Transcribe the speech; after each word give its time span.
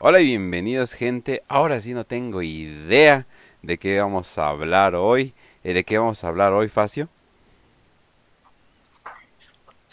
Hola 0.00 0.20
y 0.20 0.26
bienvenidos 0.26 0.92
gente. 0.92 1.42
Ahora 1.48 1.80
sí 1.80 1.92
no 1.92 2.04
tengo 2.04 2.42
idea 2.42 3.26
de 3.62 3.78
qué 3.78 3.98
vamos 4.00 4.36
a 4.38 4.48
hablar 4.48 4.94
hoy. 4.94 5.32
Eh, 5.64 5.74
¿De 5.74 5.84
qué 5.84 5.98
vamos 5.98 6.22
a 6.22 6.28
hablar 6.28 6.52
hoy, 6.52 6.68
Facio? 6.68 7.08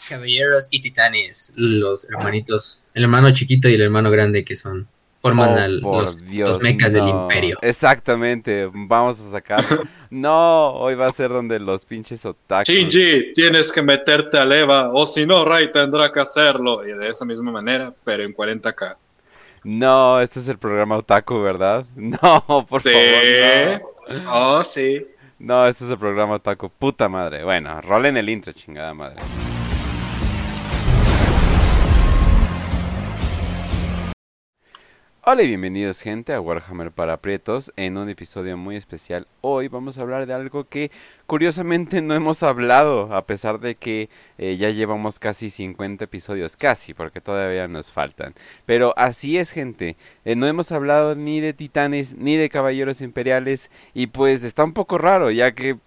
Caballeros 0.08 0.68
y 0.70 0.82
titanes, 0.82 1.54
los 1.56 2.08
hermanitos, 2.08 2.84
el 2.94 3.04
hermano 3.04 3.34
chiquito 3.34 3.68
y 3.68 3.74
el 3.74 3.82
hermano 3.82 4.12
grande 4.12 4.46
que 4.46 4.54
son 4.56 4.88
forman 5.20 5.50
Oh, 5.50 5.58
al- 5.58 5.80
los, 5.80 6.24
Dios, 6.24 6.50
los 6.54 6.62
mecas 6.62 6.94
del 6.94 7.08
imperio. 7.08 7.58
Exactamente, 7.64 8.70
vamos 8.72 9.20
a 9.20 9.32
sacar. 9.32 9.64
no, 10.12 10.74
hoy 10.74 10.94
va 10.94 11.08
a 11.08 11.12
ser 11.12 11.30
donde 11.30 11.60
los 11.60 11.84
pinches 11.86 12.24
otakus. 12.24 12.68
Shinji, 12.70 13.34
tienes 13.34 13.72
que 13.72 13.82
meterte 13.82 14.38
a 14.38 14.46
leva, 14.46 14.92
o 14.94 15.08
si 15.08 15.26
no, 15.26 15.44
Ray 15.44 15.72
tendrá 15.72 16.12
que 16.12 16.20
hacerlo. 16.20 16.88
Y 16.88 16.92
de 16.96 17.08
esa 17.10 17.26
misma 17.26 17.52
manera, 17.52 17.92
pero 18.04 18.22
en 18.24 18.32
40k. 18.36 18.98
No, 19.66 20.22
este 20.22 20.40
es 20.40 20.48
el 20.48 20.58
programa 20.60 20.96
otaku, 20.98 21.40
¿verdad? 21.42 21.86
No, 21.96 22.66
por 22.70 22.84
Sí. 22.84 22.90
favor. 22.92 24.24
No. 24.24 24.32
Oh, 24.58 24.64
sí. 24.64 25.06
no, 25.40 25.66
este 25.68 25.86
es 25.86 25.90
el 25.92 25.98
programa 25.98 26.36
otaku. 26.36 26.70
Puta 26.70 27.10
madre. 27.10 27.44
Bueno, 27.44 27.82
rolen 27.82 28.16
el 28.18 28.30
intro, 28.30 28.54
chingada 28.54 28.94
madre. 28.94 29.22
Hola 35.28 35.42
y 35.42 35.48
bienvenidos 35.48 36.02
gente 36.02 36.34
a 36.34 36.40
Warhammer 36.40 36.92
para 36.92 37.18
Prietos 37.18 37.74
en 37.78 37.98
un 37.98 38.10
episodio 38.10 38.58
muy 38.58 38.76
especial. 38.76 39.26
Hoy 39.42 39.70
vamos 39.70 39.98
a 39.98 40.02
hablar 40.04 40.28
de 40.28 40.36
algo 40.36 40.66
que 40.66 40.92
curiosamente 41.26 42.04
no 42.04 42.14
hemos 42.14 42.44
hablado 42.44 43.12
a 43.12 43.26
pesar 43.26 43.60
de 43.60 43.74
que 43.74 44.08
eh, 44.38 44.56
ya 44.58 44.70
llevamos 44.70 45.18
casi 45.18 45.50
50 45.50 46.04
episodios, 46.04 46.56
casi 46.56 46.94
porque 46.94 47.22
todavía 47.22 47.68
nos 47.68 47.92
faltan. 47.92 48.36
Pero 48.68 48.94
así 48.98 49.40
es 49.40 49.50
gente, 49.50 49.98
eh, 50.26 50.36
no 50.36 50.46
hemos 50.46 50.72
hablado 50.72 51.16
ni 51.16 51.40
de 51.40 51.54
titanes 51.54 52.16
ni 52.16 52.36
de 52.38 52.52
caballeros 52.52 53.02
imperiales 53.02 53.72
y 53.96 54.06
pues 54.06 54.44
está 54.44 54.64
un 54.64 54.74
poco 54.74 55.00
raro 55.00 55.32
ya 55.32 55.54
que 55.56 55.80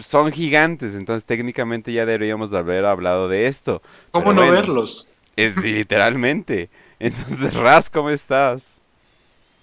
son 0.00 0.32
gigantes, 0.32 0.94
entonces 0.94 1.26
técnicamente 1.26 1.92
ya 1.92 2.06
deberíamos 2.06 2.50
de 2.50 2.56
haber 2.56 2.86
hablado 2.86 3.28
de 3.28 3.48
esto. 3.48 3.82
¿Cómo 4.12 4.30
Pero 4.30 4.34
no 4.34 4.46
bueno, 4.46 4.62
verlos? 4.62 5.06
Es 5.36 5.62
literalmente. 5.62 6.70
Entonces, 6.98 7.54
Raz, 7.54 7.90
¿cómo 7.90 8.10
estás? 8.10 8.77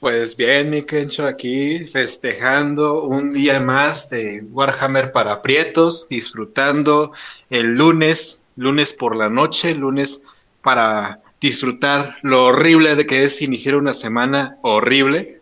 Pues 0.06 0.38
bien, 0.38 0.70
mi 0.70 0.84
Kencho, 0.84 1.25
aquí 1.25 1.80
festejando 1.88 3.06
un 3.06 3.34
día 3.34 3.59
más 3.59 4.08
de 4.12 4.39
Warhammer 4.52 5.12
para 5.12 5.42
Prietos, 5.42 6.08
disfrutando 6.08 7.12
el 7.50 7.73
lunes, 7.73 8.44
lunes 8.56 8.94
por 8.94 9.16
la 9.16 9.30
noche, 9.30 9.73
lunes 9.73 10.25
para 10.62 11.22
disfrutar 11.42 12.17
lo 12.22 12.45
horrible 12.45 12.95
de 12.95 13.08
que 13.08 13.23
es 13.23 13.42
iniciar 13.42 13.78
una 13.78 13.95
semana 13.95 14.59
horrible. 14.62 15.42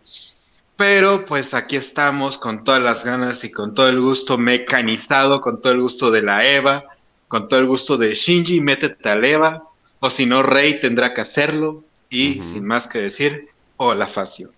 Pero 0.76 1.26
pues 1.26 1.52
aquí 1.52 1.76
estamos 1.76 2.38
con 2.38 2.64
todas 2.64 2.82
las 2.82 3.04
ganas 3.04 3.44
y 3.44 3.50
con 3.50 3.74
todo 3.74 3.90
el 3.90 4.00
gusto 4.00 4.38
mecanizado, 4.38 5.42
con 5.42 5.60
todo 5.60 5.74
el 5.74 5.82
gusto 5.82 6.10
de 6.10 6.22
la 6.22 6.48
Eva, 6.48 6.84
con 7.28 7.48
todo 7.48 7.60
el 7.60 7.66
gusto 7.66 7.98
de 7.98 8.14
Shinji, 8.14 8.62
métete 8.62 9.10
a 9.10 9.16
la 9.16 9.28
Eva, 9.28 9.68
o 10.00 10.08
si 10.08 10.24
no, 10.24 10.42
Rey 10.42 10.80
tendrá 10.80 11.12
que 11.12 11.20
hacerlo. 11.20 11.84
Y 12.08 12.42
sin 12.44 12.64
más 12.64 12.86
que 12.86 13.00
decir, 13.00 13.46
hola 13.76 14.06
Facio. 14.06 14.52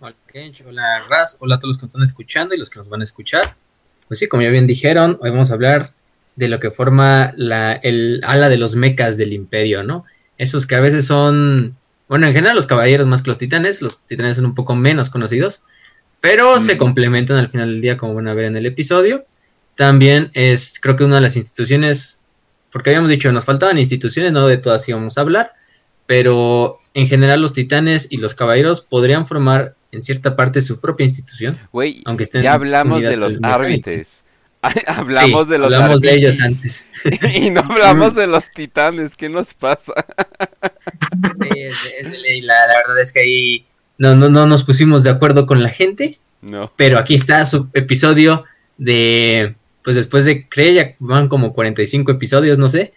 Hola, 0.00 0.14
Kench, 0.32 0.62
hola 0.66 1.02
Raz, 1.08 1.36
hola 1.40 1.56
a 1.56 1.58
todos 1.58 1.70
los 1.74 1.78
que 1.78 1.82
nos 1.84 1.90
están 1.90 2.02
escuchando 2.02 2.54
y 2.54 2.58
los 2.58 2.70
que 2.70 2.78
nos 2.78 2.88
van 2.88 3.00
a 3.00 3.04
escuchar. 3.04 3.54
Pues 4.08 4.18
sí, 4.18 4.28
como 4.28 4.42
ya 4.42 4.50
bien 4.50 4.66
dijeron, 4.66 5.18
hoy 5.20 5.30
vamos 5.30 5.50
a 5.50 5.54
hablar 5.54 5.90
de 6.36 6.48
lo 6.48 6.58
que 6.58 6.70
forma 6.70 7.32
la, 7.36 7.74
el 7.74 8.20
ala 8.24 8.48
de 8.48 8.56
los 8.56 8.74
mecas 8.76 9.16
del 9.16 9.32
imperio, 9.32 9.82
¿no? 9.82 10.04
Esos 10.38 10.66
que 10.66 10.74
a 10.74 10.80
veces 10.80 11.06
son, 11.06 11.76
bueno, 12.08 12.26
en 12.26 12.32
general 12.32 12.56
los 12.56 12.66
caballeros 12.66 13.06
más 13.06 13.22
que 13.22 13.28
los 13.30 13.38
titanes, 13.38 13.82
los 13.82 14.00
titanes 14.06 14.36
son 14.36 14.46
un 14.46 14.54
poco 14.54 14.74
menos 14.74 15.10
conocidos, 15.10 15.62
pero 16.20 16.58
se 16.60 16.76
Mm. 16.76 16.78
complementan 16.78 17.36
al 17.36 17.50
final 17.50 17.68
del 17.68 17.80
día, 17.82 17.96
como 17.96 18.14
van 18.14 18.28
a 18.28 18.34
ver 18.34 18.46
en 18.46 18.56
el 18.56 18.66
episodio. 18.66 19.24
También 19.76 20.30
es, 20.34 20.78
creo 20.80 20.96
que 20.96 21.04
una 21.04 21.16
de 21.16 21.22
las 21.22 21.36
instituciones, 21.36 22.18
porque 22.72 22.90
habíamos 22.90 23.10
dicho, 23.10 23.30
nos 23.32 23.44
faltaban 23.44 23.78
instituciones, 23.78 24.32
no 24.32 24.46
de 24.46 24.56
todas 24.56 24.88
íbamos 24.88 25.18
a 25.18 25.20
hablar, 25.20 25.52
pero 26.10 26.80
en 26.92 27.06
general 27.06 27.40
los 27.40 27.52
titanes 27.52 28.08
y 28.10 28.16
los 28.16 28.34
caballeros 28.34 28.80
podrían 28.80 29.28
formar 29.28 29.76
en 29.92 30.02
cierta 30.02 30.34
parte 30.34 30.60
su 30.60 30.80
propia 30.80 31.04
institución. 31.06 31.56
Güey, 31.70 32.02
Aunque 32.04 32.24
estén 32.24 32.42
ya 32.42 32.54
hablamos 32.54 33.00
de 33.00 33.16
los 33.16 33.38
árbitres. 33.42 34.24
hablamos 34.88 35.46
Sí, 35.46 35.52
de 35.52 35.58
los 35.58 35.72
hablamos 35.72 36.00
de 36.00 36.12
ellos 36.14 36.40
antes. 36.40 36.88
y 37.36 37.50
no 37.50 37.60
hablamos 37.60 38.16
de 38.16 38.26
los 38.26 38.42
titanes. 38.52 39.14
¿Qué 39.14 39.28
nos 39.28 39.54
pasa? 39.54 39.92
Sí, 41.42 41.48
es, 41.60 41.84
de- 41.84 42.00
es 42.00 42.10
de 42.10 42.18
ley, 42.18 42.40
la, 42.42 42.54
la 42.66 42.74
verdad 42.86 43.00
es 43.00 43.12
que 43.12 43.20
ahí 43.20 43.66
no, 43.96 44.16
no, 44.16 44.28
no 44.28 44.46
nos 44.46 44.64
pusimos 44.64 45.04
de 45.04 45.10
acuerdo 45.10 45.46
con 45.46 45.62
la 45.62 45.68
gente, 45.68 46.18
No. 46.42 46.72
pero 46.74 46.98
aquí 46.98 47.14
está 47.14 47.46
su 47.46 47.68
episodio 47.72 48.46
de, 48.78 49.54
pues 49.84 49.94
después 49.94 50.24
de, 50.24 50.48
creo 50.48 50.72
ya 50.72 50.96
van 50.98 51.28
como 51.28 51.52
45 51.52 52.10
episodios, 52.10 52.58
no 52.58 52.66
sé, 52.66 52.92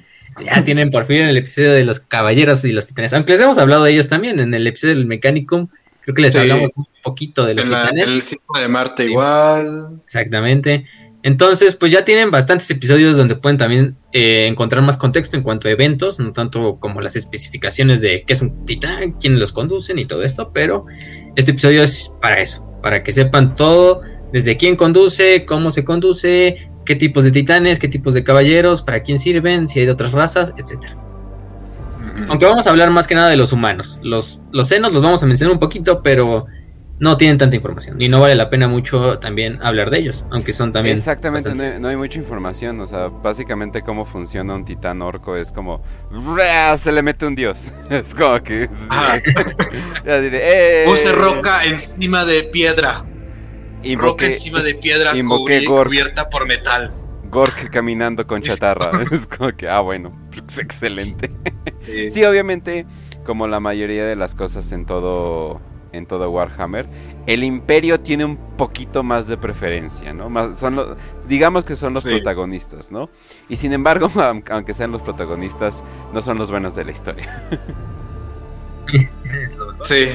ya 0.45 0.63
tienen 0.63 0.89
por 0.89 1.05
fin 1.05 1.21
el 1.23 1.37
episodio 1.37 1.71
de 1.73 1.83
los 1.85 1.99
caballeros 1.99 2.63
y 2.65 2.71
los 2.71 2.87
titanes, 2.87 3.13
aunque 3.13 3.33
les 3.33 3.41
hemos 3.41 3.57
hablado 3.57 3.83
de 3.83 3.91
ellos 3.91 4.07
también 4.09 4.39
en 4.39 4.53
el 4.53 4.65
episodio 4.67 4.95
del 4.95 5.05
Mechanicum, 5.05 5.67
creo 6.01 6.15
que 6.15 6.21
les 6.21 6.33
Sí. 6.33 6.39
hablamos 6.41 6.75
un 6.77 6.85
poquito 7.01 7.45
de 7.45 7.55
los 7.55 7.65
En, 7.65 7.71
la- 7.71 7.81
titanes. 7.83 8.09
el 8.09 8.21
ciclo 8.21 8.59
de 8.59 8.67
Marte 8.67 9.03
Sí. 9.03 9.09
igual. 9.09 9.89
Exactamente. 10.03 10.85
Entonces, 11.25 11.75
pues 11.75 11.89
ya 11.91 12.03
tienen 12.03 12.31
bastantes 12.31 12.69
episodios 12.69 13.15
donde 13.15 13.35
pueden 13.35 13.57
también 13.57 13.95
eh, 14.11 14.45
encontrar 14.47 14.83
más 14.83 14.97
contexto 14.97 15.37
en 15.37 15.43
cuanto 15.43 15.67
a 15.69 15.71
eventos, 15.71 16.19
no 16.19 16.33
tanto 16.33 16.77
como 16.81 16.99
las 16.99 17.15
especificaciones 17.15 18.01
de 18.01 18.23
qué 18.27 18.33
es 18.33 18.41
un 18.41 18.65
titán, 18.65 19.13
quiénes 19.13 19.39
los 19.39 19.53
conducen 19.53 19.97
y 19.99 20.05
todo 20.05 20.21
esto, 20.23 20.51
pero 20.53 20.85
este 21.37 21.51
episodio 21.51 21.81
es 21.81 22.11
para 22.21 22.41
eso, 22.41 22.69
para 22.81 23.03
que 23.03 23.13
sepan 23.13 23.55
todo, 23.55 24.01
desde 24.33 24.57
quién 24.57 24.75
conduce, 24.75 25.45
cómo 25.45 25.71
se 25.71 25.85
conduce, 25.85 26.69
qué 26.85 26.95
tipos 26.95 27.23
de 27.23 27.31
titanes, 27.31 27.79
qué 27.79 27.87
tipos 27.87 28.13
de 28.13 28.23
caballeros, 28.23 28.81
para 28.81 29.03
quién 29.03 29.19
sirven, 29.19 29.67
si 29.67 29.79
hay 29.79 29.85
de 29.85 29.91
otras 29.91 30.11
razas, 30.11 30.53
etcétera. 30.57 30.97
Aunque 32.29 32.45
vamos 32.45 32.67
a 32.67 32.69
hablar 32.69 32.89
más 32.91 33.07
que 33.07 33.15
nada 33.15 33.29
de 33.29 33.37
los 33.37 33.51
humanos. 33.51 33.99
Los, 34.03 34.41
los 34.51 34.67
senos 34.67 34.93
los 34.93 35.01
vamos 35.01 35.23
a 35.23 35.25
mencionar 35.25 35.53
un 35.53 35.59
poquito, 35.59 36.01
pero 36.03 36.45
no 36.99 37.17
tienen 37.17 37.37
tanta 37.37 37.55
información. 37.55 38.01
Y 38.01 38.07
no 38.07 38.19
vale 38.19 38.35
la 38.35 38.49
pena 38.49 38.67
mucho 38.67 39.19
también 39.19 39.59
hablar 39.61 39.89
de 39.89 39.99
ellos, 39.99 40.25
aunque 40.31 40.53
son 40.53 40.71
también. 40.71 40.97
Exactamente, 40.97 41.53
no 41.53 41.63
hay, 41.63 41.79
no 41.79 41.87
hay 41.89 41.97
mucha 41.97 42.17
información. 42.17 42.79
O 42.79 42.87
sea, 42.87 43.07
básicamente 43.07 43.81
cómo 43.81 44.05
funciona 44.05 44.55
un 44.55 44.63
titán 44.63 45.01
orco 45.01 45.35
es 45.35 45.51
como. 45.51 45.83
Se 46.77 46.91
le 46.91 47.01
mete 47.01 47.25
un 47.25 47.35
dios. 47.35 47.71
Es 47.89 48.13
como 48.15 48.41
que. 48.41 48.63
¡eh! 50.05 50.83
Puse 50.85 51.11
roca 51.11 51.65
encima 51.65 52.25
de 52.25 52.43
piedra. 52.43 53.03
Roca 53.95 54.25
Invoqué- 54.25 54.25
encima 54.27 54.61
de 54.61 54.75
piedra 54.75 55.13
cubri- 55.13 55.65
cubierta 55.65 56.29
por 56.29 56.47
metal. 56.47 56.93
Gork 57.29 57.69
caminando 57.71 58.25
con 58.27 58.41
chatarra. 58.41 58.91
Es 59.11 59.27
como 59.27 59.51
que, 59.51 59.67
ah, 59.67 59.79
bueno, 59.79 60.11
es 60.47 60.57
excelente. 60.57 61.31
Sí, 62.11 62.23
obviamente, 62.23 62.85
como 63.25 63.47
la 63.47 63.59
mayoría 63.59 64.05
de 64.05 64.15
las 64.15 64.35
cosas 64.35 64.71
en 64.71 64.85
todo 64.85 65.59
en 65.91 66.07
todo 66.07 66.27
Warhammer, 66.31 66.87
el 67.27 67.43
Imperio 67.43 67.99
tiene 67.99 68.25
un 68.25 68.35
poquito 68.57 69.03
más 69.03 69.27
de 69.27 69.37
preferencia, 69.37 70.11
¿no? 70.11 70.27
Más, 70.27 70.57
son 70.57 70.75
los, 70.75 70.97
digamos 71.27 71.65
que 71.65 71.75
son 71.75 71.93
los 71.93 72.01
Sí. 72.01 72.09
protagonistas, 72.09 72.89
¿no? 72.91 73.11
Y 73.47 73.57
sin 73.57 73.73
embargo, 73.73 74.09
aun- 74.15 74.43
aunque 74.49 74.73
sean 74.73 74.91
los 74.91 75.03
protagonistas, 75.03 75.83
no 76.11 76.23
son 76.23 76.39
los 76.39 76.49
buenos 76.49 76.75
de 76.75 76.85
la 76.85 76.91
historia. 76.91 77.43
Es 78.91 79.55
lo 79.55 79.67
mejor. 79.67 79.85
Sí, 79.85 80.05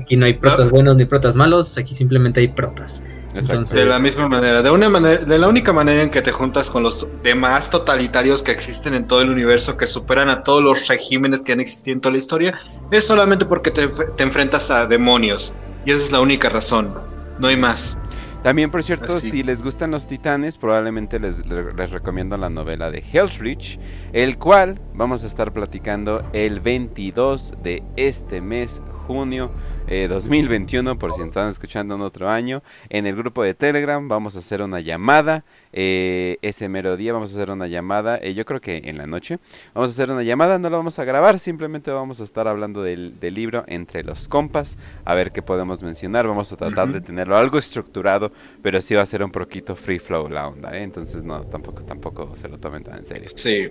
Aquí 0.00 0.16
no 0.16 0.26
hay 0.26 0.34
protas 0.34 0.70
buenos 0.70 0.96
ni 0.96 1.04
protas 1.04 1.36
malos, 1.36 1.76
aquí 1.78 1.94
simplemente 1.94 2.40
hay 2.40 2.48
protas. 2.48 3.02
Entonces- 3.34 3.78
de 3.78 3.84
la 3.84 3.98
misma 3.98 4.28
manera. 4.28 4.60
De 4.62 4.70
una 4.70 4.88
manera, 4.88 5.24
de 5.24 5.38
la 5.38 5.46
única 5.48 5.72
manera 5.72 6.02
en 6.02 6.10
que 6.10 6.20
te 6.20 6.32
juntas 6.32 6.68
con 6.70 6.82
los 6.82 7.06
demás 7.22 7.70
totalitarios 7.70 8.42
que 8.42 8.50
existen 8.50 8.94
en 8.94 9.06
todo 9.06 9.22
el 9.22 9.30
universo, 9.30 9.76
que 9.76 9.86
superan 9.86 10.28
a 10.30 10.42
todos 10.42 10.62
los 10.62 10.88
regímenes 10.88 11.42
que 11.42 11.52
han 11.52 11.60
existido 11.60 11.94
en 11.94 12.00
toda 12.00 12.12
la 12.12 12.18
historia, 12.18 12.60
es 12.90 13.06
solamente 13.06 13.44
porque 13.46 13.70
te, 13.70 13.86
te 13.88 14.22
enfrentas 14.22 14.70
a 14.70 14.86
demonios. 14.86 15.54
Y 15.86 15.92
esa 15.92 16.04
es 16.04 16.12
la 16.12 16.20
única 16.20 16.48
razón. 16.48 16.92
No 17.38 17.46
hay 17.48 17.56
más. 17.56 17.98
También, 18.42 18.70
por 18.70 18.82
cierto, 18.82 19.04
Así. 19.06 19.30
si 19.30 19.42
les 19.42 19.62
gustan 19.62 19.90
los 19.90 20.06
titanes, 20.06 20.56
probablemente 20.56 21.18
les, 21.18 21.44
les- 21.46 21.74
les 21.74 21.90
recomiendo 21.90 22.38
la 22.38 22.48
novela 22.48 22.90
de 22.90 23.04
Hellsreach, 23.12 23.78
el 24.14 24.38
cual 24.38 24.80
vamos 24.94 25.24
a 25.24 25.26
estar 25.26 25.52
platicando 25.52 26.22
el 26.32 26.60
22 26.60 27.54
de 27.62 27.82
este 27.96 28.40
mes, 28.40 28.80
junio 29.06 29.50
eh, 29.90 30.06
2021, 30.08 30.98
por 30.98 31.14
si 31.14 31.22
están 31.22 31.48
escuchando 31.48 31.96
en 31.96 32.00
otro 32.00 32.28
año. 32.28 32.62
En 32.88 33.06
el 33.06 33.16
grupo 33.16 33.42
de 33.42 33.54
Telegram 33.54 34.06
vamos 34.06 34.36
a 34.36 34.38
hacer 34.38 34.62
una 34.62 34.80
llamada, 34.80 35.44
eh, 35.72 36.38
ese 36.42 36.68
mero 36.68 36.96
día 36.96 37.12
vamos 37.12 37.32
a 37.32 37.34
hacer 37.34 37.50
una 37.50 37.66
llamada, 37.66 38.16
eh, 38.22 38.32
yo 38.32 38.44
creo 38.44 38.60
que 38.60 38.82
en 38.84 38.98
la 38.98 39.06
noche. 39.06 39.40
Vamos 39.74 39.90
a 39.90 39.92
hacer 39.92 40.10
una 40.12 40.22
llamada, 40.22 40.58
no 40.58 40.70
la 40.70 40.76
vamos 40.76 40.98
a 41.00 41.04
grabar, 41.04 41.40
simplemente 41.40 41.90
vamos 41.90 42.20
a 42.20 42.24
estar 42.24 42.46
hablando 42.46 42.82
del, 42.82 43.18
del 43.18 43.34
libro 43.34 43.64
entre 43.66 44.04
los 44.04 44.28
compas, 44.28 44.78
a 45.04 45.14
ver 45.14 45.32
qué 45.32 45.42
podemos 45.42 45.82
mencionar. 45.82 46.26
Vamos 46.26 46.52
a 46.52 46.56
tratar 46.56 46.92
de 46.92 47.00
tenerlo 47.00 47.36
algo 47.36 47.58
estructurado, 47.58 48.30
pero 48.62 48.80
sí 48.80 48.94
va 48.94 49.02
a 49.02 49.06
ser 49.06 49.24
un 49.24 49.32
poquito 49.32 49.74
free 49.74 49.98
flow 49.98 50.28
la 50.28 50.46
onda, 50.46 50.70
¿eh? 50.78 50.84
Entonces 50.84 51.24
no, 51.24 51.42
tampoco, 51.42 51.82
tampoco 51.82 52.36
se 52.36 52.48
lo 52.48 52.58
tomen 52.58 52.84
tan 52.84 52.98
en 52.98 53.04
serio. 53.06 53.28
Sí. 53.34 53.68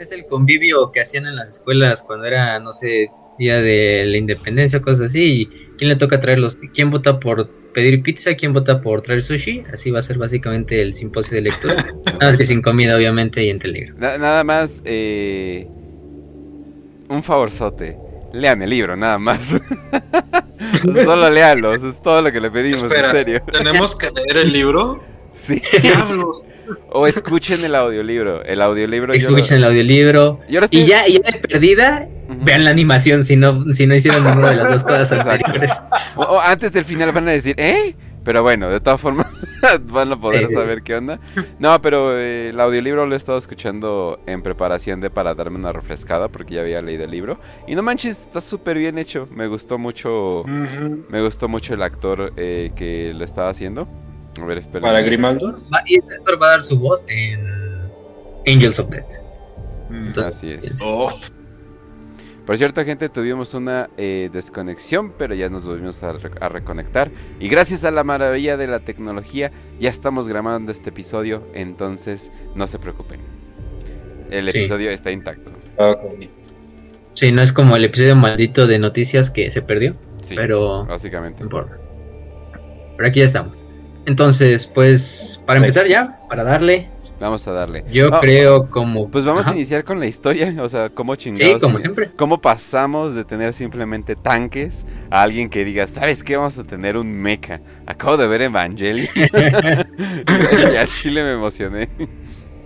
Es 0.00 0.10
el 0.10 0.26
convivio 0.26 0.90
que 0.90 1.00
hacían 1.00 1.26
en 1.26 1.36
las 1.36 1.48
escuelas 1.50 2.02
cuando 2.02 2.26
era, 2.26 2.58
no 2.58 2.72
sé, 2.72 3.10
día 3.38 3.60
de 3.60 4.04
la 4.06 4.16
independencia, 4.16 4.80
cosas 4.80 5.10
así. 5.10 5.22
Y 5.22 5.46
quién 5.76 5.88
le 5.88 5.96
toca 5.96 6.20
traer 6.20 6.38
los. 6.38 6.56
¿Quién 6.74 6.90
vota 6.90 7.18
por 7.18 7.48
pedir 7.72 8.02
pizza? 8.02 8.34
¿Quién 8.34 8.52
vota 8.52 8.80
por 8.80 9.02
traer 9.02 9.22
sushi? 9.22 9.64
Así 9.72 9.90
va 9.90 10.00
a 10.00 10.02
ser 10.02 10.18
básicamente 10.18 10.80
el 10.80 10.94
simposio 10.94 11.36
de 11.36 11.42
lectura. 11.42 11.76
nada 12.06 12.18
más 12.20 12.38
que 12.38 12.44
sin 12.44 12.62
comida, 12.62 12.96
obviamente, 12.96 13.44
y 13.44 13.50
en 13.50 13.58
Telegram. 13.58 13.96
nada 13.98 14.44
más, 14.44 14.82
eh, 14.84 15.66
un 17.08 17.22
favorzote. 17.22 17.96
Lean 18.32 18.60
el 18.60 18.70
libro, 18.70 18.96
nada 18.96 19.18
más. 19.18 19.48
Solo 21.04 21.30
leanlos, 21.30 21.82
es 21.82 22.02
todo 22.02 22.20
lo 22.20 22.30
que 22.30 22.40
le 22.40 22.50
pedimos, 22.50 22.82
en 22.82 23.10
serio. 23.10 23.42
¿Tenemos 23.50 23.96
que 23.96 24.08
leer 24.10 24.46
el 24.46 24.52
libro? 24.52 25.02
Sí. 25.40 25.62
Diablos. 25.82 26.44
O 26.90 27.06
escuchen 27.06 27.64
el 27.64 27.74
audiolibro. 27.74 28.42
El 28.44 28.60
audiolibro. 28.60 29.14
Escuchen 29.14 29.56
el 29.56 29.64
audiolibro. 29.64 30.40
Y, 30.70 30.84
ya, 30.84 31.08
y 31.08 31.14
ya 31.14 31.30
de 31.30 31.38
perdida, 31.38 32.08
vean 32.42 32.64
la 32.64 32.70
animación 32.70 33.24
si 33.24 33.36
no, 33.36 33.72
si 33.72 33.86
no 33.86 33.94
hicieron 33.94 34.22
ninguna 34.22 34.50
de 34.50 34.56
las 34.56 34.72
dos 34.72 34.82
cosas 34.84 35.12
anteriores. 35.12 35.82
O, 36.16 36.38
antes 36.40 36.72
del 36.72 36.84
final 36.84 37.12
van 37.12 37.28
a 37.28 37.32
decir, 37.32 37.54
¿eh? 37.58 37.96
Pero 38.24 38.42
bueno, 38.42 38.68
de 38.68 38.80
todas 38.80 39.00
formas 39.00 39.26
van 39.84 40.12
a 40.12 40.20
poder 40.20 40.46
saber 40.48 40.82
qué 40.82 40.96
onda. 40.96 41.18
No, 41.58 41.80
pero 41.80 42.18
eh, 42.18 42.50
el 42.50 42.60
audiolibro 42.60 43.06
lo 43.06 43.14
he 43.14 43.16
estado 43.16 43.38
escuchando 43.38 44.20
en 44.26 44.42
preparación 44.42 45.00
de 45.00 45.08
para 45.08 45.34
darme 45.34 45.58
una 45.58 45.72
refrescada 45.72 46.28
porque 46.28 46.56
ya 46.56 46.60
había 46.60 46.82
leído 46.82 47.04
el 47.04 47.10
libro. 47.10 47.40
Y 47.66 47.74
no 47.74 47.82
manches, 47.82 48.22
está 48.22 48.42
súper 48.42 48.76
bien 48.76 48.98
hecho. 48.98 49.26
Me 49.34 49.46
gustó 49.46 49.78
mucho, 49.78 50.44
me 51.08 51.22
gustó 51.22 51.48
mucho 51.48 51.72
el 51.72 51.82
actor 51.82 52.34
eh, 52.36 52.72
que 52.76 53.14
lo 53.14 53.24
estaba 53.24 53.48
haciendo. 53.48 53.88
A 54.40 54.44
ver, 54.44 54.58
espera. 54.58 54.80
¿Para 54.80 55.00
Grimaldo? 55.00 55.50
y 55.86 55.96
el 55.96 56.12
actor 56.12 56.42
va 56.42 56.46
a 56.46 56.50
dar 56.50 56.62
su 56.62 56.78
voz 56.78 57.04
en 57.08 57.40
Angels 58.46 58.78
of 58.78 58.90
Death. 58.90 59.28
Mm. 59.90 60.18
así 60.20 60.50
es. 60.50 60.80
Oh. 60.82 61.10
Por 62.48 62.56
cierto, 62.56 62.82
gente, 62.82 63.10
tuvimos 63.10 63.52
una 63.52 63.90
eh, 63.98 64.30
desconexión, 64.32 65.12
pero 65.18 65.34
ya 65.34 65.50
nos 65.50 65.66
volvimos 65.66 66.02
a, 66.02 66.12
reconectar. 66.48 67.10
Y 67.38 67.48
gracias 67.48 67.84
a 67.84 67.90
la 67.90 68.04
maravilla 68.04 68.56
de 68.56 68.66
la 68.66 68.80
tecnología, 68.80 69.52
ya 69.78 69.90
estamos 69.90 70.26
grabando 70.26 70.72
este 70.72 70.88
episodio, 70.88 71.42
entonces 71.52 72.32
no 72.54 72.66
se 72.66 72.78
preocupen. 72.78 73.20
El 74.30 74.48
episodio 74.48 74.90
está 74.90 75.10
intacto. 75.10 75.50
Sí, 77.12 77.32
no 77.32 77.42
es 77.42 77.52
como 77.52 77.76
el 77.76 77.84
episodio 77.84 78.16
maldito 78.16 78.66
de 78.66 78.78
noticias 78.78 79.30
que 79.30 79.50
se 79.50 79.60
perdió. 79.60 79.96
Sí, 80.22 80.34
pero 80.34 80.86
básicamente. 80.86 81.40
No 81.40 81.46
importa. 81.46 81.78
Pero 82.96 83.08
aquí 83.08 83.18
ya 83.18 83.26
estamos. 83.26 83.62
Entonces, 84.08 84.66
pues, 84.66 85.38
para 85.44 85.58
empezar 85.58 85.86
ya, 85.86 86.16
para 86.30 86.42
darle. 86.42 86.88
Vamos 87.20 87.46
a 87.46 87.52
darle. 87.52 87.84
Yo 87.92 88.10
creo 88.20 88.70
como... 88.70 89.10
Pues 89.10 89.26
vamos 89.26 89.46
a 89.46 89.52
iniciar 89.52 89.84
con 89.84 90.00
la 90.00 90.06
historia, 90.06 90.54
o 90.62 90.68
sea, 90.70 90.88
cómo 90.88 91.14
chingados... 91.14 91.52
Sí, 91.52 91.60
como 91.60 91.76
siempre. 91.76 92.12
Cómo 92.16 92.40
pasamos 92.40 93.14
de 93.14 93.26
tener 93.26 93.52
simplemente 93.52 94.16
tanques 94.16 94.86
a 95.10 95.22
alguien 95.22 95.50
que 95.50 95.62
diga, 95.62 95.86
¿sabes 95.86 96.24
qué? 96.24 96.38
Vamos 96.38 96.56
a 96.56 96.64
tener 96.64 96.96
un 96.96 97.12
mecha. 97.12 97.60
Acabo 97.84 98.16
de 98.16 98.26
ver 98.28 98.40
Evangelion. 98.40 99.08
y 99.14 100.76
a 100.76 100.86
Chile 100.86 101.22
me 101.22 101.32
emocioné. 101.32 101.90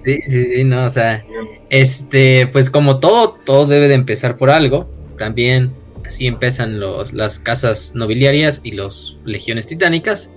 Sí, 0.05 0.19
sí, 0.25 0.45
sí, 0.45 0.63
no, 0.63 0.85
o 0.85 0.91
sea, 0.91 1.25
este, 1.71 2.47
pues 2.53 2.71
como 2.71 3.01
todo, 3.01 3.37
todo 3.45 3.67
debe 3.67 3.89
de 3.89 3.95
empezar 3.95 4.37
por 4.37 4.51
algo. 4.51 4.89
También 5.19 5.73
así 6.07 6.29
empiezan 6.29 6.79
los, 6.79 7.13
las 7.13 7.41
casas 7.41 7.95
nobiliarias 7.97 8.61
y 8.63 8.73
los 8.73 9.19
legiones 9.25 9.67
titánicas. 9.67 10.31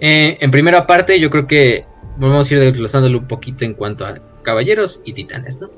Eh, 0.00 0.38
en 0.40 0.50
primera 0.50 0.86
parte, 0.86 1.18
yo 1.18 1.30
creo 1.30 1.46
que 1.46 1.84
vamos 2.18 2.50
a 2.50 2.54
ir 2.54 2.60
desglosándolo 2.60 3.18
un 3.18 3.28
poquito 3.28 3.64
en 3.64 3.74
cuanto 3.74 4.06
a 4.06 4.18
caballeros 4.42 5.02
y 5.04 5.12
titanes, 5.12 5.60
¿no? 5.60 5.70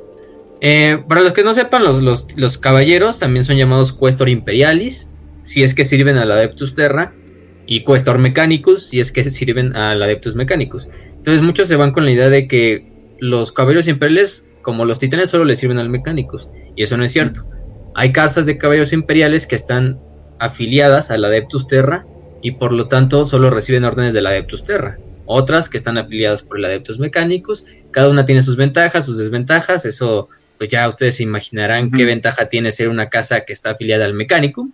Eh, 0.60 1.02
para 1.08 1.22
los 1.22 1.32
que 1.32 1.42
no 1.42 1.54
sepan, 1.54 1.84
los, 1.84 2.02
los, 2.02 2.58
caballeros 2.58 3.18
también 3.18 3.44
son 3.44 3.56
llamados 3.56 3.92
Questor 3.94 4.28
Imperialis, 4.28 5.10
si 5.42 5.62
es 5.62 5.74
que 5.74 5.86
sirven 5.86 6.18
al 6.18 6.30
Adeptus 6.30 6.74
Terra, 6.74 7.14
y 7.66 7.84
Questor 7.84 8.18
Mechanicus, 8.18 8.88
si 8.88 9.00
es 9.00 9.12
que 9.12 9.22
sirven 9.30 9.74
al 9.76 10.02
Adeptus 10.02 10.34
Mechanicus. 10.34 10.88
Entonces 11.16 11.40
muchos 11.40 11.68
se 11.68 11.76
van 11.76 11.92
con 11.92 12.04
la 12.04 12.10
idea 12.10 12.28
de 12.28 12.46
que 12.46 13.14
los 13.20 13.52
caballeros 13.52 13.88
imperiales, 13.88 14.46
como 14.60 14.84
los 14.84 14.98
titanes, 14.98 15.30
solo 15.30 15.44
le 15.44 15.56
sirven 15.56 15.78
al 15.78 15.88
Mechanicus, 15.88 16.50
y 16.76 16.82
eso 16.82 16.96
no 16.96 17.04
es 17.04 17.12
cierto. 17.12 17.46
Hay 17.94 18.12
casas 18.12 18.44
de 18.44 18.58
caballeros 18.58 18.92
imperiales 18.92 19.46
que 19.46 19.54
están 19.54 19.98
afiliadas 20.38 21.10
al 21.10 21.24
Adeptus 21.24 21.66
Terra 21.66 22.06
y 22.42 22.52
por 22.52 22.72
lo 22.72 22.88
tanto 22.88 23.24
solo 23.24 23.50
reciben 23.50 23.84
órdenes 23.84 24.14
del 24.14 24.26
Adeptus 24.26 24.64
Terra. 24.64 24.98
Otras 25.26 25.68
que 25.68 25.76
están 25.76 25.98
afiliadas 25.98 26.42
por 26.42 26.58
el 26.58 26.64
Adeptus 26.64 26.98
Mecánicos, 26.98 27.64
cada 27.90 28.08
una 28.08 28.24
tiene 28.24 28.42
sus 28.42 28.56
ventajas, 28.56 29.04
sus 29.04 29.18
desventajas, 29.18 29.86
eso 29.86 30.28
pues 30.60 30.68
ya 30.68 30.86
ustedes 30.86 31.16
se 31.16 31.22
imaginarán 31.22 31.90
qué 31.90 32.04
ventaja 32.04 32.50
tiene 32.50 32.70
ser 32.70 32.90
una 32.90 33.08
casa 33.08 33.46
que 33.46 33.52
está 33.54 33.70
afiliada 33.70 34.04
al 34.04 34.12
Mechanicum. 34.12 34.72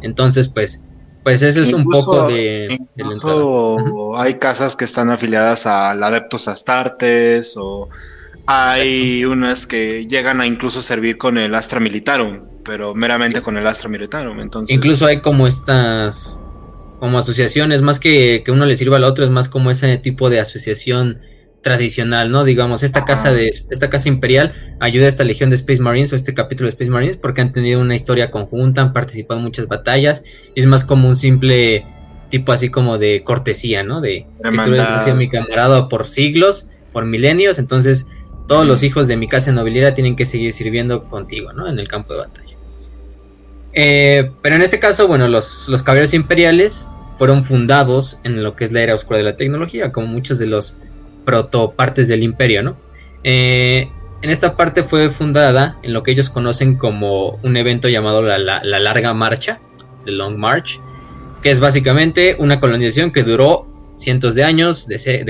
Entonces, 0.00 0.48
pues, 0.48 0.82
pues 1.22 1.42
eso 1.42 1.60
es 1.60 1.74
un 1.74 1.84
poco 1.84 2.28
de... 2.28 2.78
Incluso 2.96 4.16
hay 4.16 4.34
casas 4.34 4.76
que 4.76 4.86
están 4.86 5.10
afiliadas 5.10 5.66
al 5.66 6.02
Adeptus 6.02 6.48
Astartes 6.48 7.54
o 7.58 7.90
hay 8.46 9.26
unas 9.26 9.66
que 9.66 10.06
llegan 10.06 10.40
a 10.40 10.46
incluso 10.46 10.80
servir 10.80 11.18
con 11.18 11.36
el 11.36 11.54
Astra 11.54 11.80
Militarum, 11.80 12.40
pero 12.64 12.94
meramente 12.94 13.42
con 13.42 13.58
el 13.58 13.66
Astra 13.66 13.90
Militarum. 13.90 14.40
Entonces... 14.40 14.74
Incluso 14.74 15.04
hay 15.04 15.20
como 15.20 15.46
estas 15.46 16.38
como 17.00 17.18
asociaciones, 17.18 17.82
más 17.82 17.98
que 17.98 18.42
que 18.44 18.52
uno 18.52 18.66
le 18.66 18.76
sirva 18.76 18.98
al 18.98 19.04
otro, 19.04 19.24
es 19.24 19.30
más 19.30 19.48
como 19.48 19.70
ese 19.70 19.96
tipo 19.96 20.30
de 20.30 20.38
asociación 20.38 21.18
tradicional, 21.62 22.30
¿no? 22.30 22.44
Digamos, 22.44 22.82
esta 22.82 23.04
casa 23.04 23.32
de 23.32 23.48
esta 23.48 23.90
casa 23.90 24.08
imperial 24.08 24.54
ayuda 24.80 25.06
a 25.06 25.08
esta 25.08 25.24
legión 25.24 25.50
de 25.50 25.56
Space 25.56 25.80
Marines 25.80 26.12
o 26.12 26.16
este 26.16 26.34
capítulo 26.34 26.66
de 26.66 26.70
Space 26.70 26.90
Marines 26.90 27.16
porque 27.16 27.40
han 27.40 27.52
tenido 27.52 27.80
una 27.80 27.94
historia 27.94 28.30
conjunta, 28.30 28.82
han 28.82 28.92
participado 28.92 29.40
en 29.40 29.44
muchas 29.44 29.66
batallas, 29.66 30.24
y 30.54 30.60
es 30.60 30.66
más 30.66 30.84
como 30.84 31.08
un 31.08 31.16
simple 31.16 31.84
tipo 32.30 32.52
así 32.52 32.68
como 32.68 32.98
de 32.98 33.22
cortesía, 33.24 33.82
¿no? 33.82 34.00
De 34.00 34.26
que 34.42 34.50
tú 34.50 34.74
eres 34.74 35.16
mi 35.16 35.28
camarada 35.28 35.88
por 35.88 36.06
siglos, 36.06 36.68
por 36.92 37.04
milenios, 37.04 37.58
entonces 37.58 38.06
todos 38.46 38.66
los 38.66 38.82
hijos 38.82 39.08
de 39.08 39.16
mi 39.16 39.26
casa 39.26 39.52
nobiliera 39.52 39.94
tienen 39.94 40.16
que 40.16 40.24
seguir 40.24 40.52
sirviendo 40.52 41.04
contigo, 41.08 41.52
¿no? 41.52 41.68
En 41.68 41.78
el 41.78 41.88
campo 41.88 42.12
de 42.12 42.20
batalla. 42.20 42.49
Eh, 43.72 44.30
pero 44.42 44.56
en 44.56 44.62
este 44.62 44.80
caso, 44.80 45.06
bueno, 45.06 45.28
los, 45.28 45.68
los 45.68 45.82
caballeros 45.82 46.14
imperiales 46.14 46.88
fueron 47.14 47.44
fundados 47.44 48.18
en 48.24 48.42
lo 48.42 48.56
que 48.56 48.64
es 48.64 48.72
la 48.72 48.80
era 48.80 48.94
oscura 48.94 49.18
de 49.18 49.24
la 49.24 49.36
tecnología, 49.36 49.92
como 49.92 50.06
muchos 50.06 50.38
de 50.38 50.46
los 50.46 50.76
protopartes 51.24 52.08
del 52.08 52.22
imperio, 52.22 52.62
¿no? 52.62 52.76
Eh, 53.22 53.90
en 54.22 54.30
esta 54.30 54.56
parte 54.56 54.82
fue 54.82 55.08
fundada 55.08 55.78
en 55.82 55.92
lo 55.92 56.02
que 56.02 56.10
ellos 56.10 56.28
conocen 56.28 56.76
como 56.76 57.38
un 57.42 57.56
evento 57.56 57.88
llamado 57.88 58.22
la, 58.22 58.62
Larga 58.62 59.14
Marcha, 59.14 59.60
The 60.04 60.12
Long 60.12 60.36
March, 60.36 60.80
que 61.42 61.50
es 61.50 61.60
básicamente 61.60 62.36
una 62.38 62.60
colonización 62.60 63.12
que 63.12 63.22
duró 63.22 63.66
cientos 63.94 64.34
de 64.34 64.44
años, 64.44 64.86
de, 64.86 65.24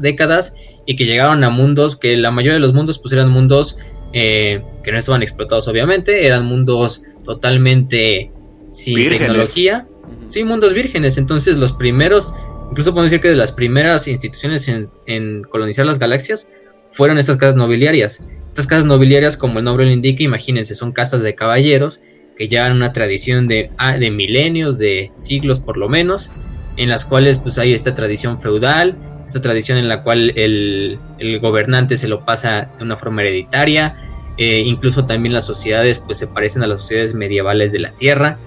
décadas, 0.00 0.54
y 0.84 0.94
que 0.94 1.04
llegaron 1.06 1.42
a 1.42 1.50
mundos 1.50 1.96
que 1.96 2.16
la 2.16 2.30
mayoría 2.30 2.54
de 2.54 2.60
los 2.60 2.72
mundos 2.72 2.98
pues 2.98 3.12
eran 3.12 3.28
mundos 3.30 3.78
eh, 4.12 4.62
que 4.84 4.92
no 4.92 4.98
estaban 4.98 5.22
explotados 5.22 5.66
obviamente, 5.66 6.26
eran 6.26 6.46
mundos 6.46 7.02
totalmente 7.26 8.30
sin 8.70 9.08
tecnología. 9.08 9.86
Sí, 10.28 10.44
mundos 10.44 10.72
vírgenes. 10.72 11.18
Entonces 11.18 11.56
los 11.56 11.72
primeros, 11.72 12.32
incluso 12.70 12.92
podemos 12.92 13.10
decir 13.10 13.20
que 13.20 13.28
de 13.28 13.36
las 13.36 13.52
primeras 13.52 14.08
instituciones 14.08 14.68
en, 14.68 15.42
colonizar 15.42 15.84
las 15.84 15.98
galaxias 15.98 16.48
fueron 16.90 17.18
estas 17.18 17.36
casas 17.36 17.56
nobiliarias. 17.56 18.28
Estas 18.46 18.66
casas 18.66 18.86
nobiliarias, 18.86 19.36
como 19.36 19.58
el 19.58 19.64
nombre 19.64 19.84
lo 19.84 19.92
indica, 19.92 20.22
imagínense, 20.22 20.74
son 20.74 20.92
casas 20.92 21.20
de 21.20 21.34
caballeros 21.34 22.00
que 22.38 22.48
llevan 22.48 22.72
una 22.72 22.92
tradición 22.92 23.48
de, 23.48 23.70
ah, 23.78 23.98
de 23.98 24.10
milenios, 24.10 24.78
de 24.78 25.10
siglos 25.18 25.60
por 25.60 25.76
lo 25.76 25.88
menos, 25.88 26.32
en 26.76 26.88
las 26.88 27.04
cuales 27.04 27.38
pues 27.38 27.58
hay 27.58 27.72
esta 27.72 27.94
tradición 27.94 28.40
feudal, 28.40 28.96
esta 29.26 29.40
tradición 29.40 29.78
en 29.78 29.88
la 29.88 30.02
cual 30.02 30.32
el, 30.36 30.98
el 31.18 31.40
gobernante 31.40 31.96
se 31.96 32.08
lo 32.08 32.24
pasa 32.24 32.70
de 32.76 32.84
una 32.84 32.96
forma 32.96 33.22
hereditaria, 33.22 33.96
eh, 34.36 34.60
incluso 34.60 35.06
también 35.06 35.32
las 35.32 35.46
sociedades 35.46 35.98
pues 35.98 36.18
se 36.18 36.26
parecen 36.26 36.62
a 36.62 36.66
las 36.66 36.80
sociedades 36.80 37.14
medievales 37.14 37.72
de 37.72 37.78
la 37.78 37.90
Tierra, 37.92 38.38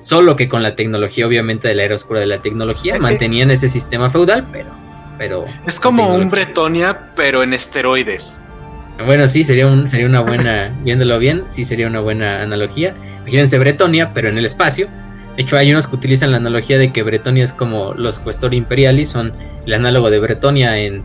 solo 0.00 0.36
que 0.36 0.48
con 0.48 0.62
la 0.62 0.76
tecnología 0.76 1.26
obviamente 1.26 1.68
de 1.68 1.74
la 1.74 1.84
era 1.84 1.94
oscura 1.94 2.20
de 2.20 2.26
la 2.26 2.38
tecnología 2.38 2.98
mantenían 3.00 3.50
ese 3.50 3.68
sistema 3.68 4.10
feudal, 4.10 4.46
pero... 4.52 4.70
pero 5.18 5.44
es 5.66 5.80
como 5.80 6.14
un 6.14 6.30
Bretonia 6.30 7.10
pero 7.16 7.42
en 7.42 7.52
esteroides. 7.52 8.40
Bueno, 9.04 9.26
sí, 9.26 9.42
sería, 9.42 9.66
un, 9.66 9.88
sería 9.88 10.06
una 10.06 10.20
buena, 10.20 10.72
viéndolo 10.84 11.18
bien, 11.18 11.44
sí 11.48 11.64
sería 11.64 11.88
una 11.88 12.00
buena 12.00 12.42
analogía. 12.42 12.94
Imagínense 13.22 13.58
Bretonia, 13.58 14.12
pero 14.14 14.28
en 14.28 14.38
el 14.38 14.44
espacio. 14.44 14.88
De 15.36 15.42
hecho, 15.42 15.56
hay 15.56 15.72
unos 15.72 15.88
que 15.88 15.96
utilizan 15.96 16.30
la 16.30 16.36
analogía 16.36 16.78
de 16.78 16.92
que 16.92 17.02
Bretonia 17.02 17.42
es 17.42 17.52
como 17.52 17.92
los 17.94 18.20
Questor 18.20 18.54
Imperialis, 18.54 19.08
son 19.08 19.32
el 19.66 19.74
análogo 19.74 20.10
de 20.10 20.20
Bretonia 20.20 20.78
en, 20.78 21.02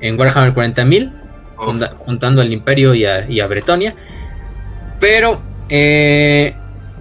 en 0.00 0.18
Warhammer 0.18 0.52
40.000 0.52 1.19
juntando 1.60 2.42
al 2.42 2.52
Imperio 2.52 2.94
y 2.94 3.04
a, 3.04 3.46
Bretonia. 3.46 3.94
Pero, 4.98 5.40
eh, 5.68 6.54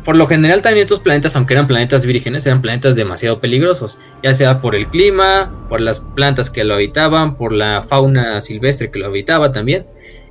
por 0.03 0.15
lo 0.15 0.27
general 0.27 0.61
también 0.61 0.85
estos 0.85 0.99
planetas, 0.99 1.35
aunque 1.35 1.53
eran 1.53 1.67
planetas 1.67 2.05
vírgenes, 2.05 2.45
eran 2.45 2.61
planetas 2.61 2.95
demasiado 2.95 3.39
peligrosos, 3.39 3.97
ya 4.23 4.33
sea 4.33 4.61
por 4.61 4.75
el 4.75 4.87
clima, 4.87 5.51
por 5.69 5.81
las 5.81 5.99
plantas 5.99 6.49
que 6.49 6.63
lo 6.63 6.75
habitaban, 6.75 7.35
por 7.35 7.51
la 7.51 7.83
fauna 7.83 8.39
silvestre 8.41 8.91
que 8.91 8.99
lo 8.99 9.07
habitaba 9.07 9.51
también. 9.51 9.85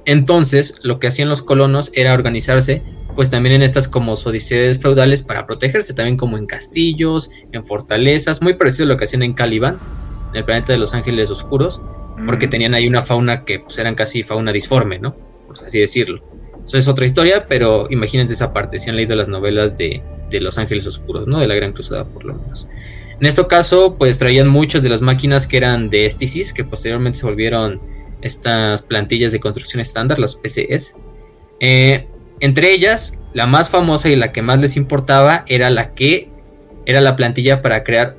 Entonces, 0.05 0.79
lo 0.83 0.99
que 0.99 1.09
hacían 1.09 1.29
los 1.29 1.43
colonos 1.43 1.91
era 1.95 2.15
organizarse 2.15 2.83
pues 3.19 3.31
también 3.31 3.57
en 3.57 3.63
estas 3.63 3.89
como 3.89 4.13
odisías 4.13 4.79
feudales 4.79 5.23
para 5.23 5.45
protegerse, 5.45 5.93
también 5.93 6.17
como 6.17 6.39
en 6.39 6.47
castillos, 6.47 7.31
en 7.51 7.65
fortalezas, 7.65 8.41
muy 8.41 8.55
parecido 8.55 8.85
a 8.85 8.89
lo 8.91 8.97
que 8.97 9.07
hacían 9.07 9.25
en 9.25 9.35
Caliban, 9.35 9.81
en 10.31 10.37
el 10.37 10.45
planeta 10.45 10.73
de 10.73 10.79
los 10.79 10.95
ángeles 10.95 11.29
oscuros, 11.29 11.83
porque 12.27 12.49
tenían 12.49 12.75
ahí 12.75 12.87
una 12.87 13.03
fauna 13.03 13.45
que 13.45 13.61
pues 13.61 13.79
eran 13.79 13.95
casi 13.95 14.23
fauna 14.23 14.53
disforme, 14.53 14.99
¿no? 14.99 15.15
Por 15.47 15.65
así 15.65 15.79
decirlo. 15.79 16.23
Eso 16.65 16.77
es 16.77 16.89
otra 16.89 17.07
historia, 17.07 17.47
pero 17.49 17.87
imagínense 17.91 18.35
esa 18.35 18.53
parte, 18.53 18.79
si 18.79 18.91
han 18.91 18.97
leído 18.97 19.17
las 19.17 19.29
novelas 19.29 19.77
de, 19.79 20.03
de 20.29 20.41
Los 20.41 20.59
Ángeles 20.59 20.87
Oscuros, 20.87 21.27
¿no? 21.27 21.41
De 21.41 21.47
la 21.47 21.55
Gran 21.55 21.73
Cruzada, 21.73 22.05
por 22.05 22.25
lo 22.25 22.35
menos. 22.35 22.69
En 23.21 23.27
este 23.27 23.47
caso, 23.47 23.97
pues 23.99 24.19
traían 24.19 24.49
muchas 24.49 24.83
de 24.83 24.91
las 24.91 25.01
máquinas 25.01 25.47
que 25.47 25.57
eran 25.57 25.91
de 25.91 26.05
Estisis, 26.05 26.53
que 26.53 26.65
posteriormente 26.65 27.19
se 27.19 27.27
volvieron 27.27 27.81
estas 28.21 28.83
plantillas 28.83 29.33
de 29.33 29.41
construcción 29.41 29.81
estándar, 29.81 30.19
las 30.19 30.37
PCS. 30.37 30.95
Eh, 31.61 32.07
entre 32.41 32.73
ellas, 32.73 33.19
la 33.33 33.47
más 33.47 33.71
famosa 33.71 34.09
y 34.09 34.17
la 34.17 34.31
que 34.31 34.43
más 34.43 34.61
les 34.61 34.77
importaba 34.77 35.45
era 35.49 35.71
la 35.71 35.95
que 35.95 36.31
era 36.87 37.01
la 37.01 37.17
plantilla 37.17 37.61
para 37.61 37.83
crear 37.83 38.17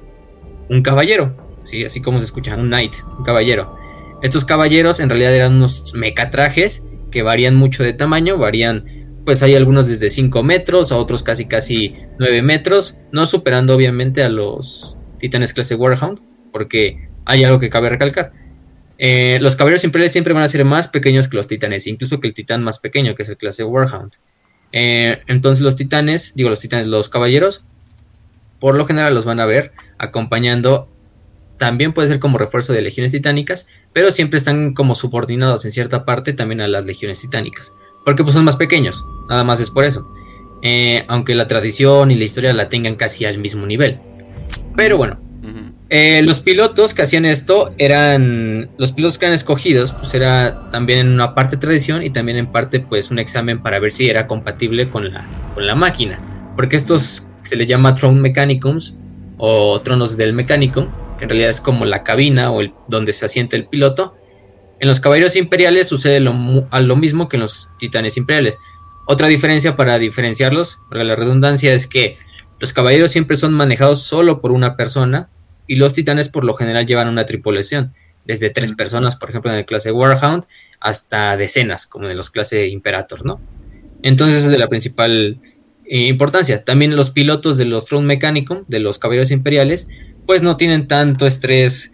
un 0.70 0.82
caballero, 0.82 1.36
¿sí? 1.64 1.86
así 1.86 2.02
como 2.02 2.20
se 2.20 2.26
escucha, 2.26 2.56
un 2.56 2.68
knight, 2.68 2.96
un 3.18 3.24
caballero. 3.24 3.76
Estos 4.22 4.46
caballeros 4.46 5.00
en 5.00 5.10
realidad 5.10 5.34
eran 5.34 5.56
unos 5.56 5.94
mecatrajes 5.94 6.84
que 7.12 7.24
varían 7.24 7.56
mucho 7.56 7.84
de 7.84 7.94
tamaño, 7.94 8.38
varían, 8.38 8.86
pues 9.26 9.44
hay 9.44 9.56
algunos 9.56 9.88
desde 9.88 10.10
5 10.10 10.44
metros, 10.44 10.92
a 10.92 10.98
otros 10.98 11.24
casi 11.24 11.46
casi 11.46 11.96
9 12.20 12.42
metros, 12.42 12.98
no 13.12 13.26
superando 13.26 13.76
obviamente 13.76 14.24
a 14.24 14.30
los 14.30 14.98
titanes 15.20 15.54
clase 15.54 15.76
Warhound, 15.76 16.20
porque 16.52 17.10
hay 17.26 17.44
algo 17.44 17.60
que 17.60 17.70
cabe 17.70 17.90
recalcar. 17.90 18.32
Eh, 18.98 19.38
los 19.42 19.56
caballeros 19.56 19.84
imperiales 19.86 20.12
siempre 20.12 20.34
van 20.34 20.44
a 20.44 20.48
ser 20.48 20.66
más 20.66 20.90
pequeños 20.90 21.30
que 21.30 21.38
los 21.38 21.48
titanes, 21.48 21.88
incluso 21.88 22.20
que 22.20 22.28
el 22.28 22.34
titán 22.34 22.64
más 22.64 22.80
pequeño, 22.80 23.16
que 23.16 23.24
es 23.24 23.30
el 23.30 23.38
clase 23.38 23.64
Warhound. 23.64 24.14
Eh, 24.72 25.22
entonces 25.28 25.64
los 25.64 25.76
titanes, 25.76 26.34
digo 26.36 26.50
los 26.50 26.60
titanes, 26.60 26.88
los 26.88 27.10
caballeros, 27.10 27.64
por 28.60 28.76
lo 28.76 28.86
general 28.86 29.16
los 29.16 29.26
van 29.26 29.40
a 29.40 29.46
ver 29.46 29.72
acompañando, 29.98 30.90
también 31.60 31.94
puede 31.94 32.08
ser 32.08 32.20
como 32.20 32.40
refuerzo 32.40 32.74
de 32.74 32.82
legiones 32.82 33.12
titánicas, 33.12 33.68
pero 33.94 34.12
siempre 34.12 34.40
están 34.40 34.74
como 34.74 34.96
subordinados 34.96 35.66
en 35.66 35.72
cierta 35.72 36.06
parte 36.06 36.34
también 36.34 36.62
a 36.62 36.68
las 36.68 36.86
legiones 36.86 37.22
titánicas, 37.22 37.74
porque 38.06 38.24
pues 38.24 38.34
son 38.34 38.46
más 38.46 38.58
pequeños, 38.58 39.04
nada 39.30 39.44
más 39.44 39.60
es 39.60 39.70
por 39.70 39.84
eso. 39.84 40.12
Eh, 40.62 41.06
aunque 41.08 41.36
la 41.36 41.48
tradición 41.48 42.12
y 42.12 42.16
la 42.16 42.24
historia 42.24 42.54
la 42.54 42.68
tengan 42.68 42.96
casi 42.96 43.26
al 43.26 43.38
mismo 43.38 43.66
nivel. 43.66 44.00
Pero 44.76 44.98
bueno, 44.98 45.20
eh, 45.90 46.22
los 46.24 46.40
pilotos 46.40 46.94
que 46.94 47.02
hacían 47.02 47.26
esto 47.26 47.74
eran, 47.78 48.70
los 48.78 48.92
pilotos 48.92 49.18
que 49.18 49.26
eran 49.26 49.34
escogidos, 49.34 49.92
pues 49.94 50.14
era 50.14 50.70
también 50.70 51.00
en 51.00 51.14
una 51.14 51.34
parte 51.34 51.58
tradición 51.58 52.04
y 52.04 52.12
también 52.12 52.38
en 52.38 52.52
parte 52.52 52.80
pues 52.80 53.10
un 53.10 53.20
examen 53.20 53.62
para 53.64 53.80
ver 53.80 53.92
si 53.92 54.08
era 54.08 54.28
compatible 54.28 54.90
con 54.90 55.12
la, 55.12 55.26
con 55.54 55.66
la 55.66 55.76
máquina. 55.76 56.20
Porque 56.56 56.78
estos 56.78 57.28
se 57.42 57.56
les 57.56 57.68
llama 57.68 57.96
Throne 57.96 58.22
Mechanicums 58.22 58.96
o 59.38 59.82
tronos 59.82 60.16
del 60.16 60.34
Mechanicum, 60.34 60.88
que 61.20 61.26
en 61.26 61.30
realidad 61.30 61.52
es 61.52 61.62
como 61.62 61.86
la 61.86 62.04
cabina 62.04 62.52
o 62.52 62.62
el, 62.62 62.74
donde 62.88 63.14
se 63.14 63.26
asienta 63.26 63.56
el 63.56 63.68
piloto. 63.68 64.16
En 64.80 64.88
los 64.88 65.00
caballeros 65.00 65.36
imperiales 65.36 65.88
sucede 65.88 66.20
lo, 66.20 66.34
lo 66.34 66.96
mismo 66.96 67.30
que 67.30 67.38
en 67.38 67.42
los 67.42 67.70
titanes 67.78 68.18
imperiales. 68.18 68.58
Otra 69.06 69.28
diferencia 69.28 69.76
para 69.76 70.00
diferenciarlos, 70.00 70.80
porque 70.88 71.04
la 71.04 71.16
redundancia 71.16 71.74
es 71.74 71.86
que 71.86 72.18
los 72.60 72.74
caballeros 72.74 73.12
siempre 73.12 73.38
son 73.38 73.54
manejados 73.54 74.04
solo 74.04 74.42
por 74.42 74.52
una 74.52 74.76
persona 74.76 75.30
y 75.68 75.76
los 75.76 75.94
titanes 75.94 76.30
por 76.30 76.44
lo 76.44 76.56
general 76.56 76.86
llevan 76.86 77.08
una 77.08 77.26
tripulación, 77.26 77.94
desde 78.26 78.50
tres 78.50 78.74
personas, 78.74 79.16
por 79.16 79.30
ejemplo, 79.30 79.52
en 79.52 79.58
el 79.58 79.66
clase 79.66 79.92
Warhound, 79.92 80.46
hasta 80.80 81.36
decenas, 81.38 81.88
como 81.88 82.10
en 82.10 82.18
los 82.18 82.30
clase 82.30 82.68
Imperator, 82.68 83.26
¿no? 83.26 83.40
Entonces 84.02 84.46
es 84.46 84.52
de 84.52 84.58
la 84.58 84.68
principal 84.68 85.40
eh, 85.86 86.08
importancia. 86.08 86.64
También 86.64 86.96
los 86.96 87.10
pilotos 87.10 87.58
de 87.58 87.66
los 87.66 87.86
Throne 87.86 88.06
Mechanicum, 88.06 88.66
de 88.68 88.80
los 88.80 89.00
caballeros 89.00 89.32
imperiales, 89.32 89.88
pues 90.30 90.44
no 90.44 90.58
tienen 90.58 90.86
tanto 90.86 91.26
estrés 91.26 91.92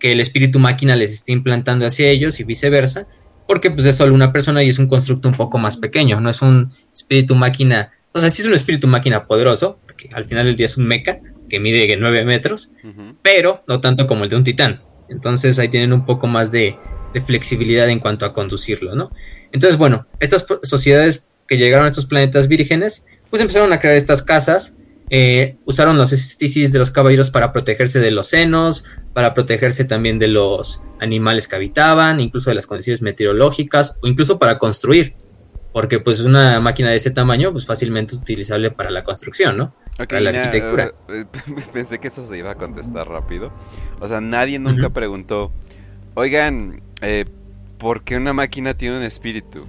que 0.00 0.12
el 0.12 0.20
espíritu 0.20 0.58
máquina 0.58 0.96
les 0.96 1.12
esté 1.12 1.32
implantando 1.32 1.84
hacia 1.84 2.08
ellos 2.08 2.40
y 2.40 2.44
viceversa, 2.44 3.06
porque 3.46 3.70
pues 3.70 3.84
es 3.84 3.94
solo 3.94 4.14
una 4.14 4.32
persona 4.32 4.62
y 4.62 4.68
es 4.70 4.78
un 4.78 4.88
constructo 4.88 5.28
un 5.28 5.34
poco 5.34 5.58
más 5.58 5.76
pequeño, 5.76 6.18
no 6.18 6.30
es 6.30 6.40
un 6.40 6.72
espíritu 6.94 7.34
máquina, 7.34 7.92
o 8.12 8.20
sea, 8.20 8.30
sí 8.30 8.40
es 8.40 8.48
un 8.48 8.54
espíritu 8.54 8.86
máquina 8.86 9.26
poderoso, 9.26 9.80
porque 9.84 10.08
al 10.14 10.24
final 10.24 10.46
del 10.46 10.56
día 10.56 10.64
es 10.64 10.78
un 10.78 10.86
mecha, 10.86 11.18
que 11.50 11.60
mide 11.60 11.94
9 11.94 12.24
metros, 12.24 12.72
pero 13.20 13.62
no 13.68 13.82
tanto 13.82 14.06
como 14.06 14.24
el 14.24 14.30
de 14.30 14.36
un 14.36 14.44
titán. 14.44 14.80
Entonces 15.10 15.58
ahí 15.58 15.68
tienen 15.68 15.92
un 15.92 16.06
poco 16.06 16.26
más 16.26 16.50
de, 16.50 16.74
flexibilidad 17.26 17.86
en 17.90 18.00
cuanto 18.00 18.24
a 18.24 18.32
conducirlo, 18.32 18.94
¿no? 18.94 19.10
Entonces, 19.52 19.76
bueno, 19.76 20.06
estas 20.20 20.46
sociedades 20.62 21.26
que 21.46 21.58
llegaron 21.58 21.84
a 21.84 21.90
estos 21.90 22.06
planetas 22.06 22.48
vírgenes, 22.48 23.04
pues 23.28 23.42
empezaron 23.42 23.74
a 23.74 23.78
crear 23.78 23.94
estas 23.94 24.22
casas, 24.22 24.77
eh, 25.10 25.56
usaron 25.64 25.96
los 25.98 26.12
esticis 26.12 26.72
de 26.72 26.78
los 26.78 26.90
caballeros 26.90 27.30
para 27.30 27.52
protegerse 27.52 28.00
de 28.00 28.10
los 28.10 28.28
senos, 28.28 28.84
para 29.12 29.34
protegerse 29.34 29.84
también 29.84 30.18
de 30.18 30.28
los 30.28 30.82
animales 31.00 31.48
que 31.48 31.56
habitaban, 31.56 32.20
incluso 32.20 32.50
de 32.50 32.56
las 32.56 32.66
condiciones 32.66 33.02
meteorológicas, 33.02 33.98
o 34.02 34.06
incluso 34.06 34.38
para 34.38 34.58
construir, 34.58 35.14
porque 35.72 36.00
pues 36.00 36.20
una 36.20 36.60
máquina 36.60 36.90
de 36.90 36.96
ese 36.96 37.10
tamaño, 37.10 37.52
pues 37.52 37.66
fácilmente 37.66 38.14
utilizable 38.14 38.70
para 38.70 38.90
la 38.90 39.04
construcción, 39.04 39.56
¿no? 39.56 39.74
para 40.06 40.20
la 40.20 40.30
arquitectura. 40.30 40.92
Eh, 41.08 41.24
pensé 41.72 41.98
que 41.98 42.08
eso 42.08 42.26
se 42.28 42.38
iba 42.38 42.52
a 42.52 42.54
contestar 42.54 43.08
rápido. 43.08 43.52
O 44.00 44.06
sea, 44.06 44.20
nadie 44.20 44.58
nunca 44.58 44.90
preguntó, 44.90 45.52
oigan, 46.14 46.82
eh, 47.02 47.24
¿por 47.78 48.02
qué 48.02 48.16
una 48.16 48.32
máquina 48.32 48.74
tiene 48.74 48.98
un 48.98 49.02
espíritu? 49.02 49.66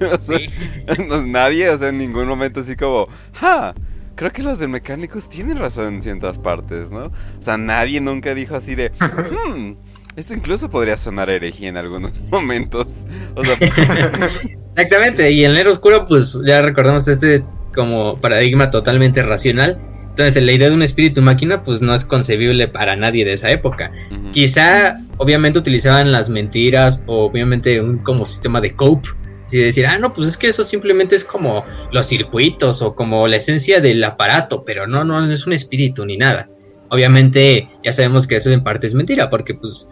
o 0.12 0.22
sea, 0.22 0.38
nadie, 1.24 1.70
o 1.70 1.78
sea, 1.78 1.88
en 1.88 1.98
ningún 1.98 2.26
momento 2.26 2.60
así 2.60 2.76
como, 2.76 3.08
¡ja! 3.34 3.74
Creo 4.18 4.32
que 4.32 4.42
los 4.42 4.58
de 4.58 4.66
mecánicos 4.66 5.28
tienen 5.28 5.58
razón 5.58 5.94
en 5.94 6.02
ciertas 6.02 6.38
partes, 6.38 6.90
¿no? 6.90 7.04
O 7.04 7.42
sea, 7.42 7.56
nadie 7.56 8.00
nunca 8.00 8.34
dijo 8.34 8.56
así 8.56 8.74
de, 8.74 8.90
hmm, 9.48 9.74
esto 10.16 10.34
incluso 10.34 10.68
podría 10.68 10.96
sonar 10.96 11.30
herejía 11.30 11.68
en 11.68 11.76
algunos 11.76 12.12
momentos. 12.30 13.06
Exactamente, 14.70 15.30
y 15.30 15.44
en 15.44 15.56
el 15.56 15.68
oscuro, 15.68 16.04
pues 16.04 16.36
ya 16.44 16.60
recordamos 16.62 17.06
este 17.06 17.44
como 17.72 18.20
paradigma 18.20 18.70
totalmente 18.70 19.22
racional. 19.22 19.80
Entonces, 20.08 20.42
la 20.42 20.50
idea 20.50 20.68
de 20.68 20.74
un 20.74 20.82
espíritu 20.82 21.22
máquina, 21.22 21.62
pues 21.62 21.80
no 21.80 21.94
es 21.94 22.04
concebible 22.04 22.66
para 22.66 22.96
nadie 22.96 23.24
de 23.24 23.34
esa 23.34 23.52
época. 23.52 23.92
Quizá, 24.32 24.98
obviamente, 25.18 25.60
utilizaban 25.60 26.10
las 26.10 26.28
mentiras, 26.28 27.04
o 27.06 27.26
obviamente 27.26 27.80
un 27.80 27.98
como 27.98 28.26
sistema 28.26 28.60
de 28.60 28.74
cope. 28.74 29.10
Así 29.48 29.56
decir, 29.60 29.86
ah, 29.86 29.98
no, 29.98 30.12
pues 30.12 30.28
es 30.28 30.36
que 30.36 30.48
eso 30.48 30.62
simplemente 30.62 31.16
es 31.16 31.24
como 31.24 31.64
los 31.90 32.04
circuitos 32.04 32.82
o 32.82 32.94
como 32.94 33.26
la 33.26 33.36
esencia 33.36 33.80
del 33.80 34.04
aparato, 34.04 34.62
pero 34.62 34.86
no, 34.86 35.04
no, 35.04 35.22
no 35.22 35.32
es 35.32 35.46
un 35.46 35.54
espíritu 35.54 36.04
ni 36.04 36.18
nada. 36.18 36.50
Obviamente, 36.90 37.70
ya 37.82 37.94
sabemos 37.94 38.26
que 38.26 38.36
eso 38.36 38.50
en 38.50 38.62
parte 38.62 38.86
es 38.86 38.92
mentira, 38.92 39.30
porque 39.30 39.54
pues 39.54 39.88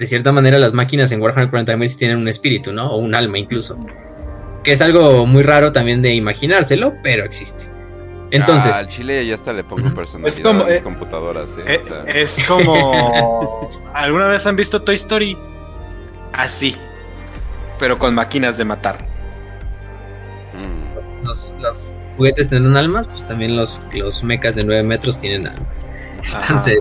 de 0.00 0.06
cierta 0.06 0.32
manera 0.32 0.58
las 0.58 0.72
máquinas 0.72 1.12
en 1.12 1.22
Warhammer 1.22 1.48
40.000 1.48 1.96
tienen 1.96 2.16
un 2.16 2.26
espíritu, 2.26 2.72
¿no? 2.72 2.90
O 2.90 2.96
un 2.96 3.14
alma 3.14 3.38
incluso. 3.38 3.78
Que 4.64 4.72
es 4.72 4.82
algo 4.82 5.26
muy 5.26 5.44
raro 5.44 5.70
también 5.70 6.02
de 6.02 6.12
imaginárselo, 6.14 6.94
pero 7.04 7.24
existe. 7.24 7.64
Entonces. 8.32 8.74
Ah, 8.74 8.80
al 8.80 8.88
chile 8.88 9.24
ya 9.24 9.36
hasta 9.36 9.52
le 9.52 9.62
pongo 9.62 9.94
personalidad 9.94 10.34
es 10.34 10.40
como, 10.40 10.64
a 10.64 10.74
eh, 10.74 10.82
computadoras. 10.82 11.50
¿eh? 11.50 11.80
Eh, 11.86 12.12
es 12.16 12.42
como. 12.48 13.70
¿Alguna 13.94 14.26
vez 14.26 14.44
han 14.44 14.56
visto 14.56 14.82
Toy 14.82 14.96
Story? 14.96 15.38
Así. 16.32 16.74
Pero 17.82 17.98
con 17.98 18.14
máquinas 18.14 18.56
de 18.56 18.64
matar. 18.64 19.04
Mm. 20.54 21.26
Los, 21.26 21.94
juguetes 22.16 22.48
tienen 22.48 22.76
almas, 22.76 23.08
pues 23.08 23.26
también 23.26 23.56
los, 23.56 23.80
los 23.94 24.22
mechas 24.22 24.54
de 24.54 24.62
9 24.62 24.82
metros 24.84 25.18
tienen 25.18 25.48
almas. 25.48 25.88
Entonces, 26.22 26.78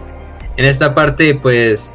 en 0.57 0.65
esta 0.65 0.93
parte, 0.93 1.33
pues 1.33 1.93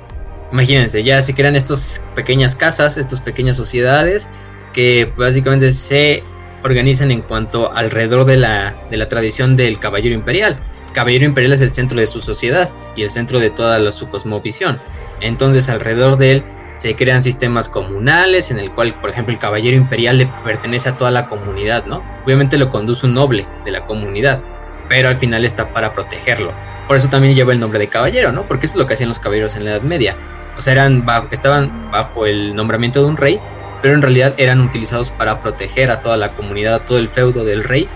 Imagínense, 0.52 1.02
ya 1.02 1.20
se 1.22 1.34
crean 1.34 1.56
estas 1.56 2.02
pequeñas 2.14 2.54
casas, 2.54 2.96
estas 2.96 3.20
pequeñas 3.20 3.56
sociedades 3.56 4.28
que 4.72 5.12
básicamente 5.16 5.72
se 5.72 6.22
organizan 6.62 7.10
en 7.10 7.22
cuanto 7.22 7.72
alrededor 7.72 8.24
de 8.24 8.36
la, 8.36 8.76
de 8.90 8.96
la 8.96 9.08
tradición 9.08 9.56
del 9.56 9.78
caballero 9.78 10.14
imperial. 10.14 10.60
El 10.88 10.92
caballero 10.92 11.24
imperial 11.24 11.52
es 11.52 11.60
el 11.60 11.70
centro 11.70 11.98
de 11.98 12.06
su 12.06 12.20
sociedad 12.20 12.70
y 12.94 13.02
el 13.02 13.10
centro 13.10 13.40
de 13.40 13.50
toda 13.50 13.90
su 13.92 14.08
cosmovisión. 14.08 14.78
Entonces 15.20 15.68
alrededor 15.68 16.16
de 16.16 16.32
él 16.32 16.44
se 16.76 16.94
crean 16.94 17.22
sistemas 17.22 17.70
comunales 17.70 18.50
en 18.50 18.58
el 18.58 18.70
cual, 18.70 19.00
por 19.00 19.08
ejemplo, 19.08 19.32
el 19.32 19.40
caballero 19.40 19.76
imperial 19.76 20.18
le 20.18 20.26
pertenece 20.44 20.90
a 20.90 20.96
toda 20.96 21.10
la 21.10 21.26
comunidad, 21.26 21.86
¿no? 21.86 22.02
Obviamente 22.24 22.58
lo 22.58 22.70
conduce 22.70 23.06
un 23.06 23.14
noble 23.14 23.46
de 23.64 23.70
la 23.70 23.86
comunidad, 23.86 24.40
pero 24.88 25.08
al 25.08 25.16
final 25.16 25.46
está 25.46 25.70
para 25.70 25.94
protegerlo. 25.94 26.52
Por 26.86 26.98
eso 26.98 27.08
también 27.08 27.34
lleva 27.34 27.52
el 27.52 27.60
nombre 27.60 27.78
de 27.78 27.88
caballero, 27.88 28.30
¿no? 28.30 28.42
Porque 28.42 28.66
eso 28.66 28.74
es 28.74 28.78
lo 28.78 28.86
que 28.86 28.92
hacían 28.92 29.08
los 29.08 29.18
caballeros 29.18 29.56
en 29.56 29.64
la 29.64 29.70
Edad 29.70 29.80
Media. 29.80 30.16
O 30.58 30.60
sea, 30.60 30.74
eran 30.74 31.04
estaban 31.30 31.90
bajo 31.90 32.26
el 32.26 32.54
nombramiento 32.54 33.00
de 33.00 33.06
un 33.06 33.16
rey, 33.16 33.40
pero 33.80 33.94
en 33.94 34.02
realidad 34.02 34.34
eran 34.36 34.60
utilizados 34.60 35.10
para 35.10 35.40
proteger 35.40 35.90
a 35.90 36.02
toda 36.02 36.18
la 36.18 36.32
comunidad, 36.32 36.74
a 36.74 36.78
todo 36.80 36.98
el 36.98 37.08
feudo 37.08 37.42
del 37.44 37.64
rey, 37.64 37.88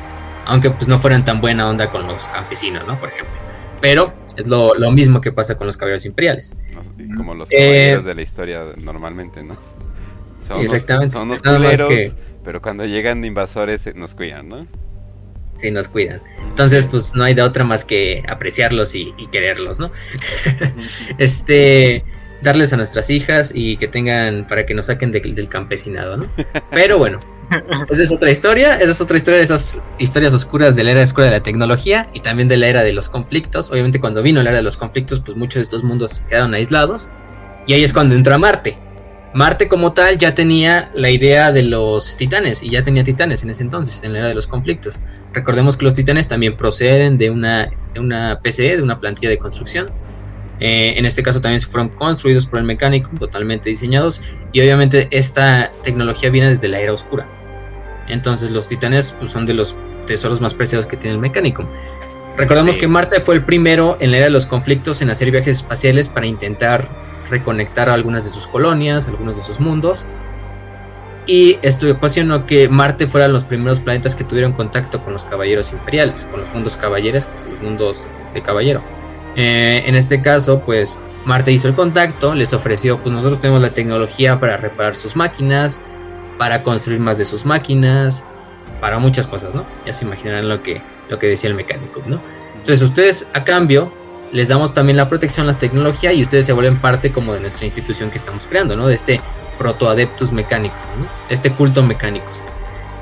aunque 0.47 0.71
pues 0.71 0.89
no 0.89 0.99
fueran 0.99 1.23
tan 1.23 1.43
buena 1.43 1.69
onda 1.69 1.91
con 1.91 2.07
los 2.07 2.29
campesinos, 2.29 2.87
¿no? 2.87 2.97
Por 2.97 3.11
ejemplo. 3.11 3.40
Pero 3.81 4.13
es 4.37 4.47
lo, 4.47 4.75
mismo 4.93 5.21
que 5.21 5.33
pasa 5.33 5.57
con 5.57 5.67
los 5.67 5.77
caballeros 5.77 6.05
imperiales. 6.05 6.57
Como 7.17 7.35
los 7.35 7.49
caballeros 7.49 8.05
eh, 8.05 8.09
de 8.09 8.15
la 8.15 8.23
historia 8.23 8.65
normalmente, 8.77 9.43
¿no? 9.43 9.57
Son 10.47 10.61
exactamente. 10.61 11.13
son 11.13 11.29
los 11.29 11.43
culeros 11.43 12.15
pero 12.45 12.63
cuando 12.63 12.87
llegan 12.87 13.25
invasores 13.25 13.87
eh, 13.87 13.93
nos 13.95 14.15
cuidan, 14.15 14.49
¿no? 14.49 14.67
Sí, 15.57 15.71
nos 15.71 15.89
cuidan. 15.89 16.21
Entonces, 16.49 16.87
pues 16.87 17.15
no 17.15 17.25
hay 17.25 17.35
de 17.35 17.43
otra 17.43 17.65
más 17.65 17.85
que 17.85 18.23
apreciarlos 18.27 18.95
y, 18.95 19.13
quererlos, 19.31 19.79
¿no? 19.79 19.93
este, 21.19 22.03
darles 22.41 22.73
a 22.73 22.79
nuestras 22.79 23.11
hijas 23.11 23.53
y 23.55 23.77
que 23.77 23.89
tengan, 23.89 24.47
para 24.47 24.65
que 24.65 24.73
nos 24.73 24.87
saquen 24.87 25.13
del 25.13 25.49
campesinado, 25.49 26.17
¿no? 26.17 26.27
Pero 26.71 26.97
bueno, 26.97 27.21
esa 27.91 28.03
es 28.03 28.13
otra 28.13 28.31
historia, 28.31 28.77
esa 28.77 28.93
es 28.93 29.01
otra 29.01 29.17
historia 29.17 29.39
de 29.39 29.45
esas 29.45 29.81
historias 29.99 30.35
oscuras 30.35 30.77
de 30.77 30.85
la 30.85 30.93
era 30.93 31.03
oscura 31.03 31.27
de 31.27 31.33
la 31.33 31.43
tecnología 31.43 32.09
y 32.13 32.21
también 32.21 32.49
de 32.49 32.57
la 32.57 32.69
era 32.69 32.83
de 32.83 32.93
los 32.93 33.09
conflictos. 33.09 33.71
Obviamente 33.71 34.01
cuando 34.01 34.23
vino 34.23 34.43
la 34.43 34.51
era 34.51 34.59
de 34.59 34.63
los 34.63 34.77
conflictos, 34.77 35.21
pues 35.21 35.37
muchos 35.37 35.57
de 35.57 35.63
estos 35.63 35.85
mundos 35.85 36.23
quedaron 36.29 36.55
aislados 36.55 37.09
y 37.67 37.75
ahí 37.75 37.85
es 37.85 37.93
cuando 37.93 38.15
entra 38.15 38.39
Marte. 38.39 38.79
Marte 39.33 39.69
como 39.69 39.93
tal 39.93 40.19
ya 40.19 40.35
tenía 40.35 40.91
la 40.93 41.11
idea 41.11 41.53
de 41.53 41.63
los 41.63 42.17
titanes 42.17 42.63
y 42.63 42.71
ya 42.71 42.83
tenía 42.83 43.05
titanes 43.05 43.45
en 43.45 43.51
ese 43.51 43.63
entonces, 43.63 44.03
en 44.03 44.13
la 44.13 44.21
era 44.21 44.29
de 44.29 44.35
los 44.35 44.47
conflictos. 44.47 44.99
Recordemos 45.33 45.77
que 45.77 45.85
los 45.85 45.95
titanes 45.95 46.27
también 46.27 46.57
proceden 46.57 47.17
de 47.17 47.31
una, 47.31 47.71
de 47.95 48.01
una 48.01 48.41
PCE, 48.43 48.77
de 48.77 48.83
una 48.83 48.99
plantilla 48.99 49.31
de 49.31 49.39
construcción. 49.39 49.91
Eh, 50.59 50.95
en 50.97 51.07
este 51.07 51.23
caso 51.23 51.41
también 51.41 51.61
se 51.61 51.67
fueron 51.67 51.89
construidos 51.91 52.47
por 52.47 52.59
el 52.59 52.65
mecánico, 52.65 53.11
totalmente 53.19 53.69
diseñados. 53.71 54.21
Y 54.53 54.61
obviamente 54.61 55.09
esta 55.13 55.73
tecnología 55.85 56.31
viene 56.31 56.49
desde 56.49 56.67
la 56.67 56.81
era 56.81 56.93
oscura. 56.93 57.40
Entonces 58.11 58.51
los 58.51 58.69
titanes 58.69 59.15
pues, 59.19 59.33
son 59.33 59.47
de 59.47 59.55
los 59.55 59.77
tesoros 60.07 60.41
más 60.41 60.55
preciados 60.55 60.87
que 60.87 60.97
tiene 60.97 61.15
el 61.15 61.21
mecánico. 61.21 61.69
Recordemos 62.37 62.79
que 62.79 62.89
Marte 62.89 63.21
fue 63.21 63.35
el 63.35 63.45
primero 63.45 63.97
en 64.01 64.11
la 64.11 64.19
era 64.19 64.27
de 64.27 64.31
los 64.31 64.47
conflictos 64.47 65.03
en 65.03 65.11
hacer 65.11 65.31
viajes 65.31 65.59
espaciales 65.59 66.09
para 66.09 66.27
intentar 66.27 66.89
reconectar 67.29 67.89
a 67.89 67.95
algunas 67.95 68.25
de 68.25 68.31
sus 68.31 68.47
colonias, 68.47 69.09
algunos 69.09 69.37
de 69.37 69.43
sus 69.43 69.61
mundos. 69.61 70.07
Y 71.27 71.59
esto 71.63 71.91
ocasionó 71.91 72.47
que 72.47 72.69
Marte 72.69 73.07
fuera 73.07 73.29
los 73.29 73.45
primeros 73.45 73.81
planetas 73.81 74.17
que 74.17 74.25
tuvieron 74.25 74.53
contacto 74.53 75.03
con 75.03 75.13
los 75.13 75.25
caballeros 75.25 75.73
imperiales, 75.73 76.25
con 76.25 76.41
los 76.41 76.51
mundos 76.53 76.77
caballeros, 76.77 77.29
los 77.49 77.63
mundos 77.63 78.07
de 78.35 78.43
caballero. 78.43 78.83
Eh, 79.37 79.83
en 79.87 79.95
este 79.95 80.23
caso, 80.23 80.61
pues 80.61 80.99
Marte 81.25 81.53
hizo 81.53 81.69
el 81.69 81.75
contacto, 81.75 82.35
les 82.35 82.53
ofreció, 82.53 82.99
pues 82.99 83.15
nosotros 83.15 83.39
tenemos 83.39 83.63
la 83.63 83.71
tecnología 83.71 84.41
para 84.41 84.57
reparar 84.57 84.97
sus 84.97 85.15
máquinas, 85.15 85.81
para 86.41 86.63
construir 86.63 87.01
más 87.01 87.19
de 87.19 87.27
sus 87.27 87.45
máquinas, 87.45 88.25
para 88.81 88.99
muchas 88.99 89.29
cosas, 89.29 89.55
¿no? 89.55 89.67
Ya 89.85 89.93
se 89.93 90.07
imaginarán 90.07 90.49
lo 90.49 90.63
que, 90.63 90.81
lo 91.11 91.19
que 91.19 91.27
decía 91.27 91.51
el 91.51 91.55
mecánico, 91.55 92.03
¿no? 92.07 92.19
Entonces 92.57 92.81
ustedes 92.81 93.29
a 93.35 93.45
cambio 93.45 93.93
les 94.33 94.49
damos 94.49 94.73
también 94.73 94.97
la 94.97 95.07
protección, 95.07 95.47
la 95.47 95.53
tecnología 95.53 96.15
y 96.15 96.23
ustedes 96.23 96.47
se 96.47 96.55
vuelven 96.55 96.79
parte 96.79 97.13
como 97.13 97.35
de 97.35 97.41
nuestra 97.41 97.67
institución 97.67 98.11
que 98.11 98.17
estamos 98.17 98.49
creando, 98.49 98.75
¿no? 98.75 98.87
De 98.87 98.95
este 98.95 99.21
protoadeptus 99.59 100.33
mecánico, 100.33 100.77
¿no? 100.99 101.07
este 101.29 101.53
culto 101.53 101.83
mecánicos. 101.83 102.41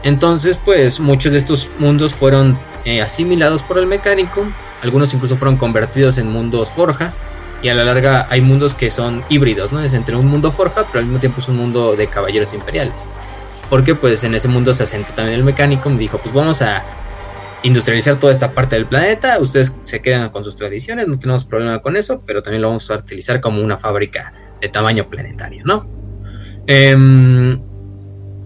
Entonces, 0.02 0.59
pues 0.64 0.99
muchos 0.99 1.30
de 1.30 1.38
estos 1.38 1.71
mundos 1.78 2.14
fueron 2.14 2.59
eh, 2.85 3.02
asimilados 3.02 3.62
por 3.62 3.78
el 3.78 3.87
mecánico, 3.87 4.49
algunos 4.83 5.14
incluso 5.14 5.37
fueron 5.37 5.57
convertidos 5.57 6.18
en 6.18 6.28
mundos 6.28 6.71
forja, 6.71 7.14
y 7.62 7.68
a 7.68 7.75
la 7.75 7.85
larga 7.85 8.26
hay 8.30 8.40
mundos 8.40 8.75
que 8.75 8.90
son 8.90 9.23
híbridos, 9.28 9.71
¿no? 9.71 9.80
Es 9.80 9.92
entre 9.92 10.16
un 10.16 10.26
mundo 10.26 10.50
forja, 10.50 10.87
pero 10.88 10.99
al 10.99 11.04
mismo 11.04 11.21
tiempo 11.21 11.40
es 11.40 11.49
un 11.49 11.57
mundo 11.57 11.95
de 11.95 12.09
caballeros 12.09 12.52
imperiales. 12.52 13.07
Porque 13.70 13.94
pues 13.94 14.25
en 14.25 14.34
ese 14.34 14.48
mundo 14.48 14.72
se 14.72 14.84
asentó 14.84 15.12
también 15.12 15.38
el 15.38 15.44
mecánico, 15.44 15.90
me 15.90 15.98
dijo, 15.98 16.18
pues 16.18 16.34
vamos 16.34 16.62
a 16.62 16.82
industrializar 17.62 18.18
toda 18.18 18.32
esta 18.32 18.52
parte 18.52 18.76
del 18.76 18.87
planeta. 18.87 19.38
Ustedes 19.40 19.76
se 19.80 20.00
quedan 20.00 20.30
con 20.30 20.44
sus 20.44 20.56
tradiciones, 20.56 21.06
no 21.06 21.18
tenemos 21.18 21.44
problema 21.44 21.80
con 21.80 21.96
eso, 21.96 22.22
pero 22.26 22.42
también 22.42 22.62
lo 22.62 22.68
vamos 22.68 22.90
a 22.90 22.96
utilizar 22.96 23.40
como 23.40 23.62
una 23.62 23.76
fábrica 23.76 24.32
de 24.60 24.68
tamaño 24.68 25.08
planetario, 25.08 25.64
¿no? 25.64 25.87
Em, 26.66 27.60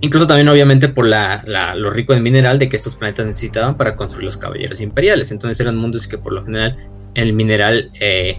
incluso 0.00 0.26
también 0.26 0.48
obviamente 0.48 0.88
por 0.88 1.06
la, 1.06 1.42
lo 1.76 1.90
rico 1.90 2.12
en 2.12 2.22
mineral 2.22 2.58
de 2.58 2.68
que 2.68 2.76
estos 2.76 2.96
planetas 2.96 3.26
necesitaban 3.26 3.76
para 3.76 3.96
construir 3.96 4.24
los 4.24 4.36
caballeros 4.36 4.80
imperiales. 4.80 5.30
Entonces 5.30 5.60
eran 5.60 5.76
mundos 5.76 6.06
que 6.06 6.18
por 6.18 6.32
lo 6.32 6.44
general 6.44 6.76
el 7.14 7.32
mineral 7.32 7.90
eh, 8.00 8.38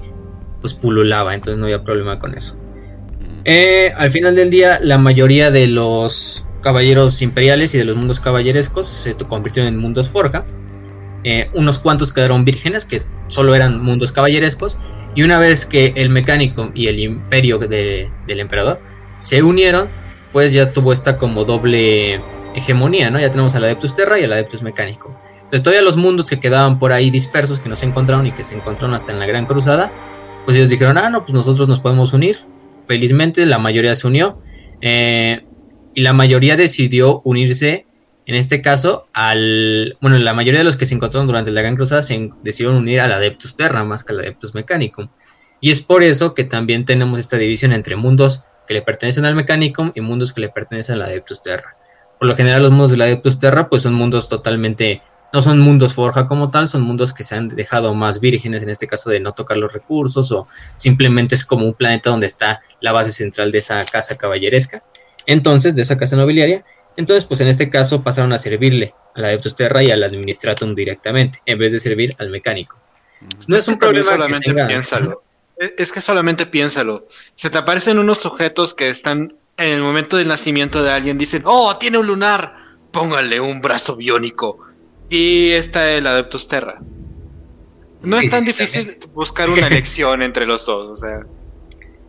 pues 0.61 0.73
pululaba, 0.73 1.33
entonces 1.33 1.59
no 1.59 1.65
había 1.65 1.83
problema 1.83 2.19
con 2.19 2.37
eso. 2.37 2.57
Eh, 3.45 3.91
al 3.95 4.09
final 4.11 4.35
del 4.35 4.49
día, 4.49 4.79
la 4.81 4.97
mayoría 4.97 5.51
de 5.51 5.67
los 5.67 6.45
caballeros 6.63 7.21
imperiales 7.21 7.75
y 7.75 7.77
de 7.77 7.85
los 7.85 7.95
mundos 7.95 8.19
caballerescos 8.19 8.87
se 8.87 9.15
convirtieron 9.15 9.71
en 9.71 9.79
mundos 9.79 10.09
forja. 10.09 10.45
Eh, 11.23 11.49
unos 11.53 11.79
cuantos 11.79 12.11
quedaron 12.11 12.43
vírgenes, 12.43 12.85
que 12.85 13.03
solo 13.27 13.53
eran 13.53 13.83
mundos 13.83 14.11
caballerescos, 14.11 14.79
y 15.15 15.21
una 15.23 15.37
vez 15.37 15.65
que 15.65 15.93
el 15.95 16.09
mecánico 16.09 16.71
y 16.73 16.87
el 16.87 16.99
imperio 16.99 17.59
del 17.59 18.09
emperador 18.27 18.79
se 19.19 19.43
unieron, 19.43 19.89
pues 20.31 20.51
ya 20.51 20.73
tuvo 20.73 20.91
esta 20.91 21.17
como 21.17 21.45
doble 21.45 22.19
hegemonía, 22.55 23.09
¿no? 23.11 23.19
Ya 23.19 23.29
tenemos 23.29 23.53
al 23.55 23.65
Adeptus 23.65 23.93
Terra 23.93 24.19
y 24.19 24.23
al 24.23 24.33
Adeptus 24.33 24.63
Mecánico. 24.63 25.15
Entonces 25.35 25.61
todavía 25.61 25.83
los 25.83 25.97
mundos 25.97 26.29
que 26.29 26.39
quedaban 26.39 26.79
por 26.79 26.91
ahí 26.91 27.11
dispersos, 27.11 27.59
que 27.59 27.69
no 27.69 27.75
se 27.75 27.85
encontraron 27.85 28.25
y 28.25 28.31
que 28.31 28.43
se 28.43 28.55
encontraron 28.55 28.95
hasta 28.95 29.11
en 29.11 29.19
la 29.19 29.27
Gran 29.27 29.45
Cruzada, 29.45 29.91
pues 30.45 30.57
ellos 30.57 30.69
dijeron, 30.69 30.97
ah, 30.97 31.09
no, 31.09 31.21
pues 31.25 31.33
nosotros 31.33 31.67
nos 31.67 31.79
podemos 31.79 32.11
unir. 32.13 32.39
Felizmente 32.87 33.45
la 33.45 33.59
mayoría 33.59 33.93
se 33.93 34.07
unió. 34.07 34.41
Eh, 34.81 35.45
y 35.93 36.01
la 36.01 36.13
mayoría 36.13 36.55
decidió 36.55 37.21
unirse 37.23 37.85
en 38.25 38.35
este 38.35 38.61
caso, 38.61 39.07
al. 39.13 39.97
Bueno, 39.99 40.17
la 40.17 40.33
mayoría 40.33 40.59
de 40.59 40.63
los 40.63 40.77
que 40.77 40.85
se 40.85 40.95
encontraron 40.95 41.27
durante 41.27 41.51
la 41.51 41.61
Gran 41.61 41.75
Cruzada 41.75 42.01
se 42.01 42.29
decidieron 42.41 42.77
unir 42.77 43.01
al 43.01 43.11
Adeptus 43.11 43.55
Terra 43.55 43.83
más 43.83 44.03
que 44.03 44.13
al 44.13 44.19
Adeptus 44.19 44.53
Mechanicum. 44.55 45.09
Y 45.59 45.71
es 45.71 45.81
por 45.81 46.03
eso 46.03 46.33
que 46.33 46.43
también 46.43 46.85
tenemos 46.85 47.19
esta 47.19 47.37
división 47.37 47.73
entre 47.73 47.95
mundos 47.95 48.43
que 48.67 48.73
le 48.73 48.81
pertenecen 48.81 49.25
al 49.25 49.35
Mechanicum 49.35 49.91
y 49.93 50.01
mundos 50.01 50.31
que 50.31 50.41
le 50.41 50.49
pertenecen 50.49 50.95
al 50.95 51.03
Adeptus 51.03 51.41
Terra. 51.41 51.75
Por 52.17 52.29
lo 52.29 52.37
general, 52.37 52.61
los 52.61 52.71
mundos 52.71 52.91
del 52.91 53.01
Adeptus 53.01 53.39
Terra, 53.39 53.67
pues 53.67 53.81
son 53.81 53.93
mundos 53.93 54.29
totalmente. 54.29 55.01
No 55.33 55.41
son 55.41 55.59
mundos 55.59 55.93
forja 55.93 56.27
como 56.27 56.51
tal, 56.51 56.67
son 56.67 56.83
mundos 56.83 57.11
que 57.11 57.23
se 57.23 57.35
han 57.35 57.49
dejado 57.49 57.93
más 57.95 58.19
vírgenes, 58.19 58.61
en 58.63 58.69
este 58.69 58.87
caso 58.87 59.09
de 59.09 59.19
no 59.19 59.33
tocar 59.33 59.57
los 59.57 59.73
recursos, 59.73 60.31
o 60.31 60.47
simplemente 60.77 61.33
es 61.33 61.43
como 61.43 61.65
un 61.65 61.73
planeta 61.73 62.11
donde 62.11 62.27
está 62.27 62.61
la 62.81 62.91
base 62.91 63.11
central 63.11 63.51
de 63.51 63.57
esa 63.57 63.83
casa 63.83 64.15
caballeresca. 64.15 64.83
Entonces, 65.25 65.75
de 65.75 65.81
esa 65.81 65.97
casa 65.97 66.15
nobiliaria, 66.15 66.63
entonces, 66.95 67.25
pues 67.25 67.41
en 67.41 67.47
este 67.47 67.69
caso 67.69 68.03
pasaron 68.03 68.33
a 68.33 68.37
servirle 68.37 68.93
al 69.15 69.25
Adeptus 69.25 69.55
Terra 69.55 69.83
y 69.83 69.89
al 69.89 70.03
Administratum 70.03 70.75
directamente, 70.75 71.41
en 71.45 71.57
vez 71.57 71.73
de 71.73 71.79
servir 71.79 72.15
al 72.19 72.29
mecánico. 72.29 72.77
No 73.47 73.55
es, 73.55 73.67
un 73.67 73.79
problema. 73.79 74.05
Solamente 74.05 74.53
piénsalo. 74.53 75.23
Es 75.57 75.91
que 75.91 76.01
solamente 76.01 76.45
piénsalo. 76.45 77.07
Se 77.35 77.49
te 77.49 77.57
aparecen 77.57 77.97
unos 77.99 78.19
sujetos 78.19 78.73
que 78.73 78.89
están 78.89 79.33
en 79.57 79.71
el 79.71 79.81
momento 79.81 80.17
del 80.17 80.27
nacimiento 80.27 80.83
de 80.83 80.91
alguien, 80.91 81.17
dicen, 81.17 81.43
oh, 81.45 81.77
tiene 81.77 81.97
un 81.97 82.07
lunar, 82.07 82.55
póngale 82.91 83.39
un 83.39 83.61
brazo 83.61 83.95
biónico. 83.95 84.59
Y 85.09 85.51
está 85.51 85.91
el 85.91 86.05
Adeptus 86.07 86.47
Terra. 86.47 86.75
No 88.01 88.19
es 88.19 88.29
tan 88.29 88.43
difícil 88.45 88.97
buscar 89.13 89.49
una 89.49 89.67
elección 89.67 90.21
entre 90.21 90.45
los 90.45 90.65
dos, 90.65 90.91
o 90.91 90.95
sea. 90.95 91.21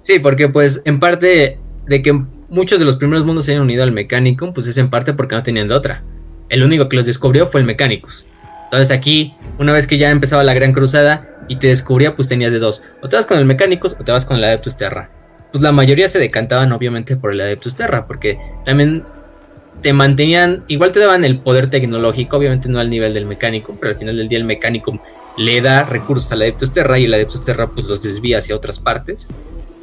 Sí, 0.03 0.19
porque 0.19 0.49
pues 0.49 0.83
en 0.85 1.01
parte 1.01 1.59
de 1.87 2.03
que 2.03 2.25
muchos 2.49 2.79
de 2.79 2.85
los 2.85 2.97
primeros 2.97 3.25
mundos 3.25 3.45
se 3.45 3.53
hayan 3.53 3.63
unido 3.63 3.83
al 3.83 3.93
Mechanicum, 3.93 4.53
pues 4.53 4.67
es 4.67 4.79
en 4.79 4.91
parte 4.91 5.13
porque 5.13 5.35
no 5.35 5.43
tenían 5.43 5.69
de 5.69 5.75
otra. 5.75 6.03
El 6.49 6.63
único 6.63 6.89
que 6.89 6.97
los 6.97 7.07
descubrió 7.07 7.47
fue 7.47 7.61
el 7.61 7.67
Mechanicus. 7.67 8.27
Entonces 8.65 8.91
aquí, 8.91 9.35
una 9.59 9.73
vez 9.73 9.87
que 9.87 9.99
ya 9.99 10.11
empezaba 10.11 10.43
la 10.45 10.55
Gran 10.55 10.73
Cruzada 10.73 11.29
y 11.49 11.57
te 11.57 11.69
descubría, 11.69 12.17
pues 12.17 12.29
tenías 12.29 12.53
de 12.53 12.59
dos. 12.59 12.83
O 13.03 13.09
te 13.09 13.17
vas 13.17 13.27
con 13.27 13.39
el 13.39 13.45
Mechanicus 13.45 13.95
o 13.99 14.05
te 14.05 14.13
vas 14.13 14.27
con 14.27 14.37
el 14.37 14.45
Adeptus 14.45 14.77
Terra. 14.77 15.11
Pues 15.53 15.63
la 15.63 15.73
mayoría 15.73 16.09
se 16.09 16.19
decantaban 16.19 16.73
obviamente 16.73 17.17
por 17.17 17.33
el 17.33 17.41
Adeptus 17.41 17.75
Terra, 17.75 18.07
porque 18.07 18.39
también 18.65 19.05
te 19.81 19.93
mantenían, 19.93 20.65
igual 20.67 20.93
te 20.93 21.01
daban 21.01 21.25
el 21.25 21.39
poder 21.39 21.71
tecnológico, 21.71 22.37
obviamente 22.37 22.69
no 22.69 22.81
al 22.81 22.91
nivel 22.91 23.15
del 23.15 23.27
Mechanicum, 23.27 23.77
pero 23.79 23.93
al 23.93 23.99
final 23.99 24.17
del 24.17 24.29
día 24.29 24.39
el 24.39 24.45
Mechanicum 24.45 24.99
le 25.37 25.61
da 25.61 25.85
recursos 25.85 26.31
al 26.33 26.43
Adeptus 26.43 26.73
Terra 26.73 26.99
y 26.99 27.05
el 27.05 27.15
Adeptus 27.15 27.45
Terra 27.45 27.69
pues 27.69 27.87
los 27.87 28.03
desvía 28.03 28.39
hacia 28.39 28.57
otras 28.57 28.79
partes. 28.79 29.29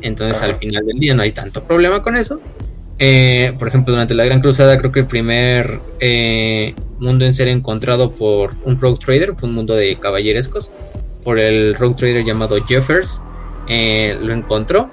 Entonces 0.01 0.41
al 0.41 0.55
final 0.55 0.85
del 0.85 0.99
día 0.99 1.13
no 1.13 1.23
hay 1.23 1.31
tanto 1.31 1.63
problema 1.63 2.01
con 2.01 2.15
eso. 2.15 2.39
Eh, 2.99 3.53
por 3.57 3.67
ejemplo, 3.67 3.93
durante 3.93 4.13
la 4.13 4.25
Gran 4.25 4.41
Cruzada 4.41 4.77
creo 4.77 4.91
que 4.91 4.99
el 4.99 5.07
primer 5.07 5.79
eh, 5.99 6.75
mundo 6.99 7.25
en 7.25 7.33
ser 7.33 7.47
encontrado 7.47 8.11
por 8.11 8.53
un 8.63 8.79
rogue 8.79 8.99
trader 8.99 9.35
fue 9.35 9.49
un 9.49 9.55
mundo 9.55 9.73
de 9.73 9.95
caballerescos. 9.95 10.71
Por 11.23 11.39
el 11.39 11.75
rogue 11.75 11.95
trader 11.95 12.25
llamado 12.25 12.63
Jeffers. 12.65 13.21
Eh, 13.67 14.17
lo 14.21 14.33
encontró 14.33 14.89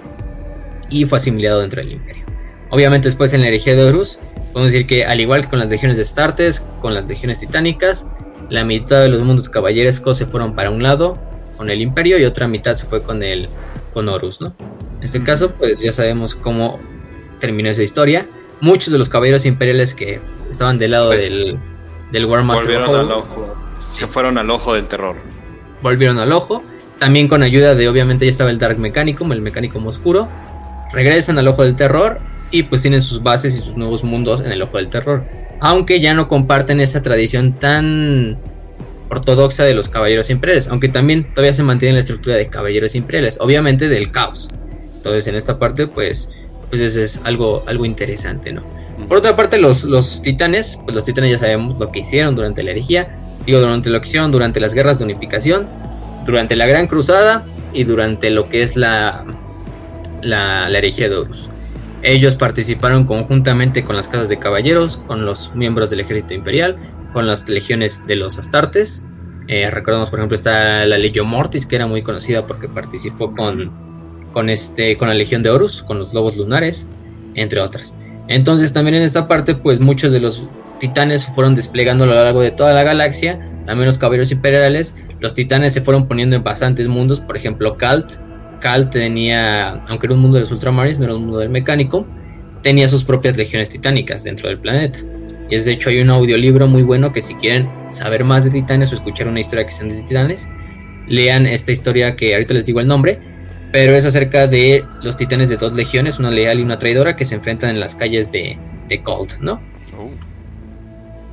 y 0.90 1.04
fue 1.04 1.18
asimilado 1.18 1.60
dentro 1.60 1.82
del 1.82 1.92
imperio. 1.92 2.24
Obviamente 2.70 3.08
después 3.08 3.32
en 3.32 3.40
la 3.40 3.48
herejía 3.48 3.74
de 3.74 3.84
Horus, 3.84 4.20
podemos 4.52 4.72
decir 4.72 4.86
que 4.86 5.04
al 5.04 5.20
igual 5.20 5.42
que 5.42 5.48
con 5.48 5.58
las 5.58 5.68
legiones 5.68 5.96
de 5.96 6.04
Startes, 6.04 6.66
con 6.80 6.94
las 6.94 7.06
legiones 7.06 7.40
titánicas, 7.40 8.08
la 8.50 8.64
mitad 8.64 9.02
de 9.02 9.08
los 9.08 9.22
mundos 9.22 9.48
caballerescos 9.48 10.16
se 10.18 10.26
fueron 10.26 10.54
para 10.54 10.70
un 10.70 10.82
lado 10.82 11.18
con 11.58 11.68
el 11.68 11.82
imperio 11.82 12.18
y 12.18 12.24
otra 12.24 12.48
mitad 12.48 12.74
se 12.74 12.86
fue 12.86 13.02
con 13.02 13.22
el 13.22 13.48
con 13.92 14.08
Horus, 14.08 14.40
¿no? 14.40 14.54
En 14.96 15.02
este 15.02 15.22
caso, 15.22 15.50
pues 15.52 15.80
ya 15.80 15.92
sabemos 15.92 16.34
cómo 16.34 16.78
terminó 17.40 17.68
esa 17.68 17.82
historia. 17.82 18.26
Muchos 18.60 18.92
de 18.92 18.98
los 18.98 19.08
caballeros 19.08 19.44
imperiales 19.44 19.92
que 19.92 20.20
estaban 20.50 20.78
del 20.78 20.92
lado 20.92 21.08
pues, 21.08 21.28
del, 21.28 21.58
del 22.10 22.24
War 22.24 22.42
volvieron 22.44 22.94
al 22.94 23.12
ojo. 23.12 23.54
Se 23.78 24.06
fueron 24.06 24.38
al 24.38 24.50
ojo 24.50 24.74
del 24.74 24.88
terror. 24.88 25.16
Volvieron 25.82 26.18
al 26.18 26.32
ojo. 26.32 26.62
También 26.98 27.28
con 27.28 27.42
ayuda 27.42 27.74
de, 27.74 27.88
obviamente, 27.88 28.24
ya 28.24 28.30
estaba 28.30 28.50
el 28.50 28.58
Dark 28.58 28.78
Mechanicum, 28.78 29.30
el 29.32 29.40
Mechanicum 29.40 29.86
Oscuro. 29.86 30.28
Regresan 30.92 31.38
al 31.38 31.46
ojo 31.46 31.62
del 31.62 31.76
terror 31.76 32.18
y 32.50 32.64
pues 32.64 32.82
tienen 32.82 33.00
sus 33.00 33.22
bases 33.22 33.54
y 33.56 33.60
sus 33.60 33.76
nuevos 33.76 34.02
mundos 34.02 34.40
en 34.40 34.50
el 34.50 34.62
ojo 34.62 34.78
del 34.78 34.88
terror. 34.88 35.24
aunque 35.60 36.00
ya 36.00 36.14
no 36.14 36.28
comparten 36.28 36.80
esa 36.80 37.02
tradición 37.02 37.52
tan 37.52 38.38
ortodoxa 39.10 39.64
de 39.64 39.74
los 39.74 39.88
caballeros 39.88 40.30
imperiales, 40.30 40.68
aunque 40.68 40.88
también 40.88 41.32
todavía 41.32 41.52
se 41.52 41.62
mantiene 41.62 41.94
la 41.94 42.00
estructura 42.00 42.36
de 42.36 42.48
caballeros 42.48 42.94
imperiales, 42.94 43.38
obviamente 43.40 43.88
del 43.88 44.10
caos. 44.10 44.48
Entonces 44.96 45.26
en 45.28 45.36
esta 45.36 45.58
parte 45.58 45.86
pues, 45.86 46.28
pues 46.68 46.80
eso 46.80 47.00
es 47.00 47.20
algo, 47.24 47.64
algo 47.66 47.84
interesante, 47.84 48.52
¿no? 48.52 48.62
Por 49.08 49.18
otra 49.18 49.36
parte 49.36 49.58
los, 49.58 49.84
los 49.84 50.22
titanes, 50.22 50.78
pues 50.84 50.94
los 50.94 51.04
titanes 51.04 51.30
ya 51.30 51.38
sabemos 51.38 51.78
lo 51.78 51.90
que 51.90 52.00
hicieron 52.00 52.34
durante 52.34 52.62
la 52.62 52.72
herejía, 52.72 53.16
digo 53.46 53.60
durante 53.60 53.90
lo 53.90 54.00
que 54.00 54.08
hicieron 54.08 54.32
durante 54.32 54.60
las 54.60 54.74
guerras 54.74 54.98
de 54.98 55.04
unificación, 55.04 55.68
durante 56.26 56.56
la 56.56 56.66
Gran 56.66 56.88
Cruzada 56.88 57.44
y 57.72 57.84
durante 57.84 58.30
lo 58.30 58.48
que 58.48 58.62
es 58.62 58.76
la, 58.76 59.24
la, 60.20 60.68
la 60.68 60.78
herejía 60.78 61.08
de 61.08 61.16
Horus. 61.16 61.48
Ellos 62.02 62.36
participaron 62.36 63.04
conjuntamente 63.04 63.82
con 63.82 63.96
las 63.96 64.08
casas 64.08 64.28
de 64.28 64.38
caballeros, 64.38 64.98
con 64.98 65.24
los 65.24 65.54
miembros 65.54 65.90
del 65.90 66.00
ejército 66.00 66.34
imperial, 66.34 66.76
con 67.18 67.26
las 67.26 67.48
legiones 67.48 68.06
de 68.06 68.14
los 68.14 68.38
Astartes. 68.38 69.02
Eh, 69.48 69.68
recordamos, 69.72 70.08
por 70.08 70.20
ejemplo, 70.20 70.36
está 70.36 70.86
la 70.86 70.98
Legio 70.98 71.24
Mortis, 71.24 71.66
que 71.66 71.74
era 71.74 71.88
muy 71.88 72.02
conocida 72.02 72.46
porque 72.46 72.68
participó 72.68 73.34
con, 73.34 73.72
con, 74.32 74.48
este, 74.48 74.96
con 74.96 75.08
la 75.08 75.14
Legión 75.14 75.42
de 75.42 75.50
Horus, 75.50 75.82
con 75.82 75.98
los 75.98 76.14
Lobos 76.14 76.36
Lunares, 76.36 76.86
entre 77.34 77.58
otras. 77.58 77.96
Entonces, 78.28 78.72
también 78.72 78.94
en 78.94 79.02
esta 79.02 79.26
parte, 79.26 79.56
pues 79.56 79.80
muchos 79.80 80.12
de 80.12 80.20
los 80.20 80.46
titanes 80.78 81.22
se 81.22 81.32
fueron 81.32 81.56
desplegando 81.56 82.04
a 82.04 82.06
lo 82.06 82.14
largo 82.14 82.40
de 82.40 82.52
toda 82.52 82.72
la 82.72 82.84
galaxia, 82.84 83.40
también 83.66 83.86
los 83.86 83.98
caballeros 83.98 84.30
imperiales. 84.30 84.94
Los 85.18 85.34
titanes 85.34 85.72
se 85.72 85.80
fueron 85.80 86.06
poniendo 86.06 86.36
en 86.36 86.44
bastantes 86.44 86.86
mundos, 86.86 87.18
por 87.18 87.36
ejemplo, 87.36 87.76
Kalt, 87.76 88.12
Cal 88.60 88.90
tenía, 88.90 89.82
aunque 89.88 90.06
era 90.06 90.14
un 90.14 90.20
mundo 90.20 90.36
de 90.36 90.42
los 90.42 90.52
Ultramarines, 90.52 91.00
no 91.00 91.06
era 91.06 91.16
un 91.16 91.22
mundo 91.22 91.38
del 91.38 91.50
mecánico, 91.50 92.06
tenía 92.62 92.86
sus 92.86 93.02
propias 93.02 93.36
legiones 93.36 93.70
titánicas 93.70 94.22
dentro 94.22 94.48
del 94.48 94.60
planeta. 94.60 95.00
Y 95.48 95.54
es 95.54 95.64
de 95.64 95.72
hecho 95.72 95.90
hay 95.90 96.00
un 96.00 96.10
audiolibro 96.10 96.66
muy 96.66 96.82
bueno 96.82 97.12
que 97.12 97.22
si 97.22 97.34
quieren 97.34 97.68
saber 97.90 98.24
más 98.24 98.44
de 98.44 98.50
titanes 98.50 98.92
o 98.92 98.94
escuchar 98.94 99.28
una 99.28 99.40
historia 99.40 99.64
que 99.64 99.72
sean 99.72 99.88
de 99.88 100.02
titanes, 100.02 100.48
lean 101.06 101.46
esta 101.46 101.72
historia 101.72 102.16
que 102.16 102.34
ahorita 102.34 102.54
les 102.54 102.66
digo 102.66 102.80
el 102.80 102.86
nombre, 102.86 103.18
pero 103.72 103.94
es 103.94 104.04
acerca 104.04 104.46
de 104.46 104.84
los 105.02 105.16
titanes 105.16 105.48
de 105.48 105.56
dos 105.56 105.72
legiones, 105.72 106.18
una 106.18 106.30
leal 106.30 106.60
y 106.60 106.62
una 106.62 106.78
traidora, 106.78 107.16
que 107.16 107.24
se 107.24 107.34
enfrentan 107.34 107.70
en 107.70 107.80
las 107.80 107.94
calles 107.94 108.30
de, 108.32 108.58
de 108.88 109.02
Cold, 109.02 109.40
¿no? 109.40 109.60
Oh. 109.98 110.10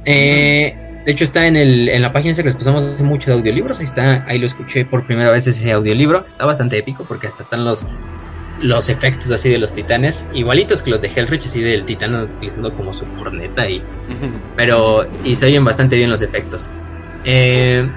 Eh, 0.05 0.75
de 1.05 1.11
hecho, 1.11 1.23
está 1.23 1.45
en, 1.45 1.55
el, 1.55 1.87
en 1.87 2.01
la 2.01 2.11
página 2.11 2.33
que 2.33 2.43
les 2.43 2.55
pasamos 2.55 2.83
hace 2.83 3.03
mucho 3.03 3.29
de 3.29 3.37
audiolibros. 3.37 3.79
Ahí 3.79 3.85
está, 3.85 4.25
ahí 4.27 4.39
lo 4.39 4.47
escuché 4.47 4.85
por 4.85 5.05
primera 5.05 5.31
vez 5.31 5.45
ese 5.45 5.71
audiolibro. 5.71 6.25
Está 6.25 6.45
bastante 6.45 6.79
épico 6.79 7.05
porque 7.07 7.27
hasta 7.27 7.43
están 7.43 7.63
los, 7.63 7.85
los 8.61 8.89
efectos 8.89 9.31
así 9.31 9.49
de 9.49 9.57
los 9.57 9.73
titanes, 9.73 10.27
igualitos 10.33 10.81
que 10.81 10.91
los 10.91 11.01
de 11.01 11.09
Hellrich, 11.13 11.45
así 11.45 11.61
del 11.61 11.85
titano 11.85 12.23
utilizando 12.23 12.73
como 12.73 12.93
su 12.93 13.05
corneta 13.13 13.69
y. 13.69 13.81
Pero. 14.55 15.07
Y 15.23 15.35
se 15.35 15.47
oyen 15.47 15.65
bastante 15.65 15.95
bien 15.95 16.09
los 16.09 16.21
efectos. 16.21 16.69
Eh, 17.23 17.89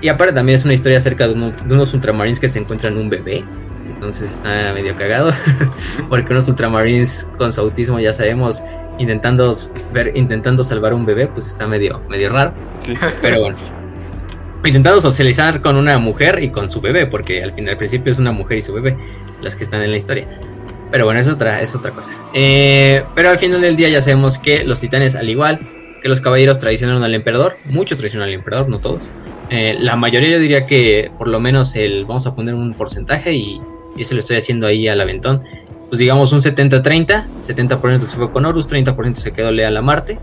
y 0.00 0.08
aparte 0.08 0.34
también 0.34 0.56
es 0.56 0.64
una 0.64 0.74
historia 0.74 0.98
acerca 0.98 1.28
de, 1.28 1.34
de 1.34 1.74
unos 1.74 1.94
ultramarines 1.94 2.40
que 2.40 2.48
se 2.48 2.58
encuentran 2.58 2.96
un 2.96 3.08
bebé. 3.08 3.44
Entonces 3.88 4.32
está 4.32 4.72
medio 4.72 4.96
cagado. 4.96 5.32
porque 6.08 6.32
unos 6.32 6.48
ultramarines 6.48 7.26
con 7.38 7.52
su 7.52 7.60
autismo 7.60 8.00
ya 8.00 8.12
sabemos 8.12 8.64
intentando 8.98 9.54
ver, 9.92 10.12
intentando 10.16 10.64
salvar 10.64 10.94
un 10.94 11.06
bebé, 11.06 11.28
pues 11.28 11.46
está 11.48 11.66
medio, 11.66 12.00
medio 12.08 12.30
raro. 12.30 12.52
Pero 13.20 13.40
bueno. 13.40 13.56
Intentando 14.64 15.00
socializar 15.00 15.60
con 15.60 15.76
una 15.76 15.98
mujer 15.98 16.42
y 16.42 16.50
con 16.50 16.70
su 16.70 16.80
bebé, 16.80 17.06
porque 17.06 17.42
al 17.42 17.52
final 17.52 17.72
al 17.72 17.78
principio 17.78 18.12
es 18.12 18.18
una 18.18 18.32
mujer 18.32 18.58
y 18.58 18.60
su 18.60 18.72
bebé 18.72 18.96
las 19.40 19.56
que 19.56 19.64
están 19.64 19.82
en 19.82 19.90
la 19.90 19.96
historia. 19.96 20.26
Pero 20.90 21.04
bueno, 21.04 21.20
es 21.20 21.28
otra, 21.28 21.60
es 21.60 21.74
otra 21.74 21.90
cosa. 21.90 22.12
Eh, 22.34 23.02
pero 23.14 23.30
al 23.30 23.38
final 23.38 23.60
del 23.60 23.76
día 23.76 23.88
ya 23.88 24.00
sabemos 24.02 24.38
que 24.38 24.64
los 24.64 24.78
titanes, 24.78 25.14
al 25.14 25.28
igual 25.28 25.60
que 26.00 26.08
los 26.08 26.20
caballeros, 26.20 26.58
traicionaron 26.58 27.02
al 27.02 27.14
emperador. 27.14 27.56
Muchos 27.64 27.98
traicionaron 27.98 28.32
al 28.32 28.38
emperador, 28.38 28.68
no 28.68 28.78
todos. 28.78 29.10
Eh, 29.50 29.76
la 29.78 29.96
mayoría 29.96 30.30
yo 30.30 30.38
diría 30.38 30.66
que 30.66 31.10
por 31.18 31.28
lo 31.28 31.40
menos 31.40 31.74
el, 31.76 32.04
vamos 32.04 32.26
a 32.26 32.34
poner 32.34 32.54
un 32.54 32.74
porcentaje 32.74 33.32
y, 33.34 33.60
y 33.96 34.02
eso 34.02 34.14
lo 34.14 34.20
estoy 34.20 34.36
haciendo 34.36 34.66
ahí 34.66 34.88
al 34.88 35.00
aventón 35.00 35.42
pues 35.92 35.98
digamos 35.98 36.32
un 36.32 36.40
70-30, 36.40 37.26
70%, 37.42 38.00
se 38.00 38.16
fue 38.16 38.30
con 38.30 38.46
Horus, 38.46 38.66
30% 38.66 39.16
se 39.16 39.30
quedó 39.30 39.50
leal 39.50 39.76
a 39.76 39.82
Marte. 39.82 40.18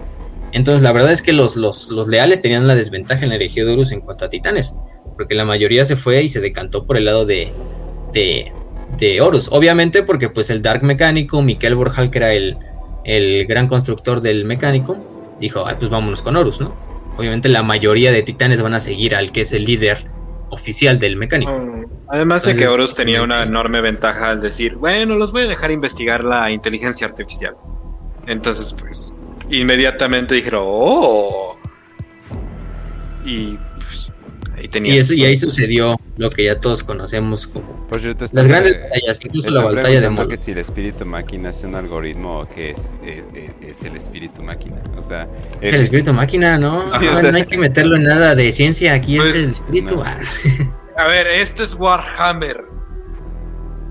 Entonces 0.52 0.84
la 0.84 0.92
verdad 0.92 1.12
es 1.12 1.22
que 1.22 1.34
los, 1.34 1.56
los, 1.56 2.08
leales 2.08 2.42
tenían 2.42 2.68
la 2.68 2.76
desventaja 2.76 3.24
en 3.24 3.30
la 3.30 3.36
herejía 3.36 3.66
de 3.66 3.74
Horus 3.74 3.92
en 3.92 4.02
cuanto 4.02 4.26
a 4.26 4.30
titanes, 4.30 4.74
porque 5.16 5.36
la 5.36 5.46
mayoría 5.46 5.86
se 5.86 5.96
fue 5.96 6.24
y 6.24 6.30
se 6.30 6.42
decantó 6.42 6.86
por 6.86 6.98
el 6.98 7.06
lado 7.06 7.26
de, 7.26 7.54
de, 8.14 9.22
Horus. 9.22 9.50
Obviamente 9.52 10.04
porque 10.04 10.30
pues 10.30 10.50
el 10.50 10.62
Dark 10.62 10.84
Mecánico, 10.84 11.42
Mikel 11.42 11.76
Borjal, 11.76 12.10
que 12.12 12.18
era 12.18 12.34
el, 12.34 12.58
el 13.06 13.46
gran 13.46 13.68
constructor 13.68 14.22
del 14.22 14.46
Mecánico, 14.46 14.98
dijo, 15.40 15.66
ay 15.66 15.76
pues 15.78 15.90
vámonos 15.90 16.22
con 16.22 16.36
Horus, 16.36 16.60
¿no? 16.60 16.76
Obviamente 17.18 17.50
la 17.50 17.64
mayoría 17.64 18.12
de 18.12 18.24
titanes 18.24 18.62
van 18.62 18.74
a 18.74 18.80
seguir 18.80 19.16
al 19.16 19.32
que 19.32 19.42
es 19.42 19.54
el 19.54 19.66
líder 19.66 20.10
oficial 20.52 20.98
del 21.00 21.16
mecánico. 21.16 21.52
Mm, 21.52 21.86
además 22.08 22.46
de 22.46 22.56
que 22.56 22.68
Horus 22.68 22.96
tenía 22.96 23.22
una 23.22 23.44
enorme 23.44 23.82
ventaja 23.82 24.30
al 24.30 24.42
decir, 24.42 24.76
bueno, 24.76 25.16
los 25.16 25.32
voy 25.32 25.44
a 25.44 25.48
dejar 25.48 25.72
investigar 25.72 26.24
la 26.24 26.52
inteligencia 26.52 27.08
artificial. 27.08 27.56
Entonces, 28.28 28.76
pues, 28.80 29.14
inmediatamente 29.50 30.36
dijeron, 30.36 30.64
oh. 30.66 31.58
Y 33.26 33.58
y, 34.62 35.26
ahí 35.26 35.38
sucedió 35.38 36.00
lo 36.18 36.30
que 36.30 36.46
ya 36.46 36.60
todos 36.60 36.84
conocemos 36.84 37.48
como 37.48 37.88
las 38.32 38.48
grandes 38.48 38.82
batallas, 38.82 39.20
incluso 39.24 39.52
la 39.52 39.64
batalla 39.64 40.02
de 40.02 40.28
que 40.28 40.38
si 40.38 40.52
el 40.52 40.58
espíritu 40.60 41.06
máquina 41.06 41.50
es 41.50 41.64
un 41.64 41.76
algoritmo 41.76 42.42
o 42.42 42.48
que 42.48 42.72
es, 42.72 43.84
el 43.84 43.96
espíritu 43.96 44.44
máquina. 44.44 44.78
O 44.98 45.02
sea, 45.02 45.28
es 45.62 45.74
el, 45.74 45.82
espíritu 45.82 46.14
máquina, 46.14 46.58
¿no? 46.58 46.86
no, 46.86 47.36
hay 47.36 47.46
que 47.46 47.58
meterlo 47.58 47.96
en 47.96 48.04
nada 48.04 48.36
de 48.36 48.52
ciencia, 48.52 48.94
aquí 48.94 49.18
es 49.18 49.24
pues, 49.24 49.44
el 49.44 49.50
espíritu. 49.50 50.04
A 50.98 51.08
ver, 51.08 51.28
esto 51.28 51.64
es 51.64 51.76
Warhammer. 51.76 52.66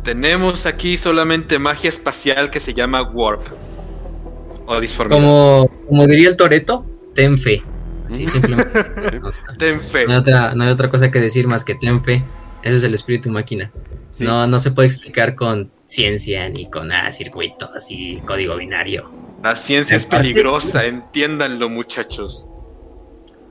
Tenemos 0.04 0.66
aquí 0.66 0.96
solamente 0.96 1.58
magia 1.58 1.88
espacial 1.88 2.50
que 2.50 2.60
se 2.60 2.74
llama 2.74 3.02
Warp. 3.02 3.46
O 4.70 4.80
disformidad. 4.80 5.18
Como, 5.18 5.70
como 5.88 6.06
diría 6.06 6.28
el 6.28 6.36
Toreto, 6.36 6.84
ten 7.14 7.38
fe. 7.38 7.62
Sí, 8.06 8.26
simplemente. 8.26 8.84
ten 9.58 9.80
fe. 9.80 10.06
No 10.06 10.14
hay, 10.14 10.70
otra, 10.70 10.90
cosa 10.90 11.10
que 11.10 11.20
decir 11.20 11.48
más 11.48 11.64
que 11.64 11.74
ten 11.74 12.04
fe. 12.04 12.22
Eso 12.62 12.76
es 12.76 12.84
el 12.84 12.92
espíritu 12.92 13.30
máquina. 13.30 13.72
No, 14.18 14.46
no 14.46 14.58
se 14.58 14.72
puede 14.72 14.88
explicar 14.88 15.34
con 15.34 15.70
ciencia 15.86 16.48
ni 16.50 16.68
con 16.70 16.92
ah, 16.92 17.10
circuitos 17.10 17.86
y 17.88 18.18
código 18.26 18.56
binario. 18.56 19.10
La 19.42 19.56
ciencia 19.56 19.96
es 19.96 20.04
peligrosa, 20.04 20.84
entiéndanlo, 20.84 21.70
muchachos. 21.70 22.46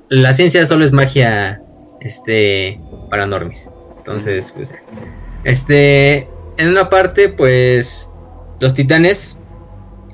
La 0.10 0.34
ciencia 0.34 0.66
solo 0.68 0.86
es 0.86 0.92
magia 0.92 1.64
este 2.02 2.80
para 3.10 3.26
normis. 3.26 3.68
Entonces, 3.98 4.52
pues 4.56 4.76
este 5.46 6.30
en 6.58 6.70
una 6.70 6.90
parte 6.90 7.30
pues 7.30 8.10
los 8.60 8.76
titanes 8.76 9.40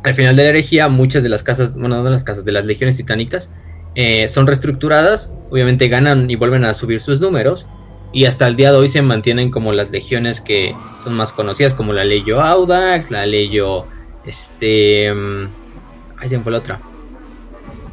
al 0.04 0.16
final 0.16 0.36
de 0.36 0.44
la 0.44 0.50
herejía 0.50 0.89
muchas 0.89 1.24
de 1.24 1.30
las 1.30 1.44
casas, 1.44 1.74
bueno, 1.78 1.98
no 1.98 2.04
de 2.04 2.12
las 2.12 2.24
casas 2.24 2.46
de 2.46 2.52
las 2.52 2.66
legiones 2.66 2.98
titánicas 2.98 3.52
eh, 3.96 4.28
son 4.28 4.48
reestructuradas, 4.48 5.34
obviamente 5.50 5.88
ganan 5.88 6.30
y 6.30 6.36
vuelven 6.36 6.66
a 6.66 6.74
subir 6.74 7.00
sus 7.00 7.22
números. 7.22 7.68
Y 8.12 8.26
hasta 8.26 8.46
el 8.48 8.56
día 8.56 8.72
de 8.72 8.78
hoy 8.78 8.88
se 8.88 9.02
mantienen 9.02 9.50
como 9.50 9.72
las 9.72 9.89
legiones 9.89 10.39
que 10.39 10.76
son 11.04 11.13
más 11.13 11.34
conocidas, 11.34 11.74
como 11.74 11.94
la 11.94 12.04
Leyo 12.04 12.42
Audax, 12.42 13.10
la 13.10 13.26
Leyo. 13.26 13.86
Este. 14.26 15.12
Mm, 15.12 15.48
ahí 16.18 16.30
se 16.30 16.38
me 16.38 16.44
fue 16.44 16.52
la 16.52 16.60
otra. 16.60 16.80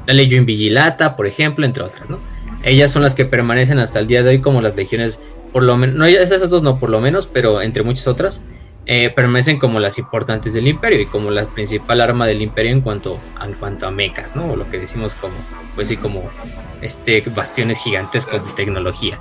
La 0.06 0.12
Leyo 0.12 0.36
Invigilata, 0.36 1.16
por 1.16 1.26
ejemplo, 1.26 1.64
entre 1.64 1.82
otras, 1.82 2.10
¿no? 2.10 2.18
Ellas 2.62 2.90
son 2.90 3.02
las 3.02 3.14
que 3.14 3.24
permanecen 3.24 3.78
hasta 3.78 3.98
el 3.98 4.06
día 4.06 4.22
de 4.22 4.30
hoy 4.30 4.40
como 4.42 4.60
las 4.60 4.76
legiones, 4.76 5.20
por 5.52 5.64
lo 5.64 5.76
menos. 5.76 5.96
No, 5.96 6.04
esas 6.04 6.50
dos 6.50 6.62
no, 6.62 6.78
por 6.78 6.90
lo 6.90 7.00
menos, 7.00 7.26
pero 7.26 7.62
entre 7.62 7.82
muchas 7.82 8.06
otras 8.06 8.42
eh, 8.92 9.08
permanecen 9.08 9.60
como 9.60 9.78
las 9.78 10.00
importantes 10.00 10.52
del 10.52 10.66
imperio 10.66 11.00
y 11.00 11.06
como 11.06 11.30
la 11.30 11.46
principal 11.46 12.00
arma 12.00 12.26
del 12.26 12.42
imperio 12.42 12.72
en 12.72 12.80
cuanto, 12.80 13.20
en 13.40 13.52
cuanto 13.52 13.86
a 13.86 13.92
mecas, 13.92 14.34
¿no? 14.34 14.50
O 14.50 14.56
lo 14.56 14.68
que 14.68 14.80
decimos 14.80 15.14
como, 15.14 15.36
pues 15.76 15.96
como 15.98 16.28
este, 16.82 17.20
bastiones 17.20 17.78
gigantescos 17.78 18.44
de 18.44 18.52
tecnología. 18.54 19.20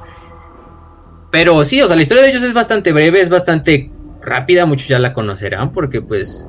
Pero 1.29 1.63
sí, 1.63 1.83
o 1.83 1.85
sea, 1.85 1.95
la 1.95 2.01
historia 2.01 2.23
de 2.23 2.31
ellos 2.31 2.41
es 2.41 2.53
bastante 2.53 2.91
breve, 2.93 3.21
es 3.21 3.29
bastante 3.29 3.91
rápida, 4.23 4.65
muchos 4.65 4.87
ya 4.87 4.97
la 4.97 5.13
conocerán 5.13 5.71
porque 5.71 6.01
pues 6.01 6.47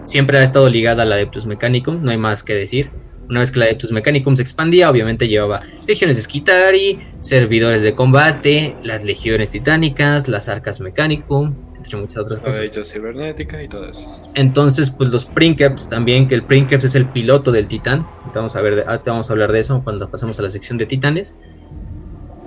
siempre 0.00 0.38
ha 0.38 0.42
estado 0.42 0.70
ligada 0.70 1.02
al 1.02 1.12
Adeptus 1.12 1.44
Mechanicum, 1.44 2.02
no 2.02 2.10
hay 2.10 2.16
más 2.16 2.42
que 2.42 2.54
decir. 2.54 2.90
Una 3.28 3.40
vez 3.40 3.50
que 3.50 3.58
el 3.58 3.64
Adeptus 3.64 3.92
Mechanicum 3.92 4.34
se 4.34 4.42
expandía, 4.42 4.88
obviamente 4.88 5.28
llevaba 5.28 5.58
legiones 5.86 6.16
de 6.16 6.22
Skitari, 6.22 7.06
servidores 7.20 7.82
de 7.82 7.92
combate, 7.92 8.76
las 8.82 9.04
legiones 9.04 9.50
titánicas, 9.50 10.26
las 10.26 10.48
arcas 10.48 10.80
Mechanicum, 10.80 11.54
entre 11.84 11.98
muchas 11.98 12.18
otras 12.18 12.40
cosas. 12.40 12.90
cibernética 12.90 13.62
y 13.62 13.68
todo 13.68 13.88
eso. 13.88 14.30
Entonces, 14.34 14.90
pues 14.90 15.10
los 15.10 15.24
Princeps 15.24 15.88
también, 15.88 16.28
que 16.28 16.34
el 16.34 16.42
Princeps 16.44 16.84
es 16.84 16.94
el 16.94 17.06
piloto 17.06 17.52
del 17.52 17.68
Titán. 17.68 18.06
Vamos 18.34 18.56
a, 18.56 18.60
ver, 18.60 18.84
vamos 19.04 19.28
a 19.28 19.32
hablar 19.32 19.52
de 19.52 19.60
eso 19.60 19.82
cuando 19.82 20.08
pasemos 20.08 20.38
a 20.38 20.42
la 20.42 20.50
sección 20.50 20.78
de 20.78 20.86
Titanes. 20.86 21.36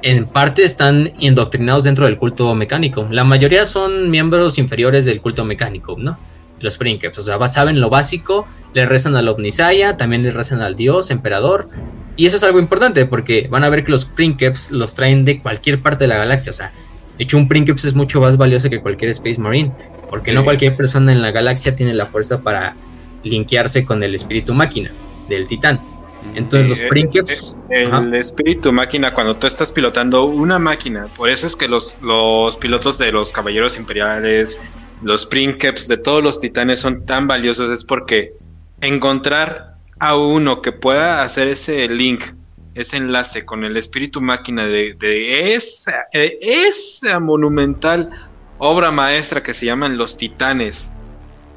En 0.01 0.25
parte 0.25 0.63
están 0.63 1.13
indoctrinados 1.19 1.83
dentro 1.83 2.05
del 2.05 2.17
culto 2.17 2.53
mecánico. 2.53 3.07
La 3.09 3.23
mayoría 3.23 3.65
son 3.65 4.11
miembros 4.11 4.57
inferiores 4.57 5.05
del 5.05 5.21
culto 5.21 5.45
mecánico, 5.45 5.95
¿no? 5.97 6.17
Los 6.59 6.77
Princeps, 6.77 7.19
o 7.19 7.23
sea, 7.23 7.47
saben 7.47 7.81
lo 7.81 7.89
básico 7.89 8.47
le 8.75 8.85
rezan 8.85 9.15
al 9.15 9.29
Omnisaya, 9.29 9.95
también 9.95 10.21
le 10.21 10.31
rezan 10.31 10.61
al 10.61 10.75
dios, 10.75 11.09
emperador. 11.09 11.69
Y 12.17 12.25
eso 12.25 12.35
es 12.35 12.43
algo 12.43 12.59
importante 12.59 13.05
porque 13.05 13.47
van 13.49 13.63
a 13.63 13.69
ver 13.69 13.85
que 13.85 13.91
los 13.91 14.03
Princeps 14.03 14.69
los 14.71 14.93
traen 14.93 15.23
de 15.23 15.41
cualquier 15.41 15.81
parte 15.81 16.03
de 16.03 16.09
la 16.09 16.17
galaxia. 16.17 16.51
O 16.51 16.53
sea, 16.53 16.73
de 17.17 17.23
hecho 17.23 17.37
un 17.37 17.47
Princeps 17.47 17.85
es 17.85 17.95
mucho 17.95 18.19
más 18.21 18.37
valioso 18.37 18.69
que 18.69 18.81
cualquier 18.81 19.11
Space 19.11 19.39
Marine. 19.39 19.71
Porque 20.09 20.33
no 20.33 20.43
cualquier 20.43 20.75
persona 20.75 21.11
en 21.11 21.21
la 21.21 21.31
galaxia 21.31 21.75
tiene 21.75 21.93
la 21.93 22.05
fuerza 22.05 22.41
para 22.41 22.75
linkearse 23.23 23.85
con 23.85 24.03
el 24.03 24.13
espíritu 24.13 24.53
máquina 24.53 24.91
del 25.27 25.47
titán. 25.47 25.79
Entonces 26.33 26.69
los 26.69 26.79
Princeps... 26.89 27.55
El, 27.69 28.13
espíritu 28.13 28.71
máquina, 28.71 29.13
cuando 29.13 29.35
tú 29.35 29.47
estás 29.47 29.71
pilotando 29.71 30.25
una 30.25 30.59
máquina, 30.59 31.07
por 31.15 31.29
eso 31.29 31.47
es 31.47 31.55
que 31.55 31.67
los, 31.67 31.97
los 32.01 32.57
pilotos 32.57 32.97
de 32.97 33.11
los 33.11 33.31
caballeros 33.31 33.77
imperiales, 33.77 34.59
los 35.01 35.25
Princeps, 35.25 35.87
de 35.87 35.97
todos 35.97 36.23
los 36.23 36.39
titanes 36.39 36.79
son 36.79 37.05
tan 37.05 37.27
valiosos, 37.27 37.71
es 37.71 37.83
porque 37.83 38.33
encontrar 38.81 39.75
a 39.99 40.17
uno 40.17 40.61
que 40.61 40.71
pueda 40.71 41.23
hacer 41.23 41.47
ese 41.47 41.87
link, 41.87 42.25
ese 42.75 42.97
enlace 42.97 43.45
con 43.45 43.63
el 43.63 43.77
espíritu 43.77 44.21
máquina 44.21 44.67
de, 44.67 44.95
esa, 45.55 46.05
esa 46.11 47.19
monumental 47.19 48.09
obra 48.57 48.91
maestra 48.91 49.41
que 49.41 49.53
se 49.53 49.65
llaman 49.65 49.97
los 49.97 50.17
titanes, 50.17 50.91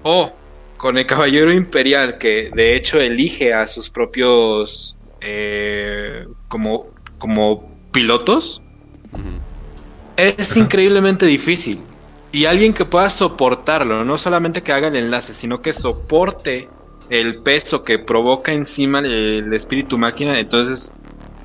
o 0.04 0.32
con 0.76 0.96
el 0.96 1.06
caballero 1.06 1.52
imperial 1.52 2.18
que 2.18 2.50
de 2.54 2.76
hecho 2.76 3.00
elige 3.00 3.52
a 3.52 3.66
sus 3.66 3.90
propios 3.90 4.96
eh, 5.20 6.26
como, 6.46 6.86
como 7.18 7.68
pilotos, 7.92 8.62
es 10.16 10.56
increíblemente 10.56 11.26
difícil. 11.26 11.80
Y 12.30 12.44
alguien 12.44 12.74
que 12.74 12.84
pueda 12.84 13.08
soportarlo, 13.08 14.04
no 14.04 14.18
solamente 14.18 14.62
que 14.62 14.72
haga 14.72 14.88
el 14.88 14.96
enlace, 14.96 15.32
sino 15.32 15.62
que 15.62 15.72
soporte 15.72 16.68
el 17.08 17.42
peso 17.42 17.84
que 17.84 17.98
provoca 17.98 18.52
encima 18.52 18.98
el, 18.98 19.52
espíritu 19.54 19.96
máquina, 19.96 20.38
entonces 20.38 20.92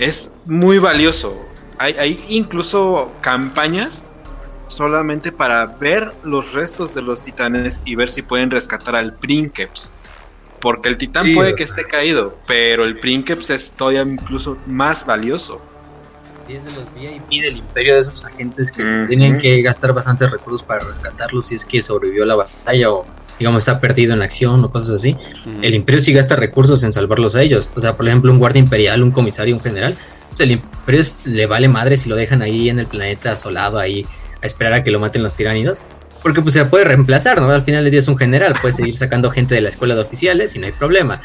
es 0.04 0.32
muy 0.46 0.80
valioso. 0.80 1.36
Hay, 1.78 1.94
hay, 1.94 2.26
incluso 2.30 3.12
campañas 3.22 4.06
solamente 4.68 5.32
para 5.32 5.66
ver 5.66 6.14
los 6.24 6.54
restos 6.54 6.96
de 6.96 7.02
los 7.02 7.22
titanes 7.22 7.84
y 7.86 7.96
ver 7.96 8.10
si 8.10 8.22
pueden 8.22 8.52
rescatar 8.52 8.96
al 8.96 9.16
Princeps. 9.16 9.94
Porque 10.60 10.88
el 10.88 10.98
titán 10.98 11.32
puede 11.34 11.56
que 11.56 11.64
esté 11.64 11.84
caído, 11.84 12.38
pero 12.48 12.86
el 12.86 12.98
Princeps 13.00 13.50
es 13.50 13.74
todavía 13.74 14.02
incluso 14.02 14.58
más 14.66 15.06
valioso. 15.06 15.60
Y 16.48 16.54
es 16.54 16.64
de 16.64 16.72
los 16.72 16.94
VIP 16.94 17.42
del 17.42 17.58
imperio 17.58 17.96
de 17.96 18.00
esos 18.02 18.26
agentes 18.26 18.72
que 18.72 18.84
tienen 19.08 19.38
que 19.40 19.62
gastar 19.62 19.94
bastantes 19.94 20.32
recursos 20.32 20.64
para 20.64 20.84
rescatarlos 20.86 21.48
si 21.48 21.56
es 21.56 21.66
que 21.66 21.82
sobrevivió 21.82 22.26
la 22.26 22.36
batalla 22.36 22.92
o 22.92 23.06
digamos, 23.40 23.60
está 23.60 23.80
perdido 23.80 24.14
en 24.14 24.22
acción 24.22 24.64
o 24.64 24.72
cosas 24.72 24.98
así, 24.98 25.16
el 25.62 25.74
imperio 25.74 26.02
sí 26.02 26.14
gasta 26.14 26.36
recursos 26.36 26.84
en 26.84 26.94
salvarlos 26.94 27.36
a 27.36 27.42
ellos. 27.42 27.70
O 27.76 27.80
sea, 27.80 27.96
por 27.96 28.08
ejemplo, 28.08 28.32
un 28.32 28.40
guardia 28.40 28.60
imperial, 28.60 29.04
un 29.04 29.12
comisario, 29.12 29.56
un 29.56 29.62
general, 29.62 29.98
pues 30.30 30.42
el 30.42 30.52
imperio 30.52 31.04
le 31.26 31.46
vale 31.46 31.68
madre 31.68 31.98
si 31.98 32.10
lo 32.10 32.16
dejan 32.16 32.42
ahí 32.42 32.70
en 32.70 32.80
el 32.80 32.88
planeta 32.88 33.32
asolado, 33.34 33.80
ahí 33.80 34.06
a 34.42 34.46
esperar 34.46 34.74
a 34.74 34.84
que 34.84 34.92
lo 34.92 35.00
maten 35.00 35.24
los 35.24 35.34
tiránidos. 35.34 35.86
Porque 36.22 36.42
pues 36.42 36.54
se 36.54 36.64
puede 36.66 36.86
reemplazar, 36.86 37.42
¿no? 37.42 37.52
Al 37.52 37.64
final 37.64 37.84
del 37.84 37.92
día 37.92 38.00
es 38.00 38.08
un 38.08 38.18
general, 38.18 38.54
puede 38.62 38.74
seguir 38.74 38.96
sacando 38.96 39.30
gente 39.30 39.56
de 39.56 39.62
la 39.62 39.70
escuela 39.70 39.94
de 39.94 40.02
oficiales 40.02 40.56
y 40.56 40.60
no 40.60 40.66
hay 40.66 40.72
problema. 40.72 41.22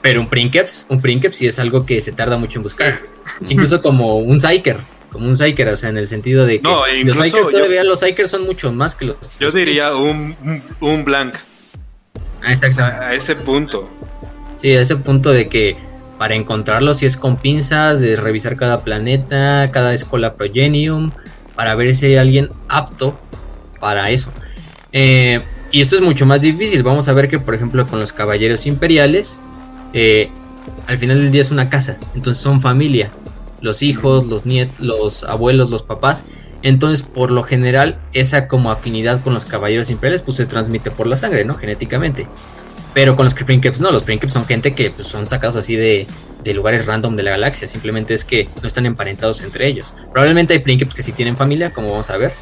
Pero 0.00 0.20
un 0.20 0.28
Princeps, 0.28 0.86
un 0.88 1.00
Princeps 1.00 1.36
sí 1.36 1.46
es 1.46 1.58
algo 1.58 1.84
que 1.84 2.00
se 2.00 2.12
tarda 2.12 2.38
mucho 2.38 2.58
en 2.58 2.62
buscar. 2.62 2.94
Es 3.40 3.50
incluso 3.50 3.80
como 3.82 4.18
un 4.18 4.40
Psyker, 4.40 4.78
como 5.10 5.26
un 5.26 5.36
Psyker, 5.36 5.68
o 5.68 5.76
sea, 5.76 5.90
en 5.90 5.96
el 5.96 6.08
sentido 6.08 6.46
de 6.46 6.60
que 6.60 6.68
los 7.04 7.16
Psykers 7.16 7.50
todavía, 7.50 7.84
los 7.84 8.00
Psykers 8.00 8.30
son 8.30 8.44
mucho 8.44 8.72
más 8.72 8.94
que 8.94 9.06
los... 9.06 9.16
Yo 9.40 9.50
diría 9.50 9.94
un, 9.94 10.36
un 10.80 11.04
blank. 11.04 11.34
Ah, 12.42 12.52
exacto. 12.52 12.84
A 12.84 13.14
ese 13.14 13.34
punto. 13.36 13.88
Sí, 14.60 14.72
a 14.72 14.80
ese 14.80 14.96
punto 14.96 15.30
de 15.30 15.48
que 15.48 15.76
para 16.18 16.34
encontrarlo 16.34 16.94
si 16.94 17.06
es 17.06 17.16
con 17.16 17.36
pinzas, 17.36 18.00
de 18.00 18.16
revisar 18.16 18.56
cada 18.56 18.82
planeta, 18.82 19.70
cada 19.70 19.94
escuela 19.94 20.34
progenium, 20.34 21.12
para 21.54 21.74
ver 21.74 21.94
si 21.94 22.06
hay 22.06 22.16
alguien 22.16 22.50
apto 22.68 23.18
para 23.80 24.10
eso. 24.10 24.30
Eh, 24.92 25.40
y 25.70 25.80
esto 25.80 25.96
es 25.96 26.02
mucho 26.02 26.26
más 26.26 26.40
difícil. 26.40 26.82
Vamos 26.82 27.08
a 27.08 27.12
ver 27.12 27.28
que, 27.28 27.38
por 27.38 27.54
ejemplo, 27.54 27.86
con 27.86 28.00
los 28.00 28.12
caballeros 28.12 28.66
imperiales, 28.66 29.38
eh, 29.92 30.30
al 30.86 30.98
final 30.98 31.18
del 31.18 31.30
día 31.30 31.42
es 31.42 31.50
una 31.50 31.70
casa, 31.70 31.98
entonces 32.14 32.42
son 32.42 32.60
familia. 32.60 33.10
Los 33.60 33.82
hijos, 33.82 34.26
los 34.26 34.46
nietos, 34.46 34.80
los 34.80 35.24
abuelos, 35.24 35.70
los 35.70 35.82
papás. 35.82 36.24
Entonces, 36.62 37.02
por 37.02 37.30
lo 37.30 37.44
general, 37.44 38.00
esa 38.12 38.48
como 38.48 38.70
afinidad 38.70 39.22
con 39.22 39.32
los 39.32 39.44
caballeros 39.44 39.90
imperiales, 39.90 40.22
pues 40.22 40.36
se 40.36 40.46
transmite 40.46 40.90
por 40.90 41.06
la 41.06 41.16
sangre, 41.16 41.44
¿no? 41.44 41.54
Genéticamente. 41.54 42.26
Pero 42.94 43.14
con 43.16 43.24
los 43.24 43.34
Princeps 43.34 43.80
no, 43.80 43.92
los 43.92 44.02
Princeps 44.02 44.32
son 44.32 44.44
gente 44.44 44.74
que 44.74 44.90
pues, 44.90 45.06
son 45.06 45.26
sacados 45.26 45.56
así 45.56 45.76
de, 45.76 46.06
lugares 46.54 46.86
random 46.86 47.14
de 47.14 47.22
la 47.22 47.32
galaxia, 47.32 47.68
simplemente 47.68 48.14
es 48.14 48.24
que 48.24 48.48
no 48.62 48.66
están 48.66 48.86
emparentados 48.86 49.42
entre 49.42 49.66
ellos. 49.66 49.92
Probablemente 50.12 50.54
hay 50.54 50.60
Princeps 50.60 50.94
que 50.94 51.02
sí 51.02 51.12
tienen 51.12 51.36
familia, 51.36 51.72
como 51.72 51.90
vamos 51.90 52.08
a 52.08 52.16
ver, 52.16 52.32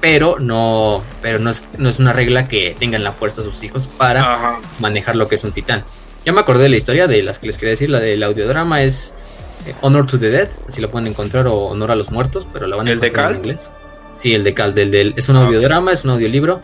pero 0.00 0.38
no, 0.38 1.02
pero 1.20 1.38
no 1.38 1.50
es, 1.50 1.62
no 1.76 1.90
es 1.90 1.98
una 1.98 2.12
regla 2.12 2.48
que 2.48 2.74
tengan 2.78 3.04
la 3.04 3.12
fuerza 3.12 3.42
sus 3.42 3.62
hijos 3.62 3.86
para 3.86 4.58
manejar 4.80 5.14
lo 5.14 5.28
que 5.28 5.34
es 5.34 5.44
un 5.44 5.52
titán. 5.52 5.84
Ya 6.24 6.32
me 6.32 6.40
acordé 6.40 6.64
de 6.64 6.68
la 6.70 6.76
historia 6.76 7.06
de 7.06 7.22
las 7.22 7.38
que 7.38 7.46
les 7.48 7.56
quería 7.56 7.70
decir, 7.70 7.90
la 7.90 8.00
del 8.00 8.22
audiodrama 8.22 8.82
es 8.82 9.14
Honor 9.80 10.06
to 10.06 10.18
the 10.18 10.30
Dead, 10.30 10.48
así 10.68 10.80
lo 10.80 10.90
pueden 10.90 11.08
encontrar, 11.08 11.46
o 11.46 11.66
Honor 11.66 11.92
a 11.92 11.94
los 11.94 12.10
Muertos, 12.10 12.46
pero 12.52 12.66
la 12.66 12.76
van 12.76 12.88
a 12.88 12.92
¿El 12.92 12.98
encontrar 12.98 13.28
de 13.28 13.34
en 13.34 13.38
inglés. 13.38 13.72
Sí, 14.16 14.34
el 14.34 14.44
de 14.44 14.54
Cal, 14.54 14.74
del, 14.74 14.90
del, 14.90 15.14
es 15.16 15.28
un 15.28 15.36
ah, 15.36 15.46
audiodrama, 15.46 15.92
es 15.92 16.04
un 16.04 16.10
audiolibro 16.10 16.60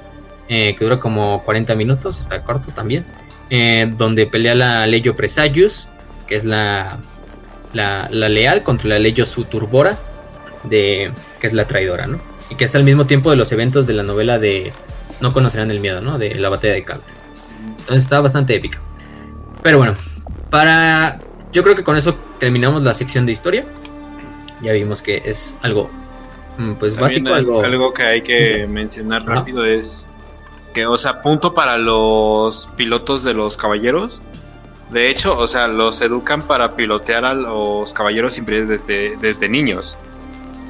eh, 0.48 0.74
que 0.76 0.84
dura 0.84 1.00
como 1.00 1.42
40 1.44 1.74
minutos, 1.74 2.18
está 2.18 2.42
corto 2.42 2.72
también, 2.72 3.04
eh, 3.50 3.92
donde 3.96 4.26
pelea 4.26 4.54
la 4.54 4.86
Leyo 4.86 5.16
Presagius, 5.16 5.88
que 6.26 6.36
es 6.36 6.44
la, 6.44 6.98
la, 7.72 8.08
leal, 8.10 8.62
contra 8.62 8.88
la 8.88 8.98
Leyo 8.98 9.26
Suturbora, 9.26 9.98
de, 10.64 11.10
que 11.40 11.46
es 11.46 11.52
la 11.52 11.66
traidora, 11.66 12.06
¿no? 12.06 12.20
Y 12.50 12.56
que 12.56 12.64
es 12.64 12.74
al 12.74 12.84
mismo 12.84 13.06
tiempo 13.06 13.30
de 13.30 13.36
los 13.36 13.50
eventos 13.52 13.86
de 13.86 13.92
la 13.94 14.02
novela 14.02 14.38
de 14.38 14.72
No 15.20 15.32
conocerán 15.32 15.70
el 15.70 15.80
miedo, 15.80 16.00
¿no? 16.00 16.18
De 16.18 16.34
la 16.34 16.48
batalla 16.48 16.74
de 16.74 16.84
Cal. 16.84 17.00
Entonces 17.78 18.02
está 18.02 18.20
bastante 18.20 18.54
épica. 18.54 18.80
Pero 19.62 19.78
bueno, 19.78 19.94
para 20.50 21.20
yo 21.52 21.62
creo 21.62 21.76
que 21.76 21.84
con 21.84 21.96
eso 21.96 22.14
terminamos 22.38 22.82
la 22.82 22.94
sección 22.94 23.26
de 23.26 23.32
historia. 23.32 23.66
Ya 24.62 24.72
vimos 24.72 25.02
que 25.02 25.22
es 25.24 25.56
algo 25.62 25.90
mm, 26.58 26.74
pues 26.74 26.96
básico. 26.96 27.32
Algo... 27.32 27.62
algo 27.62 27.92
que 27.92 28.02
hay 28.02 28.22
que 28.22 28.66
mencionar 28.68 29.24
rápido 29.24 29.64
es 29.64 30.08
que, 30.74 30.86
o 30.86 30.96
sea, 30.96 31.20
punto 31.20 31.54
para 31.54 31.78
los 31.78 32.70
pilotos 32.76 33.24
de 33.24 33.34
los 33.34 33.56
caballeros. 33.56 34.22
De 34.90 35.08
hecho, 35.08 35.38
o 35.38 35.46
sea, 35.46 35.68
los 35.68 36.00
educan 36.00 36.42
para 36.42 36.74
pilotear 36.74 37.24
a 37.24 37.34
los 37.34 37.92
caballeros 37.92 38.38
imperiales 38.38 38.68
desde, 38.68 39.16
desde 39.18 39.48
niños. 39.48 39.98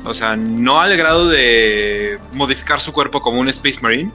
O 0.04 0.14
sea, 0.14 0.36
no 0.36 0.80
al 0.80 0.96
grado 0.96 1.28
de 1.28 2.18
modificar 2.32 2.80
su 2.80 2.92
cuerpo 2.92 3.20
como 3.20 3.40
un 3.40 3.48
Space 3.48 3.80
Marine, 3.82 4.10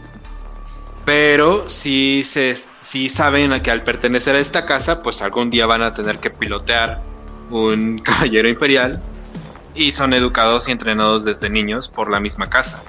pero 1.06 1.70
sí, 1.70 2.24
se, 2.24 2.56
sí 2.56 3.10
saben 3.10 3.62
que 3.62 3.70
al 3.70 3.84
pertenecer 3.84 4.36
a 4.36 4.40
esta 4.40 4.66
casa, 4.66 5.04
pues 5.04 5.22
algún 5.22 5.52
día 5.52 5.68
van 5.68 5.84
a 5.84 5.94
tener 5.94 6.18
que 6.18 6.32
pilotear 6.32 7.02
un 7.52 8.00
caballero 8.04 8.50
imperial 8.50 9.02
y 9.76 9.92
son 9.92 10.14
educados 10.14 10.68
y 10.68 10.72
entrenados 10.72 11.24
desde 11.24 11.50
niños 11.50 11.88
por 11.88 12.12
la 12.12 12.20
misma 12.20 12.50
casa. 12.50 12.82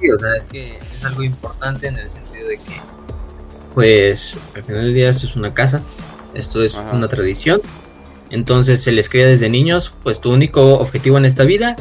Sí, 0.00 0.10
o 0.10 0.18
sea, 0.18 0.34
es 0.36 0.46
que 0.46 0.78
es 0.94 1.04
algo 1.04 1.22
importante 1.22 1.86
en 1.86 1.98
el 1.98 2.10
sentido 2.10 2.48
de 2.48 2.56
que, 2.56 2.80
pues, 3.74 4.38
al 4.54 4.64
final 4.64 4.82
del 4.84 4.94
día 4.94 5.10
esto 5.10 5.26
es 5.26 5.36
una 5.36 5.52
casa, 5.52 5.82
esto 6.34 6.62
es 6.62 6.74
una 6.74 7.06
tradición, 7.06 7.60
entonces 8.30 8.82
se 8.82 8.92
les 8.92 9.10
cría 9.10 9.26
desde 9.26 9.50
niños, 9.50 9.92
pues 10.02 10.20
tu 10.20 10.32
único 10.32 10.78
objetivo 10.78 11.18
en 11.18 11.26
esta 11.26 11.44
vida 11.44 11.76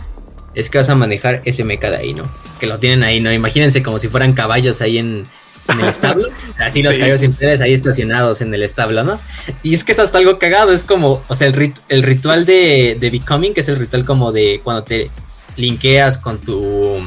es 0.56 0.70
que 0.70 0.78
vas 0.78 0.90
a 0.90 0.96
manejar 0.96 1.42
ese 1.46 1.64
meca 1.64 1.90
de 1.90 1.98
ahí, 1.98 2.14
¿no? 2.14 2.24
Que 2.60 2.68
lo 2.68 2.80
tienen 2.80 3.04
ahí, 3.04 3.20
¿no? 3.20 3.32
Imagínense 3.32 3.84
como 3.84 4.00
si 4.00 4.08
fueran 4.08 4.34
caballos 4.34 4.82
ahí 4.82 4.98
en, 4.98 5.28
el 5.68 5.88
establo. 5.88 6.28
Así 6.58 6.82
los 6.82 6.96
caballos 6.96 7.22
imperiales 7.24 7.62
ahí 7.62 7.74
estacionados 7.74 8.42
en 8.42 8.54
el 8.54 8.64
establo, 8.64 9.04
¿no? 9.04 9.20
Y 9.62 9.76
es 9.76 9.84
que 9.84 9.92
es 9.92 10.00
hasta 10.00 10.18
algo 10.18 10.40
cagado, 10.40 10.72
es 10.72 10.84
como, 10.84 11.24
o 11.28 11.36
sea, 11.36 11.48
el, 11.48 11.74
el 11.88 12.04
ritual 12.04 12.46
de, 12.46 12.98
de 13.00 13.10
Becoming, 13.12 13.54
que 13.54 13.62
es 13.62 13.70
el 13.70 13.76
ritual 13.76 14.04
como 14.04 14.32
de 14.32 14.62
cuando 14.64 14.84
te 14.84 15.12
linkeas 15.56 16.18
con 16.18 16.40
tu, 16.40 17.00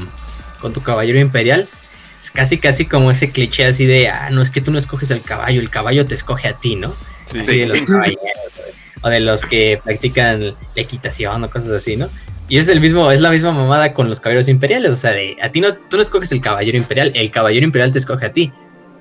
con 0.61 0.73
tu 0.73 0.83
caballero 0.83 1.19
imperial. 1.19 1.69
Es 2.21 2.31
casi, 2.31 2.59
casi 2.59 2.87
como 2.87 3.11
ese 3.11 3.33
cliché 3.33 3.65
así 3.65 3.85
de, 3.85 4.09
ah, 4.09 4.31
no 4.31 4.43
es 4.43 4.51
que 4.51 4.61
tú 4.61 4.71
no 4.71 4.79
escoges 4.79 5.11
al 5.11 5.23
caballo, 5.23 5.61
el 5.61 5.71
caballo 5.71 6.07
te 6.07 6.15
escoge 6.15 6.47
a 6.47 6.53
ti, 6.53 6.77
¿no? 6.77 6.95
Sí, 7.27 7.41
así 7.41 7.59
de 7.59 7.67
los 7.67 7.83
caballeros, 7.83 8.23
o 9.01 9.09
de 9.09 9.21
los 9.21 9.45
que 9.45 9.81
practican 9.83 10.45
la 10.45 10.55
equitación 10.77 11.43
o 11.43 11.51
cosas 11.51 11.73
así, 11.73 11.97
¿no? 11.97 12.09
Y 12.53 12.59
es 12.59 12.69
el 12.69 12.83
mismo, 12.83 13.11
es 13.11 13.23
la 13.23 13.31
misma 13.31 13.51
mamada 13.51 13.95
con 13.95 14.11
los 14.11 14.21
caballeros 14.21 14.47
imperiales. 14.47 14.91
O 14.91 14.97
sea, 14.97 15.13
de, 15.13 15.39
a 15.41 15.49
ti 15.49 15.63
no, 15.63 15.73
tú 15.73 15.97
no 15.97 16.03
escoges 16.03 16.33
el 16.33 16.43
caballero 16.43 16.77
imperial, 16.77 17.11
el 17.15 17.31
caballero 17.31 17.65
imperial 17.65 17.93
te 17.93 17.99
escoge 17.99 18.27
a 18.27 18.33
ti. 18.35 18.53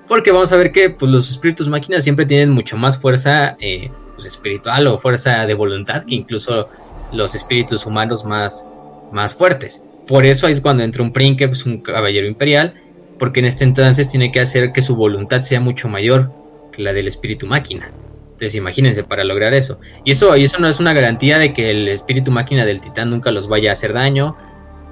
Porque 0.07 0.31
vamos 0.31 0.53
a 0.53 0.55
ver 0.55 0.71
que 0.71 0.89
pues, 0.89 1.11
los 1.11 1.29
espíritus 1.29 1.67
máquinas 1.67 2.05
siempre 2.05 2.25
tienen 2.25 2.49
mucho 2.51 2.77
más 2.77 2.97
fuerza 2.97 3.57
eh, 3.59 3.91
pues, 4.15 4.25
espiritual 4.27 4.87
o 4.87 4.99
fuerza 4.99 5.45
de 5.45 5.53
voluntad 5.53 6.05
que 6.05 6.15
incluso 6.15 6.69
los 7.11 7.35
espíritus 7.35 7.85
humanos 7.85 8.23
más, 8.23 8.65
más 9.11 9.35
fuertes. 9.35 9.83
Por 10.07 10.25
eso 10.25 10.47
es 10.47 10.61
cuando 10.61 10.83
entra 10.83 11.03
un 11.03 11.11
Princeps, 11.11 11.65
un 11.65 11.81
caballero 11.81 12.27
imperial, 12.27 12.75
porque 13.19 13.41
en 13.41 13.47
este 13.47 13.65
entonces 13.65 14.09
tiene 14.09 14.31
que 14.31 14.39
hacer 14.39 14.71
que 14.71 14.81
su 14.81 14.95
voluntad 14.95 15.41
sea 15.41 15.59
mucho 15.59 15.89
mayor 15.89 16.31
que 16.71 16.83
la 16.83 16.93
del 16.93 17.09
espíritu 17.09 17.47
máquina. 17.47 17.91
Entonces 18.41 18.55
imagínense 18.55 19.03
para 19.03 19.23
lograr 19.23 19.53
eso. 19.53 19.79
Y 20.03 20.13
eso, 20.13 20.35
y 20.35 20.45
eso 20.45 20.57
no 20.57 20.67
es 20.67 20.79
una 20.79 20.93
garantía 20.93 21.37
de 21.37 21.53
que 21.53 21.69
el 21.69 21.87
espíritu 21.87 22.31
máquina 22.31 22.65
del 22.65 22.81
titán 22.81 23.11
nunca 23.11 23.31
los 23.31 23.47
vaya 23.47 23.69
a 23.69 23.73
hacer 23.73 23.93
daño. 23.93 24.35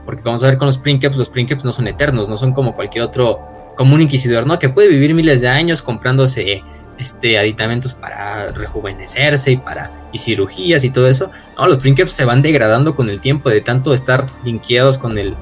Porque 0.05 0.21
vamos 0.23 0.43
a 0.43 0.47
ver 0.47 0.59
con 0.59 0.67
los 0.67 0.77
Princeps, 0.77 1.17
los 1.17 1.29
Princeps 1.29 1.65
no 1.65 1.71
son 1.71 1.87
eternos, 1.87 2.29
no 2.29 2.37
son 2.37 2.53
como 2.53 2.75
cualquier 2.75 3.03
otro, 3.03 3.39
como 3.75 3.95
un 3.95 4.01
inquisidor, 4.01 4.45
¿no? 4.45 4.59
Que 4.59 4.69
puede 4.69 4.87
vivir 4.87 5.15
miles 5.15 5.41
de 5.41 5.47
años 5.47 5.81
comprándose 5.81 6.61
este 6.99 7.39
aditamentos 7.39 7.95
para 7.95 8.49
rejuvenecerse 8.49 9.51
y 9.53 9.57
para 9.57 10.09
y 10.13 10.19
cirugías 10.19 10.83
y 10.83 10.91
todo 10.91 11.07
eso. 11.07 11.31
No, 11.57 11.67
los 11.67 11.79
Princeps 11.79 12.11
se 12.11 12.25
van 12.25 12.43
degradando 12.43 12.93
con 12.93 13.09
el 13.09 13.19
tiempo 13.19 13.49
de 13.49 13.61
tanto 13.61 13.95
estar 13.95 14.27
linkeados 14.43 14.99
con 14.99 15.17
el 15.17 15.33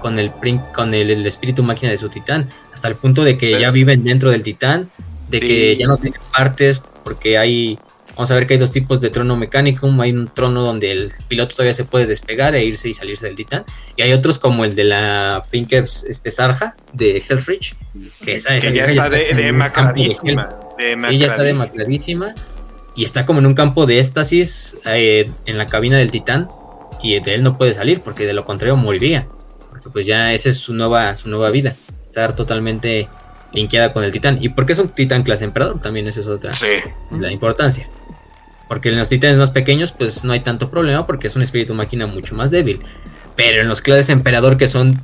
con 0.00 0.20
el 0.20 0.30
con 0.72 0.94
el, 0.94 1.26
espíritu 1.26 1.64
máquina 1.64 1.90
de 1.90 1.96
su 1.96 2.08
titán, 2.08 2.48
hasta 2.72 2.86
el 2.86 2.94
punto 2.94 3.24
de 3.24 3.36
que 3.36 3.58
ya 3.58 3.72
viven 3.72 4.04
dentro 4.04 4.30
del 4.30 4.44
titán, 4.44 4.90
de 5.28 5.40
que 5.40 5.76
ya 5.76 5.88
no 5.88 5.96
tienen 5.96 6.20
partes 6.32 6.80
porque 7.08 7.38
hay 7.38 7.78
Vamos 8.18 8.32
a 8.32 8.34
ver 8.34 8.48
que 8.48 8.54
hay 8.54 8.58
dos 8.58 8.72
tipos 8.72 9.00
de 9.00 9.10
trono 9.10 9.36
mecánico. 9.36 9.86
Hay 10.00 10.10
un 10.10 10.26
trono 10.26 10.62
donde 10.62 10.90
el 10.90 11.12
piloto 11.28 11.54
todavía 11.54 11.72
se 11.72 11.84
puede 11.84 12.04
despegar 12.04 12.56
e 12.56 12.64
irse 12.64 12.88
y 12.88 12.94
salirse 12.94 13.26
del 13.26 13.36
titán. 13.36 13.64
Y 13.94 14.02
hay 14.02 14.12
otros 14.12 14.40
como 14.40 14.64
el 14.64 14.74
de 14.74 14.82
la 14.82 15.44
Pinkeps 15.52 16.02
este, 16.02 16.32
Sarja 16.32 16.74
de 16.92 17.22
Hellfridge. 17.28 17.76
Que, 18.24 18.34
esa, 18.34 18.58
ya, 18.58 18.86
está 18.86 19.08
de, 19.08 19.32
demacradísima. 19.34 20.48
sí, 20.76 21.18
ya 21.18 21.28
está 21.28 21.44
demacradísima. 21.44 22.34
Y 22.96 23.04
está 23.04 23.24
como 23.24 23.38
en 23.38 23.46
un 23.46 23.54
campo 23.54 23.86
de 23.86 24.00
éxtasis 24.00 24.76
eh, 24.84 25.30
en 25.46 25.56
la 25.56 25.66
cabina 25.66 25.96
del 25.96 26.10
titán. 26.10 26.48
Y 27.00 27.20
de 27.20 27.34
él 27.34 27.44
no 27.44 27.56
puede 27.56 27.72
salir 27.72 28.00
porque 28.00 28.26
de 28.26 28.32
lo 28.32 28.44
contrario 28.44 28.76
moriría. 28.76 29.28
Porque 29.70 29.90
pues 29.90 30.06
ya 30.06 30.32
esa 30.32 30.48
es 30.48 30.56
su 30.56 30.74
nueva, 30.74 31.16
su 31.16 31.28
nueva 31.28 31.50
vida. 31.50 31.76
Estar 32.02 32.34
totalmente 32.34 33.08
linkeada 33.52 33.92
con 33.92 34.04
el 34.04 34.12
titán. 34.12 34.38
¿Y 34.40 34.50
por 34.50 34.66
qué 34.66 34.72
es 34.72 34.78
un 34.78 34.88
titán 34.88 35.22
clase 35.22 35.44
emperador? 35.44 35.80
También 35.80 36.06
esa 36.06 36.20
es 36.20 36.26
otra 36.26 36.52
sí. 36.52 36.66
la 37.10 37.32
importancia. 37.32 37.88
Porque 38.68 38.90
en 38.90 38.98
los 38.98 39.08
titanes 39.08 39.38
más 39.38 39.50
pequeños, 39.50 39.92
pues 39.92 40.24
no 40.24 40.32
hay 40.32 40.40
tanto 40.40 40.70
problema 40.70 41.06
porque 41.06 41.26
es 41.26 41.36
un 41.36 41.42
espíritu 41.42 41.74
máquina 41.74 42.06
mucho 42.06 42.34
más 42.34 42.50
débil. 42.50 42.80
Pero 43.34 43.62
en 43.62 43.68
los 43.68 43.80
clases 43.80 44.10
emperador, 44.10 44.58
que 44.58 44.68
son 44.68 45.00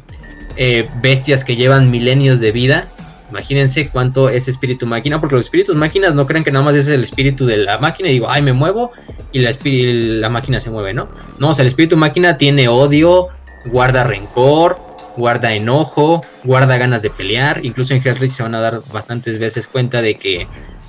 eh, 0.56 0.88
bestias 1.00 1.44
que 1.44 1.56
llevan 1.56 1.90
milenios 1.90 2.40
de 2.40 2.52
vida, 2.52 2.88
imagínense 3.30 3.88
cuánto 3.88 4.28
es 4.28 4.48
espíritu 4.48 4.86
máquina. 4.86 5.18
Porque 5.18 5.36
los 5.36 5.44
espíritus 5.46 5.76
máquinas 5.76 6.14
no 6.14 6.26
creen 6.26 6.44
que 6.44 6.52
nada 6.52 6.64
más 6.64 6.74
es 6.74 6.88
el 6.88 7.02
espíritu 7.02 7.46
de 7.46 7.56
la 7.56 7.78
máquina 7.78 8.10
y 8.10 8.14
digo, 8.14 8.26
ay, 8.28 8.42
me 8.42 8.52
muevo 8.52 8.92
y 9.32 9.38
la, 9.38 9.50
la 9.64 10.28
máquina 10.28 10.60
se 10.60 10.70
mueve, 10.70 10.92
¿no? 10.92 11.08
No, 11.38 11.48
o 11.48 11.54
sea, 11.54 11.62
el 11.62 11.68
espíritu 11.68 11.96
máquina 11.96 12.36
tiene 12.36 12.68
odio, 12.68 13.28
guarda 13.64 14.04
rencor, 14.04 14.78
guarda 15.16 15.54
enojo, 15.54 16.24
guarda 16.42 16.76
ganas 16.78 17.02
de 17.02 17.10
pelear. 17.10 17.64
Incluso 17.64 17.94
en 17.94 18.02
Hellrich 18.04 18.32
se 18.32 18.42
van 18.42 18.54
a 18.54 18.60
dar 18.60 18.80
bastantes 18.92 19.38
veces 19.38 19.66
cuenta 19.66 20.02
de 20.02 20.16
que 20.16 20.46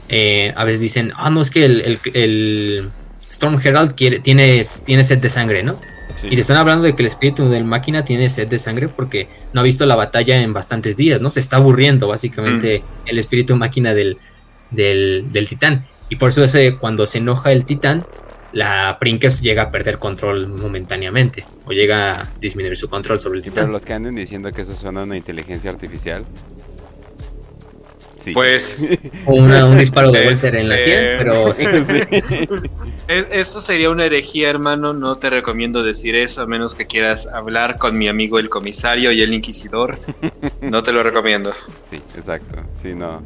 eh, 0.10 0.54
a 0.56 0.64
veces 0.64 0.82
dicen, 0.82 1.14
ah, 1.16 1.30
no, 1.30 1.42
es 1.42 1.52
que 1.52 1.66
el, 1.66 2.90
Storm 3.30 3.60
Herald 3.62 3.96
quiere, 3.96 4.20
tiene, 4.20 4.64
tiene 4.86 5.04
sed 5.04 5.18
de 5.18 5.30
sangre, 5.30 5.62
¿no? 5.64 5.78
Y 6.24 6.36
te 6.36 6.42
están 6.42 6.58
hablando 6.58 6.86
de 6.86 6.96
que 6.96 7.02
el 7.02 7.08
espíritu 7.08 7.50
del 7.50 7.66
máquina 7.66 8.04
tiene 8.04 8.30
sed 8.30 8.48
de 8.48 8.58
sangre 8.58 8.88
porque 8.88 9.28
no 9.54 9.62
ha 9.62 9.64
visto 9.64 9.86
la 9.86 9.96
batalla 9.96 10.38
en 10.38 10.54
bastantes 10.54 10.98
días, 10.98 11.22
¿no? 11.22 11.30
Se 11.30 11.40
está 11.40 11.58
aburriendo 11.58 12.08
básicamente 12.08 12.80
mm. 12.80 13.08
el 13.10 13.20
espíritu 13.20 13.56
máquina 13.56 13.94
del, 13.94 14.18
del, 14.72 15.48
titán. 15.48 15.86
Y 16.10 16.16
por 16.16 16.30
eso 16.30 16.44
ese, 16.44 16.78
cuando 16.78 17.06
se 17.06 17.20
enoja 17.20 17.52
el 17.52 17.66
titán, 17.66 18.06
la 18.56 18.98
Princeps 18.98 19.42
llega 19.42 19.64
a 19.64 19.72
perder 19.72 20.00
control 20.00 20.48
momentáneamente 20.48 21.46
o 21.66 21.74
llega 21.74 22.14
a 22.14 22.32
disminuir 22.40 22.78
su 22.78 22.90
control 22.90 23.20
sobre 23.20 23.40
el 23.40 23.44
titán. 23.44 23.66
Pero 23.66 23.74
los 23.74 23.84
que 23.84 23.92
anden 23.92 24.16
diciendo 24.16 24.50
que 24.54 24.62
eso 24.62 24.74
suena 24.76 25.04
una 25.04 25.18
inteligencia 25.18 25.70
artificial, 25.70 26.26
pues. 28.34 28.86
un 29.26 29.78
disparo 29.78 30.12
de 30.12 30.28
Walter 30.28 30.56
en 30.56 30.70
la 30.70 30.78
100, 30.78 30.98
eh, 30.98 31.16
pero. 31.18 31.52
eso 33.08 33.62
sería 33.62 33.90
una 33.90 34.06
herejía, 34.06 34.50
hermano. 34.50 34.94
No 34.94 35.18
te 35.18 35.30
recomiendo 35.30 35.84
decir 35.84 36.16
eso, 36.16 36.42
a 36.42 36.48
menos 36.48 36.76
que 36.76 36.88
quieras 36.88 37.32
hablar 37.34 37.78
con 37.78 37.98
mi 37.98 38.08
amigo 38.08 38.40
el 38.40 38.50
comisario 38.50 39.12
y 39.12 39.22
el 39.22 39.34
inquisidor. 39.34 40.00
No 40.62 40.82
te 40.84 40.92
lo 40.92 41.04
recomiendo. 41.04 41.54
Sí, 41.90 42.02
exacto. 42.16 42.64
Sí, 42.82 42.94
no. 42.94 43.22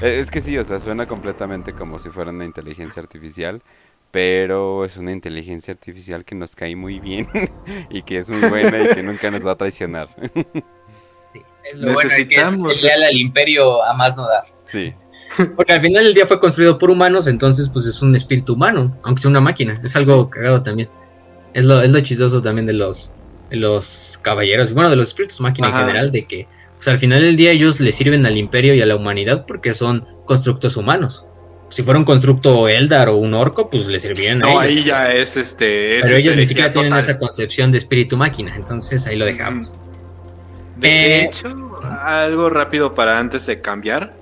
Eh, 0.00 0.18
es 0.18 0.30
que 0.30 0.40
sí, 0.40 0.56
o 0.58 0.64
sea, 0.64 0.80
suena 0.80 1.06
completamente 1.06 1.72
como 1.72 1.98
si 1.98 2.08
fuera 2.08 2.30
una 2.30 2.44
inteligencia 2.44 3.02
artificial 3.02 3.62
pero 4.12 4.84
es 4.84 4.98
una 4.98 5.10
inteligencia 5.10 5.72
artificial 5.72 6.24
que 6.24 6.34
nos 6.34 6.54
cae 6.54 6.76
muy 6.76 7.00
bien 7.00 7.28
y 7.90 8.02
que 8.02 8.18
es 8.18 8.28
muy 8.28 8.48
buena 8.48 8.78
y 8.78 8.94
que 8.94 9.02
nunca 9.02 9.30
nos 9.30 9.44
va 9.44 9.52
a 9.52 9.56
traicionar. 9.56 10.08
Necesitamos. 11.74 12.80
que 12.80 12.92
al 12.92 13.16
imperio 13.16 13.82
a 13.82 13.94
más 13.94 14.14
no 14.14 14.28
da. 14.28 14.44
Sí. 14.66 14.92
Porque 15.56 15.72
al 15.72 15.80
final 15.80 16.06
el 16.06 16.12
día 16.12 16.26
fue 16.26 16.38
construido 16.38 16.78
por 16.78 16.90
humanos, 16.90 17.26
entonces 17.26 17.70
pues 17.70 17.86
es 17.86 18.02
un 18.02 18.14
espíritu 18.14 18.52
humano, 18.52 18.98
aunque 19.02 19.22
sea 19.22 19.30
una 19.30 19.40
máquina. 19.40 19.80
Es 19.82 19.96
algo 19.96 20.28
cagado 20.28 20.62
también. 20.62 20.90
Es 21.54 21.64
lo, 21.64 21.80
es 21.80 21.90
lo 21.90 22.00
chistoso 22.00 22.42
también 22.42 22.66
de 22.66 22.74
los, 22.74 23.12
de 23.48 23.56
los 23.56 24.20
caballeros, 24.20 24.74
bueno, 24.74 24.90
de 24.90 24.96
los 24.96 25.08
espíritus 25.08 25.40
máquina 25.40 25.68
en 25.68 25.74
general, 25.74 26.10
de 26.12 26.26
que 26.26 26.46
pues, 26.76 26.88
al 26.88 26.98
final 26.98 27.22
del 27.22 27.36
día 27.36 27.50
ellos 27.50 27.80
le 27.80 27.92
sirven 27.92 28.26
al 28.26 28.36
imperio 28.36 28.74
y 28.74 28.82
a 28.82 28.86
la 28.86 28.96
humanidad 28.96 29.46
porque 29.46 29.72
son 29.72 30.06
constructos 30.26 30.76
humanos. 30.76 31.24
Si 31.72 31.82
fuera 31.82 31.98
un 31.98 32.04
constructo 32.04 32.68
Eldar 32.68 33.08
o 33.08 33.16
un 33.16 33.32
orco, 33.32 33.70
pues 33.70 33.86
le 33.86 33.98
servirían 33.98 34.40
no, 34.40 34.60
ahí 34.60 34.84
ya 34.84 35.10
es 35.10 35.38
este. 35.38 36.00
Pero 36.02 36.16
ellos 36.16 36.36
ni 36.36 36.44
siquiera 36.44 36.70
tienen 36.70 36.92
esa 36.92 37.18
concepción 37.18 37.72
de 37.72 37.78
espíritu 37.78 38.18
máquina, 38.18 38.54
entonces 38.54 39.06
ahí 39.06 39.16
lo 39.16 39.24
dejamos. 39.24 39.74
De 40.76 40.88
eh, 40.90 41.24
hecho, 41.24 41.80
algo 42.02 42.50
rápido 42.50 42.92
para 42.92 43.18
antes 43.18 43.46
de 43.46 43.62
cambiar. 43.62 44.14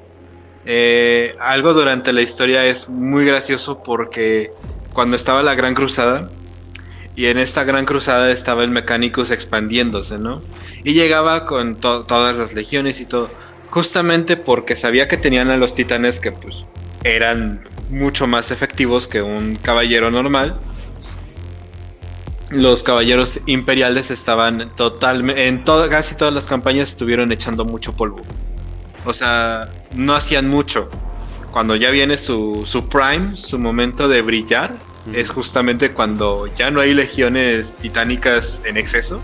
Eh, 0.64 1.34
algo 1.40 1.72
durante 1.72 2.12
la 2.12 2.22
historia 2.22 2.66
es 2.66 2.88
muy 2.88 3.24
gracioso 3.24 3.82
porque 3.82 4.52
cuando 4.92 5.16
estaba 5.16 5.42
la 5.42 5.56
Gran 5.56 5.74
Cruzada, 5.74 6.30
y 7.16 7.26
en 7.26 7.36
esta 7.36 7.64
Gran 7.64 7.84
Cruzada 7.84 8.30
estaba 8.30 8.62
el 8.62 8.70
Mechanicus 8.70 9.32
expandiéndose, 9.32 10.18
¿no? 10.18 10.40
Y 10.84 10.92
llegaba 10.92 11.46
con 11.46 11.74
todas 11.80 12.38
las 12.38 12.54
legiones 12.54 13.00
y 13.00 13.06
todo. 13.06 13.28
Justamente 13.66 14.36
porque 14.36 14.76
sabía 14.76 15.08
que 15.08 15.16
tenían 15.16 15.50
a 15.50 15.56
los 15.56 15.74
titanes 15.74 16.20
que 16.20 16.30
pues 16.30 16.68
eran 17.04 17.68
mucho 17.88 18.26
más 18.26 18.50
efectivos 18.50 19.08
que 19.08 19.22
un 19.22 19.56
caballero 19.56 20.10
normal 20.10 20.60
los 22.50 22.82
caballeros 22.82 23.40
imperiales 23.46 24.10
estaban 24.10 24.74
totalmente, 24.74 25.46
en 25.46 25.62
casi 25.62 26.16
todas 26.16 26.34
las 26.34 26.46
campañas 26.46 26.90
estuvieron 26.90 27.30
echando 27.32 27.64
mucho 27.64 27.94
polvo. 27.94 28.22
O 29.04 29.12
sea, 29.12 29.70
no 29.92 30.14
hacían 30.14 30.48
mucho. 30.48 30.90
Cuando 31.52 31.76
ya 31.76 31.90
viene 31.90 32.16
su, 32.16 32.62
su 32.64 32.88
prime, 32.88 33.36
su 33.36 33.58
momento 33.58 34.08
de 34.08 34.22
brillar, 34.22 34.76
es 35.12 35.30
justamente 35.30 35.92
cuando 35.92 36.46
ya 36.48 36.70
no 36.70 36.80
hay 36.80 36.92
legiones 36.92 37.74
titánicas 37.76 38.62
en 38.66 38.76
exceso 38.76 39.20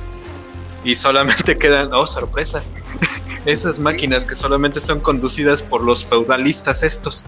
y 0.84 0.94
solamente 0.94 1.58
quedan, 1.58 1.92
oh 1.92 2.06
sorpresa, 2.06 2.62
esas 3.44 3.78
máquinas 3.80 4.24
que 4.24 4.34
solamente 4.36 4.80
son 4.80 5.00
conducidas 5.00 5.62
por 5.62 5.82
los 5.82 6.04
feudalistas 6.04 6.82
estos. 6.84 7.26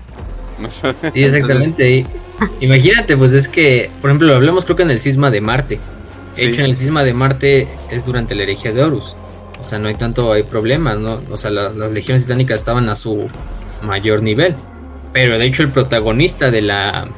Sí, 1.14 1.22
exactamente. 1.22 2.06
Imagínate, 2.60 3.16
pues 3.16 3.34
es 3.34 3.48
que, 3.48 3.90
por 4.00 4.10
ejemplo, 4.10 4.34
hablamos 4.34 4.64
creo 4.64 4.76
que 4.76 4.82
en 4.82 4.90
el 4.90 5.00
cisma 5.00 5.30
de 5.30 5.40
Marte. 5.40 5.78
De 6.36 6.46
hecho, 6.46 6.60
en 6.60 6.66
el 6.66 6.76
cisma 6.76 7.02
de 7.02 7.14
Marte 7.14 7.68
es 7.90 8.04
durante 8.04 8.34
la 8.34 8.44
herejía 8.44 8.72
de 8.72 8.82
Horus. 8.82 9.16
O 9.60 9.64
sea, 9.64 9.78
no 9.78 9.88
hay 9.88 9.96
tanto, 9.96 10.32
hay 10.32 10.44
problemas, 10.44 10.98
¿no? 10.98 11.20
O 11.30 11.36
sea, 11.36 11.50
las 11.50 11.74
legiones 11.90 12.22
titánicas 12.22 12.58
estaban 12.58 12.88
a 12.88 12.94
su 12.94 13.26
mayor 13.82 14.22
nivel. 14.22 14.54
Pero 15.12 15.38
de 15.38 15.46
hecho, 15.46 15.62
el 15.62 15.70
protagonista 15.70 16.50
de 16.50 16.62
la, 16.62 17.08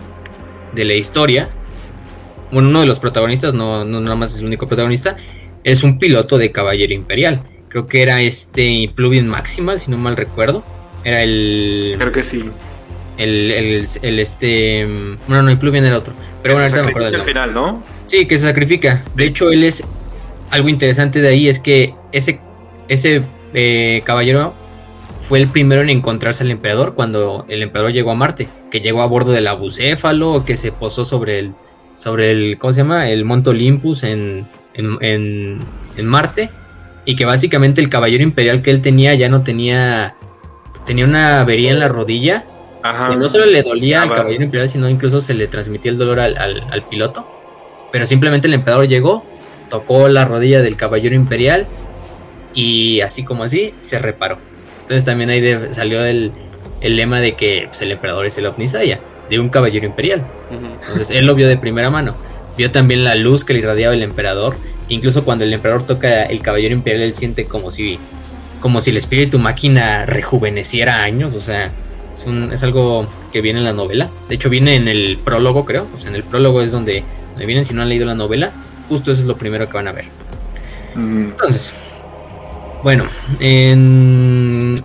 de 0.73 0.85
la 0.85 0.95
historia, 0.95 1.51
bueno, 2.51 2.69
uno 2.69 2.81
de 2.81 2.87
los 2.87 2.99
protagonistas, 2.99 3.53
no, 3.53 3.85
no 3.85 4.01
nada 4.01 4.17
más 4.17 4.35
es 4.35 4.41
el 4.41 4.47
único 4.47 4.67
protagonista, 4.67 5.17
es 5.65 5.83
un 5.83 5.99
piloto 5.99 6.39
de 6.39 6.51
caballero 6.51 6.95
imperial. 6.95 7.43
Creo 7.69 7.87
que 7.87 8.03
era 8.03 8.21
este 8.23 8.91
Pluvin 8.95 9.29
Maximal, 9.29 9.79
si 9.79 9.91
no 9.91 9.99
mal 9.99 10.17
recuerdo. 10.17 10.65
Era 11.05 11.23
el. 11.23 11.95
Creo 11.99 12.13
que 12.13 12.23
sí. 12.23 12.51
El, 13.21 13.87
el, 14.01 14.19
este. 14.19 14.87
Bueno, 15.29 15.43
no, 15.43 15.51
el 15.51 15.59
Pluvian 15.59 15.85
era 15.85 15.99
otro. 15.99 16.15
Pero 16.43 16.55
bueno, 16.55 16.69
ahorita 16.69 16.83
me 16.83 16.91
acuerdo. 16.91 17.23
final, 17.23 17.53
¿no? 17.53 17.83
Sí, 18.07 18.27
que 18.27 18.39
se 18.39 18.45
sacrifica. 18.45 19.05
De 19.15 19.27
hecho, 19.27 19.51
él 19.51 19.63
es. 19.63 19.85
Algo 20.51 20.71
interesante 20.71 21.21
de 21.21 21.29
ahí 21.29 21.47
es 21.47 21.59
que 21.59 21.95
ese, 22.13 22.41
ese 22.89 23.23
eh, 23.55 24.03
caballero 24.05 24.55
fue 25.29 25.39
el 25.39 25.49
primero 25.49 25.83
en 25.83 25.91
encontrarse 25.91 26.43
al 26.43 26.51
emperador 26.51 26.95
cuando 26.95 27.45
el 27.49 27.63
emperador 27.63 27.93
llegó 27.93 28.11
a 28.11 28.15
Marte. 28.15 28.49
Que 28.71 28.81
llegó 28.81 29.03
a 29.03 29.07
bordo 29.07 29.33
del 29.33 29.47
abucéfalo, 29.47 30.47
que 30.47 30.57
se 30.57 30.73
posó 30.73 31.05
sobre 31.05 31.39
el. 31.39 31.53
Sobre 31.97 32.31
el. 32.31 32.57
¿Cómo 32.59 32.73
se 32.73 32.81
llama? 32.81 33.11
El 33.11 33.27
Monte 33.27 33.51
Olympus 33.51 34.03
en, 34.03 34.49
en, 34.73 34.97
en, 35.03 35.59
en 35.99 36.07
Marte. 36.07 36.49
Y 37.05 37.17
que 37.17 37.27
básicamente 37.27 37.83
el 37.83 37.91
caballero 37.91 38.23
imperial 38.23 38.63
que 38.63 38.71
él 38.71 38.81
tenía 38.81 39.13
ya 39.13 39.29
no 39.29 39.43
tenía. 39.43 40.15
Tenía 40.87 41.05
una 41.05 41.41
avería 41.41 41.71
en 41.71 41.79
la 41.79 41.89
rodilla 41.89 42.47
no 42.83 43.29
solo 43.29 43.47
le 43.47 43.63
dolía 43.63 44.01
ah, 44.01 44.03
al 44.05 44.09
caballero 44.11 44.45
imperial, 44.45 44.69
sino 44.69 44.89
incluso 44.89 45.21
se 45.21 45.35
le 45.35 45.49
transmitía 45.49 45.93
el 45.93 45.99
dolor 45.99 46.21
al, 46.21 46.83
piloto. 46.89 47.27
Pero 47.93 48.07
simplemente 48.07 48.47
el 48.47 48.55
emperador 48.55 48.87
llegó, 48.87 49.25
tocó 49.69 50.09
la 50.09 50.25
rodilla 50.25 50.63
del 50.63 50.77
caballero 50.77 51.15
imperial 51.15 51.67
y 52.55 53.01
así 53.01 53.25
como 53.25 53.45
así 53.45 53.75
se 53.81 53.99
reparó. 53.99 54.39
Entonces 54.83 55.05
también 55.05 55.31
ahí 55.31 55.73
salió 55.73 56.05
el, 56.05 56.33
el 56.81 56.97
lema 56.97 57.21
de 57.21 57.35
que 57.35 57.65
pues, 57.69 57.83
el 57.83 57.93
emperador 57.93 58.27
es 58.27 58.39
el 58.39 58.47
Omnisaya, 58.47 59.01
de 59.29 59.39
un 59.39 59.49
caballero 59.49 59.87
imperial. 59.87 60.25
Entonces 60.51 61.11
él 61.11 61.27
lo 61.27 61.35
vio 61.35 61.49
de 61.49 61.57
primera 61.57 61.91
mano. 61.91 62.17
Vio 62.57 62.71
también 62.71 63.05
la 63.05 63.15
luz 63.15 63.45
que 63.45 63.53
le 63.53 63.61
irradiaba 63.61 63.95
el 63.95 64.03
emperador. 64.03 64.57
Incluso 64.89 65.25
cuando 65.25 65.45
el 65.45 65.53
emperador 65.53 65.87
toca 65.87 66.25
el 66.25 66.43
caballero 66.43 66.75
imperial, 66.75 67.03
él 67.03 67.15
siente 67.15 67.45
como 67.45 67.71
si, 67.71 67.99
como 68.61 68.81
si 68.81 68.91
el 68.91 68.97
espíritu 68.97 69.39
máquina 69.39 70.05
rejuveneciera 70.07 71.03
años. 71.03 71.35
O 71.37 71.41
sea, 71.41 71.71
es, 72.13 72.27
es 72.27 72.63
algo 72.63 73.07
que 73.33 73.41
viene 73.41 73.59
en 73.59 73.65
la 73.65 73.73
novela. 73.73 74.11
De 74.29 74.35
hecho, 74.35 74.51
viene 74.51 74.77
en 74.77 74.89
el 74.89 75.19
prólogo, 75.23 75.65
creo. 75.65 75.87
O 75.95 75.99
sea, 75.99 76.11
en 76.11 76.17
el 76.17 76.23
prólogo 76.23 76.63
es 76.63 76.73
donde, 76.73 77.05
donde 77.33 77.47
vienen, 77.47 77.65
si 77.65 77.75
no 77.75 77.83
han 77.83 77.89
leído 77.89 78.07
la 78.07 78.15
novela, 78.15 78.53
justo 78.89 79.13
eso 79.13 79.23
es 79.23 79.27
lo 79.27 79.37
primero 79.37 79.69
que 79.69 79.75
van 79.75 79.89
a 79.89 79.93
ver. 79.93 80.07
Mm. 80.95 81.25
Entonces, 81.31 81.73
bueno, 82.83 83.05
en 83.39 84.83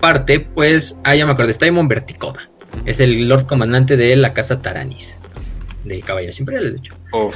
parte, 0.00 0.40
pues, 0.40 0.98
ah, 1.04 1.14
ya 1.14 1.26
me 1.26 1.32
acuerdo, 1.32 1.50
está 1.50 1.66
Daimon 1.66 1.88
Verticoda. 1.88 2.48
Es 2.84 3.00
el 3.00 3.28
Lord 3.28 3.46
Comandante 3.46 3.96
de 3.96 4.16
la 4.16 4.32
Casa 4.32 4.62
Taranis. 4.62 5.18
De 5.84 6.00
Caballeros 6.00 6.38
Imperiales, 6.38 6.74
de 6.74 6.78
hecho. 6.78 6.94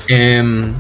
Eh, 0.09 0.73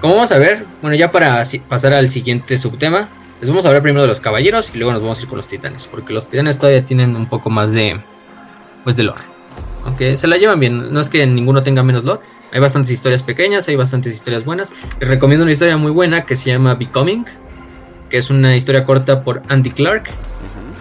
como 0.00 0.14
vamos 0.14 0.30
a 0.30 0.38
ver, 0.38 0.64
bueno, 0.80 0.96
ya 0.96 1.10
para 1.10 1.42
pasar 1.68 1.92
al 1.92 2.08
siguiente 2.08 2.56
subtema, 2.56 3.08
les 3.40 3.48
vamos 3.48 3.64
a 3.64 3.68
hablar 3.68 3.82
primero 3.82 4.02
de 4.02 4.08
los 4.08 4.20
caballeros 4.20 4.70
y 4.74 4.78
luego 4.78 4.92
nos 4.92 5.02
vamos 5.02 5.18
a 5.18 5.22
ir 5.22 5.28
con 5.28 5.36
los 5.36 5.46
titanes. 5.46 5.86
Porque 5.86 6.12
los 6.12 6.26
titanes 6.26 6.58
todavía 6.58 6.84
tienen 6.84 7.16
un 7.16 7.26
poco 7.28 7.50
más 7.50 7.72
de. 7.72 8.00
Pues 8.84 8.96
de 8.96 9.04
lore. 9.04 9.22
Aunque 9.84 10.16
se 10.16 10.26
la 10.26 10.36
llevan 10.36 10.60
bien. 10.60 10.92
No 10.92 11.00
es 11.00 11.08
que 11.08 11.26
ninguno 11.26 11.62
tenga 11.62 11.82
menos 11.82 12.04
lore. 12.04 12.20
Hay 12.52 12.60
bastantes 12.60 12.90
historias 12.90 13.22
pequeñas, 13.22 13.68
hay 13.68 13.76
bastantes 13.76 14.14
historias 14.14 14.44
buenas. 14.44 14.72
Les 15.00 15.08
recomiendo 15.08 15.44
una 15.44 15.52
historia 15.52 15.76
muy 15.76 15.90
buena 15.90 16.24
que 16.24 16.34
se 16.34 16.50
llama 16.50 16.74
Becoming 16.74 17.26
que 18.08 18.18
es 18.18 18.30
una 18.30 18.56
historia 18.56 18.84
corta 18.84 19.22
por 19.22 19.42
Andy 19.48 19.70
Clark, 19.70 20.04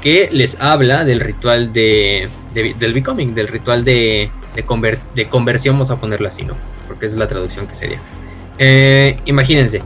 que 0.01 0.29
les 0.31 0.59
habla 0.61 1.03
del 1.03 1.19
ritual 1.19 1.73
de, 1.73 2.29
del 2.53 2.93
becoming, 2.93 3.33
del 3.33 3.47
ritual 3.47 3.83
de, 3.83 4.31
de, 4.55 5.27
conversión, 5.27 5.75
vamos 5.75 5.91
a 5.91 5.99
ponerlo 5.99 6.27
así, 6.27 6.43
¿no? 6.43 6.55
Porque 6.87 7.05
es 7.05 7.15
la 7.15 7.27
traducción 7.27 7.67
que 7.67 7.75
sería. 7.75 7.99
Eh, 8.57 9.17
imagínense, 9.25 9.81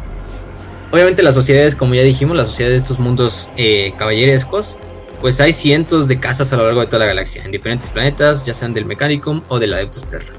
obviamente 0.92 1.24
las 1.24 1.36
sociedades, 1.36 1.76
como 1.76 1.96
ya 1.96 2.04
dijimos, 2.04 2.36
las 2.36 2.48
sociedades 2.48 2.82
de 2.82 2.84
estos 2.84 3.00
mundos 3.00 3.50
eh, 3.58 3.94
caballerescos, 3.98 4.78
pues 5.22 5.40
hay 5.40 5.54
cientos 5.54 6.08
de 6.08 6.20
casas 6.20 6.52
a 6.52 6.58
lo 6.58 6.66
largo 6.66 6.82
de 6.82 6.88
toda 6.88 7.00
la 7.00 7.06
galaxia, 7.06 7.44
en 7.44 7.52
diferentes 7.52 7.90
planetas, 7.90 8.46
ya 8.46 8.54
sean 8.54 8.74
del 8.74 8.86
Mechanicum 8.86 9.42
o 9.48 9.60
del 9.60 9.74
Adeptus 9.74 10.06
Terra. 10.06 10.34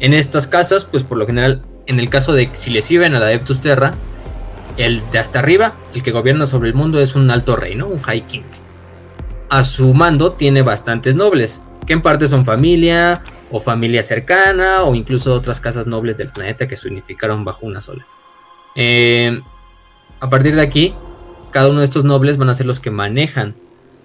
En 0.00 0.12
estas 0.12 0.46
casas, 0.46 0.84
pues 0.84 1.02
por 1.02 1.18
lo 1.18 1.26
general, 1.26 1.62
en 1.86 1.98
el 1.98 2.10
caso 2.10 2.32
de 2.32 2.50
si 2.54 2.70
le 2.70 2.82
sirven 2.82 3.14
al 3.14 3.22
Adeptus 3.22 3.60
Terra, 3.60 3.94
el 4.76 5.02
de 5.10 5.18
hasta 5.18 5.38
arriba, 5.38 5.74
el 5.94 6.02
que 6.02 6.12
gobierna 6.12 6.46
sobre 6.46 6.68
el 6.68 6.74
mundo, 6.74 7.00
es 7.00 7.14
un 7.14 7.30
alto 7.30 7.56
rey, 7.56 7.74
¿no? 7.74 7.88
Un 7.88 8.00
High 8.00 8.26
King. 8.26 8.42
A 9.48 9.64
su 9.64 9.94
mando 9.94 10.32
tiene 10.32 10.62
bastantes 10.62 11.14
nobles, 11.14 11.62
que 11.86 11.94
en 11.94 12.02
parte 12.02 12.26
son 12.26 12.44
familia, 12.44 13.22
o 13.50 13.60
familia 13.60 14.02
cercana, 14.02 14.82
o 14.82 14.94
incluso 14.94 15.34
otras 15.34 15.58
casas 15.58 15.86
nobles 15.86 16.16
del 16.16 16.28
planeta 16.28 16.68
que 16.68 16.76
se 16.76 16.88
unificaron 16.88 17.44
bajo 17.44 17.66
una 17.66 17.80
sola. 17.80 18.06
Eh, 18.74 19.40
a 20.20 20.30
partir 20.30 20.54
de 20.54 20.62
aquí, 20.62 20.94
cada 21.50 21.68
uno 21.68 21.78
de 21.80 21.84
estos 21.84 22.04
nobles 22.04 22.36
van 22.36 22.50
a 22.50 22.54
ser 22.54 22.66
los 22.66 22.80
que 22.80 22.90
manejan 22.90 23.54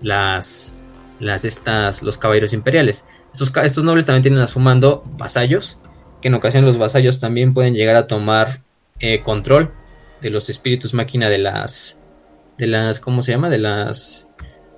las, 0.01 0.75
las 1.19 1.45
estas, 1.45 2.03
los 2.03 2.17
caballeros 2.17 2.53
imperiales. 2.53 3.05
Estos, 3.31 3.51
estos 3.63 3.83
nobles 3.83 4.05
también 4.05 4.23
tienen 4.23 4.39
a 4.39 4.47
su 4.47 4.59
mando 4.59 5.03
vasallos, 5.17 5.79
que 6.21 6.27
en 6.27 6.35
ocasiones 6.35 6.67
los 6.67 6.77
vasallos 6.77 7.19
también 7.19 7.53
pueden 7.53 7.73
llegar 7.73 7.95
a 7.95 8.07
tomar 8.07 8.61
eh, 8.99 9.21
control 9.21 9.71
de 10.21 10.29
los 10.29 10.49
espíritus 10.49 10.93
máquina 10.93 11.29
de 11.29 11.37
las 11.37 11.99
de 12.57 12.67
las 12.67 12.99
¿cómo 12.99 13.21
se 13.21 13.33
llama? 13.33 13.49
de 13.49 13.57
las 13.57 14.29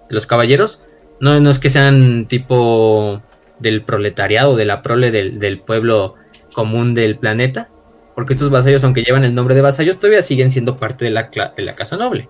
de 0.09 0.15
los 0.15 0.25
caballeros. 0.25 0.81
No, 1.19 1.39
no 1.39 1.49
es 1.49 1.59
que 1.59 1.69
sean 1.69 2.27
tipo 2.27 3.21
del 3.59 3.83
proletariado, 3.83 4.55
de 4.55 4.65
la 4.65 4.81
prole 4.81 5.11
del, 5.11 5.59
pueblo 5.59 6.15
común 6.53 6.93
del 6.93 7.17
planeta, 7.17 7.69
porque 8.15 8.33
estos 8.33 8.49
vasallos, 8.49 8.83
aunque 8.83 9.03
llevan 9.03 9.25
el 9.25 9.35
nombre 9.35 9.53
de 9.53 9.61
vasallos, 9.61 9.99
todavía 9.99 10.21
siguen 10.21 10.49
siendo 10.49 10.77
parte 10.77 11.05
de 11.05 11.11
la, 11.11 11.29
de 11.55 11.63
la 11.63 11.75
casa 11.75 11.97
noble. 11.97 12.29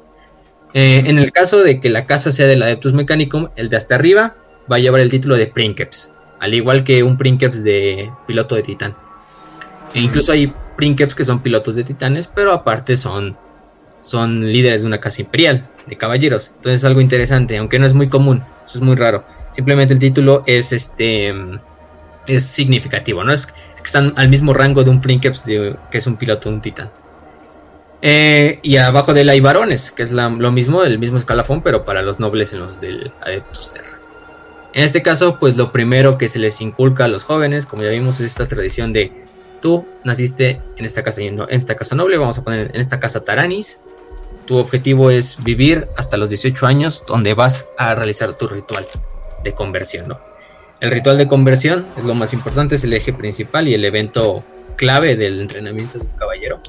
Eh, 0.74 1.04
en 1.06 1.20
el 1.20 1.32
caso 1.32 1.64
de 1.64 1.80
que 1.80 1.90
la 1.90 2.06
casa 2.06 2.32
sea 2.32 2.48
del 2.48 2.62
Adeptus 2.62 2.94
Mechanicum, 2.94 3.50
el 3.56 3.70
de 3.70 3.78
hasta 3.78 3.96
arriba 3.96 4.36
va 4.70 4.78
a 4.78 4.80
llevar 4.80 5.00
el 5.00 5.10
título 5.10 5.38
de 5.38 5.48
Princeps, 5.48 6.14
al 6.40 6.54
igual 6.54 6.84
que 6.84 7.04
un 7.04 7.18
Princeps 7.18 7.64
de 7.64 8.12
piloto 8.28 8.56
de 8.56 8.64
titán. 8.64 8.96
E 9.94 10.02
incluso 10.02 10.34
hay 10.34 10.54
Princeps 10.76 11.16
que 11.16 11.24
son 11.24 11.42
pilotos 11.42 11.76
de 11.76 11.84
titanes, 11.84 12.28
pero 12.28 12.52
aparte 12.52 12.96
son, 12.96 13.38
son 14.02 14.42
líderes 14.52 14.82
de 14.82 14.88
una 14.88 15.00
casa 15.00 15.22
imperial 15.22 15.70
de 15.88 15.96
caballeros. 15.98 16.52
Entonces 16.56 16.82
es 16.82 16.86
algo 16.86 17.00
interesante, 17.00 17.58
aunque 17.58 17.80
no 17.80 17.86
es 17.86 17.94
muy 17.94 18.10
común, 18.10 18.44
eso 18.66 18.80
es 18.80 18.84
muy 18.84 18.96
raro. 18.96 19.24
Simplemente 19.52 19.94
el 19.94 20.00
título 20.00 20.44
es 20.46 20.74
este 20.74 21.34
es 22.28 22.44
significativo, 22.44 23.24
¿no? 23.24 23.32
Es, 23.32 23.48
que 23.86 23.90
están 23.90 24.14
al 24.16 24.30
mismo 24.30 24.52
rango 24.52 24.84
de 24.84 24.90
un 24.90 25.00
Princeps 25.00 25.44
que 25.44 25.78
es 25.92 26.08
un 26.08 26.18
piloto 26.18 26.50
un 26.50 26.60
titán. 26.60 26.90
Eh, 28.02 28.60
y 28.64 28.78
abajo 28.78 29.14
de 29.14 29.22
él 29.22 29.30
hay 29.30 29.42
varones, 29.42 29.92
que 29.92 30.02
es 30.02 30.12
lo 30.12 30.52
mismo, 30.52 30.84
el 30.84 30.98
mismo 30.98 31.18
escalafón, 31.18 31.62
pero 31.62 31.86
para 31.86 32.02
los 32.02 32.20
nobles 32.20 32.52
en 32.52 32.60
los 32.60 32.82
del 32.82 33.12
Adeptus 33.22 33.70
Terra. 33.70 34.00
En 34.74 34.84
este 34.84 35.04
caso, 35.04 35.38
pues 35.40 35.56
lo 35.56 35.72
primero 35.72 36.18
que 36.18 36.28
se 36.28 36.40
les 36.40 36.62
inculca 36.62 37.06
a 37.06 37.08
los 37.08 37.24
jóvenes, 37.24 37.68
como 37.68 37.84
ya 37.84 37.90
vimos, 37.90 38.16
es 38.16 38.26
esta 38.32 38.48
tradición 38.48 38.92
de 38.92 39.12
tú 39.62 39.86
naciste 40.04 40.62
en 40.78 40.86
esta 40.86 41.04
casa, 41.04 41.22
en 41.22 41.40
esta 41.50 41.76
casa 41.76 41.96
noble, 41.96 42.18
vamos 42.18 42.40
a 42.40 42.44
poner 42.44 42.72
en 42.74 42.82
esta 42.82 43.00
casa 43.00 43.24
Taranis. 43.24 43.80
Tu 44.48 44.58
objetivo 44.58 45.12
es 45.12 45.38
vivir 45.44 45.88
hasta 45.96 46.18
los 46.18 46.30
18 46.30 46.66
años, 46.66 47.04
donde 47.08 47.36
vas 47.36 47.68
a 47.78 47.94
realizar 47.94 48.34
tu 48.34 48.48
ritual 48.48 48.86
de 49.44 49.54
conversión, 49.54 50.08
¿no? 50.08 50.35
El 50.82 50.92
ritual 50.92 51.18
de 51.18 51.28
conversión 51.28 51.86
es 51.98 52.04
lo 52.04 52.14
más 52.14 52.34
importante, 52.34 52.76
es 52.76 52.84
el 52.84 52.94
eje 52.94 53.14
principal 53.14 53.68
y 53.68 53.74
el 53.74 53.86
evento 53.86 54.44
clave 54.76 55.16
del 55.16 55.42
entrenamiento 55.42 55.98
de 55.98 56.06
un 56.06 56.12
caballero. 56.18 56.60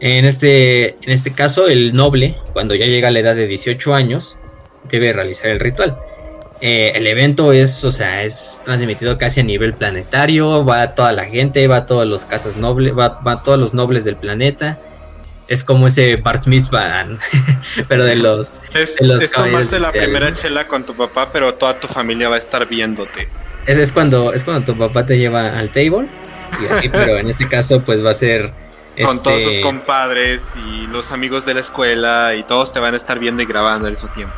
En 0.00 0.24
este, 0.24 0.96
en 0.96 1.10
este 1.10 1.32
caso, 1.32 1.68
el 1.68 1.94
noble, 1.94 2.36
cuando 2.52 2.74
ya 2.74 2.86
llega 2.86 3.08
a 3.08 3.10
la 3.12 3.20
edad 3.20 3.36
de 3.36 3.46
18 3.46 3.94
años, 3.94 4.38
debe 4.90 5.12
realizar 5.12 5.46
el 5.46 5.60
ritual. 5.60 5.96
Eh, 6.60 6.92
el 6.96 7.06
evento 7.06 7.52
es, 7.52 7.84
o 7.84 7.92
sea, 7.92 8.22
es 8.24 8.60
transmitido 8.64 9.18
casi 9.18 9.40
a 9.40 9.44
nivel 9.44 9.74
planetario, 9.74 10.64
va 10.64 10.94
toda 10.94 11.12
la 11.12 11.24
gente, 11.24 11.66
va 11.68 11.86
todas 11.86 12.08
las 12.08 12.24
casas 12.24 12.56
nobles, 12.56 12.96
va, 12.96 13.20
va 13.20 13.42
todos 13.42 13.58
los 13.58 13.74
nobles 13.74 14.04
del 14.04 14.16
planeta. 14.16 14.78
Es 15.48 15.64
como 15.64 15.86
ese 15.86 16.16
Bart 16.16 16.46
Mitzvah, 16.46 17.06
pero 17.88 18.04
de 18.04 18.16
los. 18.16 18.60
Es, 18.74 19.00
es 19.00 19.32
tomarse 19.32 19.80
la 19.80 19.92
primera 19.92 20.32
chela 20.32 20.66
con 20.66 20.86
tu 20.86 20.94
papá, 20.94 21.30
pero 21.32 21.54
toda 21.54 21.78
tu 21.78 21.88
familia 21.88 22.28
va 22.28 22.36
a 22.36 22.38
estar 22.38 22.66
viéndote. 22.66 23.28
Es, 23.66 23.78
es 23.78 23.92
cuando, 23.92 24.32
es 24.32 24.44
cuando 24.44 24.72
tu 24.72 24.78
papá 24.78 25.04
te 25.04 25.18
lleva 25.18 25.58
al 25.58 25.70
table, 25.70 26.08
y 26.62 26.72
así, 26.72 26.88
pero 26.92 27.18
en 27.18 27.28
este 27.28 27.48
caso, 27.48 27.82
pues 27.82 28.04
va 28.04 28.10
a 28.10 28.14
ser. 28.14 28.52
Con 29.02 29.22
todos 29.22 29.42
sus 29.42 29.52
este, 29.52 29.62
compadres 29.62 30.54
y 30.54 30.86
los 30.86 31.12
amigos 31.12 31.46
de 31.46 31.54
la 31.54 31.60
escuela, 31.60 32.34
y 32.34 32.44
todos 32.44 32.74
te 32.74 32.80
van 32.80 32.92
a 32.92 32.96
estar 32.98 33.18
viendo 33.18 33.42
y 33.42 33.46
grabando 33.46 33.86
al 33.86 33.94
mismo 33.94 34.10
tiempo. 34.10 34.34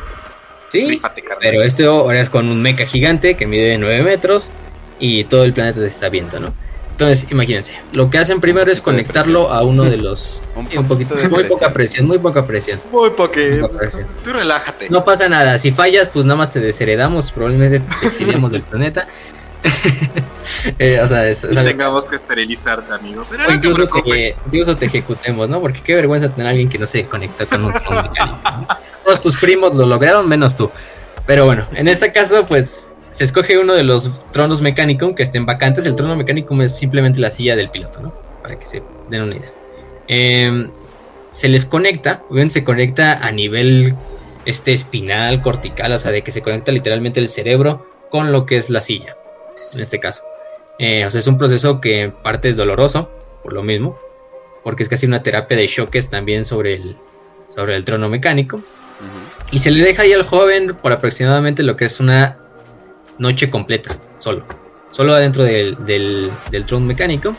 Sí, 0.69 0.99
pero 1.41 1.61
este 1.61 1.85
ahora 1.85 2.19
es 2.19 2.29
con 2.29 2.49
un 2.49 2.61
mecha 2.61 2.85
gigante 2.85 3.35
que 3.35 3.47
mide 3.47 3.77
9 3.77 4.03
metros 4.03 4.49
y 4.99 5.23
todo 5.25 5.43
el 5.43 5.53
planeta 5.53 5.79
se 5.81 5.87
está 5.87 6.09
viendo, 6.09 6.39
¿no? 6.39 6.53
Entonces, 6.95 7.27
imagínense, 7.29 7.73
lo 7.91 8.09
que 8.09 8.19
hacen 8.19 8.39
primero 8.39 8.71
es 8.71 8.79
conectarlo 8.79 9.51
a 9.51 9.63
uno 9.63 9.83
de 9.83 9.97
los... 9.97 10.41
un, 10.55 10.87
poquito 10.87 11.13
de 11.13 11.27
Muy 11.27 11.43
poca 11.43 11.73
presión, 11.73 12.07
muy 12.07 12.19
poca 12.19 12.47
presión. 12.47 12.79
Muy 12.89 13.09
poca 13.09 13.33
presión. 13.33 14.07
Tú 14.23 14.31
relájate. 14.31 14.89
No 14.89 15.03
pasa 15.03 15.27
nada, 15.27 15.57
si 15.57 15.73
fallas, 15.73 16.07
pues 16.07 16.25
nada 16.25 16.37
más 16.37 16.53
te 16.53 16.61
desheredamos, 16.61 17.33
probablemente 17.33 17.81
te 17.99 18.07
exiliamos 18.07 18.49
del 18.49 18.61
planeta. 18.61 19.09
eh, 20.79 21.01
o 21.03 21.07
sea, 21.07 21.27
es, 21.27 21.41
tengamos 21.41 22.07
que 22.07 22.15
esterilizarte, 22.15 22.93
amigo. 22.93 23.25
Pero 23.29 23.43
incluso, 23.51 23.87
te, 23.87 24.33
incluso, 24.45 24.77
te, 24.77 24.85
ejecutemos, 24.85 25.49
¿no? 25.49 25.59
Porque 25.59 25.81
qué 25.81 25.95
vergüenza 25.95 26.29
tener 26.29 26.47
a 26.47 26.49
alguien 26.51 26.69
que 26.69 26.77
no 26.77 26.87
se 26.87 27.03
conectó 27.07 27.45
con 27.45 27.65
un. 27.65 27.73
Todos 29.03 29.19
tus 29.19 29.35
primos 29.35 29.75
lo 29.75 29.85
lograron, 29.85 30.29
menos 30.29 30.55
tú. 30.55 30.71
Pero 31.25 31.45
bueno, 31.45 31.67
en 31.73 31.89
este 31.89 32.13
caso, 32.13 32.45
pues 32.45 32.89
se 33.15 33.23
escoge 33.23 33.57
uno 33.57 33.73
de 33.73 33.83
los 33.83 34.11
tronos 34.33 34.59
mecánicos 34.59 35.15
que 35.15 35.23
estén 35.23 35.45
vacantes. 35.45 35.85
El 35.85 35.95
trono 35.95 36.17
mecánico 36.17 36.61
es 36.61 36.77
simplemente 36.77 37.21
la 37.21 37.31
silla 37.31 37.55
del 37.55 37.69
piloto, 37.69 38.01
¿no? 38.01 38.13
Para 38.41 38.59
que 38.59 38.65
se 38.65 38.83
den 39.09 39.21
una 39.21 39.37
idea. 39.37 39.51
Em, 40.09 40.69
se 41.29 41.47
les 41.47 41.65
conecta, 41.65 42.23
se 42.49 42.65
conecta 42.65 43.25
a 43.25 43.31
nivel 43.31 43.95
este 44.43 44.73
espinal, 44.73 45.41
cortical, 45.41 45.93
o 45.93 45.97
sea, 45.97 46.11
de 46.11 46.23
que 46.23 46.33
se 46.33 46.41
conecta 46.41 46.73
literalmente 46.73 47.21
el 47.21 47.29
cerebro 47.29 47.87
con 48.09 48.33
lo 48.33 48.45
que 48.45 48.57
es 48.57 48.69
la 48.69 48.81
silla 48.81 49.15
en 49.75 49.79
este 49.79 49.97
caso. 50.01 50.21
Eh, 50.77 51.05
o 51.05 51.09
sea, 51.09 51.19
es 51.19 51.27
un 51.27 51.37
proceso 51.37 51.79
que 51.79 52.01
en 52.01 52.11
parte 52.11 52.49
es 52.49 52.57
doloroso, 52.57 53.09
por 53.43 53.53
lo 53.53 53.63
mismo, 53.63 53.97
porque 54.61 54.83
es 54.83 54.89
casi 54.89 55.05
una 55.05 55.23
terapia 55.23 55.55
de 55.55 55.69
choques 55.69 56.09
también 56.09 56.43
sobre 56.43 56.73
el, 56.73 56.97
sobre 57.47 57.77
el 57.77 57.85
trono 57.85 58.09
mecánico. 58.09 58.61
Y 59.51 59.59
se 59.59 59.71
le 59.71 59.81
deja 59.81 60.01
ahí 60.01 60.11
al 60.11 60.23
joven 60.23 60.75
por 60.75 60.91
aproximadamente 60.91 61.63
lo 61.63 61.77
que 61.77 61.85
es 61.85 62.01
una 62.01 62.39
noche 63.17 63.49
completa, 63.49 63.97
solo. 64.19 64.45
Solo 64.91 65.13
adentro 65.13 65.43
del, 65.43 65.83
del, 65.85 66.31
del 66.51 66.65
trono 66.65 66.85
mecánico. 66.85 67.35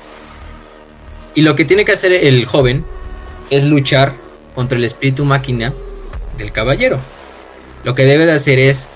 Y 1.35 1.43
lo 1.43 1.57
que 1.57 1.64
tiene 1.64 1.85
que 1.85 1.93
hacer 1.93 2.12
el 2.12 2.45
joven 2.47 2.85
es 3.51 3.64
luchar 3.64 4.12
contra 4.55 4.79
el 4.79 4.85
espíritu 4.85 5.24
máquina 5.24 5.72
del 6.39 6.53
caballero. 6.53 6.99
Lo 7.85 7.95
que 7.95 8.05
debe 8.05 8.27
de 8.27 8.33
hacer 8.33 8.59
es 8.59 8.89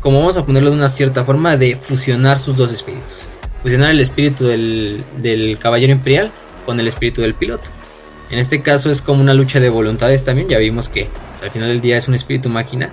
como 0.00 0.20
vamos 0.20 0.36
a 0.36 0.46
ponerlo 0.46 0.70
de 0.70 0.76
una 0.76 0.88
cierta 0.88 1.24
forma, 1.24 1.56
de 1.56 1.76
fusionar 1.76 2.38
sus 2.38 2.56
dos 2.56 2.72
espíritus. 2.72 3.26
Fusionar 3.62 3.90
el 3.90 4.00
espíritu 4.00 4.46
del, 4.46 5.04
del 5.18 5.58
caballero 5.58 5.92
imperial 5.92 6.30
con 6.64 6.80
el 6.80 6.88
espíritu 6.88 7.20
del 7.20 7.34
piloto. 7.34 7.70
En 8.30 8.38
este 8.38 8.62
caso 8.62 8.90
es 8.90 9.02
como 9.02 9.20
una 9.20 9.34
lucha 9.34 9.60
de 9.60 9.68
voluntades 9.68 10.24
también. 10.24 10.48
Ya 10.48 10.58
vimos 10.58 10.88
que 10.88 11.08
pues, 11.32 11.42
al 11.42 11.50
final 11.50 11.68
del 11.68 11.80
día 11.80 11.98
es 11.98 12.08
un 12.08 12.14
espíritu 12.14 12.48
máquina. 12.48 12.90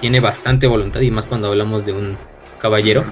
Tiene 0.00 0.20
bastante 0.20 0.66
voluntad 0.66 1.00
y 1.00 1.10
más 1.10 1.26
cuando 1.26 1.48
hablamos 1.48 1.84
de 1.84 1.92
un 1.92 2.16
caballero. 2.58 3.04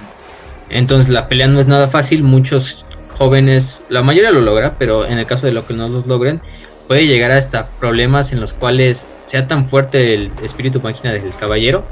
Entonces 0.68 1.10
la 1.10 1.28
pelea 1.28 1.46
no 1.46 1.60
es 1.60 1.66
nada 1.66 1.88
fácil. 1.88 2.22
Muchos 2.22 2.84
jóvenes, 3.16 3.82
la 3.88 4.02
mayoría 4.02 4.30
lo 4.30 4.40
logra, 4.40 4.76
pero 4.78 5.06
en 5.06 5.18
el 5.18 5.26
caso 5.26 5.46
de 5.46 5.52
lo 5.52 5.66
que 5.66 5.74
no 5.74 5.88
los 5.88 6.06
logren, 6.06 6.40
puede 6.88 7.06
llegar 7.06 7.30
hasta 7.30 7.68
problemas 7.68 8.32
en 8.32 8.40
los 8.40 8.52
cuales 8.52 9.06
sea 9.22 9.46
tan 9.46 9.68
fuerte 9.68 10.14
el 10.14 10.30
espíritu 10.42 10.80
máquina 10.80 11.12
del 11.12 11.30
caballero 11.36 11.84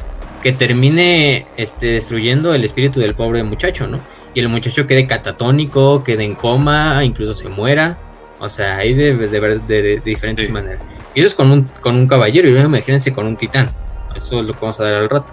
que 0.43 0.53
termine 0.53 1.47
este, 1.57 1.87
destruyendo 1.87 2.53
el 2.53 2.65
espíritu 2.65 3.01
del 3.01 3.15
pobre 3.15 3.43
muchacho, 3.45 3.87
¿no? 3.87 4.01
Y 4.35 4.41
el 4.41 4.49
muchacho 4.49 4.87
quede 4.87 5.07
catatónico, 5.07 6.03
quede 6.03 6.25
en 6.25 6.35
coma, 6.35 7.05
incluso 7.05 7.33
se 7.33 7.49
muera. 7.49 7.97
O 8.41 8.49
sea, 8.49 8.79
hay 8.79 8.93
de, 8.93 9.15
de, 9.15 10.01
diferentes 10.05 10.51
maneras. 10.51 10.85
Y 11.15 11.21
eso 11.21 11.29
es 11.29 11.35
con 11.37 11.53
un, 11.53 11.71
con 11.81 11.95
un 11.95 12.09
caballero, 12.09 12.49
y 12.49 12.59
imagínense 12.59 13.13
con 13.13 13.27
un 13.27 13.37
titán. 13.37 13.71
Eso 14.17 14.41
es 14.41 14.49
lo 14.49 14.53
que 14.53 14.61
vamos 14.61 14.81
a 14.81 14.85
dar 14.85 14.95
al 14.95 15.09
rato. 15.09 15.33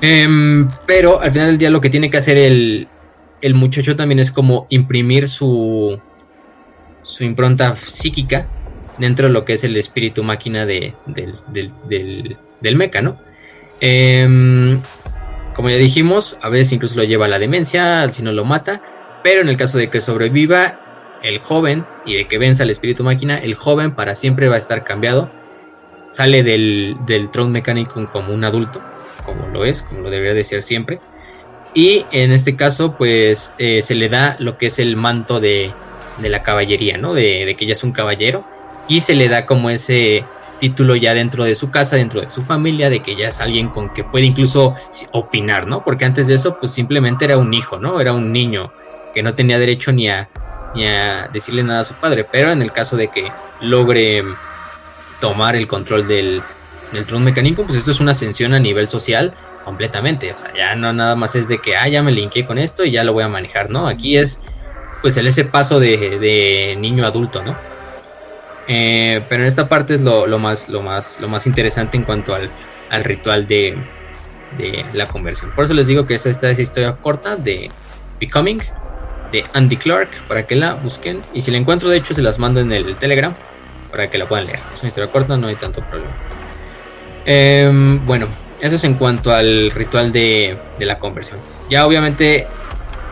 Em, 0.00 0.68
pero 0.86 1.20
al 1.20 1.30
final 1.30 1.48
del 1.48 1.58
día 1.58 1.70
lo 1.70 1.80
que 1.80 1.90
tiene 1.90 2.10
que 2.10 2.18
hacer 2.18 2.36
el, 2.36 2.88
el 3.40 3.54
muchacho 3.54 3.96
también 3.96 4.18
es 4.18 4.30
como 4.30 4.66
imprimir 4.68 5.28
su, 5.28 5.98
su 7.02 7.24
impronta 7.24 7.74
psíquica 7.76 8.46
dentro 8.98 9.26
de 9.26 9.32
lo 9.32 9.44
que 9.44 9.54
es 9.54 9.64
el 9.64 9.76
espíritu 9.76 10.22
máquina 10.22 10.66
de, 10.66 10.94
del, 11.06 11.34
del, 11.88 12.36
del, 12.60 12.76
mecha, 12.76 13.02
¿no? 13.02 13.18
Em, 13.80 14.80
como 15.54 15.68
ya 15.70 15.76
dijimos, 15.76 16.38
a 16.42 16.48
veces 16.48 16.72
incluso 16.72 16.96
lo 16.96 17.04
lleva 17.04 17.26
a 17.26 17.28
la 17.28 17.38
demencia, 17.38 18.08
si 18.08 18.22
no 18.22 18.32
lo 18.32 18.44
mata, 18.44 18.80
pero 19.22 19.40
en 19.40 19.48
el 19.48 19.56
caso 19.56 19.78
de 19.78 19.88
que 19.88 20.00
sobreviva 20.00 21.18
el 21.22 21.38
joven 21.38 21.84
y 22.04 22.14
de 22.14 22.26
que 22.26 22.38
venza 22.38 22.62
el 22.62 22.70
espíritu 22.70 23.04
máquina, 23.04 23.38
el 23.38 23.54
joven 23.54 23.94
para 23.94 24.14
siempre 24.14 24.48
va 24.48 24.56
a 24.56 24.58
estar 24.58 24.84
cambiado, 24.84 25.30
sale 26.10 26.42
del, 26.42 26.96
del 27.06 27.30
tron 27.30 27.52
mecánico 27.52 28.06
como 28.10 28.32
un 28.32 28.44
adulto, 28.44 28.80
como 29.24 29.48
lo 29.48 29.64
es, 29.64 29.82
como 29.82 30.02
lo 30.02 30.10
debería 30.10 30.34
de 30.34 30.44
ser 30.44 30.62
siempre, 30.62 31.00
y 31.74 32.06
en 32.12 32.32
este 32.32 32.56
caso 32.56 32.96
pues 32.96 33.52
eh, 33.58 33.82
se 33.82 33.94
le 33.94 34.08
da 34.08 34.36
lo 34.38 34.56
que 34.58 34.66
es 34.66 34.78
el 34.78 34.96
manto 34.96 35.40
de, 35.40 35.72
de 36.18 36.28
la 36.28 36.42
caballería, 36.42 36.96
¿no? 36.96 37.14
De, 37.14 37.44
de 37.44 37.54
que 37.54 37.66
ya 37.66 37.72
es 37.72 37.84
un 37.84 37.92
caballero 37.92 38.44
y 38.88 39.00
se 39.00 39.14
le 39.14 39.28
da 39.28 39.46
como 39.46 39.70
ese 39.70 40.24
título 40.58 40.96
ya 40.96 41.14
dentro 41.14 41.44
de 41.44 41.54
su 41.54 41.70
casa, 41.70 41.96
dentro 41.96 42.20
de 42.20 42.30
su 42.30 42.42
familia, 42.42 42.88
de 42.88 43.02
que 43.02 43.14
ya 43.14 43.28
es 43.28 43.40
alguien 43.40 43.68
con 43.68 43.92
que 43.92 44.04
puede 44.04 44.26
incluso 44.26 44.74
opinar, 45.12 45.66
¿no? 45.66 45.84
Porque 45.84 46.04
antes 46.04 46.26
de 46.26 46.34
eso, 46.34 46.58
pues 46.58 46.72
simplemente 46.72 47.24
era 47.24 47.36
un 47.36 47.52
hijo, 47.52 47.78
¿no? 47.78 48.00
Era 48.00 48.12
un 48.12 48.32
niño 48.32 48.72
que 49.14 49.22
no 49.22 49.34
tenía 49.34 49.58
derecho 49.58 49.92
ni 49.92 50.08
a, 50.08 50.28
ni 50.74 50.86
a 50.86 51.28
decirle 51.32 51.62
nada 51.62 51.80
a 51.80 51.84
su 51.84 51.94
padre, 51.94 52.24
pero 52.24 52.52
en 52.52 52.62
el 52.62 52.72
caso 52.72 52.96
de 52.96 53.08
que 53.08 53.30
logre 53.60 54.24
tomar 55.20 55.56
el 55.56 55.66
control 55.66 56.06
del, 56.06 56.42
del 56.92 57.06
trono 57.06 57.24
mecánico, 57.24 57.64
pues 57.64 57.78
esto 57.78 57.90
es 57.90 58.00
una 58.00 58.12
ascensión 58.12 58.54
a 58.54 58.58
nivel 58.58 58.88
social 58.88 59.34
completamente, 59.64 60.32
o 60.32 60.38
sea, 60.38 60.52
ya 60.54 60.76
no 60.76 60.92
nada 60.92 61.16
más 61.16 61.34
es 61.34 61.48
de 61.48 61.58
que, 61.58 61.76
ah, 61.76 61.88
ya 61.88 62.02
me 62.02 62.12
linké 62.12 62.46
con 62.46 62.58
esto 62.58 62.84
y 62.84 62.92
ya 62.92 63.02
lo 63.02 63.12
voy 63.12 63.24
a 63.24 63.28
manejar, 63.28 63.68
¿no? 63.70 63.88
Aquí 63.88 64.16
es, 64.16 64.40
pues, 65.02 65.16
el 65.16 65.26
ese 65.26 65.44
paso 65.44 65.80
de, 65.80 66.18
de 66.18 66.76
niño 66.78 67.04
adulto, 67.04 67.42
¿no? 67.42 67.56
Eh, 68.68 69.24
pero 69.28 69.42
en 69.42 69.48
esta 69.48 69.68
parte 69.68 69.94
es 69.94 70.02
lo, 70.02 70.26
más, 70.38 70.68
lo, 70.68 70.82
más, 70.82 71.20
lo 71.20 71.28
más 71.28 71.46
interesante 71.46 71.96
en 71.96 72.04
cuanto 72.04 72.34
al, 72.34 72.50
ritual 73.04 73.46
de, 73.46 73.76
la 74.92 75.06
conversión. 75.06 75.52
Por 75.54 75.64
eso 75.64 75.74
les 75.74 75.86
digo 75.86 76.06
que 76.06 76.14
esta, 76.14 76.30
esta 76.30 76.50
es 76.50 76.58
historia 76.58 76.92
corta 76.96 77.36
de 77.36 77.68
Becoming, 78.20 78.62
de 79.30 79.44
Andy 79.52 79.76
Clark, 79.76 80.08
para 80.28 80.46
que 80.46 80.56
la 80.56 80.74
busquen. 80.74 81.22
Y 81.34 81.42
si 81.42 81.50
la 81.50 81.58
encuentro, 81.58 81.88
de 81.88 81.98
hecho, 81.98 82.14
se 82.14 82.22
las 82.22 82.38
mando 82.38 82.60
en 82.60 82.72
el 82.72 82.96
Telegram 82.96 83.32
para 83.90 84.10
que 84.10 84.18
la 84.18 84.26
puedan 84.26 84.46
leer. 84.46 84.60
Es 84.74 84.80
una 84.80 84.88
historia 84.88 85.10
corta, 85.10 85.36
no 85.36 85.46
hay 85.46 85.56
tanto 85.56 85.82
problema. 85.82 86.12
Em, 87.26 88.06
bueno, 88.06 88.28
eso 88.60 88.76
es 88.76 88.84
en 88.84 88.94
cuanto 88.94 89.32
al 89.32 89.72
ritual 89.72 90.12
de, 90.12 90.56
la 90.78 91.00
conversión. 91.00 91.40
Ya 91.68 91.84
obviamente 91.84 92.46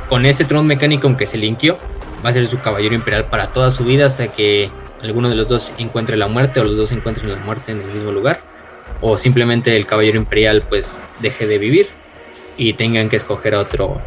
con 0.09 0.25
ese 0.25 0.45
tron 0.45 0.67
mecánico 0.67 1.15
que 1.17 1.27
se 1.27 1.37
linkió, 1.37 1.77
va 2.25 2.31
a 2.31 2.33
ser 2.33 2.47
su 2.47 2.61
caballero 2.61 2.95
imperial 2.95 3.27
para 3.27 3.53
toda 3.53 3.73
su 3.73 3.85
vida 3.85 4.07
hasta 4.07 4.29
que 4.29 4.71
alguno 5.03 5.29
de 5.29 5.35
los 5.35 5.49
dos 5.49 5.73
encuentre 5.79 6.17
la 6.17 6.29
muerte 6.29 6.61
o 6.61 6.65
los 6.65 6.77
dos 6.77 6.93
encuentren 6.93 7.29
la 7.29 7.37
muerte 7.37 7.73
en 7.73 7.81
el 7.81 7.87
mismo 7.89 8.13
lugar 8.13 8.39
o 9.01 9.19
simplemente 9.19 9.77
el 9.77 9.87
caballero 9.87 10.17
imperial 10.17 10.63
pues 10.63 11.13
deje 11.21 11.47
de 11.47 11.59
vivir 11.59 11.89
y 12.57 12.75
tengan 12.75 13.09
que 13.11 13.17
escoger 13.17 13.55
a 13.55 13.61
otro 13.61 14.01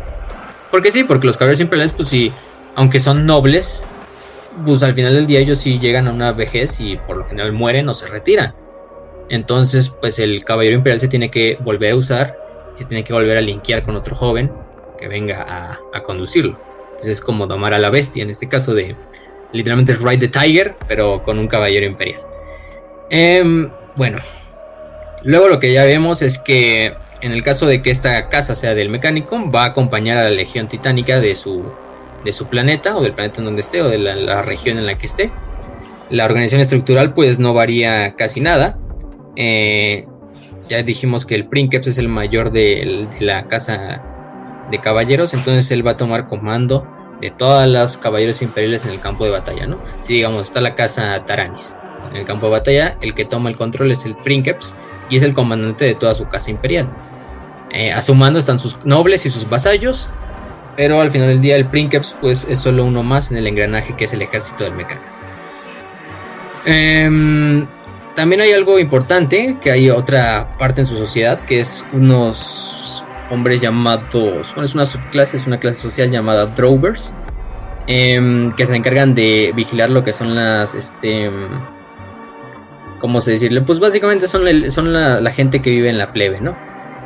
porque 0.72 0.92
sí 0.92 1.04
porque 1.04 1.28
los 1.28 1.38
caballeros 1.38 1.62
imperiales 1.62 1.94
pues 1.94 2.08
sí 2.08 2.32
aunque 2.76 3.00
son 3.00 3.26
nobles 3.28 3.86
pues 4.66 4.82
al 4.82 4.96
final 4.96 5.14
del 5.14 5.28
día 5.28 5.40
ellos 5.40 5.60
sí 5.60 5.78
llegan 5.78 6.08
a 6.08 6.12
una 6.12 6.32
vejez 6.32 6.80
y 6.80 6.98
por 6.98 7.18
lo 7.18 7.28
general 7.28 7.52
mueren 7.54 7.90
o 7.90 7.94
se 7.94 8.08
retiran 8.08 8.56
entonces 9.30 9.90
pues 9.90 10.20
el 10.20 10.44
caballero 10.44 10.76
imperial 10.76 11.00
se 11.00 11.08
tiene 11.08 11.30
que 11.32 11.58
volver 11.62 11.94
a 11.94 11.96
usar 11.96 12.38
se 12.76 12.86
tiene 12.86 13.04
que 13.04 13.14
volver 13.14 13.38
a 13.38 13.42
linkear 13.42 13.84
con 13.84 13.96
otro 13.96 14.16
joven 14.16 14.52
que 15.00 15.08
venga 15.08 15.80
a, 15.94 16.04
conducirlo 16.04 16.60
entonces 16.92 17.10
es 17.10 17.22
como 17.22 17.48
domar 17.48 17.74
a 17.74 17.80
la 17.80 17.90
bestia 17.90 18.24
en 18.24 18.30
este 18.30 18.48
caso 18.48 18.74
de 18.74 18.96
Literalmente 19.54 19.94
Ride 19.94 20.18
the 20.18 20.28
Tiger, 20.28 20.76
pero 20.88 21.24
con 21.24 21.40
un 21.40 21.48
caballero 21.48 21.86
imperial. 21.86 22.22
Em, 23.10 23.72
bueno, 23.96 24.18
luego 25.24 25.48
lo 25.48 25.60
que 25.60 25.72
ya 25.72 25.86
vemos 25.86 26.22
es 26.22 26.38
que 26.38 26.94
en 27.22 27.32
el 27.32 27.44
caso 27.44 27.66
de 27.66 27.82
que 27.82 27.90
esta 27.90 28.30
casa 28.30 28.56
sea 28.56 28.76
del 28.76 28.90
mecánico, 28.90 29.50
va 29.50 29.64
a 29.64 29.68
acompañar 29.68 30.18
a 30.18 30.24
la 30.24 30.30
legión 30.30 30.68
titánica 30.68 31.20
de 31.20 31.36
su, 31.36 31.64
de 32.24 32.34
su 32.34 32.48
planeta, 32.48 32.96
o 32.96 33.02
del 33.02 33.14
planeta 33.14 33.40
en 33.40 33.46
donde 33.46 33.62
esté, 33.62 33.82
o 33.82 33.90
de 33.90 33.98
la, 33.98 34.42
región 34.44 34.78
en 34.78 34.86
la 34.86 34.96
que 34.96 35.06
esté. 35.06 35.32
La 36.10 36.26
organización 36.26 36.62
estructural 36.62 37.14
pues 37.14 37.40
no 37.40 37.54
varía 37.54 38.14
casi 38.16 38.40
nada. 38.40 38.78
Eh, 39.40 40.08
ya 40.68 40.82
dijimos 40.82 41.26
que 41.26 41.36
el 41.36 41.46
Princeps 41.46 41.88
es 41.88 41.98
el 42.00 42.10
mayor 42.10 42.52
de, 42.52 43.08
la 43.20 43.48
casa 43.48 44.02
de 44.72 44.80
caballeros, 44.80 45.34
entonces 45.34 45.70
él 45.72 45.86
va 45.86 45.92
a 45.92 45.98
tomar 45.98 46.28
comando 46.28 46.86
de 47.22 47.30
todas 47.30 47.70
las 47.70 47.98
caballeros 47.98 48.42
imperiales 48.42 48.84
en 48.86 48.92
el 48.92 49.00
campo 49.00 49.26
de 49.26 49.32
batalla, 49.32 49.68
¿no? 49.68 49.80
Si 50.02 50.14
digamos 50.14 50.42
está 50.42 50.60
la 50.60 50.76
casa 50.76 51.24
Taranis 51.24 51.76
en 52.12 52.18
el 52.18 52.26
campo 52.26 52.48
de 52.48 52.54
batalla, 52.54 52.98
el 53.02 53.14
que 53.14 53.26
toma 53.26 53.50
el 53.50 53.58
control 53.58 53.92
es 53.92 54.06
el 54.06 54.16
Princeps 54.16 54.76
y 55.10 55.18
es 55.18 55.24
el 55.24 55.34
comandante 55.34 55.86
de 55.86 55.96
toda 55.96 56.16
su 56.16 56.28
casa 56.28 56.50
imperial. 56.52 56.90
Eh, 57.72 57.92
a 57.92 58.02
su 58.02 58.16
mando 58.16 58.40
están 58.40 58.60
sus 58.60 58.84
nobles 58.86 59.26
y 59.26 59.30
sus 59.30 59.48
vasallos, 59.48 60.10
pero 60.76 61.00
al 61.00 61.12
final 61.12 61.28
del 61.28 61.42
día 61.42 61.56
el 61.56 61.68
Princeps 61.68 62.16
pues 62.20 62.48
es 62.50 62.60
solo 62.60 62.86
uno 62.86 63.04
más 63.04 63.32
en 63.32 63.38
el 63.38 63.48
engranaje 63.48 63.96
que 63.96 64.06
es 64.06 64.14
el 64.14 64.22
ejército 64.24 64.64
del 64.64 64.74
mecánico. 64.74 65.08
Em, 66.66 67.68
también 68.18 68.42
hay 68.42 68.52
algo 68.52 68.80
importante, 68.80 69.58
que 69.62 69.70
hay 69.70 69.92
otra 69.92 70.58
parte 70.58 70.82
en 70.82 70.88
su 70.88 70.98
sociedad, 70.98 71.40
que 71.40 71.60
es 71.60 71.86
unos 71.94 73.06
hombres 73.30 73.62
llamados, 73.62 74.56
bueno, 74.56 74.64
es 74.64 74.74
una 74.74 74.86
subclase, 74.86 75.38
es 75.38 75.46
una 75.46 75.60
clase 75.60 75.80
social 75.80 76.10
llamada 76.10 76.48
Drovers, 76.48 77.14
em, 77.86 78.52
que 78.54 78.66
se 78.66 78.76
encargan 78.76 79.14
de 79.14 79.54
vigilar 79.56 79.92
lo 79.92 80.04
que 80.04 80.14
son 80.14 80.34
las, 80.34 80.74
este, 80.74 81.30
¿cómo 83.00 83.22
se 83.22 83.34
decirle? 83.34 83.62
Pues 83.62 83.80
básicamente 83.80 84.28
son, 84.28 84.48
son 84.72 84.94
la, 84.94 85.32
gente 85.32 85.62
que 85.62 85.70
vive 85.70 85.90
en 85.90 86.00
la 86.00 86.12
plebe, 86.12 86.42
¿no? 86.42 86.58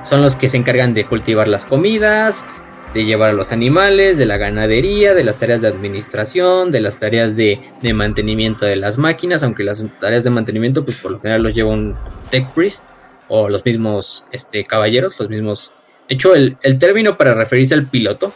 Son 0.04 0.22
los 0.22 0.38
que 0.38 0.48
se 0.48 0.56
encargan 0.56 0.94
de 0.94 1.08
cultivar 1.08 1.50
las 1.50 1.66
comidas, 1.66 2.46
de 2.94 3.06
llevar 3.06 3.30
a 3.30 3.34
los 3.34 3.52
animales, 3.52 4.18
de 4.18 4.26
la 4.26 4.38
ganadería, 4.38 5.14
de 5.14 5.24
las 5.24 5.38
tareas 5.38 5.62
de 5.62 5.68
administración, 5.68 6.72
de 6.72 6.82
las 6.82 7.00
tareas 7.00 7.36
de, 7.36 7.62
de, 7.82 7.94
mantenimiento 7.94 8.66
de 8.66 8.76
las 8.76 8.98
máquinas, 8.98 9.44
aunque 9.44 9.64
las 9.64 9.84
tareas 10.00 10.24
de 10.24 10.30
mantenimiento, 10.30 10.84
pues 10.84 10.98
por 10.98 11.12
lo 11.12 11.20
general 11.20 11.44
los 11.44 11.54
lleva 11.54 11.70
un 11.70 11.96
tech 12.30 12.50
priest 12.54 12.86
o 13.28 13.48
los 13.48 13.64
mismos 13.64 14.26
este, 14.32 14.66
caballeros, 14.66 15.18
los 15.20 15.30
mismos 15.30 15.74
de 16.12 16.16
hecho, 16.16 16.36
el, 16.36 16.58
término 16.78 17.18
para 17.18 17.34
referirse 17.34 17.74
al 17.74 17.86
piloto 17.86 18.34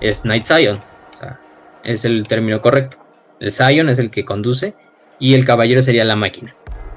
es 0.00 0.24
Night 0.24 0.44
Zion. 0.44 0.76
O 0.76 1.12
sea, 1.12 1.40
es 1.82 2.04
el 2.04 2.22
término 2.28 2.62
correcto. 2.62 2.98
El 3.40 3.50
Zion 3.50 3.88
es 3.88 3.98
el 3.98 4.12
que 4.12 4.24
conduce 4.24 4.76
y 5.18 5.34
el 5.34 5.44
caballero 5.44 5.82
sería 5.82 6.04
la 6.04 6.14
máquina. 6.14 6.54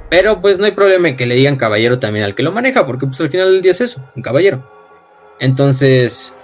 Pero 0.08 0.40
pues 0.40 0.60
no 0.60 0.66
hay 0.66 0.72
problema 0.72 1.08
en 1.08 1.18
que 1.18 1.26
le 1.26 1.34
digan 1.34 1.56
caballero 1.56 1.98
también 1.98 2.26
al 2.26 2.36
que 2.36 2.44
lo 2.44 2.52
maneja, 2.52 2.86
porque 2.86 3.08
pues 3.08 3.20
al 3.22 3.32
final 3.32 3.52
del 3.52 3.64
día 3.64 3.72
es 3.72 3.82
eso, 3.82 4.08
un 4.16 4.22
caballero. 4.22 4.70
Entonces, 5.40 6.36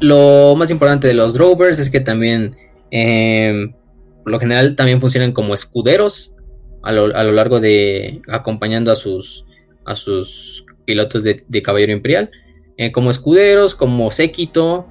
lo 0.00 0.54
más 0.56 0.70
importante 0.70 1.08
de 1.08 1.14
los 1.14 1.38
rovers 1.38 1.78
es 1.78 1.90
que 1.90 2.00
también, 2.00 2.56
em, 2.90 3.72
por 4.22 4.32
lo 4.32 4.40
general, 4.40 4.76
también 4.76 5.00
funcionan 5.00 5.32
como 5.32 5.54
escuderos 5.54 6.34
a 6.82 6.92
lo, 6.92 7.08
largo 7.08 7.60
de 7.60 8.22
acompañando 8.28 8.92
a 8.92 8.94
sus, 8.94 9.44
a 9.84 9.94
sus 9.94 10.64
pilotos 10.84 11.24
de, 11.24 11.44
de 11.46 11.62
caballero 11.62 11.92
imperial. 11.92 12.30
Eh, 12.76 12.92
como 12.92 13.10
escuderos, 13.10 13.74
como 13.74 14.10
séquito, 14.10 14.86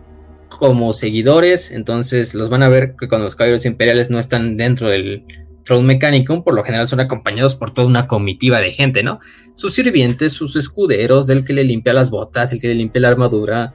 como 0.50 0.94
seguidores. 0.94 1.72
Entonces 1.72 2.36
los 2.36 2.50
van 2.50 2.64
a 2.64 2.70
ver 2.70 2.96
que 3.00 3.08
cuando 3.08 3.26
los 3.26 3.36
caballeros 3.36 3.66
imperiales 3.66 4.10
no 4.10 4.20
están 4.20 4.58
dentro 4.58 4.90
del 4.90 5.24
Throne 5.64 5.86
Mechanicum 5.86 6.44
por 6.44 6.54
lo 6.54 6.64
general 6.64 6.88
son 6.88 7.02
acompañados 7.02 7.56
por 7.56 7.74
toda 7.74 7.88
una 7.88 8.08
comitiva 8.08 8.60
de 8.60 8.72
gente, 8.72 9.04
¿no? 9.04 9.20
Sus 9.54 9.74
sirvientes, 9.74 10.34
sus 10.34 10.56
escuderos, 10.56 11.28
del 11.28 11.44
que 11.44 11.54
le 11.54 11.64
limpia 11.64 11.94
las 11.94 12.10
botas, 12.10 12.54
el 12.54 12.62
que 12.62 12.70
le 12.70 12.76
limpia 12.76 13.02
la 13.02 13.10
armadura, 13.10 13.74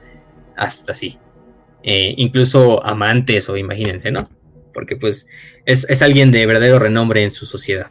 hasta 0.55 0.91
así. 0.91 1.17
Eh, 1.83 2.13
incluso 2.17 2.83
amantes 2.85 3.49
o 3.49 3.57
imagínense, 3.57 4.11
¿no? 4.11 4.29
Porque 4.73 4.95
pues 4.95 5.27
es, 5.65 6.01
alguien 6.01 6.31
de 6.31 6.45
verdadero 6.45 6.79
renombre 6.79 7.23
en 7.23 7.29
su 7.29 7.45
sociedad. 7.45 7.87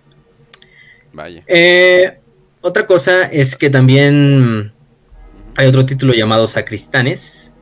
Vaya. 1.12 1.44
Eh, 1.46 2.18
otra 2.62 2.86
cosa 2.86 3.24
es 3.24 3.56
que 3.56 3.70
también 3.70 4.72
hay 5.56 5.66
otro 5.66 5.84
título 5.84 6.14
llamado 6.14 6.46
Sacristanes, 6.46 7.52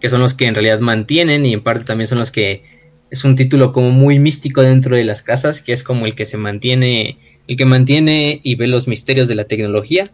que 0.00 0.10
son 0.10 0.20
los 0.20 0.34
que 0.34 0.46
en 0.46 0.54
realidad 0.54 0.80
mantienen 0.80 1.46
y 1.46 1.54
en 1.54 1.62
parte 1.62 1.84
también 1.84 2.06
son 2.06 2.18
los 2.18 2.30
que 2.30 2.64
es 3.10 3.24
un 3.24 3.34
título 3.34 3.72
como 3.72 3.90
muy 3.90 4.18
místico 4.18 4.62
dentro 4.62 4.96
de 4.96 5.04
las 5.04 5.22
casas, 5.22 5.62
que 5.62 5.72
es 5.72 5.82
como 5.82 6.06
el 6.06 6.14
que 6.14 6.24
se 6.24 6.36
mantiene, 6.36 7.18
el 7.46 7.56
que 7.56 7.64
mantiene 7.64 8.40
y 8.42 8.56
ve 8.56 8.66
los 8.66 8.88
misterios 8.88 9.28
de 9.28 9.36
la 9.36 9.44
tecnología 9.44 10.04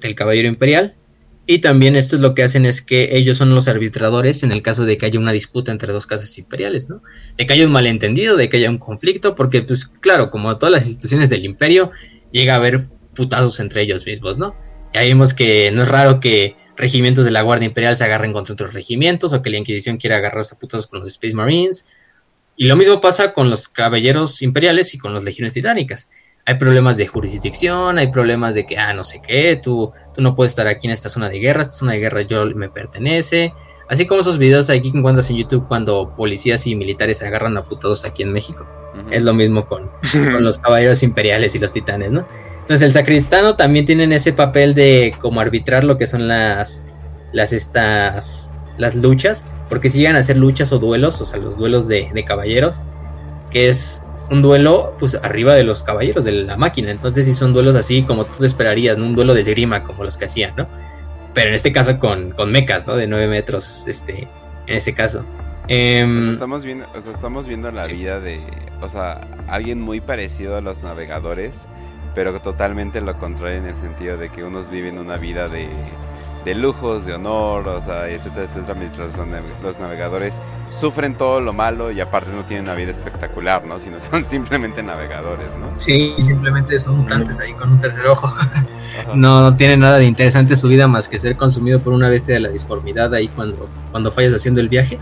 del 0.00 0.14
Caballero 0.14 0.48
Imperial. 0.48 0.94
Y 1.50 1.60
también 1.60 1.96
esto 1.96 2.16
es 2.16 2.20
lo 2.20 2.34
que 2.34 2.42
hacen 2.42 2.66
es 2.66 2.82
que 2.82 3.08
ellos 3.12 3.38
son 3.38 3.54
los 3.54 3.68
arbitradores 3.68 4.42
en 4.42 4.52
el 4.52 4.60
caso 4.60 4.84
de 4.84 4.98
que 4.98 5.06
haya 5.06 5.18
una 5.18 5.32
disputa 5.32 5.72
entre 5.72 5.94
dos 5.94 6.06
casas 6.06 6.36
imperiales, 6.36 6.90
¿no? 6.90 7.02
De 7.38 7.46
que 7.46 7.54
haya 7.54 7.64
un 7.64 7.72
malentendido, 7.72 8.36
de 8.36 8.50
que 8.50 8.58
haya 8.58 8.68
un 8.68 8.76
conflicto, 8.76 9.34
porque 9.34 9.62
pues 9.62 9.86
claro, 9.86 10.30
como 10.30 10.58
todas 10.58 10.74
las 10.74 10.84
instituciones 10.84 11.30
del 11.30 11.46
imperio, 11.46 11.90
llega 12.32 12.52
a 12.52 12.56
haber 12.56 12.88
putazos 13.14 13.60
entre 13.60 13.80
ellos 13.80 14.04
mismos, 14.04 14.36
¿no? 14.36 14.54
Ya 14.92 15.00
vimos 15.00 15.32
que 15.32 15.70
no 15.70 15.84
es 15.84 15.88
raro 15.88 16.20
que 16.20 16.54
regimientos 16.76 17.24
de 17.24 17.30
la 17.30 17.40
Guardia 17.40 17.64
Imperial 17.64 17.96
se 17.96 18.04
agarren 18.04 18.34
contra 18.34 18.52
otros 18.52 18.74
regimientos 18.74 19.32
o 19.32 19.40
que 19.40 19.48
la 19.48 19.56
Inquisición 19.56 19.96
quiera 19.96 20.16
agarrarse 20.16 20.54
a 20.54 20.58
putazos 20.58 20.86
con 20.86 21.00
los 21.00 21.08
Space 21.08 21.34
Marines. 21.34 21.86
Y 22.56 22.66
lo 22.66 22.76
mismo 22.76 23.00
pasa 23.00 23.32
con 23.32 23.48
los 23.48 23.68
caballeros 23.68 24.42
imperiales 24.42 24.92
y 24.92 24.98
con 24.98 25.14
las 25.14 25.24
legiones 25.24 25.54
titánicas 25.54 26.10
hay 26.48 26.54
problemas 26.54 26.96
de 26.96 27.06
jurisdicción, 27.06 27.98
hay 27.98 28.06
problemas 28.10 28.54
de 28.54 28.64
que, 28.64 28.78
ah, 28.78 28.94
no 28.94 29.04
sé 29.04 29.20
qué, 29.20 29.60
tú, 29.62 29.92
tú 30.14 30.22
no 30.22 30.34
puedes 30.34 30.52
estar 30.52 30.66
aquí 30.66 30.86
en 30.86 30.94
esta 30.94 31.10
zona 31.10 31.28
de 31.28 31.38
guerra, 31.40 31.60
esta 31.60 31.74
zona 31.74 31.92
de 31.92 31.98
guerra 31.98 32.22
yo 32.22 32.46
me 32.46 32.70
pertenece. 32.70 33.52
Así 33.86 34.06
como 34.06 34.22
esos 34.22 34.38
videos 34.38 34.70
aquí 34.70 34.90
que 34.90 34.96
encuentras 34.96 35.28
en 35.28 35.36
YouTube 35.36 35.68
cuando 35.68 36.14
policías 36.16 36.66
y 36.66 36.74
militares 36.74 37.18
se 37.18 37.26
agarran 37.26 37.58
a 37.58 37.62
putados 37.62 38.06
aquí 38.06 38.22
en 38.22 38.32
México. 38.32 38.66
Es 39.10 39.24
lo 39.24 39.34
mismo 39.34 39.66
con, 39.66 39.90
con, 40.32 40.42
los 40.42 40.56
caballeros 40.56 41.02
imperiales 41.02 41.54
y 41.54 41.58
los 41.58 41.70
titanes, 41.70 42.12
¿no? 42.12 42.26
Entonces 42.60 42.80
el 42.80 42.94
sacristano 42.94 43.54
también 43.54 43.84
tienen 43.84 44.14
ese 44.14 44.32
papel 44.32 44.74
de 44.74 45.14
como 45.20 45.42
arbitrar 45.42 45.84
lo 45.84 45.98
que 45.98 46.06
son 46.06 46.28
las, 46.28 46.82
las 47.34 47.52
estas, 47.52 48.54
las 48.78 48.94
luchas, 48.94 49.44
porque 49.68 49.90
si 49.90 49.98
llegan 49.98 50.16
a 50.16 50.22
ser 50.22 50.38
luchas 50.38 50.72
o 50.72 50.78
duelos, 50.78 51.20
o 51.20 51.26
sea, 51.26 51.38
los 51.40 51.58
duelos 51.58 51.88
de, 51.88 52.10
de 52.14 52.24
caballeros, 52.24 52.80
que 53.50 53.68
es 53.68 54.02
un 54.30 54.42
duelo 54.42 54.94
pues 54.98 55.14
arriba 55.22 55.54
de 55.54 55.64
los 55.64 55.82
caballeros 55.82 56.24
de 56.24 56.32
la 56.32 56.56
máquina. 56.56 56.90
Entonces 56.90 57.26
sí 57.26 57.32
son 57.32 57.52
duelos 57.52 57.76
así 57.76 58.02
como 58.02 58.24
tú 58.24 58.44
esperarías, 58.44 58.98
¿no? 58.98 59.06
Un 59.06 59.14
duelo 59.14 59.34
de 59.34 59.40
esgrima 59.40 59.82
como 59.82 60.04
los 60.04 60.16
que 60.16 60.26
hacían, 60.26 60.54
¿no? 60.56 60.68
Pero 61.34 61.48
en 61.48 61.54
este 61.54 61.72
caso 61.72 61.98
con, 61.98 62.30
con 62.32 62.50
mecas, 62.50 62.86
¿no? 62.86 62.96
De 62.96 63.06
9 63.06 63.28
metros, 63.28 63.84
este, 63.86 64.28
en 64.66 64.76
ese 64.76 64.94
caso. 64.94 65.24
Em, 65.68 66.30
estamos 66.30 66.64
viendo, 66.64 66.86
o 66.94 67.00
sea, 67.00 67.12
estamos 67.12 67.46
viendo 67.46 67.70
la 67.70 67.86
vida 67.86 68.20
de, 68.20 68.40
o 68.80 68.88
sea, 68.88 69.20
alguien 69.46 69.80
muy 69.80 70.00
parecido 70.00 70.56
a 70.56 70.62
los 70.62 70.82
navegadores, 70.82 71.66
pero 72.14 72.40
totalmente 72.40 73.02
lo 73.02 73.18
contrario 73.18 73.58
en 73.58 73.66
el 73.66 73.76
sentido 73.76 74.16
de 74.16 74.30
que 74.30 74.44
unos 74.44 74.70
viven 74.70 74.98
una 74.98 75.18
vida 75.18 75.48
de 75.48 75.68
de 76.48 76.54
lujos, 76.54 77.04
de 77.04 77.12
honor, 77.12 77.68
o 77.68 77.84
sea, 77.84 78.08
etcétera, 78.08 78.44
etcétera, 78.44 78.74
mientras 78.74 79.10
los, 79.62 79.78
navegadores 79.78 80.40
sufren 80.80 81.14
todo 81.14 81.42
lo 81.42 81.52
malo 81.52 81.90
y 81.92 82.00
aparte 82.00 82.30
no 82.34 82.42
tienen 82.44 82.64
una 82.64 82.74
vida 82.74 82.90
espectacular, 82.90 83.66
¿no? 83.66 83.78
Sino 83.78 84.00
son 84.00 84.24
simplemente 84.28 84.82
navegadores, 84.82 85.46
¿no? 85.60 85.78
Sí, 85.78 86.14
simplemente 86.18 86.80
son 86.80 87.00
mutantes 87.00 87.38
ahí 87.40 87.52
con 87.52 87.72
un 87.72 87.78
tercer 87.78 88.06
ojo. 88.06 88.34
no, 89.14 89.42
no 89.42 89.56
tiene 89.56 89.76
nada 89.76 89.98
de 89.98 90.06
interesante 90.06 90.56
su 90.56 90.68
vida 90.68 90.88
más 90.88 91.10
que 91.10 91.18
ser 91.18 91.36
consumido 91.36 91.80
por 91.80 91.92
una 91.92 92.08
bestia 92.08 92.32
de 92.34 92.40
la 92.40 92.48
disformidad 92.48 93.12
ahí 93.12 93.28
cuando, 93.28 93.68
cuando 93.90 94.10
fallas 94.10 94.32
haciendo 94.32 94.60
el 94.60 94.70
viaje. 94.70 94.98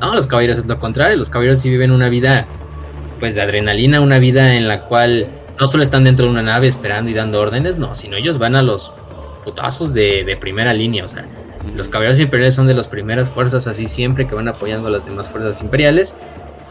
No, 0.00 0.14
los 0.14 0.28
caballeros 0.28 0.58
es 0.58 0.66
lo 0.66 0.78
contrario, 0.78 1.16
los 1.16 1.28
caballeros 1.28 1.58
sí 1.58 1.70
viven 1.70 1.90
una 1.90 2.08
vida 2.08 2.46
pues 3.18 3.34
de 3.34 3.42
adrenalina, 3.42 4.00
una 4.00 4.20
vida 4.20 4.54
en 4.54 4.68
la 4.68 4.82
cual 4.82 5.26
no 5.58 5.66
solo 5.66 5.82
están 5.82 6.04
dentro 6.04 6.26
de 6.26 6.30
una 6.30 6.42
nave 6.42 6.68
esperando 6.68 7.10
y 7.10 7.14
dando 7.14 7.40
órdenes, 7.40 7.78
no, 7.78 7.96
sino 7.96 8.16
ellos 8.16 8.38
van 8.38 8.54
a 8.54 8.62
los 8.62 8.92
putazos 9.44 9.94
de, 9.94 10.36
primera 10.40 10.72
línea. 10.72 11.04
O 11.04 11.08
sea, 11.08 11.24
los 11.76 11.88
caballeros 11.88 12.18
imperiales 12.18 12.54
son 12.54 12.66
de 12.66 12.74
las 12.74 12.88
primeras 12.88 13.28
fuerzas, 13.28 13.66
así 13.66 13.86
siempre 13.88 14.26
que 14.26 14.34
van 14.34 14.48
apoyando 14.48 14.88
a 14.88 14.90
las 14.90 15.04
demás 15.04 15.28
fuerzas 15.28 15.60
imperiales. 15.60 16.16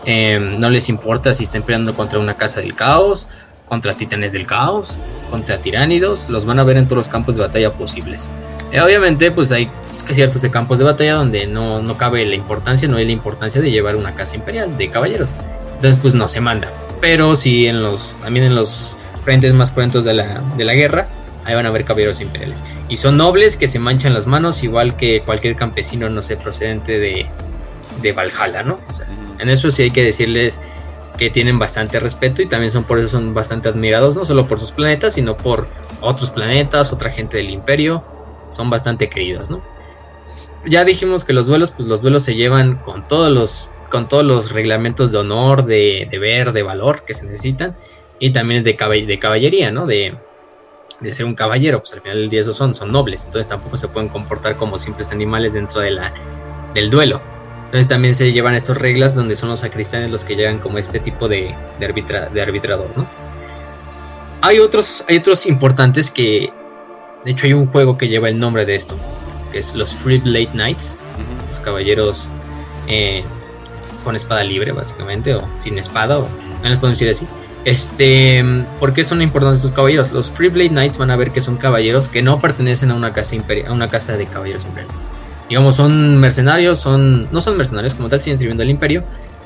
Em, 0.06 0.60
no 0.60 0.70
les 0.70 0.90
importa 0.90 1.34
si 1.34 1.46
están 1.46 1.64
peleando 1.64 1.94
contra 1.94 2.20
una 2.20 2.36
casa 2.36 2.60
del 2.60 2.76
caos, 2.76 3.28
contra 3.70 3.96
titanes 3.96 4.34
del 4.34 4.46
caos, 4.46 4.98
contra 5.32 5.58
tiránidos, 5.60 6.30
los 6.30 6.46
van 6.46 6.60
a 6.60 6.64
ver 6.64 6.78
en 6.78 6.86
todos 6.86 6.98
los 6.98 7.08
campos 7.08 7.36
de 7.36 7.42
batalla 7.42 7.72
posibles. 7.72 8.30
Eh, 8.72 8.82
obviamente, 8.82 9.32
pues 9.32 9.52
hay 9.52 9.70
ciertos 10.12 10.42
de 10.42 10.52
campos 10.52 10.80
de 10.80 10.86
batalla 10.86 11.14
donde 11.14 11.48
no, 11.48 11.82
no 11.82 11.98
cabe 11.98 12.26
la 12.26 12.36
importancia, 12.36 12.88
no 12.88 12.98
hay 12.98 13.06
la 13.06 13.12
importancia 13.12 13.62
de 13.62 13.72
llevar 13.72 13.96
una 13.96 14.16
casa 14.16 14.36
imperial 14.36 14.78
de 14.78 14.90
caballeros. 14.90 15.34
Entonces, 15.76 16.00
pues 16.02 16.14
no 16.14 16.28
se 16.28 16.42
manda. 16.42 16.70
Pero 17.00 17.36
sí 17.36 17.68
en 17.68 17.82
los, 17.82 18.18
también 18.22 18.48
en 18.48 18.56
los 18.56 18.98
frentes 19.24 19.54
más 19.54 19.72
cruentos 19.72 20.06
de 20.06 20.14
la, 20.14 20.42
de 20.58 20.64
la 20.64 20.74
guerra, 20.74 21.08
ahí 21.46 21.56
van 21.56 21.66
a 21.66 21.72
ver 21.72 21.86
caballeros 21.86 22.22
imperiales. 22.22 22.64
Y 22.90 22.98
son 22.98 23.18
nobles 23.18 23.58
que 23.58 23.68
se 23.68 23.80
manchan 23.80 24.14
las 24.14 24.28
manos, 24.28 24.64
igual 24.64 24.96
que 24.98 25.22
cualquier 25.22 25.56
campesino, 25.56 26.10
no 26.10 26.22
sé, 26.22 26.38
procedente 26.38 27.00
de, 27.00 27.26
de 28.02 28.12
Valhalla, 28.12 28.64
¿no? 28.64 28.80
en 29.40 29.50
eso 29.50 29.70
sí 29.72 29.84
hay 29.84 29.92
que 29.92 30.06
decirles 30.06 30.60
que 31.18 31.30
tienen 31.30 31.60
bastante 31.60 32.00
respeto 32.00 32.42
y 32.42 32.48
también 32.48 32.72
son 32.72 32.86
por 32.86 33.00
eso 33.00 33.10
son 33.10 33.34
bastante 33.34 33.70
admirados, 33.70 34.16
no 34.16 34.26
solo 34.26 34.48
por 34.48 34.60
sus 34.60 34.72
planetas, 34.72 35.14
sino 35.14 35.38
por 35.38 35.68
otros 36.02 36.30
planetas, 36.30 36.92
otra 36.92 37.10
gente 37.10 37.38
del 37.38 37.50
imperio, 37.50 38.04
son 38.50 38.70
bastante 38.70 39.10
queridos, 39.10 39.50
¿no? 39.50 39.62
Ya 40.66 40.86
dijimos 40.86 41.24
que 41.24 41.34
los 41.34 41.46
duelos, 41.46 41.72
pues 41.72 41.88
los 41.88 42.02
duelos 42.02 42.24
se 42.24 42.36
llevan 42.36 42.78
con 42.78 43.08
todos 43.08 43.30
los, 43.30 43.72
con 43.92 44.08
todos 44.08 44.24
los 44.24 44.52
reglamentos 44.52 45.12
de 45.12 45.18
honor, 45.18 45.66
de 45.66 46.08
deber, 46.10 46.54
de 46.54 46.64
valor 46.64 47.04
que 47.06 47.14
se 47.14 47.26
necesitan, 47.26 47.76
y 48.18 48.32
también 48.32 48.64
de, 48.64 48.74
de 48.74 49.20
caballería, 49.20 49.72
¿no? 49.72 49.86
De, 49.86 50.16
de 51.00 51.12
ser 51.12 51.26
un 51.26 51.36
caballero, 51.36 51.80
pues 51.80 51.94
al 51.94 52.02
final 52.02 52.18
del 52.18 52.30
día 52.30 52.42
esos 52.42 52.56
son, 52.56 52.74
son 52.74 52.92
nobles, 52.92 53.26
entonces 53.26 53.48
tampoco 53.48 53.78
se 53.78 53.88
pueden 53.88 54.10
comportar 54.10 54.56
como 54.56 54.78
simples 54.78 55.12
animales 55.12 55.54
dentro 55.54 55.82
de 55.82 55.92
la, 55.92 56.14
del 56.74 56.90
duelo. 56.90 57.22
Entonces 57.66 57.88
también 57.88 58.14
se 58.14 58.32
llevan 58.32 58.54
estas 58.56 58.78
reglas 58.78 59.16
donde 59.16 59.36
son 59.36 59.50
los 59.50 59.62
sacristanes 59.62 60.12
los 60.12 60.24
que 60.24 60.36
llegan 60.36 60.60
como 60.60 60.78
este 60.78 61.00
tipo 61.00 61.28
de, 61.28 61.56
de, 61.80 62.30
de 62.34 62.42
arbitrador, 62.42 62.90
¿no? 62.96 63.08
Hay 64.42 64.60
otros, 64.60 65.06
hay 65.08 65.18
otros 65.18 65.46
importantes 65.46 66.12
que, 66.12 66.52
de 67.26 67.32
hecho 67.32 67.48
hay 67.48 67.54
un 67.54 67.68
juego 67.68 67.98
que 67.98 68.08
lleva 68.10 68.30
el 68.30 68.38
nombre 68.38 68.66
de 68.66 68.76
esto, 68.76 68.96
que 69.52 69.60
es 69.60 69.74
los 69.74 69.96
Free 69.96 70.20
Blade 70.20 70.50
Knights, 70.52 70.98
los 71.48 71.60
caballeros 71.60 72.30
eh, 72.88 73.24
con 74.04 74.16
espada 74.16 74.44
libre 74.44 74.72
básicamente, 74.72 75.34
o 75.34 75.48
sin 75.58 75.80
espada, 75.80 76.20
o 76.20 76.28
no 76.62 76.70
les 76.70 76.78
podemos 76.78 77.00
decir 77.00 77.10
así 77.10 77.28
este, 77.66 78.44
¿por 78.80 78.94
qué 78.94 79.06
son 79.06 79.22
importantes 79.22 79.60
estos 79.60 79.76
caballeros? 79.76 80.12
Los 80.12 80.30
Free 80.30 80.50
Blade 80.50 80.70
Knights 80.70 80.98
van 80.98 81.12
a 81.12 81.16
ver 81.16 81.32
que 81.32 81.42
son 81.42 81.58
caballeros 81.58 82.10
que 82.10 82.22
no 82.22 82.40
pertenecen 82.40 82.92
a 82.92 82.96
una 82.96 83.14
casa 83.14 83.36
a 83.68 83.72
una 83.72 83.88
casa 83.88 84.18
de 84.18 84.26
caballeros 84.26 84.66
imperiales. 84.66 85.00
Digamos, 85.48 85.76
son 85.76 86.18
mercenarios, 86.18 86.80
son 86.80 87.32
no 87.32 87.42
son 87.42 87.58
mercenarios 87.58 87.96
como 87.96 88.10
tal, 88.10 88.20
siguen 88.20 88.38
sirviendo 88.38 88.64
al 88.64 88.70
imperio, 88.70 89.04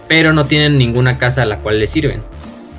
pero 0.07 0.33
no 0.33 0.45
tienen 0.45 0.77
ninguna 0.77 1.17
casa 1.17 1.43
a 1.43 1.45
la 1.45 1.59
cual 1.59 1.79
les 1.79 1.91
sirven. 1.91 2.21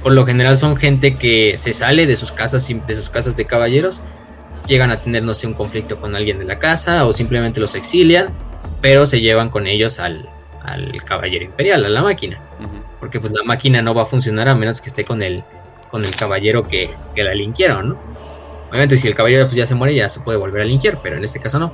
Por 0.02 0.12
lo 0.12 0.26
general 0.26 0.56
son 0.56 0.76
gente 0.76 1.16
que 1.16 1.56
se 1.56 1.72
sale 1.72 2.06
de 2.06 2.16
sus 2.16 2.32
casas 2.32 2.66
de 2.68 2.96
sus 2.96 3.10
casas 3.10 3.36
de 3.36 3.44
caballeros, 3.44 4.00
llegan 4.66 4.90
a 4.90 5.00
tener 5.00 5.22
no 5.22 5.34
sé 5.34 5.46
un 5.46 5.54
conflicto 5.54 6.00
con 6.00 6.16
alguien 6.16 6.38
de 6.38 6.44
la 6.44 6.58
casa 6.58 7.06
o 7.06 7.12
simplemente 7.12 7.60
los 7.60 7.74
exilian, 7.74 8.28
pero 8.80 9.06
se 9.06 9.20
llevan 9.20 9.50
con 9.50 9.66
ellos 9.66 9.98
al, 9.98 10.28
al 10.62 11.02
caballero 11.04 11.44
imperial, 11.44 11.84
a 11.84 11.88
la 11.88 12.02
máquina. 12.02 12.40
Porque 13.00 13.20
pues 13.20 13.32
la 13.32 13.44
máquina 13.44 13.82
no 13.82 13.94
va 13.94 14.02
a 14.02 14.06
funcionar 14.06 14.48
a 14.48 14.54
menos 14.54 14.80
que 14.80 14.88
esté 14.88 15.04
con 15.04 15.22
el, 15.22 15.44
con 15.90 16.04
el 16.04 16.14
caballero 16.14 16.66
que, 16.66 16.90
que 17.14 17.22
la 17.22 17.34
linkearon, 17.34 17.90
¿no? 17.90 17.98
Obviamente 18.70 18.96
si 18.96 19.08
el 19.08 19.14
caballero 19.14 19.46
pues, 19.46 19.56
ya 19.56 19.66
se 19.66 19.74
muere 19.74 19.94
ya 19.94 20.08
se 20.08 20.20
puede 20.20 20.38
volver 20.38 20.62
a 20.62 20.64
linkear, 20.64 21.00
pero 21.02 21.16
en 21.16 21.24
este 21.24 21.40
caso 21.40 21.58
no. 21.58 21.72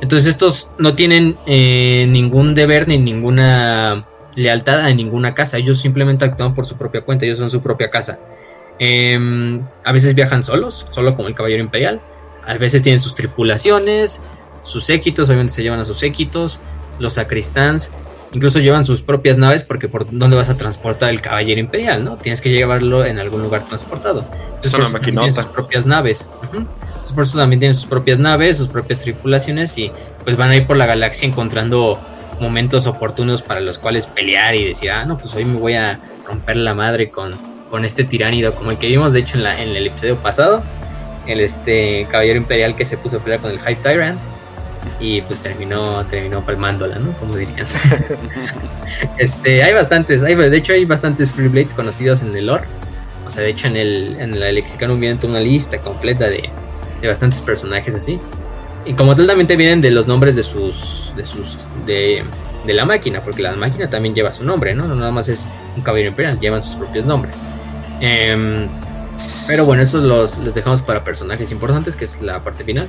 Entonces 0.00 0.28
estos 0.28 0.70
no 0.78 0.94
tienen 0.94 1.36
eh, 1.46 2.06
ningún 2.08 2.54
deber 2.54 2.86
ni 2.86 2.98
ninguna 2.98 4.06
lealtad 4.34 4.80
a 4.80 4.92
ninguna 4.92 5.34
casa. 5.34 5.56
Ellos 5.56 5.78
simplemente 5.78 6.24
actúan 6.24 6.54
por 6.54 6.66
su 6.66 6.76
propia 6.76 7.02
cuenta, 7.02 7.24
ellos 7.24 7.38
son 7.38 7.50
su 7.50 7.62
propia 7.62 7.90
casa. 7.90 8.18
Em, 8.78 9.64
a 9.84 9.92
veces 9.92 10.14
viajan 10.14 10.42
solos, 10.42 10.86
solo 10.90 11.16
como 11.16 11.28
el 11.28 11.34
caballero 11.34 11.62
imperial. 11.62 12.00
A 12.46 12.54
veces 12.54 12.82
tienen 12.82 13.00
sus 13.00 13.14
tripulaciones, 13.14 14.20
sus 14.62 14.84
séquitos, 14.84 15.28
obviamente 15.28 15.54
se 15.54 15.62
llevan 15.62 15.80
a 15.80 15.84
sus 15.84 15.98
séquitos, 15.98 16.60
los 16.98 17.14
sacristans. 17.14 17.90
Incluso 18.36 18.58
llevan 18.58 18.84
sus 18.84 19.00
propias 19.00 19.38
naves 19.38 19.64
porque 19.64 19.88
por 19.88 20.06
dónde 20.10 20.36
vas 20.36 20.50
a 20.50 20.58
transportar 20.58 21.08
el 21.08 21.22
caballero 21.22 21.58
imperial, 21.58 22.04
¿no? 22.04 22.18
Tienes 22.18 22.42
que 22.42 22.50
llevarlo 22.50 23.02
en 23.02 23.18
algún 23.18 23.40
lugar 23.40 23.64
transportado. 23.64 24.26
Es 24.62 24.74
una 24.74 24.90
maquinota. 24.90 25.32
Sus 25.32 25.46
propias 25.46 25.86
naves. 25.86 26.28
por 27.14 27.22
eso 27.22 27.38
también 27.38 27.60
tienen 27.60 27.74
sus 27.74 27.86
propias 27.86 28.18
naves, 28.18 28.58
sus 28.58 28.68
propias 28.68 29.00
tripulaciones 29.00 29.78
y 29.78 29.90
pues 30.22 30.36
van 30.36 30.50
a 30.50 30.56
ir 30.56 30.66
por 30.66 30.76
la 30.76 30.84
galaxia 30.84 31.26
encontrando 31.26 31.98
momentos 32.38 32.86
oportunos 32.86 33.40
para 33.40 33.60
los 33.60 33.78
cuales 33.78 34.06
pelear 34.06 34.54
y 34.54 34.66
decir, 34.66 34.90
ah, 34.90 35.06
no, 35.06 35.16
pues 35.16 35.34
hoy 35.34 35.46
me 35.46 35.58
voy 35.58 35.72
a 35.72 35.98
romper 36.28 36.58
la 36.58 36.74
madre 36.74 37.08
con, 37.08 37.32
con 37.70 37.86
este 37.86 38.04
tiránido 38.04 38.54
como 38.54 38.70
el 38.70 38.76
que 38.76 38.88
vimos 38.88 39.14
de 39.14 39.20
hecho 39.20 39.38
en, 39.38 39.44
la, 39.44 39.62
en 39.62 39.70
el 39.70 39.86
episodio 39.86 40.16
pasado, 40.16 40.62
el 41.26 41.40
este 41.40 42.06
caballero 42.10 42.36
imperial 42.36 42.76
que 42.76 42.84
se 42.84 42.98
puso 42.98 43.16
a 43.16 43.20
pelear 43.20 43.40
con 43.40 43.50
el 43.50 43.60
Hype 43.60 43.76
Tyrant 43.76 44.20
y 45.00 45.20
pues 45.22 45.40
terminó 45.40 46.04
terminó 46.06 46.44
palmándola, 46.44 46.98
¿no? 46.98 47.12
Como 47.18 47.36
dirían. 47.36 47.66
este, 49.18 49.62
hay 49.62 49.74
bastantes, 49.74 50.22
hay, 50.22 50.34
de 50.34 50.56
hecho 50.56 50.72
hay 50.72 50.84
bastantes 50.84 51.30
Free 51.30 51.48
Blades 51.48 51.74
conocidos 51.74 52.22
en 52.22 52.34
el 52.36 52.46
lore. 52.46 52.64
O 53.26 53.30
sea, 53.30 53.42
de 53.42 53.50
hecho 53.50 53.66
en 53.68 53.76
el 53.76 54.16
en 54.20 54.38
la 54.38 54.52
Lexicon 54.52 54.98
viene 55.00 55.18
una 55.24 55.40
lista 55.40 55.78
completa 55.80 56.28
de, 56.28 56.50
de 57.00 57.08
bastantes 57.08 57.40
personajes 57.42 57.94
así. 57.94 58.20
Y 58.84 58.94
como 58.94 59.16
tal 59.16 59.26
también 59.26 59.48
te 59.48 59.56
vienen 59.56 59.80
de 59.80 59.90
los 59.90 60.06
nombres 60.06 60.36
de 60.36 60.42
sus 60.42 61.12
de 61.16 61.26
sus 61.26 61.58
de, 61.86 62.22
de 62.64 62.74
la 62.74 62.84
máquina, 62.84 63.20
porque 63.20 63.42
la 63.42 63.52
máquina 63.52 63.90
también 63.90 64.14
lleva 64.14 64.32
su 64.32 64.44
nombre, 64.44 64.74
¿no? 64.74 64.86
No 64.86 64.94
nada 64.94 65.10
más 65.10 65.28
es 65.28 65.46
un 65.76 65.82
caballero 65.82 66.10
imperial, 66.10 66.38
llevan 66.38 66.62
sus 66.62 66.76
propios 66.76 67.04
nombres. 67.04 67.34
Em, 68.00 68.68
pero 69.46 69.64
bueno, 69.64 69.82
esos 69.82 70.02
los, 70.02 70.38
los 70.38 70.54
dejamos 70.54 70.82
para 70.82 71.04
personajes 71.04 71.50
importantes, 71.52 71.96
que 71.96 72.04
es 72.04 72.20
la 72.20 72.40
parte 72.40 72.64
final. 72.64 72.88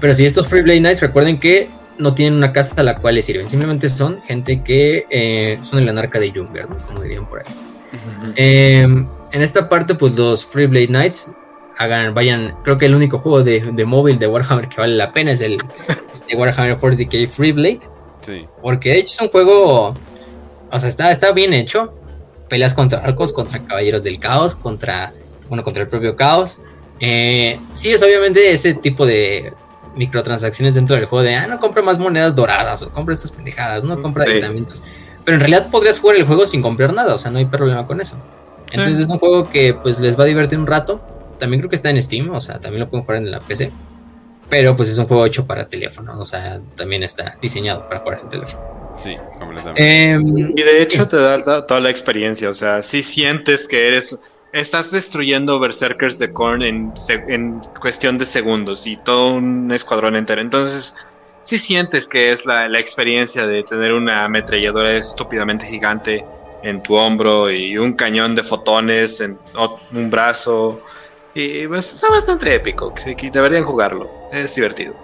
Pero 0.00 0.14
si 0.14 0.24
estos 0.24 0.48
Free 0.48 0.62
Blade 0.62 0.80
Knights, 0.80 1.00
recuerden 1.00 1.38
que 1.38 1.68
no 1.98 2.14
tienen 2.14 2.34
una 2.34 2.52
casa 2.52 2.74
a 2.78 2.82
la 2.82 2.96
cual 2.96 3.16
les 3.16 3.26
sirven. 3.26 3.48
Simplemente 3.48 3.88
son 3.88 4.22
gente 4.22 4.62
que 4.62 5.06
eh, 5.10 5.58
son 5.62 5.80
el 5.80 5.88
anarca 5.88 6.18
de 6.18 6.32
Junger, 6.32 6.66
como 6.66 7.02
dirían 7.02 7.26
por 7.26 7.40
ahí. 7.40 7.44
Em, 8.36 9.06
en 9.32 9.42
esta 9.42 9.68
parte, 9.68 9.94
pues 9.94 10.14
los 10.14 10.44
Free 10.44 10.66
Blade 10.66 10.88
Knights 10.88 11.32
hagan, 11.76 12.14
vayan. 12.14 12.56
Creo 12.64 12.76
que 12.76 12.86
el 12.86 12.94
único 12.94 13.18
juego 13.18 13.42
de, 13.42 13.60
de 13.60 13.84
móvil 13.84 14.18
de 14.18 14.26
Warhammer 14.26 14.68
que 14.68 14.80
vale 14.80 14.96
la 14.96 15.12
pena 15.12 15.32
es 15.32 15.40
el 15.40 15.58
este 16.10 16.36
Warhammer 16.36 16.76
Force 16.76 16.98
Decay 16.98 17.26
Free 17.26 17.52
Blade. 17.52 17.80
Sí. 18.24 18.44
Porque 18.62 18.90
de 18.90 18.98
hecho 18.98 19.14
es 19.14 19.20
un 19.20 19.28
juego. 19.28 19.94
O 20.70 20.78
sea, 20.78 20.88
está, 20.88 21.10
está 21.10 21.32
bien 21.32 21.52
hecho. 21.52 21.94
Peleas 22.48 22.74
contra 22.74 23.00
arcos, 23.00 23.32
contra 23.32 23.60
caballeros 23.60 24.04
del 24.04 24.18
caos, 24.18 24.54
contra. 24.54 25.12
Bueno, 25.48 25.62
contra 25.62 25.82
el 25.82 25.88
propio 25.88 26.16
caos. 26.16 26.60
Eh, 27.00 27.58
sí, 27.72 27.90
es 27.90 28.02
obviamente 28.02 28.52
ese 28.52 28.74
tipo 28.74 29.06
de 29.06 29.52
microtransacciones 29.94 30.74
dentro 30.74 30.96
del 30.96 31.06
juego 31.06 31.24
de, 31.24 31.34
ah, 31.34 31.46
no 31.46 31.58
compra 31.58 31.82
más 31.82 31.98
monedas 31.98 32.34
doradas 32.34 32.82
o 32.82 32.90
compra 32.90 33.14
estas 33.14 33.30
pendejadas, 33.30 33.84
no 33.84 34.00
compra 34.00 34.26
sí. 34.26 34.40
Pero 35.24 35.34
en 35.34 35.40
realidad 35.40 35.68
podrías 35.70 35.98
jugar 35.98 36.16
el 36.16 36.26
juego 36.26 36.46
sin 36.46 36.62
comprar 36.62 36.92
nada, 36.92 37.14
o 37.14 37.18
sea, 37.18 37.30
no 37.30 37.38
hay 37.38 37.46
problema 37.46 37.86
con 37.86 38.00
eso. 38.00 38.16
Entonces 38.72 38.98
es 38.98 39.10
un 39.10 39.18
juego 39.18 39.50
que 39.50 39.74
pues 39.74 40.00
les 40.00 40.18
va 40.18 40.24
a 40.24 40.26
divertir 40.26 40.58
un 40.58 40.66
rato. 40.66 41.00
También 41.38 41.60
creo 41.60 41.70
que 41.70 41.76
está 41.76 41.90
en 41.90 42.00
Steam, 42.00 42.30
o 42.30 42.40
sea, 42.40 42.60
también 42.60 42.80
lo 42.80 42.90
pueden 42.90 43.04
jugar 43.04 43.18
en 43.18 43.30
la 43.30 43.40
PC. 43.40 43.72
Pero 44.48 44.76
pues 44.76 44.88
es 44.88 44.98
un 44.98 45.06
juego 45.06 45.26
hecho 45.26 45.46
para 45.46 45.68
teléfono, 45.68 46.18
o 46.18 46.24
sea, 46.24 46.60
también 46.76 47.02
está 47.02 47.36
diseñado 47.40 47.86
para 47.88 48.00
jugar 48.00 48.18
en 48.20 48.28
teléfono. 48.28 48.62
Sí, 49.00 49.14
completamente. 49.38 49.82
Eh, 49.82 50.18
y 50.56 50.62
de 50.62 50.82
hecho 50.82 51.06
te 51.06 51.16
da 51.16 51.64
toda 51.66 51.80
la 51.80 51.90
experiencia, 51.90 52.50
o 52.50 52.54
sea, 52.54 52.82
si 52.82 53.02
sientes 53.02 53.68
que 53.68 53.88
eres 53.88 54.18
Estás 54.52 54.90
destruyendo 54.90 55.60
Berserkers 55.60 56.18
de 56.18 56.32
Korn 56.32 56.62
en, 56.62 56.92
en, 57.28 57.60
cuestión 57.80 58.18
de 58.18 58.24
segundos 58.24 58.84
y 58.86 58.96
todo 58.96 59.34
un 59.34 59.70
escuadrón 59.70 60.16
entero. 60.16 60.40
Entonces, 60.40 60.94
si 61.42 61.56
sientes 61.56 62.08
que 62.08 62.32
es 62.32 62.46
la, 62.46 62.66
experiencia 62.78 63.46
de 63.46 63.62
tener 63.62 63.92
una 63.92 64.24
ametralladora 64.24 64.92
estúpidamente 64.96 65.66
gigante 65.66 66.24
en 66.64 66.82
tu 66.82 66.94
hombro 66.96 67.48
y 67.48 67.78
un 67.78 67.92
cañón 67.92 68.34
de 68.34 68.42
fotones 68.42 69.20
en 69.20 69.38
un 69.92 70.10
brazo. 70.10 70.82
Y 71.32 71.68
pues 71.68 71.94
está 71.94 72.08
bastante 72.10 72.52
épico. 72.52 72.92
Deberían 73.32 73.62
jugarlo. 73.62 74.10
Es 74.32 74.56
divertido. 74.56 74.94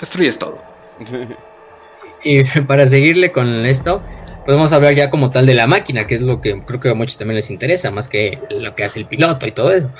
Destruyes 0.00 0.38
todo. 0.38 0.58
y 2.24 2.44
para 2.62 2.86
seguirle 2.86 3.30
con 3.30 3.66
esto, 3.66 4.00
podemos 4.44 4.72
hablar 4.72 4.94
ya 4.94 5.10
como 5.10 5.30
tal 5.30 5.46
de 5.46 5.54
la 5.54 5.66
máquina, 5.66 6.06
que 6.06 6.16
es 6.16 6.20
lo 6.20 6.40
que 6.40 6.60
creo 6.60 6.80
que 6.80 6.88
a 6.90 6.94
muchos 6.94 7.18
también 7.18 7.36
les 7.36 7.50
interesa, 7.50 7.90
más 7.90 8.08
que 8.08 8.38
lo 8.50 8.74
que 8.74 8.84
hace 8.84 9.00
el 9.00 9.06
piloto 9.06 9.46
y 9.46 9.52
todo 9.52 9.72
eso. 9.72 9.90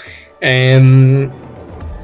Eh, 0.40 1.28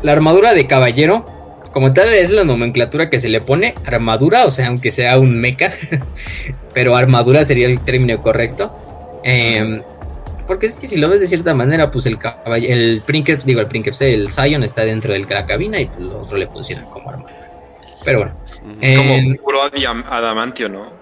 la 0.02 0.12
armadura 0.12 0.54
de 0.54 0.66
caballero, 0.66 1.24
como 1.72 1.92
tal, 1.92 2.08
es 2.14 2.30
la 2.30 2.44
nomenclatura 2.44 3.10
que 3.10 3.18
se 3.18 3.28
le 3.28 3.40
pone. 3.40 3.74
Armadura, 3.84 4.46
o 4.46 4.50
sea, 4.50 4.68
aunque 4.68 4.90
sea 4.90 5.18
un 5.18 5.40
mecha, 5.40 5.72
pero 6.74 6.96
armadura 6.96 7.44
sería 7.44 7.66
el 7.66 7.80
término 7.80 8.20
correcto. 8.22 9.20
Eh, 9.22 9.82
porque 10.46 10.66
es 10.66 10.76
que 10.76 10.88
si 10.88 10.96
lo 10.96 11.08
ves 11.08 11.20
de 11.20 11.28
cierta 11.28 11.54
manera, 11.54 11.90
pues 11.92 12.06
el 12.06 12.18
caballero, 12.18 12.74
el 12.74 13.02
Princeps, 13.06 13.44
digo 13.44 13.60
el 13.60 13.66
Princeps, 13.68 14.00
el 14.00 14.28
Zion 14.28 14.64
está 14.64 14.84
dentro 14.84 15.12
de 15.12 15.20
la 15.20 15.46
cabina 15.46 15.80
y 15.80 15.86
pues 15.86 16.00
lo 16.00 16.20
otro 16.20 16.38
le 16.38 16.48
funciona 16.48 16.84
como 16.86 17.08
armadura. 17.08 17.48
Pero 18.04 18.18
bueno. 18.18 18.34
Como 18.96 19.14
eh, 19.14 19.38
puro 19.44 19.60
adamantio, 19.62 20.68
¿no? 20.68 20.92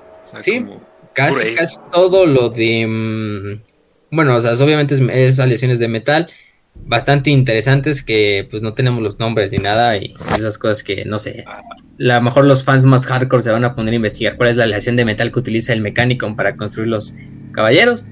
sí. 0.40 0.62
Casi, 1.18 1.54
casi 1.56 1.76
todo 1.92 2.26
lo 2.26 2.48
de. 2.48 2.86
Mm, 2.86 3.60
bueno, 4.12 4.36
o 4.36 4.40
sea, 4.40 4.52
obviamente 4.64 4.94
es, 5.12 5.40
aleaciones 5.40 5.80
de 5.80 5.88
metal 5.88 6.30
bastante 6.86 7.30
interesantes 7.30 8.04
que 8.04 8.46
pues 8.48 8.62
no 8.62 8.72
tenemos 8.72 9.02
los 9.02 9.18
nombres 9.18 9.50
ni 9.50 9.58
nada 9.58 9.96
y 9.96 10.14
esas 10.36 10.58
cosas 10.58 10.84
que 10.84 11.04
no 11.04 11.18
sé. 11.18 11.44
A 11.44 11.62
lo 11.96 12.22
mejor 12.22 12.44
los 12.44 12.62
fans 12.62 12.84
más 12.84 13.04
hardcore 13.04 13.42
se 13.42 13.50
van 13.50 13.64
a 13.64 13.74
poner 13.74 13.94
a 13.94 13.96
investigar 13.96 14.36
cuál 14.36 14.50
es 14.50 14.56
la 14.56 14.62
aleación 14.62 14.94
de 14.94 15.04
metal 15.04 15.32
que 15.32 15.40
utiliza 15.40 15.72
el 15.72 15.80
mecánico 15.80 16.32
para 16.36 16.56
construir 16.56 16.86
los 16.86 17.14
caballeros. 17.50 18.06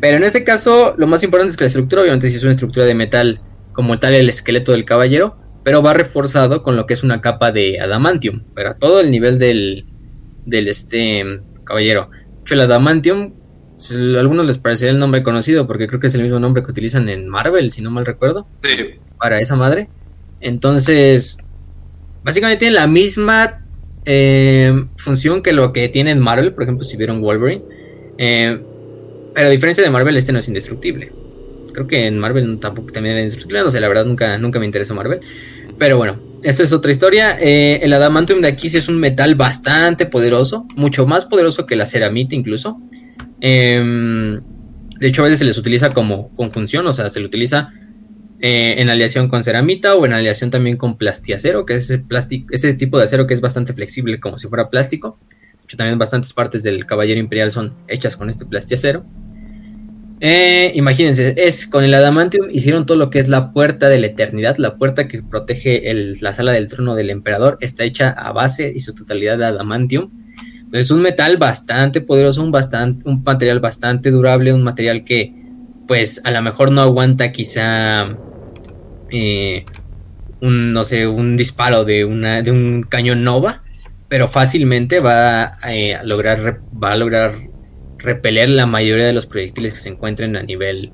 Pero 0.00 0.18
en 0.18 0.22
este 0.22 0.44
caso, 0.44 0.94
lo 0.96 1.08
más 1.08 1.24
importante 1.24 1.50
es 1.50 1.56
que 1.56 1.64
la 1.64 1.68
estructura, 1.68 2.02
obviamente, 2.02 2.30
si 2.30 2.36
es 2.36 2.42
una 2.44 2.52
estructura 2.52 2.86
de 2.86 2.94
metal 2.94 3.40
como 3.72 3.98
tal 3.98 4.14
el 4.14 4.28
esqueleto 4.28 4.70
del 4.70 4.84
caballero, 4.84 5.36
pero 5.64 5.82
va 5.82 5.92
reforzado 5.92 6.62
con 6.62 6.76
lo 6.76 6.86
que 6.86 6.94
es 6.94 7.02
una 7.02 7.20
capa 7.20 7.50
de 7.50 7.80
adamantium, 7.80 8.44
pero 8.54 8.70
a 8.70 8.74
todo 8.74 9.00
el 9.00 9.10
nivel 9.10 9.40
del, 9.40 9.86
del 10.46 10.68
este 10.68 11.40
caballero 11.64 12.10
el 12.52 12.60
Adamantium, 12.60 13.32
a 13.90 14.20
algunos 14.20 14.46
les 14.46 14.58
parecería 14.58 14.92
el 14.92 14.98
nombre 14.98 15.22
conocido 15.22 15.66
porque 15.66 15.86
creo 15.86 16.00
que 16.00 16.08
es 16.08 16.14
el 16.14 16.22
mismo 16.22 16.38
nombre 16.38 16.62
que 16.62 16.70
utilizan 16.70 17.08
en 17.08 17.28
Marvel, 17.28 17.70
si 17.72 17.82
no 17.82 17.90
mal 17.90 18.04
recuerdo. 18.04 18.46
Sí. 18.62 18.96
Para 19.18 19.40
esa 19.40 19.56
madre. 19.56 19.88
Entonces, 20.40 21.38
básicamente 22.22 22.60
tiene 22.60 22.74
la 22.74 22.86
misma 22.86 23.64
eh, 24.04 24.86
función 24.96 25.42
que 25.42 25.52
lo 25.52 25.72
que 25.72 25.88
tiene 25.88 26.10
en 26.10 26.20
Marvel, 26.20 26.52
por 26.52 26.64
ejemplo, 26.64 26.84
si 26.84 26.96
vieron 26.96 27.22
Wolverine. 27.22 27.62
Eh, 28.18 28.60
pero 29.34 29.48
a 29.48 29.50
diferencia 29.50 29.82
de 29.82 29.90
Marvel, 29.90 30.16
este 30.16 30.32
no 30.32 30.38
es 30.38 30.48
indestructible. 30.48 31.12
Creo 31.72 31.86
que 31.86 32.06
en 32.06 32.18
Marvel 32.18 32.58
tampoco 32.60 32.92
también 32.92 33.14
era 33.14 33.22
indestructible. 33.22 33.62
No 33.62 33.70
sé, 33.70 33.80
la 33.80 33.88
verdad 33.88 34.04
nunca, 34.04 34.38
nunca 34.38 34.60
me 34.60 34.66
interesó 34.66 34.94
Marvel. 34.94 35.20
Pero 35.78 35.96
bueno, 35.96 36.20
eso 36.42 36.62
es 36.62 36.72
otra 36.72 36.92
historia. 36.92 37.38
Eh, 37.40 37.80
el 37.82 37.92
adamantium 37.92 38.40
de 38.40 38.48
aquí 38.48 38.68
sí 38.68 38.76
es 38.76 38.88
un 38.88 38.98
metal 38.98 39.34
bastante 39.34 40.06
poderoso, 40.06 40.66
mucho 40.76 41.06
más 41.06 41.26
poderoso 41.26 41.66
que 41.66 41.74
la 41.76 41.86
ceramita 41.86 42.34
incluso. 42.34 42.80
Em, 43.40 44.40
de 44.98 45.08
hecho, 45.08 45.22
a 45.22 45.24
veces 45.24 45.40
se 45.40 45.44
les 45.44 45.58
utiliza 45.58 45.90
como 45.90 46.34
conjunción, 46.36 46.86
o 46.86 46.92
sea, 46.92 47.08
se 47.08 47.20
le 47.20 47.26
utiliza 47.26 47.72
eh, 48.40 48.74
en 48.78 48.90
aleación 48.90 49.28
con 49.28 49.42
ceramita 49.42 49.94
o 49.94 50.04
en 50.04 50.12
aleación 50.12 50.50
también 50.50 50.76
con 50.76 50.98
plastiacero, 50.98 51.64
que 51.64 51.74
es 51.76 51.90
ese, 51.90 52.04
ese 52.50 52.74
tipo 52.74 52.98
de 52.98 53.04
acero 53.04 53.26
que 53.26 53.34
es 53.34 53.40
bastante 53.40 53.72
flexible 53.72 54.20
como 54.20 54.36
si 54.38 54.48
fuera 54.48 54.68
plástico. 54.68 55.18
De 55.30 55.64
hecho, 55.64 55.76
también 55.78 55.98
bastantes 55.98 56.34
partes 56.34 56.62
del 56.62 56.84
caballero 56.84 57.20
imperial 57.20 57.50
son 57.50 57.74
hechas 57.88 58.18
con 58.18 58.28
este 58.28 58.44
plastiacero. 58.44 59.04
Eh, 60.26 60.72
imagínense, 60.74 61.34
es 61.36 61.66
con 61.66 61.84
el 61.84 61.92
adamantium 61.92 62.48
hicieron 62.50 62.86
todo 62.86 62.96
lo 62.96 63.10
que 63.10 63.18
es 63.18 63.28
la 63.28 63.52
puerta 63.52 63.90
de 63.90 63.98
la 63.98 64.06
eternidad, 64.06 64.56
la 64.56 64.78
puerta 64.78 65.06
que 65.06 65.22
protege 65.22 65.82
la 66.22 66.32
sala 66.32 66.52
del 66.52 66.66
trono 66.66 66.94
del 66.94 67.10
emperador, 67.10 67.58
está 67.60 67.84
hecha 67.84 68.08
a 68.08 68.32
base 68.32 68.72
y 68.74 68.80
su 68.80 68.94
totalidad 68.94 69.36
de 69.36 69.44
adamantium. 69.44 70.10
Entonces, 70.60 70.90
un 70.90 71.02
metal 71.02 71.36
bastante 71.36 72.00
poderoso, 72.00 72.42
un, 72.42 72.52
bastante, 72.52 73.06
un 73.06 73.22
material 73.22 73.60
bastante 73.60 74.10
durable, 74.10 74.54
un 74.54 74.64
material 74.64 75.04
que, 75.04 75.34
pues, 75.86 76.22
a 76.24 76.30
lo 76.30 76.40
mejor 76.40 76.72
no 76.72 76.80
aguanta 76.80 77.30
quizá 77.30 78.16
eh, 79.10 79.66
un, 80.40 80.72
no 80.72 80.84
sé, 80.84 81.06
un 81.06 81.36
disparo 81.36 81.84
de, 81.84 82.06
una, 82.06 82.40
de 82.40 82.50
un 82.50 82.86
cañón 82.88 83.24
Nova, 83.24 83.62
pero 84.08 84.26
fácilmente 84.26 85.00
va 85.00 85.58
eh, 85.68 85.94
a 85.94 86.02
lograr, 86.02 86.62
va 86.82 86.92
a 86.92 86.96
lograr 86.96 87.34
repeler 88.04 88.50
la 88.50 88.66
mayoría 88.66 89.06
de 89.06 89.12
los 89.12 89.26
proyectiles 89.26 89.72
que 89.72 89.78
se 89.78 89.88
encuentren 89.88 90.36
a 90.36 90.42
nivel 90.42 90.92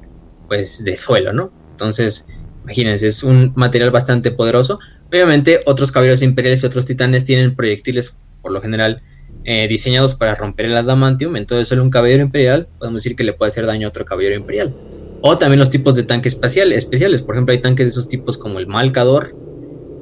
pues 0.48 0.82
de 0.84 0.96
suelo, 0.96 1.32
¿no? 1.32 1.52
Entonces, 1.72 2.26
imagínense, 2.64 3.06
es 3.06 3.22
un 3.22 3.52
material 3.56 3.90
bastante 3.90 4.30
poderoso. 4.30 4.78
Obviamente, 5.08 5.60
otros 5.66 5.92
caballeros 5.92 6.22
imperiales 6.22 6.62
y 6.62 6.66
otros 6.66 6.86
titanes 6.86 7.24
tienen 7.24 7.54
proyectiles, 7.54 8.16
por 8.42 8.52
lo 8.52 8.60
general, 8.62 9.02
eh, 9.44 9.68
diseñados 9.68 10.14
para 10.14 10.34
romper 10.34 10.66
el 10.66 10.76
adamantium. 10.76 11.36
Entonces, 11.36 11.68
solo 11.68 11.82
un 11.82 11.90
caballero 11.90 12.22
imperial, 12.22 12.68
podemos 12.78 13.02
decir 13.02 13.16
que 13.16 13.24
le 13.24 13.32
puede 13.32 13.50
hacer 13.50 13.66
daño 13.66 13.86
a 13.86 13.90
otro 13.90 14.04
caballero 14.04 14.34
imperial. 14.34 14.74
O 15.22 15.36
también 15.38 15.58
los 15.58 15.70
tipos 15.70 15.94
de 15.94 16.04
tanques 16.04 16.34
espacial, 16.34 16.72
especiales. 16.72 17.22
Por 17.22 17.34
ejemplo, 17.34 17.52
hay 17.52 17.60
tanques 17.60 17.86
de 17.86 17.90
esos 17.90 18.08
tipos 18.08 18.38
como 18.38 18.58
el 18.58 18.66
Malcador, 18.66 19.34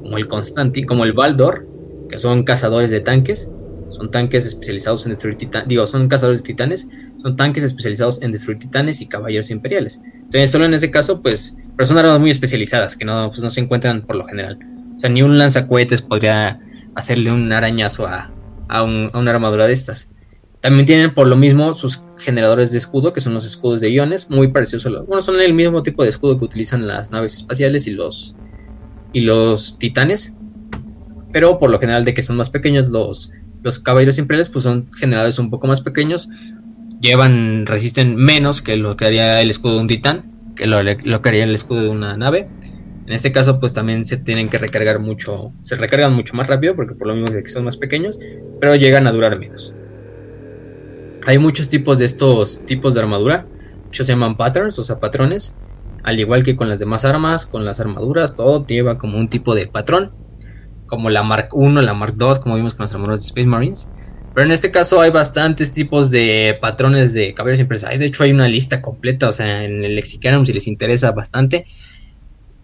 como 0.01 0.17
el 0.17 0.27
Constanti, 0.27 0.83
como 0.83 1.03
el 1.03 1.13
Baldor, 1.13 1.67
que 2.09 2.17
son 2.17 2.43
cazadores 2.43 2.91
de 2.91 3.01
tanques 3.01 3.49
son 3.91 4.11
tanques 4.11 4.45
especializados 4.45 5.05
en 5.05 5.11
destruir 5.11 5.35
titanes, 5.35 5.67
digo, 5.67 5.85
son 5.85 6.07
cazadores 6.07 6.39
de 6.39 6.47
titanes, 6.47 6.87
son 7.21 7.35
tanques 7.35 7.63
especializados 7.63 8.21
en 8.21 8.31
destruir 8.31 8.59
titanes 8.59 9.01
y 9.01 9.07
caballeros 9.07 9.49
imperiales. 9.51 10.01
Entonces, 10.13 10.51
solo 10.51 10.65
en 10.65 10.73
ese 10.73 10.91
caso, 10.91 11.21
pues, 11.21 11.55
pero 11.75 11.85
son 11.85 11.97
armas 11.97 12.19
muy 12.19 12.29
especializadas 12.29 12.95
que 12.95 13.05
no, 13.05 13.29
pues, 13.29 13.41
no 13.41 13.49
se 13.49 13.61
encuentran 13.61 14.01
por 14.01 14.15
lo 14.15 14.25
general. 14.25 14.59
O 14.95 14.99
sea, 14.99 15.09
ni 15.09 15.21
un 15.21 15.37
lanzacohetes 15.37 16.01
podría 16.01 16.59
hacerle 16.95 17.31
un 17.31 17.51
arañazo 17.51 18.07
a, 18.07 18.31
a, 18.67 18.83
una 18.83 19.31
armadura 19.31 19.67
de 19.67 19.73
estas. 19.73 20.11
También 20.61 20.85
tienen 20.85 21.13
por 21.13 21.27
lo 21.27 21.37
mismo 21.37 21.73
sus 21.73 22.01
generadores 22.17 22.71
de 22.71 22.77
escudo, 22.77 23.13
que 23.13 23.21
son 23.21 23.33
los 23.33 23.45
escudos 23.45 23.79
de 23.79 23.91
iones, 23.91 24.29
muy 24.29 24.49
parecidos 24.49 24.85
a 24.85 24.89
los... 24.89 25.07
Bueno, 25.07 25.21
son 25.21 25.39
el 25.39 25.53
mismo 25.53 25.83
tipo 25.83 26.03
de 26.03 26.09
escudo 26.09 26.37
que 26.37 26.45
utilizan 26.45 26.85
las 26.85 27.11
naves 27.11 27.35
espaciales 27.35 27.87
y 27.87 27.91
los, 27.91 28.35
y 29.13 29.21
los 29.21 29.79
titanes. 29.79 30.33
Pero 31.31 31.59
por 31.59 31.69
lo 31.69 31.79
general 31.79 32.03
de 32.03 32.13
que 32.13 32.21
son 32.21 32.35
más 32.35 32.49
pequeños, 32.49 32.89
los, 32.89 33.31
los 33.61 33.79
caballeros 33.79 34.17
imperiales 34.17 34.49
pues 34.49 34.63
son 34.63 34.91
generadores 34.93 35.39
un 35.39 35.49
poco 35.49 35.67
más 35.67 35.81
pequeños. 35.81 36.29
Llevan, 37.01 37.65
resisten 37.65 38.15
menos 38.15 38.61
que 38.61 38.75
lo 38.75 38.97
que 38.97 39.05
haría 39.05 39.41
el 39.41 39.49
escudo 39.49 39.75
de 39.75 39.79
un 39.79 39.87
titán, 39.87 40.53
que 40.55 40.67
lo, 40.67 40.81
lo 40.83 41.21
que 41.21 41.29
haría 41.29 41.43
el 41.43 41.55
escudo 41.55 41.81
de 41.81 41.89
una 41.89 42.17
nave. 42.17 42.49
En 43.05 43.13
este 43.13 43.31
caso, 43.31 43.59
pues 43.59 43.73
también 43.73 44.05
se 44.05 44.17
tienen 44.17 44.49
que 44.49 44.59
recargar 44.59 44.99
mucho, 44.99 45.51
se 45.61 45.75
recargan 45.75 46.13
mucho 46.13 46.35
más 46.35 46.47
rápido, 46.47 46.75
porque 46.75 46.93
por 46.93 47.07
lo 47.07 47.15
mismo 47.15 47.35
que 47.41 47.49
son 47.49 47.63
más 47.63 47.75
pequeños, 47.75 48.19
pero 48.59 48.75
llegan 48.75 49.07
a 49.07 49.11
durar 49.11 49.39
menos. 49.39 49.73
Hay 51.25 51.37
muchos 51.37 51.69
tipos 51.69 51.97
de 51.97 52.05
estos 52.05 52.65
tipos 52.65 52.93
de 52.93 53.01
armadura. 53.01 53.45
Muchos 53.85 54.05
se 54.05 54.13
llaman 54.13 54.37
patterns, 54.37 54.77
o 54.79 54.83
sea, 54.83 54.99
patrones. 54.99 55.55
Al 56.03 56.19
igual 56.19 56.43
que 56.43 56.55
con 56.55 56.69
las 56.69 56.79
demás 56.79 57.03
armas, 57.03 57.45
con 57.45 57.65
las 57.65 57.79
armaduras, 57.79 58.35
todo 58.35 58.65
lleva 58.65 58.97
como 58.97 59.17
un 59.17 59.27
tipo 59.27 59.55
de 59.55 59.67
patrón. 59.67 60.11
Como 60.89 61.09
la 61.09 61.23
Mark 61.23 61.49
1, 61.53 61.81
la 61.81 61.93
Mark 61.93 62.15
2, 62.17 62.39
como 62.39 62.55
vimos 62.55 62.73
con 62.73 62.83
las 62.83 62.93
armaduras 62.93 63.21
de 63.21 63.27
Space 63.27 63.47
Marines. 63.47 63.87
Pero 64.33 64.45
en 64.45 64.51
este 64.51 64.71
caso 64.71 65.01
hay 65.01 65.11
bastantes 65.11 65.71
tipos 65.71 66.11
de 66.11 66.57
patrones 66.61 67.13
de 67.13 67.33
caballeros 67.33 67.61
impresos. 67.61 67.89
De 67.89 68.05
hecho, 68.05 68.23
hay 68.23 68.31
una 68.31 68.47
lista 68.47 68.81
completa, 68.81 69.27
o 69.27 69.31
sea, 69.31 69.63
en 69.65 69.83
el 69.83 69.95
Lexicanum 69.95 70.45
si 70.45 70.53
les 70.53 70.67
interesa 70.67 71.11
bastante. 71.11 71.65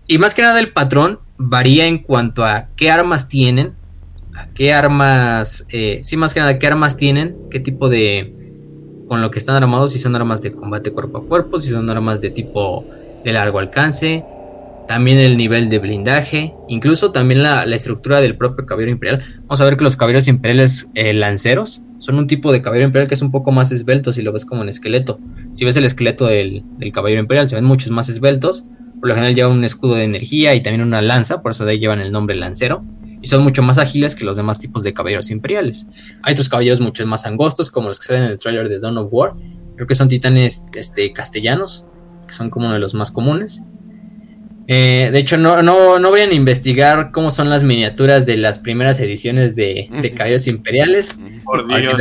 Y 0.08 0.18
más 0.18 0.36
que 0.36 0.42
nada 0.42 0.60
el 0.60 0.72
patrón 0.72 1.20
varía 1.38 1.88
en 1.88 2.00
cuanto 2.00 2.46
a 2.46 2.68
qué 2.76 2.92
armas 2.92 3.28
tienen, 3.28 3.74
a 4.36 4.48
qué 4.54 4.74
armas, 4.74 5.66
eh, 5.70 6.00
sí, 6.04 6.18
más 6.18 6.34
que 6.34 6.40
nada 6.40 6.60
qué 6.60 6.68
armas 6.68 6.96
tienen, 6.96 7.36
qué 7.50 7.60
tipo 7.60 7.90
de, 7.90 8.34
con 9.08 9.22
lo 9.22 9.32
que 9.32 9.40
están 9.40 9.56
armados, 9.56 9.94
si 9.94 10.00
son 10.00 10.16
armas 10.16 10.42
de 10.42 10.52
combate 10.52 10.92
cuerpo 10.92 11.20
a 11.20 11.26
cuerpo, 11.26 11.60
si 11.60 11.72
son 11.72 11.90
armas 11.90 12.22
de 12.22 12.30
tipo 12.30 12.86
de 13.24 13.34
largo 13.34 13.58
alcance, 13.58 14.24
también 14.88 15.20
el 15.20 15.38
nivel 15.38 15.70
de 15.70 15.80
blindaje, 15.80 16.54
incluso 16.68 17.12
también 17.12 17.44
la, 17.44 17.64
estructura 17.64 18.22
del 18.22 18.38
propio 18.38 18.66
caballero 18.66 18.92
imperial. 18.92 19.24
Vamos 19.42 19.62
a 19.62 19.66
ver 19.66 19.78
que 19.78 19.84
los 19.84 19.96
caballeros 19.96 20.28
imperiales 20.28 20.90
eh, 20.94 21.14
lanceros 21.14 21.82
son 22.00 22.18
un 22.18 22.28
tipo 22.28 22.52
de 22.52 22.62
caballero 22.62 22.88
imperial 22.88 23.08
que 23.08 23.16
es 23.16 23.22
un 23.22 23.32
poco 23.32 23.52
más 23.52 23.72
esbelto 23.72 24.14
si 24.14 24.22
lo 24.22 24.32
ves 24.32 24.46
como 24.46 24.62
en 24.64 24.70
esqueleto. 24.70 25.20
Si 25.54 25.66
ves 25.66 25.76
el 25.76 25.86
esqueleto 25.86 26.28
del, 26.28 26.64
del 26.78 26.92
caballero 26.92 27.22
imperial, 27.22 27.50
se 27.50 27.56
ven 27.56 27.66
muchos 27.66 27.92
más 27.92 28.10
esbeltos. 28.10 28.66
Por 29.00 29.10
lo 29.10 29.16
general 29.16 29.36
llevan 29.36 29.52
un 29.54 29.64
escudo 29.64 29.96
de 29.96 30.04
energía 30.04 30.56
y 30.56 30.62
también 30.62 30.82
una 30.82 31.02
lanza, 31.02 31.42
por 31.42 31.52
eso 31.52 31.66
de 31.66 31.74
ahí 31.74 31.80
llevan 31.80 32.00
el 32.00 32.12
nombre 32.12 32.36
lancero 32.36 32.84
y 33.26 33.28
son 33.28 33.44
mucho 33.44 33.64
más 33.64 33.80
ágiles 33.80 34.14
que 34.14 34.24
los 34.24 34.38
demás 34.38 34.60
tipos 34.60 34.84
de 34.84 34.94
caballeros 34.94 35.32
imperiales. 35.32 35.88
Hay 36.22 36.34
otros 36.34 36.48
caballeros 36.48 36.80
mucho 36.80 37.08
más 37.08 37.26
angostos, 37.26 37.72
como 37.72 37.88
los 37.88 38.00
que 38.00 38.06
salen 38.06 38.26
en 38.26 38.30
el 38.30 38.38
trailer 38.38 38.70
de 38.70 38.80
Dawn 38.80 39.00
of 39.00 39.12
War. 39.12 39.34
Creo 39.76 39.88
que 39.88 39.96
son 39.96 40.08
titanes 40.08 40.64
este, 40.76 41.12
castellanos, 41.12 41.88
que 42.28 42.36
son 42.36 42.52
como 42.52 42.66
uno 42.66 42.76
de 42.76 42.80
los 42.80 42.94
más 42.94 43.10
comunes. 43.10 43.64
Eh, 44.68 45.10
de 45.12 45.20
hecho, 45.20 45.38
no, 45.38 45.62
no, 45.62 46.00
no 46.00 46.12
vayan 46.12 46.32
a 46.32 46.34
investigar 46.34 47.12
cómo 47.12 47.30
son 47.30 47.50
las 47.50 47.64
miniaturas 47.64 48.26
de 48.26 48.38
las 48.38 48.60
primeras 48.60 49.00
ediciones 49.00 49.56
de, 49.56 49.88
de 50.02 50.14
caballeros 50.14 50.48
imperiales. 50.48 51.16
Por 51.44 51.68
Dios, 51.68 51.98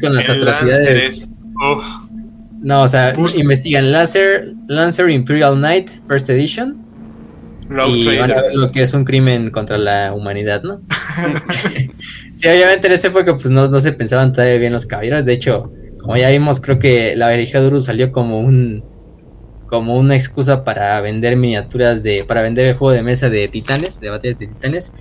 con 0.00 0.14
las 0.14 0.28
atrocidades. 0.28 1.28
No, 2.60 2.82
o 2.82 2.88
sea, 2.88 3.12
investigan 3.38 3.92
Lancer, 3.92 4.54
Lancer 4.68 5.10
Imperial 5.10 5.54
Knight 5.56 5.90
First 6.08 6.30
Edition 6.30 6.84
y 7.88 8.18
van 8.18 8.30
a 8.30 8.42
ver 8.42 8.54
lo 8.54 8.68
que 8.68 8.82
es 8.82 8.94
un 8.94 9.04
crimen 9.04 9.50
contra 9.50 9.78
la 9.78 10.12
humanidad, 10.14 10.62
¿no? 10.62 10.80
sí, 12.34 12.48
obviamente 12.48 12.86
en 12.86 12.92
esa 12.92 13.08
época 13.08 13.36
pues 13.36 13.50
no, 13.50 13.80
se 13.80 13.92
pensaban 13.92 14.32
todavía 14.32 14.58
bien 14.58 14.72
los 14.72 14.86
caballeros. 14.86 15.24
De 15.24 15.32
hecho, 15.32 15.72
como 16.00 16.16
ya 16.16 16.30
vimos, 16.30 16.60
creo 16.60 16.78
que 16.78 17.14
la 17.16 17.32
herejía 17.32 17.60
de 17.60 17.80
salió 17.80 18.12
como 18.12 18.40
un 18.40 18.82
como 19.74 19.98
una 19.98 20.14
excusa 20.14 20.62
para 20.62 21.00
vender 21.00 21.36
miniaturas 21.36 22.04
de 22.04 22.24
para 22.24 22.42
vender 22.42 22.68
el 22.68 22.74
juego 22.76 22.92
de 22.92 23.02
mesa 23.02 23.28
de 23.28 23.48
titanes, 23.48 23.98
de 23.98 24.08
batallas 24.08 24.38
de 24.38 24.46
titanes. 24.46 24.92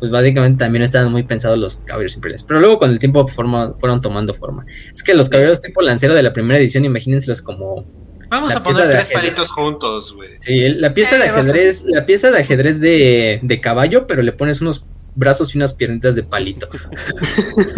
Pues 0.00 0.10
básicamente 0.10 0.64
también 0.64 0.82
estaban 0.82 1.12
muy 1.12 1.22
pensados 1.22 1.56
los 1.56 1.76
caballeros 1.76 2.16
imperiales. 2.16 2.42
Pero 2.42 2.58
luego 2.58 2.80
con 2.80 2.90
el 2.90 2.98
tiempo 2.98 3.28
fueron 3.28 4.00
tomando 4.00 4.34
forma. 4.34 4.66
Es 4.92 5.04
que 5.04 5.14
los 5.14 5.28
caballeros 5.28 5.60
tipo 5.60 5.80
lancero 5.80 6.12
de 6.12 6.24
la 6.24 6.32
primera 6.32 6.58
edición, 6.58 6.84
imagínenselos 6.84 7.40
como 7.40 7.86
Vamos 8.28 8.56
a 8.56 8.64
poner 8.64 8.90
tres 8.90 9.12
palitos 9.12 9.52
juntos, 9.52 10.12
güey. 10.12 10.30
Sí, 10.38 10.70
la 10.70 10.92
pieza 10.92 11.18
de 11.18 11.26
ajedrez, 11.26 11.84
la 11.86 12.04
pieza 12.04 12.32
de 12.32 12.40
ajedrez 12.40 12.80
de, 12.80 13.38
de, 13.44 13.60
caballo, 13.60 14.08
pero 14.08 14.22
le 14.22 14.32
pones 14.32 14.60
unos 14.60 14.84
brazos 15.14 15.54
y 15.54 15.58
unas 15.58 15.72
piernitas 15.72 16.16
de 16.16 16.24
palito. 16.24 16.68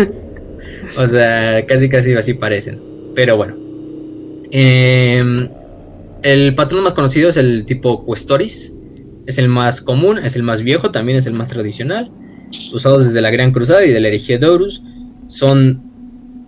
o 0.97 1.09
sea, 1.09 1.67
casi 1.67 1.91
casi 1.91 2.15
así 2.15 2.33
parecen. 2.33 2.81
Pero 3.15 3.37
bueno. 3.37 3.69
Em, 4.51 5.51
el 6.23 6.55
patrón 6.55 6.85
más 6.85 6.95
conocido 6.95 7.31
es 7.31 7.37
el 7.37 7.65
tipo 7.65 8.05
Questoris. 8.05 8.75
Es 9.27 9.39
el 9.39 9.49
más 9.49 9.83
común, 9.83 10.19
es 10.19 10.37
el 10.37 10.43
más 10.43 10.63
viejo, 10.63 10.91
también 10.91 11.19
es 11.19 11.27
el 11.27 11.35
más 11.35 11.49
tradicional. 11.49 12.11
Usados 12.73 13.05
desde 13.05 13.21
la 13.21 13.31
Gran 13.31 13.53
Cruzada 13.53 13.85
y 13.85 13.91
de 13.91 14.01
la 14.01 14.09
herejía 14.09 14.39
de 14.39 14.47
Horus. 14.47 14.83
Son 15.27 15.83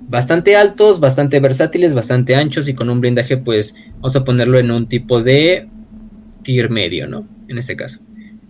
bastante 0.09 0.57
altos, 0.57 0.99
bastante 0.99 1.39
versátiles, 1.41 1.95
bastante 1.95 2.35
anchos 2.35 2.69
y 2.69 2.75
con 2.75 2.91
un 2.91 3.01
blindaje 3.01 3.37
pues 3.37 3.75
vamos 3.95 4.17
a 4.17 4.25
ponerlo 4.25 4.59
en 4.59 4.71
un 4.71 4.89
tipo 4.89 5.23
de 5.23 5.69
tier 6.43 6.71
medio, 6.71 7.07
¿no? 7.07 7.29
En 7.49 7.59
este 7.59 7.77
caso. 7.77 8.01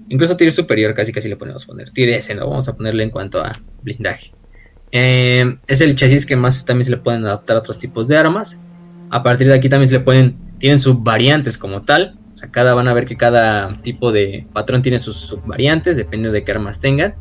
Incluso 0.09 0.37
tier 0.37 0.53
superior 0.53 0.95
casi 0.95 1.13
casi 1.13 1.29
le 1.29 1.37
podemos 1.37 1.67
poner. 1.67 1.91
Tier 1.91 2.11
S, 2.11 2.35
¿no? 2.35 2.49
Vamos 2.49 2.69
a 2.69 2.77
ponerle 2.77 3.03
en 3.03 3.11
cuanto 3.11 3.41
a 3.45 3.53
blindaje. 3.83 4.33
Eh, 4.93 5.57
es 5.67 5.81
el 5.81 5.95
chasis 5.95 6.25
que 6.25 6.37
más 6.37 6.65
también 6.65 6.85
se 6.85 6.91
le 6.93 6.97
pueden 6.97 7.25
adaptar 7.25 7.57
a 7.57 7.59
otros 7.61 7.79
tipos 7.79 8.09
de 8.09 8.17
armas. 8.17 8.59
A 9.11 9.23
partir 9.23 9.49
de 9.49 9.55
aquí 9.55 9.69
también 9.69 9.89
se 9.89 9.97
le 9.97 10.01
pueden, 10.01 10.37
tienen 10.59 10.79
subvariantes 10.79 11.59
como 11.59 11.83
tal. 11.83 12.19
O 12.33 12.37
sea, 12.37 12.51
cada 12.51 12.75
van 12.75 12.89
a 12.89 12.93
ver 12.93 13.07
que 13.07 13.17
cada 13.17 13.75
tipo 13.83 14.13
de 14.13 14.47
patrón 14.53 14.83
tiene 14.83 14.99
sus 14.99 15.17
subvariantes, 15.17 15.97
dependiendo 15.97 16.33
de 16.33 16.45
qué 16.45 16.53
armas 16.53 16.81
tengan 16.81 17.17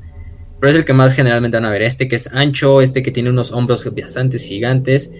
pero 0.59 0.71
es 0.71 0.77
el 0.77 0.85
que 0.85 0.93
más 0.93 1.13
generalmente 1.13 1.57
van 1.57 1.65
a 1.65 1.69
ver. 1.69 1.83
Este 1.83 2.07
que 2.07 2.15
es 2.15 2.33
ancho, 2.33 2.81
este 2.81 3.01
que 3.01 3.11
tiene 3.11 3.29
unos 3.29 3.51
hombros 3.51 3.87
bastante 3.95 4.37
gigantes, 4.39 5.11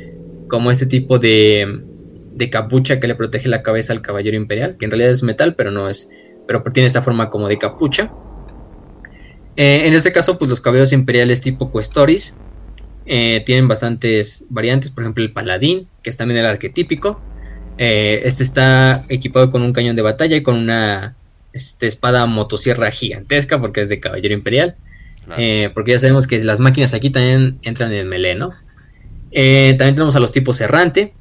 como 0.47 0.71
este 0.71 0.85
tipo 0.85 1.17
de, 1.17 1.81
de 2.33 2.49
capucha 2.49 2.99
que 2.99 3.07
le 3.07 3.15
protege 3.15 3.47
la 3.47 3.63
cabeza 3.63 3.93
al 3.93 4.01
caballero 4.01 4.35
imperial, 4.35 4.77
que 4.77 4.85
en 4.85 4.91
realidad 4.91 5.11
es 5.11 5.23
metal, 5.23 5.55
pero 5.55 5.71
no 5.71 5.87
es, 5.87 6.09
pero 6.47 6.63
tiene 6.73 6.87
esta 6.87 7.01
forma 7.01 7.29
como 7.29 7.47
de 7.47 7.57
capucha. 7.57 8.11
Eh, 9.55 9.87
en 9.87 9.93
este 9.93 10.11
caso, 10.11 10.37
pues 10.37 10.49
los 10.49 10.61
caballeros 10.61 10.91
imperiales 10.91 11.41
tipo 11.41 11.71
Questoris 11.71 12.33
eh, 13.11 13.41
tienen 13.43 13.67
bastantes 13.67 14.45
variantes, 14.49 14.91
por 14.91 15.03
ejemplo 15.03 15.23
el 15.23 15.31
paladín, 15.31 15.87
que 16.03 16.11
es 16.11 16.17
también 16.17 16.41
el 16.41 16.45
arquetípico. 16.45 17.19
Eh, 17.79 18.21
este 18.23 18.43
está 18.43 19.03
equipado 19.09 19.49
con 19.49 19.63
un 19.63 19.73
cañón 19.73 19.95
de 19.95 20.03
batalla 20.03 20.35
y 20.35 20.43
con 20.43 20.55
una 20.55 21.15
este, 21.51 21.87
espada 21.87 22.27
motosierra 22.27 22.91
gigantesca, 22.91 23.59
porque 23.59 23.81
es 23.81 23.89
de 23.89 23.99
caballero 23.99 24.35
imperial. 24.35 24.75
Eh, 25.37 25.71
porque 25.73 25.91
ya 25.91 25.99
sabemos 25.99 26.27
que 26.27 26.43
las 26.43 26.59
máquinas 26.59 26.93
aquí 26.93 27.09
también 27.09 27.57
entran 27.63 27.91
en 27.93 28.07
melee, 28.07 28.35
¿no? 28.35 28.49
Eh, 29.31 29.75
también 29.77 29.95
tenemos 29.95 30.15
a 30.15 30.19
los 30.19 30.31
tipos 30.31 30.61
errante, 30.61 31.13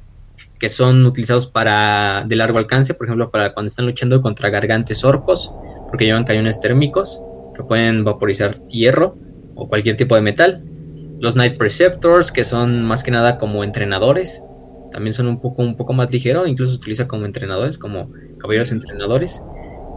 que 0.59 0.69
son 0.69 1.05
utilizados 1.05 1.47
para 1.47 2.23
de 2.27 2.35
largo 2.35 2.59
alcance, 2.59 2.93
por 2.93 3.07
ejemplo, 3.07 3.31
para 3.31 3.53
cuando 3.53 3.67
están 3.67 3.87
luchando 3.87 4.21
contra 4.21 4.49
gargantes 4.49 5.03
orcos, 5.03 5.51
porque 5.89 6.05
llevan 6.05 6.23
cañones 6.23 6.59
térmicos 6.59 7.21
que 7.55 7.63
pueden 7.63 8.03
vaporizar 8.03 8.59
hierro 8.67 9.15
o 9.55 9.67
cualquier 9.67 9.95
tipo 9.95 10.13
de 10.15 10.21
metal. 10.21 10.63
Los 11.19 11.35
Night 11.35 11.57
Preceptors, 11.57 12.31
que 12.31 12.43
son 12.43 12.83
más 12.83 13.03
que 13.03 13.11
nada 13.11 13.37
como 13.37 13.63
entrenadores, 13.63 14.43
también 14.91 15.13
son 15.13 15.27
un 15.27 15.39
poco, 15.39 15.61
un 15.61 15.75
poco 15.75 15.93
más 15.93 16.11
ligeros, 16.11 16.47
incluso 16.47 16.73
se 16.73 16.77
utiliza 16.77 17.07
como 17.07 17.25
entrenadores, 17.25 17.77
como 17.77 18.11
caballeros 18.37 18.71
entrenadores. 18.71 19.43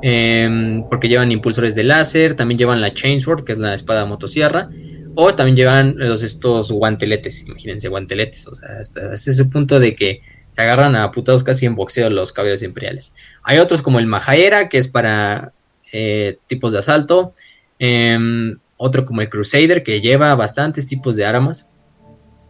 Em, 0.02 0.82
porque 0.88 1.08
llevan 1.08 1.30
impulsores 1.30 1.76
de 1.76 1.84
láser, 1.84 2.34
también 2.34 2.58
llevan 2.58 2.80
la 2.80 2.92
Chainsword, 2.92 3.44
que 3.44 3.52
es 3.52 3.58
la 3.58 3.72
espada 3.72 4.04
motosierra, 4.04 4.68
o 5.14 5.34
también 5.34 5.56
llevan 5.56 5.94
los, 5.96 6.24
estos 6.24 6.72
guanteletes, 6.72 7.46
imagínense 7.46 7.88
guanteletes, 7.88 8.48
o 8.48 8.54
sea, 8.54 8.78
hasta, 8.80 9.12
ese 9.14 9.44
punto 9.44 9.78
de 9.78 9.94
que 9.94 10.22
se 10.50 10.60
agarran 10.60 10.96
a 10.96 11.10
putados 11.12 11.44
casi 11.44 11.66
en 11.66 11.76
boxeo 11.76 12.10
los 12.10 12.32
caballeros 12.32 12.64
imperiales. 12.64 13.14
Hay 13.44 13.58
otros 13.58 13.80
como 13.80 14.00
el 14.00 14.06
Majaera, 14.06 14.68
que 14.68 14.78
es 14.78 14.88
para 14.88 15.52
eh, 15.92 16.38
tipos 16.48 16.72
de 16.72 16.80
asalto, 16.80 17.32
em, 17.78 18.58
otro 18.82 19.04
como 19.04 19.20
el 19.20 19.30
Crusader, 19.30 19.84
que 19.84 20.00
lleva 20.00 20.34
bastantes 20.34 20.86
tipos 20.86 21.14
de 21.14 21.24
armas. 21.24 21.68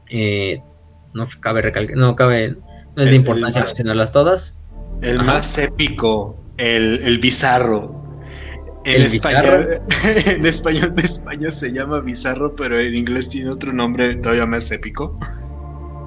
Eh, 0.08 0.62
no 1.12 1.28
cabe 1.40 1.60
recalcar, 1.60 1.96
no 1.96 2.16
cabe, 2.16 2.56
no 2.96 3.02
es 3.02 3.10
de 3.10 3.16
importancia 3.16 3.60
mencionarlas 3.60 4.12
todas. 4.12 4.58
El 5.02 5.22
más 5.22 5.58
épico 5.58 6.42
el, 6.56 7.18
bizarro. 7.18 8.00
En 8.84 9.02
español, 9.02 9.82
en 10.26 10.46
español 10.46 10.94
de 10.94 11.02
España 11.02 11.50
se 11.50 11.70
llama 11.70 12.00
bizarro, 12.00 12.56
pero 12.56 12.80
en 12.80 12.94
inglés 12.94 13.28
tiene 13.28 13.50
otro 13.50 13.72
nombre 13.74 14.14
todavía 14.16 14.46
más 14.46 14.70
épico. 14.72 15.18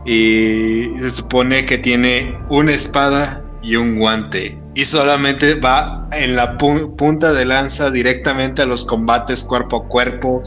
Y 0.06 0.90
se 1.00 1.12
supone 1.12 1.66
que 1.66 1.78
tiene 1.78 2.36
una 2.50 2.74
espada 2.74 3.45
y 3.66 3.76
un 3.76 3.98
guante. 3.98 4.58
Y 4.76 4.86
solamente 4.86 5.56
va 5.56 6.08
en 6.12 6.36
la 6.36 6.58
punta 6.58 7.34
de 7.34 7.46
lanza 7.46 7.90
directamente 7.90 8.62
a 8.62 8.66
los 8.66 8.86
combates 8.86 9.44
cuerpo 9.44 9.78
a 9.78 9.88
cuerpo. 9.88 10.44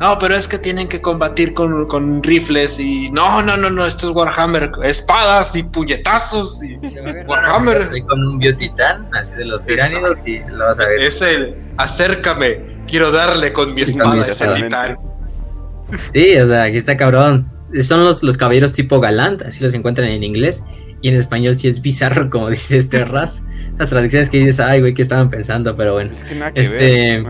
no, 0.00 0.16
pero 0.18 0.36
es 0.36 0.46
que 0.46 0.58
tienen 0.58 0.86
que 0.88 1.00
combatir 1.00 1.54
con, 1.54 2.22
rifles 2.22 2.78
y 2.78 3.10
no, 3.10 3.42
no, 3.42 3.56
no, 3.56 3.68
no, 3.68 3.84
esto 3.84 4.08
es 4.08 4.14
Warhammer, 4.14 4.70
espadas 4.84 5.56
y 5.56 5.64
puñetazos 5.64 6.62
y 6.62 6.76
Warhammer. 7.28 7.82
Soy 7.82 8.02
con 8.02 8.24
un 8.24 8.38
biotitán, 8.38 9.08
así 9.12 9.34
de 9.36 9.46
los 9.46 9.64
tiránidos 9.64 10.18
y 10.24 10.38
lo 10.50 10.66
vas 10.66 10.78
a 10.78 10.86
ver. 10.86 11.02
Es 11.02 11.20
el 11.20 11.56
acércame, 11.78 12.84
quiero 12.86 13.10
darle 13.10 13.52
con 13.52 13.74
mi 13.74 13.82
espada 13.82 14.22
a 14.22 14.26
ese 14.26 14.48
titán. 14.48 14.98
Sí, 16.12 16.36
o 16.36 16.46
sea, 16.46 16.64
aquí 16.64 16.76
está 16.76 16.96
cabrón. 16.96 17.50
Son 17.82 18.04
los, 18.04 18.22
los 18.22 18.36
caballeros 18.36 18.72
tipo 18.72 19.00
galant, 19.00 19.42
así 19.42 19.62
los 19.62 19.74
encuentran 19.74 20.08
en 20.08 20.22
inglés. 20.22 20.62
Y 21.02 21.08
en 21.08 21.14
español 21.14 21.56
sí 21.56 21.68
es 21.68 21.80
bizarro, 21.80 22.28
como 22.30 22.48
dice 22.50 22.78
este 22.78 23.04
Raz. 23.04 23.42
Las 23.78 23.88
traducciones 23.88 24.28
que 24.28 24.38
dices, 24.38 24.60
ay, 24.60 24.80
güey, 24.80 24.94
¿qué 24.94 25.02
estaban 25.02 25.30
pensando? 25.30 25.74
Pero 25.76 25.94
bueno. 25.94 26.10
Es 26.10 26.24
que 26.24 26.34
nada 26.34 26.52
que 26.52 26.60
este, 26.60 27.24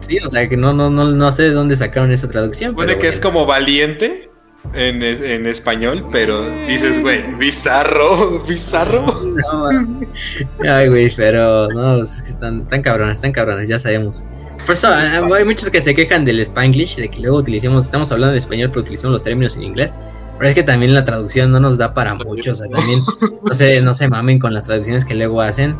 Sí, 0.00 0.18
o 0.24 0.28
sea, 0.28 0.48
que 0.48 0.56
no, 0.56 0.72
no, 0.72 0.90
no, 0.90 1.10
no 1.10 1.32
sé 1.32 1.44
de 1.44 1.50
dónde 1.50 1.74
sacaron 1.74 2.12
esa 2.12 2.28
traducción. 2.28 2.74
Puede 2.74 2.98
que 2.98 3.08
es 3.08 3.18
como 3.18 3.46
valiente 3.46 4.30
en, 4.74 5.02
en 5.02 5.46
español, 5.46 6.06
pero 6.12 6.48
dices, 6.66 7.00
güey, 7.00 7.22
bizarro, 7.38 8.44
bizarro. 8.48 9.04
ay, 10.68 10.88
güey, 10.88 11.12
pero 11.16 11.68
no, 11.68 12.02
están, 12.02 12.62
están 12.62 12.82
cabrones, 12.82 13.18
están 13.18 13.32
cabrones, 13.32 13.68
ya 13.68 13.78
sabemos. 13.78 14.24
Por 14.64 14.74
eso 14.74 14.88
hay 14.92 15.44
muchos 15.44 15.70
que 15.70 15.80
se 15.80 15.94
quejan 15.94 16.24
del 16.24 16.40
Spanglish, 16.40 16.96
de 16.96 17.08
que 17.08 17.20
luego 17.20 17.38
utilicemos, 17.38 17.84
estamos 17.84 18.10
hablando 18.10 18.32
en 18.32 18.38
español, 18.38 18.70
pero 18.70 18.80
utilizamos 18.80 19.12
los 19.12 19.22
términos 19.22 19.56
en 19.56 19.62
inglés. 19.62 19.94
Pero 20.38 20.48
es 20.48 20.54
que 20.54 20.62
también 20.62 20.92
la 20.92 21.04
traducción 21.04 21.50
no 21.50 21.60
nos 21.60 21.78
da 21.78 21.94
para 21.94 22.14
mucho, 22.14 22.50
o 22.50 22.54
sea, 22.54 22.68
también, 22.68 23.00
no 23.42 23.54
sé, 23.54 23.80
no 23.82 23.94
se 23.94 24.08
mamen 24.08 24.38
con 24.38 24.52
las 24.52 24.64
traducciones 24.64 25.04
que 25.04 25.14
luego 25.14 25.40
hacen, 25.40 25.76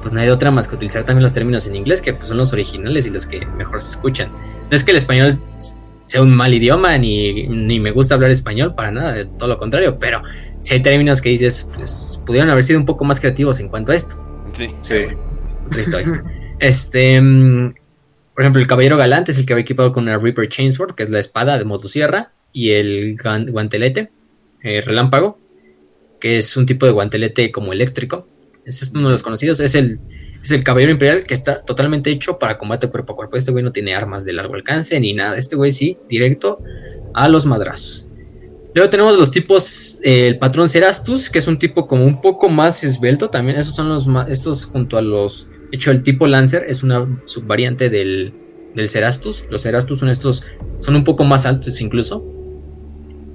pues 0.00 0.12
no 0.12 0.20
hay 0.20 0.28
otra 0.28 0.50
más 0.50 0.66
que 0.66 0.76
utilizar 0.76 1.04
también 1.04 1.22
los 1.22 1.32
términos 1.32 1.66
en 1.66 1.76
inglés, 1.76 2.00
que 2.00 2.14
pues 2.14 2.28
son 2.28 2.38
los 2.38 2.52
originales 2.52 3.06
y 3.06 3.10
los 3.10 3.26
que 3.26 3.44
mejor 3.44 3.80
se 3.80 3.90
escuchan. 3.90 4.30
No 4.70 4.76
es 4.76 4.84
que 4.84 4.92
el 4.92 4.96
español 4.96 5.38
sea 6.06 6.22
un 6.22 6.34
mal 6.34 6.54
idioma, 6.54 6.96
ni, 6.96 7.46
ni 7.48 7.78
me 7.80 7.90
gusta 7.90 8.14
hablar 8.14 8.30
español, 8.30 8.74
para 8.74 8.90
nada, 8.90 9.26
todo 9.36 9.48
lo 9.48 9.58
contrario, 9.58 9.98
pero 9.98 10.22
si 10.60 10.74
hay 10.74 10.80
términos 10.80 11.20
que 11.20 11.28
dices, 11.28 11.68
pues 11.74 12.22
pudieron 12.24 12.48
haber 12.48 12.64
sido 12.64 12.78
un 12.78 12.86
poco 12.86 13.04
más 13.04 13.20
creativos 13.20 13.60
en 13.60 13.68
cuanto 13.68 13.92
a 13.92 13.94
esto. 13.94 14.16
Sí, 14.54 14.70
sí. 14.80 15.06
Otra 15.66 15.80
historia. 15.82 16.24
este, 16.60 17.20
mm, 17.20 17.74
por 18.34 18.42
ejemplo, 18.42 18.62
el 18.62 18.66
caballero 18.66 18.96
galante 18.96 19.32
es 19.32 19.38
el 19.38 19.44
que 19.44 19.52
va 19.52 19.60
equipado 19.60 19.92
con 19.92 20.04
una 20.04 20.16
Reaper 20.16 20.48
Chainsword, 20.48 20.94
que 20.94 21.02
es 21.02 21.10
la 21.10 21.18
espada 21.18 21.58
de 21.58 21.64
motosierra, 21.64 22.32
y 22.52 22.70
el 22.70 23.16
guantelete 23.50 24.10
eh, 24.62 24.80
relámpago, 24.80 25.38
que 26.20 26.38
es 26.38 26.56
un 26.56 26.66
tipo 26.66 26.86
de 26.86 26.92
guantelete 26.92 27.52
como 27.52 27.72
eléctrico. 27.72 28.26
Ese 28.64 28.86
es 28.86 28.90
uno 28.92 29.08
de 29.08 29.12
los 29.12 29.22
conocidos. 29.22 29.60
Es 29.60 29.74
el, 29.74 30.00
es 30.42 30.50
el 30.50 30.64
caballero 30.64 30.92
imperial 30.92 31.24
que 31.24 31.34
está 31.34 31.64
totalmente 31.64 32.10
hecho 32.10 32.38
para 32.38 32.58
combate 32.58 32.88
cuerpo 32.88 33.12
a 33.12 33.16
cuerpo. 33.16 33.36
Este 33.36 33.52
güey 33.52 33.64
no 33.64 33.72
tiene 33.72 33.94
armas 33.94 34.24
de 34.24 34.32
largo 34.32 34.54
alcance 34.54 34.98
ni 35.00 35.14
nada. 35.14 35.36
Este 35.36 35.56
güey 35.56 35.72
sí, 35.72 35.96
directo 36.08 36.60
a 37.14 37.28
los 37.28 37.46
madrazos. 37.46 38.06
Luego 38.74 38.90
tenemos 38.90 39.16
los 39.16 39.30
tipos, 39.30 39.98
eh, 40.04 40.26
el 40.26 40.38
patrón 40.38 40.68
Cerastus, 40.68 41.30
que 41.30 41.38
es 41.38 41.46
un 41.46 41.58
tipo 41.58 41.86
como 41.86 42.04
un 42.04 42.20
poco 42.20 42.48
más 42.48 42.84
esbelto 42.84 43.30
también. 43.30 43.58
Esos 43.58 43.74
son 43.74 43.88
los 43.88 44.06
más, 44.06 44.28
estos 44.28 44.66
junto 44.66 44.98
a 44.98 45.02
los, 45.02 45.48
de 45.70 45.76
hecho 45.76 45.90
el 45.90 46.02
tipo 46.02 46.26
Lancer 46.26 46.64
es 46.68 46.82
una 46.82 47.08
subvariante 47.24 47.88
del, 47.88 48.34
del 48.74 48.88
Cerastus. 48.88 49.46
Los 49.50 49.62
Cerastus 49.62 50.00
son 50.00 50.10
estos, 50.10 50.44
son 50.78 50.96
un 50.96 51.04
poco 51.04 51.24
más 51.24 51.46
altos 51.46 51.80
incluso 51.80 52.37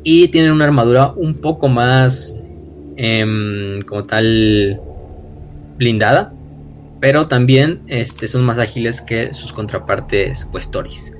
y 0.04 0.28
tienen 0.30 0.52
una 0.52 0.66
armadura 0.66 1.14
un 1.16 1.36
poco 1.36 1.70
más 1.70 2.36
em, 2.98 3.82
como 3.84 4.06
tal 4.06 4.80
blindada, 5.78 6.34
pero 7.00 7.28
también 7.28 7.82
este, 7.88 8.28
son 8.28 8.44
más 8.44 8.60
ágiles 8.60 9.02
que 9.02 9.34
sus 9.34 9.52
contrapartes 9.52 10.46
Questoris. 10.46 11.14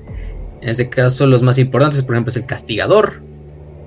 En 0.60 0.68
este 0.68 0.88
caso 0.88 1.26
los 1.26 1.42
más 1.42 1.58
importantes, 1.58 2.02
por 2.02 2.14
ejemplo, 2.14 2.30
es 2.30 2.36
el 2.36 2.46
Castigador, 2.46 3.22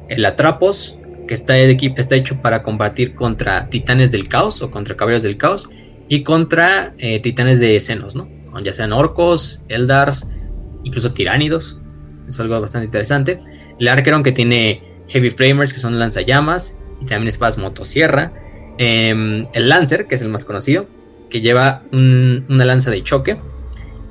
el 0.09 0.25
Atrapos, 0.25 0.97
que 1.27 1.33
está, 1.33 1.57
está 1.57 2.15
hecho 2.15 2.41
para 2.41 2.63
combatir 2.63 3.13
contra 3.13 3.69
titanes 3.69 4.11
del 4.11 4.27
caos 4.27 4.61
o 4.61 4.71
contra 4.71 4.95
caballeros 4.95 5.23
del 5.23 5.37
caos 5.37 5.69
y 6.07 6.23
contra 6.23 6.93
eh, 6.97 7.19
titanes 7.19 7.59
de 7.59 7.79
senos, 7.79 8.15
¿no? 8.15 8.29
ya 8.63 8.73
sean 8.73 8.93
orcos, 8.93 9.61
eldars, 9.67 10.29
incluso 10.83 11.13
tiránidos. 11.13 11.79
Es 12.27 12.39
algo 12.39 12.59
bastante 12.59 12.85
interesante. 12.85 13.39
El 13.79 13.87
Archeron 13.87 14.23
que 14.23 14.31
tiene 14.31 14.81
Heavy 15.07 15.29
Framers, 15.29 15.73
que 15.73 15.79
son 15.79 15.99
lanzallamas, 15.99 16.77
y 17.01 17.05
también 17.05 17.27
espadas 17.27 17.57
motosierra. 17.57 18.33
Em, 18.77 19.45
el 19.53 19.69
Lancer, 19.69 20.07
que 20.07 20.15
es 20.15 20.21
el 20.21 20.29
más 20.29 20.45
conocido, 20.45 20.87
que 21.29 21.41
lleva 21.41 21.83
una 21.91 22.65
lanza 22.65 22.91
de 22.91 23.03
choque 23.03 23.37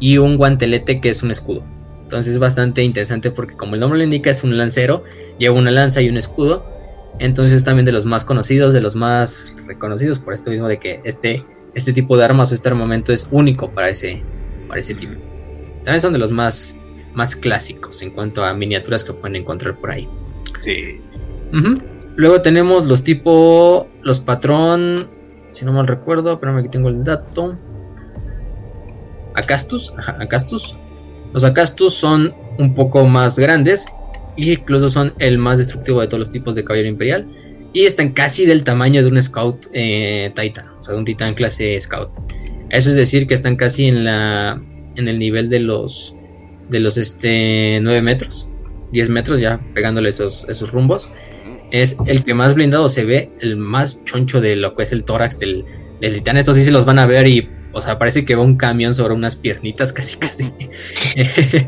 y 0.01 0.19
un 0.19 0.37
guantelete 0.37 1.01
que 1.01 1.09
es 1.09 1.23
un 1.23 1.31
escudo. 1.31 1.64
Entonces 2.03 2.35
es 2.35 2.39
bastante 2.39 2.83
interesante 2.83 3.31
porque 3.31 3.57
como 3.57 3.75
el 3.75 3.81
nombre 3.81 3.99
lo 3.99 4.05
indica 4.05 4.31
es 4.31 4.45
un 4.45 4.57
lancero, 4.57 5.05
lleva 5.39 5.57
una 5.57 5.71
lanza 5.71 6.01
y 6.03 6.09
un 6.09 6.17
escudo. 6.17 6.64
Entonces 7.19 7.55
es 7.55 7.64
también 7.64 7.87
de 7.87 7.93
los 7.93 8.05
más 8.05 8.25
conocidos, 8.25 8.75
de 8.75 8.81
los 8.81 8.95
más 8.95 9.55
reconocidos 9.67 10.19
por 10.19 10.35
esto 10.35 10.51
mismo 10.51 10.69
de 10.69 10.79
que 10.79 11.01
este, 11.05 11.43
este 11.75 11.93
tipo 11.93 12.17
de 12.17 12.25
armas 12.25 12.53
o 12.53 12.55
este 12.55 12.69
armamento 12.69 13.12
es 13.12 13.27
único 13.31 13.71
para 13.71 13.89
ese, 13.89 14.23
para 14.69 14.81
ese 14.81 14.95
tipo. 14.95 15.14
También 15.83 16.01
son 16.01 16.12
de 16.12 16.19
los 16.19 16.31
más, 16.31 16.77
más 17.17 17.35
clásicos 17.35 18.03
en 18.03 18.11
cuanto 18.11 18.45
a 18.45 18.53
miniaturas 18.53 19.03
que 19.03 19.14
pueden 19.14 19.37
encontrar 19.37 19.75
por 19.81 19.91
ahí. 19.91 20.07
Sí. 20.61 21.01
Luego 22.14 22.43
tenemos 22.43 22.87
los 22.87 23.03
tipo, 23.03 23.89
los 24.03 24.21
patrón, 24.21 25.09
si 25.51 25.64
no 25.64 25.73
mal 25.73 25.87
recuerdo, 25.87 26.39
pero 26.39 26.55
aquí 26.57 26.69
tengo 26.69 26.91
el 26.91 27.03
dato. 27.03 27.57
Acastus, 29.35 29.95
ajá, 29.97 30.19
Acastus. 30.21 30.77
Los 31.33 31.43
Acastus 31.43 31.95
son 31.95 32.35
un 32.59 32.75
poco 32.75 33.07
más 33.07 33.39
grandes 33.39 33.87
y 34.37 34.53
incluso 34.53 34.91
son 34.91 35.14
el 35.19 35.39
más 35.39 35.57
destructivo 35.57 36.03
de 36.03 36.09
todos 36.09 36.19
los 36.19 36.31
tipos 36.31 36.55
de 36.55 36.64
caballero 36.64 36.89
imperial. 36.89 37.27
Y 37.73 37.85
están 37.85 38.12
casi 38.12 38.45
del 38.45 38.62
tamaño 38.62 39.03
de 39.03 39.09
un 39.09 39.21
Scout 39.21 39.69
eh, 39.73 40.33
Titan, 40.35 40.67
o 40.79 40.83
sea, 40.83 40.93
de 40.93 40.99
un 40.99 41.07
Titan 41.07 41.35
clase 41.35 41.81
Scout. 41.81 42.11
Eso 42.69 42.91
es 42.91 42.97
decir 42.97 43.27
que 43.27 43.33
están 43.33 43.57
casi 43.57 43.87
en 43.87 44.05
la 44.05 44.61
en 44.97 45.09
el 45.09 45.19
nivel 45.19 45.49
de 45.49 45.61
los 45.61 46.14
de 46.69 46.81
los 46.81 46.99
este 46.99 47.79
9 47.81 48.03
metros. 48.03 48.49
10 48.93 49.11
metros 49.11 49.41
ya 49.41 49.61
pegándole 49.75 50.09
esos, 50.09 50.47
esos 50.49 50.73
rumbos. 50.73 51.11
Es 51.71 51.97
el 52.07 52.25
que 52.25 52.35
más 52.35 52.55
blindado 52.55 52.89
se 52.89 53.05
ve, 53.05 53.31
el 53.41 53.57
más 53.57 54.05
choncho 54.05 54.41
de 54.41 54.57
lo 54.57 54.77
que 54.77 54.85
es 54.85 54.93
el 54.93 55.05
tórax 55.05 55.41
del, 55.41 55.64
titán. 56.01 56.37
Estos 56.37 56.57
sí 56.57 56.64
se 56.64 56.71
los 56.71 56.85
van 56.85 56.99
a 56.99 57.07
ver 57.07 57.27
y, 57.27 57.49
o 57.73 57.81
sea, 57.81 57.99
parece 57.99 58.25
que 58.25 58.37
va 58.37 58.43
un 58.43 58.57
camión 58.57 58.95
sobre 58.95 59.14
unas 59.14 59.37
piernitas 59.37 59.93
casi 59.93 60.17
casi. 60.17 60.53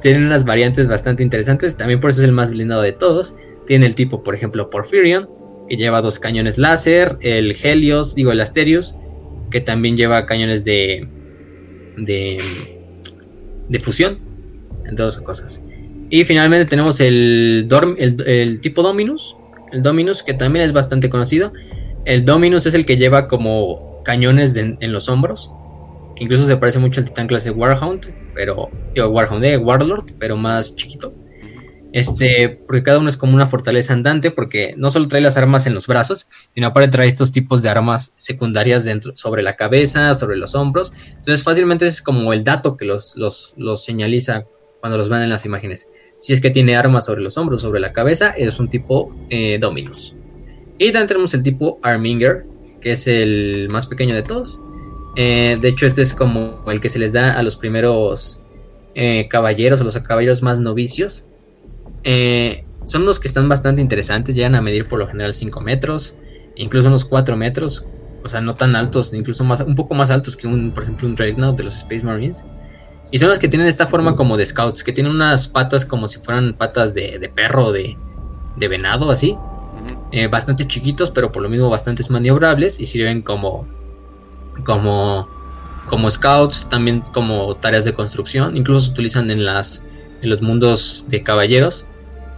Tienen 0.00 0.24
unas 0.24 0.44
variantes 0.44 0.86
bastante 0.86 1.22
interesantes, 1.22 1.76
también 1.76 2.00
por 2.00 2.10
eso 2.10 2.20
es 2.20 2.28
el 2.28 2.32
más 2.32 2.50
blindado 2.50 2.82
de 2.82 2.92
todos. 2.92 3.34
Tiene 3.66 3.86
el 3.86 3.94
tipo, 3.94 4.22
por 4.22 4.34
ejemplo, 4.34 4.70
Porphyrion, 4.70 5.28
que 5.68 5.76
lleva 5.76 6.02
dos 6.02 6.20
cañones 6.20 6.58
láser, 6.58 7.16
el 7.20 7.56
Helios, 7.60 8.14
digo 8.14 8.30
el 8.30 8.40
Asterius, 8.40 8.94
que 9.50 9.60
también 9.60 9.96
lleva 9.96 10.26
cañones 10.26 10.64
de, 10.64 11.08
de, 11.96 12.75
de 13.68 13.80
fusión, 13.80 14.18
entre 14.84 15.04
otras 15.04 15.22
cosas. 15.22 15.62
Y 16.08 16.24
finalmente 16.24 16.66
tenemos 16.66 17.00
el, 17.00 17.68
el, 17.96 18.60
tipo 18.60 18.82
Dominus. 18.82 19.36
El 19.72 19.82
Dominus, 19.82 20.22
que 20.22 20.34
también 20.34 20.64
es 20.64 20.72
bastante 20.72 21.10
conocido. 21.10 21.52
El 22.04 22.24
Dominus 22.24 22.66
es 22.66 22.74
el 22.74 22.86
que 22.86 22.96
lleva 22.96 23.26
como 23.26 24.02
cañones 24.04 24.56
en 24.56 24.92
los 24.92 25.08
hombros. 25.08 25.52
Que 26.14 26.24
incluso 26.24 26.46
se 26.46 26.56
parece 26.56 26.78
mucho 26.78 27.00
al 27.00 27.06
titán 27.06 27.26
clase 27.26 27.50
Warhound. 27.50 28.14
Pero. 28.34 28.70
Digo, 28.94 29.08
Warhound 29.08 29.42
de 29.42 29.56
Warlord, 29.58 30.12
pero 30.18 30.36
más 30.36 30.74
chiquito. 30.76 31.12
Este, 31.96 32.50
porque 32.50 32.82
cada 32.82 32.98
uno 32.98 33.08
es 33.08 33.16
como 33.16 33.34
una 33.34 33.46
fortaleza 33.46 33.94
andante, 33.94 34.30
porque 34.30 34.74
no 34.76 34.90
solo 34.90 35.08
trae 35.08 35.22
las 35.22 35.38
armas 35.38 35.66
en 35.66 35.72
los 35.72 35.86
brazos, 35.86 36.28
sino 36.52 36.66
aparte 36.66 36.90
trae 36.90 37.08
estos 37.08 37.32
tipos 37.32 37.62
de 37.62 37.70
armas 37.70 38.12
secundarias 38.16 38.84
dentro, 38.84 39.16
sobre 39.16 39.42
la 39.42 39.56
cabeza, 39.56 40.12
sobre 40.12 40.36
los 40.36 40.54
hombros. 40.54 40.92
Entonces, 41.08 41.42
fácilmente 41.42 41.86
es 41.86 42.02
como 42.02 42.34
el 42.34 42.44
dato 42.44 42.76
que 42.76 42.84
los, 42.84 43.16
los, 43.16 43.54
los 43.56 43.82
señaliza 43.82 44.44
cuando 44.80 44.98
los 44.98 45.08
ven 45.08 45.22
en 45.22 45.30
las 45.30 45.46
imágenes. 45.46 45.88
Si 46.18 46.34
es 46.34 46.42
que 46.42 46.50
tiene 46.50 46.76
armas 46.76 47.06
sobre 47.06 47.22
los 47.22 47.38
hombros, 47.38 47.62
sobre 47.62 47.80
la 47.80 47.94
cabeza, 47.94 48.28
es 48.28 48.60
un 48.60 48.68
tipo 48.68 49.16
eh, 49.30 49.56
Dominus. 49.58 50.16
Y 50.76 50.92
también 50.92 51.06
tenemos 51.06 51.32
el 51.32 51.42
tipo 51.42 51.80
Arminger, 51.82 52.44
que 52.82 52.90
es 52.90 53.06
el 53.06 53.68
más 53.72 53.86
pequeño 53.86 54.14
de 54.14 54.22
todos. 54.22 54.60
Eh, 55.16 55.56
de 55.58 55.68
hecho, 55.68 55.86
este 55.86 56.02
es 56.02 56.12
como 56.12 56.62
el 56.70 56.82
que 56.82 56.90
se 56.90 56.98
les 56.98 57.14
da 57.14 57.38
a 57.38 57.42
los 57.42 57.56
primeros 57.56 58.38
eh, 58.94 59.28
caballeros, 59.28 59.80
a 59.80 59.84
los 59.84 59.96
caballeros 59.96 60.42
más 60.42 60.60
novicios. 60.60 61.24
Son 62.84 63.04
los 63.04 63.18
que 63.18 63.26
están 63.26 63.48
bastante 63.48 63.80
interesantes, 63.80 64.34
llegan 64.34 64.54
a 64.54 64.60
medir 64.60 64.86
por 64.86 64.98
lo 64.98 65.08
general 65.08 65.34
5 65.34 65.60
metros, 65.60 66.14
incluso 66.54 66.88
unos 66.88 67.04
4 67.04 67.36
metros, 67.36 67.84
o 68.22 68.28
sea, 68.28 68.40
no 68.40 68.54
tan 68.54 68.76
altos, 68.76 69.12
incluso 69.12 69.44
más, 69.44 69.60
un 69.60 69.74
poco 69.74 69.94
más 69.94 70.10
altos 70.10 70.36
que 70.36 70.46
un, 70.46 70.72
por 70.72 70.84
ejemplo, 70.84 71.08
un 71.08 71.16
Dreadnought 71.16 71.56
de 71.56 71.64
los 71.64 71.76
Space 71.76 72.04
Marines. 72.04 72.44
Y 73.10 73.18
son 73.18 73.28
las 73.28 73.38
que 73.38 73.48
tienen 73.48 73.68
esta 73.68 73.86
forma 73.86 74.16
como 74.16 74.36
de 74.36 74.46
scouts, 74.46 74.82
que 74.82 74.92
tienen 74.92 75.12
unas 75.12 75.48
patas 75.48 75.84
como 75.84 76.08
si 76.08 76.18
fueran 76.18 76.54
patas 76.54 76.94
de, 76.94 77.18
de 77.18 77.28
perro, 77.28 77.70
de, 77.72 77.96
de 78.56 78.68
venado, 78.68 79.10
así. 79.10 79.36
Eh, 80.12 80.28
bastante 80.28 80.66
chiquitos, 80.66 81.10
pero 81.10 81.30
por 81.30 81.42
lo 81.42 81.48
mismo 81.48 81.68
bastante 81.68 82.02
maniobrables 82.08 82.80
y 82.80 82.86
sirven 82.86 83.22
como, 83.22 83.66
como, 84.64 85.28
como 85.86 86.10
scouts, 86.10 86.68
también 86.68 87.00
como 87.00 87.56
tareas 87.56 87.84
de 87.84 87.94
construcción. 87.94 88.56
Incluso 88.56 88.86
se 88.86 88.92
utilizan 88.92 89.30
en 89.30 89.44
las, 89.44 89.84
los 90.22 90.40
mundos 90.40 91.06
de 91.08 91.22
caballeros 91.22 91.86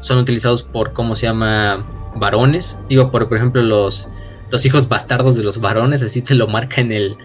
son 0.01 0.19
utilizados 0.19 0.63
por, 0.63 0.93
¿cómo 0.93 1.15
se 1.15 1.27
llama? 1.27 1.87
Varones. 2.17 2.79
Digo, 2.89 3.11
por, 3.11 3.29
por 3.29 3.39
ejemplo, 3.39 3.63
los, 3.63 4.09
los 4.51 4.65
hijos 4.67 4.89
bastardos 4.89 5.37
de 5.37 5.43
los 5.43 5.61
varones, 5.61 6.03
así 6.03 6.23
te 6.23 6.35
lo 6.35 6.47
marca 6.49 6.81
en 6.81 6.93
el, 6.93 7.17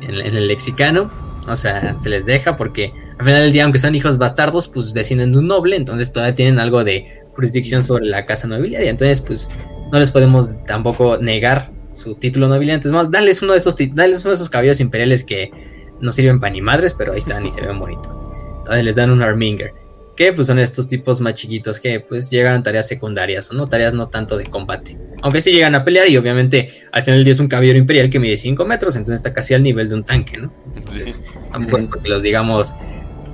en, 0.00 0.14
el 0.14 0.48
lexicano. 0.48 1.10
O 1.48 1.54
sea, 1.54 1.96
se 1.98 2.08
les 2.08 2.26
deja 2.26 2.56
porque 2.56 2.92
al 3.18 3.24
final 3.24 3.42
del 3.42 3.52
día, 3.52 3.64
aunque 3.64 3.78
son 3.78 3.94
hijos 3.94 4.18
bastardos, 4.18 4.68
pues 4.68 4.92
descienden 4.92 5.32
de 5.32 5.38
un 5.38 5.46
noble, 5.46 5.76
entonces 5.76 6.12
todavía 6.12 6.34
tienen 6.34 6.58
algo 6.58 6.82
de 6.82 7.22
jurisdicción 7.34 7.82
sobre 7.82 8.06
la 8.06 8.26
casa 8.26 8.48
nobiliaria. 8.48 8.90
Entonces, 8.90 9.20
pues 9.20 9.48
no 9.92 9.98
les 9.98 10.10
podemos 10.10 10.54
tampoco 10.66 11.18
negar 11.18 11.70
su 11.92 12.16
título 12.16 12.48
nobiliario. 12.48 12.76
Entonces, 12.76 12.92
vamos, 12.92 13.42
uno 13.42 13.52
de 13.52 13.58
esos, 13.58 13.76
darles 13.94 14.22
uno 14.22 14.30
de 14.30 14.34
esos 14.34 14.48
caballos 14.48 14.80
imperiales 14.80 15.24
que 15.24 15.50
no 16.00 16.10
sirven 16.10 16.40
para 16.40 16.52
ni 16.52 16.60
madres, 16.60 16.94
pero 16.94 17.12
ahí 17.12 17.18
están 17.18 17.46
y 17.46 17.50
se 17.50 17.60
ven 17.60 17.78
bonitos. 17.78 18.16
Entonces 18.58 18.84
les 18.84 18.96
dan 18.96 19.10
un 19.10 19.22
Arminger. 19.22 19.70
Que 20.16 20.32
pues 20.32 20.46
son 20.46 20.58
estos 20.58 20.86
tipos 20.86 21.20
más 21.20 21.34
chiquitos 21.34 21.78
que 21.78 22.00
pues 22.00 22.30
llegan 22.30 22.56
a 22.56 22.62
tareas 22.62 22.88
secundarias 22.88 23.50
o 23.50 23.54
no 23.54 23.66
tareas 23.66 23.92
no 23.92 24.08
tanto 24.08 24.36
de 24.36 24.46
combate. 24.46 24.96
Aunque 25.22 25.40
sí 25.40 25.50
llegan 25.50 25.74
a 25.74 25.84
pelear 25.84 26.08
y 26.08 26.16
obviamente 26.16 26.70
al 26.92 27.02
final 27.02 27.18
del 27.18 27.24
día 27.24 27.32
es 27.32 27.40
un 27.40 27.48
caballero 27.48 27.78
imperial 27.78 28.08
que 28.08 28.18
mide 28.18 28.36
5 28.36 28.64
metros, 28.64 28.96
entonces 28.96 29.20
está 29.20 29.34
casi 29.34 29.54
al 29.54 29.62
nivel 29.62 29.88
de 29.88 29.94
un 29.96 30.04
tanque, 30.04 30.38
¿no? 30.38 30.52
Entonces, 30.74 31.20
tampoco 31.52 31.78
es 31.78 31.86
porque 31.86 32.08
los 32.08 32.22
digamos 32.22 32.74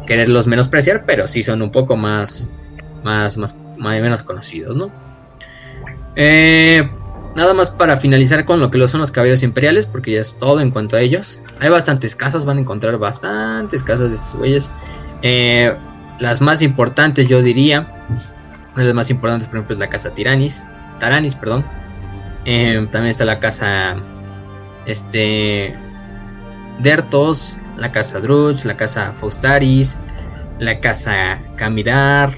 quererlos 0.07 0.47
menospreciar, 0.47 1.05
pero 1.07 1.28
sí 1.28 1.43
son 1.43 1.62
un 1.62 1.70
poco 1.70 1.97
más, 1.97 2.51
más, 3.05 3.37
más, 3.37 3.57
más 3.78 4.01
menos 4.01 4.22
conocidos, 4.22 4.76
¿no? 4.76 4.91
Eh, 6.16 6.89
nada 7.35 7.55
más 7.55 7.70
para 7.70 7.97
finalizar 7.99 8.45
con 8.45 8.61
lo 8.61 8.70
que 8.70 8.87
son 8.89 9.01
los 9.01 9.11
caballeros 9.11 9.43
imperiales, 9.43 9.87
porque 9.87 10.12
ya 10.12 10.20
es 10.20 10.37
todo 10.39 10.61
en 10.61 10.70
cuanto 10.70 10.97
a 10.97 11.01
ellos. 11.01 11.43
Hay 11.61 11.70
bastantes 11.70 12.16
casas, 12.16 12.45
van 12.45 12.59
a 12.59 12.61
encontrar 12.61 12.99
bastantes 12.99 13.83
casas 13.83 14.11
de 14.11 14.16
estos 14.16 14.35
güeyes. 14.35 14.70
Eh, 15.22 15.74
las 16.19 16.41
más 16.41 16.63
importantes, 16.63 17.29
yo 17.29 17.43
diría, 17.43 17.87
una 18.75 18.83
de 18.83 18.85
las 18.85 18.95
más 18.95 19.11
importantes, 19.11 19.49
por 19.49 19.57
ejemplo, 19.57 19.75
es 19.75 19.81
la 19.81 19.89
casa 19.89 20.15
Tiranis, 20.15 20.65
Taranis, 20.99 21.35
perdón. 21.35 21.65
Eh, 22.45 22.87
también 22.91 23.11
está 23.11 23.25
la 23.25 23.39
casa, 23.39 23.97
este, 24.87 25.77
Dertos, 26.81 27.59
la 27.77 27.93
casa 27.93 28.21
Druch, 28.21 28.65
la 28.65 28.77
casa 28.77 29.15
Faustaris, 29.21 29.97
la 30.59 30.81
casa 30.81 31.41
Camidar, 31.57 32.33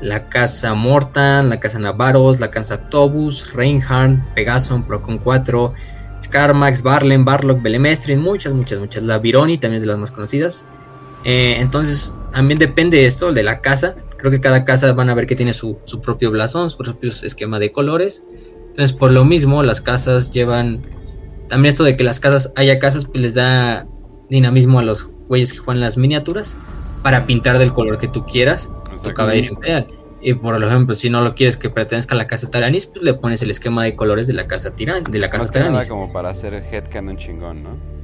la 0.00 0.28
casa 0.28 0.74
Mortan, 0.74 1.48
la 1.48 1.60
casa 1.60 1.78
Navaros, 1.78 2.40
la 2.40 2.50
casa 2.50 2.88
Tobus, 2.88 3.52
Reinhardt, 3.52 4.20
Pegason, 4.34 4.82
Procon 4.82 5.18
4, 5.18 5.72
Scarmax, 6.22 6.82
Barlen, 6.82 7.24
Barlock, 7.24 7.62
Belemestrin, 7.62 8.20
muchas, 8.20 8.52
muchas, 8.52 8.78
muchas. 8.78 9.02
La 9.02 9.18
Vironi 9.18 9.58
también 9.58 9.76
es 9.76 9.82
de 9.82 9.88
las 9.88 9.98
más 9.98 10.12
conocidas. 10.12 10.64
Eh, 11.28 11.56
entonces, 11.58 12.14
también 12.30 12.60
depende 12.60 12.98
de 12.98 13.06
esto, 13.06 13.32
de 13.32 13.42
la 13.42 13.60
casa. 13.60 13.96
Creo 14.16 14.30
que 14.30 14.40
cada 14.40 14.64
casa 14.64 14.92
van 14.92 15.10
a 15.10 15.14
ver 15.14 15.26
que 15.26 15.34
tiene 15.34 15.52
su, 15.52 15.76
propio 16.00 16.30
blasón, 16.30 16.70
su 16.70 16.78
propio 16.78 17.10
esquema 17.10 17.58
de 17.58 17.72
colores. 17.72 18.22
Entonces, 18.68 18.92
por 18.96 19.10
lo 19.10 19.24
mismo, 19.24 19.64
las 19.64 19.80
casas 19.80 20.30
llevan. 20.30 20.80
También 21.48 21.72
esto 21.72 21.82
de 21.82 21.96
que 21.96 22.04
las 22.04 22.20
casas 22.20 22.52
haya 22.54 22.78
casas, 22.78 23.06
pues 23.06 23.20
les 23.20 23.34
da 23.34 23.88
dinamismo 24.30 24.78
a 24.78 24.82
los 24.82 25.10
güeyes 25.26 25.52
que 25.52 25.58
juegan 25.58 25.80
las 25.80 25.96
miniaturas 25.96 26.56
para 27.02 27.26
pintar 27.26 27.58
del 27.58 27.72
color 27.72 27.98
que 27.98 28.06
tú 28.06 28.24
quieras 28.24 28.70
tu 29.02 29.12
caballero 29.12 29.54
imperial. 29.54 29.88
Y 30.20 30.34
por 30.34 30.62
ejemplo, 30.62 30.94
si 30.94 31.10
no 31.10 31.22
lo 31.22 31.34
quieres 31.34 31.56
que 31.56 31.70
pertenezca 31.70 32.14
a 32.14 32.18
la 32.18 32.28
casa 32.28 32.50
Taranis, 32.52 32.86
pues 32.86 33.02
le 33.02 33.14
pones 33.14 33.42
el 33.42 33.50
esquema 33.50 33.82
de 33.82 33.96
colores 33.96 34.28
de 34.28 34.32
la 34.32 34.46
casa 34.46 34.74
Tiran, 34.74 35.02
de 35.02 35.18
la 35.18 35.28
casa 35.28 35.48
Taranis. 35.48 35.88
como 35.88 36.12
para 36.12 36.30
hacer 36.30 36.54
headcanon 36.54 37.16
chingón, 37.16 37.64
¿no? 37.64 37.95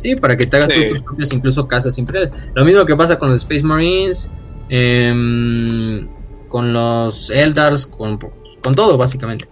Sí, 0.00 0.16
para 0.16 0.34
que 0.36 0.46
te 0.46 0.56
hagas 0.56 0.68
tus 0.68 1.02
propias 1.02 1.32
incluso 1.32 1.68
casas 1.68 1.98
imperiales. 1.98 2.32
Lo 2.54 2.64
mismo 2.64 2.86
que 2.86 2.96
pasa 2.96 3.18
con 3.18 3.30
los 3.30 3.40
Space 3.40 3.62
Marines, 3.62 4.30
em, 4.70 6.08
con 6.48 6.72
los 6.72 7.28
Eldars, 7.28 7.86
con, 7.86 8.18
con 8.18 8.74
todo 8.74 8.96
básicamente. 8.96 9.46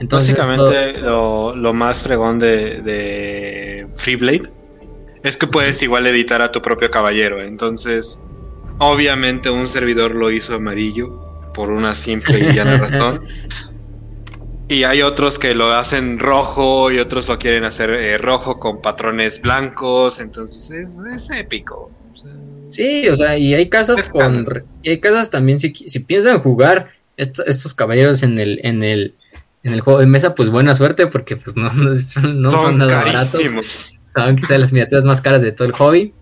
Entonces, 0.00 0.34
básicamente 0.34 0.98
lo, 0.98 1.54
lo, 1.54 1.74
más 1.74 2.00
fregón 2.00 2.38
de, 2.38 2.80
de 2.80 3.86
Freeblade 3.94 4.50
es 5.22 5.36
que 5.36 5.46
puedes 5.46 5.82
igual 5.82 6.06
editar 6.06 6.40
a 6.40 6.50
tu 6.50 6.62
propio 6.62 6.90
caballero. 6.90 7.42
Entonces, 7.42 8.18
obviamente 8.78 9.50
un 9.50 9.68
servidor 9.68 10.14
lo 10.14 10.30
hizo 10.30 10.54
amarillo 10.54 11.52
por 11.52 11.70
una 11.70 11.94
simple 11.94 12.38
y 12.38 12.52
llana 12.54 12.78
razón. 12.78 13.26
Y 14.70 14.84
hay 14.84 15.02
otros 15.02 15.38
que 15.40 15.54
lo 15.54 15.74
hacen 15.74 16.20
rojo 16.20 16.92
y 16.92 17.00
otros 17.00 17.28
lo 17.28 17.38
quieren 17.38 17.64
hacer 17.64 17.90
eh, 17.90 18.16
rojo 18.18 18.60
con 18.60 18.80
patrones 18.80 19.42
blancos. 19.42 20.20
Entonces 20.20 20.70
es, 21.04 21.30
épico. 21.32 21.90
sí, 22.68 23.08
o 23.08 23.16
sea, 23.16 23.36
y 23.36 23.52
hay 23.52 23.68
casas 23.68 24.08
con. 24.08 24.46
Y 24.82 24.90
hay 24.90 25.00
casas 25.00 25.28
también, 25.28 25.58
si, 25.58 25.74
si 25.74 25.98
piensan 25.98 26.38
jugar 26.38 26.92
estos 27.16 27.74
caballeros 27.74 28.22
en 28.22 28.38
el, 28.38 28.60
en 28.62 28.82
el 28.84 29.16
en 29.62 29.72
el 29.72 29.80
juego 29.80 29.98
de 29.98 30.06
mesa, 30.06 30.34
pues 30.34 30.48
buena 30.48 30.74
suerte, 30.74 31.06
porque 31.08 31.36
pues 31.36 31.56
no, 31.56 31.68
son, 31.94 32.40
nada 32.78 33.02
baratos. 33.04 33.98
Son 34.14 34.36
quizás 34.36 34.58
las 34.58 34.72
miniaturas 34.72 35.04
más 35.04 35.20
caras 35.20 35.42
de 35.42 35.52
todo 35.52 35.66
el 35.66 35.72
hobby. 35.72 36.14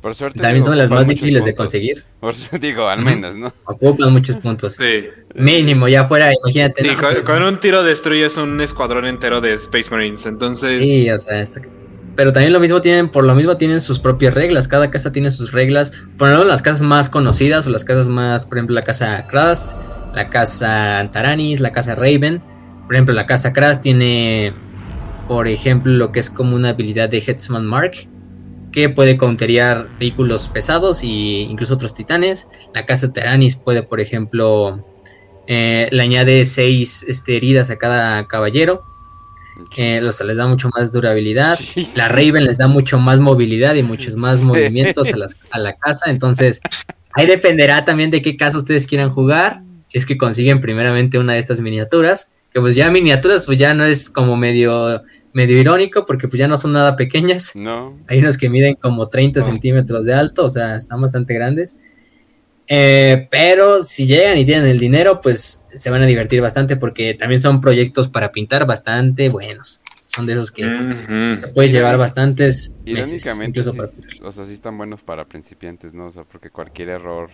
Por 0.00 0.14
suerte. 0.14 0.40
También 0.40 0.64
son 0.64 0.78
las 0.78 0.90
más 0.90 1.06
difíciles 1.06 1.44
de 1.44 1.54
conseguir. 1.54 2.04
Por 2.20 2.34
digo, 2.60 2.88
al 2.88 3.02
menos, 3.02 3.36
¿no? 3.36 3.52
Ocupan 3.64 4.12
muchos 4.12 4.36
puntos. 4.36 4.74
Sí. 4.74 5.08
Mínimo, 5.34 5.88
ya 5.88 6.06
fuera, 6.06 6.32
imagínate. 6.32 6.84
Sí, 6.84 6.94
con, 7.24 7.42
un 7.42 7.58
tiro 7.58 7.82
destruyes 7.82 8.36
un 8.36 8.60
escuadrón 8.60 9.06
entero 9.06 9.40
de 9.40 9.54
Space 9.54 9.90
Marines, 9.90 10.24
entonces. 10.26 10.88
Sí, 10.88 11.10
o 11.10 11.18
sea, 11.18 11.42
pero 12.14 12.32
también 12.32 12.52
lo 12.52 12.60
mismo 12.60 12.80
tienen, 12.80 13.08
por 13.08 13.24
lo 13.24 13.34
mismo 13.34 13.56
tienen 13.56 13.80
sus 13.80 13.98
propias 13.98 14.34
reglas. 14.34 14.68
Cada 14.68 14.90
casa 14.90 15.10
tiene 15.10 15.30
sus 15.30 15.52
reglas. 15.52 15.92
Por 16.16 16.28
ejemplo, 16.28 16.48
las 16.48 16.62
casas 16.62 16.82
más 16.82 17.10
conocidas 17.10 17.66
o 17.66 17.70
las 17.70 17.84
casas 17.84 18.08
más, 18.08 18.46
por 18.46 18.58
ejemplo, 18.58 18.74
la 18.74 18.82
casa 18.82 19.26
Crust, 19.28 19.72
la 20.14 20.28
casa 20.28 20.98
Antaranis, 20.98 21.60
la 21.60 21.72
casa 21.72 21.94
Raven. 21.96 22.40
Por 22.86 22.94
ejemplo, 22.94 23.14
la 23.14 23.26
casa 23.26 23.52
Crust 23.52 23.82
tiene, 23.82 24.52
por 25.26 25.48
ejemplo, 25.48 25.92
lo 25.92 26.12
que 26.12 26.20
es 26.20 26.30
como 26.30 26.56
una 26.56 26.70
habilidad 26.70 27.08
de 27.08 27.18
Headsman 27.18 27.66
Mark 27.66 28.08
que 28.72 28.88
puede 28.88 29.16
counterear 29.16 29.88
vehículos 29.98 30.48
pesados 30.48 31.02
e 31.02 31.06
incluso 31.06 31.74
otros 31.74 31.94
titanes. 31.94 32.48
La 32.74 32.86
casa 32.86 33.12
Teranis 33.12 33.56
puede, 33.56 33.82
por 33.82 34.00
ejemplo, 34.00 34.84
eh, 35.46 35.88
le 35.90 36.02
añade 36.02 36.44
6 36.44 37.06
este, 37.08 37.36
heridas 37.36 37.70
a 37.70 37.76
cada 37.76 38.26
caballero. 38.28 38.82
Eh, 39.76 40.00
les 40.00 40.36
da 40.36 40.46
mucho 40.46 40.70
más 40.74 40.92
durabilidad. 40.92 41.58
La 41.96 42.08
Raven 42.08 42.44
les 42.44 42.58
da 42.58 42.68
mucho 42.68 42.98
más 42.98 43.18
movilidad 43.18 43.74
y 43.74 43.82
muchos 43.82 44.14
más 44.16 44.40
movimientos 44.40 45.08
a, 45.12 45.56
a 45.56 45.58
la 45.58 45.76
casa. 45.76 46.10
Entonces, 46.10 46.60
ahí 47.14 47.26
dependerá 47.26 47.84
también 47.84 48.10
de 48.10 48.22
qué 48.22 48.36
casa 48.36 48.58
ustedes 48.58 48.86
quieran 48.86 49.10
jugar. 49.10 49.62
Si 49.86 49.98
es 49.98 50.06
que 50.06 50.18
consiguen 50.18 50.60
primeramente 50.60 51.18
una 51.18 51.32
de 51.32 51.38
estas 51.38 51.60
miniaturas. 51.60 52.30
Que 52.52 52.60
pues 52.60 52.74
ya 52.74 52.90
miniaturas, 52.90 53.46
pues 53.46 53.58
ya 53.58 53.74
no 53.74 53.84
es 53.84 54.08
como 54.08 54.36
medio 54.36 55.02
medio 55.32 55.60
irónico 55.60 56.04
porque 56.06 56.28
pues 56.28 56.38
ya 56.38 56.48
no 56.48 56.56
son 56.56 56.72
nada 56.72 56.96
pequeñas. 56.96 57.54
No. 57.54 57.98
Hay 58.06 58.18
unos 58.18 58.36
que 58.38 58.48
miden 58.48 58.74
como 58.74 59.08
30 59.08 59.42
centímetros 59.42 60.04
de 60.04 60.14
alto, 60.14 60.44
o 60.44 60.48
sea, 60.48 60.76
están 60.76 61.00
bastante 61.00 61.34
grandes. 61.34 61.78
Eh, 62.66 63.26
pero 63.30 63.82
si 63.82 64.06
llegan 64.06 64.36
y 64.36 64.44
tienen 64.44 64.66
el 64.66 64.78
dinero, 64.78 65.20
pues 65.22 65.64
se 65.72 65.90
van 65.90 66.02
a 66.02 66.06
divertir 66.06 66.40
bastante 66.42 66.76
porque 66.76 67.14
también 67.14 67.40
son 67.40 67.60
proyectos 67.60 68.08
para 68.08 68.30
pintar 68.30 68.66
bastante 68.66 69.28
buenos. 69.30 69.80
Son 70.04 70.26
de 70.26 70.34
esos 70.34 70.50
que 70.50 70.64
puedes 71.54 71.72
llevar 71.72 71.96
bastantes 71.98 72.72
meses, 72.84 73.26
incluso 73.46 73.74
para 73.74 73.90
O 74.22 74.32
sea, 74.32 74.46
sí 74.46 74.54
están 74.54 74.76
buenos 74.76 75.02
para 75.02 75.26
principiantes, 75.26 75.94
¿no? 75.94 76.06
O 76.06 76.10
sea, 76.10 76.24
porque 76.24 76.50
cualquier 76.50 76.88
error, 76.88 77.30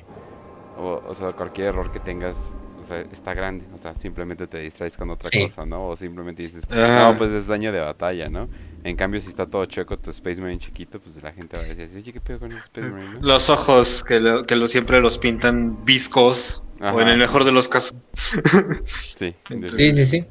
o, 0.77 1.03
o 1.07 1.15
sea, 1.15 1.33
cualquier 1.33 1.69
error 1.69 1.93
que 1.93 2.01
tengas 2.01 2.37
o 2.85 2.87
sea, 2.87 3.01
está 3.13 3.33
grande, 3.33 3.65
o 3.75 3.79
sea, 3.79 3.95
simplemente 3.97 4.47
te 4.47 4.59
distraes 4.59 4.97
con 4.97 5.09
otra 5.09 5.31
cosa, 5.31 5.65
¿no? 5.65 5.89
O 5.89 5.97
simplemente 5.97 6.43
dices, 6.43 6.69
no, 6.69 7.15
pues 7.17 7.33
es 7.33 7.47
daño 7.47 7.73
de 7.73 7.81
batalla, 7.81 8.29
¿no? 8.29 8.49
En 8.83 8.95
cambio, 8.97 9.23
si 9.23 9.29
está 9.29 9.47
todo 9.47 9.65
chueco, 9.65 9.99
tu 9.99 10.11
Space 10.11 10.41
Marine 10.41 10.61
chiquito, 10.61 11.01
pues 11.01 11.17
la 11.23 11.33
gente 11.33 11.57
va 11.57 11.63
a 11.63 11.67
decir, 11.67 11.89
oye, 11.97 12.13
¿qué 12.13 12.21
pedo 12.21 12.41
con 12.41 12.53
ese 12.53 12.61
Space 12.61 12.91
Marine? 12.91 13.19
Los 13.23 13.49
ojos, 13.49 14.05
que, 14.05 14.21
lo, 14.21 14.45
que 14.45 14.57
lo, 14.57 14.69
siempre 14.69 15.01
los 15.01 15.17
pintan 15.17 15.83
viscos, 15.87 16.63
o 16.81 17.01
en 17.01 17.09
el 17.09 17.17
mejor 17.17 17.45
de 17.45 17.53
los 17.53 17.69
casos. 17.69 17.95
sí, 19.17 19.35
sí, 19.77 19.93
sí, 19.93 20.05
sí. 20.05 20.25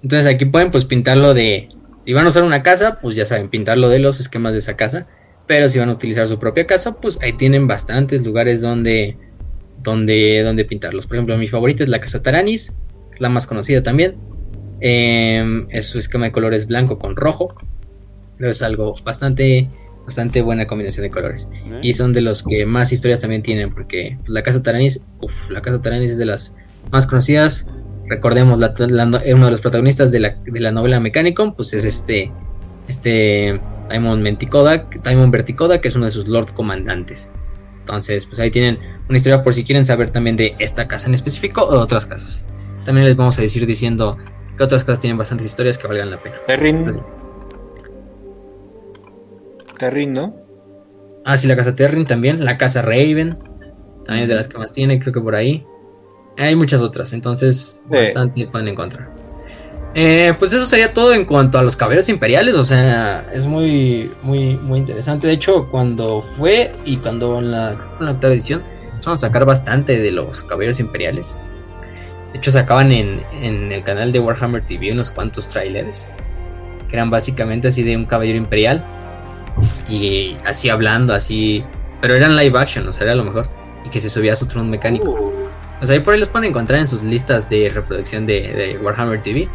Entonces 0.00 0.32
aquí 0.32 0.44
pueden 0.44 0.70
pues 0.70 0.84
pintarlo 0.84 1.34
de, 1.34 1.68
si 2.04 2.12
van 2.12 2.24
a 2.24 2.28
usar 2.28 2.44
una 2.44 2.62
casa, 2.62 2.98
pues 3.02 3.16
ya 3.16 3.26
saben, 3.26 3.48
pintarlo 3.48 3.88
de 3.88 3.98
los 3.98 4.20
esquemas 4.20 4.52
de 4.52 4.58
esa 4.58 4.76
casa. 4.76 5.08
Pero 5.48 5.68
si 5.68 5.78
van 5.78 5.88
a 5.88 5.92
utilizar 5.92 6.28
su 6.28 6.38
propia 6.38 6.66
casa, 6.66 7.00
pues 7.00 7.18
ahí 7.22 7.32
tienen 7.32 7.66
bastantes 7.66 8.24
lugares 8.24 8.60
donde 8.60 9.16
donde, 9.82 10.42
donde 10.42 10.64
pintarlos. 10.64 11.06
Por 11.06 11.16
ejemplo, 11.16 11.36
mi 11.38 11.46
favorita 11.46 11.82
es 11.82 11.88
la 11.88 12.00
Casa 12.00 12.22
Taranis, 12.22 12.72
la 13.18 13.28
más 13.28 13.46
conocida 13.46 13.82
también. 13.82 14.16
Em, 14.80 15.66
es 15.70 15.86
su 15.86 15.98
esquema 15.98 16.26
de 16.26 16.32
colores 16.32 16.66
blanco 16.66 16.98
con 16.98 17.16
rojo. 17.16 17.48
Es 18.38 18.62
algo 18.62 18.94
bastante, 19.04 19.68
bastante 20.04 20.42
buena 20.42 20.66
combinación 20.66 21.04
de 21.04 21.10
colores. 21.10 21.48
Y 21.82 21.94
son 21.94 22.12
de 22.12 22.20
los 22.20 22.42
que 22.42 22.66
más 22.66 22.92
historias 22.92 23.20
también 23.20 23.42
tienen, 23.42 23.72
porque 23.72 24.16
pues, 24.20 24.30
la 24.30 24.42
Casa 24.42 24.62
Taranis, 24.62 25.04
uff, 25.20 25.50
la 25.50 25.62
Casa 25.62 25.80
Taranis 25.80 26.12
es 26.12 26.18
de 26.18 26.26
las 26.26 26.56
más 26.92 27.06
conocidas. 27.06 27.66
Recordemos, 28.08 28.60
la, 28.60 28.72
uno 28.78 29.44
de 29.44 29.50
los 29.50 29.60
protagonistas 29.60 30.12
de 30.12 30.20
la, 30.20 30.36
de 30.46 30.60
la 30.60 30.72
novela 30.72 30.98
Mechanicum, 31.00 31.54
pues 31.54 31.74
es 31.74 31.84
este, 31.84 32.32
este 32.86 33.60
Taimon 33.88 34.22
Verticoda, 34.22 35.80
que 35.80 35.88
es 35.88 35.96
uno 35.96 36.04
de 36.04 36.10
sus 36.10 36.28
Lord 36.28 36.52
Comandantes. 36.54 37.30
Entonces, 37.88 38.26
pues 38.26 38.38
ahí 38.38 38.50
tienen 38.50 38.78
una 39.08 39.16
historia 39.16 39.42
por 39.42 39.54
si 39.54 39.64
quieren 39.64 39.82
saber 39.82 40.10
también 40.10 40.36
de 40.36 40.54
esta 40.58 40.86
casa 40.86 41.08
en 41.08 41.14
específico 41.14 41.64
o 41.64 41.72
de 41.72 41.78
otras 41.78 42.04
casas. 42.04 42.44
También 42.84 43.06
les 43.06 43.16
vamos 43.16 43.38
a 43.38 43.40
decir 43.40 43.64
diciendo 43.64 44.18
que 44.58 44.62
otras 44.62 44.84
casas 44.84 45.00
tienen 45.00 45.16
bastantes 45.16 45.46
historias 45.46 45.78
que 45.78 45.88
valgan 45.88 46.10
la 46.10 46.22
pena. 46.22 46.36
Terrin. 46.46 46.90
Terrin, 49.78 50.12
¿no? 50.12 50.36
Ah, 51.24 51.38
sí, 51.38 51.46
la 51.46 51.56
casa 51.56 51.74
Terrin 51.74 52.04
también. 52.04 52.44
La 52.44 52.58
casa 52.58 52.82
Raven. 52.82 53.38
También 54.04 54.24
es 54.24 54.28
de 54.28 54.34
las 54.34 54.48
que 54.48 54.58
más 54.58 54.70
tiene, 54.72 55.00
creo 55.00 55.14
que 55.14 55.20
por 55.22 55.34
ahí. 55.34 55.64
Hay 56.36 56.54
muchas 56.54 56.82
otras, 56.82 57.14
entonces 57.14 57.80
Sí. 57.90 57.96
bastante 57.96 58.46
pueden 58.48 58.68
encontrar. 58.68 59.10
Eh, 60.00 60.32
pues 60.38 60.52
eso 60.52 60.64
sería 60.64 60.92
todo 60.92 61.12
en 61.12 61.24
cuanto 61.24 61.58
a 61.58 61.62
los 61.62 61.74
caballeros 61.74 62.08
imperiales. 62.08 62.54
O 62.54 62.62
sea, 62.62 63.26
es 63.32 63.46
muy, 63.46 64.12
muy, 64.22 64.56
muy 64.56 64.78
interesante. 64.78 65.26
De 65.26 65.32
hecho, 65.32 65.66
cuando 65.72 66.22
fue 66.22 66.70
y 66.84 66.98
cuando 66.98 67.38
en 67.38 67.50
la, 67.50 67.72
en 67.72 68.06
la 68.06 68.12
octava 68.12 68.32
edición, 68.32 68.62
empezaron 68.92 69.14
a 69.14 69.16
sacar 69.16 69.44
bastante 69.44 69.98
de 69.98 70.12
los 70.12 70.44
caballeros 70.44 70.78
imperiales. 70.78 71.36
De 72.32 72.38
hecho, 72.38 72.52
sacaban 72.52 72.92
en, 72.92 73.24
en 73.42 73.72
el 73.72 73.82
canal 73.82 74.12
de 74.12 74.20
Warhammer 74.20 74.64
TV 74.64 74.92
unos 74.92 75.10
cuantos 75.10 75.48
trailers 75.48 76.08
que 76.88 76.94
eran 76.94 77.10
básicamente 77.10 77.66
así 77.66 77.82
de 77.82 77.96
un 77.96 78.06
caballero 78.06 78.38
imperial 78.38 78.84
y 79.88 80.36
así 80.44 80.68
hablando, 80.68 81.12
así, 81.12 81.64
pero 82.00 82.14
eran 82.14 82.36
live 82.36 82.56
action, 82.56 82.86
o 82.86 82.92
sea, 82.92 83.04
era 83.04 83.16
lo 83.16 83.24
mejor, 83.24 83.48
y 83.84 83.90
que 83.90 83.98
se 83.98 84.08
subía 84.08 84.32
a 84.32 84.36
su 84.36 84.46
tron 84.46 84.70
mecánico. 84.70 85.10
Uh, 85.10 85.32
O 85.82 85.84
sea, 85.84 85.96
ahí 85.96 86.00
por 86.00 86.14
ahí 86.14 86.20
los 86.20 86.28
pueden 86.28 86.50
encontrar 86.50 86.78
en 86.78 86.86
sus 86.86 87.02
listas 87.02 87.50
de 87.50 87.68
reproducción 87.68 88.26
de, 88.26 88.40
de 88.40 88.78
Warhammer 88.78 89.20
TV. 89.22 89.48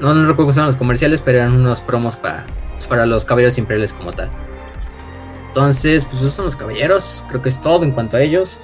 No, 0.00 0.14
no 0.14 0.26
recuerdo 0.26 0.52
si 0.52 0.58
eran 0.58 0.66
los 0.66 0.76
comerciales, 0.76 1.20
pero 1.20 1.38
eran 1.38 1.52
unos 1.52 1.80
promos 1.80 2.16
para, 2.16 2.46
pues, 2.72 2.86
para 2.86 3.06
los 3.06 3.24
caballeros 3.24 3.58
imperiales 3.58 3.92
como 3.92 4.12
tal. 4.12 4.30
Entonces, 5.48 6.04
pues 6.04 6.20
esos 6.20 6.34
son 6.34 6.46
los 6.46 6.56
caballeros, 6.56 7.24
creo 7.28 7.40
que 7.40 7.48
es 7.48 7.60
todo 7.60 7.84
en 7.84 7.92
cuanto 7.92 8.16
a 8.16 8.20
ellos. 8.20 8.60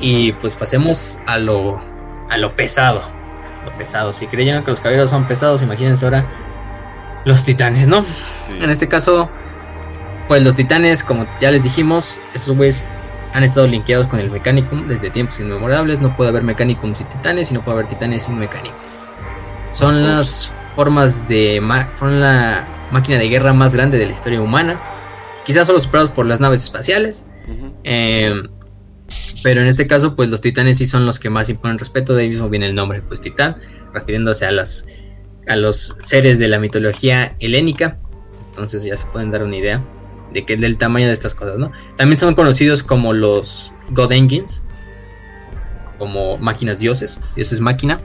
Y 0.00 0.32
pues 0.34 0.54
pasemos 0.54 1.18
a 1.26 1.38
lo, 1.38 1.80
a 2.30 2.38
lo 2.38 2.54
pesado. 2.54 3.02
Lo 3.64 3.76
pesado. 3.76 4.12
Si 4.12 4.28
creyeron 4.28 4.62
que 4.62 4.70
los 4.70 4.80
caballeros 4.80 5.10
son 5.10 5.26
pesados, 5.26 5.62
imagínense 5.62 6.04
ahora 6.04 6.24
los 7.24 7.44
titanes, 7.44 7.88
¿no? 7.88 8.02
Sí. 8.02 8.58
En 8.60 8.70
este 8.70 8.86
caso, 8.86 9.28
pues 10.28 10.42
los 10.44 10.54
titanes, 10.54 11.02
como 11.02 11.26
ya 11.40 11.50
les 11.50 11.64
dijimos, 11.64 12.20
estos 12.32 12.56
güeyes 12.56 12.86
han 13.34 13.42
estado 13.42 13.66
linkeados 13.66 14.06
con 14.06 14.20
el 14.20 14.30
Mechanicum 14.30 14.86
desde 14.86 15.10
tiempos 15.10 15.40
inmemorables. 15.40 16.00
No 16.00 16.14
puede 16.16 16.30
haber 16.30 16.44
Mechanicum 16.44 16.94
sin 16.94 17.08
titanes 17.08 17.50
y 17.50 17.54
no 17.54 17.60
puede 17.60 17.78
haber 17.78 17.88
titanes 17.88 18.22
sin 18.22 18.38
Mechanicum. 18.38 18.87
Son 19.72 20.02
las 20.02 20.50
formas 20.74 21.28
de. 21.28 21.62
Fueron 21.94 22.20
la 22.20 22.66
máquina 22.90 23.18
de 23.18 23.28
guerra 23.28 23.52
más 23.52 23.74
grande 23.74 23.98
de 23.98 24.06
la 24.06 24.12
historia 24.12 24.40
humana. 24.40 24.80
Quizás 25.44 25.66
solo 25.66 25.80
superados 25.80 26.10
por 26.10 26.26
las 26.26 26.40
naves 26.40 26.62
espaciales. 26.62 27.26
Eh, 27.84 28.32
pero 29.42 29.60
en 29.60 29.66
este 29.66 29.86
caso, 29.86 30.14
pues 30.14 30.28
los 30.28 30.40
titanes 30.40 30.78
sí 30.78 30.86
son 30.86 31.06
los 31.06 31.18
que 31.18 31.30
más 31.30 31.48
imponen 31.48 31.78
respeto. 31.78 32.14
De 32.14 32.22
ahí 32.22 32.28
mismo 32.28 32.48
viene 32.48 32.66
el 32.66 32.74
nombre, 32.74 33.02
pues 33.02 33.20
titán, 33.20 33.56
refiriéndose 33.92 34.44
a 34.46 34.50
las 34.50 34.86
a 35.48 35.56
los 35.56 35.96
seres 36.04 36.38
de 36.38 36.48
la 36.48 36.58
mitología 36.58 37.34
helénica. 37.40 37.98
Entonces 38.48 38.82
ya 38.82 38.96
se 38.96 39.06
pueden 39.06 39.30
dar 39.30 39.42
una 39.42 39.56
idea 39.56 39.82
de 40.32 40.44
que 40.44 40.56
del 40.56 40.76
tamaño 40.76 41.06
de 41.06 41.12
estas 41.12 41.34
cosas, 41.34 41.58
¿no? 41.58 41.72
También 41.96 42.18
son 42.18 42.34
conocidos 42.34 42.82
como 42.82 43.12
los 43.12 43.72
God 43.90 44.12
Engines, 44.12 44.64
como 45.98 46.36
máquinas 46.38 46.78
dioses, 46.78 47.18
dioses 47.34 47.60
máquina. 47.60 48.00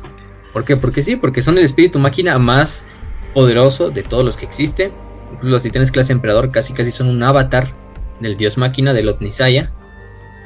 ¿Por 0.53 0.63
qué? 0.63 0.77
Porque 0.77 1.01
sí, 1.01 1.15
porque 1.15 1.41
son 1.41 1.57
el 1.57 1.63
espíritu 1.63 1.99
máquina 1.99 2.37
más 2.37 2.85
poderoso 3.33 3.89
de 3.89 4.03
todos 4.03 4.23
los 4.23 4.37
que 4.37 4.45
existe. 4.45 4.91
Los 5.41 5.63
titanes 5.63 5.91
clase 5.91 6.13
emperador 6.13 6.51
casi 6.51 6.73
casi 6.73 6.91
son 6.91 7.09
un 7.09 7.23
avatar 7.23 7.73
del 8.19 8.37
dios 8.37 8.57
máquina 8.57 8.93
del 8.93 9.09
Otnisaya. 9.09 9.71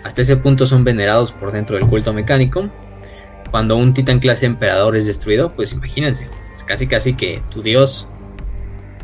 Hasta 0.03 0.21
ese 0.21 0.37
punto 0.37 0.65
son 0.65 0.85
venerados 0.85 1.33
por 1.33 1.51
dentro 1.51 1.75
del 1.75 1.87
culto 1.87 2.13
mecánico. 2.13 2.69
Cuando 3.51 3.75
un 3.75 3.93
titán 3.93 4.19
clase 4.19 4.45
emperador 4.45 4.95
es 4.95 5.05
destruido, 5.05 5.53
pues 5.55 5.73
imagínense, 5.73 6.29
es 6.53 6.63
casi 6.63 6.87
casi 6.87 7.13
que 7.13 7.41
tu 7.49 7.61
dios, 7.61 8.07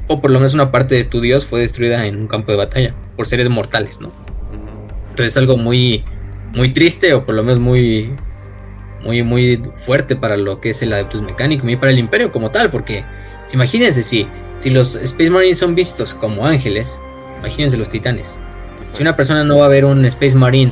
o 0.07 0.21
por 0.21 0.31
lo 0.31 0.39
menos 0.39 0.53
una 0.53 0.71
parte 0.71 0.95
de 0.95 1.03
tu 1.03 1.21
dios, 1.21 1.45
fue 1.45 1.61
destruida 1.61 2.05
en 2.05 2.17
un 2.17 2.27
campo 2.27 2.51
de 2.51 2.57
batalla 2.57 2.95
por 3.15 3.25
seres 3.25 3.49
mortales, 3.49 4.01
¿no? 4.01 4.11
Entonces 5.09 5.33
es 5.33 5.37
algo 5.37 5.57
muy, 5.57 6.03
muy 6.53 6.71
triste, 6.71 7.13
o 7.13 7.25
por 7.25 7.35
lo 7.35 7.43
menos 7.43 7.59
muy, 7.59 8.15
muy, 9.03 9.21
muy 9.23 9.61
fuerte 9.75 10.15
para 10.15 10.37
lo 10.37 10.59
que 10.59 10.69
es 10.69 10.81
el 10.81 10.93
Adeptus 10.93 11.21
Mechanicum 11.21 11.69
y 11.69 11.75
para 11.75 11.91
el 11.91 11.99
Imperio 11.99 12.31
como 12.31 12.49
tal, 12.49 12.71
porque 12.71 13.03
si 13.45 13.55
imagínense 13.55 14.01
si, 14.01 14.27
si 14.57 14.69
los 14.69 14.95
Space 14.95 15.29
Marines 15.29 15.57
son 15.59 15.75
vistos 15.75 16.13
como 16.13 16.47
ángeles, 16.47 17.01
imagínense 17.39 17.77
los 17.77 17.89
titanes. 17.89 18.39
Si 18.93 19.01
una 19.01 19.15
persona 19.15 19.43
no 19.43 19.57
va 19.57 19.65
a 19.65 19.69
ver 19.69 19.85
un 19.85 20.03
Space 20.05 20.35
Marine 20.35 20.71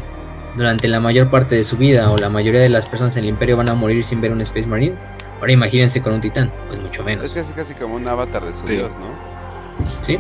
durante 0.56 0.88
la 0.88 1.00
mayor 1.00 1.30
parte 1.30 1.56
de 1.56 1.64
su 1.64 1.78
vida, 1.78 2.10
o 2.12 2.18
la 2.18 2.30
mayoría 2.30 2.62
de 2.62 2.70
las 2.70 2.86
personas 2.86 3.16
en 3.18 3.24
el 3.24 3.30
Imperio 3.30 3.58
van 3.58 3.70
a 3.70 3.74
morir 3.74 4.04
sin 4.04 4.22
ver 4.22 4.32
un 4.32 4.42
Space 4.42 4.68
Marine, 4.68 4.96
ahora 5.40 5.52
imagínense 5.52 6.02
con 6.02 6.14
un 6.14 6.22
titán, 6.22 6.52
pues 6.68 6.80
mucho 6.80 7.02
Es 7.02 7.06
menos. 7.06 7.34
casi 7.34 7.54
casi 7.54 7.74
como 7.74 7.96
un 7.96 8.08
avatar 8.08 8.46
de 8.46 8.54
su 8.54 8.66
Sí. 8.68 8.74
dios, 8.76 8.92
¿no? 9.00 9.32
¿Sí? 10.02 10.18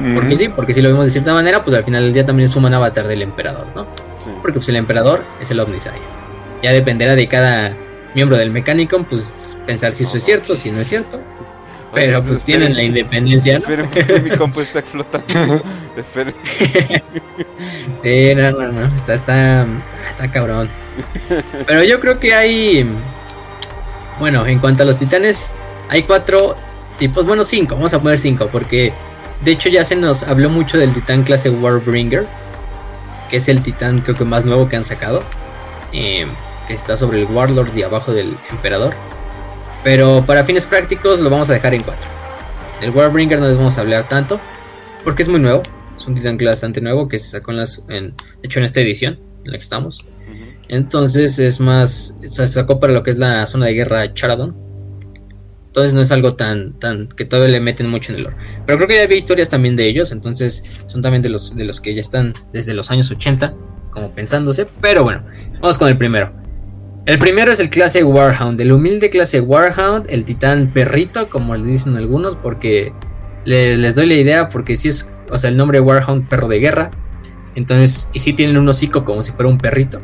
ujú. 0.00 0.14
Porque 0.14 0.36
sí, 0.36 0.48
porque 0.48 0.72
si 0.74 0.82
lo 0.82 0.88
vemos 0.90 1.06
de 1.06 1.10
cierta 1.10 1.32
manera, 1.32 1.64
pues 1.64 1.76
al 1.76 1.84
final 1.84 2.02
del 2.04 2.12
día 2.12 2.24
también 2.26 2.44
es 2.48 2.54
un 2.56 2.72
avatar 2.72 3.06
del 3.08 3.22
emperador, 3.22 3.66
¿no? 3.74 3.84
Sí. 4.24 4.30
Porque 4.42 4.58
pues 4.58 4.68
el 4.68 4.76
emperador 4.76 5.22
es 5.40 5.50
el 5.50 5.60
Omnisaya. 5.60 5.98
Ya 6.62 6.72
dependerá 6.72 7.14
de 7.16 7.26
cada 7.26 7.74
miembro 8.14 8.36
del 8.36 8.50
Mechanicum, 8.50 9.04
pues 9.04 9.56
pensar 9.66 9.92
si 9.92 10.04
eso 10.04 10.16
es 10.16 10.24
cierto, 10.24 10.54
si 10.56 10.70
no 10.70 10.80
es 10.80 10.88
cierto. 10.88 11.20
Pero 11.92 12.18
Oye, 12.18 12.26
pues 12.28 12.38
esperen- 12.38 12.44
tienen 12.44 12.76
la 12.76 12.82
independencia, 12.84 13.54
¿no? 13.54 13.58
Esperen, 13.60 13.88
porque 13.88 14.20
mi 14.20 14.30
compu 14.36 14.60
está 14.60 14.78
explotando. 14.80 15.62
Esperen. 15.96 16.34
Sí, 18.02 18.34
no, 18.34 18.50
no, 18.52 18.68
no, 18.72 18.86
está, 18.86 19.14
está, 19.14 19.66
está 20.10 20.30
cabrón. 20.30 20.68
Pero 21.66 21.82
yo 21.84 21.98
creo 22.00 22.18
que 22.20 22.34
hay, 22.34 22.88
bueno, 24.18 24.46
en 24.46 24.58
cuanto 24.58 24.82
a 24.82 24.86
los 24.86 24.98
titanes, 24.98 25.50
hay 25.88 26.02
cuatro 26.04 26.56
tipos, 26.98 27.26
bueno, 27.26 27.42
cinco, 27.44 27.74
vamos 27.74 27.92
a 27.94 28.00
poner 28.00 28.18
cinco, 28.18 28.48
porque 28.52 28.92
de 29.44 29.50
hecho 29.52 29.68
ya 29.68 29.84
se 29.84 29.96
nos 29.96 30.22
habló 30.24 30.48
mucho 30.50 30.78
del 30.78 30.92
titán 30.94 31.24
clase 31.24 31.50
Warbringer, 31.50 32.26
que 33.30 33.36
es 33.36 33.48
el 33.48 33.62
titán 33.62 34.00
creo 34.00 34.14
que 34.14 34.24
más 34.24 34.44
nuevo 34.44 34.68
que 34.68 34.76
han 34.76 34.84
sacado, 34.84 35.22
eh, 35.92 36.26
que 36.26 36.49
está 36.74 36.96
sobre 36.96 37.20
el 37.20 37.26
Warlord 37.26 37.76
y 37.76 37.82
abajo 37.82 38.12
del 38.12 38.36
Emperador. 38.50 38.94
Pero 39.82 40.24
para 40.26 40.44
fines 40.44 40.66
prácticos 40.66 41.20
lo 41.20 41.30
vamos 41.30 41.48
a 41.50 41.54
dejar 41.54 41.74
en 41.74 41.82
cuatro. 41.82 42.08
Del 42.80 42.90
Warbringer 42.90 43.38
no 43.38 43.48
les 43.48 43.56
vamos 43.56 43.76
a 43.78 43.80
hablar 43.82 44.08
tanto, 44.08 44.40
porque 45.04 45.22
es 45.22 45.28
muy 45.28 45.40
nuevo. 45.40 45.62
Es 45.98 46.06
un 46.06 46.14
titán 46.14 46.38
clase 46.38 46.56
bastante 46.56 46.80
nuevo 46.80 47.08
que 47.08 47.18
se 47.18 47.28
sacó 47.30 47.50
en 47.50 47.58
las. 47.58 47.82
En, 47.88 48.14
de 48.16 48.16
hecho, 48.42 48.58
en 48.58 48.64
esta 48.64 48.80
edición 48.80 49.18
en 49.44 49.52
la 49.52 49.58
que 49.58 49.62
estamos. 49.62 50.06
Entonces 50.68 51.38
es 51.38 51.60
más. 51.60 52.16
Se 52.26 52.46
sacó 52.46 52.80
para 52.80 52.92
lo 52.92 53.02
que 53.02 53.10
es 53.10 53.18
la 53.18 53.44
zona 53.46 53.66
de 53.66 53.74
guerra 53.74 54.12
Charadon. 54.14 54.56
Entonces 55.66 55.94
no 55.94 56.00
es 56.00 56.10
algo 56.10 56.34
tan, 56.34 56.78
tan. 56.78 57.08
que 57.08 57.24
todavía 57.24 57.52
le 57.52 57.60
meten 57.60 57.88
mucho 57.88 58.12
en 58.12 58.18
el 58.18 58.24
lore. 58.24 58.36
Pero 58.66 58.78
creo 58.78 58.88
que 58.88 58.96
ya 58.96 59.02
había 59.02 59.16
historias 59.16 59.48
también 59.48 59.76
de 59.76 59.86
ellos. 59.86 60.10
Entonces 60.10 60.64
son 60.86 61.02
también 61.02 61.22
de 61.22 61.28
los, 61.28 61.54
de 61.54 61.64
los 61.64 61.80
que 61.80 61.94
ya 61.94 62.00
están 62.00 62.34
desde 62.52 62.74
los 62.74 62.90
años 62.90 63.10
80. 63.10 63.54
Como 63.90 64.10
pensándose. 64.12 64.66
Pero 64.80 65.04
bueno, 65.04 65.22
vamos 65.60 65.76
con 65.76 65.88
el 65.88 65.98
primero. 65.98 66.32
El 67.06 67.18
primero 67.18 67.50
es 67.52 67.60
el 67.60 67.70
clase 67.70 68.04
Warhound. 68.04 68.60
El 68.60 68.72
humilde 68.72 69.10
clase 69.10 69.40
Warhound. 69.40 70.06
El 70.10 70.24
titán 70.24 70.72
perrito, 70.72 71.28
como 71.28 71.56
le 71.56 71.66
dicen 71.66 71.96
algunos. 71.96 72.36
Porque 72.36 72.92
le- 73.44 73.76
les 73.76 73.94
doy 73.94 74.06
la 74.06 74.14
idea. 74.14 74.48
Porque 74.48 74.76
si 74.76 74.88
es. 74.88 75.08
O 75.30 75.38
sea, 75.38 75.50
el 75.50 75.56
nombre 75.56 75.80
Warhound, 75.80 76.28
perro 76.28 76.48
de 76.48 76.58
guerra. 76.60 76.90
Entonces, 77.54 78.08
y 78.12 78.20
si 78.20 78.32
tienen 78.32 78.56
un 78.58 78.68
hocico 78.68 79.04
como 79.04 79.22
si 79.22 79.32
fuera 79.32 79.48
un 79.48 79.58
perrito. 79.58 80.00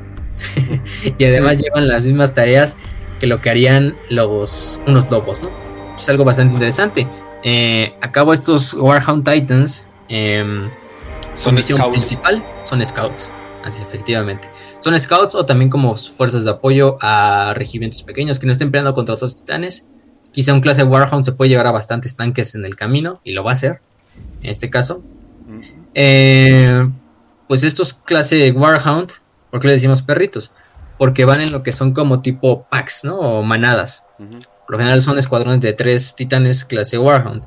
y 1.18 1.24
además 1.24 1.58
llevan 1.58 1.88
las 1.88 2.04
mismas 2.06 2.34
tareas 2.34 2.76
que 3.20 3.26
lo 3.26 3.40
que 3.40 3.50
harían 3.50 3.96
los 4.10 4.78
unos 4.86 5.10
lobos, 5.10 5.40
¿no? 5.42 5.50
Es 5.96 6.08
algo 6.08 6.24
bastante 6.24 6.54
interesante. 6.54 7.08
Eh, 7.42 7.94
a 8.02 8.12
cabo 8.12 8.32
estos 8.34 8.74
Warhound 8.74 9.24
Titans, 9.28 9.86
su 10.08 11.50
Son 11.50 11.62
scouts. 11.62 11.90
principal 11.90 12.44
son 12.64 12.84
scouts, 12.84 13.32
así 13.64 13.78
es, 13.78 13.88
efectivamente. 13.88 14.48
Son 14.80 14.98
scouts 14.98 15.34
o 15.34 15.46
también 15.46 15.70
como 15.70 15.94
fuerzas 15.94 16.44
de 16.44 16.50
apoyo 16.50 16.98
a 17.00 17.54
regimientos 17.54 18.02
pequeños 18.02 18.38
que 18.38 18.46
no 18.46 18.52
estén 18.52 18.70
peleando 18.70 18.94
contra 18.94 19.14
otros 19.14 19.34
titanes. 19.34 19.86
Quizá 20.32 20.52
un 20.52 20.60
clase 20.60 20.84
Warhound 20.84 21.24
se 21.24 21.32
puede 21.32 21.48
llevar 21.50 21.66
a 21.66 21.72
bastantes 21.72 22.14
tanques 22.14 22.54
en 22.54 22.64
el 22.64 22.76
camino 22.76 23.20
y 23.24 23.32
lo 23.32 23.42
va 23.42 23.50
a 23.50 23.54
hacer, 23.54 23.80
en 24.42 24.50
este 24.50 24.70
caso. 24.70 25.02
Eh, 25.94 26.88
pues 27.48 27.64
estos 27.64 27.94
clase 27.94 28.50
Warhound, 28.52 29.12
¿por 29.50 29.60
qué 29.60 29.68
le 29.68 29.74
decimos 29.74 30.02
perritos? 30.02 30.52
Porque 30.98 31.24
van 31.24 31.40
en 31.40 31.52
lo 31.52 31.62
que 31.62 31.72
son 31.72 31.92
como 31.92 32.20
tipo 32.20 32.66
packs, 32.70 33.04
¿no? 33.04 33.18
O 33.18 33.42
manadas. 33.42 34.06
Por 34.18 34.72
lo 34.72 34.78
general 34.78 35.00
son 35.00 35.18
escuadrones 35.18 35.60
de 35.60 35.72
tres 35.72 36.14
titanes 36.14 36.64
clase 36.64 36.98
Warhound. 36.98 37.42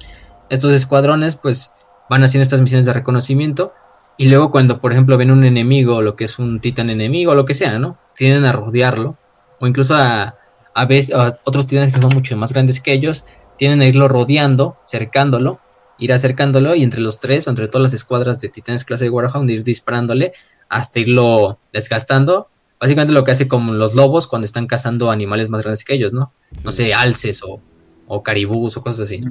Estos 0.50 0.74
escuadrones 0.74 1.36
pues 1.36 1.72
van 2.10 2.24
haciendo 2.24 2.44
estas 2.44 2.62
misiones 2.62 2.86
de 2.86 2.94
reconocimiento 2.94 3.74
y 4.20 4.28
luego 4.28 4.52
cuando 4.52 4.80
por 4.80 4.92
ejemplo 4.92 5.18
ven 5.18 5.32
un 5.32 5.46
enemigo 5.46 5.96
o 5.96 6.02
lo 6.04 6.16
que 6.16 6.26
es 6.26 6.38
un 6.38 6.60
titán 6.60 6.90
enemigo 6.90 7.32
o 7.32 7.36
lo 7.36 7.46
que 7.46 7.56
sea, 7.56 7.80
¿no? 7.80 7.98
Tienden 8.16 8.46
a 8.46 8.52
rodearlo 8.52 9.18
o 9.60 9.66
incluso 9.66 9.96
a, 9.96 10.36
a 10.76 10.86
veces 10.86 11.16
a 11.16 11.38
otros 11.46 11.66
titanes 11.66 11.94
que 11.94 12.02
son 12.02 12.14
mucho 12.14 12.36
más 12.38 12.54
grandes 12.54 12.82
que 12.82 12.94
ellos 12.94 13.26
tienen 13.58 13.82
a 13.82 13.88
irlo 13.88 14.08
rodeando, 14.08 14.78
cercándolo 14.86 15.60
ir 16.00 16.14
acercándolo 16.14 16.76
y 16.76 16.84
entre 16.84 17.02
los 17.02 17.20
tres, 17.20 17.48
entre 17.48 17.68
todas 17.68 17.84
las 17.84 17.94
escuadras 17.94 18.40
de 18.40 18.50
titanes 18.50 18.86
clase 18.86 19.06
de 19.06 19.10
Warhound, 19.10 19.50
ir 19.50 19.64
disparándole 19.64 20.34
hasta 20.70 21.00
irlo 21.00 21.60
desgastando. 21.74 22.48
Básicamente 22.80 23.14
lo 23.14 23.24
que 23.24 23.32
hace 23.32 23.48
como 23.48 23.74
los 23.74 23.96
lobos 23.96 24.26
cuando 24.28 24.46
están 24.46 24.66
cazando 24.66 25.12
animales 25.12 25.50
más 25.50 25.62
grandes 25.62 25.84
que 25.84 25.94
ellos, 25.94 26.14
¿no? 26.14 26.32
No 26.64 26.72
sé, 26.72 26.94
alces 26.94 27.44
o, 27.44 27.62
o 28.08 28.24
caribús 28.24 28.78
o 28.78 28.82
cosas 28.82 29.02
así. 29.02 29.22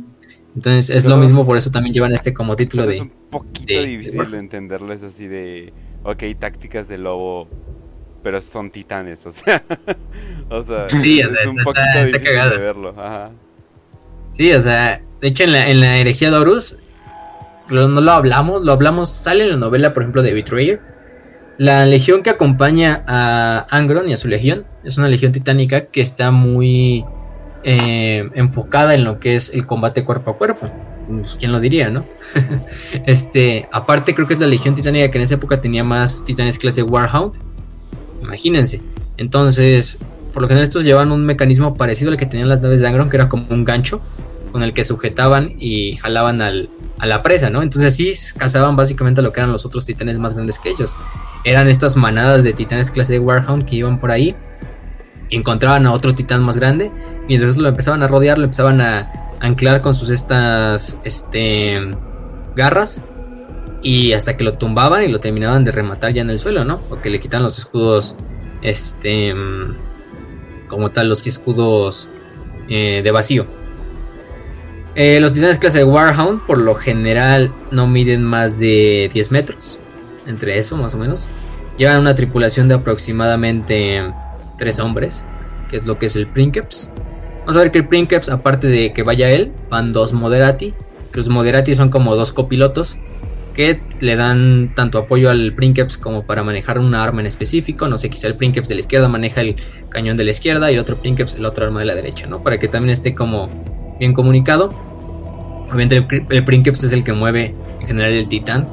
Entonces 0.59 0.91
es 0.91 1.05
lo 1.05 1.17
mismo, 1.17 1.47
por 1.47 1.57
eso 1.57 1.71
también 1.71 1.95
llevan 1.95 2.13
este 2.13 2.35
como 2.35 2.57
título 2.57 2.85
de... 2.85 2.97
Es 2.97 3.01
un 3.01 3.13
poquito 3.31 3.81
difícil 3.81 4.29
de 4.29 4.39
entenderles 4.39 5.05
así 5.05 5.29
de, 5.29 5.73
ok, 6.03 6.21
tácticas 6.37 6.89
de 6.89 6.99
lobo, 6.99 7.47
pero 8.25 8.43
son 8.43 8.73
titanes, 8.73 9.25
o 9.25 9.31
sea, 9.31 9.63
o 10.51 10.61
sea, 10.65 10.89
sí, 10.89 11.23
o 11.23 11.29
sea, 11.29 11.43
es 11.43 11.47
un 11.47 11.63
poquito 11.63 12.05
difícil 12.07 12.51
de 12.51 12.57
verlo. 12.57 12.89
Ajá. 12.99 13.31
Sí, 14.31 14.53
o 14.53 14.61
sea, 14.61 15.01
de 15.21 15.29
hecho 15.29 15.45
en 15.45 15.53
la, 15.53 15.69
en 15.69 15.81
la 15.81 15.99
herejía 15.99 16.33
de 16.33 16.39
Horus, 16.39 16.77
no 17.71 17.87
lo 17.87 18.11
hablamos, 18.11 18.65
lo 18.65 18.73
hablamos, 18.73 19.13
sale 19.13 19.45
en 19.45 19.51
la 19.51 19.57
novela, 19.59 19.93
por 19.93 20.03
ejemplo, 20.03 20.23
de 20.23 20.35
Betrayer. 20.35 20.81
La 21.57 21.87
legión 21.87 22.25
que 22.25 22.31
acompaña 22.31 23.05
a 23.07 23.65
Angron 23.71 24.09
y 24.09 24.13
a 24.13 24.17
su 24.17 24.27
legión 24.27 24.67
es 24.83 24.99
una 24.99 25.07
legión 25.07 25.31
titánica 25.31 25.87
que 25.87 26.01
está 26.01 26.33
muy 26.33 27.05
eh, 27.63 28.29
enfocada 28.35 28.95
en 28.95 29.05
lo 29.05 29.19
que 29.19 29.37
es 29.37 29.53
el 29.53 29.67
combate 29.67 30.05
cuerpo 30.05 30.33
a 30.33 30.39
cuerpo. 30.39 30.71
Pues, 31.09 31.37
¿Quién 31.39 31.53
lo 31.53 31.61
diría, 31.61 31.91
no? 31.91 32.05
este, 33.07 33.69
aparte 33.73 34.15
creo 34.15 34.27
que 34.27 34.35
es 34.35 34.41
la 34.41 34.47
legión 34.47 34.75
titánica 34.75 35.11
que 35.11 35.19
en 35.19 35.25
esa 35.25 35.35
época 35.35 35.61
tenía 35.61 35.85
más 35.85 36.25
titanes 36.25 36.59
clase 36.59 36.83
Warhound. 36.83 37.39
Imagínense. 38.23 38.81
Entonces, 39.17 39.99
por 40.33 40.43
lo 40.43 40.49
general 40.49 40.65
estos 40.65 40.85
llevan 40.85 41.13
un 41.13 41.25
mecanismo 41.25 41.75
parecido 41.75 42.11
al 42.11 42.17
que 42.17 42.27
tenían 42.27 42.49
las 42.49 42.61
naves 42.61 42.81
de 42.81 42.89
Angron, 42.89 43.11
que 43.11 43.17
era 43.17 43.29
como 43.29 43.47
un 43.51 43.65
gancho 43.65 44.01
con 44.53 44.63
el 44.63 44.73
que 44.73 44.85
sujetaban 44.85 45.55
y 45.59 45.97
jalaban 45.97 46.41
al, 46.41 46.71
a 46.99 47.07
la 47.07 47.23
presa, 47.23 47.51
¿no? 47.51 47.63
Entonces 47.63 47.95
así 47.95 48.13
cazaban 48.37 48.77
básicamente 48.77 49.23
lo 49.23 49.33
que 49.33 49.41
eran 49.41 49.53
los 49.53 49.65
otros 49.67 49.85
titanes 49.85 50.19
más 50.19 50.35
grandes 50.35 50.59
que 50.59 50.71
ellos. 50.71 50.97
Eran 51.45 51.69
estas 51.69 51.97
manadas 51.97 52.45
de 52.45 52.53
titanes 52.53 52.91
clase 52.91 53.15
de 53.15 53.19
Warhound 53.19 53.65
que 53.65 53.77
iban 53.77 53.99
por 53.99 54.11
ahí 54.11 54.35
encontraban 55.31 55.87
a 55.87 55.93
otro 55.93 56.15
titán 56.15 56.43
más 56.43 56.57
grande 56.57 56.91
y 57.29 57.35
entonces 57.35 57.61
lo 57.61 57.69
empezaban 57.69 58.03
a 58.03 58.09
rodear, 58.09 58.39
lo 58.39 58.45
empezaban 58.45 58.81
a 58.81 59.13
anclar 59.41 59.81
con 59.81 59.95
sus 59.95 60.11
estas 60.11 61.01
este 61.05 61.79
garras 62.57 63.03
y 63.83 64.13
hasta 64.13 64.37
que 64.37 64.45
lo 64.45 64.55
tumbaban 64.55 65.05
y 65.05 65.09
lo 65.09 65.21
terminaban 65.21 65.65
de 65.65 65.73
rematar 65.73 66.13
ya 66.13 66.23
en 66.23 66.31
el 66.31 66.41
suelo, 66.41 66.65
¿no? 66.65 66.81
Porque 66.89 67.11
le 67.11 67.21
quitan 67.21 67.43
los 67.43 67.59
escudos 67.59 68.17
este 68.63 69.35
como 70.67 70.91
tal 70.91 71.09
los 71.09 71.27
escudos 71.27 72.09
eh, 72.69 73.01
de 73.03 73.11
vacío. 73.11 73.47
Eh, 74.95 75.21
los 75.21 75.33
titanes 75.33 75.59
clase 75.59 75.79
de 75.79 75.85
Warhound 75.85 76.45
por 76.45 76.59
lo 76.59 76.75
general 76.75 77.53
no 77.71 77.87
miden 77.87 78.25
más 78.25 78.59
de 78.59 79.09
10 79.13 79.31
metros. 79.31 79.79
Entre 80.27 80.59
eso, 80.59 80.77
más 80.77 80.95
o 80.95 80.99
menos. 80.99 81.29
Llevan 81.79 82.01
una 82.01 82.15
tripulación 82.15 82.69
de 82.69 82.75
aproximadamente 82.75 84.03
3 84.59 84.79
hombres. 84.81 85.25
Que 85.71 85.79
es 85.79 85.87
lo 85.87 85.99
que 85.99 86.07
es 86.07 86.17
el 86.17 86.27
Princeps. 86.27 86.91
Vamos 87.41 87.57
a 87.57 87.61
ver 87.61 87.71
que 87.71 87.79
el 87.79 87.89
Princeps, 87.89 88.29
aparte 88.29 88.67
de 88.67 88.93
que 88.93 89.03
vaya 89.03 89.31
él, 89.31 89.53
van 89.71 89.93
dos 89.93 90.13
Moderati. 90.13 90.75
Los 91.15 91.29
Moderati 91.29 91.75
son 91.75 91.89
como 91.89 92.15
dos 92.15 92.33
copilotos. 92.33 92.99
Que 93.55 93.81
le 94.01 94.15
dan 94.15 94.73
tanto 94.77 94.99
apoyo 94.99 95.31
al 95.31 95.55
Princeps 95.55 95.99
como 95.99 96.25
para 96.25 96.43
manejar 96.43 96.79
una 96.79 97.03
arma 97.03 97.21
en 97.21 97.27
específico. 97.27 97.89
No 97.89 97.97
sé, 97.97 98.11
quizá 98.11 98.29
el 98.29 98.35
Princeps 98.35 98.69
de 98.69 98.75
la 98.75 98.81
izquierda 98.81 99.09
maneja 99.09 99.41
el 99.41 99.57
cañón 99.89 100.17
de 100.17 100.25
la 100.25 100.31
izquierda 100.31 100.71
y 100.71 100.75
el 100.75 100.81
otro 100.81 100.97
Princeps 100.97 101.35
el 101.35 101.47
otro 101.47 101.65
arma 101.65 101.81
de 101.81 101.87
la 101.87 101.95
derecha, 101.95 102.27
¿no? 102.27 102.43
Para 102.43 102.59
que 102.59 102.69
también 102.69 102.91
esté 102.91 103.15
como 103.15 103.49
bien 103.99 104.13
comunicado. 104.13 104.73
Obviamente 105.67 106.07
el, 106.31 106.45
Princeps 106.45 106.85
es 106.85 106.93
el 106.93 107.05
que 107.05 107.13
mueve 107.13 107.55
en 107.81 107.87
general 107.87 108.13
el 108.13 108.29
titán. 108.29 108.69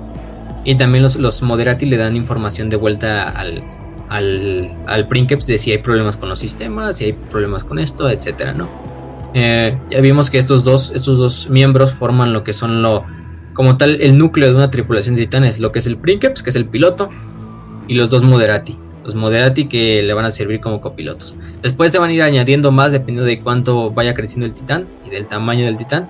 Y 0.64 0.76
también 0.76 1.04
los, 1.04 1.16
los 1.16 1.42
Moderati 1.42 1.86
le 1.86 1.98
dan 1.98 2.16
información 2.16 2.70
de 2.70 2.78
vuelta 2.78 3.30
al, 3.30 3.64
al, 4.10 4.72
al 4.88 5.08
Princeps 5.08 5.48
de 5.48 5.58
si 5.58 5.72
hay 5.72 5.80
problemas 5.80 6.18
con 6.18 6.30
los 6.30 6.40
sistemas, 6.40 6.98
si 6.98 7.06
hay 7.06 7.14
problemas 7.14 7.64
con 7.64 7.80
esto, 7.80 8.10
etcétera, 8.10 8.54
¿no? 8.54 8.68
Eh, 9.34 9.78
ya 9.92 10.00
vimos 10.00 10.30
que 10.30 10.38
estos 10.38 10.64
dos, 10.64 10.92
estos 10.96 11.18
dos 11.18 11.50
miembros 11.50 11.92
forman 11.92 12.32
lo 12.32 12.44
que 12.44 12.54
son 12.54 12.82
lo, 12.82 13.04
como 13.54 13.78
tal, 13.78 14.02
el 14.02 14.18
núcleo 14.18 14.50
de 14.50 14.56
una 14.56 14.70
tripulación 14.70 15.16
de 15.16 15.24
titanes, 15.24 15.60
lo 15.60 15.72
que 15.72 15.80
es 15.80 15.88
el 15.88 15.98
Princeps, 15.98 16.42
que 16.42 16.52
es 16.52 16.56
el 16.56 16.66
piloto, 16.66 17.10
y 17.88 17.96
los 17.96 18.10
dos 18.10 18.24
Moderati, 18.24 18.78
los 19.04 19.16
Moderati 19.16 19.66
que 19.66 20.02
le 20.02 20.14
van 20.14 20.26
a 20.26 20.32
servir 20.32 20.60
como 20.60 20.82
copilotos. 20.82 21.36
Después 21.62 21.92
se 21.92 22.00
van 22.00 22.12
a 22.12 22.14
ir 22.14 22.22
añadiendo 22.22 22.72
más 22.72 22.92
dependiendo 22.92 23.26
de 23.26 23.42
cuánto 23.42 23.92
vaya 23.92 24.14
creciendo 24.14 24.46
el 24.46 24.54
titán 24.54 24.88
y 25.06 25.10
del 25.10 25.28
tamaño 25.28 25.66
del 25.66 25.78
titán. 25.78 26.10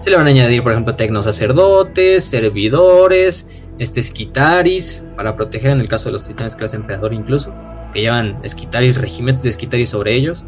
Se 0.00 0.10
le 0.10 0.16
van 0.16 0.26
a 0.26 0.30
añadir, 0.30 0.62
por 0.62 0.72
ejemplo, 0.72 0.94
tecnosacerdotes, 0.94 2.24
servidores, 2.24 3.48
este 3.78 4.00
esquitaris, 4.00 5.06
para 5.16 5.36
proteger 5.36 5.70
en 5.70 5.80
el 5.80 5.88
caso 5.88 6.08
de 6.08 6.12
los 6.12 6.22
titanes 6.22 6.54
clase 6.54 6.76
emperador 6.76 7.12
incluso, 7.14 7.54
que 7.92 8.02
llevan 8.02 8.38
esquitaris, 8.42 9.00
regimientos 9.00 9.42
de 9.44 9.50
esquitaris 9.50 9.90
sobre 9.90 10.14
ellos. 10.14 10.44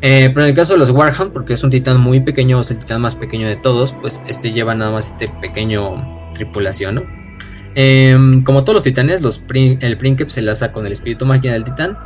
Eh, 0.00 0.30
pero 0.32 0.44
en 0.44 0.50
el 0.50 0.56
caso 0.56 0.74
de 0.74 0.78
los 0.78 0.90
Warhound, 0.90 1.32
porque 1.32 1.54
es 1.54 1.64
un 1.64 1.70
titán 1.70 2.00
muy 2.00 2.20
pequeño, 2.20 2.60
es 2.60 2.70
el 2.70 2.78
titán 2.78 3.00
más 3.00 3.16
pequeño 3.16 3.48
de 3.48 3.56
todos, 3.56 3.92
pues 3.94 4.22
este 4.28 4.52
lleva 4.52 4.74
nada 4.74 4.92
más 4.92 5.08
este 5.08 5.28
pequeño 5.40 5.80
tripulación, 6.34 6.96
¿no? 6.96 7.02
Em, 7.74 8.42
como 8.44 8.62
todos 8.62 8.76
los 8.76 8.84
titanes, 8.84 9.22
los 9.22 9.42
el 9.48 9.96
Princeps 9.98 10.34
se 10.34 10.40
enlaza 10.40 10.72
con 10.72 10.86
el 10.86 10.92
espíritu 10.92 11.26
máquina 11.26 11.54
del 11.54 11.64
titán 11.64 11.96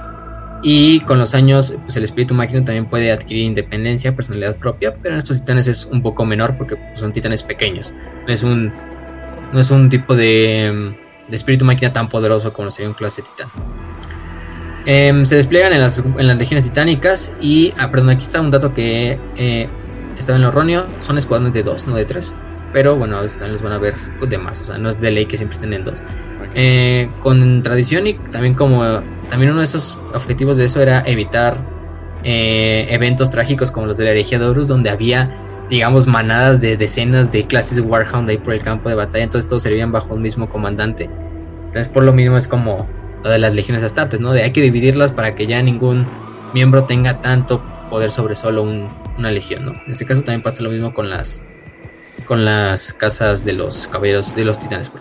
y 0.63 1.01
con 1.01 1.19
los 1.19 1.35
años, 1.35 1.77
pues 1.83 1.97
el 1.97 2.05
espíritu 2.05 2.35
máquina 2.35 2.65
también 2.65 2.87
puede 2.87 3.11
adquirir 3.11 3.45
independencia, 3.45 4.15
personalidad 4.15 4.57
propia, 4.57 4.95
pero 5.03 5.15
en 5.15 5.19
estos 5.19 5.41
titanes 5.41 5.67
es 5.67 5.87
un 5.87 6.03
poco 6.03 6.25
menor 6.25 6.57
porque 6.57 6.77
pues, 6.77 7.01
son 7.01 7.13
titanes 7.13 7.43
pequeños. 7.43 7.93
No 8.27 8.33
es 8.33 8.43
un, 8.45 8.73
no 9.53 9.59
es 9.59 9.71
un 9.73 9.89
tipo 9.89 10.15
de, 10.15 10.95
de 11.29 11.37
espíritu 11.37 11.65
máquina 11.65 11.93
tan 11.93 12.09
poderoso 12.09 12.53
como 12.53 12.71
sería 12.71 12.89
un 12.89 12.95
clase 12.95 13.23
titán. 13.23 13.49
Em, 14.87 15.25
se 15.25 15.37
despliegan 15.37 15.73
en 15.73 15.81
las, 15.81 15.99
en 15.99 16.27
las 16.27 16.37
legiones 16.37 16.65
titánicas 16.65 17.33
y, 17.41 17.73
ah, 17.79 17.91
perdón, 17.91 18.11
aquí 18.11 18.23
está 18.23 18.41
un 18.41 18.51
dato 18.51 18.73
que 18.75 19.19
eh, 19.37 19.69
estaba 20.19 20.37
en 20.37 20.43
lo 20.43 20.49
erróneo, 20.49 20.87
son 21.01 21.19
escuadrones 21.19 21.55
de 21.55 21.63
dos, 21.63 21.87
no 21.87 21.97
de 21.97 22.05
tres. 22.05 22.35
Pero 22.73 22.97
bueno, 22.97 23.19
a 23.19 23.21
veces 23.21 23.39
también 23.39 23.53
les 23.53 23.63
van 23.63 23.73
a 23.73 23.79
ver 23.79 23.95
de 23.97 24.39
más, 24.39 24.61
o 24.61 24.65
sea, 24.65 24.79
no 24.79 24.89
es 24.89 25.01
de 25.01 25.11
ley 25.11 25.27
que 25.27 25.37
siempre 25.37 25.55
estén 25.55 25.73
en 25.73 25.85
dos. 25.85 26.01
Eh, 26.55 27.09
con 27.23 27.63
tradición 27.63 28.07
y 28.07 28.15
también 28.15 28.55
como 28.55 28.85
también 29.33 29.53
uno 29.53 29.61
de 29.61 29.65
esos 29.65 29.99
objetivos 30.13 30.59
de 30.59 30.67
eso 30.67 30.83
era 30.83 31.03
evitar 31.07 31.57
eh, 32.23 32.87
eventos 32.91 33.31
trágicos 33.31 33.71
como 33.71 33.87
los 33.87 33.97
de 33.97 34.05
la 34.05 34.11
herejía 34.11 34.39
de 34.39 34.45
Horus 34.45 34.69
donde 34.69 34.91
había 34.91 35.35
digamos 35.71 36.07
manadas 36.07 36.61
de 36.61 36.77
decenas 36.77 37.33
de 37.33 37.47
clases 37.47 37.77
de 37.77 37.81
Warhound 37.81 38.29
ahí 38.29 38.37
por 38.37 38.53
el 38.53 38.63
campo 38.63 38.91
de 38.91 38.95
batalla. 38.95 39.25
Entonces 39.25 39.49
todos 39.49 39.63
servían 39.63 39.91
bajo 39.91 40.13
un 40.13 40.21
mismo 40.21 40.51
comandante. 40.51 41.09
Entonces 41.65 41.89
por 41.89 42.05
lo 42.05 42.13
mismo 42.13 42.37
es 42.37 42.47
como 42.47 42.87
lo 43.23 43.31
de 43.31 43.39
las 43.39 43.55
legiones 43.55 43.83
astartes 43.83 44.21
no 44.21 44.35
de 44.35 44.43
hay 44.43 44.53
que 44.53 44.61
dividirlas 44.61 45.13
para 45.13 45.35
que 45.35 45.47
ya 45.47 45.63
ningún 45.63 46.05
miembro 46.53 46.85
tenga 46.85 47.23
tanto 47.23 47.63
poder 47.89 48.11
sobre 48.11 48.35
solo 48.35 48.65
una 48.65 49.31
legión 49.31 49.65
no 49.65 49.73
en 49.87 49.93
este 49.93 50.05
caso 50.05 50.23
también 50.23 50.43
pasa 50.43 50.63
lo 50.63 50.71
mismo 50.71 50.93
con 50.93 51.09
las 51.09 51.41
con 52.27 52.45
las 52.45 52.93
casas 52.93 53.45
de 53.45 53.53
los 53.53 53.87
caballeros 53.87 54.35
de 54.35 54.45
los 54.45 54.59
titanes 54.59 54.91
por 54.91 55.01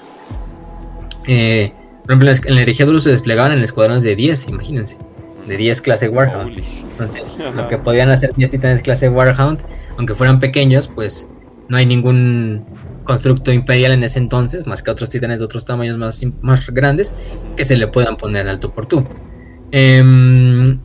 eh, 1.28 1.74
por 2.04 2.12
ejemplo, 2.12 2.32
en 2.32 2.56
la 2.56 2.62
herejía 2.62 2.88
se 3.00 3.12
desplegaban 3.12 3.52
en 3.52 3.60
escuadrones 3.60 4.04
de 4.04 4.16
10, 4.16 4.48
imagínense. 4.48 4.98
De 5.48 5.58
10 5.58 5.82
clase 5.82 6.10
Warhound. 6.10 6.62
Entonces, 6.92 7.46
lo 7.56 7.68
que 7.68 7.78
podían 7.78 8.10
hacer 8.10 8.34
10 8.36 8.50
titanes 8.50 8.82
clase 8.82 9.10
Warhound, 9.10 9.64
aunque 9.98 10.16
fueran 10.16 10.40
pequeños, 10.40 10.88
pues 10.88 11.28
no 11.70 11.78
hay 11.78 11.86
ningún 11.86 12.66
constructo 13.04 13.52
imperial 13.52 13.92
en 13.94 14.04
ese 14.04 14.20
entonces, 14.20 14.68
más 14.68 14.84
que 14.84 14.92
otros 14.92 15.10
titanes 15.10 15.40
de 15.40 15.46
otros 15.46 15.66
tamaños 15.66 15.98
más, 15.98 16.22
más 16.42 16.70
grandes, 16.70 17.16
que 17.56 17.66
se 17.66 17.78
le 17.78 17.88
puedan 17.88 18.18
poner 18.18 18.48
alto 18.48 18.72
por 18.72 18.86
tú. 18.86 19.06
Em, 19.72 20.80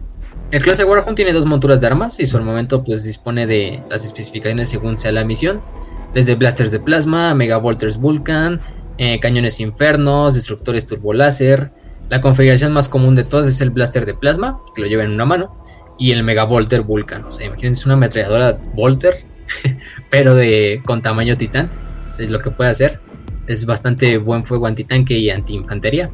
el 0.51 0.63
clase 0.63 0.85
Warhound 0.85 1.17
tiene 1.17 1.33
dos 1.33 1.45
monturas 1.45 1.81
de 1.81 1.89
armas 1.89 2.21
y 2.21 2.27
su 2.27 2.37
armamento 2.37 2.85
pues 2.85 3.03
dispone 3.03 3.47
de 3.47 3.83
las 3.91 4.05
especificaciones 4.05 4.69
según 4.69 4.97
sea 4.97 5.13
la 5.13 5.25
misión, 5.25 5.61
desde 6.15 6.35
blasters 6.35 6.71
de 6.71 6.81
plasma, 6.81 7.35
megavolters 7.35 7.99
Vulcan, 7.99 8.61
eh, 8.99 9.21
cañones 9.21 9.61
infernos, 9.61 10.35
destructores 10.35 10.87
turboláser. 10.87 11.71
La 12.09 12.21
configuración 12.21 12.73
más 12.73 12.89
común 12.89 13.15
de 13.15 13.25
todas 13.25 13.47
es 13.49 13.61
el 13.61 13.71
blaster 13.71 14.07
de 14.07 14.15
plasma, 14.15 14.61
que 14.75 14.83
lo 14.83 14.87
lleva 14.87 15.05
en 15.05 15.11
una 15.11 15.25
mano, 15.25 15.61
y 15.99 16.13
el 16.13 16.23
Mega 16.23 16.45
Volter 16.45 16.83
Vulcan. 16.83 17.25
O 17.25 17.31
sea, 17.31 17.47
imagínense 17.47 17.85
una 17.87 17.95
ametralladora 17.95 18.59
Volter, 18.75 19.15
pero 20.11 20.35
de 20.35 20.83
con 20.85 21.03
tamaño 21.03 21.37
titán. 21.37 21.71
Es 22.19 22.31
lo 22.31 22.41
que 22.41 22.51
puede 22.51 22.71
hacer. 22.71 23.01
Es 23.47 23.67
bastante 23.67 24.19
buen 24.19 24.45
fuego 24.45 24.67
antitanque 24.67 25.19
y 25.19 25.31
anti-infantería. 25.31 26.11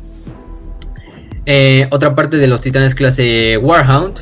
Eh, 1.47 1.89
otra 1.91 2.15
parte 2.15 2.37
de 2.37 2.47
los 2.47 2.61
titanes 2.61 2.95
clase 2.95 3.59
Warhound 3.59 4.21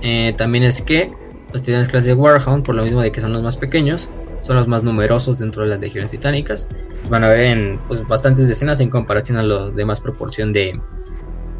eh, 0.00 0.32
también 0.38 0.64
es 0.64 0.80
que 0.80 1.12
los 1.52 1.62
titanes 1.62 1.88
clase 1.88 2.14
Warhound, 2.14 2.64
por 2.64 2.74
lo 2.74 2.82
mismo 2.82 3.00
de 3.00 3.12
que 3.12 3.20
son 3.20 3.32
los 3.32 3.42
más 3.42 3.56
pequeños, 3.56 4.08
son 4.42 4.56
los 4.56 4.68
más 4.68 4.82
numerosos 4.82 5.38
dentro 5.38 5.62
de 5.62 5.70
las 5.70 5.80
legiones 5.80 6.10
titánicas. 6.10 6.68
van 7.08 7.24
a 7.24 7.28
ver 7.28 7.40
en 7.40 7.80
pues, 7.88 8.06
bastantes 8.06 8.48
decenas 8.48 8.80
en 8.80 8.90
comparación 8.90 9.38
a 9.38 9.42
los 9.42 9.74
demás 9.74 10.00
proporción 10.00 10.52
de, 10.52 10.78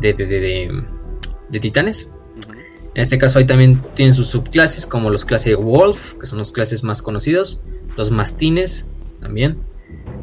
de, 0.00 0.12
de, 0.12 1.60
titanes. 1.60 2.10
En 2.94 3.00
este 3.00 3.16
caso 3.16 3.38
ahí 3.38 3.46
también 3.46 3.80
tienen 3.94 4.12
sus 4.12 4.26
subclases 4.28 4.86
como 4.86 5.08
los 5.08 5.24
clases 5.24 5.56
Wolf, 5.56 6.14
que 6.14 6.26
son 6.26 6.38
los 6.38 6.52
clases 6.52 6.82
más 6.82 7.00
conocidos, 7.00 7.62
los 7.96 8.10
mastines, 8.10 8.86
también. 9.20 9.58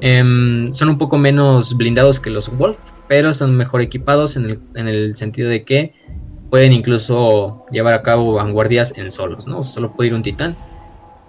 Em, 0.01 0.71
son 0.73 0.89
un 0.89 0.97
poco 0.97 1.17
menos 1.17 1.75
blindados 1.75 2.19
que 2.19 2.29
los 2.29 2.55
Wolf, 2.55 2.77
pero 3.07 3.29
están 3.29 3.55
mejor 3.55 3.81
equipados 3.81 4.37
en 4.37 4.45
el, 4.45 4.59
en 4.75 4.87
el, 4.87 5.15
sentido 5.15 5.49
de 5.49 5.65
que 5.65 5.93
pueden 6.49 6.73
incluso 6.73 7.65
llevar 7.71 7.93
a 7.93 8.01
cabo 8.01 8.33
vanguardias 8.33 8.97
en 8.97 9.11
solos, 9.11 9.47
¿no? 9.47 9.63
Solo 9.63 9.93
puede 9.95 10.09
ir 10.09 10.15
un 10.15 10.21
titán 10.21 10.57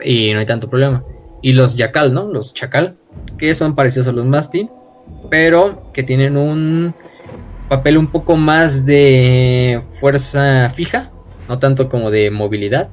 y 0.02 0.32
no 0.32 0.40
hay 0.40 0.46
tanto 0.46 0.68
problema. 0.68 1.04
Y 1.42 1.52
los 1.52 1.76
Yakal, 1.76 2.12
¿no? 2.12 2.28
Los 2.28 2.54
Chacal, 2.54 2.96
que 3.38 3.54
son 3.54 3.74
parecidos 3.74 4.08
a 4.08 4.12
los 4.12 4.26
Masti, 4.26 4.68
pero 5.30 5.90
que 5.92 6.02
tienen 6.02 6.36
un 6.36 6.94
papel 7.68 7.98
un 7.98 8.08
poco 8.08 8.36
más 8.36 8.84
de 8.84 9.82
fuerza 10.00 10.68
fija, 10.70 11.10
no 11.48 11.58
tanto 11.58 11.88
como 11.88 12.10
de 12.10 12.30
movilidad, 12.30 12.90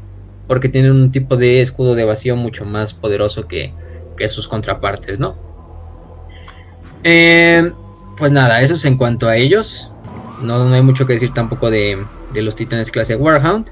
porque 0.47 0.69
tienen 0.69 0.91
un 0.91 1.11
tipo 1.11 1.35
de 1.35 1.61
escudo 1.61 1.95
de 1.95 2.05
vacío 2.05 2.35
mucho 2.35 2.63
más 2.63 2.93
poderoso 2.93 3.47
que, 3.47 3.73
sus 4.27 4.47
contrapartes, 4.47 5.19
¿no? 5.19 5.35
Eh, 7.03 7.71
pues 8.17 8.31
nada, 8.31 8.61
eso 8.61 8.73
es 8.73 8.85
en 8.85 8.97
cuanto 8.97 9.27
a 9.27 9.37
ellos. 9.37 9.91
No, 10.41 10.73
hay 10.73 10.81
mucho 10.81 11.05
que 11.05 11.13
decir 11.13 11.33
tampoco 11.33 11.69
de, 11.69 12.03
los 12.33 12.55
titanes 12.55 12.89
clase 12.89 13.15
Warhound. 13.15 13.71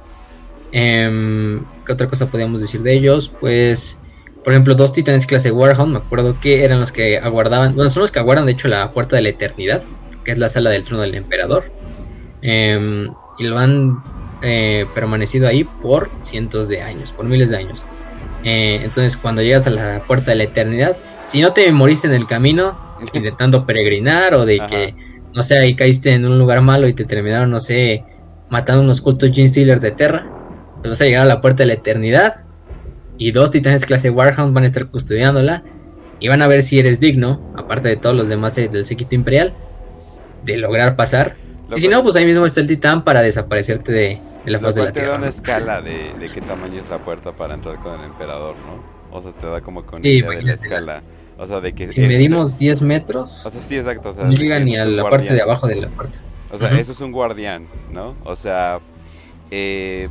Em, 0.71 1.63
¿Qué 1.85 1.93
otra 1.93 2.07
cosa 2.09 2.29
podríamos 2.29 2.61
decir 2.61 2.81
de 2.81 2.93
ellos? 2.93 3.31
Pues, 3.39 3.97
por 4.45 4.53
ejemplo, 4.53 4.75
dos 4.75 4.93
titanes 4.93 5.25
clase 5.25 5.49
Warhound, 5.49 5.91
me 5.91 5.97
acuerdo 5.97 6.39
que 6.39 6.63
eran 6.63 6.79
los 6.79 6.91
que 6.91 7.17
aguardaban, 7.17 7.73
bueno, 7.73 7.89
son 7.89 8.01
los 8.01 8.11
que 8.11 8.19
aguardan 8.19 8.45
de 8.45 8.51
hecho 8.51 8.67
la 8.67 8.91
puerta 8.91 9.15
de 9.15 9.23
la 9.23 9.29
eternidad, 9.29 9.81
que 10.23 10.29
es 10.29 10.37
la 10.37 10.49
sala 10.49 10.69
del 10.69 10.83
trono 10.83 11.01
del 11.01 11.15
emperador. 11.15 11.71
Em, 12.43 13.09
y 13.39 13.43
lo 13.43 13.57
han 13.57 14.03
eh, 14.43 14.85
permanecido 14.93 15.47
ahí 15.47 15.63
por 15.63 16.11
cientos 16.17 16.69
de 16.69 16.83
años, 16.83 17.11
por 17.11 17.25
miles 17.25 17.49
de 17.49 17.57
años. 17.57 17.85
Eh, 18.43 18.81
entonces, 18.83 19.17
cuando 19.17 19.41
llegas 19.41 19.65
a 19.65 19.71
la 19.71 20.03
puerta 20.05 20.29
de 20.29 20.35
la 20.35 20.43
eternidad, 20.43 20.95
si 21.25 21.41
no 21.41 21.51
te 21.51 21.71
moriste 21.71 22.05
en 22.05 22.13
el 22.13 22.27
camino 22.27 22.77
intentando 23.13 23.65
peregrinar 23.65 24.35
o 24.35 24.45
de 24.45 24.59
que, 24.69 24.95
no 25.33 25.41
sé, 25.41 25.57
ahí 25.57 25.75
caíste 25.75 26.13
en 26.13 26.23
un 26.23 26.37
lugar 26.37 26.61
malo 26.61 26.87
y 26.87 26.93
te 26.93 27.03
terminaron, 27.03 27.49
no 27.49 27.59
sé, 27.59 28.03
matando 28.51 28.83
unos 28.83 29.01
cultos 29.01 29.31
Gene 29.33 29.47
Stealer 29.47 29.79
de 29.79 29.89
Terra, 29.89 30.27
pues 30.77 30.89
vas 30.89 31.01
a 31.01 31.05
llegar 31.05 31.23
a 31.23 31.25
la 31.25 31.41
puerta 31.41 31.63
de 31.63 31.67
la 31.67 31.73
eternidad 31.73 32.44
y 33.17 33.31
dos 33.31 33.51
titanes 33.51 33.85
clase 33.85 34.09
Warhound 34.09 34.53
van 34.53 34.63
a 34.63 34.67
estar 34.67 34.87
custodiándola 34.87 35.63
y 36.19 36.27
van 36.27 36.41
a 36.41 36.47
ver 36.47 36.61
si 36.61 36.79
eres 36.79 36.99
digno, 36.99 37.53
aparte 37.55 37.87
de 37.87 37.95
todos 37.95 38.15
los 38.15 38.27
demás 38.27 38.57
eh, 38.57 38.67
del 38.67 38.85
séquito 38.85 39.15
imperial, 39.15 39.53
de 40.43 40.57
lograr 40.57 40.95
pasar 40.95 41.35
y 41.73 41.79
si 41.79 41.87
no, 41.87 42.03
pues 42.03 42.15
ahí 42.15 42.25
mismo 42.25 42.45
está 42.45 42.59
el 42.59 42.67
titán 42.67 43.03
para 43.03 43.21
desaparecerte 43.21 43.91
de, 43.91 44.21
la 44.45 44.59
faz 44.59 44.75
de 44.75 44.83
la 44.83 44.91
tierra. 44.91 45.07
te 45.07 45.11
da 45.11 45.17
una 45.17 45.29
escala 45.29 45.81
de, 45.81 46.29
qué 46.33 46.41
tamaño 46.41 46.79
es 46.79 46.89
la 46.89 46.99
puerta 46.99 47.31
para 47.31 47.55
entrar 47.55 47.79
con 47.79 47.99
el 47.99 48.05
emperador, 48.05 48.55
¿no? 48.57 49.17
O 49.17 49.21
sea, 49.21 49.31
te 49.31 49.47
da 49.47 49.61
como 49.61 49.85
con 49.85 50.01
sí, 50.01 50.09
idea 50.09 50.29
de 50.29 50.43
la 50.43 50.53
escala. 50.53 51.03
O 51.37 51.47
sea, 51.47 51.59
de 51.59 51.73
que 51.73 51.91
si 51.91 52.01
medimos 52.01 52.57
10 52.57 52.81
metros, 52.83 53.45
o 53.45 53.49
sea, 53.49 53.61
sí, 53.61 53.77
exacto, 53.77 54.15
no 54.17 54.31
llega 54.31 54.59
ni 54.59 54.77
a 54.77 54.85
la 54.85 55.03
parte 55.03 55.33
de 55.33 55.41
abajo 55.41 55.67
de 55.67 55.81
la 55.81 55.87
puerta. 55.89 56.19
O 56.51 56.57
sea, 56.57 56.77
eso 56.79 56.91
es 56.91 57.01
un 57.01 57.11
guardián, 57.11 57.67
¿no? 57.91 58.15
O 58.23 58.35
sea, 58.35 58.79
eh, 59.51 60.07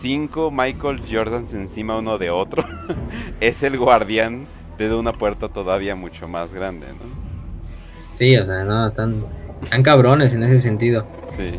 cinco 0.00 0.50
Michael 0.50 1.02
Jordans 1.10 1.54
encima 1.54 1.96
uno 1.96 2.18
de 2.18 2.30
otro 2.30 2.64
es 3.40 3.62
el 3.62 3.78
guardián 3.78 4.46
de 4.78 4.94
una 4.94 5.12
puerta 5.12 5.48
todavía 5.48 5.96
mucho 5.96 6.28
más 6.28 6.52
grande, 6.52 6.86
¿no? 6.88 7.26
Sí, 8.14 8.36
o 8.36 8.44
sea, 8.44 8.64
no, 8.64 8.86
están 8.86 9.24
están 9.62 9.82
cabrones 9.82 10.34
en 10.34 10.42
ese 10.42 10.58
sentido. 10.58 11.06
Sí. 11.36 11.52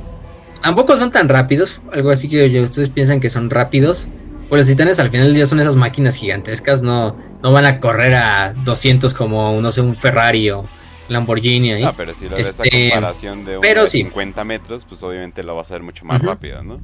Tampoco 0.61 0.97
son 0.97 1.11
tan 1.11 1.29
rápidos, 1.29 1.81
algo 1.91 2.09
así 2.09 2.27
que 2.27 2.61
ustedes 2.61 2.89
piensan 2.89 3.19
que 3.19 3.29
son 3.29 3.49
rápidos. 3.49 4.09
Pues 4.49 4.59
los 4.61 4.67
titanes 4.67 4.99
al 4.99 5.09
final 5.09 5.27
del 5.27 5.35
día 5.35 5.45
son 5.45 5.59
esas 5.59 5.75
máquinas 5.75 6.15
gigantescas, 6.15 6.81
no, 6.81 7.17
no 7.43 7.51
van 7.51 7.65
a 7.65 7.79
correr 7.79 8.13
a 8.15 8.53
200 8.53 9.13
como, 9.13 9.61
no 9.61 9.71
sé, 9.71 9.81
un 9.81 9.95
Ferrari 9.95 10.49
o 10.51 10.65
Lamborghini 11.09 11.73
ahí. 11.73 11.83
Ah, 11.83 11.93
pero 11.95 12.13
si 12.15 12.29
lo 12.29 12.37
ves 12.37 12.49
este, 12.49 12.91
comparación 12.91 13.43
de 13.43 13.57
unos 13.57 13.89
50 13.89 14.43
metros, 14.45 14.85
pues 14.87 15.03
obviamente 15.03 15.43
lo 15.43 15.55
vas 15.55 15.69
a 15.69 15.73
ver 15.73 15.83
mucho 15.83 16.05
más 16.05 16.21
rápido, 16.21 16.63
¿no? 16.63 16.77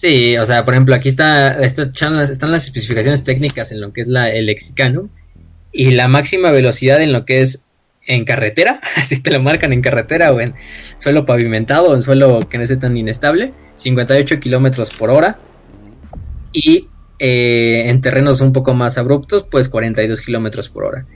Sí, 0.00 0.38
o 0.38 0.46
sea, 0.46 0.64
por 0.64 0.72
ejemplo, 0.72 0.94
aquí 0.94 1.10
está, 1.10 1.62
están 1.62 2.16
las, 2.16 2.30
están 2.30 2.50
las 2.50 2.64
especificaciones 2.64 3.22
técnicas 3.22 3.70
en 3.70 3.82
lo 3.82 3.92
que 3.92 4.00
es 4.00 4.06
la, 4.06 4.30
el 4.30 4.46
lexicano 4.46 5.10
y 5.72 5.90
la 5.90 6.08
máxima 6.08 6.50
velocidad 6.52 7.02
en 7.02 7.12
lo 7.12 7.26
que 7.26 7.42
es 7.42 7.66
en 8.06 8.24
carretera, 8.24 8.80
así 8.96 9.22
te 9.22 9.30
lo 9.30 9.42
marcan 9.42 9.74
en 9.74 9.82
carretera 9.82 10.32
o 10.32 10.40
en 10.40 10.54
suelo 10.96 11.26
pavimentado 11.26 11.90
o 11.90 11.94
en 11.94 12.00
suelo 12.00 12.40
que 12.48 12.56
no 12.56 12.64
esté 12.64 12.78
tan 12.78 12.96
inestable, 12.96 13.52
58 13.76 14.40
kilómetros 14.40 14.94
por 14.94 15.10
hora. 15.10 15.38
Y 16.50 16.88
eh, 17.18 17.90
en 17.90 18.00
terrenos 18.00 18.40
un 18.40 18.54
poco 18.54 18.72
más 18.72 18.96
abruptos, 18.96 19.44
pues 19.50 19.68
42 19.68 20.22
kilómetros 20.22 20.70
por 20.70 20.84
hora. 20.84 21.06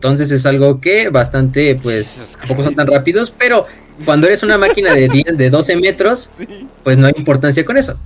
Entonces 0.00 0.32
es 0.32 0.46
algo 0.46 0.80
que 0.80 1.10
bastante, 1.10 1.74
pues, 1.74 2.34
tampoco 2.38 2.62
son 2.62 2.74
tan 2.74 2.86
rápidos, 2.86 3.30
pero 3.30 3.66
cuando 4.06 4.28
eres 4.28 4.42
una 4.42 4.56
máquina 4.56 4.94
de 4.94 5.08
10, 5.08 5.36
de 5.36 5.50
12 5.50 5.76
metros, 5.76 6.30
pues 6.82 6.96
no 6.96 7.06
hay 7.06 7.12
importancia 7.18 7.66
con 7.66 7.76
eso. 7.76 8.00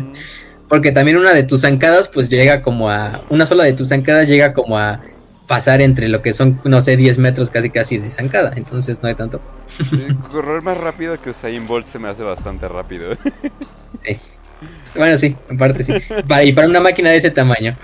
Porque 0.68 0.92
también 0.92 1.18
una 1.18 1.34
de 1.34 1.42
tus 1.42 1.60
zancadas, 1.60 2.08
pues 2.08 2.30
llega 2.30 2.62
como 2.62 2.88
a. 2.88 3.20
Una 3.28 3.44
sola 3.44 3.64
de 3.64 3.74
tus 3.74 3.90
zancadas 3.90 4.30
llega 4.30 4.54
como 4.54 4.78
a 4.78 5.02
pasar 5.46 5.82
entre 5.82 6.08
lo 6.08 6.22
que 6.22 6.32
son, 6.32 6.58
no 6.64 6.80
sé, 6.80 6.96
10 6.96 7.18
metros 7.18 7.50
casi 7.50 7.68
casi 7.68 7.98
de 7.98 8.08
zancada. 8.08 8.54
Entonces 8.56 9.02
no 9.02 9.10
hay 9.10 9.14
tanto. 9.14 9.42
correr 10.32 10.62
más 10.62 10.78
rápido 10.78 11.20
que 11.20 11.28
Usain 11.30 11.66
Bolt 11.66 11.86
se 11.86 11.98
me 11.98 12.08
hace 12.08 12.22
bastante 12.22 12.66
rápido. 12.66 13.10
sí. 14.02 14.16
Bueno, 14.94 15.18
sí, 15.18 15.36
en 15.50 15.58
parte 15.58 15.84
sí. 15.84 15.92
y 16.44 16.52
para 16.54 16.66
una 16.66 16.80
máquina 16.80 17.10
de 17.10 17.18
ese 17.18 17.30
tamaño. 17.30 17.76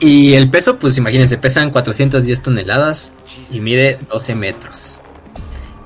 Y 0.00 0.34
el 0.34 0.50
peso, 0.50 0.78
pues 0.78 0.96
imagínense, 0.98 1.38
pesan 1.38 1.70
410 1.70 2.42
toneladas 2.42 3.12
y 3.50 3.60
mide 3.60 3.98
12 4.08 4.34
metros. 4.34 5.02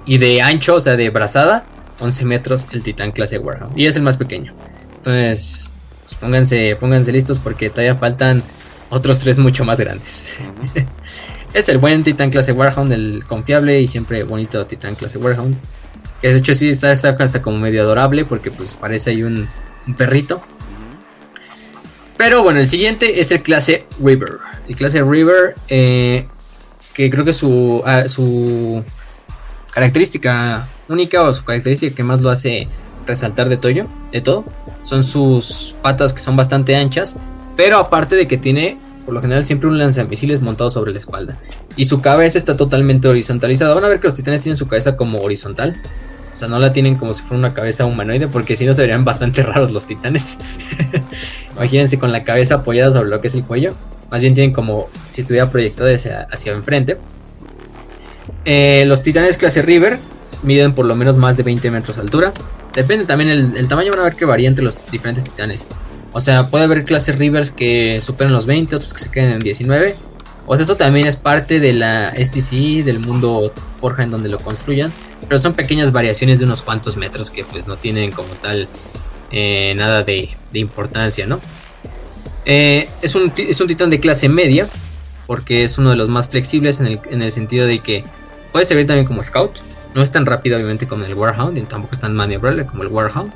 Y 0.07 0.19
de 0.19 0.43
ancho, 0.43 0.77
o 0.77 0.81
sea, 0.81 0.97
de 0.97 1.11
brazada, 1.11 1.65
11 2.01 2.24
metros 2.24 2.66
el 2.73 2.82
Titán 2.82 3.12
clase 3.12 3.39
Warhound. 3.39 3.78
Y 3.78 3.86
es 3.86 3.97
el 3.97 4.03
más 4.03 4.16
pequeño. 4.16 4.55
Entonces, 4.97 5.73
pues 6.05 6.15
pónganse, 6.15 6.77
pónganse 6.77 7.12
listos 7.12 7.39
porque 7.39 7.70
todavía 7.70 7.97
faltan 7.97 8.43
otros 8.91 9.20
tres 9.20 9.39
mucho 9.39 9.65
más 9.65 9.78
grandes. 9.78 10.24
es 11.55 11.69
el 11.69 11.78
buen 11.78 12.03
Titan 12.03 12.31
clase 12.31 12.53
Warhound, 12.53 12.93
el 12.93 13.24
confiable 13.27 13.81
y 13.81 13.86
siempre 13.86 14.23
bonito 14.24 14.66
Titan 14.66 14.95
clase 14.95 15.19
Warhound. 15.19 15.57
Que 16.20 16.28
de 16.28 16.39
hecho 16.39 16.55
sí 16.55 16.70
está, 16.70 16.91
hasta 16.91 17.43
como 17.43 17.59
medio 17.59 17.82
adorable 17.82 18.24
porque 18.24 18.51
pues 18.51 18.74
parece 18.74 19.11
ahí 19.11 19.23
un, 19.23 19.49
perrito. 19.97 20.43
Pero 22.16 22.43
bueno, 22.43 22.61
el 22.61 22.69
siguiente 22.69 23.20
es 23.20 23.31
el 23.32 23.43
clase 23.43 23.86
River. 24.01 24.39
El 24.69 24.77
clase 24.77 25.03
River, 25.03 25.55
eh, 25.69 26.27
que 26.93 27.11
creo 27.11 27.24
que 27.24 27.32
su, 27.32 27.82
ah, 27.85 28.09
su 28.09 28.85
característica 29.73 30.66
única 30.89 31.23
o 31.23 31.32
su 31.32 31.45
característica 31.45 31.95
que 31.95 32.05
más 32.05 32.23
lo 32.23 32.31
hace 32.31 32.69
resaltar 33.07 33.49
de, 33.49 33.57
toyo, 33.57 33.86
de 34.12 34.20
todo 34.23 34.45
son 34.82 35.03
sus 35.03 35.74
patas 35.82 36.15
que 36.15 36.20
son 36.20 36.36
bastante 36.36 36.74
anchas 36.74 37.16
pero 37.57 37.78
aparte 37.78 38.16
de 38.16 38.27
que 38.27 38.36
tiene, 38.36 38.78
por 39.05 39.15
lo 39.15 39.20
general, 39.20 39.45
siempre 39.45 39.69
un 39.69 39.78
lanzamisiles 39.78 40.41
montado 40.41 40.70
sobre 40.70 40.93
la 40.93 40.99
espalda. 40.99 41.39
Y 41.77 41.85
su 41.85 42.01
cabeza 42.01 42.39
está 42.39 42.57
totalmente 42.57 43.09
horizontalizada. 43.09 43.74
Van 43.74 43.85
a 43.85 43.89
ver 43.89 44.01
que 44.01 44.09
los 44.09 44.16
titanes 44.16 44.43
tienen 44.43 44.57
su 44.57 44.66
cabeza 44.66 44.97
como 44.97 45.20
horizontal. 45.20 45.81
O 46.35 46.36
sea, 46.36 46.48
no 46.48 46.59
la 46.59 46.73
tienen 46.73 46.97
como 46.97 47.15
si 47.15 47.23
fuera 47.23 47.39
una 47.39 47.55
cabeza 47.55 47.86
humanoide, 47.86 48.27
porque 48.27 48.56
si 48.56 48.66
no 48.66 48.74
se 48.74 48.82
verían 48.82 49.05
bastante 49.05 49.43
raros 49.44 49.70
los 49.70 49.86
titanes. 49.86 50.36
Imagínense 51.56 51.97
con 51.97 52.11
la 52.11 52.24
cabeza 52.24 52.56
apoyada 52.56 52.93
sobre 52.93 53.09
lo 53.09 53.20
que 53.20 53.28
es 53.28 53.35
el 53.36 53.44
cuello. 53.44 53.74
Más 54.11 54.20
bien 54.20 54.35
tienen 54.35 54.52
como 54.52 54.89
si 55.09 55.20
estuviera 55.20 55.48
proyectada 55.48 55.94
hacia, 55.94 56.23
hacia 56.23 56.52
enfrente. 56.52 56.98
Eh, 58.44 58.85
los 58.86 59.02
titanes 59.02 59.39
clase 59.39 59.62
River 59.62 59.98
miden 60.43 60.74
por 60.74 60.86
lo 60.86 60.97
menos 60.97 61.16
más 61.16 61.36
de 61.36 61.44
20 61.44 61.70
metros 61.70 61.97
de 61.97 62.02
altura. 62.02 62.32
Depende 62.74 63.05
también 63.06 63.31
el, 63.31 63.56
el 63.56 63.69
tamaño, 63.69 63.93
van 63.93 64.01
a 64.01 64.02
ver 64.02 64.16
que 64.16 64.24
varía 64.24 64.48
entre 64.48 64.65
los 64.65 64.78
diferentes 64.90 65.23
titanes. 65.23 65.69
O 66.12 66.20
sea, 66.20 66.48
puede 66.48 66.65
haber 66.65 66.85
clases 66.85 67.19
Rivers 67.19 67.52
que 67.52 68.01
superen 68.01 68.32
los 68.32 68.47
20, 68.47 68.74
otros 68.74 68.93
que 68.93 69.01
se 69.01 69.11
queden 69.11 69.32
en 69.32 69.39
19. 69.39 69.97
O 70.47 70.56
sea, 70.56 70.65
eso 70.65 70.77
también 70.77 71.06
es 71.06 71.16
parte 71.16 71.59
de 71.59 71.73
la 71.73 72.12
STC, 72.12 72.85
del 72.85 73.01
mundo 73.01 73.52
Forja 73.81 74.02
en 74.02 74.11
donde 74.11 74.28
lo 74.28 74.39
construyan. 74.39 74.93
Pero 75.29 75.39
son 75.39 75.55
pequeñas 75.55 75.93
variaciones 75.93 76.39
de 76.39 76.45
unos 76.45 76.63
cuantos 76.63 76.97
metros 76.97 77.31
que 77.31 77.45
pues 77.45 77.67
no 77.67 77.77
tienen 77.77 78.13
como 78.13 78.29
tal 78.35 78.69
eh, 79.31 79.75
nada 79.77 80.03
de, 80.03 80.31
importancia, 80.53 81.27
¿no? 81.27 81.41
Eh, 82.45 82.89
es, 83.01 83.15
un, 83.15 83.33
es 83.37 83.61
un 83.61 83.67
titán 83.67 83.91
de 83.91 84.01
clase 84.01 84.29
media, 84.29 84.69
porque 85.27 85.65
es 85.65 85.79
uno 85.79 85.91
de 85.91 85.97
los 85.97 86.09
más 86.09 86.29
flexibles 86.29 86.81
en 86.81 86.87
el, 86.87 87.01
en 87.11 87.23
el 87.23 87.33
sentido 87.33 87.67
de 87.67 87.81
que 87.81 88.05
puede 88.53 88.65
servir 88.65 88.87
también 88.87 89.07
como 89.07 89.23
scout. 89.23 89.61
No 89.95 90.03
es 90.03 90.11
tan 90.11 90.27
rápido 90.27 90.57
obviamente 90.57 90.87
como 90.87 91.05
el 91.05 91.15
Warhound, 91.15 91.57
y 91.57 91.63
tampoco 91.63 91.95
es 91.95 92.01
tan 92.01 92.15
maniobrable 92.15 92.67
como 92.67 92.83
el 92.83 92.89
Warhound 92.89 93.33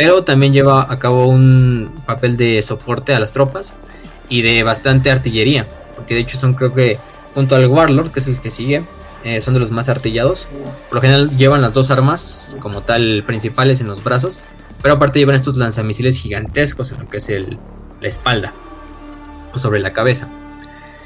pero 0.00 0.24
también 0.24 0.54
lleva 0.54 0.90
a 0.90 0.98
cabo 0.98 1.26
un 1.26 2.02
papel 2.06 2.38
de 2.38 2.62
soporte 2.62 3.14
a 3.14 3.20
las 3.20 3.32
tropas 3.32 3.74
y 4.30 4.40
de 4.40 4.62
bastante 4.62 5.10
artillería, 5.10 5.66
porque 5.94 6.14
de 6.14 6.20
hecho 6.20 6.38
son 6.38 6.54
creo 6.54 6.72
que 6.72 6.96
junto 7.34 7.54
al 7.54 7.66
Warlord, 7.66 8.10
que 8.10 8.20
es 8.20 8.26
el 8.26 8.40
que 8.40 8.48
sigue, 8.48 8.82
eh, 9.24 9.40
son 9.40 9.54
de 9.54 9.60
los 9.60 9.70
más 9.70 9.88
artillados. 9.88 10.48
Por 10.88 10.96
lo 10.96 11.00
general 11.00 11.36
llevan 11.36 11.60
las 11.62 11.72
dos 11.72 11.90
armas 11.90 12.56
como 12.60 12.80
tal 12.82 13.22
principales 13.24 13.80
en 13.80 13.86
los 13.86 14.02
brazos, 14.02 14.40
pero 14.82 14.94
aparte 14.94 15.18
llevan 15.18 15.36
estos 15.36 15.56
lanzamisiles 15.56 16.18
gigantescos 16.18 16.92
en 16.92 17.00
lo 17.00 17.08
que 17.08 17.18
es 17.18 17.28
el, 17.28 17.58
la 18.00 18.08
espalda. 18.08 18.52
o 19.52 19.58
sobre 19.58 19.80
la 19.80 19.92
cabeza. 19.92 20.28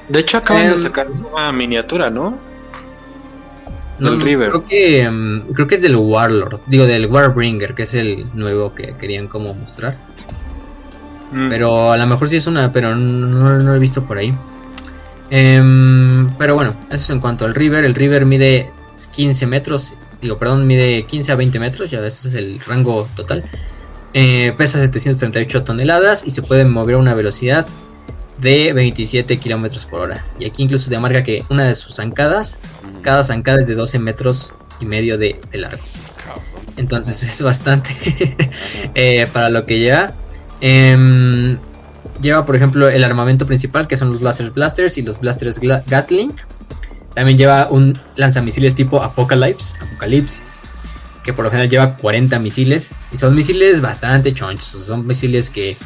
De 0.09 0.21
hecho, 0.21 0.37
acaban 0.37 0.65
Em, 0.65 0.71
de 0.73 0.77
sacar 0.77 1.09
una 1.11 1.51
miniatura, 1.51 2.11
¿no? 2.11 2.39
No, 3.99 4.11
Del 4.11 4.21
River. 4.21 4.51
Creo 4.51 4.65
que, 4.67 5.11
mm, 5.11 5.53
creo 5.55 5.67
que 5.67 5.77
es 5.77 5.83
del 5.83 5.97
Warlord, 5.97 6.61
digo 6.67 6.85
del 6.85 7.07
Warbringer, 7.07 7.75
que 7.75 7.85
es 7.85 7.95
el 7.95 8.27
nuevo 8.35 8.75
que 8.75 8.97
querían 8.97 9.29
como 9.29 9.55
mostrar. 9.55 9.97
Mm. 11.33 11.49
Pero 11.49 11.93
a 11.93 11.97
lo 11.97 12.07
mejor 12.07 12.29
sí 12.29 12.37
es 12.37 12.47
una, 12.47 12.73
pero 12.73 12.95
no, 12.95 13.59
no 13.59 13.59
lo 13.59 13.75
he 13.75 13.79
visto 13.79 14.05
por 14.05 14.19
ahí. 14.19 14.35
Em, 15.31 16.29
pero 16.37 16.55
bueno, 16.55 16.75
eso 16.89 16.97
es 17.05 17.11
en 17.11 17.21
cuanto 17.21 17.45
al 17.45 17.55
River. 17.55 17.85
El 17.85 17.95
River 17.95 18.27
mide 18.27 18.71
15 19.13 19.47
metros, 19.47 19.95
digo, 20.21 20.39
perdón, 20.39 20.67
mide 20.67 21.05
15 21.05 21.33
a 21.33 21.37
20 21.37 21.59
metros, 21.59 21.91
ya 21.91 22.05
ese 22.05 22.29
es 22.29 22.35
el 22.35 22.61
rango 22.61 23.09
total. 23.15 23.43
Eh, 24.13 24.55
pesa 24.57 24.79
738 24.79 25.65
toneladas 25.65 26.25
y 26.25 26.31
se 26.31 26.43
puede 26.43 26.65
mover 26.65 26.95
a 26.95 26.99
una 26.99 27.15
velocidad 27.15 27.67
de 28.39 28.73
27 28.73 29.39
kilómetros 29.39 29.87
por 29.87 30.01
hora. 30.01 30.25
Y 30.39 30.47
aquí 30.47 30.63
incluso 30.63 30.89
te 30.89 30.99
marca 30.99 31.25
que 31.25 31.45
una 31.51 31.65
de 31.65 31.75
sus 31.75 31.97
zancadas, 31.97 32.61
cada 33.03 33.25
zancada 33.25 33.61
es 33.61 33.67
de 33.67 33.75
12 33.75 33.99
metros 33.99 34.53
y 34.81 34.87
medio 34.87 35.19
de, 35.19 35.41
de 35.51 35.59
largo. 35.59 35.83
Entonces 36.77 37.23
es 37.23 37.43
bastante 37.43 37.91
eh, 38.95 39.27
para 39.33 39.49
lo 39.49 39.67
que 39.67 39.79
lleva. 39.79 40.15
Em, 40.61 41.59
lleva, 42.25 42.45
por 42.45 42.57
ejemplo, 42.57 42.89
el 42.89 43.05
armamento 43.05 43.47
principal, 43.47 43.87
que 43.87 43.97
son 43.97 44.11
los 44.11 44.23
Laser 44.23 44.51
Blasters 44.51 44.99
y 44.99 45.03
los 45.03 45.21
Blasters 45.21 45.61
Gatling. 45.61 46.35
También 47.15 47.39
lleva 47.39 47.69
un 47.71 47.97
lanzamisiles 48.17 48.75
tipo 48.75 49.01
Apocalypse, 49.03 49.77
Apocalipsis, 49.81 50.63
que 51.23 51.33
por 51.33 51.45
lo 51.45 51.51
general 51.53 51.71
lleva 51.71 51.97
40 51.97 52.39
misiles. 52.41 52.91
Y 53.13 53.17
son 53.19 53.35
misiles 53.37 53.81
bastante 53.81 54.35
chonchos. 54.35 54.85
Son 54.85 55.07
misiles 55.07 55.49
que 55.51 55.77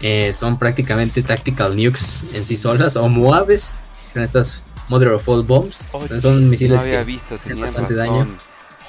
eh, 0.00 0.32
son 0.32 0.58
prácticamente 0.58 1.22
tactical 1.22 1.76
nukes 1.76 2.24
en 2.32 2.46
sí 2.46 2.56
solas, 2.56 2.96
o 2.96 3.06
Moabes, 3.08 3.74
con 4.14 4.22
estas 4.22 4.62
Mother 4.88 5.08
of 5.08 5.28
All 5.28 5.42
Bombs. 5.42 5.86
Son- 6.08 6.20
son 6.20 6.48
misiles 6.48 6.76
no 6.76 6.82
había 6.82 6.98
que 7.00 7.04
visto, 7.04 7.34
hacen 7.34 7.60
bastante 7.60 7.94
razón. 7.94 8.18
daño. 8.18 8.38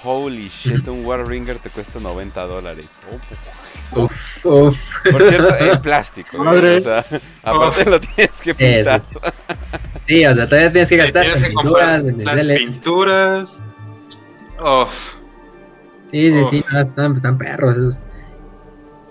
Holy 0.05 0.49
shit, 0.49 0.85
un 0.89 1.05
Warringer 1.05 1.59
te 1.59 1.69
cuesta 1.69 1.99
90 1.99 2.41
dólares. 2.45 2.87
Oh. 3.11 3.17
Uf, 4.01 4.45
uf. 4.45 5.09
Por 5.11 5.29
cierto, 5.29 5.55
en 5.59 5.81
plástico. 5.81 6.37
Madre. 6.43 6.77
O 6.77 6.81
sea, 6.81 7.05
aparte 7.43 7.89
lo 7.89 7.99
tienes 7.99 8.35
que 8.37 8.55
pintar. 8.55 9.01
Eso 9.01 9.09
Sí, 10.07 10.25
o 10.25 10.35
sea, 10.35 10.45
todavía 10.47 10.71
tienes 10.71 10.89
que 10.89 10.97
gastar 10.97 11.21
tienes 11.23 11.43
en 11.43 11.49
que 11.49 11.55
pinturas, 11.63 12.05
en 12.05 12.17
las 12.23 12.33
pinceles. 12.35 12.59
pinturas. 12.59 13.65
Uf. 14.59 15.13
Sí, 16.11 16.31
sí, 16.31 16.43
sí, 16.49 16.59
Uf. 16.65 16.71
no, 16.73 16.79
están, 16.79 17.15
están 17.15 17.37
perros 17.37 17.77
esos. 17.77 18.01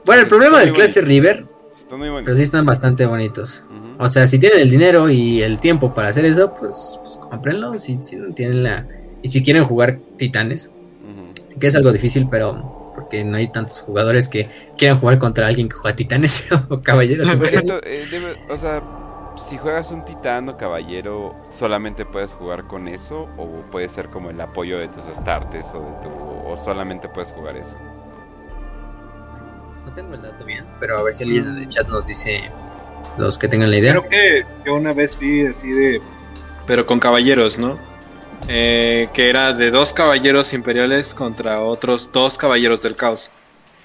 Bueno, 0.04 0.22
el 0.22 0.28
problema 0.28 0.58
del 0.60 0.72
clase. 0.72 1.00
River, 1.00 1.46
Está 1.76 1.96
muy 1.96 2.08
bueno. 2.10 2.24
pero 2.24 2.36
sí 2.36 2.42
están 2.42 2.64
bastante 2.66 3.06
bonitos. 3.06 3.64
O 3.98 4.08
sea, 4.08 4.26
si 4.26 4.38
tienen 4.38 4.60
el 4.60 4.70
dinero 4.70 5.08
y 5.10 5.42
el 5.42 5.58
tiempo 5.58 5.94
para 5.94 6.08
hacer 6.08 6.24
eso, 6.24 6.52
pues, 6.54 6.98
pues 7.02 7.16
cómprenlo. 7.18 7.78
Si, 7.78 7.98
si 8.02 8.16
no 8.16 8.34
tienen 8.34 8.62
la. 8.64 8.86
Y 9.22 9.28
si 9.28 9.42
quieren 9.44 9.64
jugar 9.64 9.98
titanes, 10.16 10.70
que 11.60 11.66
es 11.68 11.74
algo 11.76 11.92
difícil, 11.92 12.26
pero. 12.30 12.81
Porque 13.12 13.24
no 13.24 13.36
hay 13.36 13.48
tantos 13.48 13.82
jugadores 13.82 14.26
que 14.26 14.48
quieran 14.78 14.98
jugar 14.98 15.18
contra 15.18 15.46
alguien 15.46 15.68
que 15.68 15.76
juega 15.76 15.94
titanes 15.94 16.48
o 16.70 16.80
caballeros. 16.80 17.28
Eh, 17.30 18.06
debe- 18.10 18.38
o 18.48 18.56
sea, 18.56 18.82
si 19.50 19.58
juegas 19.58 19.90
un 19.90 20.02
titán 20.06 20.48
o 20.48 20.56
caballero, 20.56 21.36
¿solamente 21.50 22.06
puedes 22.06 22.32
jugar 22.32 22.66
con 22.66 22.88
eso? 22.88 23.28
¿O 23.36 23.46
puede 23.70 23.90
ser 23.90 24.08
como 24.08 24.30
el 24.30 24.40
apoyo 24.40 24.78
de 24.78 24.88
tus 24.88 25.04
astartes 25.08 25.66
o 25.74 25.80
de 25.80 26.08
tu... 26.08 26.08
o 26.10 26.56
solamente 26.64 27.06
puedes 27.10 27.30
jugar 27.32 27.54
eso? 27.58 27.76
No 29.84 29.92
tengo 29.92 30.14
el 30.14 30.22
dato 30.22 30.46
bien, 30.46 30.64
pero 30.80 30.96
a 30.96 31.02
ver 31.02 31.12
si 31.12 31.24
alguien 31.24 31.44
en 31.48 31.58
el 31.58 31.68
chat 31.68 31.86
nos 31.88 32.06
dice 32.06 32.50
los 33.18 33.36
que 33.36 33.46
tengan 33.46 33.70
la 33.70 33.76
idea. 33.76 33.90
Creo 33.92 34.08
que 34.08 34.46
yo 34.64 34.76
una 34.76 34.94
vez 34.94 35.18
vi 35.18 35.44
así 35.44 35.70
de. 35.70 36.00
Pero 36.66 36.86
con 36.86 36.98
caballeros, 36.98 37.58
¿no? 37.58 37.78
Eh, 38.48 39.08
que 39.14 39.28
era 39.30 39.52
de 39.52 39.70
dos 39.70 39.92
caballeros 39.92 40.52
imperiales 40.52 41.14
contra 41.14 41.60
otros 41.62 42.10
dos 42.12 42.36
caballeros 42.38 42.82
del 42.82 42.96
caos. 42.96 43.30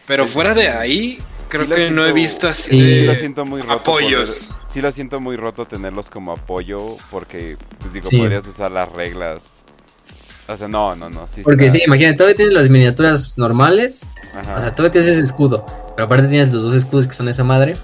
Pero 0.05 0.25
Sí. 0.25 0.31
fuera 0.33 0.53
de 0.53 0.69
ahí, 0.69 1.19
creo 1.49 1.65
Sí 1.65 1.71
que 1.71 1.91
no 1.91 2.05
he 2.05 2.11
visto 2.13 2.47
así 2.47 2.71
Sí, 2.71 2.79
Sí, 3.01 3.05
lo 3.05 3.15
siento 3.15 3.45
muy 3.45 3.61
roto. 3.61 3.73
apoyos. 3.73 4.55
sí 4.69 4.81
lo 4.81 4.91
siento 4.91 5.19
muy 5.19 5.35
roto 5.37 5.65
tenerlos 5.65 6.09
como 6.09 6.31
apoyo 6.31 6.97
porque, 7.11 7.57
pues 7.79 7.93
digo, 7.93 8.09
Sí. 8.09 8.17
podrías 8.17 8.47
usar 8.47 8.71
las 8.71 8.89
reglas. 8.91 9.43
O 10.49 10.55
sea, 10.55 10.67
no, 10.69 10.95
no, 10.95 11.09
no. 11.09 11.27
Sí 11.27 11.41
Porque 11.43 11.65
está- 11.65 11.77
sí, 11.77 11.83
imagínate, 11.85 12.15
todavía 12.17 12.37
tienes 12.37 12.53
las 12.53 12.69
miniaturas 12.69 13.37
normales, 13.37 14.09
Ajá. 14.33 14.55
o 14.55 14.61
sea, 14.61 14.71
todavía 14.71 14.91
tienes 14.93 15.09
ese 15.09 15.21
escudo, 15.23 15.65
pero 15.95 16.05
aparte 16.05 16.27
tienes 16.29 16.53
los 16.53 16.63
dos 16.63 16.73
escudos 16.73 17.05
que 17.07 17.13
son 17.13 17.27
esa 17.29 17.43
madre. 17.43 17.77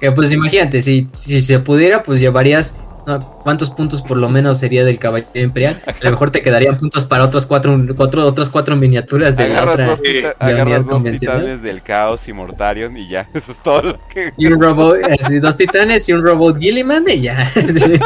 Que 0.00 0.10
pues 0.12 0.32
imagínate, 0.32 0.80
si, 0.80 1.08
si 1.12 1.42
se 1.42 1.58
pudiera, 1.60 2.02
pues 2.02 2.18
llevarías. 2.20 2.74
¿No? 3.06 3.20
¿Cuántos 3.42 3.70
puntos 3.70 4.02
por 4.02 4.16
lo 4.16 4.28
menos 4.28 4.58
sería 4.58 4.84
del 4.84 4.98
caballero 4.98 5.30
imperial? 5.34 5.80
A 5.86 5.94
lo 6.04 6.10
mejor 6.10 6.30
te 6.30 6.42
quedarían 6.42 6.76
puntos 6.78 7.04
para 7.06 7.24
otras 7.24 7.46
cuatro, 7.46 7.78
cuatro, 7.96 8.24
otras 8.26 8.50
cuatro 8.50 8.76
miniaturas 8.76 9.36
de 9.36 9.48
la 9.48 9.62
Agarras, 9.62 9.74
otra. 9.74 9.86
dos, 9.86 10.02
tita- 10.02 10.34
agarras 10.38 10.86
dos 10.86 11.02
titanes 11.04 11.62
del 11.62 11.82
caos 11.82 12.28
y 12.28 12.32
Mortarion 12.32 12.96
y 12.96 13.08
ya, 13.08 13.28
eso 13.34 13.52
es 13.52 13.58
todo 13.62 13.82
lo 13.82 13.98
que... 14.08 14.32
Y 14.36 14.46
un 14.46 14.60
robot, 14.60 14.98
así, 15.20 15.38
dos 15.38 15.56
titanes 15.56 16.08
y 16.08 16.12
un 16.12 16.22
robot 16.24 16.58
Gilliman 16.58 17.04
y 17.08 17.20
ya. 17.22 17.50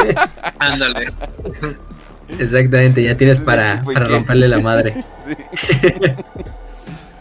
Ándale. 0.59 1.07
Exactamente, 2.39 3.03
ya 3.03 3.16
tienes 3.16 3.41
para, 3.41 3.83
para 3.85 4.07
romperle 4.07 4.49
la 4.49 4.59
madre. 4.61 5.05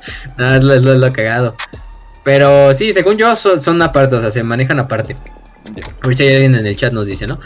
Sí. 0.04 0.12
Nada, 0.38 0.58
es 0.58 0.64
lo, 0.64 0.74
es 0.74 0.84
lo- 0.84 0.94
es 0.94 1.00
lo 1.00 1.14
cagado. 1.14 1.56
Pero 2.26 2.74
sí, 2.74 2.92
según 2.92 3.18
yo, 3.18 3.34
son, 3.38 3.62
son 3.62 3.82
aparte, 3.82 4.16
o 4.16 4.22
sea, 4.22 4.32
se 4.32 4.44
manejan 4.44 4.80
aparte. 4.80 5.16
A 6.02 6.08
ver 6.08 6.16
si 6.16 6.24
hay 6.24 6.36
alguien 6.36 6.56
en 6.56 6.66
el 6.66 6.76
chat 6.76 6.94
nos 6.94 7.08
dice, 7.08 7.28
¿no? 7.28 7.40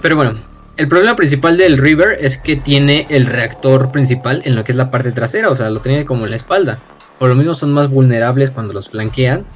Pero 0.00 0.16
bueno, 0.16 0.34
el 0.76 0.88
problema 0.88 1.16
principal 1.16 1.56
del 1.56 1.78
River 1.78 2.18
es 2.20 2.38
que 2.38 2.56
tiene 2.56 3.06
el 3.08 3.26
reactor 3.26 3.90
principal 3.90 4.42
en 4.44 4.54
lo 4.54 4.62
que 4.62 4.72
es 4.72 4.76
la 4.76 4.90
parte 4.90 5.10
trasera, 5.12 5.50
o 5.50 5.54
sea, 5.54 5.70
lo 5.70 5.80
tiene 5.80 6.04
como 6.04 6.24
en 6.24 6.30
la 6.30 6.36
espalda. 6.36 6.78
Por 7.18 7.30
lo 7.30 7.34
mismo 7.34 7.54
son 7.54 7.72
más 7.72 7.88
vulnerables 7.88 8.50
cuando 8.50 8.74
los 8.74 8.90
flanquean. 8.90 9.46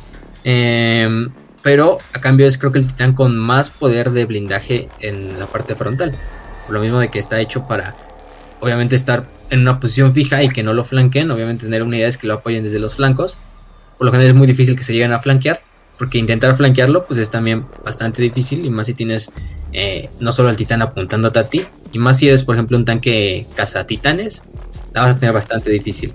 Em, 0.45 1.31
pero 1.63 1.99
a 2.15 2.21
cambio 2.21 2.47
es 2.47 2.57
creo 2.57 2.73
que 2.73 2.79
el 2.79 2.87
titán 2.87 3.13
con 3.13 3.37
más 3.37 3.69
poder 3.69 4.13
de 4.13 4.25
blindaje 4.25 4.89
en 5.01 5.39
la 5.39 5.47
parte 5.47 5.75
frontal. 5.75 6.13
Por 6.65 6.75
lo 6.75 6.81
mismo 6.81 6.99
de 6.99 7.09
que 7.09 7.19
está 7.19 7.39
hecho 7.39 7.67
para, 7.67 7.95
obviamente, 8.61 8.97
estar 8.97 9.27
en 9.51 9.61
una 9.61 9.79
posición 9.79 10.13
fija 10.13 10.43
y 10.43 10.49
que 10.49 10.63
no 10.63 10.73
lo 10.73 10.85
flanqueen. 10.85 11.31
Obviamente 11.31 11.67
tener 11.67 11.83
unidades 11.83 12.17
que 12.17 12.27
lo 12.27 12.35
apoyen 12.35 12.65
desde 12.65 12.79
los 12.79 12.95
flancos. 12.95 13.39
Por 13.99 14.07
lo 14.07 14.13
general 14.13 14.31
es 14.31 14.37
muy 14.37 14.47
difícil 14.47 14.75
que 14.75 14.85
se 14.85 14.95
lleguen 14.95 15.13
a 15.13 15.21
flanquear. 15.21 15.61
Porque 16.01 16.17
intentar 16.17 16.57
flanquearlo 16.57 17.07
pues 17.07 17.21
es 17.21 17.29
también 17.29 17.67
bastante 17.85 18.23
difícil. 18.23 18.65
Y 18.65 18.71
más 18.71 18.87
si 18.87 18.95
tienes 18.95 19.31
eh, 19.75 20.09
no 20.19 20.33
solo 20.33 20.49
al 20.49 20.57
titán 20.57 20.81
apuntándote 20.81 21.39
a 21.39 21.51
ti. 21.51 21.63
Y 21.93 21.99
más 21.99 22.17
si 22.17 22.27
eres 22.27 22.43
por 22.43 22.55
ejemplo 22.57 22.79
un 22.79 22.87
tanque 22.87 23.47
caza 23.55 23.87
titanes. 23.87 24.43
La 24.95 25.03
vas 25.03 25.17
a 25.17 25.19
tener 25.19 25.35
bastante 25.35 25.71
difícil. 25.71 26.15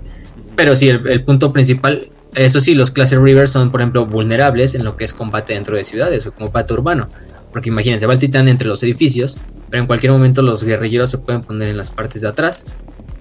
Pero 0.56 0.76
sí, 0.76 0.90
el, 0.90 1.24
punto 1.24 1.54
principal, 1.54 2.10
eso 2.34 2.60
sí, 2.60 2.74
los 2.74 2.90
clase 2.90 3.20
River 3.20 3.48
son, 3.48 3.70
por 3.70 3.82
ejemplo, 3.82 4.08
vulnerables 4.08 4.74
en 4.74 4.84
lo 4.84 4.98
que 4.98 5.04
es 5.04 5.14
combate 5.14 5.54
dentro 5.54 5.78
de 5.78 5.84
ciudades 5.84 6.26
o 6.26 6.32
combate 6.32 6.74
urbano. 6.74 7.08
Porque 7.52 7.70
imagínense, 7.70 8.08
va 8.08 8.14
el 8.14 8.20
titán 8.20 8.48
entre 8.48 8.68
los 8.68 8.82
edificios, 8.82 9.38
pero 9.70 9.82
en 9.82 9.88
cualquier 9.88 10.14
momento 10.14 10.42
los 10.42 10.64
guerrilleros 10.64 11.12
se 11.12 11.20
pueden 11.20 11.42
poner 11.42 11.70
en 11.70 11.78
las 11.78 11.92
partes 11.92 12.24
de 12.24 12.30
atrás. 12.30 12.66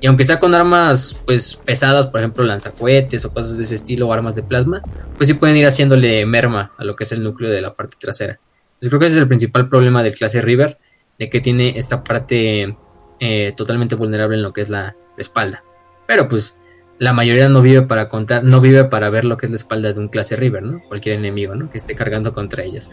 Y 0.00 0.06
aunque 0.06 0.24
sea 0.24 0.38
con 0.38 0.54
armas 0.54 1.16
pues 1.24 1.56
pesadas, 1.56 2.08
por 2.08 2.20
ejemplo 2.20 2.44
lanzacohetes 2.44 3.24
o 3.24 3.32
cosas 3.32 3.56
de 3.56 3.64
ese 3.64 3.76
estilo 3.76 4.08
o 4.08 4.12
armas 4.12 4.34
de 4.34 4.42
plasma, 4.42 4.82
pues 5.16 5.28
sí 5.28 5.34
pueden 5.34 5.56
ir 5.56 5.66
haciéndole 5.66 6.26
merma 6.26 6.72
a 6.76 6.84
lo 6.84 6.94
que 6.94 7.04
es 7.04 7.12
el 7.12 7.22
núcleo 7.22 7.50
de 7.50 7.60
la 7.60 7.74
parte 7.74 7.96
trasera. 7.98 8.38
Pues 8.78 8.88
creo 8.88 9.00
que 9.00 9.06
ese 9.06 9.16
es 9.16 9.22
el 9.22 9.28
principal 9.28 9.68
problema 9.68 10.02
del 10.02 10.14
clase 10.14 10.40
River, 10.40 10.78
de 11.18 11.30
que 11.30 11.40
tiene 11.40 11.74
esta 11.76 12.04
parte 12.04 12.76
eh, 13.20 13.54
totalmente 13.56 13.94
vulnerable 13.94 14.36
en 14.36 14.42
lo 14.42 14.52
que 14.52 14.60
es 14.60 14.68
la, 14.68 14.96
espalda. 15.16 15.62
Pero 16.06 16.28
pues 16.28 16.58
la 16.98 17.12
mayoría 17.12 17.48
no 17.48 17.62
vive 17.62 17.82
para 17.82 18.08
contar, 18.08 18.42
no 18.44 18.60
vive 18.60 18.84
para 18.84 19.10
ver 19.10 19.24
lo 19.24 19.36
que 19.36 19.46
es 19.46 19.50
la 19.50 19.56
espalda 19.56 19.92
de 19.92 20.00
un 20.00 20.08
clase 20.08 20.36
River, 20.36 20.62
¿no? 20.62 20.82
Cualquier 20.88 21.16
enemigo, 21.18 21.54
¿no? 21.54 21.70
Que 21.70 21.78
esté 21.78 21.94
cargando 21.94 22.32
contra 22.32 22.64
ellos. 22.64 22.90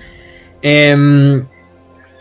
Em, 0.61 1.45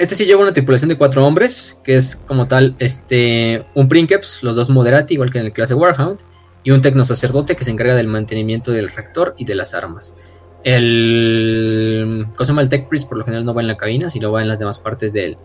este 0.00 0.14
sí 0.16 0.24
lleva 0.24 0.42
una 0.42 0.52
tripulación 0.52 0.88
de 0.88 0.96
cuatro 0.96 1.24
hombres, 1.24 1.76
que 1.84 1.96
es 1.96 2.16
como 2.16 2.46
tal, 2.48 2.74
este, 2.78 3.64
un 3.74 3.88
Princeps, 3.88 4.42
los 4.42 4.56
dos 4.56 4.70
Moderati, 4.70 5.14
igual 5.14 5.30
que 5.30 5.38
en 5.38 5.46
el 5.46 5.52
clase 5.52 5.74
Warhound, 5.74 6.18
y 6.64 6.72
un 6.72 6.82
Tecno 6.82 7.04
Sacerdote 7.04 7.54
que 7.54 7.64
se 7.64 7.70
encarga 7.70 7.94
del 7.94 8.06
mantenimiento 8.08 8.72
del 8.72 8.88
reactor 8.90 9.34
y 9.38 9.44
de 9.44 9.54
las 9.54 9.74
armas. 9.74 10.14
El, 10.62 12.26
¿cómo 12.32 12.44
se 12.44 12.48
llama? 12.48 12.62
El 12.62 12.68
Tech 12.68 12.88
Priest 12.88 13.08
por 13.08 13.18
lo 13.18 13.24
general 13.24 13.44
no 13.44 13.54
va 13.54 13.60
en 13.62 13.68
la 13.68 13.76
cabina, 13.76 14.10
sino 14.10 14.30
va 14.32 14.42
en 14.42 14.48
las 14.48 14.58
demás 14.58 14.78
partes 14.78 15.12
del, 15.12 15.36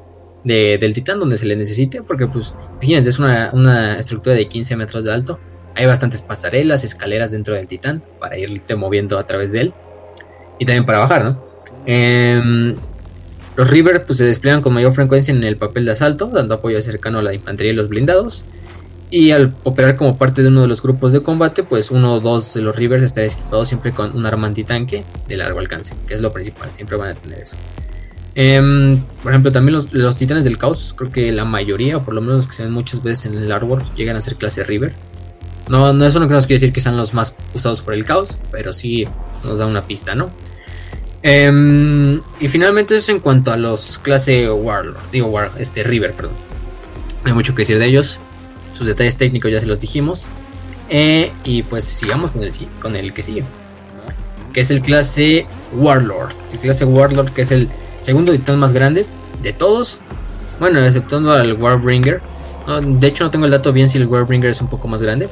de- 0.43 0.77
del 0.77 0.93
Titán 0.93 1.19
donde 1.19 1.37
se 1.37 1.45
le 1.45 1.55
necesite, 1.55 2.01
porque 2.01 2.27
pues, 2.27 2.55
imagínense, 2.75 3.09
es 3.09 3.19
una, 3.19 3.49
una 3.53 3.97
estructura 3.99 4.35
de 4.35 4.47
15 4.47 4.75
metros 4.75 5.03
de 5.05 5.13
alto, 5.13 5.39
hay 5.75 5.85
bastantes 5.85 6.21
pasarelas, 6.21 6.83
escaleras 6.83 7.31
dentro 7.31 7.55
del 7.55 7.67
Titán 7.67 8.01
para 8.19 8.37
irte 8.37 8.75
moviendo 8.75 9.19
a 9.19 9.25
través 9.25 9.51
de 9.51 9.61
él, 9.61 9.73
y 10.59 10.65
también 10.65 10.85
para 10.85 10.99
bajar, 10.99 11.23
¿no? 11.25 11.45
Em, 11.85 12.75
los 13.55 13.69
River 13.69 14.05
pues, 14.05 14.17
se 14.17 14.25
despliegan 14.25 14.61
con 14.61 14.73
mayor 14.73 14.93
frecuencia 14.93 15.33
en 15.33 15.43
el 15.43 15.57
papel 15.57 15.85
de 15.85 15.93
asalto, 15.93 16.27
dando 16.27 16.55
apoyo 16.55 16.81
cercano 16.81 17.19
a 17.19 17.21
la 17.21 17.33
infantería 17.33 17.73
y 17.73 17.75
los 17.75 17.89
blindados. 17.89 18.45
Y 19.11 19.31
al 19.31 19.55
operar 19.63 19.95
como 19.95 20.17
parte 20.17 20.41
de 20.41 20.49
uno 20.49 20.61
de 20.63 20.67
los 20.67 20.81
grupos 20.81 21.13
de 21.13 21.21
combate, 21.21 21.63
pues 21.63 21.91
uno 21.91 22.15
o 22.15 22.19
dos 22.19 22.53
de 22.53 22.61
los 22.61 22.75
Rivers 22.75 23.03
estará 23.03 23.27
equipados 23.27 23.67
siempre 23.67 23.91
con 23.91 24.15
un 24.15 24.25
arma 24.25 24.47
antitanque 24.47 25.03
de 25.27 25.37
largo 25.37 25.59
alcance, 25.59 25.93
que 26.07 26.15
es 26.15 26.21
lo 26.21 26.33
principal, 26.33 26.69
siempre 26.73 26.97
van 26.97 27.11
a 27.11 27.15
tener 27.15 27.39
eso. 27.39 27.55
Em, 28.33 29.01
por 29.23 29.31
ejemplo, 29.31 29.51
también 29.51 29.81
los, 29.91 30.17
titanes 30.17 30.43
del 30.43 30.57
caos, 30.57 30.93
creo 30.97 31.09
que 31.09 31.31
la 31.31 31.45
mayoría, 31.45 31.97
o 31.97 32.03
por 32.03 32.13
lo 32.13 32.19
menos 32.19 32.37
los 32.37 32.47
que 32.47 32.53
se 32.53 32.63
ven 32.63 32.73
muchas 32.73 33.01
veces 33.01 33.27
en 33.27 33.37
el 33.37 33.51
artwork, 33.51 33.95
llegan 33.95 34.17
a 34.17 34.21
ser 34.21 34.35
clase 34.35 34.63
River. 34.63 34.91
No, 35.69 35.93
no 35.93 36.05
eso 36.05 36.19
no 36.19 36.27
nos 36.27 36.45
quiere 36.45 36.59
decir 36.59 36.73
que 36.73 36.81
sean 36.81 36.97
los 36.97 37.13
más 37.13 37.37
usados 37.53 37.81
por 37.81 37.93
el 37.93 38.05
caos, 38.05 38.37
pero 38.51 38.73
sí 38.73 39.05
nos 39.43 39.59
da 39.59 39.65
una 39.65 39.87
pista, 39.87 40.15
¿no? 40.15 40.31
Em, 41.27 42.21
y 42.39 42.47
finalmente 42.49 42.95
eso 42.95 43.11
en 43.11 43.19
cuanto 43.19 43.51
a 43.51 43.57
los 43.57 43.97
clase 43.97 44.47
Warlord, 44.47 45.09
digo 45.11 45.25
War, 45.25 45.51
este 45.57 45.81
River, 45.81 46.13
perdón. 46.13 46.35
hay 47.23 47.33
mucho 47.33 47.55
que 47.55 47.63
decir 47.63 47.79
de 47.79 47.85
ellos. 47.87 48.19
Sus 48.69 48.85
detalles 48.85 49.17
técnicos 49.17 49.51
ya 49.51 49.59
se 49.59 49.65
los 49.65 49.79
dijimos. 49.79 50.27
Eh, 50.87 51.31
y 51.43 51.63
pues 51.63 51.83
sigamos 51.83 52.29
con 52.29 52.43
el, 52.43 52.51
con 52.79 52.95
el 52.95 53.11
que 53.11 53.23
sigue. 53.23 53.43
Que 54.53 54.59
es 54.59 54.69
el 54.69 54.81
clase 54.81 55.47
Warlord. 55.73 56.31
El 56.53 56.59
clase 56.59 56.85
Warlord 56.85 57.31
que 57.31 57.41
es 57.41 57.51
el 57.51 57.69
segundo 58.03 58.31
titán 58.31 58.59
más 58.59 58.71
grande 58.71 59.07
de 59.41 59.51
todos. 59.51 60.01
Bueno, 60.59 60.79
exceptuando 60.85 61.31
al 61.31 61.53
Warbringer. 61.53 62.21
de 62.83 63.07
hecho 63.07 63.23
no 63.23 63.31
tengo 63.31 63.45
el 63.45 63.51
dato 63.51 63.73
bien 63.73 63.89
si 63.89 63.97
el 63.97 64.05
Warbringer 64.05 64.51
es 64.51 64.61
un 64.61 64.67
poco 64.67 64.87
más 64.87 65.01
grande. 65.01 65.27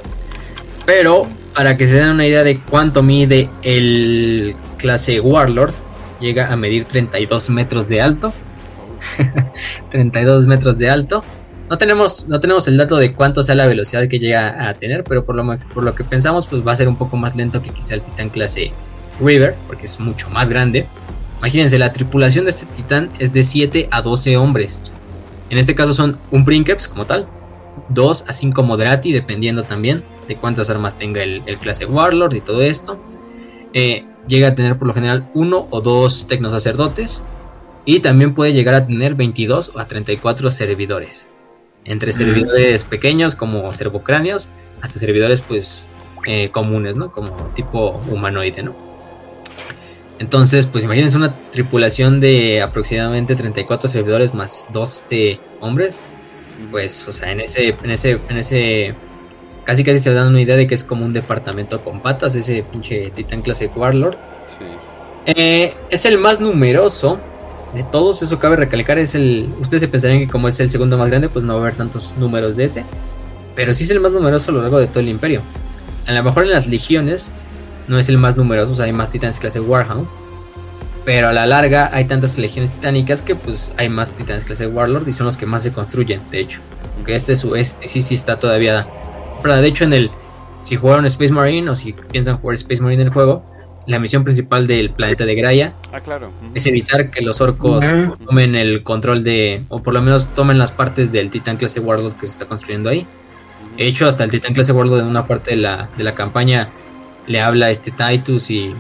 Pero 0.88 1.28
para 1.54 1.78
que 1.78 1.88
se 1.88 1.96
den 1.96 2.10
una 2.10 2.26
idea 2.26 2.44
de 2.44 2.60
cuánto 2.62 3.04
mide 3.04 3.50
el 3.62 4.56
clase 4.78 5.20
Warlord, 5.20 5.74
llega 6.20 6.52
a 6.52 6.56
medir 6.56 6.86
32 6.86 7.50
metros 7.50 7.88
de 7.88 8.02
alto. 8.02 8.34
32 9.92 10.48
metros 10.48 10.78
de 10.78 10.90
alto. 10.90 11.24
No 11.70 11.78
tenemos, 11.78 12.28
no 12.28 12.40
tenemos 12.40 12.68
el 12.68 12.78
dato 12.78 12.98
de 12.98 13.14
cuánto 13.14 13.42
sea 13.42 13.56
la 13.56 13.66
velocidad 13.66 14.08
que 14.08 14.20
llega 14.20 14.68
a 14.68 14.74
tener, 14.74 15.04
pero 15.04 15.26
por 15.26 15.36
lo, 15.36 15.58
por 15.74 15.84
lo 15.84 15.96
que 15.96 16.04
pensamos, 16.04 16.48
pues 16.48 16.66
va 16.66 16.74
a 16.74 16.76
ser 16.76 16.88
un 16.88 16.98
poco 16.98 17.18
más 17.18 17.36
lento 17.36 17.62
que 17.62 17.70
quizá 17.70 17.96
el 17.96 18.02
titán 18.02 18.30
clase 18.30 18.72
River, 19.20 19.56
porque 19.68 19.86
es 19.86 20.00
mucho 20.00 20.30
más 20.30 20.50
grande. 20.50 20.88
Imagínense, 21.40 21.78
la 21.78 21.94
tripulación 21.94 22.46
de 22.46 22.52
este 22.52 22.66
titán 22.68 23.10
es 23.20 23.34
de 23.34 23.44
7 23.44 23.88
a 23.92 24.02
12 24.02 24.38
hombres. 24.38 24.94
En 25.50 25.58
este 25.58 25.76
caso 25.76 25.94
son 25.94 26.18
un 26.32 26.46
Princeps 26.46 26.88
como 26.88 27.06
tal, 27.06 27.28
2 27.90 28.26
a 28.28 28.34
5 28.34 28.64
Moderati, 28.64 29.12
dependiendo 29.12 29.64
también 29.64 30.04
de 30.28 30.36
cuántas 30.36 30.70
armas 30.70 30.98
tenga 30.98 31.24
el, 31.24 31.44
clase 31.60 31.86
Warlord 31.86 32.36
y 32.36 32.42
todo 32.42 32.62
esto. 32.62 33.00
Eh, 33.74 34.06
llega 34.28 34.50
a 34.50 34.56
tener 34.56 34.78
por 34.78 34.88
lo 34.88 34.94
general 34.94 35.30
uno 35.34 35.68
o 35.70 35.82
dos 35.82 36.28
tecnosacerdotes 36.28 37.24
y 37.86 38.00
también 38.00 38.34
puede 38.34 38.54
llegar 38.54 38.76
a 38.76 38.86
tener 38.86 39.16
22 39.16 39.74
a 39.76 39.86
34 39.86 40.52
servidores. 40.52 41.30
Entre 41.86 42.14
servidores 42.14 42.86
pequeños 42.86 43.36
como 43.36 43.74
servocráneos 43.74 44.52
hasta 44.82 45.00
servidores 45.00 45.42
pues 45.42 45.88
eh, 46.26 46.50
comunes, 46.52 46.96
¿no? 46.96 47.12
Como 47.12 47.36
tipo 47.54 48.02
humanoide, 48.10 48.64
¿no? 48.64 48.74
Entonces, 50.20 50.68
pues 50.68 50.86
imagínense 50.86 51.18
una 51.18 51.36
tripulación 51.52 52.22
de 52.22 52.62
aproximadamente 52.62 53.36
34 53.36 53.90
servidores 53.90 54.34
más 54.34 54.70
2 54.72 55.06
de 55.10 55.40
hombres. 55.60 56.02
Pues, 56.72 57.08
o 57.08 57.12
sea, 57.12 57.32
en 57.32 57.42
ese, 57.42 57.76
en 57.84 57.90
ese, 57.90 58.20
en 58.30 58.38
ese 58.38 58.96
Casi 59.64 59.84
casi 59.84 60.00
se 60.00 60.14
dan 60.14 60.28
una 60.28 60.42
idea 60.42 60.58
de 60.58 60.68
que 60.68 60.76
es 60.76 60.84
como 60.84 61.06
un 61.06 61.14
departamento 61.14 61.82
con 61.82 62.02
patas, 62.02 62.36
ese 62.36 62.64
pinche 62.64 63.12
titán 63.12 63.42
clase 63.42 63.70
Warlord. 63.74 64.18
Eh, 65.26 65.74
es 65.90 66.06
el 66.06 66.18
más 66.18 66.42
numeroso 66.42 67.20
de 67.74 67.84
todos, 67.84 68.22
eso 68.22 68.40
cabe 68.40 68.58
recalcar, 68.58 69.00
es 69.00 69.16
el... 69.16 69.50
Ustedes 69.60 69.82
se 69.82 69.88
pensarían 69.88 70.20
que 70.20 70.28
como 70.28 70.48
es 70.48 70.60
el 70.60 70.70
segundo 70.70 70.98
más 70.98 71.10
grande, 71.10 71.30
pues 71.30 71.46
no 71.46 71.54
va 71.54 71.60
a 71.60 71.62
haber 71.64 71.76
tantos 71.76 72.14
números 72.18 72.56
de 72.56 72.66
ese. 72.66 72.86
Pero 73.56 73.74
sí 73.74 73.86
es 73.86 73.92
el 73.92 74.00
más 74.00 74.12
numeroso 74.12 74.52
a 74.52 74.54
lo 74.54 74.62
largo 74.62 74.80
de 74.80 74.88
todo 74.88 75.00
el 75.00 75.10
imperio. 75.10 75.42
A 76.06 76.12
lo 76.12 76.24
mejor 76.24 76.44
en 76.44 76.52
las 76.52 76.68
legiones 76.68 77.32
no 77.88 77.98
es 77.98 78.10
el 78.10 78.18
más 78.18 78.36
numeroso, 78.36 78.74
o 78.74 78.76
sea, 78.76 78.86
hay 78.86 78.94
más 78.94 79.10
titanes 79.10 79.40
clase 79.40 79.60
Warhound. 79.60 80.08
Pero 81.06 81.30
a 81.30 81.34
la 81.34 81.46
larga 81.46 81.90
hay 81.92 82.06
tantas 82.06 82.38
legiones 82.38 82.72
titánicas 82.72 83.22
que 83.22 83.36
pues 83.36 83.74
hay 83.78 83.90
más 83.90 84.12
titanes 84.12 84.46
clase 84.46 84.68
Warlord 84.68 85.08
y 85.08 85.14
son 85.14 85.26
los 85.26 85.36
que 85.36 85.46
más 85.46 85.64
se 85.64 85.72
construyen, 85.72 86.22
de 86.32 86.40
hecho. 86.42 86.60
Aunque 86.96 87.16
este, 87.16 87.34
este 87.34 87.88
sí, 87.88 88.02
sí 88.02 88.16
está 88.16 88.40
todavía 88.40 88.88
de 89.44 89.68
hecho, 89.68 89.84
en 89.86 89.94
el. 89.94 90.12
Si 90.64 90.78
jugaron 90.78 91.06
Space 91.06 91.32
Marine 91.32 91.70
o 91.70 91.76
si 91.76 91.92
piensan 91.94 92.38
jugar 92.38 92.56
Space 92.56 92.82
Marine 92.82 93.02
en 93.02 93.08
el 93.10 93.14
juego, 93.14 93.44
la 93.86 94.00
misión 94.00 94.24
principal 94.24 94.66
del 94.66 94.92
planeta 94.92 95.26
de 95.26 95.36
Graia 95.36 95.74
ah, 95.92 96.00
es 96.54 96.66
evitar 96.68 97.12
que 97.12 97.22
los 97.22 97.42
orcos 97.42 97.84
tomen 98.26 98.56
el 98.56 98.82
control 98.84 99.24
de, 99.24 99.64
o 99.68 99.84
por 99.84 99.94
lo 99.94 100.02
menos 100.02 100.30
tomen 100.30 100.58
las 100.58 100.72
partes 100.72 101.12
del 101.12 101.30
Titan 101.30 101.58
clase 101.58 101.80
Warlord 101.80 102.14
que 102.14 102.28
se 102.28 102.34
está 102.34 102.46
construyendo 102.46 102.90
ahí. 102.90 103.06
De 103.78 103.86
hecho, 103.86 104.08
hasta 104.08 104.24
el 104.24 104.32
Titan 104.32 104.54
clase 104.54 104.72
Warlord 104.72 105.02
en 105.02 105.08
una 105.08 105.28
parte 105.28 105.52
de 105.52 105.58
la, 105.58 105.90
de 105.98 106.04
la 106.04 106.16
campaña 106.16 106.62
le 107.28 107.42
habla 107.42 107.68
a 107.68 107.70
este 107.72 107.92
Titus 107.92 108.50
y, 108.52 108.74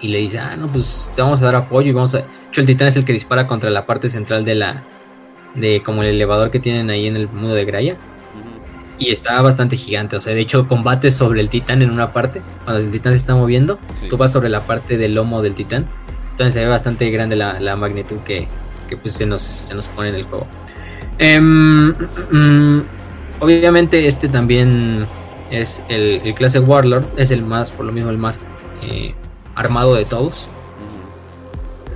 y 0.00 0.08
le 0.08 0.18
dice, 0.18 0.38
ah, 0.38 0.56
no, 0.56 0.68
pues 0.68 1.10
te 1.14 1.22
vamos 1.22 1.42
a 1.42 1.46
dar 1.46 1.56
apoyo 1.56 1.90
y 1.90 1.92
vamos 1.92 2.14
a... 2.14 2.18
De 2.18 2.24
hecho, 2.48 2.60
el 2.60 2.66
Titán 2.66 2.88
es 2.88 2.96
el 2.96 3.04
que 3.04 3.12
dispara 3.12 3.46
contra 3.46 3.70
la 3.70 3.86
parte 3.86 4.08
central 4.08 4.44
de 4.44 4.54
la... 4.54 4.84
de 5.54 5.82
como 5.82 6.02
el 6.02 6.10
elevador 6.10 6.50
que 6.50 6.60
tienen 6.60 6.90
ahí 6.90 7.06
en 7.06 7.16
el 7.16 7.28
mundo 7.28 7.54
de 7.54 7.64
Graia 7.64 7.96
y 8.98 9.10
está 9.10 9.40
bastante 9.42 9.76
gigante. 9.76 10.16
O 10.16 10.20
sea, 10.20 10.34
de 10.34 10.40
hecho, 10.40 10.66
combates 10.68 11.14
sobre 11.14 11.40
el 11.40 11.48
titán 11.48 11.82
en 11.82 11.90
una 11.90 12.12
parte. 12.12 12.42
Cuando 12.64 12.82
el 12.82 12.90
titán 12.90 13.12
se 13.12 13.18
está 13.18 13.34
moviendo, 13.34 13.78
tú 14.08 14.16
vas 14.16 14.32
sobre 14.32 14.48
la 14.48 14.66
parte 14.66 14.96
del 14.96 15.14
lomo 15.14 15.42
del 15.42 15.54
titán. 15.54 15.86
Entonces 16.32 16.54
se 16.54 16.60
ve 16.60 16.66
bastante 16.66 17.10
grande 17.10 17.36
la, 17.36 17.76
magnitud 17.76 18.18
que, 18.24 18.48
pues, 19.00 19.14
se, 19.14 19.26
nos, 19.26 19.42
se 19.42 19.74
nos 19.74 19.88
pone 19.88 20.10
en 20.10 20.14
el 20.16 20.24
juego. 20.24 20.46
Em, 21.18 21.94
mm, 22.30 22.82
obviamente, 23.40 24.06
este 24.06 24.28
también 24.28 25.06
es 25.50 25.82
el, 25.88 26.20
el, 26.24 26.34
clase 26.34 26.58
Warlord. 26.58 27.04
Es 27.16 27.30
el 27.30 27.42
más, 27.42 27.70
por 27.70 27.86
lo 27.86 27.92
mismo, 27.92 28.10
el 28.10 28.18
más 28.18 28.38
eh, 28.82 29.14
armado 29.54 29.94
de 29.94 30.04
todos. 30.04 30.48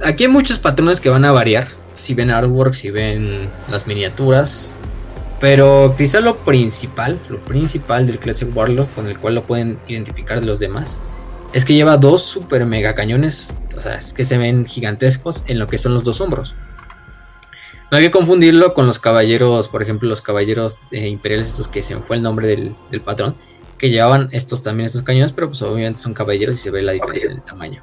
Aquí 0.05 0.25
hay 0.25 0.31
muchos 0.31 0.59
patrones 0.59 1.01
que 1.01 1.11
van 1.11 1.25
a 1.25 1.33
variar. 1.33 1.69
Si 1.97 2.15
ven 2.15 2.31
artwork, 2.31 2.73
si 2.73 2.91
ven 2.91 3.51
las 3.71 3.87
miniaturas, 3.87 4.75
pero 5.41 5.95
quizá 5.97 6.21
lo 6.21 6.37
principal, 6.37 7.19
lo 7.31 7.39
principal 7.39 8.07
del 8.07 8.19
Classic 8.19 8.55
Warlord 8.55 8.91
con 8.91 9.07
el 9.07 9.19
cual 9.19 9.35
lo 9.35 9.45
pueden 9.45 9.79
identificar 9.89 10.39
de 10.39 10.47
los 10.47 10.61
demás, 10.61 11.01
es 11.55 11.65
que 11.65 11.75
lleva 11.75 11.97
dos 11.97 12.23
super 12.23 12.67
mega 12.67 12.95
cañones, 12.95 13.57
o 13.77 13.81
sea, 13.81 13.95
es 13.95 14.13
que 14.13 14.25
se 14.25 14.37
ven 14.37 14.67
gigantescos 14.67 15.43
en 15.47 15.59
lo 15.59 15.67
que 15.67 15.79
son 15.79 15.95
los 15.95 16.05
dos 16.05 16.21
hombros. 16.21 16.55
No 17.91 17.97
hay 17.97 18.05
que 18.05 18.11
confundirlo 18.11 18.75
con 18.75 18.87
los 18.87 18.99
caballeros, 18.99 19.69
por 19.69 19.83
ejemplo, 19.83 20.09
los 20.09 20.23
caballeros 20.23 20.79
eh, 20.93 21.09
imperiales, 21.09 21.49
estos 21.49 21.67
que 21.67 21.83
se 21.83 21.97
me 21.97 22.03
fue 22.03 22.17
el 22.17 22.23
nombre 22.23 22.47
del, 22.47 23.01
patrón, 23.01 23.35
que 23.79 23.89
llevaban 23.89 24.29
estos 24.33 24.63
también, 24.63 24.87
estos 24.87 25.03
cañones, 25.03 25.33
pero 25.33 25.49
pues 25.49 25.63
obviamente 25.63 26.01
son 26.01 26.13
caballeros 26.13 26.57
y 26.57 26.59
se 26.59 26.71
ve 26.71 26.83
la 26.83 26.93
diferencia 26.93 27.31
en 27.31 27.37
el 27.39 27.43
tamaño. 27.43 27.83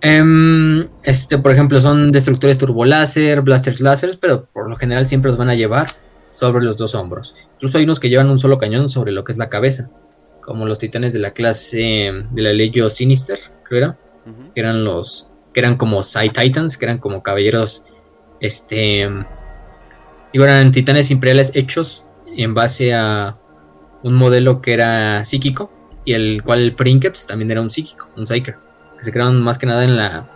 Em, 0.00 0.88
este, 1.02 1.38
por 1.38 1.52
ejemplo, 1.52 1.80
son 1.80 2.10
destructores 2.10 2.58
turboláser, 2.58 3.42
blasters 3.42 3.80
láser, 3.80 4.18
pero 4.20 4.46
por 4.46 4.68
lo 4.68 4.76
general 4.76 5.06
siempre 5.06 5.30
los 5.30 5.38
van 5.38 5.50
a 5.50 5.54
llevar 5.54 5.86
sobre 6.34 6.64
los 6.64 6.76
dos 6.76 6.94
hombros. 6.94 7.34
Incluso 7.54 7.78
hay 7.78 7.84
unos 7.84 8.00
que 8.00 8.08
llevan 8.08 8.30
un 8.30 8.38
solo 8.38 8.58
cañón 8.58 8.88
sobre 8.88 9.12
lo 9.12 9.24
que 9.24 9.32
es 9.32 9.38
la 9.38 9.48
cabeza, 9.48 9.90
como 10.40 10.66
los 10.66 10.78
titanes 10.78 11.12
de 11.12 11.18
la 11.18 11.32
clase 11.32 12.12
de 12.30 12.42
la 12.42 12.52
Legio 12.52 12.88
Sinister, 12.88 13.38
creo 13.64 13.78
era, 13.78 13.98
que 14.54 14.60
eran 14.60 14.84
los 14.84 15.30
que 15.52 15.60
eran 15.60 15.76
como 15.76 16.02
Side 16.02 16.30
Titans, 16.30 16.76
que 16.76 16.84
eran 16.84 16.98
como 16.98 17.22
caballeros 17.22 17.84
este 18.40 19.08
digo, 20.32 20.44
eran 20.44 20.72
titanes 20.72 21.10
imperiales 21.10 21.52
hechos 21.54 22.04
en 22.36 22.54
base 22.54 22.92
a 22.92 23.36
un 24.02 24.14
modelo 24.14 24.60
que 24.60 24.74
era 24.74 25.24
psíquico 25.24 25.70
y 26.04 26.12
el 26.12 26.42
cual 26.42 26.60
el 26.60 26.74
Princeps 26.74 27.26
también 27.26 27.50
era 27.50 27.60
un 27.60 27.70
psíquico, 27.70 28.08
un 28.16 28.26
Psyker, 28.26 28.56
que 28.98 29.04
se 29.04 29.12
crearon 29.12 29.42
más 29.42 29.56
que 29.56 29.66
nada 29.66 29.84
en 29.84 29.96
la 29.96 30.28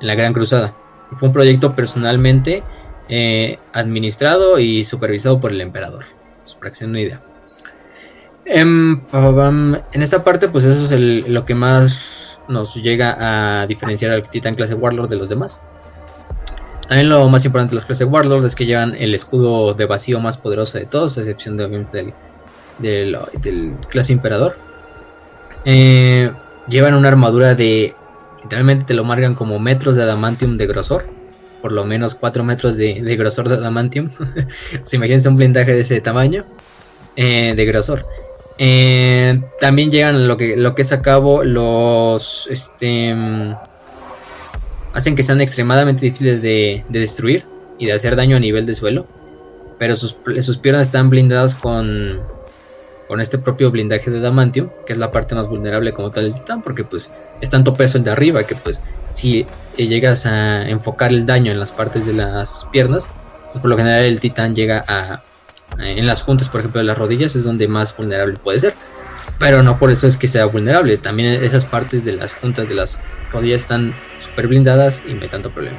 en 0.00 0.06
la 0.06 0.14
Gran 0.14 0.32
Cruzada. 0.32 0.74
Fue 1.12 1.28
un 1.28 1.32
proyecto 1.32 1.76
personalmente 1.76 2.62
eh, 3.08 3.58
administrado 3.72 4.58
y 4.58 4.84
supervisado 4.84 5.40
por 5.40 5.52
el 5.52 5.60
emperador. 5.60 6.04
para 6.58 6.70
que 6.70 6.76
se 6.76 6.86
una 6.86 7.00
idea. 7.00 7.20
Em, 8.44 9.00
en, 9.12 10.02
esta 10.02 10.24
parte, 10.24 10.48
pues 10.48 10.64
eso 10.64 10.94
es 10.94 11.28
lo 11.28 11.44
que 11.44 11.54
más 11.54 12.38
nos 12.48 12.74
llega 12.74 13.62
a 13.62 13.66
diferenciar 13.66 14.12
al 14.12 14.28
Titan 14.28 14.54
clase 14.54 14.74
Warlord 14.74 15.08
de 15.08 15.16
los 15.16 15.28
demás. 15.28 15.60
También 16.88 17.08
lo 17.08 17.28
más 17.28 17.44
importante 17.44 17.70
de 17.70 17.76
los 17.76 17.84
clase 17.84 18.04
Warlord 18.04 18.44
es 18.44 18.54
que 18.54 18.66
llevan 18.66 18.94
el 18.96 19.14
escudo 19.14 19.74
de 19.74 19.86
vacío 19.86 20.20
más 20.20 20.36
poderoso 20.36 20.78
de 20.78 20.86
todos, 20.86 21.16
a 21.16 21.20
excepción 21.20 21.56
de, 21.56 22.12
del, 22.78 23.76
clase 23.88 24.12
Emperador. 24.12 24.56
Eh, 25.64 26.32
llevan 26.68 26.94
una 26.94 27.08
armadura 27.08 27.54
de. 27.54 27.94
Literalmente 28.42 28.86
te 28.86 28.94
lo 28.94 29.04
marcan 29.04 29.36
como 29.36 29.60
metros 29.60 29.94
de 29.94 30.02
adamantium 30.02 30.56
de 30.56 30.66
grosor 30.66 31.21
por 31.62 31.72
lo 31.72 31.84
menos 31.86 32.16
4 32.16 32.44
metros 32.44 32.76
de, 32.76 33.00
grosor 33.16 33.48
de 33.48 33.54
adamantium. 33.54 34.10
Se 34.82 34.96
imagínense 34.96 35.28
un 35.28 35.36
blindaje 35.36 35.72
de 35.72 35.80
ese 35.80 36.00
tamaño 36.00 36.44
eh, 37.16 37.54
de 37.56 37.64
grosor. 37.64 38.04
Eh, 38.58 39.40
también 39.60 39.90
llegan 39.90 40.28
lo 40.28 40.36
que, 40.36 40.56
lo 40.56 40.74
que 40.74 40.82
es 40.82 40.92
a 40.92 41.00
cabo 41.00 41.44
los. 41.44 42.48
Este, 42.50 43.14
hacen 44.92 45.16
que 45.16 45.22
sean 45.22 45.40
extremadamente 45.40 46.04
difíciles 46.04 46.42
de, 46.42 46.84
destruir 46.88 47.44
y 47.78 47.86
de 47.86 47.92
hacer 47.92 48.16
daño 48.16 48.36
a 48.36 48.40
nivel 48.40 48.66
de 48.66 48.74
suelo. 48.74 49.06
Pero 49.78 49.94
sus, 49.94 50.18
sus 50.40 50.58
piernas 50.58 50.88
están 50.88 51.10
blindadas 51.10 51.54
con, 51.54 52.20
con 53.08 53.20
este 53.20 53.38
propio 53.38 53.70
blindaje 53.70 54.10
de 54.10 54.18
adamantium, 54.18 54.68
que 54.86 54.92
es 54.92 54.98
la 54.98 55.10
parte 55.10 55.34
más 55.34 55.48
vulnerable 55.48 55.92
como 55.92 56.10
tal 56.10 56.24
del 56.24 56.34
titán, 56.34 56.62
porque 56.62 56.84
pues 56.84 57.12
es 57.40 57.50
tanto 57.50 57.74
peso 57.74 57.98
el 57.98 58.04
de 58.04 58.10
arriba 58.10 58.44
que 58.44 58.54
pues 58.54 58.80
si 59.12 59.46
eh, 59.76 59.86
llegas 59.86 60.26
a 60.26 60.68
enfocar 60.68 61.10
el 61.10 61.26
daño 61.26 61.52
en 61.52 61.60
las 61.60 61.72
partes 61.72 62.06
de 62.06 62.12
las 62.12 62.66
piernas, 62.72 63.10
pues 63.52 63.60
por 63.60 63.70
lo 63.70 63.76
general 63.76 64.04
el 64.04 64.20
titán 64.20 64.54
llega 64.54 64.84
a, 64.86 65.22
en 65.78 66.06
las 66.06 66.22
juntas, 66.22 66.48
por 66.48 66.60
ejemplo, 66.60 66.80
de 66.80 66.86
las 66.86 66.98
rodillas, 66.98 67.36
es 67.36 67.44
donde 67.44 67.68
más 67.68 67.96
vulnerable 67.96 68.36
puede 68.36 68.58
ser. 68.58 68.74
Pero 69.38 69.62
no 69.62 69.78
por 69.78 69.90
eso 69.90 70.06
es 70.06 70.16
que 70.16 70.28
sea 70.28 70.46
vulnerable. 70.46 70.98
También 70.98 71.42
esas 71.42 71.64
partes 71.64 72.04
de 72.04 72.12
las 72.12 72.34
juntas 72.34 72.68
de 72.68 72.74
las 72.74 73.00
rodillas 73.32 73.62
están 73.62 73.94
súper 74.20 74.48
blindadas 74.48 75.02
y 75.06 75.14
no 75.14 75.22
hay 75.22 75.28
tanto 75.28 75.50
problema. 75.50 75.78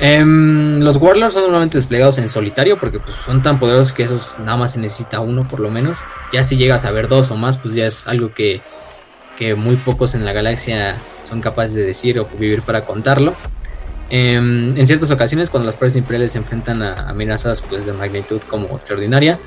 Em, 0.00 0.80
los 0.80 0.96
Warlords 0.96 1.34
son 1.34 1.44
normalmente 1.44 1.78
desplegados 1.78 2.18
en 2.18 2.28
solitario 2.28 2.78
porque 2.80 2.98
pues, 2.98 3.14
son 3.14 3.42
tan 3.42 3.60
poderosos 3.60 3.92
que 3.92 4.02
esos 4.02 4.38
nada 4.40 4.56
más 4.56 4.72
se 4.72 4.80
necesita 4.80 5.20
uno 5.20 5.46
por 5.46 5.60
lo 5.60 5.70
menos. 5.70 6.00
Ya 6.32 6.42
si 6.42 6.56
llegas 6.56 6.84
a 6.84 6.90
ver 6.90 7.08
dos 7.08 7.30
o 7.30 7.36
más, 7.36 7.56
pues 7.56 7.74
ya 7.74 7.86
es 7.86 8.06
algo 8.08 8.34
que, 8.34 8.60
que 9.38 9.54
muy 9.54 9.76
pocos 9.76 10.14
en 10.14 10.24
la 10.24 10.32
galaxia 10.32 10.96
son 11.22 11.40
capaces 11.40 11.74
de 11.74 11.82
decir 11.84 12.18
o 12.18 12.26
vivir 12.38 12.62
para 12.62 12.84
contarlo. 12.84 13.34
Em, 14.10 14.76
en 14.76 14.86
ciertas 14.86 15.10
ocasiones, 15.10 15.50
cuando 15.50 15.66
las 15.66 15.76
fuerzas 15.76 15.96
imperiales 15.96 16.32
se 16.32 16.38
enfrentan 16.38 16.82
a 16.82 17.08
amenazas 17.08 17.62
pues, 17.62 17.86
de 17.86 17.92
magnitud 17.92 18.40
como 18.48 18.66
extraordinaria, 18.76 19.38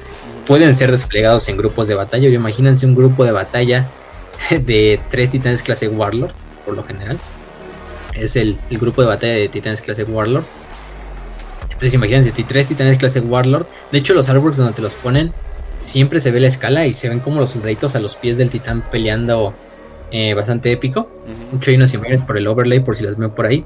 pueden 0.46 0.74
ser 0.74 0.92
desplegados 0.92 1.48
en 1.50 1.58
grupos 1.58 1.88
de 1.88 1.96
batalla. 1.96 2.28
imagínense 2.30 2.86
un 2.86 2.96
grupo 2.96 3.24
de 3.24 3.32
batalla 3.32 3.88
de 4.50 5.00
tres 5.12 5.30
titanes 5.30 5.62
clase 5.62 5.88
Warlord, 5.88 6.32
por 6.66 6.76
lo 6.76 6.84
general. 6.84 7.20
Es 8.14 8.36
el, 8.36 8.58
grupo 8.72 9.02
de 9.02 9.08
batalla 9.08 9.34
de 9.34 9.48
titanes 9.48 9.82
clase 9.82 10.04
Warlord. 10.04 10.44
Entonces 11.66 11.94
imagínense, 11.94 12.32
tres 12.32 12.68
titanes 12.68 12.98
clase 12.98 13.20
Warlord. 13.20 13.68
De 13.92 14.00
hecho, 14.00 14.16
los 14.16 14.28
artworks 14.28 14.58
donde 14.58 14.74
te 14.74 14.82
los 14.82 14.96
ponen, 14.96 15.32
siempre 15.84 16.20
se 16.20 16.32
ve 16.32 16.40
la 16.40 16.48
escala 16.48 16.88
y 16.88 16.94
se 16.94 17.08
ven 17.08 17.20
como 17.20 17.40
los 17.40 17.52
soldaditos 17.52 17.96
a 17.96 18.00
los 18.00 18.16
pies 18.16 18.38
del 18.38 18.50
titán 18.50 18.82
peleando 18.82 19.54
eh, 20.12 20.34
bastante 20.34 20.72
épico. 20.72 21.10
Mucho 21.52 21.70
hay 21.70 21.78
unas 21.78 21.94
imágenes 21.94 22.22
por 22.22 22.38
el 22.38 22.48
overlay, 22.48 22.80
por 22.80 22.96
si 22.96 23.04
las 23.04 23.18
veo 23.18 23.34
por 23.34 23.46
ahí. 23.46 23.66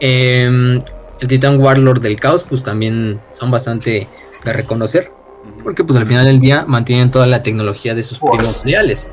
Em, 0.00 0.82
el 1.20 1.28
Titán 1.28 1.60
Warlord 1.60 2.00
del 2.00 2.18
Caos, 2.20 2.44
pues 2.44 2.62
también 2.62 3.20
son 3.32 3.50
bastante 3.50 4.08
de 4.44 4.52
reconocer. 4.52 5.10
Porque 5.62 5.84
pues 5.84 5.98
al 5.98 6.06
final 6.06 6.26
del 6.26 6.38
día 6.38 6.64
mantienen 6.66 7.10
toda 7.10 7.26
la 7.26 7.42
tecnología 7.42 7.94
de 7.94 8.02
sus 8.02 8.18
primos 8.18 8.64
leales. 8.64 9.10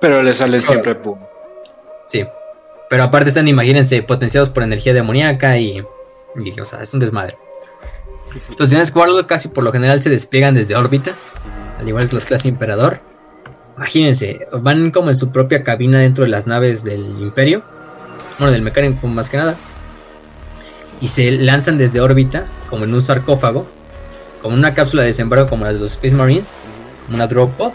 Pero 0.00 0.22
le 0.22 0.34
salen 0.34 0.60
siempre 0.60 0.94
pum. 0.94 1.18
Sí. 2.06 2.24
Pero 2.90 3.04
aparte 3.04 3.28
están, 3.28 3.48
imagínense, 3.48 4.02
potenciados 4.02 4.50
por 4.50 4.62
energía 4.62 4.92
demoníaca 4.92 5.56
y, 5.56 5.80
o 5.80 6.64
sea, 6.64 6.82
es 6.82 6.92
un 6.92 7.00
desmadre. 7.00 7.36
Los 8.58 8.68
titanes 8.68 8.94
Warlord 8.94 9.26
casi 9.26 9.48
por 9.48 9.64
lo 9.64 9.72
general 9.72 10.00
se 10.00 10.10
despliegan 10.10 10.54
desde 10.54 10.76
órbita, 10.76 11.12
al 11.78 11.88
igual 11.88 12.08
que 12.08 12.14
los 12.14 12.24
clase 12.24 12.48
Imperador. 12.48 13.00
Imagínense, 13.82 14.46
van 14.60 14.90
como 14.90 15.10
en 15.10 15.16
su 15.16 15.30
propia 15.30 15.62
cabina 15.64 15.98
dentro 15.98 16.24
de 16.24 16.30
las 16.30 16.46
naves 16.46 16.84
del 16.84 17.04
Imperio 17.20 17.62
bueno, 18.38 18.52
del 18.52 18.62
mecánico 18.62 19.06
más 19.06 19.30
que 19.30 19.36
nada, 19.36 19.56
y 21.00 21.08
se 21.08 21.30
lanzan 21.30 21.78
desde 21.78 22.00
órbita, 22.00 22.46
como 22.68 22.84
en 22.84 22.94
un 22.94 23.02
sarcófago, 23.02 23.66
como 24.40 24.56
una 24.56 24.74
cápsula 24.74 25.02
de 25.02 25.08
desembarco 25.08 25.48
como 25.48 25.64
la 25.64 25.72
de 25.72 25.78
los 25.78 25.92
Space 25.92 26.14
Marines, 26.14 26.50
una 27.12 27.26
drop 27.26 27.52
pod, 27.56 27.72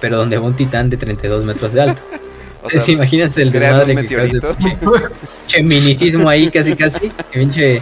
pero 0.00 0.16
donde 0.16 0.38
va 0.38 0.44
un 0.44 0.54
titán 0.54 0.90
de 0.90 0.96
32 0.96 1.44
metros 1.44 1.72
de 1.72 1.82
alto. 1.82 2.02
Entonces, 2.62 2.88
imagínense 2.88 3.42
el 3.42 3.52
desmadre 3.52 3.94
que 4.04 4.40
che, 5.46 5.62
minicismo 5.62 6.28
ahí 6.28 6.50
casi 6.50 6.74
casi, 6.74 7.12
pinche 7.32 7.80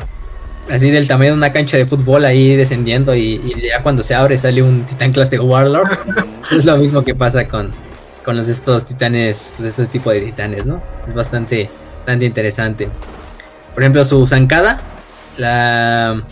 así 0.71 0.91
del 0.91 1.09
tamaño 1.09 1.31
de 1.31 1.37
una 1.37 1.53
cancha 1.53 1.77
de 1.77 1.87
fútbol 1.87 2.25
ahí 2.25 2.57
descendiendo 2.57 3.15
y, 3.15 3.41
ya 3.63 3.83
cuando 3.83 4.03
se 4.03 4.15
abre 4.15 4.39
sale 4.39 4.63
un 4.63 4.85
titán 4.85 5.13
clase 5.13 5.39
Warlord. 5.39 5.91
es 6.53 6.65
lo 6.65 6.77
mismo 6.77 7.03
que 7.03 7.15
pasa 7.15 7.47
con, 7.49 7.73
con 8.25 8.37
los 8.37 8.49
estos 8.49 8.85
titanes, 8.85 9.53
pues 9.57 9.69
este 9.69 9.87
tipo 9.87 10.11
de 10.11 10.21
titanes, 10.21 10.67
¿no? 10.67 10.83
Es 11.07 11.15
bastante 11.15 11.71
bastante 12.07 12.25
interesante. 12.25 12.89
Por 13.75 13.83
ejemplo, 13.83 14.05
su 14.05 14.25
zancada, 14.27 14.81
la, 15.37 16.23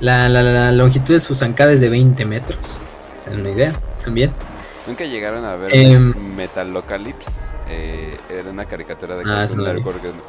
la, 0.00 0.72
longitud 0.72 1.14
de 1.14 1.20
su 1.20 1.34
zancada 1.34 1.72
es 1.72 1.80
de 1.80 1.88
20 1.88 2.24
metros. 2.26 2.80
O 3.18 3.20
sea, 3.20 3.32
una 3.34 3.50
idea 3.50 3.72
también. 4.04 4.32
Nunca 4.86 5.04
llegaron 5.04 5.44
a 5.44 5.56
ver 5.56 5.74
em, 5.74 6.14
Metalocalypse. 6.36 7.51
Eh, 7.68 8.18
era 8.28 8.50
una 8.50 8.64
caricatura 8.64 9.16
de 9.16 9.22
ah, 9.26 9.46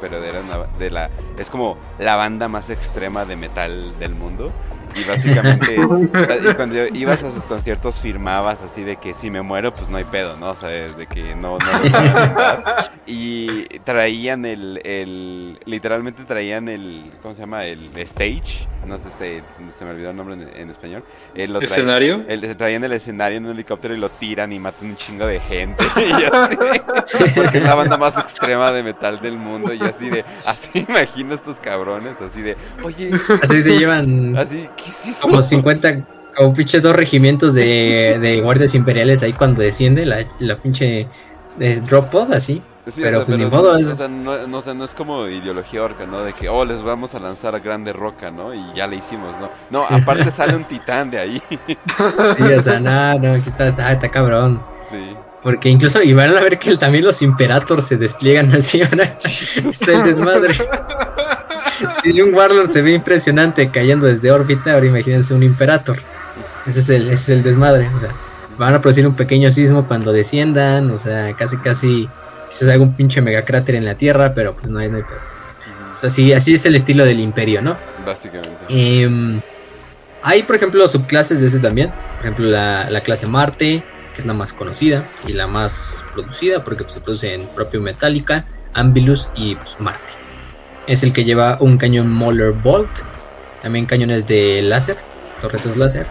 pero 0.00 0.22
era 0.22 0.40
de 0.78 0.90
la 0.90 1.10
es 1.36 1.50
como 1.50 1.76
la 1.98 2.14
banda 2.14 2.48
más 2.48 2.70
extrema 2.70 3.24
de 3.24 3.36
metal 3.36 3.98
del 3.98 4.14
mundo 4.14 4.52
y 4.96 5.04
básicamente, 5.08 5.76
cuando 6.56 6.86
ibas 6.88 7.22
a 7.22 7.32
sus 7.32 7.44
conciertos 7.44 8.00
firmabas 8.00 8.62
así 8.62 8.82
de 8.82 8.96
que 8.96 9.14
si 9.14 9.30
me 9.30 9.42
muero, 9.42 9.74
pues 9.74 9.88
no 9.88 9.96
hay 9.96 10.04
pedo, 10.04 10.36
¿no? 10.36 10.50
O 10.50 10.54
sea, 10.54 10.68
de 10.68 11.06
que 11.06 11.34
no, 11.34 11.58
no 11.58 11.66
Y 13.06 13.66
traían 13.80 14.44
el, 14.44 14.80
el, 14.84 15.58
literalmente 15.64 16.24
traían 16.24 16.68
el, 16.68 17.12
¿cómo 17.22 17.34
se 17.34 17.40
llama? 17.40 17.64
El 17.64 17.90
stage, 17.96 18.68
no 18.86 18.98
sé, 18.98 19.04
si 19.18 19.78
se 19.78 19.84
me 19.84 19.90
olvidó 19.92 20.10
el 20.10 20.16
nombre 20.16 20.36
en, 20.54 20.70
español. 20.70 21.04
Eh, 21.34 21.48
¿Escenario? 21.60 22.24
El, 22.28 22.56
traían 22.56 22.84
el 22.84 22.92
escenario 22.92 23.38
en 23.38 23.46
un 23.46 23.52
helicóptero 23.52 23.94
y 23.94 23.98
lo 23.98 24.10
tiran 24.10 24.52
y 24.52 24.58
matan 24.58 24.90
un 24.90 24.96
chingo 24.96 25.26
de 25.26 25.40
gente. 25.40 25.84
y 25.96 26.24
así, 26.24 27.24
porque 27.34 27.58
es 27.58 27.64
la 27.64 27.74
banda 27.74 27.96
más 27.96 28.16
extrema 28.16 28.70
de 28.72 28.82
metal 28.82 29.20
del 29.20 29.36
mundo 29.36 29.72
y 29.74 29.80
así 29.80 30.10
de, 30.10 30.24
así 30.46 30.70
imagino 30.88 31.34
estos 31.34 31.56
cabrones, 31.56 32.20
así 32.20 32.42
de, 32.42 32.56
oye. 32.82 33.10
Así 33.42 33.62
se 33.62 33.78
llevan. 33.78 34.36
Así, 34.36 34.68
como 35.20 35.42
50, 35.42 36.04
como 36.36 36.54
pinche 36.54 36.80
dos 36.80 36.94
regimientos 36.96 37.54
de, 37.54 38.18
de 38.20 38.40
guardias 38.40 38.74
imperiales 38.74 39.22
ahí 39.22 39.32
cuando 39.32 39.62
desciende 39.62 40.04
la, 40.04 40.24
la 40.38 40.56
pinche 40.56 41.08
drop 41.84 42.10
pod 42.10 42.32
así. 42.32 42.62
pero 42.96 43.24
pues 43.24 43.38
ni 43.38 43.46
modo. 43.46 43.76
es... 43.76 43.86
O 43.86 43.96
sea, 43.96 44.08
no, 44.08 44.46
no, 44.46 44.84
es 44.84 44.90
como 44.92 45.28
ideología 45.28 45.82
orca, 45.82 46.06
¿no? 46.06 46.22
De 46.22 46.32
que, 46.32 46.48
oh, 46.48 46.64
les 46.64 46.82
vamos 46.82 47.14
a 47.14 47.20
lanzar 47.20 47.54
a 47.54 47.58
grande 47.58 47.92
roca, 47.92 48.30
¿no? 48.30 48.54
Y 48.54 48.62
ya 48.74 48.86
le 48.86 48.96
hicimos, 48.96 49.36
¿no? 49.38 49.50
No, 49.70 49.86
aparte 49.88 50.30
sale 50.30 50.56
un 50.56 50.64
titán 50.64 51.10
de 51.10 51.18
ahí. 51.18 51.42
sí, 51.48 52.52
o 52.52 52.62
sea, 52.62 52.80
no, 52.80 53.18
no, 53.18 53.34
aquí 53.34 53.48
está, 53.48 53.68
está, 53.68 53.92
está 53.92 54.10
cabrón. 54.10 54.60
Sí. 54.90 55.16
Porque 55.44 55.68
incluso, 55.68 56.02
y 56.02 56.14
van 56.14 56.34
a 56.34 56.40
ver 56.40 56.58
que 56.58 56.74
también 56.78 57.04
los 57.04 57.20
Imperators 57.20 57.86
se 57.86 57.98
despliegan 57.98 58.50
así, 58.54 58.80
ahora 58.90 59.18
está 59.70 59.92
el 59.92 60.04
desmadre. 60.04 60.54
si 62.02 62.20
un 62.20 62.34
Warlord 62.34 62.70
se 62.70 62.82
ve 62.82 62.92
impresionante 62.92 63.70
cayendo 63.70 64.06
desde 64.06 64.30
órbita, 64.30 64.72
ahora 64.72 64.86
imagínense 64.86 65.34
un 65.34 65.42
Imperator. 65.42 65.98
Ese 66.66 66.80
es 66.80 66.90
el, 66.90 67.02
ese 67.04 67.12
es 67.12 67.28
el 67.30 67.42
desmadre. 67.42 67.88
O 67.94 67.98
sea, 67.98 68.10
van 68.58 68.74
a 68.74 68.80
producir 68.80 69.06
un 69.06 69.14
pequeño 69.14 69.50
sismo 69.50 69.86
cuando 69.86 70.12
desciendan. 70.12 70.90
O 70.90 70.98
sea, 70.98 71.34
casi, 71.34 71.56
casi 71.58 72.08
quizás 72.48 72.68
haga 72.68 72.82
un 72.82 72.94
pinche 72.94 73.20
megacráter 73.20 73.74
en 73.74 73.84
la 73.84 73.96
Tierra, 73.96 74.34
pero 74.34 74.56
pues 74.56 74.70
no 74.70 74.78
hay, 74.78 74.88
no 74.88 74.98
hay 74.98 75.02
O 75.02 75.96
sea, 75.96 76.10
sí, 76.10 76.32
así 76.32 76.54
es 76.54 76.64
el 76.66 76.76
estilo 76.76 77.04
del 77.04 77.20
Imperio, 77.20 77.60
¿no? 77.60 77.74
Básicamente. 78.06 78.56
Em, 78.68 79.40
hay, 80.22 80.42
por 80.44 80.56
ejemplo, 80.56 80.86
subclases 80.88 81.40
de 81.40 81.46
este 81.46 81.58
también. 81.58 81.90
Por 82.16 82.20
ejemplo, 82.20 82.46
la, 82.46 82.88
la 82.88 83.00
clase 83.02 83.26
Marte, 83.26 83.84
que 84.14 84.20
es 84.20 84.26
la 84.26 84.32
más 84.32 84.52
conocida 84.52 85.06
y 85.26 85.32
la 85.32 85.46
más 85.46 86.04
producida, 86.14 86.64
porque 86.64 86.84
pues, 86.84 86.94
se 86.94 87.00
produce 87.00 87.34
en 87.34 87.46
propio 87.48 87.80
Metallica, 87.80 88.46
Ambilus 88.72 89.28
y 89.34 89.56
pues, 89.56 89.78
Marte 89.80 90.23
es 90.86 91.02
el 91.02 91.12
que 91.12 91.24
lleva 91.24 91.58
un 91.60 91.78
cañón 91.78 92.10
Moller 92.12 92.52
Bolt, 92.52 92.90
también 93.62 93.86
cañones 93.86 94.26
de 94.26 94.62
láser, 94.62 94.96
torretas 95.40 95.76
láser, 95.76 96.06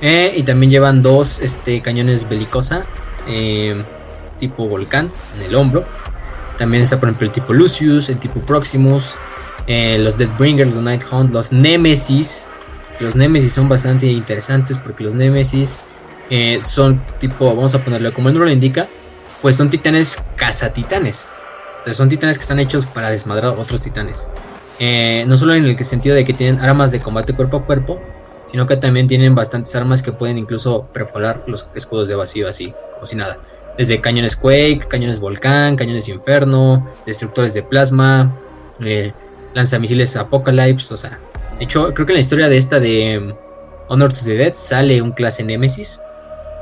eh, 0.00 0.32
y 0.36 0.42
también 0.42 0.70
llevan 0.70 1.02
dos 1.02 1.38
este, 1.40 1.80
cañones 1.80 2.28
belicosa 2.28 2.84
eh, 3.28 3.80
tipo 4.38 4.66
volcán 4.66 5.10
en 5.36 5.46
el 5.46 5.54
hombro. 5.54 5.84
También 6.58 6.82
está 6.82 6.98
por 6.98 7.08
ejemplo 7.08 7.28
el 7.28 7.32
tipo 7.32 7.52
Lucius, 7.52 8.10
el 8.10 8.18
tipo 8.18 8.40
Proximus, 8.40 9.14
eh, 9.66 9.96
los 9.98 10.16
Deathbringer, 10.16 10.66
los 10.66 10.82
Nighthound, 10.82 11.32
los 11.32 11.52
Nemesis. 11.52 12.46
Los 13.00 13.16
Nemesis 13.16 13.52
son 13.52 13.68
bastante 13.68 14.06
interesantes 14.06 14.78
porque 14.78 15.04
los 15.04 15.14
Nemesis 15.14 15.78
son 16.66 17.02
tipo, 17.18 17.46
vamos 17.54 17.74
a 17.74 17.84
ponerlo 17.84 18.14
como 18.14 18.28
el 18.28 18.34
nombre 18.34 18.48
lo 18.48 18.54
indica, 18.54 18.88
pues 19.42 19.54
son 19.54 19.68
titanes 19.68 20.16
cazatitanes 20.36 21.28
son 21.92 22.08
titanes 22.08 22.38
que 22.38 22.42
están 22.42 22.58
hechos 22.58 22.86
para 22.86 23.10
desmadrar 23.10 23.52
a 23.52 23.58
otros 23.58 23.80
titanes. 23.80 24.26
Eh, 24.78 25.24
no 25.26 25.36
solo 25.36 25.54
en 25.54 25.64
el 25.64 25.84
sentido 25.84 26.14
de 26.14 26.24
que 26.24 26.32
tienen 26.32 26.60
armas 26.60 26.90
de 26.90 27.00
combate 27.00 27.34
cuerpo 27.34 27.58
a 27.58 27.66
cuerpo, 27.66 28.00
sino 28.46 28.66
que 28.66 28.76
también 28.76 29.06
tienen 29.06 29.34
bastantes 29.34 29.74
armas 29.74 30.02
que 30.02 30.12
pueden 30.12 30.38
incluso 30.38 30.86
perforar 30.92 31.44
los 31.46 31.68
escudos 31.74 32.08
de 32.08 32.14
vacío 32.14 32.48
así, 32.48 32.74
como 32.94 33.06
si 33.06 33.16
nada. 33.16 33.38
Desde 33.78 34.00
cañones 34.00 34.36
Quake, 34.36 34.86
cañones 34.88 35.20
Volcán, 35.20 35.76
cañones 35.76 36.08
Inferno, 36.08 36.86
destructores 37.06 37.54
de 37.54 37.62
plasma, 37.62 38.36
eh, 38.80 39.12
lanzamisiles 39.54 40.16
Apocalypse, 40.16 40.92
o 40.92 40.96
sea. 40.96 41.18
De 41.58 41.64
hecho, 41.64 41.94
creo 41.94 42.06
que 42.06 42.12
en 42.12 42.16
la 42.16 42.20
historia 42.20 42.48
de 42.48 42.56
esta 42.58 42.80
de 42.80 43.18
um, 43.18 43.34
Honor 43.88 44.12
to 44.12 44.20
the 44.24 44.34
Dead 44.34 44.54
sale 44.54 45.00
un 45.00 45.12
clase 45.12 45.44
Nemesis 45.44 46.00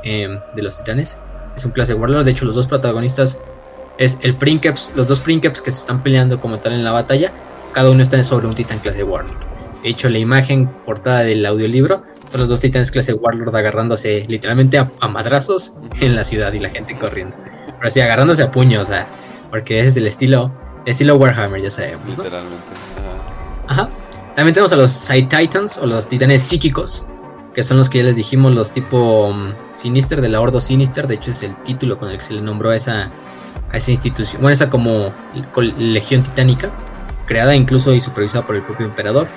eh, 0.03 0.29
de 0.55 0.61
los 0.61 0.77
titanes. 0.77 1.17
Es 1.55 1.65
un 1.65 1.71
clase 1.71 1.93
Warlord. 1.93 2.25
De 2.25 2.31
hecho, 2.31 2.45
los 2.45 2.55
dos 2.55 2.67
protagonistas 2.67 3.39
es 4.01 4.17
el 4.21 4.33
Princeps, 4.35 4.91
los 4.95 5.05
dos 5.05 5.19
Princeps 5.19 5.61
que 5.61 5.69
se 5.69 5.79
están 5.79 6.01
peleando 6.01 6.39
como 6.39 6.57
tal 6.57 6.73
en 6.73 6.83
la 6.83 6.91
batalla, 6.91 7.31
cada 7.71 7.91
uno 7.91 8.01
está 8.01 8.21
sobre 8.23 8.47
un 8.47 8.55
titán 8.55 8.79
clase 8.79 9.03
Warlord. 9.03 9.37
De 9.83 9.89
hecho, 9.89 10.09
la 10.09 10.17
imagen 10.17 10.67
portada 10.85 11.19
del 11.23 11.45
audiolibro 11.45 12.03
son 12.27 12.41
los 12.41 12.49
dos 12.49 12.59
titanes 12.59 12.89
clase 12.89 13.13
Warlord 13.13 13.55
agarrándose 13.55 14.23
literalmente 14.27 14.79
a, 14.79 15.07
madrazos 15.07 15.73
en 15.99 16.15
la 16.15 16.23
ciudad 16.23 16.51
y 16.53 16.59
la 16.59 16.69
gente 16.69 16.97
corriendo. 16.97 17.35
Pero 17.65 17.87
así, 17.87 18.01
agarrándose 18.01 18.41
a 18.41 18.51
puños, 18.51 18.87
o 18.87 18.89
sea, 18.89 19.07
porque 19.51 19.79
ese 19.79 19.89
es 19.89 19.97
el 19.97 20.07
estilo, 20.07 20.51
estilo 20.85 21.15
Warhammer, 21.17 21.61
ya 21.61 21.69
sabemos. 21.69 22.07
Literalmente. 22.07 22.55
Ajá. 23.67 23.89
También 24.35 24.53
tenemos 24.53 24.73
a 24.73 24.77
los 24.77 24.91
Side 24.91 25.27
Titans 25.27 25.77
o 25.77 25.85
los 25.85 26.07
titanes 26.07 26.41
psíquicos, 26.41 27.05
que 27.53 27.61
son 27.61 27.77
los 27.77 27.87
que 27.87 27.99
ya 27.99 28.05
les 28.05 28.15
dijimos, 28.15 28.51
los 28.53 28.71
tipo 28.71 29.27
um, 29.27 29.53
Sinister 29.75 30.21
de 30.21 30.29
la 30.29 30.41
Ordo 30.41 30.59
Sinister. 30.59 31.05
De 31.05 31.15
hecho, 31.15 31.29
es 31.29 31.43
el 31.43 31.55
título 31.63 31.99
con 31.99 32.09
el 32.09 32.17
que 32.17 32.23
se 32.23 32.33
le 32.33 32.41
nombró 32.41 32.71
a 32.71 32.75
esa, 32.75 33.11
a 33.71 33.77
esa 33.77 33.91
institución. 33.91 34.41
Bueno, 34.41 34.53
esa 34.53 34.69
como 34.69 35.13
legión 35.77 36.23
titánica, 36.23 36.69
creada 37.25 37.55
incluso 37.55 37.93
y 37.93 37.99
supervisada 37.99 38.45
por 38.45 38.55
el 38.55 38.63
propio 38.63 38.85
emperador. 38.85 39.27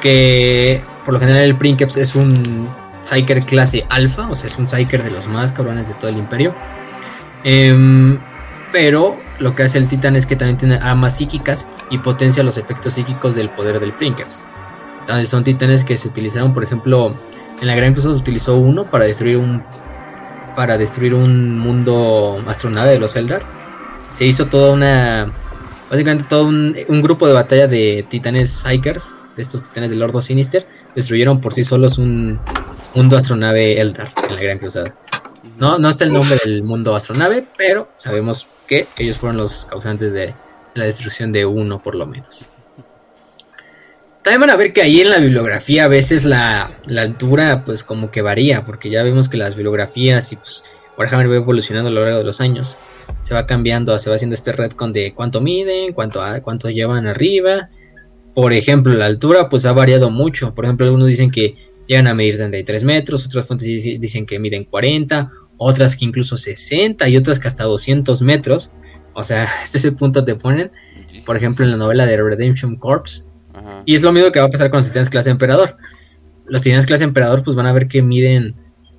Que 0.00 0.82
por 1.04 1.14
lo 1.14 1.20
general 1.20 1.42
el 1.42 1.56
Princeps 1.56 1.96
es 1.96 2.14
un 2.14 2.68
Psyker 3.00 3.40
clase 3.40 3.86
alfa, 3.88 4.28
o 4.28 4.34
sea, 4.34 4.48
es 4.48 4.58
un 4.58 4.68
Psyker 4.68 5.02
de 5.02 5.10
los 5.10 5.26
más 5.28 5.52
cabrones 5.52 5.88
de 5.88 5.94
todo 5.94 6.08
el 6.08 6.18
imperio. 6.18 6.54
Em, 7.44 8.18
pero 8.72 9.18
lo 9.38 9.54
que 9.54 9.62
hace 9.62 9.78
el 9.78 9.88
titán 9.88 10.16
es 10.16 10.26
que 10.26 10.36
también 10.36 10.58
tiene 10.58 10.76
armas 10.76 11.16
psíquicas 11.16 11.68
y 11.90 11.98
potencia 11.98 12.42
los 12.42 12.58
efectos 12.58 12.94
psíquicos 12.94 13.34
del 13.34 13.50
poder 13.50 13.80
del 13.80 13.92
Princeps. 13.92 14.44
Entonces 15.00 15.28
son 15.28 15.44
titanes 15.44 15.84
que 15.84 15.96
se 15.98 16.08
utilizaron, 16.08 16.54
por 16.54 16.64
ejemplo, 16.64 17.14
en 17.60 17.66
la 17.66 17.76
Gran 17.76 17.92
Cruzada 17.92 18.14
se 18.14 18.20
utilizó 18.20 18.56
uno 18.56 18.84
para 18.84 19.04
destruir 19.04 19.36
un 19.36 19.62
para 20.54 20.78
destruir 20.78 21.14
un 21.14 21.58
mundo 21.58 22.42
astronave 22.46 22.92
de 22.92 22.98
los 22.98 23.16
Eldar. 23.16 23.42
Se 24.12 24.24
hizo 24.24 24.46
toda 24.46 24.72
una 24.72 25.32
básicamente 25.90 26.26
todo 26.28 26.46
un, 26.46 27.02
grupo 27.02 27.26
de 27.26 27.32
batalla 27.32 27.66
de 27.66 28.04
titanes 28.08 28.50
Psykers, 28.50 29.16
de 29.36 29.42
estos 29.42 29.62
titanes 29.62 29.90
del 29.90 30.00
Lord 30.00 30.20
Sinister, 30.22 30.66
destruyeron 30.94 31.40
por 31.40 31.54
sí 31.54 31.64
solos 31.64 31.98
un 31.98 32.40
mundo 32.94 33.16
astronave 33.16 33.80
Eldar 33.80 34.12
en 34.28 34.36
la 34.36 34.42
Gran 34.42 34.58
Cruzada. 34.58 34.94
No, 35.58 35.78
no 35.78 35.88
está 35.88 36.04
el 36.04 36.12
nombre 36.12 36.36
del 36.44 36.62
mundo 36.62 36.96
astronave, 36.96 37.46
pero 37.56 37.90
sabemos 37.94 38.46
que 38.66 38.86
ellos 38.96 39.18
fueron 39.18 39.36
los 39.36 39.66
causantes 39.66 40.12
de 40.12 40.34
la 40.74 40.84
destrucción 40.84 41.32
de 41.32 41.44
uno 41.44 41.80
por 41.82 41.94
lo 41.94 42.06
menos. 42.06 42.48
También 44.24 44.40
van 44.40 44.50
a 44.50 44.56
ver 44.56 44.72
que 44.72 44.80
ahí 44.80 45.02
en 45.02 45.10
la 45.10 45.18
bibliografía 45.18 45.84
a 45.84 45.88
veces 45.88 46.24
la, 46.24 46.78
altura 46.96 47.62
pues 47.66 47.84
como 47.84 48.10
que 48.10 48.22
varía, 48.22 48.64
porque 48.64 48.88
ya 48.88 49.02
vemos 49.02 49.28
que 49.28 49.36
las 49.36 49.54
bibliografías 49.54 50.32
y 50.32 50.36
pues 50.36 50.64
Warhammer 50.96 51.30
va 51.30 51.36
evolucionando 51.36 51.90
a 51.90 51.92
lo 51.92 52.00
largo 52.00 52.18
de 52.20 52.24
los 52.24 52.40
años. 52.40 52.78
Se 53.20 53.34
va 53.34 53.46
cambiando, 53.46 53.98
se 53.98 54.08
va 54.08 54.16
haciendo 54.16 54.32
este 54.32 54.52
retcon 54.52 54.94
de 54.94 55.12
cuánto 55.12 55.42
miden, 55.42 55.92
cuánto, 55.92 56.22
cuánto 56.42 56.70
llevan 56.70 57.06
arriba. 57.06 57.68
Por 58.34 58.54
ejemplo, 58.54 58.94
la 58.94 59.04
altura 59.04 59.50
pues 59.50 59.66
ha 59.66 59.74
variado 59.74 60.08
mucho. 60.08 60.54
Por 60.54 60.64
ejemplo, 60.64 60.86
algunos 60.86 61.08
dicen 61.08 61.30
que 61.30 61.56
llegan 61.86 62.06
a 62.06 62.14
medir 62.14 62.38
33 62.38 62.82
metros, 62.82 63.26
otras 63.26 63.46
fuentes 63.46 63.68
dicen 63.68 64.24
que 64.24 64.38
miden 64.38 64.64
40, 64.64 65.30
otras 65.58 65.96
que 65.96 66.06
incluso 66.06 66.38
60 66.38 67.06
y 67.10 67.18
otras 67.18 67.38
que 67.38 67.48
hasta 67.48 67.64
200 67.64 68.22
metros. 68.22 68.72
O 69.12 69.22
sea, 69.22 69.46
este 69.62 69.76
es 69.76 69.84
el 69.84 69.94
punto 69.96 70.24
que 70.24 70.32
te 70.32 70.40
ponen. 70.40 70.70
Por 71.26 71.36
ejemplo, 71.36 71.66
en 71.66 71.72
la 71.72 71.76
novela 71.76 72.06
de 72.06 72.16
Redemption 72.16 72.76
Corps, 72.76 73.28
y 73.84 73.94
es 73.94 74.02
lo 74.02 74.12
mismo 74.12 74.32
que 74.32 74.40
va 74.40 74.46
a 74.46 74.50
pasar 74.50 74.70
con 74.70 74.78
los 74.78 74.86
titanes 74.86 75.10
clase 75.10 75.30
emperador. 75.30 75.76
Los 76.46 76.62
titanes 76.62 76.86
clase 76.86 77.04
emperador 77.04 77.42
pues 77.42 77.56
van 77.56 77.66
a 77.66 77.72
ver 77.72 77.88
que 77.88 78.02
miden, 78.02 78.54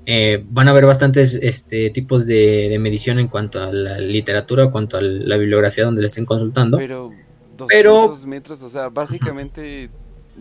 eh, 0.06 0.44
van 0.50 0.68
a 0.68 0.74
ver 0.74 0.86
bastantes 0.86 1.38
este, 1.42 1.90
tipos 1.90 2.26
de, 2.26 2.76
medición 2.80 3.20
en 3.20 3.28
cuanto 3.28 3.62
a 3.62 3.72
la 3.72 4.00
literatura, 4.00 4.64
en 4.64 4.72
cuanto 4.72 4.98
a 4.98 5.02
la 5.02 5.38
bibliografía 5.38 5.86
donde 5.86 6.02
le 6.02 6.08
estén 6.08 6.26
consultando. 6.26 6.78
Pero 6.78 7.12
200 7.58 8.26
metros, 8.26 8.62
o 8.62 8.70
sea, 8.70 8.90
básicamente 8.90 9.90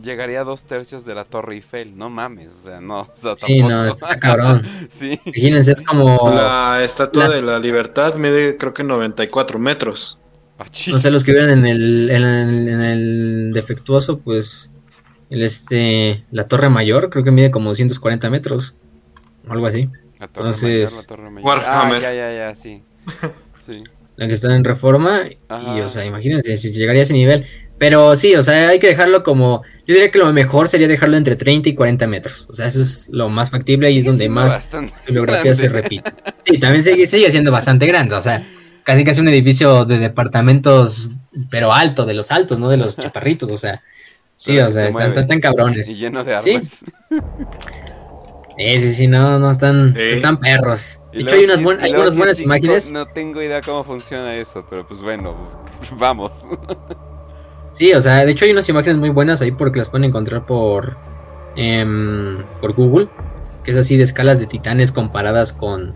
llegaría 0.03 0.41
a 0.41 0.45
dos 0.45 0.65
tercios 0.65 1.05
de 1.05 1.15
la 1.15 1.25
Torre 1.25 1.55
Eiffel, 1.55 1.97
no 1.97 2.11
mames, 2.11 2.51
o 2.61 2.69
sea, 2.69 2.81
no. 2.81 3.09
sí, 3.37 3.63
no, 3.63 3.87
está 3.87 4.19
cabrón. 4.19 4.67
sí. 4.91 5.21
Imagínense, 5.25 5.73
es 5.73 5.83
como... 5.83 6.31
La 6.31 6.83
Estatua 6.83 7.29
de 7.29 7.43
la 7.43 7.59
Libertad 7.59 8.17
mide 8.17 8.57
creo 8.57 8.75
que 8.75 8.83
94 8.83 9.59
metros. 9.59 10.19
No 10.89 10.99
sé, 10.99 11.11
los 11.11 11.25
que 11.25 11.33
viven 11.33 11.51
en 11.51 11.67
el, 11.67 12.11
en 12.11 12.25
el, 12.25 13.51
defectuoso, 13.53 14.21
pues 14.21 14.71
el 15.31 15.43
este 15.43 16.25
la 16.31 16.47
torre 16.47 16.69
mayor 16.69 17.11
creo 17.11 17.25
que 17.25 17.31
mide 17.31 17.51
como 17.51 17.71
240 17.71 18.31
metros 18.31 18.77
o 19.49 19.53
algo 19.53 19.67
así. 19.67 19.91
La 20.21 20.29
torre 20.29 20.49
Entonces, 20.51 21.09
mayor, 21.31 21.63
ah, 21.67 21.91
ya, 22.01 22.15
ya, 22.15 22.33
ya, 22.33 22.55
sí. 22.55 22.83
La 24.17 24.29
que 24.29 24.35
está 24.35 24.55
en 24.55 24.63
reforma 24.63 25.23
y 25.27 25.81
o 25.81 25.89
sea, 25.89 26.05
imagínense 26.05 26.57
si 26.57 26.71
llegaría 26.73 27.01
a 27.01 27.05
ese 27.05 27.15
nivel. 27.15 27.47
Pero 27.79 28.15
sí, 28.15 28.35
o 28.37 28.43
sea, 28.43 28.69
hay 28.69 28.79
que 28.79 28.87
dejarlo 28.87 29.23
como. 29.23 29.63
Yo 29.87 29.95
diría 29.95 30.11
que 30.11 30.19
lo 30.19 30.33
mejor 30.33 30.69
sería 30.69 30.87
dejarlo 30.87 31.17
entre 31.17 31.35
30 31.35 31.71
y 31.71 31.75
40 31.75 32.07
metros. 32.07 32.47
O 32.49 32.55
sea, 32.55 32.67
eso 32.67 32.81
es 32.81 33.09
lo 33.11 33.29
más 33.29 33.51
factible 33.51 33.91
y 33.91 33.99
es 33.99 34.07
donde 34.07 34.29
más 34.29 34.69
bibliografía 35.07 35.55
se 35.55 35.69
repite. 35.69 36.13
Sí, 36.47 36.59
también 36.59 36.85
sigue, 36.85 37.07
sigue 37.07 37.31
siendo 37.31 37.51
bastante 37.51 37.87
grande. 37.87 38.15
O 38.15 38.21
sea, 38.21 38.47
casi 38.85 39.03
casi 39.03 39.21
un 39.21 39.29
edificio 39.29 39.85
de 39.85 39.99
departamentos, 39.99 41.11
pero 41.51 41.73
alto, 41.73 42.05
de 42.05 42.15
los 42.15 42.31
altos, 42.31 42.59
no 42.59 42.69
de 42.69 42.77
los 42.77 42.97
chaparritos, 42.99 43.51
o 43.51 43.57
sea. 43.57 43.81
Sí, 44.37 44.59
o 44.59 44.69
sea, 44.69 44.89
están 44.89 45.27
tan, 45.27 45.41
cabrones. 45.41 45.89
Y 45.89 45.97
lleno 45.97 46.23
de 46.23 46.35
armas. 46.35 46.85
Sí, 48.57 48.81
sí, 48.81 48.93
sí, 48.93 49.07
no, 49.07 49.39
no, 49.39 49.51
están, 49.51 49.97
están 49.97 50.39
perros. 50.39 51.01
De 51.13 51.23
hecho, 51.23 51.35
hay 51.35 51.45
unas, 51.45 51.61
hay 51.81 51.93
unas 51.93 52.17
buenas 52.17 52.41
imágenes. 52.41 52.93
No 52.93 53.07
tengo 53.07 53.41
idea 53.41 53.61
cómo 53.63 53.85
funciona 53.85 54.35
eso, 54.37 54.65
pero 54.69 54.87
pues 54.87 55.01
bueno, 55.01 55.35
vamos. 55.99 56.33
Sí, 57.73 57.93
o 57.93 58.01
sea, 58.01 58.25
de 58.25 58.33
hecho 58.33 58.45
hay 58.45 58.53
unas 58.53 58.69
imágenes 58.69 58.99
muy 58.99 59.11
buenas 59.11 59.41
ahí 59.41 59.51
porque 59.51 59.79
las 59.79 59.89
pueden 59.89 60.05
encontrar 60.05 60.47
por, 60.47 60.97
em, 61.57 62.45
por 62.61 62.75
Google, 62.75 63.09
que 63.65 63.71
es 63.71 63.77
así 63.77 63.97
de 63.97 64.05
escalas 64.05 64.39
de 64.39 64.47
titanes 64.47 64.93
comparadas 64.93 65.53
con, 65.53 65.95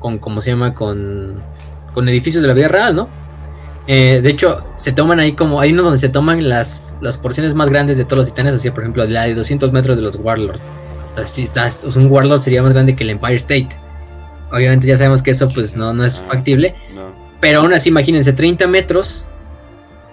con, 0.00 0.18
¿cómo 0.18 0.40
se 0.40 0.50
llama? 0.50 0.74
Con 0.74 1.40
con 1.98 2.08
edificios 2.08 2.42
de 2.42 2.48
la 2.48 2.54
vida 2.54 2.68
real, 2.68 2.94
¿no? 2.94 3.08
Eh, 3.88 4.20
de 4.22 4.30
hecho, 4.30 4.62
se 4.76 4.92
toman 4.92 5.18
ahí 5.18 5.32
como. 5.32 5.60
Hay 5.60 5.72
uno 5.72 5.82
donde 5.82 5.98
se 5.98 6.08
toman 6.08 6.48
las, 6.48 6.94
las 7.00 7.18
porciones 7.18 7.56
más 7.56 7.70
grandes 7.70 7.98
de 7.98 8.04
todos 8.04 8.18
los 8.18 8.28
titanes, 8.28 8.54
así 8.54 8.70
por 8.70 8.84
ejemplo 8.84 9.04
la 9.04 9.24
de 9.24 9.34
200 9.34 9.72
metros 9.72 9.96
de 9.96 10.04
los 10.04 10.14
Warlords. 10.14 10.60
O 11.10 11.14
sea, 11.16 11.26
si 11.26 11.42
estás, 11.42 11.82
un 11.82 12.06
Warlord 12.06 12.38
sería 12.38 12.62
más 12.62 12.72
grande 12.72 12.94
que 12.94 13.02
el 13.02 13.10
Empire 13.10 13.34
State. 13.34 13.70
Obviamente 14.52 14.86
ya 14.86 14.96
sabemos 14.96 15.24
que 15.24 15.32
eso 15.32 15.48
pues 15.48 15.74
no, 15.74 15.92
no 15.92 16.04
es 16.04 16.18
ah, 16.18 16.28
factible. 16.28 16.76
Pero 17.40 17.62
aún 17.62 17.72
así, 17.72 17.88
imagínense, 17.88 18.32
30 18.32 18.68
metros. 18.68 19.26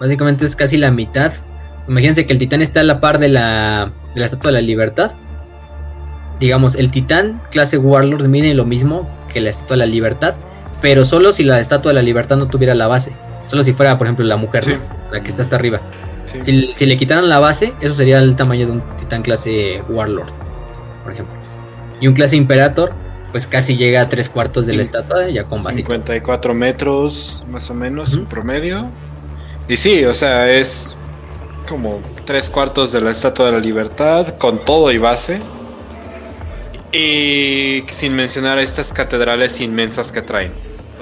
Básicamente 0.00 0.44
es 0.44 0.56
casi 0.56 0.78
la 0.78 0.90
mitad. 0.90 1.32
Imagínense 1.86 2.26
que 2.26 2.32
el 2.32 2.40
titán 2.40 2.62
está 2.62 2.80
a 2.80 2.82
la 2.82 3.00
par 3.00 3.20
de 3.20 3.28
la, 3.28 3.92
de 4.12 4.18
la 4.18 4.26
Estatua 4.26 4.50
de 4.50 4.54
la 4.54 4.62
Libertad. 4.62 5.12
Digamos, 6.40 6.74
el 6.74 6.90
titán 6.90 7.40
clase 7.52 7.78
Warlord 7.78 8.26
mide 8.26 8.54
lo 8.54 8.64
mismo 8.64 9.08
que 9.32 9.40
la 9.40 9.50
Estatua 9.50 9.76
de 9.76 9.80
la 9.80 9.86
Libertad 9.86 10.34
pero 10.86 11.04
solo 11.04 11.32
si 11.32 11.42
la 11.42 11.58
estatua 11.58 11.90
de 11.90 11.96
la 11.96 12.02
libertad 12.02 12.36
no 12.36 12.46
tuviera 12.46 12.72
la 12.72 12.86
base. 12.86 13.10
Solo 13.48 13.64
si 13.64 13.72
fuera, 13.72 13.98
por 13.98 14.06
ejemplo, 14.06 14.24
la 14.24 14.36
mujer, 14.36 14.62
la 15.10 15.20
que 15.20 15.28
está 15.30 15.42
hasta 15.42 15.56
arriba. 15.56 15.80
Si, 16.42 16.52
le 16.52 16.96
quitaran 16.96 17.28
la 17.28 17.40
base, 17.40 17.74
eso 17.80 17.96
sería 17.96 18.20
el 18.20 18.36
tamaño 18.36 18.66
de 18.66 18.72
un 18.74 18.82
titán 18.96 19.22
clase 19.22 19.82
Warlord, 19.88 20.28
por 21.02 21.12
ejemplo. 21.12 21.34
Y 22.00 22.06
un 22.06 22.14
clase 22.14 22.36
Imperator, 22.36 22.92
pues 23.32 23.48
casi 23.48 23.76
llega 23.76 24.02
a 24.02 24.08
tres 24.08 24.28
cuartos 24.28 24.64
de 24.66 24.76
la 24.76 24.82
estatua, 24.82 25.28
ya 25.28 25.42
con 25.42 25.60
base. 25.60 25.76
54 25.76 26.54
metros, 26.54 27.44
más 27.50 27.68
o 27.68 27.74
menos, 27.74 28.14
en 28.14 28.26
promedio. 28.26 28.88
Y 29.66 29.76
sí, 29.78 30.04
o 30.04 30.14
sea, 30.14 30.48
es 30.48 30.96
como 31.68 32.00
tres 32.26 32.48
cuartos 32.48 32.92
de 32.92 33.00
la 33.00 33.10
estatua 33.10 33.46
de 33.46 33.52
la 33.52 33.60
libertad, 33.60 34.38
con 34.38 34.64
todo 34.64 34.92
y 34.92 34.98
base. 34.98 35.40
Y 36.92 37.82
sin 37.88 38.14
mencionar 38.14 38.60
estas 38.60 38.92
catedrales 38.92 39.60
inmensas 39.60 40.12
que 40.12 40.22
traen. 40.22 40.52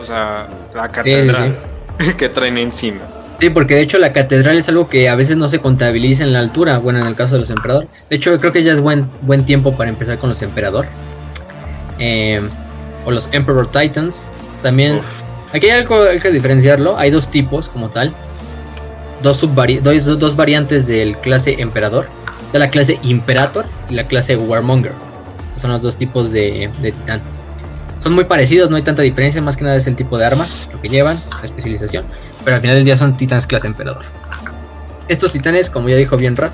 O 0.05 0.07
sea, 0.07 0.49
la 0.75 0.91
catedral 0.91 1.57
que 2.19 2.29
traen 2.29 2.59
encima. 2.59 3.01
Sí, 3.39 3.49
porque 3.49 3.75
de 3.75 3.81
hecho 3.81 3.99
la 3.99 4.13
catedral 4.13 4.59
es 4.59 4.69
algo 4.69 4.87
que 4.87 5.09
a 5.09 5.15
veces 5.15 5.39
no 5.39 5.49
se 5.49 5.61
contabiliza 5.61 6.25
en 6.25 6.35
la 6.35 6.41
altura, 6.41 6.79
bueno, 6.79 7.01
en 7.01 7.07
el 7.07 7.15
caso 7.15 7.35
de 7.35 7.41
los 7.41 7.51
emperadores. 7.51 7.89
De 8.11 8.17
hecho, 8.17 8.37
creo 8.39 8.53
que 8.53 8.63
ya 8.63 8.73
es 8.73 8.81
buen, 8.81 9.09
buen 9.23 9.47
tiempo 9.47 9.75
para 9.77 9.89
empezar 9.89 10.19
con 10.19 10.29
los 10.29 10.43
emperador. 10.43 10.87
Eh, 11.99 12.41
o 13.07 13.11
los 13.11 13.31
Emperor 13.33 13.67
Titans. 13.71 14.29
También, 14.63 15.01
aquí 15.53 15.67
hay 15.71 15.81
algo 15.81 16.03
hay 16.03 16.19
que 16.19 16.31
diferenciarlo. 16.31 16.99
Hay 16.99 17.11
dos 17.11 17.31
tipos 17.31 17.71
como 17.71 17.89
tal. 17.89 18.13
Dos, 19.23 19.49
dos, 19.83 20.19
dos 20.19 20.37
variantes 20.37 20.87
del 20.87 21.17
clase 21.17 21.57
emperador. 21.61 22.09
De 22.53 22.59
la 22.59 22.69
clase 22.69 22.99
Imperator 23.03 23.65
y 23.89 23.95
la 23.95 24.07
clase 24.07 24.37
Warmonger. 24.37 24.93
Son 25.57 25.73
los 25.73 25.83
dos 25.83 25.97
tipos 25.97 26.31
de, 26.31 26.71
titán. 26.83 27.21
Son 28.05 28.13
muy 28.13 28.25
parecidos, 28.25 28.69
no 28.69 28.77
hay 28.77 28.83
tanta 28.83 29.01
diferencia, 29.01 29.41
más 29.41 29.57
que 29.57 29.65
nada 29.65 29.77
es 29.77 29.87
el 29.87 29.97
tipo 29.97 30.19
de 30.19 30.27
armas, 30.27 30.69
lo 30.71 30.79
que 30.79 30.89
llevan, 30.89 31.17
la 31.39 31.45
especialización. 31.47 32.05
Pero 32.45 32.57
al 32.57 32.61
final 32.61 32.77
del 32.77 32.85
día 32.85 32.97
son 32.97 33.17
titanes 33.17 33.47
clase 33.47 33.67
emperador. 33.67 34.05
Estos 35.09 35.33
titanes, 35.33 35.71
como 35.71 35.89
ya 35.89 35.97
dijo 35.97 36.19
bien 36.19 36.37
Rat, 36.37 36.53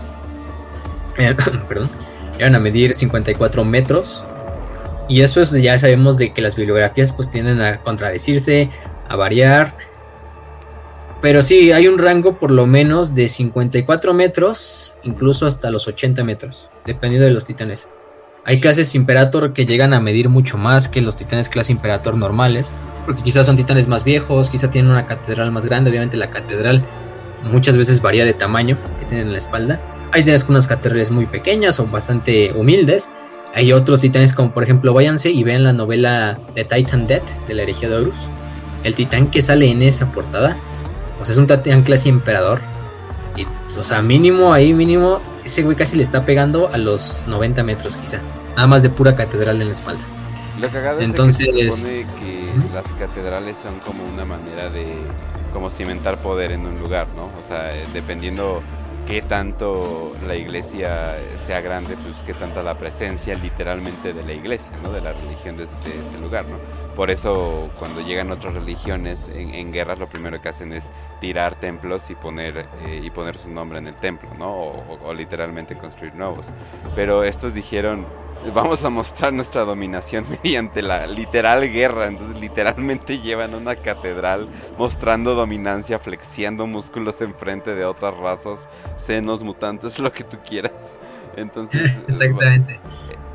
eh, 1.18 1.34
perdón, 1.68 1.90
llegan 2.38 2.54
a 2.54 2.60
medir 2.60 2.94
54 2.94 3.64
metros. 3.64 4.24
Y 5.08 5.22
eso 5.22 5.40
es, 5.40 5.50
ya 5.50 5.76
sabemos 5.76 6.18
de 6.18 6.32
que 6.32 6.40
las 6.40 6.54
bibliografías 6.54 7.12
pues 7.12 7.28
tienden 7.28 7.60
a 7.60 7.80
contradecirse, 7.80 8.70
a 9.08 9.16
variar. 9.16 9.76
Pero 11.20 11.42
sí, 11.42 11.72
hay 11.72 11.88
un 11.88 11.98
rango 11.98 12.38
por 12.38 12.52
lo 12.52 12.68
menos 12.68 13.12
de 13.16 13.28
54 13.28 14.14
metros, 14.14 14.94
incluso 15.02 15.46
hasta 15.46 15.68
los 15.70 15.88
80 15.88 16.22
metros, 16.22 16.70
dependiendo 16.86 17.26
de 17.26 17.32
los 17.32 17.44
titanes. 17.44 17.88
Hay 18.44 18.60
clases 18.60 18.94
Imperator 18.94 19.52
que 19.52 19.66
llegan 19.66 19.94
a 19.94 20.00
medir 20.00 20.28
mucho 20.28 20.56
más 20.56 20.88
que 20.88 21.00
los 21.02 21.16
titanes 21.16 21.48
clase 21.48 21.72
Imperator 21.72 22.16
normales. 22.16 22.72
porque 23.06 23.22
quizás 23.22 23.46
son 23.46 23.56
titanes 23.56 23.88
más 23.88 24.04
viejos, 24.04 24.50
quizás 24.50 24.70
tienen 24.70 24.90
una 24.90 25.06
catedral 25.06 25.50
más 25.50 25.64
grande, 25.64 25.90
obviamente 25.90 26.16
la 26.16 26.30
catedral 26.30 26.84
muchas 27.50 27.76
veces 27.76 28.02
varía 28.02 28.24
de 28.24 28.34
tamaño 28.34 28.76
que 28.98 29.06
tienen 29.06 29.28
en 29.28 29.32
la 29.32 29.38
espalda. 29.38 29.80
Hay 30.12 30.22
titanes 30.22 30.44
con 30.44 30.54
unas 30.54 30.66
catedrales 30.66 31.10
muy 31.10 31.26
pequeñas 31.26 31.80
o 31.80 31.86
bastante 31.86 32.52
humildes. 32.52 33.08
Hay 33.54 33.72
otros 33.72 34.00
titanes 34.00 34.32
como 34.32 34.52
por 34.52 34.62
ejemplo, 34.62 34.92
váyanse 34.92 35.30
y 35.30 35.42
vean 35.42 35.64
la 35.64 35.72
novela 35.72 36.38
de 36.54 36.64
Titan 36.64 37.06
Death 37.06 37.46
de 37.48 37.54
la 37.54 37.62
herejía 37.62 37.88
de 37.88 37.96
Horus. 37.96 38.18
El 38.84 38.94
titán 38.94 39.28
que 39.30 39.42
sale 39.42 39.68
en 39.70 39.82
esa 39.82 40.10
portada, 40.12 40.56
o 41.20 41.24
sea, 41.24 41.32
es 41.32 41.38
un 41.38 41.46
titán 41.46 41.82
clase 41.82 42.08
emperador. 42.08 42.60
Y, 43.36 43.46
o 43.78 43.84
sea, 43.84 44.02
mínimo 44.02 44.52
ahí, 44.52 44.72
mínimo, 44.74 45.20
ese 45.44 45.62
güey 45.62 45.76
casi 45.76 45.96
le 45.96 46.02
está 46.02 46.24
pegando 46.24 46.68
a 46.72 46.78
los 46.78 47.26
90 47.26 47.62
metros 47.62 47.96
quizá. 47.96 48.20
Nada 48.56 48.66
más 48.66 48.82
de 48.82 48.90
pura 48.90 49.14
catedral 49.14 49.60
en 49.60 49.68
la 49.68 49.74
espalda. 49.74 50.02
Lo 50.60 50.68
cagado 50.68 51.00
Entonces, 51.00 51.48
es 51.48 51.54
que 51.54 51.70
se 51.70 51.76
supone 51.76 52.06
que 52.18 52.74
las 52.74 52.86
catedrales 52.98 53.56
son 53.58 53.78
como 53.80 54.04
una 54.04 54.24
manera 54.24 54.68
de 54.68 54.86
como 55.52 55.70
cimentar 55.70 56.18
poder 56.18 56.52
en 56.52 56.66
un 56.66 56.78
lugar, 56.78 57.06
¿no? 57.16 57.24
O 57.24 57.48
sea, 57.48 57.74
eh, 57.74 57.84
dependiendo 57.94 58.62
qué 59.10 59.22
tanto 59.22 60.14
la 60.24 60.36
iglesia 60.36 61.16
sea 61.44 61.60
grande, 61.60 61.96
pues 61.96 62.14
qué 62.24 62.32
tanta 62.32 62.62
la 62.62 62.76
presencia 62.76 63.34
literalmente 63.34 64.12
de 64.12 64.22
la 64.22 64.32
iglesia, 64.34 64.70
¿no? 64.84 64.92
De 64.92 65.00
la 65.00 65.12
religión 65.12 65.56
de, 65.56 65.64
ese 65.64 66.18
lugar, 66.22 66.44
¿no? 66.46 66.58
Por 66.94 67.10
eso 67.10 67.70
cuando 67.76 68.02
llegan 68.02 68.30
otras 68.30 68.54
religiones 68.54 69.28
en, 69.34 69.72
guerras 69.72 69.98
lo 69.98 70.06
primero 70.06 70.40
que 70.40 70.48
hacen 70.48 70.72
es 70.72 70.84
tirar 71.20 71.56
templos 71.56 72.08
y 72.10 72.14
poner 72.14 72.68
eh, 72.84 73.00
y 73.02 73.10
poner 73.10 73.36
su 73.36 73.50
nombre 73.50 73.80
en 73.80 73.88
el 73.88 73.96
templo, 73.96 74.30
¿no? 74.38 74.52
O- 74.54 74.98
o 75.02 75.12
literalmente 75.12 75.76
construir 75.76 76.14
nuevos. 76.14 76.46
Pero 76.94 77.24
estos 77.24 77.52
dijeron 77.52 78.06
vamos 78.54 78.84
a 78.84 78.90
mostrar 78.90 79.32
nuestra 79.32 79.64
dominación 79.64 80.24
mediante 80.42 80.82
la 80.82 81.06
literal 81.06 81.70
guerra. 81.70 82.06
Entonces, 82.06 82.40
literalmente 82.40 83.18
llevan 83.20 83.54
una 83.54 83.76
catedral 83.76 84.48
mostrando 84.78 85.34
dominancia, 85.34 85.98
flexiando 85.98 86.66
músculos 86.66 87.20
enfrente 87.20 87.74
de 87.74 87.84
otras 87.84 88.16
razas, 88.16 88.68
senos, 88.96 89.42
mutantes, 89.42 89.98
lo 90.00 90.12
que 90.12 90.24
tú 90.24 90.38
quieras. 90.46 90.98
Entonces, 91.36 91.92
Exactamente. 92.08 92.80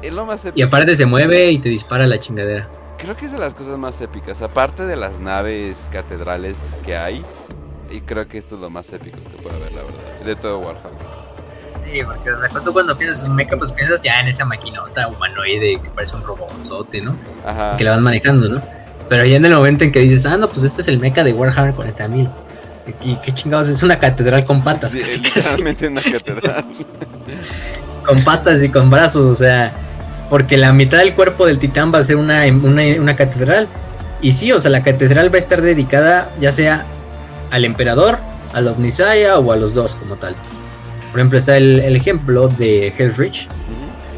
es 0.01 0.11
lo 0.13 0.25
más 0.25 0.43
Y 0.45 0.49
épico. 0.49 0.67
aparte 0.67 0.95
se 0.95 1.05
mueve 1.05 1.51
y 1.51 1.59
te 1.59 1.69
dispara 1.69 2.05
la 2.07 2.19
chingadera. 2.19 2.67
Creo 2.97 3.15
que 3.15 3.25
es 3.25 3.31
de 3.31 3.37
las 3.39 3.53
cosas 3.53 3.77
más 3.77 3.99
épicas. 4.01 4.41
Aparte 4.41 4.83
de 4.85 4.95
las 4.95 5.19
naves 5.19 5.77
catedrales 5.91 6.57
que 6.85 6.95
hay, 6.97 7.23
y 7.91 8.01
creo 8.01 8.27
que 8.27 8.37
esto 8.37 8.55
es 8.55 8.61
lo 8.61 8.69
más 8.69 8.91
épico 8.93 9.19
que 9.23 9.41
puede 9.43 9.55
haber, 9.57 9.71
la 9.73 9.81
verdad. 9.83 10.25
De 10.25 10.35
todo 10.35 10.59
Warhammer. 10.59 11.24
Sí, 11.85 11.99
porque 12.03 12.31
o 12.31 12.37
sea, 12.37 12.49
tú 12.49 12.73
cuando 12.73 12.97
piensas 12.97 13.23
en 13.23 13.31
un 13.31 13.35
mecha, 13.35 13.55
pues 13.57 13.71
piensas 13.71 14.01
ya 14.01 14.19
en 14.19 14.27
esa 14.27 14.43
maquinota 14.45 15.07
humanoide 15.07 15.79
que 15.81 15.89
parece 15.89 16.15
un 16.15 16.23
robotzote, 16.23 17.01
¿no? 17.01 17.15
Ajá. 17.45 17.77
Que 17.77 17.83
la 17.83 17.91
van 17.91 18.03
manejando, 18.03 18.49
¿no? 18.49 18.61
Pero 19.07 19.23
ya 19.23 19.35
en 19.35 19.45
el 19.45 19.53
momento 19.53 19.83
en 19.83 19.91
que 19.91 19.99
dices, 19.99 20.25
ah, 20.25 20.37
no, 20.37 20.49
pues 20.49 20.63
este 20.63 20.81
es 20.81 20.87
el 20.87 20.99
mecha 20.99 21.23
de 21.23 21.33
Warhammer 21.33 21.75
40.000. 21.75 22.29
¿Y 23.01 23.15
qué 23.17 23.31
chingados? 23.31 23.69
Es 23.69 23.83
una 23.83 23.97
catedral 23.97 24.45
con 24.45 24.63
patas, 24.63 24.91
Sí, 24.93 24.99
casi, 25.01 25.19
literalmente 25.21 25.87
una 25.87 26.01
catedral. 26.01 26.65
con 28.05 28.23
patas 28.23 28.63
y 28.63 28.69
con 28.69 28.89
brazos, 28.89 29.25
o 29.25 29.35
sea, 29.35 29.71
porque 30.29 30.57
la 30.57 30.73
mitad 30.73 30.99
del 30.99 31.13
cuerpo 31.13 31.45
del 31.45 31.59
titán 31.59 31.93
va 31.93 31.99
a 31.99 32.03
ser 32.03 32.15
una, 32.15 32.45
una, 32.45 32.83
una 32.99 33.15
catedral. 33.15 33.67
Y 34.21 34.31
sí, 34.31 34.51
o 34.51 34.59
sea, 34.59 34.71
la 34.71 34.81
catedral 34.81 35.31
va 35.31 35.35
a 35.35 35.39
estar 35.39 35.61
dedicada 35.61 36.31
ya 36.39 36.51
sea 36.51 36.85
al 37.51 37.65
emperador, 37.65 38.19
al 38.53 38.67
Omnisaya 38.67 39.37
o 39.37 39.51
a 39.51 39.55
los 39.55 39.73
dos 39.73 39.95
como 39.95 40.15
tal. 40.15 40.35
Por 41.15 41.21
ejemplo, 41.21 41.37
está 41.39 41.55
el, 41.55 41.79
el 41.79 41.95
ejemplo 41.95 42.49
de 42.49 42.89
Hellrich. 42.97 43.47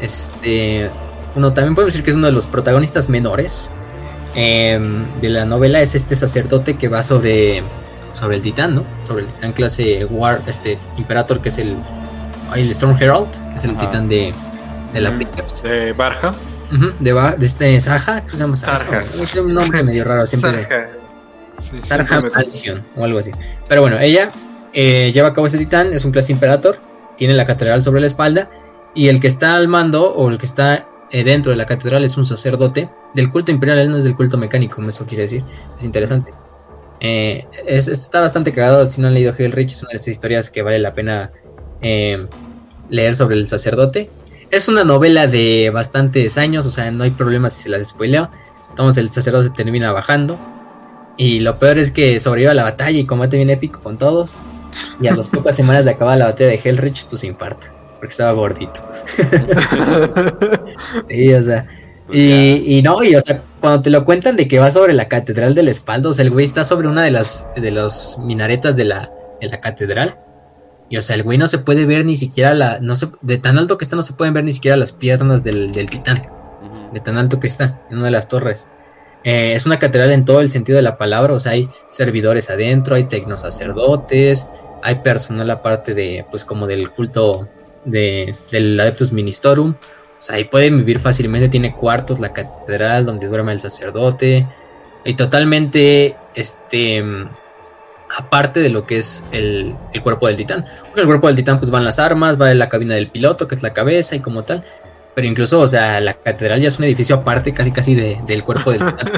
Este, 0.02 0.90
bueno, 1.32 1.52
también 1.52 1.76
podemos 1.76 1.92
decir 1.94 2.04
que 2.04 2.10
es 2.10 2.16
uno 2.16 2.26
de 2.26 2.32
los 2.32 2.46
protagonistas 2.48 3.08
menores 3.08 3.70
em, 4.34 5.04
de 5.20 5.28
la 5.28 5.44
novela. 5.44 5.80
Es 5.80 5.94
este 5.94 6.16
sacerdote 6.16 6.74
que 6.74 6.88
va 6.88 7.04
sobre, 7.04 7.62
sobre 8.14 8.34
el 8.34 8.42
titán, 8.42 8.74
¿no? 8.74 8.82
Sobre 9.04 9.22
el 9.22 9.28
titán 9.28 9.52
clase 9.52 10.04
War, 10.06 10.40
este 10.48 10.76
Imperator, 10.96 11.40
que 11.40 11.50
es 11.50 11.58
el, 11.58 11.76
el 12.56 12.70
Storm 12.72 12.96
Herald, 13.00 13.28
que 13.50 13.54
es 13.54 13.62
el 13.62 13.70
Ajá. 13.70 13.78
titán 13.80 14.08
de, 14.08 14.32
de 14.92 15.00
la. 15.00 15.10
De 15.62 15.92
Barja. 15.92 16.34
De, 16.98 17.12
Ba- 17.12 17.36
de 17.36 17.46
este 17.46 17.80
Sarja, 17.80 18.22
¿cómo 18.22 18.30
se 18.32 18.36
llama 18.38 18.56
Sarja? 18.56 19.02
Es 19.04 19.34
un 19.36 19.54
nombre 19.54 19.84
medio 19.84 20.02
raro, 20.02 20.26
siempre. 20.26 20.64
Sarja. 20.64 20.88
Sí, 21.58 21.78
Sarja 21.80 22.08
siempre 22.08 22.30
me- 22.30 22.36
Mansion 22.42 22.82
o 22.96 23.04
algo 23.04 23.20
así. 23.20 23.30
Pero 23.68 23.82
bueno, 23.82 23.98
ella 24.00 24.30
eh, 24.72 25.12
lleva 25.14 25.28
a 25.28 25.32
cabo 25.32 25.46
este 25.46 25.58
titán, 25.58 25.92
es 25.94 26.04
un 26.04 26.10
clase 26.10 26.32
Imperator, 26.32 26.87
tiene 27.18 27.34
la 27.34 27.44
catedral 27.44 27.82
sobre 27.82 28.00
la 28.00 28.06
espalda 28.06 28.48
y 28.94 29.08
el 29.08 29.20
que 29.20 29.26
está 29.28 29.56
al 29.56 29.68
mando 29.68 30.14
o 30.14 30.30
el 30.30 30.38
que 30.38 30.46
está 30.46 30.88
eh, 31.10 31.24
dentro 31.24 31.50
de 31.50 31.56
la 31.56 31.66
catedral 31.66 32.04
es 32.04 32.16
un 32.16 32.24
sacerdote 32.24 32.88
del 33.14 33.30
culto 33.30 33.50
imperial, 33.50 33.78
él 33.78 33.90
no 33.90 33.96
es 33.98 34.04
del 34.04 34.16
culto 34.16 34.38
mecánico, 34.38 34.82
eso 34.82 35.04
quiere 35.06 35.24
decir, 35.24 35.42
es 35.76 35.84
interesante. 35.84 36.30
Eh, 37.00 37.44
es- 37.66 37.88
está 37.88 38.20
bastante 38.20 38.52
cagado, 38.52 38.88
si 38.88 39.00
no 39.00 39.08
han 39.08 39.14
leído 39.14 39.34
Hellrich, 39.36 39.72
es 39.72 39.82
una 39.82 39.90
de 39.90 39.96
estas 39.96 40.08
historias 40.08 40.50
que 40.50 40.62
vale 40.62 40.78
la 40.78 40.94
pena 40.94 41.30
eh, 41.80 42.26
leer 42.88 43.14
sobre 43.14 43.36
el 43.36 43.46
sacerdote. 43.48 44.10
Es 44.50 44.68
una 44.68 44.82
novela 44.84 45.26
de 45.26 45.70
bastantes 45.72 46.38
años, 46.38 46.66
o 46.66 46.70
sea, 46.70 46.90
no 46.90 47.04
hay 47.04 47.10
problema 47.10 47.48
si 47.50 47.62
se 47.62 47.68
las 47.68 47.86
spoileo. 47.88 48.30
Entonces 48.70 49.00
el 49.02 49.10
sacerdote 49.10 49.50
termina 49.50 49.92
bajando. 49.92 50.38
Y 51.16 51.40
lo 51.40 51.58
peor 51.58 51.78
es 51.78 51.90
que 51.90 52.18
sobrevive 52.20 52.50
a 52.50 52.54
la 52.54 52.62
batalla 52.64 52.98
y 52.98 53.04
combate 53.06 53.36
bien 53.36 53.50
épico 53.50 53.80
con 53.80 53.98
todos. 53.98 54.34
Y 55.00 55.06
a 55.08 55.14
las 55.14 55.28
pocas 55.28 55.56
semanas 55.56 55.84
de 55.84 55.92
acabar 55.92 56.18
la 56.18 56.26
batalla 56.26 56.50
de 56.50 56.60
Hellrich, 56.62 57.06
pues 57.06 57.24
infarta. 57.24 57.72
Porque 57.94 58.12
estaba 58.12 58.32
gordito. 58.32 58.80
Sí, 61.08 61.34
o 61.34 61.42
sea. 61.42 61.66
Pues 62.06 62.18
Y, 62.18 62.78
y 62.78 62.82
no, 62.82 63.02
y 63.02 63.14
o 63.14 63.20
sea, 63.20 63.42
cuando 63.60 63.82
te 63.82 63.90
lo 63.90 64.04
cuentan 64.04 64.36
de 64.36 64.46
que 64.46 64.58
va 64.58 64.70
sobre 64.70 64.94
la 64.94 65.08
catedral 65.08 65.54
del 65.54 65.68
espalda, 65.68 66.08
o 66.08 66.12
sea, 66.12 66.24
el 66.24 66.30
güey 66.30 66.44
está 66.44 66.64
sobre 66.64 66.88
una 66.88 67.02
de 67.02 67.10
las 67.10 67.46
de 67.56 67.70
los 67.70 68.16
minaretas 68.18 68.76
de 68.76 68.84
la, 68.84 69.10
de 69.40 69.48
la 69.48 69.60
catedral. 69.60 70.18
Y 70.88 70.96
o 70.96 71.02
sea, 71.02 71.16
el 71.16 71.22
güey 71.22 71.36
no 71.36 71.46
se 71.48 71.58
puede 71.58 71.84
ver 71.84 72.04
ni 72.04 72.16
siquiera 72.16 72.54
la. 72.54 72.78
No 72.80 72.96
se, 72.96 73.08
de 73.20 73.38
tan 73.38 73.58
alto 73.58 73.76
que 73.76 73.84
está, 73.84 73.96
no 73.96 74.02
se 74.02 74.14
pueden 74.14 74.32
ver 74.32 74.44
ni 74.44 74.52
siquiera 74.52 74.76
las 74.76 74.92
piernas 74.92 75.42
del, 75.42 75.72
del 75.72 75.90
titán. 75.90 76.28
De 76.92 77.00
tan 77.00 77.18
alto 77.18 77.38
que 77.40 77.46
está, 77.46 77.82
en 77.90 77.98
una 77.98 78.06
de 78.06 78.12
las 78.12 78.28
torres. 78.28 78.68
Eh, 79.24 79.52
es 79.52 79.66
una 79.66 79.78
catedral 79.78 80.12
en 80.12 80.24
todo 80.24 80.40
el 80.40 80.48
sentido 80.48 80.76
de 80.76 80.82
la 80.82 80.96
palabra. 80.96 81.34
O 81.34 81.38
sea, 81.38 81.52
hay 81.52 81.68
servidores 81.88 82.48
adentro, 82.48 82.94
hay 82.94 83.04
tecnosacerdotes, 83.04 84.48
hay 84.82 84.96
personal 84.96 85.50
aparte 85.50 85.94
de, 85.94 86.24
pues, 86.30 86.44
como 86.44 86.66
del 86.66 86.90
culto 86.90 87.48
de, 87.84 88.34
del 88.50 88.78
Adeptus 88.80 89.12
Ministorum. 89.12 89.70
O 90.18 90.22
sea, 90.22 90.36
ahí 90.36 90.44
pueden 90.44 90.78
vivir 90.78 90.98
fácilmente. 90.98 91.48
Tiene 91.48 91.72
cuartos 91.72 92.20
la 92.20 92.32
catedral 92.32 93.06
donde 93.06 93.26
duerme 93.28 93.52
el 93.52 93.60
sacerdote. 93.60 94.46
Y 95.04 95.14
totalmente, 95.14 96.16
este, 96.34 97.02
aparte 98.16 98.60
de 98.60 98.68
lo 98.68 98.84
que 98.84 98.98
es 98.98 99.24
el, 99.32 99.74
el 99.92 100.02
cuerpo 100.02 100.26
del 100.26 100.36
titán. 100.36 100.64
Con 100.90 101.00
el 101.00 101.06
cuerpo 101.06 101.26
del 101.28 101.36
titán, 101.36 101.58
pues 101.58 101.70
van 101.70 101.84
las 101.84 101.98
armas, 101.98 102.40
va 102.40 102.52
la 102.54 102.68
cabina 102.68 102.94
del 102.94 103.08
piloto, 103.10 103.46
que 103.46 103.54
es 103.54 103.62
la 103.62 103.72
cabeza 103.72 104.16
y 104.16 104.20
como 104.20 104.42
tal. 104.42 104.64
Pero 105.14 105.26
incluso, 105.26 105.60
o 105.60 105.68
sea, 105.68 106.00
la 106.00 106.14
catedral 106.14 106.60
ya 106.60 106.68
es 106.68 106.78
un 106.78 106.84
edificio 106.84 107.16
aparte, 107.16 107.52
casi 107.52 107.72
casi 107.72 107.94
de- 107.94 108.20
del 108.26 108.44
cuerpo 108.44 108.70
del 108.72 108.80
titán. 108.84 109.08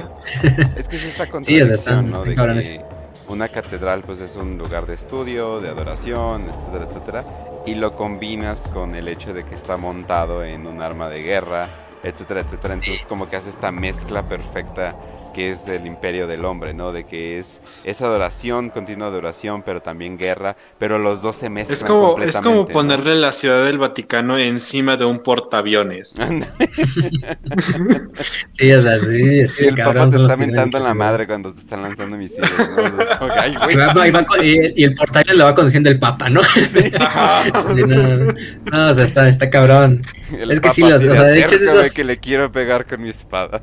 Es 0.77 0.89
que 0.89 0.97
es 0.97 1.05
esta 1.07 1.27
Sí, 1.41 1.61
o 1.61 1.67
sea, 1.67 2.03
una 3.31 3.49
catedral 3.49 4.03
pues 4.03 4.21
es 4.21 4.35
un 4.37 4.59
lugar 4.59 4.87
de 4.87 4.95
estudio, 4.95 5.61
de 5.61 5.69
adoración, 5.69 6.43
etcétera, 6.43 6.85
etcétera, 6.89 7.25
y 7.65 7.75
lo 7.77 7.95
combinas 7.95 8.61
con 8.73 8.95
el 8.95 9.07
hecho 9.07 9.33
de 9.33 9.45
que 9.45 9.55
está 9.55 9.77
montado 9.77 10.43
en 10.43 10.67
un 10.67 10.83
arma 10.83 11.09
de 11.09 11.23
guerra, 11.23 11.67
etcétera, 12.03 12.41
etcétera, 12.41 12.75
entonces 12.75 13.07
como 13.07 13.31
que 13.31 13.37
hace 13.37 13.51
esta 13.51 13.71
mezcla 13.71 14.25
perfecta 14.25 14.97
que 15.41 15.53
es 15.53 15.65
del 15.65 15.87
imperio 15.87 16.27
del 16.27 16.45
hombre, 16.45 16.75
¿no? 16.75 16.93
De 16.93 17.05
que 17.05 17.39
es, 17.39 17.61
es 17.85 18.03
adoración, 18.03 18.69
continua 18.69 19.07
adoración, 19.07 19.63
pero 19.65 19.81
también 19.81 20.19
guerra, 20.19 20.55
pero 20.79 20.99
los 20.99 21.23
dos 21.23 21.37
se 21.37 21.49
mezclan 21.49 21.73
Es 21.75 21.83
como, 21.85 22.09
es 22.09 22.37
completamente, 22.37 22.49
como 22.49 22.57
¿no? 22.63 22.67
ponerle 22.69 23.15
la 23.19 23.33
ciudad 23.33 23.65
del 23.65 23.79
Vaticano 23.79 24.37
encima 24.39 24.97
de 24.99 25.07
un 25.07 25.23
portaaviones. 25.23 26.19
Sí, 28.51 28.71
o 28.73 28.83
sea, 28.83 28.99
sí, 28.99 29.39
es 29.41 29.55
que 29.55 29.69
el 29.69 29.77
cabrón. 29.77 30.11
papá 30.11 30.17
te 30.17 30.23
está 30.23 30.37
mentando 30.37 30.79
en 30.79 30.85
la 30.85 30.95
madre 30.95 31.27
cuando 31.27 31.55
te 31.55 31.61
están 31.61 31.83
lanzando 31.83 32.17
misiles, 32.17 32.51
¿no? 32.59 32.85
Entonces, 32.85 33.17
como 33.19 33.33
que, 33.33 33.41
ay, 33.41 33.53
se- 33.53 33.59
güey. 33.59 33.75
Y, 33.75 33.77
va- 33.79 33.95
no, 33.95 34.07
y 34.07 34.11
va 34.11 34.25
con- 34.27 34.45
y- 34.45 34.83
el 34.85 34.95
portal 34.95 35.25
lo 35.35 35.45
va 35.45 35.55
conduciendo 35.55 35.89
el 35.91 35.99
papa, 35.99 36.29
¿no? 36.31 36.41
Ajá. 36.41 37.43
Sí, 37.75 37.83
no, 37.87 37.97
no, 37.97 38.33
no, 38.73 38.91
o 38.91 38.95
sea, 38.95 39.05
está, 39.05 39.29
está 39.29 39.49
cabrón. 39.51 40.03
El 40.39 40.51
Es 40.51 40.61
que 40.61 40.71
sí, 40.71 40.83
los- 40.83 41.03
o 41.05 41.15
sea, 41.15 41.23
de 41.25 41.39
hecho 41.41 41.55
es 41.55 41.63
"Acércame 41.63 41.81
esos- 41.83 41.95
que 41.95 42.05
le 42.05 42.19
quiero 42.19 42.53
pegar 42.53 42.87
con 42.87 43.03
mi 43.03 43.11
espada. 43.11 43.63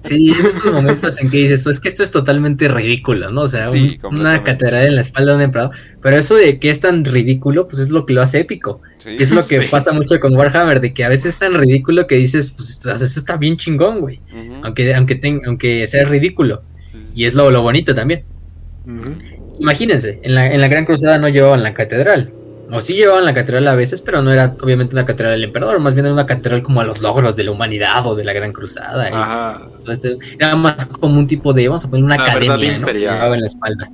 Sí, 0.00 0.30
es 0.38 0.44
esos 0.56 0.72
momentos 0.72 1.13
en 1.20 1.30
que 1.30 1.36
dices, 1.38 1.66
es 1.66 1.80
que 1.80 1.88
esto 1.88 2.02
es 2.02 2.10
totalmente 2.10 2.68
ridículo, 2.68 3.30
¿no? 3.30 3.42
O 3.42 3.46
sea, 3.48 3.70
Sí, 3.70 3.98
un- 4.02 4.20
una 4.20 4.42
catedral 4.44 4.86
en 4.86 4.94
la 4.96 5.00
espalda 5.00 5.32
de 5.32 5.36
un 5.36 5.42
emperador. 5.42 5.74
Pero 6.02 6.16
eso 6.16 6.34
de 6.36 6.58
que 6.58 6.70
es 6.70 6.80
tan 6.80 7.04
ridículo, 7.04 7.66
pues 7.68 7.80
es 7.80 7.90
lo 7.90 8.06
que 8.06 8.12
lo 8.14 8.22
hace 8.22 8.40
épico. 8.40 8.80
Sí. 8.98 9.16
Que 9.16 9.22
es 9.22 9.30
lo 9.30 9.40
que 9.46 9.60
Sí. 9.60 9.68
pasa 9.70 9.92
mucho 9.92 10.18
con 10.20 10.34
Warhammer, 10.36 10.80
de 10.80 10.92
que 10.94 11.04
a 11.04 11.08
veces 11.08 11.26
es 11.34 11.38
tan 11.38 11.54
ridículo 11.54 12.06
que 12.06 12.16
dices, 12.16 12.50
pues 12.50 12.78
o 12.78 12.82
sea, 12.82 12.94
eso 12.94 13.04
está 13.04 13.36
bien 13.36 13.56
chingón, 13.56 14.00
güey. 14.00 14.20
Aunque, 14.62 14.94
aunque, 14.94 15.14
ten- 15.16 15.40
aunque 15.46 15.86
sea 15.86 16.04
ridículo. 16.04 16.62
Y 17.14 17.24
es 17.26 17.34
lo, 17.34 17.50
lo 17.50 17.62
bonito 17.62 17.94
también. 17.94 18.24
Imagínense, 19.60 20.18
en 20.22 20.34
la, 20.34 20.52
en 20.52 20.60
la 20.60 20.68
Gran 20.68 20.84
Cruzada 20.84 21.18
no 21.18 21.28
llevaban 21.28 21.62
la 21.62 21.74
catedral. 21.74 22.32
O 22.70 22.80
sí 22.80 22.94
llevaban 22.94 23.24
la 23.24 23.34
catedral 23.34 23.66
a 23.68 23.74
veces, 23.74 24.00
pero 24.00 24.22
no 24.22 24.32
era 24.32 24.56
obviamente 24.62 24.94
una 24.94 25.04
catedral 25.04 25.34
del 25.34 25.44
emperador, 25.44 25.80
más 25.80 25.94
bien 25.94 26.06
era 26.06 26.14
una 26.14 26.26
catedral 26.26 26.62
como 26.62 26.80
a 26.80 26.84
los 26.84 27.00
logros 27.02 27.36
de 27.36 27.44
la 27.44 27.50
humanidad 27.50 28.06
o 28.06 28.14
de 28.14 28.24
la 28.24 28.32
gran 28.32 28.52
cruzada. 28.52 29.08
Ajá. 29.12 29.68
Este, 29.88 30.16
era 30.38 30.56
más 30.56 30.86
como 30.86 31.18
un 31.18 31.26
tipo 31.26 31.52
de, 31.52 31.68
vamos 31.68 31.84
a 31.84 31.90
poner 31.90 32.04
una 32.04 32.14
academia, 32.14 32.78
¿no? 32.78 32.88
llevaba 32.88 33.34
en 33.34 33.40
la 33.40 33.46
espalda. 33.46 33.90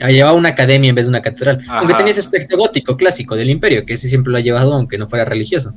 Ah, 0.00 0.10
llevaba 0.10 0.36
una 0.36 0.50
academia 0.50 0.90
en 0.90 0.94
vez 0.94 1.06
de 1.06 1.10
una 1.10 1.22
catedral. 1.22 1.58
Aunque 1.68 1.94
tenía 1.94 2.12
ese 2.12 2.20
aspecto 2.20 2.56
gótico 2.56 2.96
clásico 2.96 3.34
del 3.34 3.50
imperio, 3.50 3.84
que 3.84 3.94
ese 3.94 4.08
siempre 4.08 4.30
lo 4.30 4.38
ha 4.38 4.40
llevado, 4.40 4.72
aunque 4.74 4.96
no 4.96 5.08
fuera 5.08 5.24
religioso. 5.24 5.74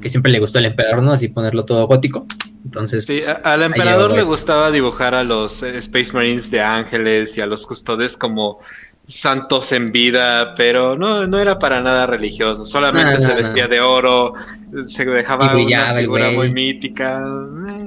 Que 0.00 0.08
siempre 0.08 0.32
le 0.32 0.40
gustó 0.40 0.58
al 0.58 0.66
emperador, 0.66 1.02
¿no? 1.02 1.12
Así 1.12 1.28
ponerlo 1.28 1.64
todo 1.64 1.86
gótico. 1.86 2.26
Entonces. 2.64 3.04
Sí, 3.04 3.22
al 3.44 3.62
emperador 3.62 4.12
le 4.12 4.22
gustaba 4.22 4.70
dibujar 4.70 5.14
a 5.14 5.24
los 5.24 5.62
eh, 5.62 5.76
Space 5.76 6.12
Marines 6.12 6.50
de 6.50 6.60
ángeles 6.60 7.38
y 7.38 7.40
a 7.40 7.46
los 7.46 7.66
custodes 7.66 8.16
como 8.16 8.58
santos 9.04 9.72
en 9.72 9.90
vida, 9.90 10.54
pero 10.54 10.96
no, 10.96 11.26
no 11.26 11.38
era 11.38 11.58
para 11.58 11.82
nada 11.82 12.06
religioso, 12.06 12.64
solamente 12.64 13.20
se 13.20 13.34
vestía 13.34 13.66
de 13.66 13.80
oro, 13.80 14.34
se 14.80 15.04
dejaba 15.04 15.54
una 15.54 15.94
figura 15.94 16.30
muy 16.30 16.52
mítica. 16.52 17.20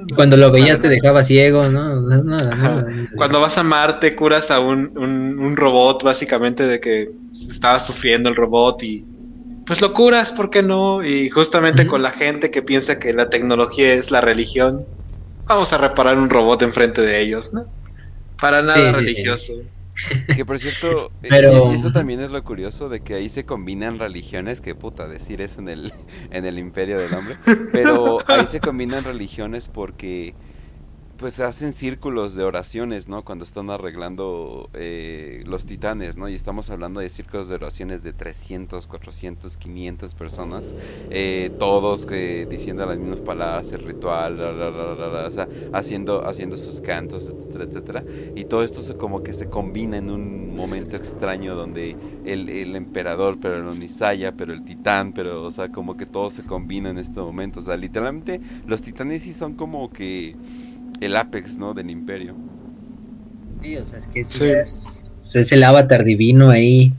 y 0.06 0.12
cuando 0.12 0.36
lo 0.36 0.50
veías 0.50 0.78
te 0.78 0.88
dejaba 0.88 1.24
ciego, 1.24 1.68
¿no? 1.68 2.04
Cuando 3.16 3.40
vas 3.40 3.56
a 3.56 3.62
Marte 3.62 4.14
curas 4.14 4.50
a 4.50 4.60
un, 4.60 4.92
un, 4.96 5.56
robot 5.56 6.04
básicamente 6.04 6.66
de 6.66 6.80
que 6.80 7.10
estaba 7.32 7.80
sufriendo 7.80 8.28
el 8.28 8.36
robot 8.36 8.82
y 8.82 9.04
pues 9.64 9.80
lo 9.80 9.92
curas, 9.94 10.32
¿por 10.32 10.50
qué 10.50 10.62
no? 10.62 11.02
Y 11.02 11.30
justamente 11.30 11.86
con 11.86 12.02
la 12.02 12.10
gente 12.10 12.50
que 12.50 12.62
piensa 12.62 12.98
que 12.98 13.12
la 13.14 13.30
tecnología 13.30 13.94
es 13.94 14.10
la 14.10 14.20
religión, 14.20 14.84
vamos 15.46 15.72
a 15.72 15.78
reparar 15.78 16.18
un 16.18 16.28
robot 16.28 16.62
enfrente 16.62 17.00
de 17.00 17.20
ellos, 17.22 17.54
¿no? 17.54 17.64
Para 18.38 18.60
nada 18.60 18.92
religioso. 18.92 19.54
Que 20.34 20.44
por 20.44 20.58
cierto, 20.58 21.10
eh, 21.22 21.28
Pero... 21.28 21.72
eso 21.72 21.92
también 21.92 22.20
es 22.20 22.30
lo 22.30 22.42
curioso 22.44 22.88
de 22.88 23.00
que 23.00 23.14
ahí 23.14 23.28
se 23.28 23.44
combinan 23.44 23.98
religiones, 23.98 24.60
que 24.60 24.74
puta 24.74 25.08
decir 25.08 25.40
eso 25.40 25.60
en 25.60 25.68
el, 25.68 25.92
en 26.30 26.44
el 26.44 26.58
imperio 26.58 26.98
del 26.98 27.14
hombre, 27.14 27.34
pero 27.72 28.18
ahí 28.28 28.46
se 28.46 28.60
combinan 28.60 29.04
religiones 29.04 29.68
porque 29.68 30.34
pues 31.16 31.40
hacen 31.40 31.72
círculos 31.72 32.34
de 32.34 32.44
oraciones, 32.44 33.08
¿no? 33.08 33.24
Cuando 33.24 33.44
están 33.44 33.70
arreglando 33.70 34.68
eh, 34.74 35.42
los 35.46 35.64
titanes, 35.64 36.16
¿no? 36.16 36.28
Y 36.28 36.34
estamos 36.34 36.68
hablando 36.70 37.00
de 37.00 37.08
círculos 37.08 37.48
de 37.48 37.54
oraciones 37.54 38.02
de 38.02 38.12
300, 38.12 38.86
400, 38.86 39.56
500 39.56 40.14
personas, 40.14 40.74
eh, 41.10 41.50
todos 41.58 42.06
que 42.06 42.46
diciendo 42.48 42.84
las 42.84 42.98
mismas 42.98 43.20
palabras, 43.20 43.72
el 43.72 43.84
ritual, 43.84 44.40
o 44.40 45.30
sea, 45.30 45.48
haciendo, 45.72 46.26
haciendo 46.26 46.56
sus 46.56 46.80
cantos, 46.80 47.30
etcétera, 47.30 47.64
etcétera. 47.64 48.04
Y 48.34 48.44
todo 48.44 48.62
esto 48.62 48.80
se, 48.82 48.96
como 48.96 49.22
que 49.22 49.32
se 49.32 49.48
combina 49.48 49.96
en 49.96 50.10
un 50.10 50.54
momento 50.54 50.96
extraño 50.96 51.54
donde 51.54 51.96
el, 52.24 52.48
el 52.48 52.76
emperador, 52.76 53.38
pero 53.40 53.56
el 53.56 53.66
Onisaya, 53.66 54.32
pero 54.32 54.52
el 54.52 54.64
titán, 54.64 55.12
pero, 55.12 55.44
o 55.44 55.50
sea, 55.50 55.70
como 55.70 55.96
que 55.96 56.06
todo 56.06 56.30
se 56.30 56.42
combina 56.42 56.90
en 56.90 56.98
este 56.98 57.20
momento. 57.20 57.60
O 57.60 57.62
sea, 57.62 57.76
literalmente 57.76 58.40
los 58.66 58.82
titanes 58.82 59.22
sí 59.22 59.32
son 59.32 59.54
como 59.54 59.90
que 59.90 60.34
el 61.00 61.16
apex, 61.16 61.56
¿no? 61.56 61.74
Del 61.74 61.90
imperio. 61.90 62.34
Sí, 63.62 63.76
o 63.76 63.84
sea, 63.84 63.98
es 63.98 64.06
que 64.06 64.20
es, 64.20 65.52
el 65.52 65.64
avatar 65.64 66.04
divino 66.04 66.50
ahí. 66.50 66.92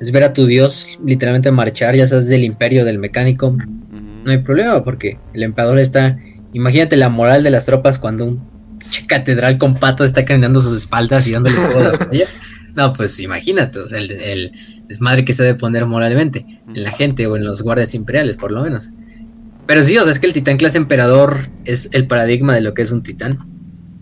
Es 0.00 0.10
ver 0.10 0.24
a 0.24 0.32
tu 0.32 0.46
dios 0.46 0.98
literalmente 1.04 1.50
marchar, 1.52 1.94
ya 1.94 2.06
sabes, 2.06 2.28
del 2.28 2.44
imperio, 2.44 2.84
del 2.84 2.98
mecánico. 2.98 3.56
No 4.24 4.30
hay 4.30 4.38
problema, 4.38 4.82
porque 4.82 5.18
el 5.32 5.42
emperador 5.42 5.78
está. 5.78 6.18
Imagínate 6.52 6.96
la 6.96 7.08
moral 7.08 7.42
de 7.42 7.50
las 7.50 7.66
tropas 7.66 7.98
cuando 7.98 8.26
un 8.26 8.42
catedral 9.08 9.58
con 9.58 9.74
patas 9.76 10.08
está 10.08 10.24
caminando 10.24 10.60
sus 10.60 10.76
espaldas 10.76 11.26
y 11.26 11.32
dándole 11.32 11.56
todo 11.56 11.92
la 11.92 11.98
No, 12.74 12.92
pues 12.92 13.20
imagínate, 13.20 13.78
o 13.78 13.86
sea, 13.86 13.98
el, 13.98 14.10
el, 14.10 14.52
desmadre 14.88 15.24
que 15.24 15.32
se 15.32 15.44
debe 15.44 15.58
poner 15.58 15.86
moralmente 15.86 16.44
en 16.74 16.82
la 16.82 16.90
gente 16.90 17.26
o 17.28 17.36
en 17.36 17.44
los 17.44 17.62
guardias 17.62 17.94
imperiales, 17.94 18.36
por 18.36 18.50
lo 18.50 18.62
menos. 18.62 18.90
Pero 19.66 19.82
sí, 19.82 19.96
o 19.96 20.02
sea, 20.02 20.10
es 20.10 20.18
que 20.18 20.26
el 20.26 20.32
titán 20.32 20.56
clase 20.56 20.78
emperador 20.78 21.48
es 21.64 21.88
el 21.92 22.06
paradigma 22.06 22.54
de 22.54 22.60
lo 22.60 22.74
que 22.74 22.82
es 22.82 22.90
un 22.90 23.02
titán. 23.02 23.38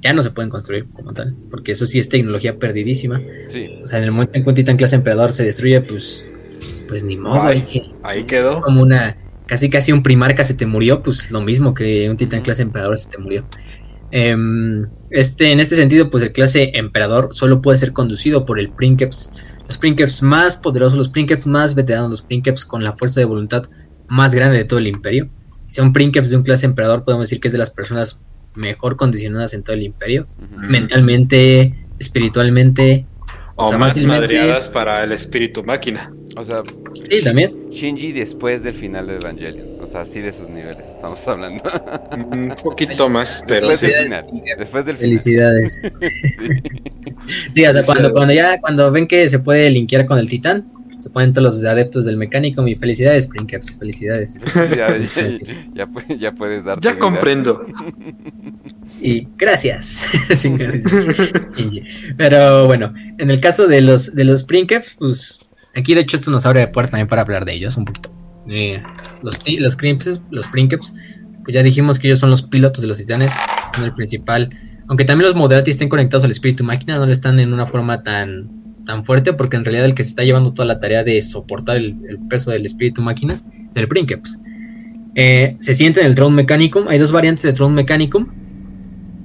Ya 0.01 0.13
no 0.13 0.23
se 0.23 0.31
pueden 0.31 0.51
construir 0.51 0.87
como 0.93 1.13
tal, 1.13 1.37
porque 1.51 1.73
eso 1.73 1.87
sí 1.87 2.01
es 2.01 2.09
tecnología 2.09 2.59
perdidísima. 2.59 3.23
Sí. 3.49 3.69
O 3.83 3.87
sea, 3.87 3.99
en 3.99 4.05
el 4.05 4.11
momento 4.11 4.37
en 4.37 4.43
que 4.43 4.49
un 4.49 4.55
titán 4.55 4.77
clase 4.77 4.97
emperador 4.97 5.31
se 5.31 5.45
destruye, 5.45 5.81
pues, 5.81 6.29
pues 6.89 7.05
ni 7.05 7.17
modo. 7.17 7.43
Ahí, 7.43 7.93
ahí 8.03 8.25
quedó. 8.25 8.61
Como 8.63 8.83
una, 8.83 9.17
casi 9.47 9.71
casi 9.71 9.93
un 9.93 10.03
primarca 10.03 10.43
se 10.43 10.55
te 10.55 10.67
murió, 10.67 11.03
pues 11.05 11.31
lo 11.31 11.41
mismo 11.41 11.73
que 11.75 12.11
un 12.11 12.17
titán 12.17 12.43
clase 12.43 12.63
emperador 12.63 12.99
se 12.99 13.11
te 13.11 13.19
murió. 13.19 13.47
Em, 14.11 14.89
este, 15.11 15.53
en 15.53 15.61
este 15.61 15.77
sentido, 15.77 16.11
pues 16.11 16.25
el 16.25 16.33
clase 16.33 16.73
emperador 16.75 17.29
solo 17.31 17.63
puede 17.63 17.79
ser 17.79 17.93
conducido 17.93 18.45
por 18.45 18.59
el 18.59 18.71
Princeps. 18.71 19.31
Los 19.67 19.79
Princeps 19.79 20.23
más 20.23 20.57
poderosos, 20.57 20.99
los 20.99 21.09
Princeps 21.09 21.47
más 21.47 21.77
veteranos, 21.77 22.11
los 22.11 22.23
Princeps 22.23 22.65
con 22.65 22.83
la 22.83 22.95
fuerza 22.95 23.21
de 23.21 23.27
voluntad 23.27 23.63
más 24.09 24.35
grande 24.35 24.59
de 24.59 24.65
todo 24.65 24.81
el 24.81 24.89
imperio 24.89 25.31
si 25.73 25.81
un 25.81 25.95
Princeps 25.95 26.29
de 26.29 26.37
un 26.37 26.43
clase 26.43 26.67
emperador, 26.67 27.03
podemos 27.03 27.31
decir 27.31 27.41
que 27.41 27.49
es 27.49 27.53
de 27.53 27.59
las 27.59 27.71
personas 27.71 28.21
mejor 28.57 28.97
condicionadas 28.97 29.55
en 29.55 29.63
todo 29.63 29.75
el 29.75 29.83
imperio, 29.83 30.27
mentalmente, 30.55 31.87
espiritualmente. 31.99 33.07
O, 33.57 33.73
más 33.79 34.01
madreadas 34.03 34.69
para 34.69 35.03
el 35.03 35.13
espíritu 35.13 35.65
máquina. 35.65 36.13
O 36.37 36.45
sea, 36.45 36.59
sí, 37.09 37.23
también. 37.23 37.71
Shinji 37.71 38.13
después 38.13 38.63
del 38.63 38.75
final 38.75 39.07
de 39.07 39.17
Evangelion. 39.17 39.81
O 39.81 39.87
sea, 39.87 40.03
así 40.03 40.21
de 40.21 40.29
esos 40.29 40.51
niveles 40.51 40.87
estamos 40.89 41.27
hablando. 41.27 41.65
Un 42.31 42.55
poquito 42.63 43.09
más, 43.09 43.43
pero 43.49 43.71
después 43.71 43.93
del 43.93 44.05
final. 44.05 44.27
Después 44.59 44.85
del 44.85 44.97
Felicidades. 44.99 45.81
sí. 47.55 47.65
o 47.65 47.73
sea, 47.73 47.83
cuando, 47.85 48.13
cuando 48.13 48.35
ya 48.35 48.61
cuando 48.61 48.93
ven 48.93 49.09
que 49.09 49.27
se 49.27 49.39
puede 49.39 49.71
linkear 49.71 50.05
con 50.05 50.19
el 50.19 50.29
titán, 50.29 50.71
se 51.03 51.11
ponen 51.11 51.33
todos 51.33 51.57
los 51.57 51.65
adeptos 51.65 52.05
del 52.05 52.17
mecánico. 52.17 52.63
Mi 52.63 52.77
felicidades, 52.77 53.25
Springcaps, 53.25 53.77
felicidades. 53.77 54.41
ya, 54.77 54.97
ya, 56.17 56.33
puedes 56.33 56.65
dar. 56.65 56.79
Ya 56.79 56.97
comprendo. 56.97 57.67
Y 59.01 59.27
gracias. 59.37 60.07
Pero 62.17 62.67
bueno, 62.67 62.95
en 63.19 63.31
el 63.31 63.41
caso 63.41 63.67
de 63.67 63.81
los 63.81 64.15
de 64.15 64.23
los 64.23 64.43
Springcaps, 64.43 64.95
pues 64.97 65.51
aquí 65.75 65.93
de 65.95 66.03
hecho 66.03 66.17
esto 66.17 66.31
nos 66.31 66.47
abre 66.47 66.61
de 66.61 66.69
puerta 66.69 66.93
también 66.93 67.09
para 67.09 67.23
hablar 67.23 67.45
de 67.45 67.55
ellos 67.55 67.77
un 67.77 67.85
poquito. 67.85 68.13
Eh, 68.49 68.81
los 69.23 69.41
los 69.59 69.77
los 70.31 70.47
Princeps, 70.47 70.93
pues 71.45 71.53
ya 71.53 71.65
dijimos 71.65 71.99
que 71.99 72.07
ellos 72.07 72.21
son 72.21 72.31
los 72.31 72.43
pilotos 72.43 72.81
de 72.81 72.87
los 72.87 72.99
titanes, 72.99 73.33
son 73.75 73.87
el 73.87 73.95
principal. 73.95 74.57
Aunque 74.87 75.05
también 75.05 75.31
los 75.31 75.37
Moderati 75.37 75.73
estén 75.73 75.89
conectados 75.89 76.23
al 76.23 76.31
espíritu 76.31 76.63
máquina, 76.63 76.97
no 76.97 77.07
le 77.07 77.13
están 77.13 77.41
en 77.41 77.53
una 77.53 77.67
forma 77.67 78.05
tan 78.05 78.62
tan 78.85 79.05
fuerte 79.05 79.33
porque 79.33 79.57
en 79.57 79.65
realidad 79.65 79.87
el 79.87 79.95
que 79.95 80.03
se 80.03 80.11
está 80.11 80.25
llevando 80.25 80.53
toda 80.53 80.67
la 80.67 80.81
tarea 80.81 81.05
de 81.05 81.21
soportar 81.23 81.77
el, 81.77 82.19
peso 82.29 82.51
del 82.51 82.67
espíritu 82.67 83.03
máquina, 83.03 83.35
del 83.75 83.89
Princeps. 83.89 84.39
Eh, 85.15 85.57
se 85.61 85.75
siente 85.75 86.01
en 86.01 86.07
el 86.07 86.15
Throne 86.15 86.37
Mechanicum. 86.37 86.89
Hay 86.89 86.99
dos 86.99 87.13
variantes 87.13 87.43
de 87.43 87.53
Throne 87.53 87.75
Mechanicum. 87.75 88.27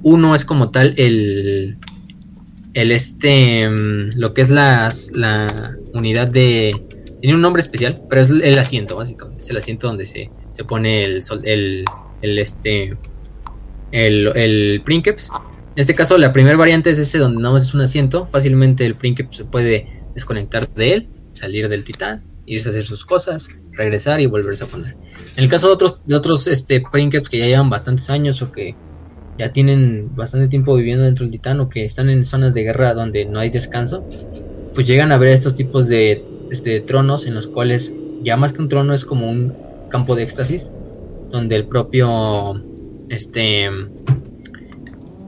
Uno 0.02 0.34
es 0.34 0.44
como 0.44 0.70
tal 0.70 0.94
el. 0.96 1.76
El 2.74 2.92
este. 2.92 3.68
Mm, 3.68 4.18
lo 4.18 4.34
que 4.34 4.42
es 4.42 4.50
la, 4.50 4.92
la 5.14 5.46
unidad 5.94 6.28
de. 6.28 6.72
Tiene 7.20 7.34
un 7.34 7.42
nombre 7.42 7.60
especial, 7.60 8.02
pero 8.08 8.22
es 8.22 8.30
el 8.30 8.58
asiento, 8.58 8.96
básicamente. 8.96 9.42
Es 9.42 9.50
el 9.50 9.56
asiento 9.56 9.88
donde 9.88 10.06
se, 10.06 10.30
se 10.52 10.64
pone 10.64 11.02
el, 11.02 11.22
el, 11.44 11.84
el 12.22 12.38
este. 12.38 12.96
El, 13.90 14.28
el 14.36 14.82
Princeps. 14.84 15.30
En 15.78 15.82
este 15.82 15.94
caso, 15.94 16.18
la 16.18 16.32
primera 16.32 16.56
variante 16.56 16.90
es 16.90 16.98
ese 16.98 17.18
donde 17.18 17.40
no 17.40 17.56
es 17.56 17.72
un 17.72 17.80
asiento. 17.80 18.26
Fácilmente 18.26 18.84
el 18.84 18.96
Princeps 18.96 19.36
se 19.36 19.44
puede 19.44 19.86
desconectar 20.12 20.68
de 20.74 20.92
él, 20.92 21.08
salir 21.30 21.68
del 21.68 21.84
titán, 21.84 22.24
irse 22.46 22.68
a 22.68 22.70
hacer 22.70 22.82
sus 22.82 23.04
cosas, 23.04 23.48
regresar 23.70 24.20
y 24.20 24.26
volverse 24.26 24.64
a 24.64 24.66
poner. 24.66 24.96
En 25.36 25.44
el 25.44 25.48
caso 25.48 25.68
de 25.68 25.74
otros, 25.74 26.04
de 26.04 26.16
otros 26.16 26.48
este, 26.48 26.82
Princeps 26.90 27.28
que 27.28 27.38
ya 27.38 27.46
llevan 27.46 27.70
bastantes 27.70 28.10
años 28.10 28.42
o 28.42 28.50
que 28.50 28.74
ya 29.38 29.52
tienen 29.52 30.16
bastante 30.16 30.48
tiempo 30.48 30.74
viviendo 30.74 31.04
dentro 31.04 31.24
del 31.24 31.30
titán 31.30 31.60
o 31.60 31.68
que 31.68 31.84
están 31.84 32.10
en 32.10 32.24
zonas 32.24 32.54
de 32.54 32.64
guerra 32.64 32.92
donde 32.92 33.24
no 33.26 33.38
hay 33.38 33.50
descanso, 33.50 34.04
pues 34.74 34.84
llegan 34.84 35.12
a 35.12 35.16
ver 35.16 35.28
estos 35.28 35.54
tipos 35.54 35.86
de 35.86 36.24
este, 36.50 36.80
tronos 36.80 37.24
en 37.24 37.36
los 37.36 37.46
cuales 37.46 37.94
ya 38.24 38.36
más 38.36 38.52
que 38.52 38.62
un 38.62 38.68
trono 38.68 38.94
es 38.94 39.04
como 39.04 39.30
un 39.30 39.54
campo 39.90 40.16
de 40.16 40.24
éxtasis, 40.24 40.72
donde 41.30 41.54
el 41.54 41.68
propio 41.68 42.64
este 43.10 43.70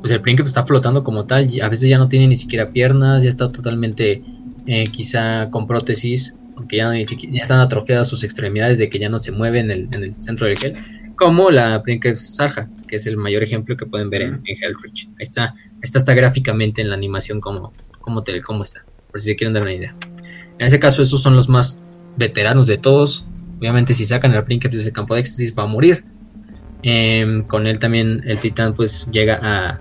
pues 0.00 0.12
el 0.12 0.20
Princeps 0.20 0.50
está 0.50 0.64
flotando 0.64 1.04
como 1.04 1.26
tal, 1.26 1.52
y 1.52 1.60
a 1.60 1.68
veces 1.68 1.88
ya 1.88 1.98
no 1.98 2.08
tiene 2.08 2.28
ni 2.28 2.36
siquiera 2.36 2.70
piernas, 2.70 3.22
ya 3.22 3.28
está 3.28 3.50
totalmente 3.50 4.22
eh, 4.66 4.84
quizá 4.84 5.50
con 5.50 5.66
prótesis, 5.66 6.34
aunque 6.56 6.76
ya, 6.76 6.92
ya 6.94 7.42
están 7.42 7.60
atrofiadas 7.60 8.08
sus 8.08 8.24
extremidades 8.24 8.78
de 8.78 8.88
que 8.88 8.98
ya 8.98 9.08
no 9.08 9.18
se 9.18 9.32
mueve 9.32 9.60
en 9.60 9.70
el, 9.70 10.14
centro 10.16 10.46
del 10.46 10.58
gel, 10.58 10.74
como 11.16 11.50
la 11.50 11.82
Princeps 11.82 12.36
Sarja, 12.36 12.68
que 12.88 12.96
es 12.96 13.06
el 13.06 13.16
mayor 13.16 13.42
ejemplo 13.42 13.76
que 13.76 13.86
pueden 13.86 14.08
ver 14.10 14.22
en, 14.22 14.34
en 14.44 14.56
Hellreach. 14.56 15.06
Ahí 15.08 15.14
está, 15.20 15.54
está 15.82 16.14
gráficamente 16.14 16.80
en 16.80 16.88
la 16.88 16.94
animación 16.94 17.40
como, 17.40 17.72
como, 18.00 18.24
como 18.44 18.62
está, 18.62 18.84
por 19.10 19.20
si 19.20 19.28
se 19.28 19.36
quieren 19.36 19.52
dar 19.52 19.62
una 19.62 19.74
idea. 19.74 19.94
En 20.58 20.66
ese 20.66 20.78
caso, 20.78 21.02
esos 21.02 21.22
son 21.22 21.36
los 21.36 21.48
más 21.48 21.80
veteranos 22.16 22.66
de 22.66 22.78
todos. 22.78 23.26
Obviamente, 23.58 23.94
si 23.94 24.06
sacan 24.06 24.32
al 24.32 24.44
Princeps 24.44 24.74
de 24.74 24.80
ese 24.80 24.92
campo 24.92 25.14
de 25.14 25.20
éxtasis, 25.20 25.54
va 25.56 25.64
a 25.64 25.66
morir. 25.66 26.04
Em, 26.82 27.42
con 27.44 27.66
él 27.66 27.78
también 27.78 28.22
el 28.24 28.38
titán 28.38 28.74
pues 28.74 29.06
llega 29.12 29.38
a, 29.42 29.80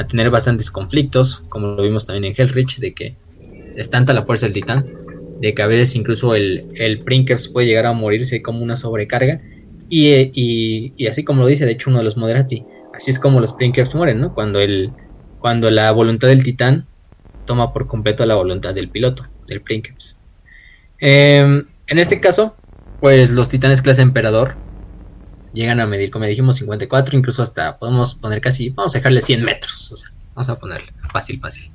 a 0.00 0.06
tener 0.06 0.30
bastantes 0.30 0.70
conflictos, 0.70 1.44
como 1.48 1.68
lo 1.68 1.82
vimos 1.82 2.06
también 2.06 2.32
en 2.32 2.34
Hellreach, 2.40 2.78
de 2.78 2.94
que 2.94 3.16
es 3.76 3.90
tanta 3.90 4.12
la 4.12 4.24
fuerza 4.24 4.46
del 4.46 4.54
titán 4.54 4.86
de 5.40 5.54
que 5.54 5.62
a 5.62 5.66
veces 5.66 5.96
incluso 5.96 6.34
el, 6.34 6.66
el 6.74 7.00
Princeps 7.00 7.48
puede 7.48 7.66
llegar 7.66 7.86
a 7.86 7.92
morirse 7.92 8.42
como 8.42 8.62
una 8.62 8.76
sobrecarga. 8.76 9.40
Y, 9.88 10.92
y, 10.96 11.06
así 11.06 11.24
como 11.24 11.42
lo 11.42 11.48
dice, 11.48 11.64
de 11.64 11.72
hecho, 11.72 11.90
uno 11.90 11.98
de 11.98 12.04
los 12.04 12.16
Moderati, 12.16 12.64
así 12.94 13.10
es 13.10 13.18
como 13.18 13.40
los 13.40 13.54
Princeps 13.54 13.94
mueren, 13.94 14.20
¿no? 14.20 14.34
Cuando, 14.34 14.60
el, 14.60 14.90
cuando 15.40 15.70
la 15.70 15.90
voluntad 15.90 16.28
del 16.28 16.44
titán 16.44 16.86
toma 17.46 17.72
por 17.72 17.88
completo 17.88 18.24
la 18.26 18.36
voluntad 18.36 18.74
del 18.74 18.90
piloto, 18.90 19.26
del 19.48 19.62
Princeps. 19.62 20.16
Em, 20.98 21.64
en 21.88 21.98
este 21.98 22.20
caso, 22.20 22.54
pues 23.00 23.30
los 23.30 23.48
titanes 23.48 23.82
clase 23.82 24.02
emperador 24.02 24.56
llegan 25.52 25.80
a 25.80 25.86
medir, 25.86 26.10
como 26.10 26.24
dijimos, 26.24 26.56
54, 26.56 27.16
incluso 27.16 27.42
hasta 27.42 27.78
podemos 27.78 28.14
poner 28.14 28.40
casi, 28.40 28.70
vamos 28.70 28.94
a 28.94 28.98
dejarle 28.98 29.20
100 29.20 29.44
metros, 29.44 29.92
o 29.92 29.96
sea, 29.96 30.10
vamos 30.34 30.48
a 30.48 30.58
ponerle 30.58 30.92
fácil, 31.12 31.40
fácil. 31.40 31.70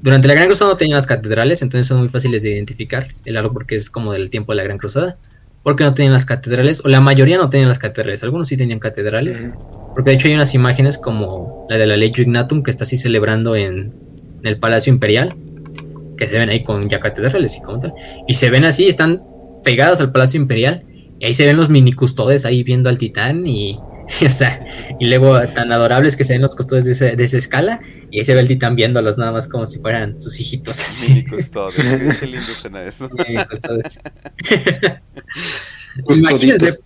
Durante 0.00 0.28
la 0.28 0.34
Gran 0.34 0.46
Cruzada 0.46 0.70
no 0.70 0.76
tenían 0.76 0.96
las 0.96 1.06
catedrales, 1.06 1.60
entonces 1.62 1.86
son 1.86 1.98
muy 1.98 2.08
fáciles 2.08 2.42
de 2.42 2.50
identificar. 2.50 3.08
El 3.24 3.36
árbol 3.36 3.52
porque 3.52 3.74
es 3.74 3.90
como 3.90 4.12
del 4.12 4.30
tiempo 4.30 4.52
de 4.52 4.56
la 4.56 4.62
Gran 4.62 4.78
Cruzada. 4.78 5.16
Porque 5.64 5.82
no 5.82 5.92
tenían 5.92 6.12
las 6.12 6.24
catedrales, 6.24 6.82
o 6.84 6.88
la 6.88 7.00
mayoría 7.00 7.36
no 7.36 7.50
tenían 7.50 7.68
las 7.68 7.80
catedrales. 7.80 8.22
Algunos 8.22 8.48
sí 8.48 8.56
tenían 8.56 8.78
catedrales. 8.78 9.44
Porque 9.92 10.10
de 10.10 10.16
hecho 10.16 10.28
hay 10.28 10.34
unas 10.34 10.54
imágenes 10.54 10.98
como 10.98 11.66
la 11.68 11.78
de 11.78 11.86
la 11.86 11.96
Legio 11.96 12.22
Ignatum 12.22 12.62
que 12.62 12.70
está 12.70 12.84
así 12.84 12.96
celebrando 12.96 13.56
en, 13.56 13.92
el 14.44 14.58
Palacio 14.58 14.92
Imperial. 14.92 15.34
Que 16.16 16.28
se 16.28 16.38
ven 16.38 16.48
ahí 16.48 16.62
con 16.62 16.88
ya 16.88 17.00
catedrales 17.00 17.56
y 17.56 17.62
como 17.62 17.80
tal. 17.80 17.92
Y 18.28 18.34
se 18.34 18.50
ven 18.50 18.64
así, 18.64 18.86
están 18.86 19.22
pegados 19.64 20.00
al 20.00 20.12
Palacio 20.12 20.40
Imperial. 20.40 20.84
Y 21.18 21.26
ahí 21.26 21.34
se 21.34 21.44
ven 21.46 21.56
los 21.56 21.68
mini 21.68 21.92
custodes 21.92 22.44
ahí 22.44 22.62
viendo 22.62 22.88
al 22.88 22.98
titán 22.98 23.46
y 23.46 23.78
o 24.26 24.30
sea, 24.30 24.64
y 24.98 25.06
luego 25.06 25.38
tan 25.48 25.72
adorables 25.72 26.16
que 26.16 26.24
se 26.24 26.34
ven 26.34 26.42
los 26.42 26.54
custodes 26.54 26.98
de, 26.98 27.24
esa 27.24 27.36
escala, 27.36 27.80
y 28.10 28.18
ahí 28.18 28.24
se 28.24 28.34
ve 28.34 28.40
el 28.40 28.48
titán 28.48 28.74
viéndolos 28.74 29.18
nada 29.18 29.32
más 29.32 29.48
como 29.48 29.66
si 29.66 29.78
fueran 29.78 30.18
sus 30.18 30.38
hijitos. 30.40 30.80
Así. 30.80 31.08
Mini 31.08 31.26
custodes, 31.26 32.18
qué 32.18 32.26
lindo 32.26 32.40
suena 32.40 32.84
eso. 32.84 33.10
Mini 33.10 33.44
custodes. 33.44 34.00
Imagínense, 36.20 36.82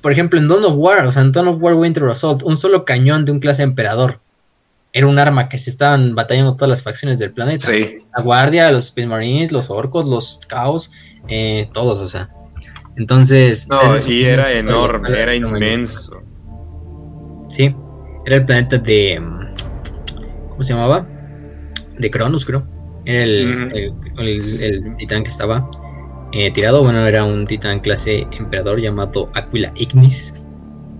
por 0.00 0.12
ejemplo, 0.12 0.38
en 0.38 0.48
Dawn 0.48 0.64
of 0.64 0.74
War, 0.76 1.06
o 1.06 1.12
sea, 1.12 1.22
en 1.22 1.32
Dawn 1.32 1.48
of 1.48 1.60
War 1.60 1.74
Winter 1.74 2.04
Assault, 2.04 2.42
un 2.42 2.56
solo 2.56 2.84
cañón 2.84 3.24
de 3.24 3.32
un 3.32 3.40
clase 3.40 3.62
emperador 3.62 4.20
era 4.92 5.06
un 5.06 5.18
arma 5.18 5.48
que 5.48 5.56
se 5.56 5.70
estaban 5.70 6.14
batallando 6.16 6.54
todas 6.54 6.68
las 6.68 6.82
facciones 6.82 7.18
del 7.18 7.32
planeta. 7.32 7.66
Sí. 7.66 7.96
La 8.16 8.22
guardia, 8.22 8.70
los 8.72 8.86
Space 8.86 9.06
Marines, 9.06 9.52
los 9.52 9.70
orcos, 9.70 10.08
los 10.08 10.40
caos, 10.48 10.90
eh, 11.28 11.68
todos, 11.72 12.00
o 12.00 12.08
sea. 12.08 12.30
Entonces. 12.96 13.68
No, 13.68 13.78
y 14.06 14.24
era 14.24 14.52
enorme, 14.52 15.10
era 15.10 15.34
inmenso. 15.34 16.22
Sí, 17.50 17.74
era 18.26 18.36
el 18.36 18.46
planeta 18.46 18.78
de. 18.78 19.20
¿Cómo 20.50 20.62
se 20.62 20.72
llamaba? 20.72 21.06
De 21.98 22.10
Cronus, 22.10 22.44
creo. 22.44 22.66
Era 23.04 23.24
el, 23.24 23.92
titán 24.98 25.22
que 25.22 25.28
estaba 25.28 25.70
eh, 26.32 26.50
tirado. 26.52 26.82
Bueno, 26.82 27.06
era 27.06 27.24
un 27.24 27.46
titán 27.46 27.80
clase 27.80 28.26
emperador 28.32 28.80
llamado 28.80 29.30
Aquila 29.34 29.72
Ignis. 29.74 30.34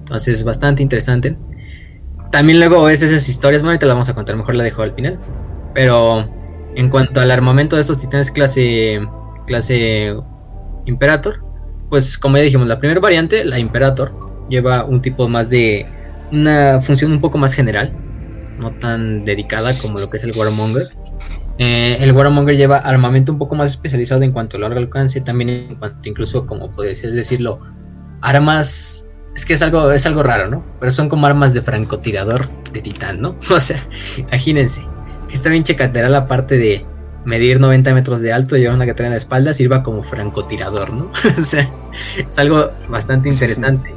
Entonces, 0.00 0.42
bastante 0.42 0.82
interesante. 0.82 1.36
También 2.32 2.58
luego 2.58 2.82
ves 2.84 3.02
esas 3.02 3.28
historias. 3.28 3.62
Bueno, 3.62 3.72
ahorita 3.72 3.86
las 3.86 3.94
vamos 3.94 4.08
a 4.08 4.14
contar. 4.14 4.36
Mejor 4.36 4.56
la 4.56 4.64
dejo 4.64 4.82
al 4.82 4.94
final. 4.94 5.18
Pero 5.74 6.28
en 6.74 6.88
cuanto 6.88 7.20
al 7.20 7.30
armamento 7.30 7.76
de 7.76 7.82
estos 7.82 8.00
titanes 8.00 8.30
clase. 8.30 9.00
clase 9.46 10.16
Imperator. 10.86 11.49
Pues 11.90 12.16
como 12.16 12.36
ya 12.36 12.44
dijimos, 12.44 12.66
la 12.66 12.78
primera 12.78 13.00
variante, 13.00 13.44
la 13.44 13.58
Imperator, 13.58 14.46
lleva 14.48 14.84
un 14.84 15.02
tipo 15.02 15.28
más 15.28 15.50
de 15.50 15.86
una 16.32 16.80
función 16.80 17.12
un 17.12 17.20
poco 17.20 17.36
más 17.36 17.52
general, 17.52 17.92
no 18.58 18.72
tan 18.72 19.24
dedicada 19.24 19.76
como 19.78 19.98
lo 19.98 20.08
que 20.08 20.16
es 20.16 20.24
el 20.24 20.32
Warmonger. 20.36 20.86
Eh, 21.58 21.98
el 22.00 22.12
Warmonger 22.12 22.56
lleva 22.56 22.78
armamento 22.78 23.32
un 23.32 23.38
poco 23.38 23.54
más 23.54 23.70
especializado 23.70 24.22
en 24.22 24.32
cuanto 24.32 24.56
a 24.56 24.60
largo 24.60 24.78
alcance, 24.78 25.20
también 25.20 25.50
en 25.50 25.74
cuanto 25.76 26.08
incluso, 26.08 26.46
como 26.46 26.70
podéis 26.70 27.02
decirlo, 27.02 27.60
armas. 28.22 29.06
Es 29.34 29.44
que 29.44 29.52
es 29.54 29.62
algo, 29.62 29.90
es 29.90 30.06
algo 30.06 30.22
raro, 30.22 30.48
¿no? 30.48 30.64
Pero 30.78 30.90
son 30.90 31.08
como 31.08 31.26
armas 31.26 31.54
de 31.54 31.62
francotirador 31.62 32.48
de 32.72 32.80
titán, 32.82 33.20
¿no? 33.20 33.36
O 33.50 33.60
sea, 33.60 33.86
imagínense. 34.16 34.82
Está 35.30 35.48
bien 35.48 35.62
checatera 35.62 36.08
la 36.08 36.26
parte 36.26 36.58
de 36.58 36.84
medir 37.24 37.60
90 37.60 37.94
metros 37.94 38.20
de 38.22 38.32
alto, 38.32 38.56
llevar 38.56 38.76
una 38.76 38.86
katana 38.86 39.09
en 39.09 39.12
la 39.12 39.18
espalda, 39.18 39.52
sirva 39.55 39.82
como 39.82 40.02
francotirador, 40.02 40.92
¿no? 40.92 41.10
o 41.38 41.42
sea, 41.42 41.70
es 42.16 42.38
algo 42.38 42.70
bastante 42.88 43.28
interesante 43.28 43.94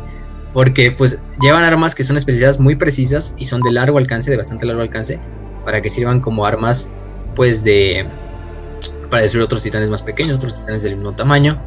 porque 0.54 0.92
pues 0.92 1.20
llevan 1.42 1.64
armas 1.64 1.96
que 1.96 2.04
son 2.04 2.16
especializadas 2.16 2.60
muy 2.60 2.76
precisas 2.76 3.34
y 3.38 3.46
son 3.46 3.62
de 3.62 3.72
largo 3.72 3.98
alcance, 3.98 4.30
de 4.30 4.38
bastante 4.38 4.66
largo 4.66 4.82
alcance, 4.82 5.20
para 5.66 5.82
que 5.82 5.90
sirvan 5.90 6.22
como 6.22 6.46
armas 6.46 6.92
pues 7.36 7.64
de 7.64 8.08
para 9.10 9.24
destruir 9.24 9.46
otros 9.46 9.64
titanes 9.64 9.90
más 9.90 10.02
pequeños, 10.02 10.36
otros 10.36 10.56
titanes 10.56 10.84
del 10.84 10.96
mismo 10.96 11.14
tamaño. 11.14 11.62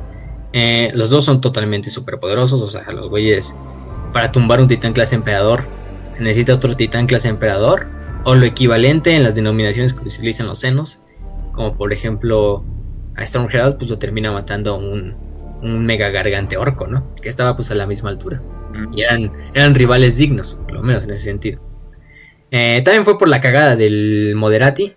Eh, 0.52 0.90
los 0.94 1.10
dos 1.10 1.24
son 1.24 1.40
totalmente 1.40 1.90
superpoderosos, 1.90 2.60
o 2.62 2.66
sea, 2.68 2.90
los 2.92 3.08
güeyes 3.08 3.56
para 4.12 4.32
tumbar 4.32 4.60
un 4.60 4.68
titán 4.68 4.92
clase 4.92 5.14
emperador 5.14 5.66
se 6.12 6.22
necesita 6.22 6.54
otro 6.54 6.74
titán 6.74 7.06
clase 7.06 7.28
emperador 7.28 7.88
o 8.24 8.34
lo 8.34 8.46
equivalente 8.46 9.14
en 9.14 9.22
las 9.22 9.34
denominaciones 9.34 9.92
que 9.92 10.00
utilizan 10.00 10.46
los 10.46 10.60
senos, 10.60 11.02
como 11.56 11.76
por 11.76 11.92
ejemplo 11.92 12.64
a 13.16 13.22
Storm 13.24 13.48
Herald 13.50 13.78
pues 13.78 13.90
lo 13.90 13.98
termina 13.98 14.30
matando 14.30 14.76
un, 14.76 15.14
un 15.62 15.84
mega 15.84 16.10
gargante 16.10 16.56
orco, 16.56 16.86
¿no? 16.86 17.14
Que 17.20 17.28
estaba 17.28 17.56
pues 17.56 17.70
a 17.70 17.74
la 17.74 17.86
misma 17.86 18.10
altura. 18.10 18.40
Y 18.94 19.02
eran, 19.02 19.32
eran 19.54 19.74
rivales 19.74 20.16
dignos, 20.16 20.54
por 20.54 20.72
lo 20.72 20.82
menos 20.82 21.04
en 21.04 21.10
ese 21.10 21.24
sentido. 21.24 21.60
Eh, 22.50 22.82
también 22.84 23.04
fue 23.04 23.18
por 23.18 23.28
la 23.28 23.40
cagada 23.40 23.74
del 23.74 24.34
Moderati, 24.36 24.94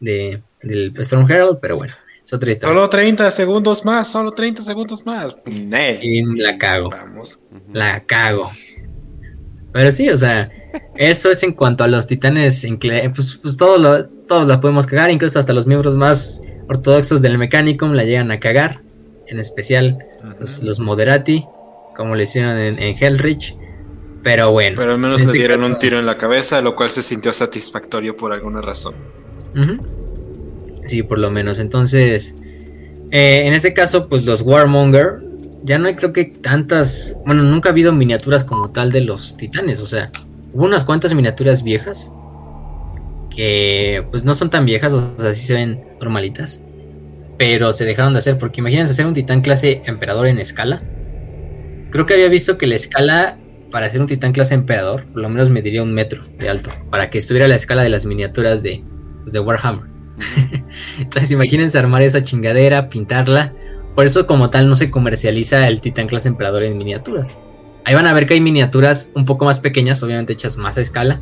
de, 0.00 0.42
del 0.62 0.94
Storm 0.98 1.30
Herald, 1.30 1.58
pero 1.60 1.76
bueno, 1.76 1.94
es 2.22 2.32
otra 2.32 2.50
historia. 2.50 2.74
Solo 2.74 2.88
30 2.88 3.30
segundos 3.30 3.84
más, 3.84 4.10
solo 4.10 4.32
30 4.32 4.62
segundos 4.62 5.04
más. 5.04 5.36
Y 6.02 6.22
la 6.36 6.58
cago. 6.58 6.90
La 7.72 8.04
cago. 8.04 8.50
Pero 9.72 9.90
sí, 9.90 10.08
o 10.08 10.16
sea, 10.16 10.50
eso 10.96 11.30
es 11.30 11.42
en 11.42 11.52
cuanto 11.52 11.84
a 11.84 11.88
los 11.88 12.06
titanes, 12.06 12.66
pues, 13.14 13.38
pues 13.42 13.56
todo 13.56 13.78
lo, 13.78 14.06
todos 14.06 14.48
la 14.48 14.60
podemos 14.60 14.86
cagar, 14.86 15.10
incluso 15.10 15.38
hasta 15.38 15.52
los 15.52 15.66
miembros 15.66 15.94
más 15.94 16.42
ortodoxos 16.68 17.22
del 17.22 17.38
Mechanicum 17.38 17.92
la 17.92 18.04
llegan 18.04 18.30
a 18.30 18.40
cagar, 18.40 18.80
en 19.26 19.38
especial 19.38 19.98
los 20.62 20.80
Moderati 20.80 21.44
como 21.98 22.14
le 22.14 22.22
hicieron 22.22 22.56
en, 22.58 22.78
Hellrich. 22.78 23.56
Pero 24.22 24.52
bueno. 24.52 24.76
Pero 24.78 24.92
al 24.92 24.98
menos 24.98 25.20
le 25.20 25.26
este 25.26 25.38
dieron 25.38 25.64
un 25.64 25.80
tiro 25.80 25.98
en 25.98 26.06
la 26.06 26.16
cabeza, 26.16 26.60
lo 26.62 26.76
cual 26.76 26.90
se 26.90 27.02
sintió 27.02 27.32
satisfactorio 27.32 28.16
por 28.16 28.32
alguna 28.32 28.62
razón. 28.62 28.94
Sí, 30.86 31.02
por 31.02 31.18
lo 31.18 31.32
menos. 31.32 31.58
Entonces, 31.58 32.36
eh, 33.10 33.42
en 33.46 33.52
este 33.52 33.74
caso, 33.74 34.08
pues 34.08 34.24
los 34.24 34.42
Warmonger, 34.42 35.18
ya 35.64 35.78
no 35.78 35.88
hay 35.88 35.96
creo 35.96 36.12
que 36.12 36.24
tantas, 36.24 37.14
bueno, 37.26 37.42
nunca 37.42 37.68
ha 37.68 37.72
habido 37.72 37.92
miniaturas 37.92 38.44
como 38.44 38.70
tal 38.70 38.92
de 38.92 39.00
los 39.00 39.36
titanes, 39.36 39.80
o 39.80 39.86
sea, 39.86 40.10
hubo 40.52 40.64
unas 40.64 40.84
cuantas 40.84 41.14
miniaturas 41.14 41.62
viejas 41.62 42.12
que 43.34 44.04
pues 44.10 44.24
no 44.24 44.34
son 44.34 44.50
tan 44.50 44.66
viejas, 44.66 44.92
o 44.92 45.14
sea, 45.18 45.34
sí 45.34 45.46
se 45.46 45.54
ven 45.54 45.84
normalitas, 46.00 46.62
pero 47.38 47.72
se 47.72 47.84
dejaron 47.84 48.12
de 48.14 48.18
hacer 48.18 48.38
porque 48.38 48.60
imagínense 48.60 48.92
hacer 48.92 49.06
un 49.06 49.14
titán 49.14 49.40
clase 49.40 49.82
emperador 49.86 50.26
en 50.26 50.38
escala 50.38 50.82
Creo 51.90 52.04
que 52.04 52.14
había 52.14 52.28
visto 52.28 52.58
que 52.58 52.66
la 52.66 52.76
escala 52.76 53.38
para 53.70 53.86
hacer 53.86 54.00
un 54.00 54.06
titán 54.06 54.32
clase 54.32 54.54
emperador, 54.54 55.04
por 55.06 55.22
lo 55.22 55.28
menos 55.28 55.50
mediría 55.50 55.82
un 55.82 55.92
metro 55.92 56.22
de 56.38 56.48
alto, 56.48 56.70
para 56.90 57.10
que 57.10 57.18
estuviera 57.18 57.46
a 57.46 57.48
la 57.48 57.56
escala 57.56 57.82
de 57.82 57.88
las 57.88 58.06
miniaturas 58.06 58.62
de, 58.62 58.82
pues, 59.22 59.32
de 59.32 59.40
Warhammer. 59.40 59.84
Entonces 60.98 61.30
imagínense 61.30 61.78
armar 61.78 62.02
esa 62.02 62.22
chingadera, 62.22 62.88
pintarla. 62.88 63.54
Por 63.94 64.06
eso 64.06 64.26
como 64.26 64.50
tal 64.50 64.68
no 64.68 64.76
se 64.76 64.90
comercializa 64.90 65.66
el 65.68 65.80
titán 65.80 66.06
clase 66.06 66.28
emperador 66.28 66.62
en 66.62 66.78
miniaturas. 66.78 67.40
Ahí 67.84 67.94
van 67.94 68.06
a 68.06 68.12
ver 68.12 68.26
que 68.26 68.34
hay 68.34 68.40
miniaturas 68.40 69.10
un 69.14 69.24
poco 69.24 69.44
más 69.44 69.60
pequeñas, 69.60 70.02
obviamente 70.02 70.34
hechas 70.34 70.56
más 70.56 70.78
a 70.78 70.80
escala, 70.80 71.20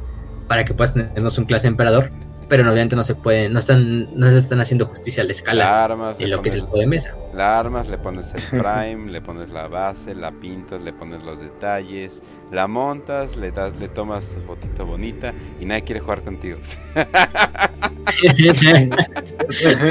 para 0.49 0.65
que 0.65 0.75
puedas 0.75 0.95
tenernos 0.95 1.39
un 1.39 1.45
clase 1.45 1.69
emperador 1.69 2.11
pero 2.49 2.63
obviamente 2.63 2.95
no 2.95 3.03
se 3.03 3.15
pueden, 3.15 3.53
no 3.53 3.59
están, 3.59 4.17
no 4.19 4.31
se 4.31 4.39
están 4.39 4.61
haciendo 4.61 4.87
justicia 4.87 5.23
a 5.23 5.27
la 5.27 5.33
escala 5.33 5.85
armas, 5.85 6.17
lo 6.21 6.43
que 6.43 6.49
es 6.49 6.55
el 6.55 6.63
juego 6.63 6.79
de 6.79 6.87
mesa. 6.87 7.15
La 7.35 7.59
armas, 7.59 7.89
le 7.89 7.99
pones 7.99 8.33
el 8.35 8.61
prime, 8.61 9.11
le 9.11 9.21
pones 9.21 9.51
la 9.51 9.67
base, 9.69 10.15
la 10.15 10.31
pintas, 10.33 10.83
le 10.83 10.93
pones 10.93 11.23
los 11.25 11.41
detalles, 11.41 12.23
la 12.53 12.69
montas, 12.69 13.37
le 13.37 13.51
das, 13.51 13.77
le 13.79 13.89
tomas 13.89 14.37
fotito 14.47 14.87
bonita 14.87 15.35
y 15.61 15.67
nadie 15.67 15.83
quiere 15.83 16.01
jugar 16.01 16.23
contigo. 16.23 16.59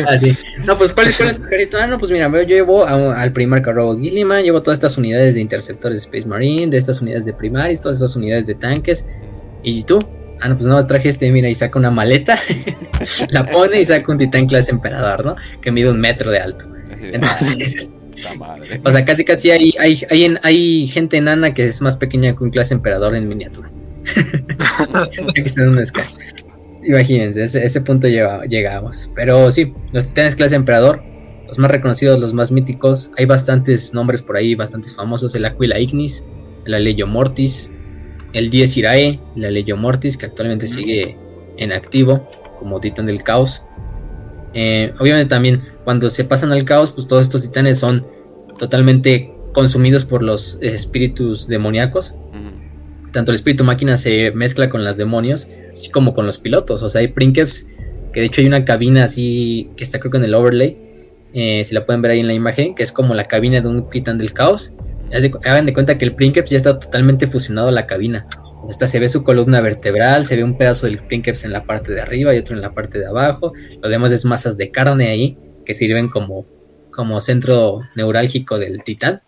Así. 0.07 0.38
No, 0.65 0.77
pues 0.77 0.94
¿cuál 0.94 1.07
es, 1.07 1.18
cuál 1.18 1.30
es 1.30 1.38
tu 1.38 1.45
ejército? 1.45 1.77
Ah, 1.80 1.88
no, 1.88 1.98
pues 1.99 2.11
mira, 2.11 2.30
yo 2.30 2.41
llevo 2.41 2.86
al 2.86 3.32
Primarca 3.34 3.72
Robot 3.73 3.99
Gilliman, 3.99 4.44
llevo 4.44 4.61
todas 4.61 4.77
estas 4.77 4.98
unidades 4.98 5.36
de 5.36 5.41
interceptores 5.41 5.99
de 5.99 6.06
Space 6.06 6.27
Marine, 6.27 6.68
de 6.68 6.77
estas 6.77 7.02
unidades 7.02 7.26
de 7.26 7.34
Primaris, 7.34 7.82
todas 7.82 7.98
estas 7.98 8.15
unidades 8.15 8.48
de 8.48 8.56
tanques. 8.56 9.06
¿Y 9.61 9.84
tú? 9.84 9.99
Ah, 10.41 10.49
no, 10.49 10.57
pues 10.57 10.68
no, 10.68 10.86
traje 10.86 11.10
este, 11.10 11.32
mira, 11.32 11.49
y 11.49 11.56
saca 11.56 11.80
una 11.80 11.91
maleta, 11.91 12.38
la 13.30 13.45
pone 13.45 13.82
y 13.82 13.86
saca 13.86 14.12
un 14.12 14.18
titán 14.18 14.48
clase 14.48 14.72
emperador, 14.72 15.26
¿no? 15.26 15.36
Que 15.62 15.72
mide 15.72 15.90
un 15.90 15.99
metro 15.99 16.30
de 16.30 16.40
alto. 16.40 16.66
Entonces, 17.02 17.90
o 18.84 18.91
sea, 18.91 19.06
casi 19.06 19.24
casi 19.24 19.52
hay, 19.52 19.74
hay, 19.80 20.02
hay, 20.10 20.36
hay, 20.44 20.88
gente 20.88 21.18
enana 21.18 21.53
que 21.53 21.66
es 21.66 21.82
más 21.82 21.98
pequeña 21.98 22.36
que 22.36 22.44
un 22.44 22.49
clase 22.49 22.74
emperador 22.74 23.16
en 23.16 23.28
miniatura. 23.28 23.72
Imagínense, 26.84 27.44
ese, 27.44 27.66
ese 27.66 27.82
punto 27.82 28.07
llegamos. 28.07 29.10
Pero 29.16 29.52
sí, 29.52 29.74
los 29.91 30.07
titanes 30.07 30.36
clase 30.36 30.56
emperador 30.56 31.02
los 31.48 31.60
más 31.60 31.72
reconocidos, 31.72 32.20
los 32.20 32.34
más 32.34 32.52
míticos. 32.52 33.12
Hay 33.18 33.26
bastantes 33.26 33.94
nombres 33.94 34.22
por 34.22 34.38
ahí, 34.38 34.56
bastantes 34.56 34.95
famosos. 34.95 35.36
El 35.36 35.45
Aquila 35.45 35.80
Ignis, 35.80 36.26
el 36.66 36.74
Aleyo 36.74 37.07
Mortis, 37.07 37.72
el 38.36 38.49
Dies 38.49 38.76
Irae, 38.76 39.20
el 39.36 39.45
Aleyo 39.45 39.78
Mortis, 39.78 40.18
que 40.18 40.26
actualmente 40.26 40.68
sigue 40.68 41.18
en 41.57 41.72
activo 41.72 42.30
como 42.60 42.82
titán 42.82 43.06
del 43.06 43.24
caos. 43.24 43.64
Eh, 44.53 44.94
obviamente 44.99 45.30
también 45.30 45.62
cuando 45.86 46.10
se 46.10 46.26
pasan 46.26 46.52
al 46.52 46.66
caos, 46.66 46.91
pues 46.91 47.07
todos 47.07 47.24
estos 47.24 47.41
titanes 47.41 47.80
son 47.80 48.06
totalmente 48.60 49.34
consumidos 49.53 50.03
por 50.03 50.22
los 50.22 50.60
espíritus 50.62 51.48
demoníacos. 51.48 52.16
Tanto 53.14 53.32
el 53.32 53.36
espíritu 53.36 53.64
máquina 53.64 53.95
se 53.95 54.32
mezcla 54.32 54.70
con 54.70 54.84
los 54.84 54.98
demonios, 54.98 55.48
así 55.72 55.90
como 55.90 56.14
con 56.14 56.26
los 56.26 56.38
pilotos. 56.38 56.84
O 56.84 56.90
sea, 56.90 56.99
hay 56.99 57.07
Princeps, 57.07 57.70
que 58.12 58.20
de 58.20 58.26
hecho 58.26 58.41
hay 58.41 58.48
una 58.48 58.66
cabina 58.66 59.06
así, 59.06 59.70
que 59.78 59.86
está 59.86 59.99
creo 59.99 60.12
que 60.12 60.18
en 60.18 60.26
el 60.26 60.36
overlay, 60.36 60.78
eh, 61.34 61.64
si 61.64 61.74
la 61.74 61.86
pueden 61.86 62.02
ver 62.02 62.12
ahí 62.12 62.20
en 62.20 62.28
la 62.28 62.34
imagen, 62.34 62.76
que 62.76 62.84
es 62.84 62.91
como 62.91 63.14
la 63.14 63.24
cabina 63.24 63.62
de 63.62 63.68
un 63.70 63.88
titán 63.88 64.18
del 64.18 64.34
caos. 64.34 64.74
Hagan 65.11 65.65
de 65.65 65.73
cuenta 65.73 65.98
que 65.98 66.06
el 66.06 66.15
Princeps 66.15 66.49
ya 66.49 66.57
está 66.57 66.80
totalmente 66.80 67.27
fusionado 67.27 67.69
a 67.69 67.72
la 67.72 67.88
cabina. 67.88 68.27
Esta 68.68 68.88
se 68.88 68.99
ve 68.99 69.10
su 69.10 69.23
columna 69.23 69.61
vertebral, 69.61 70.26
se 70.26 70.36
ve 70.36 70.44
un 70.44 70.57
pedazo 70.57 70.88
del 70.88 70.99
Princeps 70.99 71.45
en 71.45 71.53
la 71.53 71.65
parte 71.65 71.94
de 71.94 72.02
arriba 72.02 72.34
y 72.34 72.40
otro 72.40 72.56
en 72.56 72.61
la 72.61 72.73
parte 72.73 72.98
de 72.98 73.06
abajo. 73.06 73.53
Lo 73.82 73.90
demás 73.90 74.11
es 74.11 74.26
masas 74.26 74.57
de 74.57 74.72
carne 74.72 75.10
ahí 75.10 75.38
que 75.65 75.73
sirven 75.73 76.10
como, 76.10 76.45
como 76.91 77.22
centro 77.22 77.80
neurálgico 77.95 78.57
del 78.57 78.84
titán. 78.84 79.22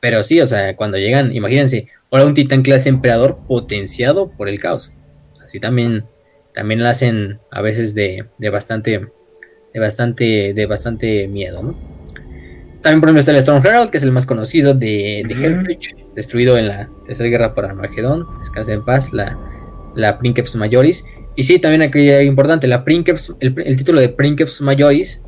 Pero 0.00 0.22
sí, 0.22 0.40
o 0.40 0.46
sea, 0.46 0.74
cuando 0.74 0.96
llegan, 0.98 1.34
imagínense, 1.36 1.88
ahora 2.10 2.26
un 2.26 2.34
titán 2.34 2.62
clase 2.62 2.88
emperador 2.88 3.40
potenciado 3.46 4.30
por 4.30 4.48
el 4.48 4.58
caos. 4.58 4.92
Así 5.44 5.60
también, 5.60 6.04
también 6.54 6.82
hacen 6.82 7.38
a 7.50 7.60
veces 7.60 7.94
de, 7.94 8.26
de 8.38 8.50
bastante, 8.50 9.06
de 9.72 9.80
bastante, 9.80 10.54
de 10.54 10.66
bastante 10.66 11.28
miedo, 11.28 11.62
¿no? 11.62 11.91
También 12.82 13.00
por 13.00 13.08
ejemplo 13.08 13.20
está 13.20 13.30
el 13.30 13.38
Storm 13.38 13.64
Herald, 13.64 13.90
que 13.90 13.98
es 13.98 14.02
el 14.02 14.10
más 14.10 14.26
conocido 14.26 14.74
de, 14.74 15.22
de 15.26 15.78
destruido 16.14 16.58
en 16.58 16.68
la 16.68 16.88
Tercera 17.06 17.28
Guerra 17.28 17.54
por 17.54 17.64
Armagedón. 17.64 18.26
Descansa 18.38 18.72
en 18.72 18.84
paz, 18.84 19.12
la, 19.12 19.38
la 19.94 20.18
Princeps 20.18 20.56
Majoris. 20.56 21.04
Y 21.36 21.44
sí, 21.44 21.58
también 21.58 21.82
aquí 21.82 22.10
hay 22.10 22.26
importante, 22.26 22.66
la 22.66 22.84
Princeps, 22.84 23.34
el, 23.40 23.76
título 23.76 24.00
de 24.00 24.08
Princeps 24.08 24.60
Majoris 24.60 25.22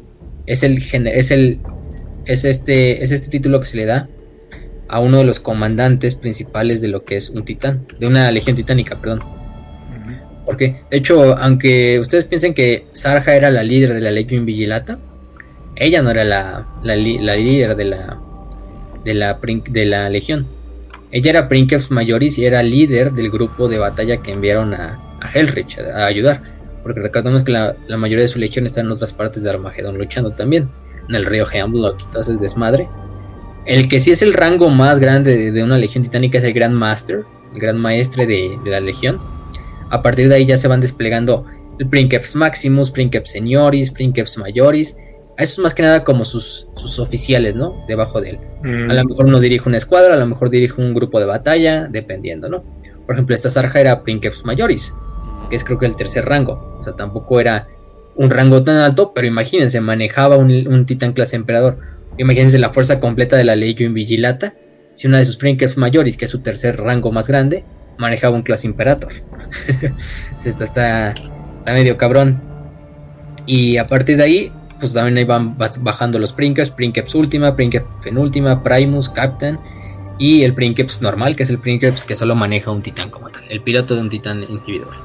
es 0.47 0.63
el 0.63 0.83
es 1.07 1.31
el 1.31 1.61
es 2.27 2.45
este 2.45 3.03
es 3.03 3.11
este 3.13 3.31
título 3.31 3.61
que 3.61 3.67
se 3.67 3.79
le 3.79 3.87
da 3.87 4.09
a 4.89 5.01
uno 5.01 5.19
de 5.19 5.25
los 5.25 5.41
comandantes 5.41 6.15
principales 6.15 6.83
de 6.83 6.89
lo 6.89 7.05
que 7.05 7.17
es 7.17 7.31
un 7.31 7.45
titán, 7.45 7.87
de 7.99 8.07
una 8.07 8.31
legión 8.31 8.57
titánica, 8.57 9.01
perdón. 9.01 9.21
Porque, 10.45 10.83
de 10.91 10.99
hecho, 10.99 11.39
aunque 11.39 11.99
ustedes 11.99 12.27
piensen 12.27 12.53
que 12.53 12.87
Sarja 12.93 13.35
era 13.35 13.51
la 13.51 13.63
líder 13.63 13.95
de 13.95 14.01
la 14.03 14.11
Legión 14.11 14.45
Vigilata, 14.45 14.99
ella 15.77 16.03
no 16.03 16.11
era 16.11 16.25
la, 16.25 16.67
líder 16.83 17.77
de 17.77 17.85
la, 17.85 18.19
de 19.05 19.15
la, 19.15 19.39
de 19.41 19.85
la 19.85 20.09
legión. 20.09 20.47
Ella 21.11 21.31
era 21.31 21.49
Princeps 21.49 21.91
Majoris 21.91 22.39
y 22.39 22.47
era 22.47 22.63
líder 22.63 23.13
del 23.13 23.31
grupo 23.31 23.69
de 23.69 23.79
batalla 23.79 24.19
que 24.19 24.33
enviaron 24.33 24.75
a, 24.75 25.01
a 25.21 25.31
Hellrich 25.33 25.79
a, 25.79 26.07
ayudar. 26.07 26.43
Porque 26.83 27.01
recordemos 27.01 27.43
que 27.45 27.53
la, 27.53 27.77
mayoría 27.97 28.23
de 28.23 28.29
su 28.29 28.39
legión 28.39 28.67
está 28.67 28.81
en 28.81 28.91
otras 28.91 29.13
partes 29.13 29.43
de 29.43 29.51
Armagedón 29.51 29.99
luchando 29.99 30.33
también. 30.33 30.69
En 31.09 31.15
el 31.15 31.27
río 31.27 31.47
Hemlock 31.51 32.01
y 32.01 32.11
todo 32.11 32.39
desmadre. 32.39 32.89
El 33.67 33.89
que 33.89 34.01
sí 34.01 34.11
es 34.11 34.23
el 34.23 34.33
rango 34.33 34.69
más 34.71 34.99
grande 34.99 35.51
de, 35.51 35.63
una 35.63 35.79
legión 35.79 36.05
titánica 36.05 36.39
es 36.39 36.45
el 36.45 36.53
Grand 36.53 36.75
Master, 36.75 37.23
el 37.55 37.61
Gran 37.61 37.79
Maestre 37.79 38.27
de, 38.27 38.59
de, 38.63 38.71
la 38.71 38.81
legión. 38.81 39.21
A 39.91 40.03
partir 40.03 40.29
de 40.29 40.37
ahí 40.37 40.45
ya 40.45 40.57
se 40.57 40.69
van 40.69 40.81
desplegando 40.81 41.47
el 41.79 41.89
Princeps 41.89 42.37
Maximus, 42.37 42.91
Princeps 42.91 43.33
Senioris, 43.33 43.91
Princeps 43.91 44.37
Majoris 44.39 44.97
eso 45.37 45.53
es 45.55 45.59
más 45.59 45.75
que 45.75 45.83
nada 45.83 46.05
como 46.05 46.25
sus, 46.25 46.69
sus 46.77 46.99
oficiales, 46.99 47.57
¿no? 47.57 47.85
Debajo 47.89 48.21
de 48.21 48.31
él. 48.31 48.39
A 48.63 48.95
lo 48.95 49.05
mm. 49.05 49.09
mejor 49.09 49.27
uno 49.27 49.41
dirige 49.41 49.69
una 49.69 49.77
escuadra, 49.77 50.15
a 50.15 50.17
lo 50.17 50.27
mejor 50.27 50.49
dirige 50.49 50.81
un 50.81 50.95
grupo 50.95 51.19
de 51.19 51.27
batalla, 51.27 51.89
dependiendo, 51.91 52.49
¿no? 52.49 52.63
Por 53.05 53.17
ejemplo, 53.17 53.35
esta 53.35 53.51
Sarja 53.51 53.81
era 53.81 54.03
Princeps 54.03 54.45
Majoris, 54.45 54.95
que 55.51 55.57
es 55.57 55.65
creo 55.65 55.79
que 55.79 55.87
el 55.87 55.97
tercer 55.97 56.25
rango. 56.25 56.79
O 56.79 56.83
sea, 56.83 56.95
tampoco 56.95 57.41
era 57.41 57.67
un 58.17 58.31
rango 58.31 58.63
tan 58.63 58.77
alto, 58.77 59.13
pero 59.15 59.27
imagínense, 59.27 59.81
manejaba 59.81 60.37
un, 60.37 60.87
titán 60.87 61.13
clase 61.13 61.37
emperador. 61.37 61.79
Imagínense 62.17 62.59
la 62.59 62.71
fuerza 62.71 63.01
completa 63.01 63.37
de 63.37 63.45
la 63.45 63.57
Legion 63.57 63.93
Vigilata. 63.93 64.55
Si 64.95 65.09
una 65.09 65.19
de 65.19 65.25
sus 65.25 65.37
Princeps 65.37 65.77
Majoris, 65.77 66.17
que 66.17 66.27
es 66.27 66.31
su 66.31 66.39
tercer 66.39 66.81
rango 66.81 67.11
más 67.11 67.27
grande, 67.27 67.65
manejaba 67.99 68.37
un 68.37 68.43
clase 68.43 68.69
Imperator. 68.69 69.13
está, 70.45 70.65
está, 70.65 71.11
está 71.11 71.73
medio 71.73 71.97
cabrón. 71.97 72.41
Y 73.47 73.77
a 73.77 73.87
partir 73.87 74.17
de 74.17 74.23
ahí, 74.23 74.53
pues 74.79 74.93
también 74.93 75.17
ahí 75.19 75.25
van 75.25 75.57
bajando 75.81 76.19
los 76.19 76.33
Princeps, 76.33 76.71
Princeps 76.71 77.15
Última, 77.15 77.55
Princeps 77.55 77.87
Penúltima, 78.03 78.63
Primus, 78.63 79.09
Captain 79.09 79.59
y 80.19 80.43
el 80.43 80.55
Princeps 80.55 81.01
normal, 81.01 81.37
que 81.37 81.43
es 81.43 81.51
el 81.51 81.59
Princeps 81.59 82.05
que 82.05 82.15
solo 82.15 82.35
maneja 82.35 82.71
un 82.71 82.83
titán 82.83 83.11
como 83.11 83.31
tal, 83.31 83.45
el 83.49 83.61
piloto 83.61 83.95
de 83.95 84.01
un 84.03 84.09
titán 84.09 84.43
individual. 84.49 84.97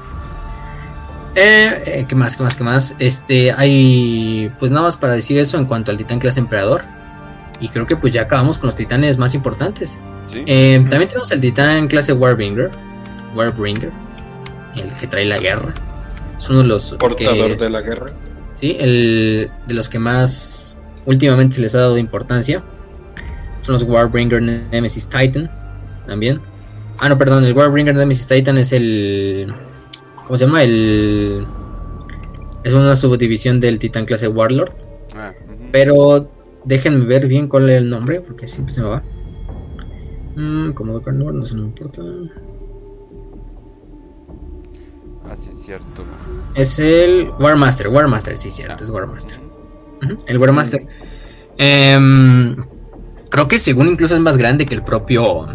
Eh, 1.34 1.82
eh, 1.86 2.06
¿Qué 2.08 2.14
más? 2.14 2.36
¿Qué 2.36 2.42
más? 2.42 2.56
¿Qué 2.56 2.64
más? 2.64 2.96
Este, 2.98 3.52
hay, 3.52 4.50
pues 4.58 4.70
nada 4.70 4.86
más 4.86 4.96
para 4.96 5.14
decir 5.14 5.38
eso 5.38 5.58
en 5.58 5.66
cuanto 5.66 5.90
al 5.90 5.96
titán 5.96 6.18
clase 6.18 6.40
emperador. 6.40 6.82
Y 7.60 7.68
creo 7.68 7.86
que 7.86 7.94
pues 7.94 8.12
ya 8.12 8.22
acabamos 8.22 8.58
con 8.58 8.68
los 8.68 8.74
titanes 8.74 9.18
más 9.18 9.34
importantes. 9.34 10.00
Eh, 10.32 10.84
también 10.88 11.08
tenemos 11.08 11.30
el 11.30 11.40
titán 11.40 11.88
clase 11.88 12.12
Warbringer, 12.12 12.70
Warbringer, 13.34 13.92
el 14.76 14.90
que 14.98 15.06
trae 15.06 15.26
la 15.26 15.36
guerra. 15.36 15.74
Es 16.36 16.48
uno 16.48 16.62
de 16.62 16.68
los... 16.68 16.92
Portador 16.92 17.56
de 17.56 17.70
la 17.70 17.82
guerra. 17.82 18.12
¿Sí? 18.60 18.76
El, 18.78 19.50
de 19.66 19.74
los 19.74 19.88
que 19.88 19.98
más 19.98 20.78
últimamente 21.06 21.56
se 21.56 21.62
les 21.62 21.74
ha 21.74 21.80
dado 21.80 21.96
importancia 21.98 22.62
son 23.62 23.74
los 23.74 23.82
Warbringer 23.82 24.42
Nemesis 24.42 25.08
Titan 25.08 25.50
también. 26.06 26.40
Ah, 26.98 27.08
no, 27.08 27.16
perdón, 27.16 27.44
el 27.44 27.54
Warbringer 27.54 27.94
Nemesis 27.94 28.26
Titan 28.26 28.58
es 28.58 28.72
el. 28.72 29.52
¿Cómo 30.26 30.36
se 30.36 30.44
llama? 30.44 30.62
El. 30.62 31.46
Es 32.62 32.74
una 32.74 32.94
subdivisión 32.94 33.58
del 33.60 33.78
Titan 33.78 34.04
clase 34.04 34.28
Warlord. 34.28 34.74
Ah, 35.14 35.32
Pero 35.72 36.30
déjenme 36.64 37.06
ver 37.06 37.26
bien 37.26 37.48
cuál 37.48 37.70
es 37.70 37.78
el 37.78 37.88
nombre, 37.88 38.20
porque 38.20 38.46
siempre 38.46 38.74
se 38.74 38.82
me 38.82 38.88
va. 38.88 39.02
Mm, 40.36 40.72
como 40.72 41.00
Carnivore, 41.00 41.36
no 41.36 41.46
se 41.46 41.56
me 41.56 41.62
importa. 41.62 42.02
Así 45.30 45.50
es 45.52 45.60
cierto. 45.64 46.04
Es 46.54 46.78
el 46.80 47.30
Warmaster, 47.38 47.88
Warmaster, 47.88 48.36
sí, 48.36 48.50
cierto, 48.50 48.82
es 48.82 48.90
Warmaster. 48.90 49.38
El 50.26 50.38
Warmaster. 50.38 50.82
Em, 51.56 52.56
creo 53.28 53.46
que 53.46 53.58
según 53.58 53.88
incluso 53.88 54.14
es 54.14 54.20
más 54.20 54.36
grande 54.36 54.66
que 54.66 54.74
el 54.74 54.82
propio. 54.82 55.46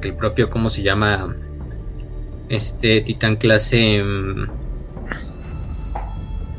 Que 0.00 0.08
el 0.08 0.14
propio, 0.14 0.50
¿cómo 0.50 0.70
se 0.70 0.82
llama? 0.82 1.34
Este 2.48 3.00
Titan 3.00 3.36
clase. 3.36 4.02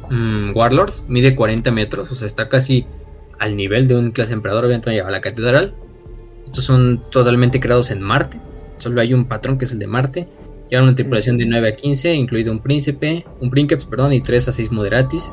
Um, 0.10 0.52
Warlords. 0.53 1.06
Mide 1.07 1.36
40 1.36 1.72
metros. 1.72 2.11
O 2.11 2.15
sea, 2.15 2.26
está 2.26 2.49
casi 2.49 2.88
al 3.38 3.56
nivel 3.56 3.88
de 3.88 3.95
un 3.95 4.11
clase 4.11 4.34
emperador. 4.34 4.65
Obviamente 4.65 4.91
lleva 4.91 5.11
la 5.11 5.22
catedral. 5.22 5.76
Estos 6.45 6.65
son 6.65 7.10
totalmente 7.10 7.60
creados 7.60 7.91
en 7.91 8.02
Marte. 8.02 8.40
Solo 8.77 8.99
hay 9.02 9.14
un 9.14 9.26
patrón 9.26 9.57
que 9.57 9.65
es 9.65 9.72
el 9.72 9.80
de 9.80 9.88
Marte. 9.88 10.27
Llevan 10.69 10.85
una 10.85 10.95
tripulación 10.95 11.37
de 11.37 11.45
9 11.45 11.69
a 11.69 11.75
15, 11.75 12.13
incluido 12.13 12.51
un 12.51 12.59
príncipe, 12.59 13.25
un 13.39 13.49
princeps, 13.49 13.85
perdón, 13.85 14.13
y 14.13 14.21
3 14.21 14.49
a 14.49 14.53
6 14.53 14.71
moderatis. 14.71 15.31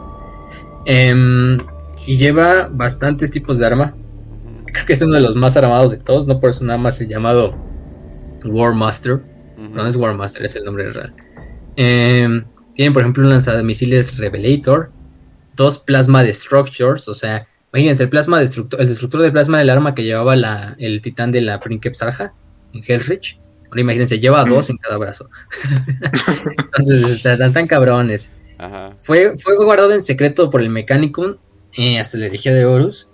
Em, 0.86 1.58
y 2.06 2.16
lleva 2.16 2.68
bastantes 2.72 3.30
tipos 3.30 3.58
de 3.58 3.66
arma. 3.66 3.94
Creo 4.66 4.86
que 4.86 4.92
es 4.94 5.02
uno 5.02 5.14
de 5.14 5.20
los 5.20 5.36
más 5.36 5.56
armados 5.56 5.90
de 5.90 5.98
todos, 5.98 6.26
no 6.26 6.40
por 6.40 6.50
eso 6.50 6.64
nada 6.64 6.78
más 6.78 7.00
es 7.00 7.08
llamado 7.08 7.54
War 8.44 8.74
Master. 8.74 9.20
No 9.58 9.86
es 9.86 9.96
War 9.96 10.14
Master, 10.14 10.44
es 10.44 10.56
el 10.56 10.64
nombre 10.64 10.92
real. 10.92 11.12
Eh, 11.76 12.42
tienen, 12.74 12.92
por 12.92 13.02
ejemplo, 13.02 13.24
un 13.24 13.30
lanzamisiles 13.30 14.16
Revelator, 14.18 14.90
dos 15.54 15.78
Plasma 15.78 16.22
Destructors, 16.22 17.08
o 17.08 17.14
sea, 17.14 17.46
imagínense, 17.72 18.04
el 18.04 18.08
plasma 18.08 18.38
destructor, 18.38 18.80
el 18.80 18.88
destructor 18.88 19.22
de 19.22 19.32
plasma 19.32 19.58
del 19.58 19.70
arma 19.70 19.94
que 19.94 20.04
llevaba 20.04 20.36
la, 20.36 20.76
el 20.78 21.02
titán 21.02 21.32
de 21.32 21.40
la 21.40 21.58
Princeps 21.60 22.02
Arja 22.02 22.32
en 22.72 22.82
Hellrich 22.86 23.38
Ahora 23.66 23.80
imagínense, 23.80 24.18
lleva 24.18 24.44
dos 24.44 24.70
en 24.70 24.76
cada 24.78 24.96
brazo. 24.96 25.28
Entonces 26.58 27.24
están 27.24 27.52
tan 27.52 27.66
cabrones. 27.66 28.30
Fue, 29.00 29.36
fue 29.36 29.56
guardado 29.56 29.92
en 29.92 30.02
secreto 30.02 30.48
por 30.50 30.62
el 30.62 30.70
Mechanicum 30.70 31.36
eh, 31.74 31.98
hasta 31.98 32.18
la 32.18 32.26
herejía 32.26 32.54
de 32.54 32.64
Horus. 32.64 33.10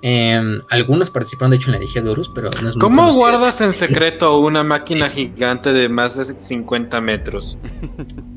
Em, 0.00 0.60
algunos 0.70 1.10
participaron 1.10 1.50
de 1.50 1.56
hecho 1.56 1.66
en 1.66 1.72
la 1.72 1.78
herejía 1.78 2.02
de 2.02 2.10
Horus, 2.10 2.30
pero 2.32 2.50
no 2.62 2.68
es 2.68 2.76
muy 2.76 2.80
¿Cómo 2.80 3.12
guardas 3.14 3.60
en 3.60 3.72
secreto 3.72 4.38
una 4.38 4.62
máquina 4.62 5.08
gigante 5.08 5.72
de 5.72 5.88
más 5.88 6.16
de 6.16 6.36
50 6.36 7.00
metros? 7.00 7.58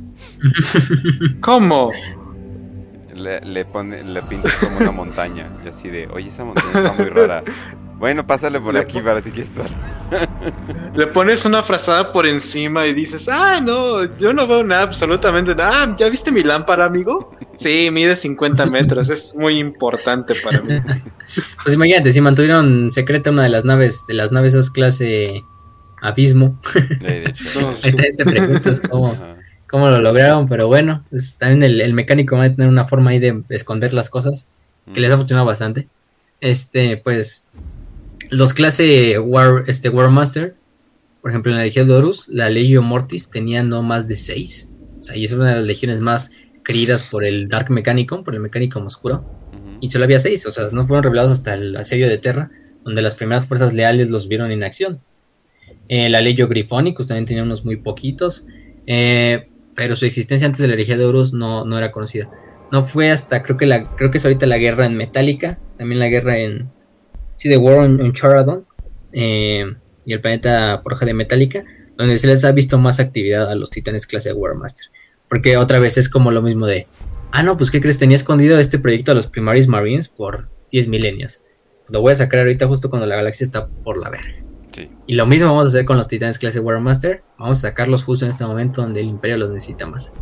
¿Cómo? 1.42 1.92
Le, 3.14 3.42
le, 3.42 3.66
pone, 3.66 4.04
le 4.04 4.22
pintas 4.24 4.56
como 4.56 4.78
una 4.78 4.92
montaña. 4.92 5.52
Y 5.64 5.68
así 5.68 5.90
de, 5.90 6.08
oye, 6.08 6.30
esa 6.30 6.44
montaña 6.44 6.72
está 6.74 6.94
muy 6.94 7.10
rara. 7.10 7.44
Bueno, 8.02 8.26
pásale 8.26 8.60
por 8.60 8.76
aquí 8.76 9.00
para 9.00 9.22
si 9.22 9.30
quieres 9.30 9.52
estar. 9.52 9.70
Le 10.96 11.06
pones 11.06 11.46
una 11.46 11.62
frazada 11.62 12.12
por 12.12 12.26
encima 12.26 12.88
y 12.88 12.96
dices, 12.96 13.30
ah, 13.30 13.62
no, 13.62 14.12
yo 14.18 14.34
no 14.34 14.48
veo 14.48 14.64
nada, 14.64 14.82
absolutamente 14.82 15.54
nada. 15.54 15.84
Ah, 15.84 15.96
¿Ya 15.96 16.10
viste 16.10 16.32
mi 16.32 16.42
lámpara, 16.42 16.86
amigo? 16.86 17.38
Sí, 17.54 17.90
mide 17.92 18.16
50 18.16 18.66
metros, 18.66 19.08
es 19.10 19.36
muy 19.38 19.60
importante 19.60 20.34
para 20.44 20.62
mí. 20.62 20.82
Pues 21.64 21.76
imagínate, 21.76 22.12
si 22.12 22.20
mantuvieron 22.22 22.90
secreta 22.90 23.30
una 23.30 23.44
de 23.44 23.50
las 23.50 23.66
naves, 23.66 24.04
de 24.08 24.16
las 24.16 24.32
naves 24.32 24.56
esas 24.56 24.72
clase 24.72 25.44
Abismo. 26.02 26.60
De 27.00 27.26
hecho. 27.26 27.62
No, 27.62 27.74
te, 27.74 28.14
te 28.14 28.26
preguntas 28.26 28.82
cómo, 28.90 29.16
cómo 29.70 29.90
lo 29.92 30.02
lograron, 30.02 30.48
pero 30.48 30.66
bueno, 30.68 31.04
pues, 31.12 31.38
también 31.38 31.62
el, 31.62 31.80
el 31.80 31.94
mecánico 31.94 32.36
va 32.36 32.46
a 32.46 32.50
tener 32.54 32.68
una 32.68 32.88
forma 32.88 33.12
ahí 33.12 33.20
de 33.20 33.44
esconder 33.50 33.94
las 33.94 34.10
cosas 34.10 34.50
que 34.92 35.00
les 35.00 35.12
ha 35.12 35.18
funcionado 35.18 35.46
bastante. 35.46 35.88
Este, 36.42 36.98
pues, 36.98 37.44
los 38.32 38.54
clase 38.54 39.20
War, 39.20 39.66
este, 39.68 39.90
Warmaster, 39.90 40.56
por 41.22 41.32
ejemplo, 41.32 41.52
en 41.52 41.60
la 41.60 41.66
Legión 41.66 41.88
de 41.88 41.94
Horus, 41.94 42.28
la 42.30 42.50
Legio 42.50 42.82
Mortis 42.82 43.30
tenía 43.30 43.62
no 43.62 43.84
más 43.84 44.08
de 44.08 44.16
6. 44.16 44.72
O 44.98 45.02
sea, 45.02 45.16
y 45.18 45.26
es 45.26 45.34
una 45.34 45.50
de 45.50 45.56
las 45.58 45.66
legiones 45.66 46.00
más 46.00 46.32
queridas 46.64 47.04
por 47.04 47.26
el 47.26 47.48
Dark 47.50 47.70
Mechanicum, 47.70 48.24
por 48.24 48.34
el 48.34 48.40
Mechanicum 48.40 48.86
Oscuro. 48.86 49.26
Y 49.82 49.90
solo 49.90 50.06
había 50.06 50.18
6, 50.18 50.46
o 50.46 50.52
sea, 50.52 50.70
no 50.72 50.88
fueron 50.88 51.04
revelados 51.04 51.32
hasta 51.32 51.56
el 51.56 51.76
asedio 51.76 52.08
de 52.08 52.18
Terra, 52.18 52.50
donde 52.84 53.02
las 53.02 53.16
primeras 53.16 53.46
fuerzas 53.46 53.74
leales 53.74 54.10
los 54.10 54.28
vieron 54.28 54.50
en 54.50 54.64
acción. 54.64 55.02
Eh, 55.90 56.10
la 56.10 56.22
Legio 56.22 56.48
Grifonicus 56.48 57.08
también 57.08 57.26
tenía 57.26 57.44
unos 57.44 57.66
muy 57.66 57.76
poquitos. 57.76 58.46
eh, 58.88 59.48
pero 59.76 59.96
su 59.96 60.06
existencia 60.06 60.46
antes 60.46 60.62
de 60.62 60.68
la 60.68 60.74
herejía 60.74 60.98
de 60.98 61.06
Horus 61.06 61.34
no, 61.34 61.66
no 61.66 61.78
era 61.78 61.92
conocida. 61.92 62.30
No 62.72 62.84
fue 62.84 63.10
hasta, 63.10 63.42
creo 63.42 63.58
que 63.58 63.66
la, 63.66 63.96
creo 63.96 64.12
que 64.12 64.18
es 64.18 64.26
ahorita 64.26 64.46
la 64.46 64.58
guerra 64.58 64.86
en 64.86 64.96
Metallica, 64.96 65.60
también 65.78 66.00
la 66.00 66.10
guerra 66.10 66.38
en, 66.38 66.70
sí, 67.42 67.50
de 67.50 67.58
War 67.58 67.80
on, 67.80 68.00
on 68.00 68.14
Charadon, 68.14 68.66
eh, 69.14 69.66
y 70.06 70.14
el 70.14 70.22
planeta 70.22 70.80
Forja 70.84 71.08
de 71.08 71.16
Metallica, 71.16 71.64
donde 71.98 72.20
se 72.20 72.28
les 72.28 72.46
ha 72.46 72.52
visto 72.52 72.78
más 72.78 73.00
actividad 73.00 73.50
a 73.50 73.56
los 73.56 73.72
titanes 73.72 74.06
clase 74.06 74.32
Warmaster. 74.32 74.88
Porque 75.28 75.58
otra 75.58 75.80
vez 75.80 75.98
es 75.98 76.08
como 76.08 76.30
lo 76.30 76.44
mismo 76.44 76.68
de, 76.68 76.86
ah, 77.32 77.42
no, 77.42 77.58
pues 77.58 77.72
¿qué 77.72 77.82
crees? 77.82 77.98
Tenía 77.98 78.16
escondido 78.16 78.60
este 78.60 78.78
proyecto 78.78 79.12
a 79.12 79.16
los 79.16 79.26
Primaris 79.26 79.68
Marines 79.68 80.08
por 80.08 80.50
10 80.72 80.88
milenios. 80.88 81.42
Lo 81.90 82.02
voy 82.02 82.14
a 82.14 82.16
sacar 82.16 82.42
ahorita 82.42 82.68
justo 82.68 82.92
cuando 82.92 83.08
la 83.08 83.16
galaxia 83.16 83.44
está 83.44 83.68
por 83.68 83.98
la 83.98 84.12
verga. 84.12 84.36
Sí. 84.72 84.90
Y 85.08 85.16
lo 85.16 85.26
mismo 85.26 85.48
vamos 85.48 85.66
a 85.66 85.70
hacer 85.70 85.86
con 85.86 85.98
los 85.98 86.08
titanes 86.08 86.38
clase 86.38 86.60
Warmaster. 86.60 87.24
Vamos 87.40 87.58
a 87.58 87.70
sacarlos 87.70 88.04
justo 88.04 88.26
en 88.26 88.30
este 88.30 88.46
momento 88.46 88.84
donde 88.84 89.02
el 89.02 89.08
imperio 89.08 89.38
los 89.38 89.50
necesita 89.50 89.88
más. 89.88 90.14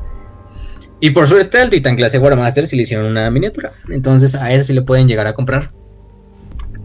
Y 1.01 1.09
por 1.11 1.27
suerte 1.27 1.59
al 1.59 1.69
titán 1.69 1.97
clase 1.97 2.17
Warmaster 2.17 2.65
sí 2.65 2.77
le 2.77 2.83
hicieron 2.83 3.07
una 3.07 3.29
miniatura. 3.29 3.71
Entonces 3.89 4.35
a 4.35 4.53
esa 4.53 4.63
sí 4.63 4.73
le 4.73 4.83
pueden 4.83 5.07
llegar 5.07 5.27
a 5.27 5.33
comprar. 5.33 5.73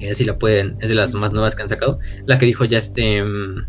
Esa 0.01 0.15
sí 0.15 0.25
la 0.25 0.39
pueden. 0.39 0.77
Es 0.81 0.89
de 0.89 0.95
las 0.95 1.15
más 1.15 1.33
nuevas 1.33 1.55
que 1.55 1.63
han 1.63 1.69
sacado. 1.69 1.99
La 2.27 2.39
que 2.39 2.47
dijo 2.47 2.65
ya 2.65 2.79
este... 2.79 3.23
mm, 3.23 3.67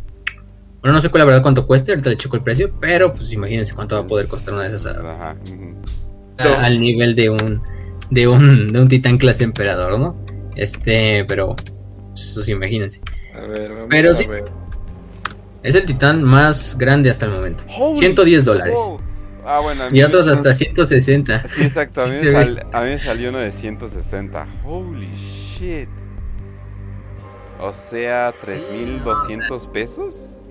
Bueno, 0.82 0.94
no 0.96 1.02
sé 1.02 1.10
cuál 1.10 1.20
la 1.22 1.26
verdad 1.26 1.42
cuánto 1.42 1.66
cueste. 1.68 1.92
Ahorita 1.92 2.10
le 2.10 2.18
checo 2.18 2.36
el 2.36 2.44
precio. 2.44 2.72
Pero 2.80 3.14
pues 3.14 3.32
imagínense 3.32 3.74
cuánto 3.74 3.96
va 3.96 4.02
a 4.02 4.08
poder 4.08 4.28
costar 4.28 4.54
una 4.54 4.64
de 4.64 4.76
esas 4.76 4.96
a- 4.98 5.36
a- 6.38 6.64
al 6.66 6.80
nivel 6.80 7.16
de 7.16 7.30
un 7.30 7.62
de 8.12 8.28
un 8.28 8.68
de 8.68 8.80
un 8.82 8.88
titán 8.88 9.18
clase 9.18 9.44
emperador, 9.44 9.98
¿no? 10.00 10.16
Este, 10.56 11.26
pero 11.26 11.56
pues, 12.12 12.30
eso 12.32 12.42
sí, 12.44 12.52
imagínense. 12.52 13.02
A 13.36 13.42
ver, 13.48 13.72
vamos 13.72 13.88
Pero 13.90 14.12
a 14.12 14.14
sí. 14.14 14.26
ver. 14.28 14.44
Es 15.64 15.74
el 15.76 15.86
titán 15.86 16.22
más 16.24 16.78
grande 16.78 17.10
hasta 17.10 17.26
el 17.26 17.32
momento. 17.32 17.64
Holy 17.80 17.98
110 17.98 18.46
dólares. 18.46 18.76
wow. 18.76 19.00
Ah, 19.48 19.60
bueno, 19.62 19.84
Y 19.92 20.02
otros 20.04 20.28
hasta 20.28 20.54
160. 20.54 21.44
sí, 21.56 21.64
exacto. 21.64 22.02
A 22.02 22.06
mí, 22.10 22.12
Sí, 22.20 22.26
me 22.26 22.46
se 22.46 22.54
sal- 22.56 22.68
a 22.74 22.82
mí 22.82 22.90
me 22.90 23.00
salió 23.00 23.30
uno 23.30 23.40
de 23.40 23.52
160. 23.52 24.46
Holy 24.64 25.08
shit. 25.58 25.90
O 27.60 27.72
sea, 27.74 28.34
3.200 28.40 29.68
pesos. 29.70 30.42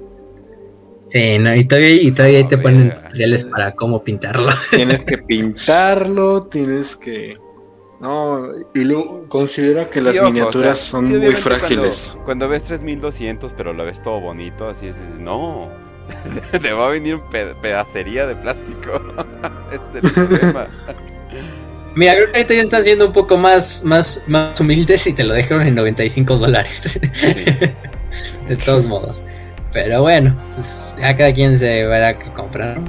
Sí, 1.06 1.38
no, 1.38 1.54
y 1.54 1.64
todavía, 1.64 1.92
y 2.02 2.10
todavía 2.12 2.38
ahí 2.38 2.48
te 2.48 2.58
ponen 2.58 2.88
ver. 2.88 3.02
tutoriales 3.02 3.44
para 3.44 3.74
cómo 3.74 4.02
pintarlo. 4.02 4.50
Tienes 4.70 5.04
que 5.04 5.18
pintarlo, 5.18 6.46
tienes 6.46 6.96
que. 6.96 7.36
No, 8.00 8.48
y 8.74 8.84
luego 8.84 9.28
considera 9.28 9.88
que 9.88 10.00
las 10.00 10.14
Sí, 10.14 10.20
ojo, 10.20 10.30
miniaturas 10.30 10.80
o 10.80 10.82
sea, 10.82 10.90
son 11.00 11.06
sí, 11.06 11.12
muy 11.14 11.34
frágiles. 11.34 12.10
Cuando, 12.12 12.24
cuando 12.24 12.48
ves 12.48 12.64
3200, 12.64 13.52
pero 13.52 13.72
lo 13.72 13.84
ves 13.84 14.02
todo 14.02 14.20
bonito, 14.20 14.68
así 14.68 14.88
es. 14.88 14.96
No, 15.18 15.68
te 16.60 16.72
va 16.72 16.86
a 16.86 16.90
venir 16.90 17.16
un 17.16 17.30
pe- 17.30 17.54
pedacería 17.62 18.26
de 18.26 18.34
plástico. 18.36 18.92
Ese 19.72 19.98
es 19.98 20.16
el 20.18 20.28
problema. 20.28 20.66
Mira, 21.94 22.14
creo 22.14 22.32
que 22.32 22.38
ahorita 22.38 22.54
ya 22.54 22.62
están 22.62 22.84
siendo 22.84 23.06
un 23.06 23.12
poco 23.12 23.38
más, 23.38 23.82
más, 23.84 24.22
más 24.26 24.58
humildes 24.60 25.06
y 25.06 25.12
te 25.12 25.22
lo 25.24 25.34
dejaron 25.34 25.66
en 25.66 25.74
95 25.76 26.36
dólares. 26.36 26.98
de 28.48 28.56
todos 28.56 28.86
modos. 28.86 29.24
Pero 29.72 30.02
bueno, 30.02 30.36
pues 30.54 30.96
ya 31.00 31.16
cada 31.16 31.32
quien 31.32 31.58
se 31.58 31.84
verá 31.86 32.18
que 32.18 32.30
comprar. 32.32 32.78
Ujú. 32.78 32.88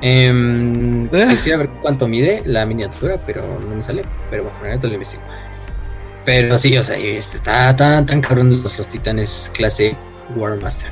Em, 0.00 1.06
Eh. 1.06 1.26
Quisiera 1.30 1.58
ver 1.58 1.68
cuánto 1.82 2.06
mide 2.06 2.42
la 2.44 2.64
miniatura, 2.66 3.18
pero 3.26 3.42
no 3.60 3.74
me 3.76 3.82
sale. 3.82 4.02
Pero 4.30 4.44
bueno, 4.44 4.58
ahorita 4.62 4.86
lo 4.88 4.94
investigo. 4.94 5.22
Pero 6.24 6.58
sí, 6.58 6.76
o 6.76 6.82
sea, 6.84 6.96
este, 6.96 7.38
está 7.38 7.74
tan, 7.74 8.04
tan 8.04 8.20
cabrón 8.20 8.62
los, 8.62 8.76
los 8.78 8.88
titanes 8.88 9.50
clase 9.54 9.96
Warmaster. 10.36 10.90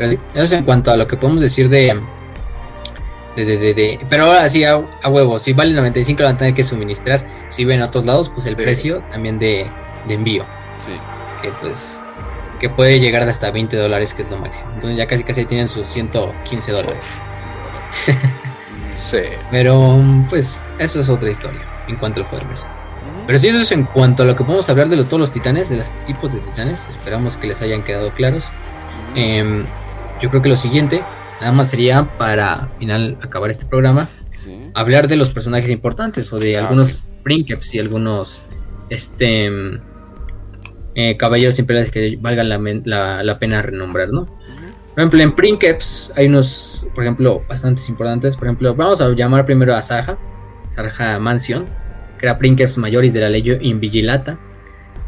Eso 0.00 0.18
es 0.42 0.52
en 0.52 0.64
cuanto 0.64 0.90
a 0.90 0.96
lo 0.96 1.06
que 1.06 1.16
podemos 1.16 1.42
decir 1.42 1.68
de. 1.68 1.98
De, 3.36 3.44
de, 3.44 3.56
de- 3.58 3.74
de- 3.74 4.00
pero 4.08 4.26
ahora 4.26 4.48
sí, 4.48 4.64
a, 4.64 4.80
a 5.02 5.08
huevo, 5.08 5.38
si 5.38 5.52
vale 5.52 5.72
95 5.74 6.20
lo 6.22 6.26
van 6.28 6.34
a 6.36 6.38
tener 6.38 6.54
que 6.54 6.62
suministrar. 6.62 7.26
Si 7.48 7.64
ven 7.64 7.82
a 7.82 7.86
otros 7.86 8.06
lados, 8.06 8.28
pues 8.30 8.46
el 8.46 8.56
Sí. 8.56 8.62
precio 8.62 9.02
también 9.10 9.38
de, 9.38 9.70
de 10.08 10.14
envío. 10.14 10.44
Sí. 10.84 10.92
Que 11.42 11.50
pues. 11.60 12.00
Que 12.60 12.70
puede 12.70 13.00
llegar 13.00 13.24
de 13.24 13.30
hasta 13.30 13.50
20 13.50 13.76
dólares, 13.76 14.14
que 14.14 14.22
es 14.22 14.30
lo 14.30 14.38
máximo. 14.38 14.70
Entonces 14.74 14.96
ya 14.96 15.06
casi 15.06 15.24
casi 15.24 15.44
tienen 15.44 15.68
sus 15.68 15.86
115 15.88 16.72
dólares. 16.72 17.16
Sí. 18.92 19.18
Pero 19.50 20.00
pues 20.30 20.62
eso 20.78 21.00
es 21.00 21.10
otra 21.10 21.30
historia 21.30 21.60
en 21.88 21.96
cuanto 21.96 22.20
al 22.20 22.26
juego 22.26 22.44
de 22.44 22.50
mesa. 22.50 22.66
Ujú. 22.68 23.26
Pero 23.26 23.38
sí, 23.38 23.48
eso 23.48 23.58
es 23.60 23.72
en 23.72 23.84
cuanto 23.84 24.22
a 24.22 24.26
lo 24.26 24.36
que 24.36 24.44
podemos 24.44 24.68
hablar 24.68 24.88
de 24.88 24.96
los- 24.96 25.06
todos 25.08 25.20
los 25.20 25.32
titanes, 25.32 25.68
de 25.68 25.76
los 25.78 25.90
tipos 26.06 26.32
de 26.32 26.38
titanes. 26.40 26.86
Esperamos 26.88 27.36
que 27.36 27.48
les 27.48 27.60
hayan 27.60 27.82
quedado 27.82 28.10
claros. 28.12 28.52
Em, 29.14 29.66
yo 30.22 30.30
creo 30.30 30.40
que 30.40 30.48
lo 30.48 30.56
siguiente, 30.56 31.02
nada 31.40 31.52
más 31.52 31.70
sería 31.70 32.16
para 32.18 32.68
final 32.78 33.18
acabar 33.22 33.50
este 33.50 33.66
programa, 33.66 34.08
Sí. 34.44 34.70
hablar 34.74 35.08
de 35.08 35.16
los 35.16 35.30
personajes 35.30 35.70
importantes 35.70 36.32
o 36.32 36.38
de 36.38 36.56
Ah, 36.56 36.60
algunos 36.62 37.04
princeps 37.22 37.74
y 37.74 37.78
algunos 37.78 38.42
este 38.90 39.44
em, 39.46 39.80
eh, 40.94 41.16
caballeros 41.16 41.58
imperiales 41.58 41.90
que 41.90 42.18
valgan 42.20 42.48
la, 42.48 42.58
la- 42.84 43.22
la 43.22 43.38
pena 43.38 43.62
renombrar, 43.62 44.10
¿no? 44.10 44.26
Por 44.26 45.00
ejemplo, 45.00 45.22
en 45.22 45.34
Princeps 45.34 46.12
hay 46.14 46.26
unos, 46.26 46.86
por 46.94 47.02
ejemplo, 47.02 47.42
bastantes 47.48 47.88
importantes. 47.88 48.36
Por 48.36 48.46
ejemplo, 48.46 48.76
vamos 48.76 49.00
a 49.00 49.08
llamar 49.10 49.44
primero 49.44 49.74
a 49.74 49.82
Sarja, 49.82 50.16
Sarja 50.70 51.18
Mansion, 51.18 51.66
que 52.16 52.26
era 52.26 52.38
Princeps 52.38 52.78
Majoris 52.78 53.12
de 53.12 53.20
la 53.20 53.28
ley 53.28 53.58
Invigilata. 53.62 54.38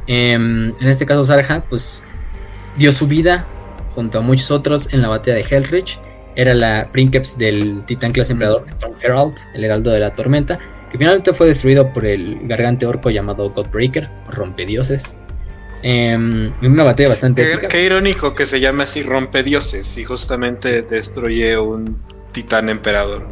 Em, 0.08 0.70
en 0.80 0.88
este 0.88 1.06
caso, 1.06 1.24
Sarja, 1.24 1.62
pues, 1.68 2.02
dio 2.76 2.92
su 2.92 3.06
vida 3.06 3.46
junto 3.94 4.18
a 4.18 4.22
muchos 4.22 4.50
otros 4.50 4.92
en 4.92 5.02
la 5.02 5.08
batalla 5.08 5.36
de 5.36 5.42
Hellrich. 5.48 6.00
Era 6.36 6.54
la 6.54 6.88
Princeps 6.92 7.38
del 7.38 7.84
titán 7.86 8.12
clase 8.12 8.32
emperador 8.32 8.64
Storm 8.72 8.94
Herald, 9.00 9.34
el 9.54 9.64
heraldo 9.64 9.90
de 9.90 10.00
la 10.00 10.14
tormenta, 10.14 10.58
que 10.90 10.98
finalmente 10.98 11.32
fue 11.32 11.46
destruido 11.48 11.92
por 11.92 12.06
el 12.06 12.38
gargante 12.46 12.86
orco 12.86 13.10
llamado 13.10 13.50
Godbreaker, 13.50 14.08
rompedioses. 14.30 15.16
Em, 15.82 16.52
en 16.62 16.72
una 16.72 16.84
batalla 16.84 17.10
bastante 17.10 17.42
Qué, 17.42 17.52
épica. 17.52 17.68
qué 17.68 17.84
irónico 17.84 18.34
que 18.34 18.46
se 18.46 18.60
llame 18.60 18.82
así 18.84 19.02
rompedioses 19.02 19.96
y 19.98 20.04
justamente 20.04 20.82
destruye 20.82 21.58
un 21.58 21.96
titán 22.32 22.68
emperador. 22.68 23.26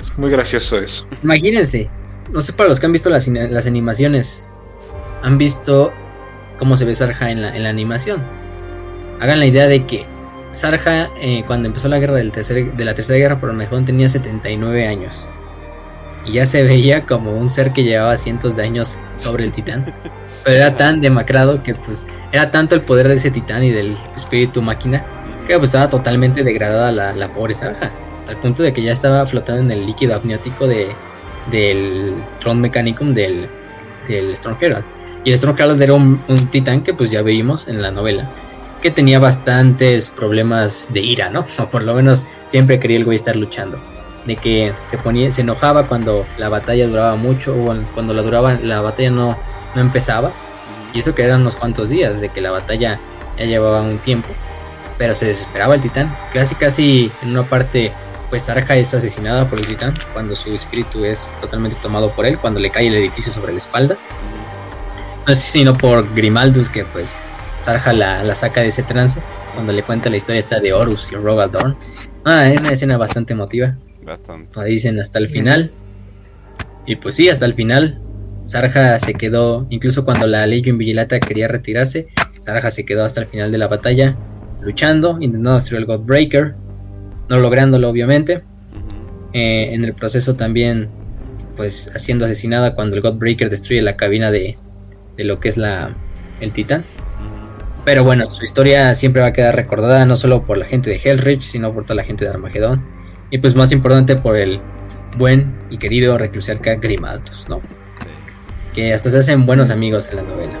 Es 0.00 0.16
muy 0.16 0.30
gracioso 0.30 0.78
eso. 0.78 1.06
Imagínense, 1.24 1.90
no 2.32 2.40
sé 2.40 2.52
para 2.52 2.68
los 2.68 2.78
que 2.78 2.86
han 2.86 2.92
visto 2.92 3.10
las, 3.10 3.26
las 3.26 3.66
animaciones, 3.66 4.48
han 5.22 5.38
visto 5.38 5.92
cómo 6.58 6.76
se 6.76 6.84
ve 6.84 6.94
Sarja 6.94 7.30
en 7.30 7.42
la, 7.42 7.56
en 7.56 7.64
la 7.64 7.70
animación. 7.70 8.22
Hagan 9.20 9.40
la 9.40 9.46
idea 9.46 9.66
de 9.66 9.86
que 9.86 10.06
Sarja, 10.52 11.08
eh, 11.20 11.44
cuando 11.46 11.68
empezó 11.68 11.88
la 11.88 11.98
guerra 11.98 12.14
del 12.16 12.30
tercer- 12.32 12.72
de 12.72 12.84
la 12.84 12.94
tercera 12.94 13.18
guerra 13.18 13.40
por 13.40 13.50
Armagedón, 13.50 13.84
tenía 13.84 14.08
79 14.08 14.86
años. 14.86 15.28
Y 16.26 16.32
ya 16.34 16.46
se 16.46 16.62
veía 16.66 17.04
como 17.06 17.32
un 17.36 17.48
ser 17.48 17.72
que 17.72 17.82
llevaba 17.84 18.16
cientos 18.16 18.54
de 18.56 18.62
años 18.64 18.98
sobre 19.12 19.44
el 19.44 19.52
titán. 19.52 19.92
Pero 20.44 20.56
era 20.56 20.76
tan 20.76 21.00
demacrado 21.00 21.62
que 21.62 21.74
pues 21.74 22.06
era 22.32 22.50
tanto 22.50 22.74
el 22.74 22.82
poder 22.82 23.08
de 23.08 23.14
ese 23.14 23.30
titán 23.30 23.62
y 23.64 23.70
del 23.70 23.96
espíritu 24.16 24.60
máquina 24.62 25.04
que 25.46 25.56
pues 25.58 25.70
estaba 25.70 25.88
totalmente 25.88 26.42
degradada 26.44 26.92
la, 26.92 27.12
la 27.12 27.28
pobre 27.32 27.54
Sarja. 27.54 27.90
Hasta 28.18 28.32
el 28.32 28.38
punto 28.38 28.62
de 28.62 28.72
que 28.72 28.82
ya 28.82 28.92
estaba 28.92 29.24
flotando 29.26 29.62
en 29.62 29.70
el 29.70 29.86
líquido 29.86 30.14
amniótico 30.14 30.66
de, 30.68 30.88
del 31.50 32.14
Tron 32.40 32.60
Mechanicum 32.60 33.14
del, 33.14 33.48
del 34.06 34.30
Storm 34.32 34.56
Herald. 34.60 34.84
Y 35.24 35.30
el 35.30 35.34
Storm 35.34 35.56
Herald 35.58 35.80
era 35.82 35.94
un, 35.94 36.22
un 36.28 36.46
titán 36.48 36.82
que 36.82 36.94
pues 36.94 37.10
ya 37.10 37.22
vimos 37.22 37.66
en 37.68 37.80
la 37.82 37.90
novela. 37.90 38.30
Que 38.82 38.90
tenía 38.90 39.18
bastantes 39.18 40.10
problemas 40.10 40.88
de 40.92 41.00
ira, 41.00 41.30
¿no? 41.30 41.46
O 41.58 41.68
por 41.68 41.82
lo 41.82 41.94
menos 41.94 42.26
siempre 42.46 42.78
quería 42.80 42.98
el 42.98 43.04
güey 43.04 43.16
estar 43.16 43.36
luchando. 43.36 43.78
De 44.26 44.36
que 44.36 44.72
se 44.84 44.98
ponía, 44.98 45.30
se 45.30 45.40
enojaba 45.40 45.88
cuando 45.88 46.26
la 46.38 46.48
batalla 46.48 46.86
duraba 46.86 47.16
mucho 47.16 47.54
o 47.54 47.74
cuando 47.94 48.14
la 48.14 48.22
duraba, 48.22 48.52
la 48.54 48.80
batalla 48.80 49.10
no, 49.10 49.38
no 49.74 49.80
empezaba. 49.80 50.32
Y 50.92 51.00
eso 51.00 51.14
que 51.14 51.22
eran 51.22 51.40
unos 51.40 51.56
cuantos 51.56 51.88
días 51.88 52.20
de 52.20 52.28
que 52.28 52.40
la 52.40 52.50
batalla 52.50 53.00
ya 53.38 53.44
llevaba 53.46 53.80
un 53.80 53.98
tiempo. 53.98 54.28
Pero 54.98 55.14
se 55.14 55.26
desesperaba 55.26 55.74
el 55.74 55.80
titán. 55.80 56.14
Casi 56.32 56.54
casi 56.54 57.10
en 57.22 57.30
una 57.30 57.44
parte 57.44 57.92
pues 58.32 58.44
Sarja 58.44 58.76
es 58.76 58.94
asesinada 58.94 59.46
por 59.46 59.58
el 59.58 59.66
titán 59.66 59.92
cuando 60.14 60.34
su 60.34 60.54
espíritu 60.54 61.04
es 61.04 61.30
totalmente 61.42 61.76
tomado 61.82 62.12
por 62.12 62.24
él, 62.24 62.38
cuando 62.38 62.60
le 62.60 62.70
cae 62.70 62.86
el 62.86 62.94
edificio 62.94 63.30
sobre 63.30 63.52
la 63.52 63.58
espalda. 63.58 63.98
No 65.26 65.34
sé 65.34 65.40
si 65.42 65.64
no 65.64 65.76
por 65.76 66.14
Grimaldus, 66.14 66.70
que 66.70 66.86
pues 66.86 67.14
Sarja 67.62 67.92
la, 67.92 68.34
saca 68.34 68.60
de 68.60 68.68
ese 68.68 68.82
trance, 68.82 69.22
cuando 69.54 69.72
le 69.72 69.84
cuenta 69.84 70.10
la 70.10 70.16
historia 70.16 70.40
esta 70.40 70.58
de 70.58 70.72
Horus 70.72 71.12
y 71.12 71.14
Rogaldorn. 71.14 71.76
Ah, 72.24 72.48
es 72.48 72.60
una 72.60 72.70
escena 72.70 72.96
bastante 72.96 73.34
emotiva. 73.34 73.78
Bastante. 74.02 74.64
dicen 74.64 74.98
hasta 74.98 75.20
el 75.20 75.28
final. 75.28 75.70
Y 76.86 76.96
pues 76.96 77.14
sí, 77.14 77.28
hasta 77.28 77.46
el 77.46 77.54
final. 77.54 78.00
Sarja 78.44 78.98
se 78.98 79.14
quedó, 79.14 79.68
incluso 79.70 80.04
cuando 80.04 80.26
la 80.26 80.44
Legion 80.48 80.76
Vigilata 80.76 81.20
quería 81.20 81.46
retirarse, 81.46 82.08
Sarja 82.40 82.72
se 82.72 82.84
quedó 82.84 83.04
hasta 83.04 83.20
el 83.20 83.28
final 83.28 83.52
de 83.52 83.58
la 83.58 83.68
batalla, 83.68 84.16
luchando, 84.60 85.18
intentando 85.20 85.54
destruir 85.54 85.82
el 85.82 85.86
Godbreaker, 85.86 86.56
no 87.28 87.38
lográndolo 87.38 87.88
obviamente. 87.88 88.42
Eh, 89.32 89.72
en 89.72 89.84
el 89.84 89.94
proceso 89.94 90.34
también, 90.34 90.88
pues, 91.56 91.92
siendo 91.94 92.24
asesinada 92.24 92.74
cuando 92.74 92.96
el 92.96 93.02
Godbreaker 93.02 93.48
destruye 93.48 93.80
la 93.80 93.96
cabina 93.96 94.32
de, 94.32 94.58
de 95.16 95.24
lo 95.24 95.38
que 95.38 95.48
es 95.48 95.56
la, 95.56 95.94
el 96.40 96.50
Titán. 96.50 96.84
Pero 97.84 98.04
bueno, 98.04 98.30
su 98.30 98.44
historia 98.44 98.94
siempre 98.94 99.22
va 99.22 99.28
a 99.28 99.32
quedar 99.32 99.56
recordada 99.56 100.04
no 100.04 100.16
solo 100.16 100.44
por 100.44 100.56
la 100.56 100.66
gente 100.66 100.90
de 100.90 101.00
Hellrich, 101.02 101.42
sino 101.42 101.72
por 101.72 101.82
toda 101.84 101.96
la 101.96 102.04
gente 102.04 102.24
de 102.24 102.30
Armagedón. 102.30 102.84
Y 103.30 103.38
pues 103.38 103.54
más 103.54 103.72
importante 103.72 104.14
por 104.16 104.36
el 104.36 104.60
buen 105.16 105.54
y 105.70 105.78
querido 105.78 106.16
reclusiarca 106.16 106.76
Grimaldos, 106.76 107.48
¿no? 107.48 107.60
Que 108.74 108.92
hasta 108.92 109.10
se 109.10 109.18
hacen 109.18 109.46
buenos 109.46 109.70
amigos 109.70 110.08
en 110.10 110.16
la 110.16 110.22
novela. 110.22 110.58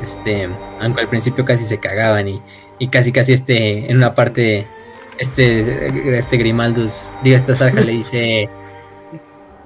Este, 0.00 0.48
aunque 0.80 1.02
al 1.02 1.08
principio 1.08 1.44
casi 1.44 1.64
se 1.64 1.78
cagaban 1.78 2.28
y, 2.28 2.42
y 2.78 2.88
casi 2.88 3.12
casi 3.12 3.32
este, 3.32 3.90
en 3.90 3.96
una 3.96 4.14
parte, 4.14 4.66
este, 5.18 6.16
este 6.16 6.36
Grimaldus, 6.36 7.12
diga 7.22 7.36
esta 7.36 7.52
Sarja 7.52 7.80
le 7.80 7.92
dice, 7.92 8.48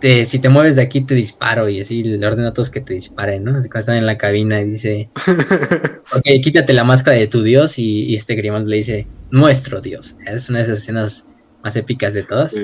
si 0.03 0.39
te 0.41 0.49
mueves 0.49 0.77
de 0.77 0.83
aquí 0.83 1.03
te 1.03 1.15
disparo 1.15 1.69
y 1.69 1.81
así 1.81 2.03
le 2.03 2.27
ordena 2.27 2.49
a 2.49 2.53
todos 2.53 2.71
que 2.71 2.81
te 2.81 2.95
disparen, 2.95 3.45
¿no? 3.45 3.57
Así 3.57 3.69
cuando 3.69 3.81
están 3.81 3.97
en 3.97 4.07
la 4.07 4.19
cabina 4.19 4.61
y 4.61 4.71
dice, 4.71 5.11
ok, 6.13 6.43
quítate 6.43 6.73
la 6.73 6.85
máscara 6.85 7.17
de 7.17 7.29
tu 7.29 7.43
dios 7.43 7.79
y, 7.79 8.15
este 8.15 8.35
Grimald 8.35 8.67
le 8.67 8.77
dice, 8.77 9.07
nuestro 9.31 9.81
dios. 9.81 10.17
Es 10.27 10.49
una 10.49 10.59
de 10.59 10.65
esas 10.65 10.79
escenas 10.79 11.27
más 11.63 11.77
épicas 11.77 12.15
de 12.15 12.25
todas. 12.25 12.55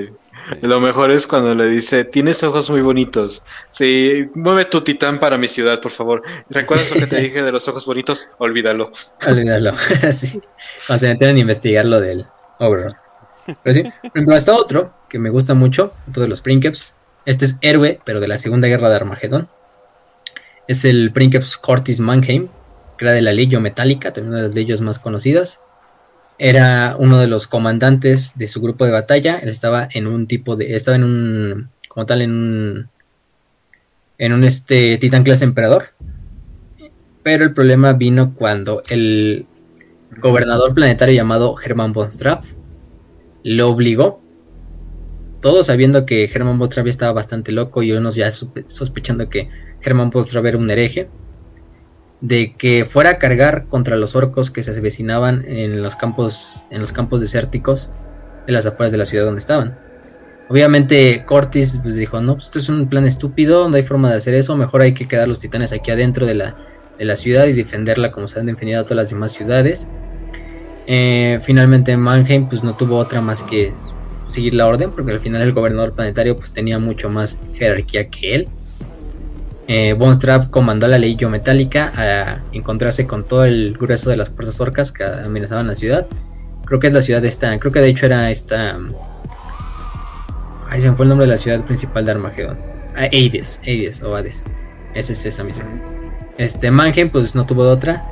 Lo 0.61 0.79
mejor 0.81 1.11
es 1.11 1.27
cuando 1.27 1.53
le 1.53 1.67
dice, 1.67 2.03
tienes 2.03 2.43
ojos 2.43 2.69
muy 2.69 2.81
bonitos. 2.81 3.43
Sí, 3.69 4.27
mueve 4.33 4.65
tu 4.65 4.81
titán 4.81 5.19
para 5.19 5.37
mi 5.37 5.47
ciudad, 5.47 5.79
por 5.79 5.91
favor. 5.91 6.23
¿Recuerdas 6.49 6.91
lo 6.91 6.99
que 6.99 7.07
te 7.07 7.17
dije 7.21 7.41
de 7.41 7.51
los 7.51 7.67
ojos 7.67 7.85
bonitos? 7.85 8.27
Olvídalo. 8.37 8.91
Olvídalo, 9.27 9.73
sí. 10.11 10.41
O 10.89 10.97
sea, 10.97 11.17
tienen 11.17 11.37
a 11.37 11.39
investigar 11.39 11.85
lo 11.85 12.01
del 12.01 12.25
Overall. 12.59 12.95
Pero 13.63 13.73
sí, 13.73 13.83
pero 14.13 14.33
hasta 14.33 14.53
otro 14.53 14.93
que 15.09 15.17
me 15.17 15.29
gusta 15.29 15.53
mucho, 15.53 15.93
todos 16.13 16.29
los 16.29 16.41
Princeps, 16.41 16.95
este 17.25 17.45
es 17.45 17.57
héroe, 17.61 17.99
pero 18.05 18.19
de 18.19 18.27
la 18.27 18.37
Segunda 18.37 18.67
Guerra 18.67 18.89
de 18.89 18.95
Armagedón. 18.95 19.49
Es 20.67 20.85
el 20.85 21.11
Princeps 21.11 21.57
Cortis 21.57 21.99
Mannheim, 21.99 22.47
que 22.97 23.05
era 23.05 23.13
de 23.13 23.21
la 23.21 23.33
Legio 23.33 23.59
Metálica, 23.59 24.13
también 24.13 24.33
una 24.33 24.41
de 24.41 24.47
las 24.47 24.55
leyes 24.55 24.81
más 24.81 24.99
conocidas. 24.99 25.59
Era 26.37 26.95
uno 26.97 27.19
de 27.19 27.27
los 27.27 27.47
comandantes 27.47 28.37
de 28.37 28.47
su 28.47 28.61
grupo 28.61 28.85
de 28.85 28.91
batalla. 28.91 29.39
Él 29.39 29.49
estaba 29.49 29.87
en 29.91 30.07
un 30.07 30.25
tipo 30.27 30.55
de. 30.55 30.75
Estaba 30.75 30.95
en 30.95 31.03
un. 31.03 31.69
como 31.89 32.05
tal, 32.05 32.21
en 32.21 32.31
un. 32.31 32.89
En 34.17 34.33
un 34.33 34.43
este. 34.43 34.97
Titan 34.97 35.23
clase 35.23 35.43
emperador. 35.43 35.89
Pero 37.23 37.43
el 37.43 37.53
problema 37.53 37.93
vino 37.93 38.33
cuando 38.35 38.81
el 38.89 39.45
gobernador 40.17 40.73
planetario 40.73 41.15
llamado 41.15 41.55
Hermann 41.61 41.93
von 41.93 42.11
Straff 42.11 42.53
lo 43.43 43.69
obligó 43.69 44.21
todos 45.41 45.67
sabiendo 45.67 46.05
que 46.05 46.27
Germán 46.27 46.59
Bostrav 46.59 46.87
estaba 46.87 47.13
bastante 47.13 47.51
loco 47.51 47.83
y 47.83 47.91
unos 47.91 48.15
ya 48.15 48.31
sospechando 48.31 49.29
que 49.29 49.49
Germán 49.81 50.09
Bostrav 50.09 50.45
era 50.45 50.57
un 50.57 50.69
hereje, 50.69 51.09
de 52.21 52.55
que 52.57 52.85
fuera 52.85 53.11
a 53.11 53.17
cargar 53.17 53.65
contra 53.67 53.95
los 53.95 54.15
orcos 54.15 54.51
que 54.51 54.61
se 54.61 54.77
avecinaban 54.77 55.45
en 55.47 55.81
los 55.81 55.95
campos, 55.95 56.65
en 56.69 56.79
los 56.79 56.91
campos 56.91 57.21
desérticos 57.21 57.91
de 58.45 58.53
las 58.53 58.65
afueras 58.65 58.91
de 58.91 58.97
la 58.97 59.05
ciudad 59.05 59.25
donde 59.25 59.39
estaban. 59.39 59.77
Obviamente 60.49 61.23
Cortis 61.25 61.79
pues, 61.81 61.95
dijo, 61.95 62.19
no, 62.19 62.33
pues, 62.33 62.45
esto 62.45 62.59
es 62.59 62.67
un 62.69 62.89
plan 62.89 63.05
estúpido, 63.05 63.69
no 63.69 63.75
hay 63.75 63.83
forma 63.83 64.09
de 64.09 64.17
hacer 64.17 64.33
eso, 64.33 64.57
mejor 64.57 64.81
hay 64.81 64.93
que 64.93 65.07
quedar 65.07 65.27
los 65.27 65.39
titanes 65.39 65.71
aquí 65.71 65.91
adentro 65.91 66.25
de 66.25 66.33
la, 66.33 66.55
de 66.97 67.05
la 67.05 67.15
ciudad 67.15 67.45
y 67.45 67.53
defenderla 67.53 68.11
como 68.11 68.27
se 68.27 68.39
han 68.39 68.47
defendido 68.47 68.83
todas 68.83 68.97
las 68.97 69.09
demás 69.09 69.31
ciudades. 69.31 69.87
Eh, 70.87 71.39
finalmente 71.43 71.95
Mannheim 71.95 72.49
pues 72.49 72.63
no 72.63 72.75
tuvo 72.75 72.97
otra 72.97 73.21
más 73.21 73.43
que 73.43 73.71
seguir 74.29 74.53
la 74.53 74.67
orden, 74.67 74.91
porque 74.91 75.11
al 75.11 75.19
final 75.19 75.41
el 75.41 75.53
gobernador 75.53 75.93
planetario 75.93 76.37
pues 76.37 76.53
tenía 76.53 76.79
mucho 76.79 77.09
más 77.09 77.39
jerarquía 77.53 78.07
que 78.09 78.35
él. 78.35 78.47
Eh, 79.67 79.93
Von 79.93 80.17
comandó 80.49 80.87
la 80.87 80.97
ley 80.97 81.15
geometálica 81.17 81.91
a 81.95 82.41
encontrarse 82.53 83.05
con 83.05 83.23
todo 83.23 83.45
el 83.45 83.77
grueso 83.79 84.09
de 84.09 84.17
las 84.17 84.31
fuerzas 84.31 84.59
orcas 84.59 84.91
que 84.91 85.03
amenazaban 85.03 85.67
la 85.67 85.75
ciudad. 85.75 86.07
Creo 86.65 86.79
que 86.79 86.87
es 86.87 86.93
la 86.93 87.01
ciudad 87.01 87.23
esta, 87.23 87.57
creo 87.59 87.71
que 87.71 87.79
de 87.79 87.89
hecho 87.89 88.05
era 88.05 88.31
esta... 88.31 88.79
Ahí 90.69 90.81
se 90.81 90.89
me 90.89 90.95
fue 90.95 91.05
el 91.05 91.09
nombre 91.09 91.27
de 91.27 91.33
la 91.33 91.37
ciudad 91.37 91.63
principal 91.65 92.05
de 92.05 92.11
Armagedón. 92.11 92.57
Ah, 92.95 93.09
Aides, 93.11 93.59
Aides 93.65 94.01
o 94.03 94.15
Hades. 94.15 94.43
Esa 94.93 95.11
es 95.11 95.25
esa 95.25 95.43
misma. 95.43 95.65
Este, 96.37 96.71
Mannheim 96.71 97.09
pues 97.09 97.35
no 97.35 97.45
tuvo 97.45 97.65
de 97.65 97.71
otra. 97.71 98.05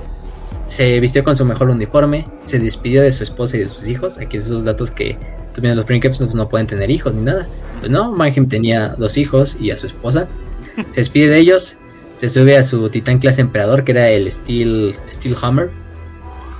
Se 0.65 0.99
vistió 0.99 1.23
con 1.23 1.35
su 1.35 1.45
mejor 1.45 1.69
uniforme, 1.69 2.27
se 2.41 2.59
despidió 2.59 3.01
de 3.01 3.11
su 3.11 3.23
esposa 3.23 3.57
y 3.57 3.61
de 3.61 3.67
sus 3.67 3.87
hijos. 3.87 4.17
Aquí 4.17 4.37
esos 4.37 4.63
datos 4.63 4.91
que 4.91 5.17
los 5.61 5.85
Princeps 5.85 6.19
pues, 6.19 6.35
no 6.35 6.49
pueden 6.49 6.67
tener 6.67 6.89
hijos 6.89 7.13
ni 7.13 7.21
nada. 7.21 7.47
Pues 7.79 7.91
no, 7.91 8.11
Mannheim 8.11 8.47
tenía 8.47 8.95
dos 8.97 9.17
hijos 9.17 9.57
y 9.59 9.71
a 9.71 9.77
su 9.77 9.87
esposa. 9.87 10.27
Se 10.89 11.01
despide 11.01 11.29
de 11.29 11.39
ellos, 11.39 11.77
se 12.15 12.29
sube 12.29 12.57
a 12.57 12.63
su 12.63 12.89
titán 12.89 13.19
clase 13.19 13.41
emperador, 13.41 13.83
que 13.83 13.91
era 13.91 14.09
el 14.09 14.29
Steel, 14.31 14.95
Steel 15.07 15.35
Hammer, 15.41 15.69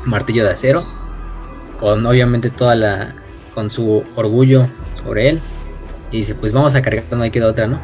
martillo 0.06 0.44
de 0.44 0.52
acero, 0.52 0.86
con 1.80 2.06
obviamente 2.06 2.52
toda 2.52 2.76
la. 2.76 3.16
con 3.56 3.72
su 3.72 4.04
orgullo 4.16 4.68
sobre 5.04 5.30
él. 5.30 5.42
Y 6.12 6.18
dice: 6.18 6.36
Pues 6.36 6.54
vamos 6.54 6.76
a 6.76 6.82
cargar, 6.84 7.06
no 7.10 7.24
hay 7.24 7.32
que 7.32 7.44
otra, 7.44 7.66
¿no? 7.66 7.80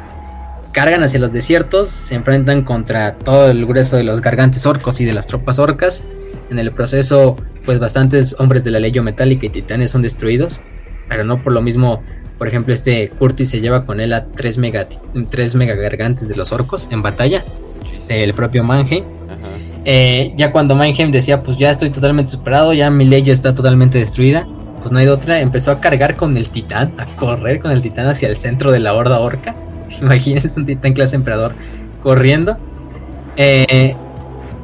Cargan 0.71 1.03
hacia 1.03 1.19
los 1.19 1.31
desiertos, 1.31 1.89
se 1.89 2.13
enfrentan 2.13 2.61
contra 2.61 3.15
todo 3.15 3.49
el 3.49 3.65
grueso 3.65 3.97
de 3.97 4.03
los 4.03 4.21
gargantes 4.21 4.65
orcos 4.67 5.01
y 5.01 5.05
de 5.05 5.13
las 5.13 5.25
tropas 5.25 5.57
orcas. 5.57 6.05
En 6.51 6.59
el 6.59 6.71
proceso, 6.73 7.37
pues 7.65 7.79
bastantes 7.79 8.35
hombres 8.39 8.63
de 8.63 8.69
la 8.69 8.79
ley 8.79 8.91
metálica 9.01 9.47
y 9.47 9.49
titanes 9.49 9.89
son 9.89 10.03
destruidos 10.03 10.59
pero 11.13 11.23
no 11.23 11.37
por 11.37 11.53
lo 11.53 11.61
mismo. 11.61 12.01
Por 12.39 12.47
ejemplo, 12.47 12.73
este 12.73 13.09
Curtis 13.09 13.51
se 13.51 13.61
lleva 13.61 13.85
con 13.85 13.99
él 13.99 14.11
a 14.13 14.25
tres 14.25 14.57
mega, 14.57 14.87
tres 15.29 15.53
mega 15.53 15.75
gargantes 15.75 16.27
de 16.27 16.35
los 16.35 16.51
orcos 16.51 16.87
en 16.89 17.03
batalla. 17.03 17.43
Este, 17.91 18.23
el 18.23 18.33
propio 18.33 18.63
Mannheim. 18.63 19.03
Eh, 19.85 20.33
ya 20.35 20.51
cuando 20.51 20.75
Mannheim 20.75 21.11
decía, 21.11 21.43
pues 21.43 21.59
ya 21.59 21.69
estoy 21.69 21.91
totalmente 21.91 22.31
superado, 22.31 22.73
ya 22.73 22.89
mi 22.89 23.05
ley 23.05 23.29
está 23.29 23.53
totalmente 23.53 23.99
destruida, 23.99 24.47
pues 24.79 24.91
no 24.91 24.97
hay 24.97 25.07
otra. 25.07 25.39
Empezó 25.39 25.69
a 25.69 25.79
cargar 25.79 26.15
con 26.15 26.35
el 26.35 26.49
titán, 26.49 26.93
a 26.97 27.05
correr 27.15 27.59
con 27.59 27.69
el 27.69 27.83
titán 27.83 28.07
hacia 28.07 28.27
el 28.27 28.35
centro 28.35 28.71
de 28.71 28.79
la 28.79 28.95
horda 28.95 29.19
orca. 29.19 29.55
Imagínense 30.01 30.59
un 30.59 30.65
titán 30.65 30.93
clase 30.93 31.15
emperador 31.15 31.53
corriendo. 32.01 32.57
Eh, 33.35 33.95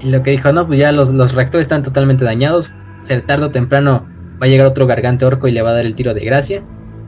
y 0.02 0.10
lo 0.10 0.24
que 0.24 0.32
dijo, 0.32 0.52
no, 0.52 0.66
pues 0.66 0.80
ya 0.80 0.92
los, 0.92 1.10
los 1.10 1.36
reactores 1.36 1.66
están 1.66 1.84
totalmente 1.84 2.26
dañados. 2.26 2.74
Ser 3.04 3.22
tarde 3.28 3.46
o 3.46 3.52
temprano 3.52 4.08
va 4.42 4.46
a 4.46 4.50
llegar 4.50 4.68
otro 4.68 4.88
gargante 4.88 5.26
orco 5.26 5.48
y 5.48 5.52
le 5.52 5.62
va 5.62 5.72
a 5.72 5.74
dar 5.74 5.86
el 5.86 5.96
tiro 5.96 6.14
de 6.14 6.24
gracia. 6.24 6.64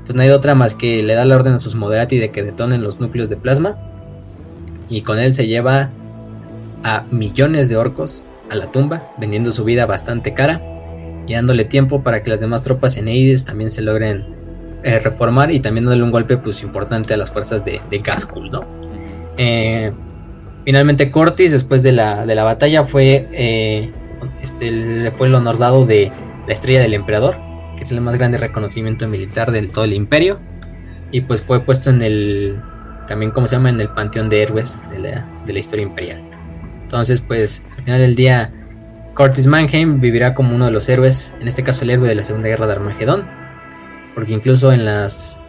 Pues 0.06 0.16
no 0.16 0.22
hay 0.22 0.30
otra 0.30 0.56
más 0.56 0.74
que 0.74 1.02
le 1.04 1.14
da 1.14 1.26
la 1.26 1.36
orden 1.36 1.54
a 1.54 1.58
sus 1.60 1.76
moderati 1.76 2.18
de 2.18 2.32
que 2.32 2.44
detonen 2.44 2.84
los 2.84 3.00
núcleos 3.00 3.30
de 3.30 3.38
plasma. 3.38 3.78
Y 4.90 5.02
con 5.02 5.20
él 5.20 5.34
se 5.34 5.48
lleva 5.48 5.90
a 6.84 7.06
millones 7.12 7.70
de 7.70 7.78
orcos 7.78 8.26
a 8.50 8.56
la 8.56 8.72
tumba, 8.72 9.12
vendiendo 9.18 9.52
su 9.52 9.64
vida 9.64 9.86
bastante 9.86 10.34
cara 10.34 10.62
y 11.28 11.34
dándole 11.34 11.66
tiempo 11.66 12.04
para 12.04 12.24
que 12.24 12.30
las 12.30 12.42
demás 12.42 12.64
tropas 12.64 12.98
en 12.98 13.08
Aides 13.08 13.46
también 13.46 13.72
se 13.72 13.82
logren 13.82 14.26
eh, 14.84 15.00
reformar 15.00 15.52
y 15.52 15.60
también 15.60 15.86
darle 15.86 16.04
un 16.04 16.12
golpe 16.12 16.38
pues 16.38 16.64
importante 16.64 17.14
a 17.14 17.18
las 17.18 17.32
fuerzas 17.32 17.64
de, 17.64 17.80
de 17.90 18.04
¿no? 18.52 18.66
Eh, 19.38 19.92
finalmente 20.66 21.12
Cortis 21.12 21.52
después 21.52 21.84
de 21.84 21.92
la, 21.92 22.26
de 22.26 22.36
la 22.36 22.44
batalla 22.44 22.84
fue, 22.84 23.28
eh, 23.32 23.92
este, 24.42 25.12
fue 25.12 25.28
el 25.28 25.36
honor 25.36 25.58
dado 25.58 25.86
de 25.86 26.12
la 26.52 26.56
estrella 26.56 26.82
del 26.82 26.94
emperador, 26.94 27.38
que 27.78 27.84
es 27.84 27.94
el 27.94 28.02
más 28.02 28.14
grande 28.18 28.38
reconocimiento 28.38 29.08
militar 29.08 29.54
de 29.54 29.62
todo 29.68 29.86
el 29.86 29.94
imperio. 29.94 30.38
Y 31.10 31.22
pues 31.22 31.42
fue 31.42 31.62
puesto 31.62 31.90
en 31.90 32.02
el, 32.02 32.60
también 33.08 33.32
como 33.32 33.48
se 33.48 33.56
llama, 33.56 33.70
en 33.70 33.80
el 33.80 33.88
panteón 33.88 34.28
de 34.28 34.44
héroes 34.44 34.78
de 34.92 35.00
la, 35.00 35.58
historia 35.58 35.84
imperial. 35.84 36.22
Entonces 36.82 37.22
pues 37.22 37.64
al 37.78 37.86
final 37.86 38.02
del 38.02 38.16
día, 38.16 38.52
Curtis 39.16 39.48
Mannheim 39.48 40.02
vivirá 40.02 40.34
como 40.34 40.54
uno 40.54 40.66
de 40.66 40.72
los 40.72 40.90
héroes, 40.90 41.34
en 41.40 41.48
este 41.48 41.64
caso 41.64 41.86
el 41.86 41.92
héroe 41.92 42.10
de 42.10 42.16
la 42.16 42.26
Segunda 42.26 42.50
Guerra 42.50 42.68
de 42.68 42.74
Armagedón, 42.74 43.24
porque 44.14 44.34
incluso 44.34 44.74
en 44.74 44.84
las 44.84 45.40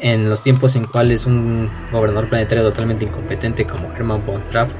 en 0.00 0.28
los 0.28 0.42
tiempos 0.42 0.74
en 0.74 0.82
cuales 0.82 1.26
un 1.26 1.70
gobernador 1.92 2.28
planetario 2.28 2.64
totalmente 2.64 3.04
incompetente 3.04 3.66
como 3.66 3.92
Hermann 3.92 4.26
von 4.26 4.40
Straff 4.40 4.72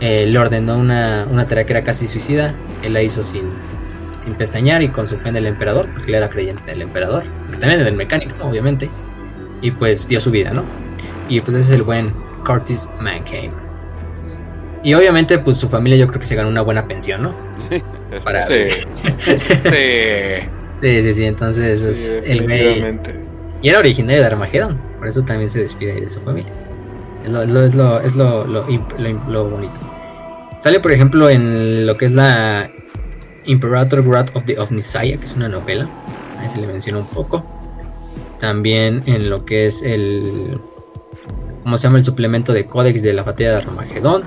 eh, 0.00 0.26
le 0.26 0.38
ordenó 0.38 0.76
una, 0.76 1.26
una 1.30 1.46
tarea 1.46 1.64
que 1.64 1.72
era 1.72 1.84
casi 1.84 2.06
suicida, 2.06 2.54
él 2.82 2.92
la 2.92 3.00
hizo 3.00 3.22
sin, 3.22 3.44
sin 4.24 4.34
pestañear 4.34 4.82
y 4.82 4.88
con 4.88 5.06
su 5.06 5.18
fe 5.18 5.28
en 5.28 5.36
el 5.36 5.46
emperador, 5.46 5.86
porque 5.92 6.08
él 6.08 6.14
era 6.14 6.30
creyente 6.30 6.62
del 6.64 6.82
emperador, 6.82 7.24
que 7.50 7.58
también 7.58 7.82
en 7.82 7.86
el 7.88 7.94
mecánico, 7.94 8.34
obviamente, 8.42 8.88
y 9.60 9.70
pues 9.70 10.08
dio 10.08 10.20
su 10.20 10.30
vida, 10.30 10.50
¿no? 10.52 10.64
Y 11.28 11.40
pues 11.40 11.56
ese 11.56 11.66
es 11.66 11.72
el 11.72 11.82
buen 11.82 12.10
Curtis 12.44 12.88
Mankind. 13.00 13.52
Y 14.82 14.94
obviamente, 14.94 15.38
pues 15.38 15.58
su 15.58 15.68
familia 15.68 15.98
yo 15.98 16.06
creo 16.08 16.20
que 16.20 16.26
se 16.26 16.34
ganó 16.34 16.48
una 16.48 16.62
buena 16.62 16.86
pensión, 16.86 17.22
¿no? 17.22 17.34
Para... 18.24 18.40
Sí. 18.40 18.70
sí. 19.20 20.48
Sí, 20.82 21.12
sí, 21.14 21.24
entonces 21.24 21.82
es 21.86 22.20
el 22.26 22.42
güey. 22.42 22.98
Y 23.62 23.70
era 23.70 23.78
originario 23.78 24.20
de 24.20 24.26
Armagedón, 24.26 24.78
por 24.98 25.08
eso 25.08 25.22
también 25.22 25.48
se 25.48 25.60
despide 25.60 25.98
de 25.98 26.08
su 26.08 26.20
familia. 26.20 26.52
Es 27.24 27.30
lo, 27.30 27.42
es 27.42 27.74
lo, 27.74 28.00
es 28.00 28.14
lo, 28.14 28.44
lo, 28.46 29.48
bonito. 29.48 29.80
Sale, 30.58 30.80
por 30.80 30.92
ejemplo, 30.92 31.30
en 31.30 31.86
lo 31.86 31.96
que 31.96 32.04
es 32.04 32.12
la 32.12 32.70
Imperator 33.46 34.00
Wrath 34.00 34.34
of 34.34 34.44
the 34.44 34.58
Omnisaya, 34.58 35.18
que 35.18 35.24
es 35.24 35.34
una 35.34 35.48
novela. 35.48 35.88
Ahí 36.38 36.48
se 36.48 36.60
le 36.60 36.66
menciona 36.66 36.98
un 36.98 37.06
poco. 37.06 37.44
También 38.38 39.02
en 39.06 39.30
lo 39.30 39.44
que 39.44 39.66
es 39.66 39.82
el. 39.82 40.58
¿Cómo 41.62 41.76
se 41.78 41.86
llama? 41.86 41.98
El 41.98 42.04
suplemento 42.04 42.52
de 42.52 42.66
Codex 42.66 43.02
de 43.02 43.12
la 43.12 43.22
batalla 43.22 43.50
de 43.50 43.56
Armagedón. 43.56 44.22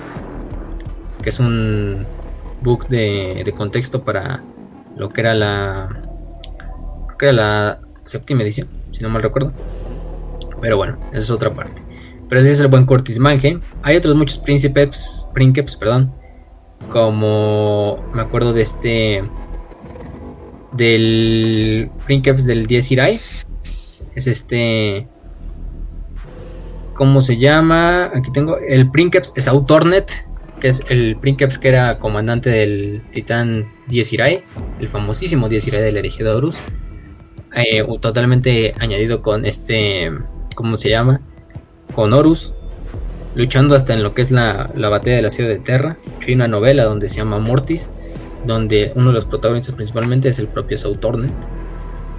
Que 1.21 1.29
es 1.29 1.39
un 1.39 2.05
book 2.61 2.87
de, 2.87 3.53
contexto 3.55 4.03
para 4.03 4.43
lo 4.95 5.09
que 5.09 5.21
era 5.21 5.33
la 5.33 5.89
que 7.19 7.27
era 7.27 7.33
la 7.33 7.79
séptima 8.03 8.43
edición, 8.43 8.67
si 8.91 9.01
no 9.01 9.09
mal 9.09 9.23
recuerdo. 9.23 9.51
Pero 10.61 10.77
bueno, 10.77 10.97
esa 11.09 11.19
es 11.19 11.31
otra 11.31 11.53
parte. 11.53 11.81
Pero 12.29 12.41
ese 12.41 12.51
es 12.51 12.59
el 12.59 12.67
buen 12.67 12.85
Curtis. 12.85 13.19
Hay 13.83 13.95
otros 13.95 14.15
muchos 14.15 14.37
príncipes, 14.39 15.25
perdón, 15.79 16.13
como 16.91 18.03
me 18.13 18.21
acuerdo 18.21 18.53
de 18.53 18.61
este 18.61 19.23
del 20.73 21.89
princeps 22.05 22.45
del 22.45 22.67
10 22.67 22.91
Irai. 22.91 23.19
Es 24.15 24.27
este 24.27 25.07
¿Cómo 26.97 27.21
se 27.21 27.37
llama? 27.37 28.05
Aquí 28.05 28.31
tengo 28.31 28.57
el 28.57 28.89
princeps 28.89 29.31
es 29.35 29.47
Autornet, 29.47 30.27
que 30.59 30.69
es 30.69 30.83
el 30.89 31.15
princeps 31.17 31.59
que 31.59 31.67
era 31.67 31.99
comandante 31.99 32.49
del 32.49 33.03
titán 33.11 33.71
10 33.87 34.13
Irai, 34.13 34.43
el 34.79 34.87
famosísimo 34.87 35.47
10 35.47 35.67
Irai 35.67 35.83
del 35.83 35.97
hereje 35.97 36.23
de 36.23 36.31
Horus. 36.31 36.57
Eh, 37.55 37.85
totalmente 38.01 38.73
añadido 38.79 39.21
con 39.21 39.45
este, 39.45 40.11
¿cómo 40.55 40.75
se 40.75 40.89
llama? 40.89 41.21
Con 41.93 42.13
Horus, 42.13 42.53
luchando 43.37 43.75
hasta 43.75 43.93
en 43.93 44.03
lo 44.03 44.13
que 44.13 44.23
es 44.23 44.31
la, 44.31 44.71
batalla 44.75 45.15
de 45.15 45.21
la 45.21 45.29
ciudad 45.29 45.49
de 45.49 45.59
Terra. 45.59 45.97
Hay 46.27 46.33
una 46.33 46.47
novela 46.47 46.83
donde 46.83 47.07
se 47.07 47.17
llama 47.17 47.39
Mortis, 47.39 47.89
donde 48.45 48.91
uno 48.95 49.07
de 49.07 49.13
los 49.13 49.25
protagonistas 49.25 49.75
principalmente 49.75 50.27
es 50.27 50.39
el 50.39 50.47
propio 50.47 50.75
Sautornet. 50.75 51.33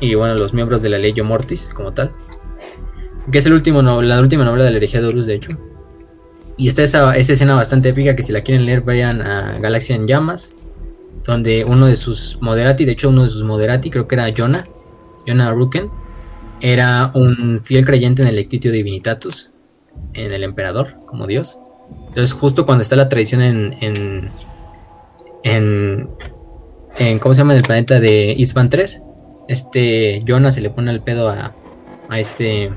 Y 0.01 0.15
bueno, 0.15 0.35
los 0.37 0.55
miembros 0.55 0.81
de 0.81 0.91
la 0.91 0.99
ley 0.99 1.13
Mortis 1.21 1.69
como 1.75 1.93
tal. 1.93 2.13
Que 3.31 3.39
es 3.39 3.47
el 3.47 3.53
último 3.53 3.83
la 3.83 4.21
última 4.21 4.45
novela 4.45 4.65
de 4.65 4.71
la 4.71 4.77
herejía 4.77 5.01
de 5.01 5.09
Horus, 5.09 5.27
de 5.27 5.35
hecho. 5.35 5.51
Y 6.57 6.69
está 6.69 6.83
esa, 6.83 7.17
esa 7.17 7.33
escena 7.33 7.55
bastante 7.55 7.91
épica 7.91 8.15
que 8.17 8.23
si 8.23 8.33
la 8.33 8.43
quieren 8.43 8.65
leer 8.65 8.83
vayan 8.83 9.21
a 9.21 9.59
Galaxia 9.59 9.97
en 9.97 10.07
Llamas. 10.07 10.57
Donde 11.25 11.65
uno 11.65 11.87
de 11.87 11.97
sus 11.97 12.39
moderati, 12.41 12.85
de 12.85 12.93
hecho 12.93 13.09
uno 13.09 13.25
de 13.25 13.31
sus 13.31 13.43
moderati 13.43 13.91
creo 13.91 14.07
que 14.07 14.15
era 14.15 14.33
Jonah 14.35 14.65
Jonah 15.27 15.51
Ruken 15.51 15.91
era 16.61 17.11
un 17.15 17.61
fiel 17.63 17.85
creyente 17.85 18.23
en 18.23 18.29
el 18.29 18.39
Ectitio 18.39 18.73
Divinitatus, 18.73 19.51
en 20.15 20.33
el 20.33 20.45
emperador 20.45 20.97
como 21.07 21.27
dios. 21.27 21.59
Entonces, 22.09 22.33
justo 22.33 22.67
cuando 22.67 22.83
está 22.83 22.97
la 22.97 23.09
tradición 23.09 23.43
en, 23.43 23.77
en, 23.81 24.31
en, 26.99 27.19
¿cómo 27.19 27.35
se 27.35 27.41
llama? 27.41 27.53
En 27.53 27.59
el 27.59 27.65
planeta 27.65 28.01
de 28.01 28.35
Isban 28.37 28.69
3, 28.69 29.03
este 29.49 30.23
Jonah 30.27 30.51
se 30.51 30.61
le 30.61 30.71
pone 30.71 30.91
al 30.91 31.03
pedo 31.03 31.29
a, 31.29 31.55
a 32.09 32.19
este, 32.19 32.71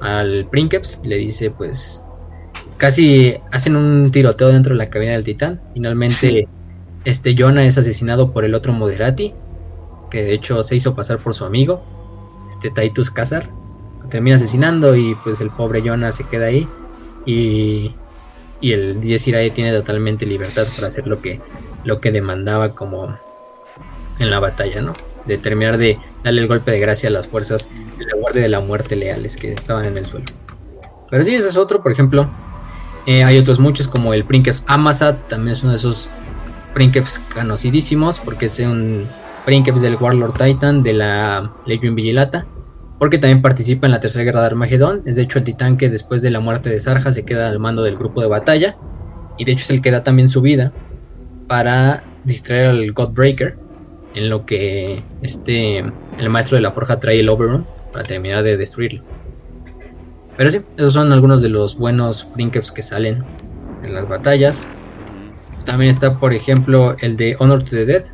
al 0.00 0.46
Princeps, 0.50 1.00
le 1.04 1.16
dice, 1.16 1.50
pues, 1.50 2.02
casi 2.76 3.36
hacen 3.50 3.76
un 3.76 4.10
tiroteo 4.10 4.48
dentro 4.48 4.74
de 4.74 4.78
la 4.78 4.90
cabina 4.90 5.12
del 5.12 5.24
titán. 5.24 5.60
Finalmente, 5.72 6.48
este 7.04 7.34
Jonah 7.36 7.64
es 7.64 7.78
asesinado 7.78 8.32
por 8.32 8.44
el 8.44 8.54
otro 8.54 8.72
Moderati 8.72 9.34
que 10.12 10.22
de 10.22 10.34
hecho 10.34 10.62
se 10.62 10.76
hizo 10.76 10.94
pasar 10.94 11.22
por 11.22 11.32
su 11.32 11.46
amigo, 11.46 11.82
este 12.50 12.70
Titus 12.70 13.10
Kazar. 13.10 13.48
Termina 14.12 14.36
asesinando 14.36 14.94
y 14.94 15.14
pues 15.14 15.40
el 15.40 15.48
pobre 15.48 15.80
Jonah 15.80 16.12
se 16.12 16.24
queda 16.24 16.46
ahí. 16.46 16.68
Y, 17.24 17.94
y 18.60 18.72
el 18.72 19.00
Diez 19.00 19.24
tiene 19.24 19.72
totalmente 19.72 20.26
libertad 20.26 20.66
para 20.76 20.88
hacer 20.88 21.06
lo 21.06 21.22
que, 21.22 21.40
lo 21.84 21.98
que 21.98 22.12
demandaba 22.12 22.74
como 22.74 23.18
en 24.18 24.30
la 24.30 24.38
batalla, 24.38 24.82
¿no? 24.82 24.92
De 25.24 25.38
terminar 25.38 25.78
de 25.78 25.98
darle 26.22 26.42
el 26.42 26.46
golpe 26.46 26.72
de 26.72 26.78
gracia 26.78 27.08
a 27.08 27.12
las 27.12 27.26
fuerzas 27.26 27.70
de 27.98 28.04
la 28.04 28.14
Guardia 28.16 28.42
de 28.42 28.50
la 28.50 28.60
Muerte 28.60 28.96
leales 28.96 29.38
que 29.38 29.50
estaban 29.50 29.86
en 29.86 29.96
el 29.96 30.04
suelo. 30.04 30.26
Pero 31.08 31.24
sí, 31.24 31.34
ese 31.34 31.48
es 31.48 31.56
otro, 31.56 31.82
por 31.82 31.90
ejemplo. 31.90 32.28
Eh, 33.06 33.24
hay 33.24 33.38
otros 33.38 33.58
muchos 33.58 33.88
como 33.88 34.12
el 34.12 34.24
Princeps 34.26 34.62
Amazat, 34.66 35.26
también 35.28 35.52
es 35.52 35.62
uno 35.62 35.72
de 35.72 35.78
esos 35.78 36.10
Princeps 36.74 37.18
conocidísimos 37.32 38.20
porque 38.20 38.44
es 38.44 38.58
un 38.58 39.08
Princeps 39.46 39.80
del 39.80 39.96
Warlord 39.96 40.34
Titan 40.34 40.82
de 40.82 40.92
la 40.92 41.50
Legion 41.64 41.94
Vigilata, 41.94 42.46
porque 43.02 43.18
también 43.18 43.42
participa 43.42 43.88
en 43.88 43.90
la 43.90 43.98
Tercera 43.98 44.24
Guerra 44.24 44.42
de 44.42 44.46
Armagedón. 44.46 45.02
Es 45.06 45.16
de 45.16 45.22
hecho 45.22 45.40
el 45.40 45.44
titán 45.44 45.76
que 45.76 45.90
después 45.90 46.22
de 46.22 46.30
la 46.30 46.38
muerte 46.38 46.70
de 46.70 46.78
Sarja 46.78 47.10
se 47.10 47.24
queda 47.24 47.48
al 47.48 47.58
mando 47.58 47.82
del 47.82 47.96
grupo 47.96 48.20
de 48.20 48.28
batalla, 48.28 48.76
y 49.36 49.44
de 49.44 49.50
hecho 49.50 49.62
es 49.62 49.70
el 49.70 49.82
que 49.82 49.90
da 49.90 50.04
también 50.04 50.28
su 50.28 50.40
vida 50.40 50.72
para 51.48 52.04
distraer 52.22 52.66
al 52.66 52.92
Godbreaker, 52.92 53.56
en 54.14 54.30
lo 54.30 54.46
que 54.46 55.02
este 55.20 55.78
el 55.78 56.30
maestro 56.30 56.54
de 56.54 56.60
la 56.62 56.70
forja 56.70 57.00
trae 57.00 57.18
el 57.18 57.28
Oberon 57.28 57.66
para 57.92 58.04
terminar 58.04 58.44
de 58.44 58.56
destruirlo. 58.56 59.02
Pero 60.36 60.50
sí, 60.50 60.60
esos 60.76 60.92
son 60.92 61.10
algunos 61.10 61.42
de 61.42 61.48
los 61.48 61.76
buenos 61.76 62.24
Princeps 62.26 62.70
que 62.70 62.82
salen 62.82 63.24
en 63.82 63.94
las 63.94 64.08
batallas. 64.08 64.68
También 65.64 65.90
está, 65.90 66.20
por 66.20 66.34
ejemplo, 66.34 66.96
el 67.00 67.16
de 67.16 67.34
Honor 67.40 67.64
to 67.64 67.70
the 67.70 67.84
Dead, 67.84 68.04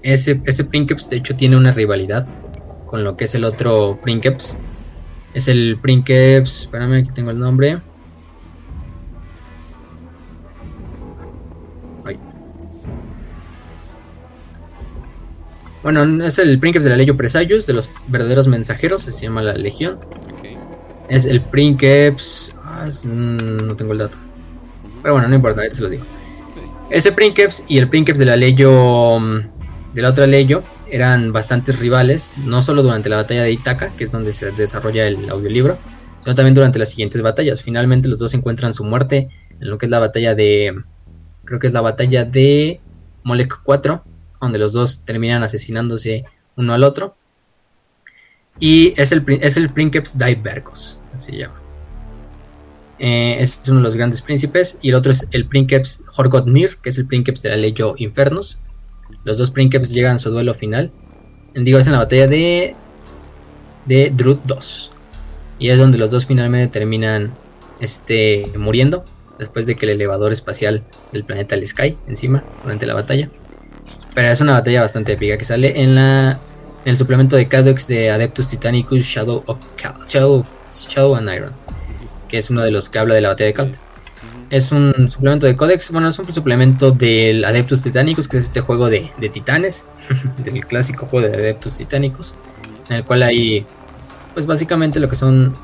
ese, 0.00 0.40
ese 0.46 0.64
Princeps 0.64 1.10
de 1.10 1.18
hecho 1.18 1.34
tiene 1.34 1.58
una 1.58 1.72
rivalidad 1.72 2.26
con 2.88 3.04
lo 3.04 3.16
que 3.16 3.24
es 3.24 3.34
el 3.34 3.44
otro 3.44 3.98
Princeps. 4.02 4.58
Es 5.34 5.46
el 5.46 5.78
Princeps, 5.80 6.62
espérame, 6.62 7.02
aquí 7.02 7.12
tengo 7.14 7.30
el 7.30 7.38
nombre. 7.38 7.80
Bueno, 15.82 16.24
es 16.24 16.38
el 16.38 16.58
Princeps 16.58 16.84
de 16.84 16.90
la 16.90 16.96
Legio 16.96 17.16
Presayus, 17.16 17.66
de 17.66 17.72
los 17.72 17.90
verdaderos 18.08 18.48
mensajeros, 18.48 19.02
se 19.02 19.12
llama 19.12 19.42
la 19.42 19.54
Legión. 19.54 19.98
Es 21.08 21.24
el 21.24 21.40
Princeps. 21.40 22.54
Ah, 22.62 22.86
mm, 23.04 23.66
no 23.66 23.76
tengo 23.76 23.92
el 23.92 23.98
dato. 23.98 24.18
Pero 25.02 25.14
bueno, 25.14 25.28
no 25.28 25.36
importa, 25.36 25.62
ahí 25.62 25.70
se 25.70 25.82
los 25.82 25.90
digo. 25.90 26.04
Ese 26.90 27.12
Princeps 27.12 27.64
y 27.68 27.78
el 27.78 27.88
Princeps 27.88 28.18
de 28.18 28.24
la 28.24 28.36
Legio 28.36 29.18
de 29.94 30.02
la 30.02 30.10
otra 30.10 30.26
Leyo 30.26 30.62
eran 30.90 31.32
bastantes 31.32 31.78
rivales, 31.78 32.30
no 32.36 32.62
solo 32.62 32.82
durante 32.82 33.08
la 33.08 33.16
batalla 33.16 33.42
de 33.42 33.52
Itaca, 33.52 33.90
que 33.96 34.04
es 34.04 34.12
donde 34.12 34.32
se 34.32 34.52
desarrolla 34.52 35.06
el 35.06 35.28
audiolibro, 35.30 35.78
sino 36.22 36.34
también 36.34 36.54
durante 36.54 36.78
las 36.78 36.90
siguientes 36.90 37.22
batallas. 37.22 37.62
Finalmente 37.62 38.08
los 38.08 38.18
dos 38.18 38.34
encuentran 38.34 38.72
su 38.72 38.84
muerte 38.84 39.28
en 39.60 39.70
lo 39.70 39.78
que 39.78 39.86
es 39.86 39.90
la 39.90 39.98
batalla 39.98 40.34
de... 40.34 40.82
Creo 41.44 41.58
que 41.58 41.68
es 41.68 41.72
la 41.72 41.80
batalla 41.80 42.24
de 42.24 42.80
Molek 43.22 43.62
4, 43.62 44.04
donde 44.40 44.58
los 44.58 44.72
dos 44.72 45.04
terminan 45.04 45.42
asesinándose 45.42 46.24
uno 46.56 46.74
al 46.74 46.84
otro. 46.84 47.16
Y 48.60 48.92
es 49.00 49.12
el, 49.12 49.24
es 49.40 49.56
el 49.56 49.70
Princeps 49.70 50.18
Daibergos, 50.18 51.00
así 51.14 51.32
se 51.32 51.38
llama. 51.38 51.60
Eh, 52.98 53.36
es 53.38 53.60
uno 53.68 53.76
de 53.76 53.84
los 53.84 53.94
grandes 53.94 54.22
príncipes. 54.22 54.78
Y 54.82 54.90
el 54.90 54.96
otro 54.96 55.12
es 55.12 55.28
el 55.30 55.46
Princeps 55.46 56.02
Horgotmir, 56.16 56.78
que 56.78 56.90
es 56.90 56.98
el 56.98 57.06
Princeps 57.06 57.42
de 57.42 57.50
la 57.50 57.56
Leyo 57.56 57.94
Infernus. 57.98 58.58
Los 59.28 59.36
dos 59.36 59.50
Princeps 59.50 59.90
llegan 59.90 60.16
a 60.16 60.18
su 60.18 60.30
duelo 60.30 60.54
final. 60.54 60.90
Digo, 61.54 61.78
es 61.78 61.86
en 61.86 61.92
la 61.92 61.98
batalla 61.98 62.26
de. 62.26 62.74
de 63.84 64.08
Drut 64.08 64.40
2. 64.46 64.92
Y 65.58 65.68
es 65.68 65.76
donde 65.76 65.98
los 65.98 66.10
dos 66.10 66.24
finalmente 66.24 66.68
terminan 66.68 67.34
este, 67.78 68.50
muriendo. 68.56 69.04
Después 69.38 69.66
de 69.66 69.74
que 69.74 69.84
el 69.84 69.92
elevador 69.92 70.32
espacial 70.32 70.82
del 71.12 71.24
planeta 71.24 71.56
les 71.56 71.74
cae 71.74 71.98
encima 72.08 72.42
durante 72.62 72.86
la 72.86 72.94
batalla. 72.94 73.28
Pero 74.14 74.28
es 74.28 74.40
una 74.40 74.54
batalla 74.54 74.80
bastante 74.80 75.12
épica 75.12 75.36
que 75.36 75.44
sale 75.44 75.78
en 75.82 75.94
la. 75.94 76.40
En 76.86 76.92
el 76.92 76.96
suplemento 76.96 77.36
de 77.36 77.48
Cadox 77.48 77.86
de 77.86 78.10
Adeptus 78.10 78.46
Titanicus 78.46 79.02
Shadow 79.02 79.42
of 79.44 79.68
Shadow, 80.06 80.42
Shadow 80.72 81.16
and 81.16 81.30
Iron. 81.34 81.52
Que 82.30 82.38
es 82.38 82.48
uno 82.48 82.62
de 82.62 82.70
los 82.70 82.88
que 82.88 82.98
habla 82.98 83.14
de 83.14 83.20
la 83.20 83.28
batalla 83.28 83.48
de 83.48 83.52
Kalt. 83.52 83.76
Es 84.50 84.72
un 84.72 85.10
suplemento 85.10 85.46
de 85.46 85.56
Codex, 85.56 85.90
bueno, 85.90 86.08
es 86.08 86.18
un 86.18 86.32
suplemento 86.32 86.90
del 86.90 87.44
Adeptus 87.44 87.82
Titánicos, 87.82 88.28
que 88.28 88.38
es 88.38 88.44
este 88.44 88.60
juego 88.60 88.88
de, 88.88 89.10
titanes, 89.30 89.84
del 90.38 90.66
clásico 90.66 91.06
juego 91.06 91.28
de 91.28 91.34
Adeptus 91.34 91.74
Titánicos, 91.74 92.34
en 92.88 92.96
el 92.96 93.04
cual 93.04 93.24
hay, 93.24 93.66
pues 94.32 94.46
básicamente 94.46 95.00
lo 95.00 95.08
que 95.10 95.16
son 95.16 95.54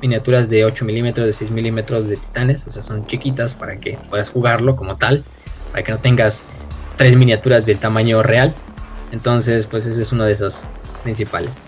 miniaturas 0.00 0.48
de 0.48 0.64
8 0.64 0.86
milímetros, 0.86 1.26
de 1.26 1.32
6 1.34 1.50
milímetros 1.50 2.08
de 2.08 2.16
titanes, 2.16 2.66
o 2.66 2.70
sea, 2.70 2.80
son 2.80 3.06
chiquitas 3.06 3.54
para 3.54 3.78
que 3.78 3.98
puedas 4.08 4.30
jugarlo 4.30 4.74
como 4.74 4.96
tal, 4.96 5.22
para 5.70 5.84
que 5.84 5.92
no 5.92 5.98
tengas 5.98 6.44
tres 6.96 7.16
miniaturas 7.16 7.66
del 7.66 7.78
tamaño 7.78 8.22
real. 8.22 8.54
Entonces, 9.12 9.66
pues 9.66 9.84
ese 9.86 10.00
es 10.00 10.12
uno 10.12 10.24
de 10.24 10.32
esos 10.32 10.64
principales. 11.02 11.58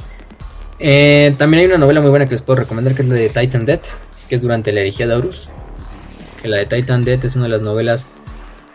Eh, 0.79 1.35
también 1.39 1.61
hay 1.61 1.67
una 1.67 1.79
novela 1.79 2.01
muy 2.01 2.11
buena 2.11 2.25
que 2.25 2.33
les 2.33 2.43
puedo 2.43 2.61
recomendar, 2.61 2.95
que 2.95 3.03
es 3.03 3.09
la 3.09 3.15
de 3.15 3.29
Titan 3.29 3.67
Death, 3.67 3.89
que 4.29 4.35
es 4.35 4.43
durante 4.43 4.73
la 4.73 4.81
herejía 4.81 5.07
de 5.07 5.15
Horus. 5.15 5.51
Que 6.43 6.49
la 6.49 6.59
de 6.59 6.67
Titan 6.67 7.05
Death 7.05 7.25
es 7.25 7.37
una 7.37 7.45
de 7.45 7.51
las 7.51 7.63
novelas 7.63 8.09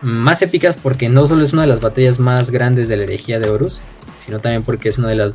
más 0.00 0.42
épicas 0.42 0.76
porque 0.76 1.08
no 1.08 1.26
solo 1.26 1.42
es 1.42 1.52
una 1.52 1.62
de 1.62 1.68
las 1.68 1.80
batallas 1.80 2.18
más 2.18 2.50
grandes 2.50 2.88
de 2.88 2.96
la 2.96 3.04
herejía 3.04 3.40
de 3.40 3.50
Horus, 3.50 3.80
sino 4.18 4.40
también 4.40 4.62
porque 4.62 4.88
es 4.88 4.98
una 4.98 5.08
de 5.08 5.16
las, 5.16 5.34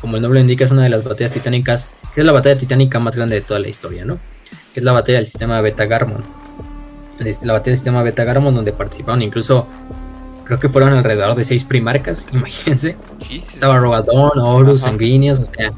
como 0.00 0.16
el 0.16 0.22
nombre 0.22 0.40
indica, 0.40 0.64
es 0.64 0.70
una 0.70 0.84
de 0.84 0.90
las 0.90 1.02
batallas 1.02 1.32
titánicas, 1.32 1.88
que 2.14 2.20
es 2.20 2.26
la 2.26 2.32
batalla 2.32 2.58
titánica 2.58 2.98
más 3.00 3.16
grande 3.16 3.36
de 3.36 3.40
toda 3.40 3.60
la 3.60 3.68
historia, 3.68 4.04
¿no? 4.04 4.18
Que 4.72 4.80
es 4.80 4.84
la 4.84 4.92
batalla 4.92 5.18
del 5.18 5.26
sistema 5.26 5.60
Beta 5.60 5.86
Garmon. 5.86 6.22
La 7.18 7.52
batalla 7.52 7.70
del 7.70 7.76
sistema 7.76 8.02
Beta 8.02 8.24
Garmon 8.24 8.54
donde 8.54 8.72
participaron 8.72 9.22
incluso, 9.22 9.66
creo 10.44 10.58
que 10.58 10.68
fueron 10.68 10.92
alrededor 10.92 11.34
de 11.34 11.44
seis 11.44 11.64
primarcas, 11.64 12.26
imagínense. 12.32 12.96
Estaba 13.30 13.78
Rogadon, 13.78 14.38
Horus, 14.38 14.82
Sanguíneos, 14.82 15.40
o 15.40 15.44
sea, 15.46 15.72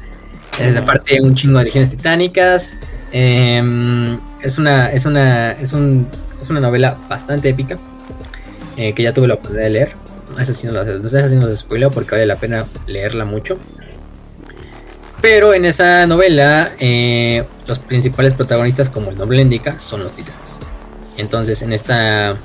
es 0.59 0.73
de 0.73 0.81
parte 0.81 1.21
un 1.21 1.35
chingo 1.35 1.59
de 1.59 1.65
legiones 1.65 1.89
titánicas. 1.89 2.77
Em, 3.13 4.19
es 4.41 4.57
una, 4.57 4.91
es 4.91 5.05
una, 5.05 5.51
es 5.51 5.71
un, 5.71 6.07
es 6.41 6.49
una 6.49 6.59
novela 6.59 6.97
bastante 7.07 7.49
épica. 7.49 7.77
Eh, 8.75 8.93
que 8.93 9.03
ya 9.03 9.13
tuve 9.13 9.27
la 9.27 9.35
oportunidad 9.35 9.65
de 9.65 9.69
leer. 9.69 9.91
Esa 10.39 10.53
sí 10.53 10.65
no 10.65 10.73
los, 11.45 11.59
spoileo 11.59 11.91
porque 11.91 12.11
vale 12.11 12.25
la 12.25 12.37
pena 12.37 12.67
leerla 12.87 13.23
mucho. 13.23 13.57
Pero 15.21 15.53
en 15.53 15.65
esa 15.65 16.07
novela, 16.07 16.71
eh, 16.79 17.43
los 17.67 17.77
principales 17.79 18.33
protagonistas, 18.33 18.89
como 18.89 19.11
el 19.11 19.17
nombre 19.17 19.39
indica, 19.39 19.79
son 19.79 20.03
los 20.03 20.13
titanes. 20.13 20.59
Entonces, 21.17 21.61
en 21.61 21.71
esta, 21.71 22.35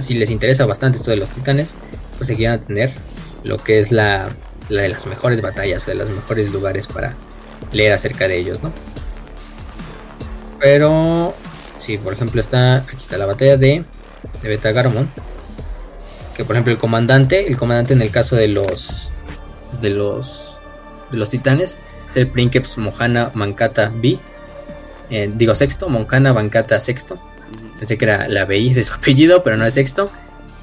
si 0.00 0.14
les 0.14 0.30
interesa 0.30 0.66
bastante 0.66 0.98
esto 0.98 1.10
de 1.10 1.16
los 1.16 1.30
titanes, 1.30 1.74
pues 2.18 2.30
aquí 2.30 2.44
van 2.44 2.60
a 2.60 2.60
tener 2.60 2.92
lo 3.44 3.56
que 3.56 3.78
es 3.78 3.90
la, 3.90 4.28
la 4.68 4.82
de 4.82 4.90
las 4.90 5.06
mejores 5.06 5.40
batallas, 5.40 5.86
de 5.86 5.94
los 5.94 6.10
mejores 6.10 6.52
lugares 6.52 6.86
para 6.86 7.14
leer 7.72 7.92
acerca 7.92 8.28
de 8.28 8.36
ellos, 8.36 8.62
¿no? 8.62 8.72
Pero, 10.60 11.32
sí, 11.78 11.98
por 11.98 12.12
ejemplo, 12.12 12.40
está, 12.40 12.78
aquí 12.78 12.96
está 12.96 13.16
la 13.18 13.26
batalla 13.26 13.56
de 13.56 13.84
de 14.42 14.48
Beta 14.48 14.72
Garmon. 14.72 15.10
Que 16.36 16.44
por 16.44 16.54
ejemplo 16.54 16.72
el 16.72 16.78
comandante, 16.78 17.48
el 17.48 17.56
comandante 17.56 17.94
en 17.94 18.02
el 18.02 18.10
caso 18.10 18.36
de 18.36 18.48
los 18.48 19.10
de 19.80 19.90
los 19.90 20.56
de 21.10 21.16
los 21.16 21.30
titanes 21.30 21.78
es 22.10 22.16
el 22.16 22.28
Princeps 22.28 22.78
Mohana 22.78 23.30
Mankata 23.34 23.92
B. 23.94 24.18
Eh, 25.10 25.30
digo 25.34 25.54
sexto, 25.54 25.88
Moncana 25.88 26.32
Mankata 26.32 26.80
sexto. 26.80 27.18
Pensé 27.78 27.96
que 27.96 28.04
era 28.04 28.28
la 28.28 28.44
BI 28.44 28.74
de 28.74 28.84
su 28.84 28.94
apellido, 28.94 29.42
pero 29.42 29.56
no 29.56 29.64
es 29.64 29.74
sexto. 29.74 30.10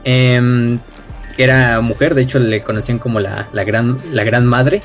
Em, 0.03 0.79
que 1.35 1.43
era 1.43 1.81
mujer, 1.81 2.15
de 2.15 2.21
hecho 2.21 2.39
le 2.39 2.61
conocían 2.61 2.99
como 2.99 3.19
la, 3.19 3.49
la, 3.51 3.63
gran, 3.63 3.97
la 4.11 4.23
gran 4.23 4.45
madre, 4.45 4.81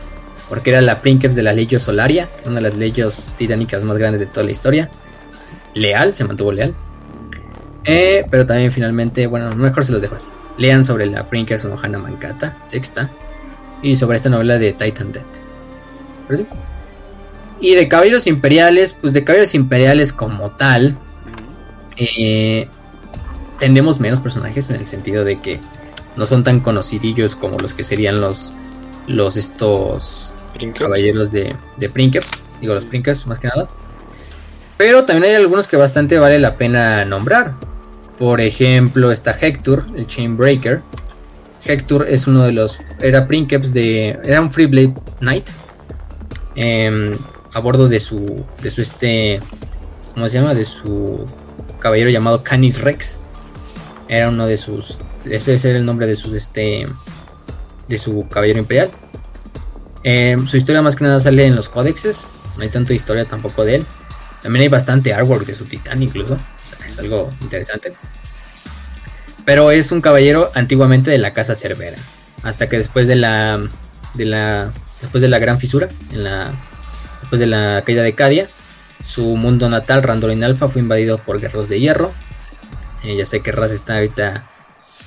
porque 0.50 0.70
era 0.70 0.80
la 0.80 1.00
Princeps 1.00 1.36
de 1.36 1.42
la 1.42 1.52
Legio 1.52 1.78
Solaria, 1.78 2.28
una 2.44 2.56
de 2.56 2.60
las 2.62 2.74
leyes 2.74 3.34
titánicas 3.38 3.84
más 3.84 3.96
grandes 3.96 4.18
de 4.18 4.26
toda 4.26 4.44
la 4.44 4.50
historia. 4.50 4.90
Leal, 5.74 6.12
se 6.12 6.24
mantuvo 6.24 6.50
leal. 6.50 6.74
Eh, 7.84 8.26
pero 8.28 8.44
también 8.44 8.72
finalmente, 8.72 9.28
bueno, 9.28 9.54
mejor 9.54 9.84
se 9.84 9.92
los 9.92 10.02
dejo 10.02 10.16
así. 10.16 10.26
Lean 10.58 10.84
sobre 10.84 11.06
la 11.06 11.28
Princess 11.28 11.64
Ohana 11.64 11.98
Mankata, 11.98 12.56
sexta, 12.64 13.08
y 13.80 13.94
sobre 13.94 14.16
esta 14.16 14.28
novela 14.28 14.58
de 14.58 14.72
Titan 14.72 15.12
Death. 15.12 15.24
Y 17.60 17.76
de 17.76 17.86
caballeros 17.86 18.26
imperiales, 18.26 18.92
pues 18.92 19.12
de 19.12 19.22
caballeros 19.22 19.54
imperiales 19.54 20.12
como 20.12 20.50
tal, 20.50 20.98
eh, 21.96 22.66
tenemos 23.60 24.00
menos 24.00 24.20
personajes 24.20 24.68
en 24.70 24.76
el 24.76 24.86
sentido 24.86 25.24
de 25.24 25.40
que 25.40 25.60
no 26.16 26.26
son 26.26 26.42
tan 26.42 26.58
conocidillos 26.58 27.36
como 27.36 27.56
los 27.56 27.72
que 27.72 27.84
serían 27.84 28.20
los, 28.20 28.52
los 29.06 29.36
estos 29.36 30.34
caballeros 30.74 31.32
de, 31.32 31.54
de 31.76 31.88
Princeps, 31.88 32.42
digo 32.60 32.74
los 32.74 32.84
Princeps 32.84 33.26
más 33.26 33.38
que 33.38 33.48
nada. 33.48 33.68
Pero 34.80 35.04
también 35.04 35.34
hay 35.34 35.42
algunos 35.42 35.68
que 35.68 35.76
bastante 35.76 36.18
vale 36.18 36.38
la 36.38 36.54
pena 36.54 37.04
nombrar. 37.04 37.54
Por 38.18 38.40
ejemplo, 38.40 39.10
está 39.10 39.36
Hector, 39.38 39.84
el 39.94 40.06
Chainbreaker. 40.06 40.80
Hector 41.64 42.06
es 42.08 42.26
uno 42.26 42.44
de 42.44 42.52
los. 42.52 42.78
Era 42.98 43.26
Princeps 43.26 43.74
de. 43.74 44.18
Era 44.24 44.40
un 44.40 44.50
Freeblade 44.50 44.94
Knight. 45.18 45.50
Em, 46.54 47.12
a 47.52 47.60
bordo 47.60 47.88
de 47.88 48.00
su. 48.00 48.44
De 48.62 48.70
su 48.70 48.80
este. 48.80 49.38
¿Cómo 50.14 50.28
se 50.28 50.38
llama? 50.38 50.54
De 50.54 50.64
su 50.64 51.26
caballero 51.78 52.08
llamado 52.08 52.42
Canis 52.42 52.80
Rex. 52.80 53.20
Era 54.08 54.30
uno 54.30 54.46
de 54.46 54.56
sus. 54.56 54.98
Ese 55.26 55.54
era 55.68 55.78
el 55.78 55.84
nombre 55.84 56.06
de 56.06 56.14
sus 56.14 56.32
este. 56.32 56.86
De 57.86 57.98
su 57.98 58.26
caballero 58.28 58.58
imperial. 58.58 58.90
Em, 60.02 60.46
su 60.46 60.56
historia 60.56 60.82
más 60.82 60.96
que 60.96 61.04
nada 61.04 61.20
sale 61.20 61.46
en 61.46 61.54
los 61.54 61.68
códexes. 61.68 62.28
No 62.56 62.62
hay 62.62 62.68
tanto 62.68 62.92
historia 62.92 63.24
tampoco 63.24 63.64
de 63.64 63.76
él. 63.76 63.86
También 64.42 64.62
hay 64.62 64.68
bastante 64.68 65.12
artwork 65.12 65.44
de 65.44 65.54
su 65.54 65.66
titán 65.66 66.02
incluso. 66.02 66.38
es 66.88 66.98
algo 66.98 67.32
interesante. 67.40 67.92
Pero 69.44 69.70
es 69.70 69.92
un 69.92 70.00
caballero 70.00 70.50
antiguamente 70.54 71.10
de 71.10 71.18
la 71.18 71.32
casa 71.32 71.54
Cervera. 71.54 71.98
Hasta 72.42 72.68
que 72.68 72.78
después 72.78 73.06
de 73.06 73.16
la. 73.16 73.60
De 74.14 74.24
la. 74.24 74.72
Después 75.00 75.22
de 75.22 75.28
la 75.28 75.38
gran 75.38 75.60
fisura. 75.60 75.88
En 76.12 76.24
la. 76.24 76.52
Después 77.20 77.40
de 77.40 77.46
la 77.46 77.82
caída 77.84 78.02
de 78.02 78.14
Cadia. 78.14 78.48
Su 79.02 79.36
mundo 79.36 79.68
natal, 79.68 80.02
Randolin 80.02 80.44
Alpha, 80.44 80.68
fue 80.68 80.82
invadido 80.82 81.18
por 81.18 81.40
guerreros 81.40 81.68
de 81.68 81.80
hierro. 81.80 82.12
Eh, 83.02 83.16
ya 83.16 83.24
sé 83.24 83.40
que 83.40 83.52
Raz 83.52 83.72
está 83.72 83.94
ahorita. 83.94 84.50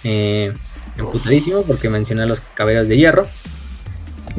Eh, 0.04 0.54
emputadísimo 0.98 1.64
porque 1.64 1.90
menciona 1.90 2.24
a 2.24 2.26
los 2.26 2.42
caballeros 2.42 2.88
de 2.88 2.98
hierro. 2.98 3.28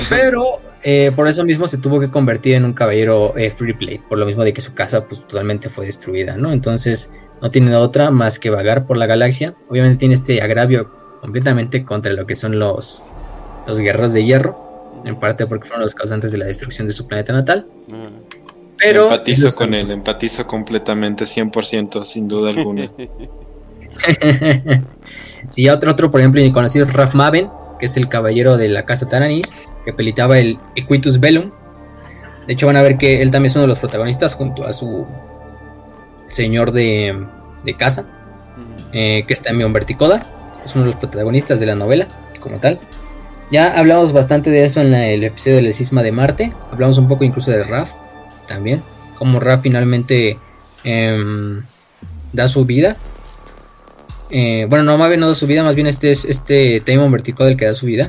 Pero 0.08 0.60
eh, 0.86 1.12
por 1.16 1.26
eso 1.28 1.44
mismo 1.44 1.66
se 1.66 1.78
tuvo 1.78 1.98
que 1.98 2.10
convertir 2.10 2.56
en 2.56 2.64
un 2.66 2.74
caballero 2.74 3.36
eh, 3.38 3.50
free 3.50 3.72
play, 3.72 3.98
por 3.98 4.18
lo 4.18 4.26
mismo 4.26 4.44
de 4.44 4.52
que 4.52 4.60
su 4.60 4.74
casa 4.74 5.06
pues 5.06 5.26
totalmente 5.26 5.70
fue 5.70 5.86
destruida, 5.86 6.36
¿no? 6.36 6.52
Entonces 6.52 7.10
no 7.40 7.50
tiene 7.50 7.74
otra 7.74 8.10
más 8.10 8.38
que 8.38 8.50
vagar 8.50 8.86
por 8.86 8.98
la 8.98 9.06
galaxia. 9.06 9.54
Obviamente 9.70 10.00
tiene 10.00 10.14
este 10.14 10.42
agravio 10.42 10.90
completamente 11.22 11.84
contra 11.84 12.12
lo 12.12 12.26
que 12.26 12.34
son 12.34 12.58
los, 12.58 13.02
los 13.66 13.78
guerreros 13.78 14.12
de 14.12 14.24
hierro, 14.24 15.02
en 15.06 15.18
parte 15.18 15.46
porque 15.46 15.66
fueron 15.66 15.84
los 15.84 15.94
causantes 15.94 16.32
de 16.32 16.38
la 16.38 16.44
destrucción 16.44 16.86
de 16.86 16.92
su 16.92 17.06
planeta 17.06 17.32
natal. 17.32 17.66
Mm. 17.88 18.44
Pero 18.76 19.04
empatizo 19.04 19.54
con 19.54 19.72
él, 19.72 19.90
empatizo 19.90 20.46
completamente 20.46 21.24
100% 21.24 22.04
sin 22.04 22.28
duda 22.28 22.50
alguna. 22.50 22.90
sí, 25.48 25.68
otro, 25.70 25.92
otro, 25.92 26.10
por 26.10 26.20
ejemplo, 26.20 26.42
conocido 26.52 26.84
es 26.84 26.92
Raf 26.92 27.14
Maven, 27.14 27.48
que 27.78 27.86
es 27.86 27.96
el 27.96 28.08
caballero 28.08 28.58
de 28.58 28.68
la 28.68 28.84
casa 28.84 29.08
Taranis 29.08 29.50
que 29.84 29.92
pelitaba 29.92 30.38
el 30.38 30.58
Equitus 30.74 31.20
Bellum. 31.20 31.50
De 32.46 32.52
hecho, 32.52 32.66
van 32.66 32.76
a 32.76 32.82
ver 32.82 32.98
que 32.98 33.22
él 33.22 33.30
también 33.30 33.50
es 33.50 33.56
uno 33.56 33.62
de 33.62 33.68
los 33.68 33.78
protagonistas 33.78 34.34
junto 34.34 34.66
a 34.66 34.72
su 34.72 35.06
señor 36.26 36.72
de, 36.72 37.26
de 37.64 37.76
casa, 37.76 38.06
eh, 38.92 39.24
que 39.26 39.34
está 39.34 39.50
en 39.50 39.58
Mion 39.58 39.72
Verticoda. 39.72 40.26
Es 40.64 40.74
uno 40.74 40.84
de 40.84 40.92
los 40.92 40.96
protagonistas 40.96 41.60
de 41.60 41.66
la 41.66 41.74
novela, 41.74 42.08
como 42.40 42.58
tal. 42.58 42.78
Ya 43.50 43.78
hablamos 43.78 44.12
bastante 44.12 44.50
de 44.50 44.64
eso 44.64 44.80
en 44.80 44.94
el 44.94 45.22
episodio 45.24 45.56
del 45.56 45.72
cisma 45.74 46.02
de 46.02 46.12
Marte. 46.12 46.52
Hablamos 46.70 46.98
un 46.98 47.08
poco 47.08 47.24
incluso 47.24 47.50
de 47.50 47.62
Raf 47.62 47.92
también. 48.46 48.82
Como 49.18 49.38
Raf 49.38 49.62
finalmente 49.62 50.38
em, 50.82 51.62
da 52.32 52.48
su 52.48 52.64
vida. 52.64 52.96
Eh, 54.30 54.66
bueno, 54.68 54.84
no, 54.84 54.98
más 54.98 55.08
bien 55.08 55.20
no 55.20 55.28
da 55.28 55.34
su 55.34 55.46
vida, 55.46 55.62
más 55.62 55.74
bien 55.74 55.86
este 55.86 56.10
es 56.10 56.24
este 56.24 56.82
Verticoda 56.84 57.48
el 57.50 57.56
que 57.56 57.66
da 57.66 57.74
su 57.74 57.86
vida. 57.86 58.08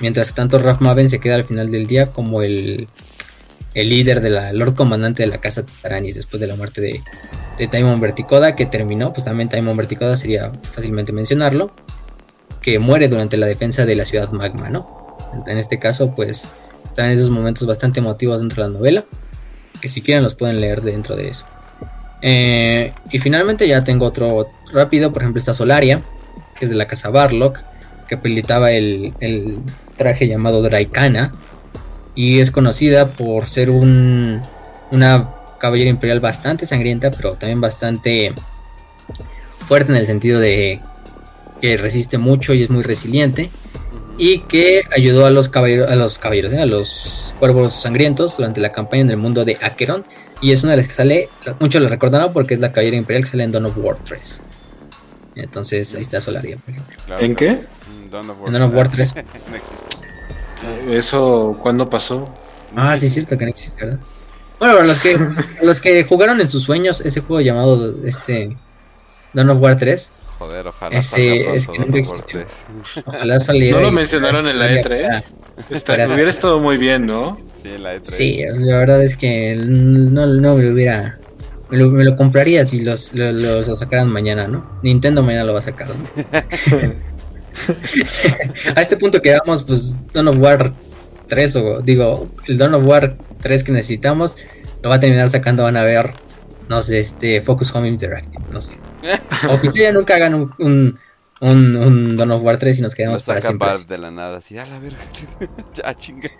Mientras 0.00 0.34
tanto, 0.34 0.58
Raf 0.58 0.80
Maven 0.80 1.08
se 1.08 1.18
queda 1.18 1.34
al 1.34 1.44
final 1.44 1.70
del 1.70 1.86
día 1.86 2.06
como 2.06 2.42
el, 2.42 2.86
el 3.74 3.88
líder 3.88 4.20
de 4.20 4.30
la 4.30 4.52
Lord 4.52 4.74
Comandante 4.74 5.22
de 5.22 5.28
la 5.28 5.38
Casa 5.38 5.64
Taranis 5.82 6.14
después 6.14 6.40
de 6.40 6.46
la 6.46 6.54
muerte 6.54 6.80
de, 6.80 7.02
de 7.58 7.68
Taimon 7.68 8.00
Verticoda, 8.00 8.54
que 8.54 8.66
terminó, 8.66 9.12
pues 9.12 9.24
también 9.24 9.48
Taimon 9.48 9.76
Verticoda 9.76 10.16
sería 10.16 10.52
fácilmente 10.72 11.12
mencionarlo, 11.12 11.72
que 12.62 12.78
muere 12.78 13.08
durante 13.08 13.36
la 13.36 13.46
defensa 13.46 13.86
de 13.86 13.96
la 13.96 14.04
ciudad 14.04 14.30
Magma, 14.30 14.70
¿no? 14.70 15.16
En 15.46 15.58
este 15.58 15.78
caso, 15.78 16.14
pues 16.14 16.46
están 16.88 17.10
esos 17.10 17.30
momentos 17.30 17.66
bastante 17.66 18.00
emotivos 18.00 18.40
dentro 18.40 18.62
de 18.62 18.70
la 18.70 18.78
novela, 18.78 19.04
que 19.80 19.88
si 19.88 20.00
quieren 20.00 20.22
los 20.22 20.34
pueden 20.34 20.60
leer 20.60 20.82
dentro 20.82 21.16
de 21.16 21.28
eso. 21.28 21.46
Eh, 22.22 22.92
y 23.10 23.18
finalmente 23.18 23.68
ya 23.68 23.84
tengo 23.84 24.06
otro 24.06 24.48
rápido, 24.72 25.12
por 25.12 25.22
ejemplo, 25.22 25.38
esta 25.38 25.54
Solaria, 25.54 26.02
que 26.58 26.64
es 26.64 26.70
de 26.70 26.76
la 26.76 26.86
casa 26.86 27.10
Barlock, 27.10 27.60
que 28.08 28.16
habilitaba 28.16 28.72
el, 28.72 29.12
el 29.20 29.58
traje 29.98 30.26
llamado 30.26 30.62
Draikana 30.62 31.32
y 32.14 32.40
es 32.40 32.50
conocida 32.50 33.08
por 33.08 33.46
ser 33.46 33.68
un, 33.68 34.40
una 34.90 35.34
caballera 35.60 35.90
imperial 35.90 36.20
bastante 36.20 36.64
sangrienta, 36.64 37.10
pero 37.10 37.32
también 37.34 37.60
bastante 37.60 38.32
fuerte 39.66 39.92
en 39.92 39.98
el 39.98 40.06
sentido 40.06 40.40
de 40.40 40.80
que 41.60 41.76
resiste 41.76 42.16
mucho 42.16 42.54
y 42.54 42.62
es 42.62 42.70
muy 42.70 42.82
resiliente 42.82 43.50
y 44.16 44.40
que 44.40 44.82
ayudó 44.96 45.26
a 45.26 45.30
los 45.30 45.48
caballeros, 45.48 45.90
a 45.90 45.96
los 45.96 46.18
caballeros, 46.18 46.52
¿eh? 46.52 46.60
a 46.60 46.66
los 46.66 47.34
cuervos 47.38 47.72
sangrientos 47.72 48.36
durante 48.36 48.60
la 48.60 48.72
campaña 48.72 49.02
en 49.02 49.10
el 49.10 49.16
mundo 49.16 49.44
de 49.44 49.58
Acheron 49.60 50.04
y 50.40 50.52
es 50.52 50.62
una 50.62 50.72
de 50.72 50.78
las 50.78 50.88
que 50.88 50.94
sale, 50.94 51.28
muchos 51.60 51.82
la 51.82 51.88
recordarán 51.88 52.32
porque 52.32 52.54
es 52.54 52.60
la 52.60 52.72
caballera 52.72 52.96
imperial 52.96 53.24
que 53.24 53.30
sale 53.30 53.44
en 53.44 53.52
Dawn 53.52 53.66
of 53.66 53.76
War 53.76 53.98
3. 54.04 54.42
Entonces 55.38 55.94
ahí 55.94 56.02
está 56.02 56.20
Solaria, 56.20 56.56
por 56.58 56.70
ejemplo. 56.70 56.96
Claro, 57.06 57.22
¿En 57.22 57.34
qué? 57.36 57.52
Mm, 57.52 58.10
Dawn 58.10 58.30
of 58.30 58.38
En 58.46 58.52
Dawn 58.52 58.62
of 58.64 58.74
War 58.74 58.88
3. 58.90 59.14
No 59.14 59.20
existe. 59.56 60.96
¿Eso 60.98 61.56
cuándo 61.62 61.88
pasó? 61.88 62.32
Ah, 62.76 62.96
sí, 62.96 63.06
es 63.06 63.12
cierto 63.14 63.38
que 63.38 63.44
no 63.44 63.50
existe, 63.50 63.84
¿verdad? 63.84 64.00
Bueno, 64.58 64.74
para 64.74 64.86
los 64.88 64.98
que, 65.00 65.16
los 65.62 65.80
que 65.80 66.04
jugaron 66.04 66.40
en 66.40 66.48
sus 66.48 66.64
sueños 66.64 67.00
ese 67.00 67.20
juego 67.20 67.40
llamado 67.40 67.94
este 68.04 68.56
Dawn 69.32 69.50
of 69.50 69.60
War 69.62 69.78
3, 69.78 70.12
Joder, 70.38 70.68
ojalá 70.68 70.96
Ese- 70.98 71.08
salga 71.44 71.54
es 71.54 71.66
que 71.66 71.72
War 71.80 71.96
existió. 71.96 72.40
3. 72.94 73.04
ojalá 73.06 73.40
saliera. 73.40 73.76
¿No 73.78 73.82
lo 73.86 73.90
mencionaron 73.92 74.46
en 74.46 74.56
la 74.58 74.66
para- 74.82 74.96
E3? 75.00 75.36
Está- 75.70 75.94
hubiera 76.14 76.30
estado 76.30 76.60
muy 76.60 76.76
bien, 76.76 77.06
¿no? 77.06 77.40
Sí, 77.64 77.76
la 77.78 77.94
E3. 77.96 78.02
Sí, 78.02 78.38
la 78.60 78.76
verdad 78.78 79.02
es 79.02 79.16
que 79.16 79.56
no, 79.56 80.26
no 80.26 80.54
me 80.54 80.70
hubiera. 80.70 81.18
Me 81.70 81.76
lo, 81.78 81.90
me 81.90 82.04
lo 82.04 82.16
compraría 82.16 82.64
si 82.64 82.80
los, 82.80 83.12
lo- 83.14 83.32
los, 83.32 83.68
lo 83.68 83.76
sacaran 83.76 84.08
mañana, 84.10 84.46
¿no? 84.48 84.78
Nintendo 84.82 85.22
mañana 85.22 85.44
lo 85.44 85.52
va 85.52 85.58
a 85.58 85.62
sacar. 85.62 85.88
¿no? 85.88 85.94
a 88.74 88.80
este 88.80 88.96
punto 88.96 89.20
que 89.20 89.36
vamos, 89.36 89.62
pues 89.64 89.96
Dawn 90.12 90.28
of 90.28 90.36
War 90.38 90.72
3, 91.28 91.56
o 91.56 91.80
digo, 91.82 92.28
el 92.46 92.58
Dawn 92.58 92.74
of 92.74 92.84
War 92.86 93.16
3 93.40 93.64
que 93.64 93.72
necesitamos, 93.72 94.36
lo 94.82 94.90
va 94.90 94.96
a 94.96 95.00
terminar 95.00 95.28
sacando, 95.28 95.64
van 95.64 95.76
a 95.76 95.82
ver, 95.82 96.10
no 96.68 96.80
sé, 96.82 96.98
este 97.00 97.40
Focus 97.42 97.74
Home 97.74 97.88
Interactive, 97.88 98.44
no 98.52 98.60
sé. 98.60 98.74
O 99.50 99.60
quizá 99.60 99.78
ya 99.80 99.92
nunca 99.92 100.14
hagan 100.16 100.34
un, 100.34 100.50
un, 100.58 100.98
un, 101.40 101.76
un 101.76 102.16
Dawn 102.16 102.30
of 102.32 102.42
War 102.42 102.58
3 102.58 102.78
y 102.78 102.82
nos 102.82 102.94
quedamos 102.94 103.22
para 103.22 103.40
saca 103.40 103.48
siempre. 103.50 103.68
Valve 103.68 103.84
de 103.86 103.98
la 103.98 104.10
nada, 104.10 104.38
así, 104.38 104.58
a 104.58 104.66
la 104.66 104.78
verga. 104.78 104.98
ya, 105.74 105.94
chinga. 105.94 106.30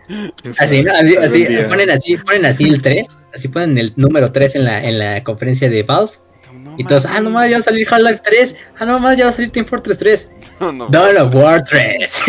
Así, 0.61 0.83
¿no? 0.83 0.93
Así, 0.93 1.17
así, 1.17 1.47
ponen 1.69 1.91
así, 1.91 2.17
ponen 2.17 2.47
así 2.47 2.65
el 2.65 2.83
3, 2.83 3.07
así 3.33 3.49
ponen 3.49 3.79
el 3.79 3.93
número 3.97 4.33
3 4.33 4.57
en 4.57 4.65
la, 4.65 4.85
en 4.85 4.99
la 4.99 5.23
conferencia 5.25 5.71
de 5.71 5.83
Valve. 5.83 6.13
No 6.55 6.75
Y 6.77 6.85
todos, 6.85 7.07
ah, 7.07 7.21
no 7.21 7.31
más, 7.31 7.49
ya 7.49 7.57
va 7.57 7.61
a 7.61 7.63
salir 7.63 7.87
Half-Life 7.89 8.21
3. 8.25 8.57
Ah, 8.79 8.85
no 8.87 8.99
más, 8.99 9.17
ya 9.17 9.25
va 9.25 9.31
a 9.31 9.33
salir 9.33 9.51
Team 9.53 9.67
Fortress 9.67 9.99
3. 9.99 10.35
No, 10.61 10.73
no, 10.73 10.89
Dawn 10.89 11.17
of 11.19 11.33
War 11.37 11.63
3. 11.63 12.21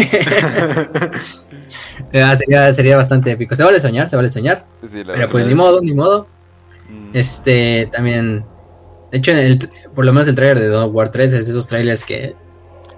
Ah, 2.14 2.36
sería, 2.38 2.72
sería 2.74 2.96
bastante 2.98 3.32
épico. 3.32 3.56
Se 3.56 3.64
vale 3.64 3.80
soñar, 3.80 4.08
se 4.08 4.16
vale 4.16 4.30
soñar. 4.30 4.68
Sí, 4.84 5.02
Pero 5.04 5.28
pues 5.30 5.46
es- 5.46 5.50
ni 5.50 5.56
modo, 5.56 5.82
ni 5.82 5.94
modo. 5.94 6.28
Mm. 6.88 7.10
Este, 7.16 7.90
también. 7.92 8.46
De 9.12 9.18
hecho, 9.18 9.32
en 9.32 9.38
el, 9.40 9.70
por 9.96 10.06
lo 10.06 10.14
menos 10.14 10.28
el 10.28 10.36
trailer 10.36 10.60
de 10.60 10.68
Dawn 10.68 10.90
of 10.90 10.94
War 10.96 11.10
3 11.10 11.34
es 11.34 11.46
de 11.48 11.52
esos 11.52 11.68
trailers 11.68 12.04
que. 12.04 12.36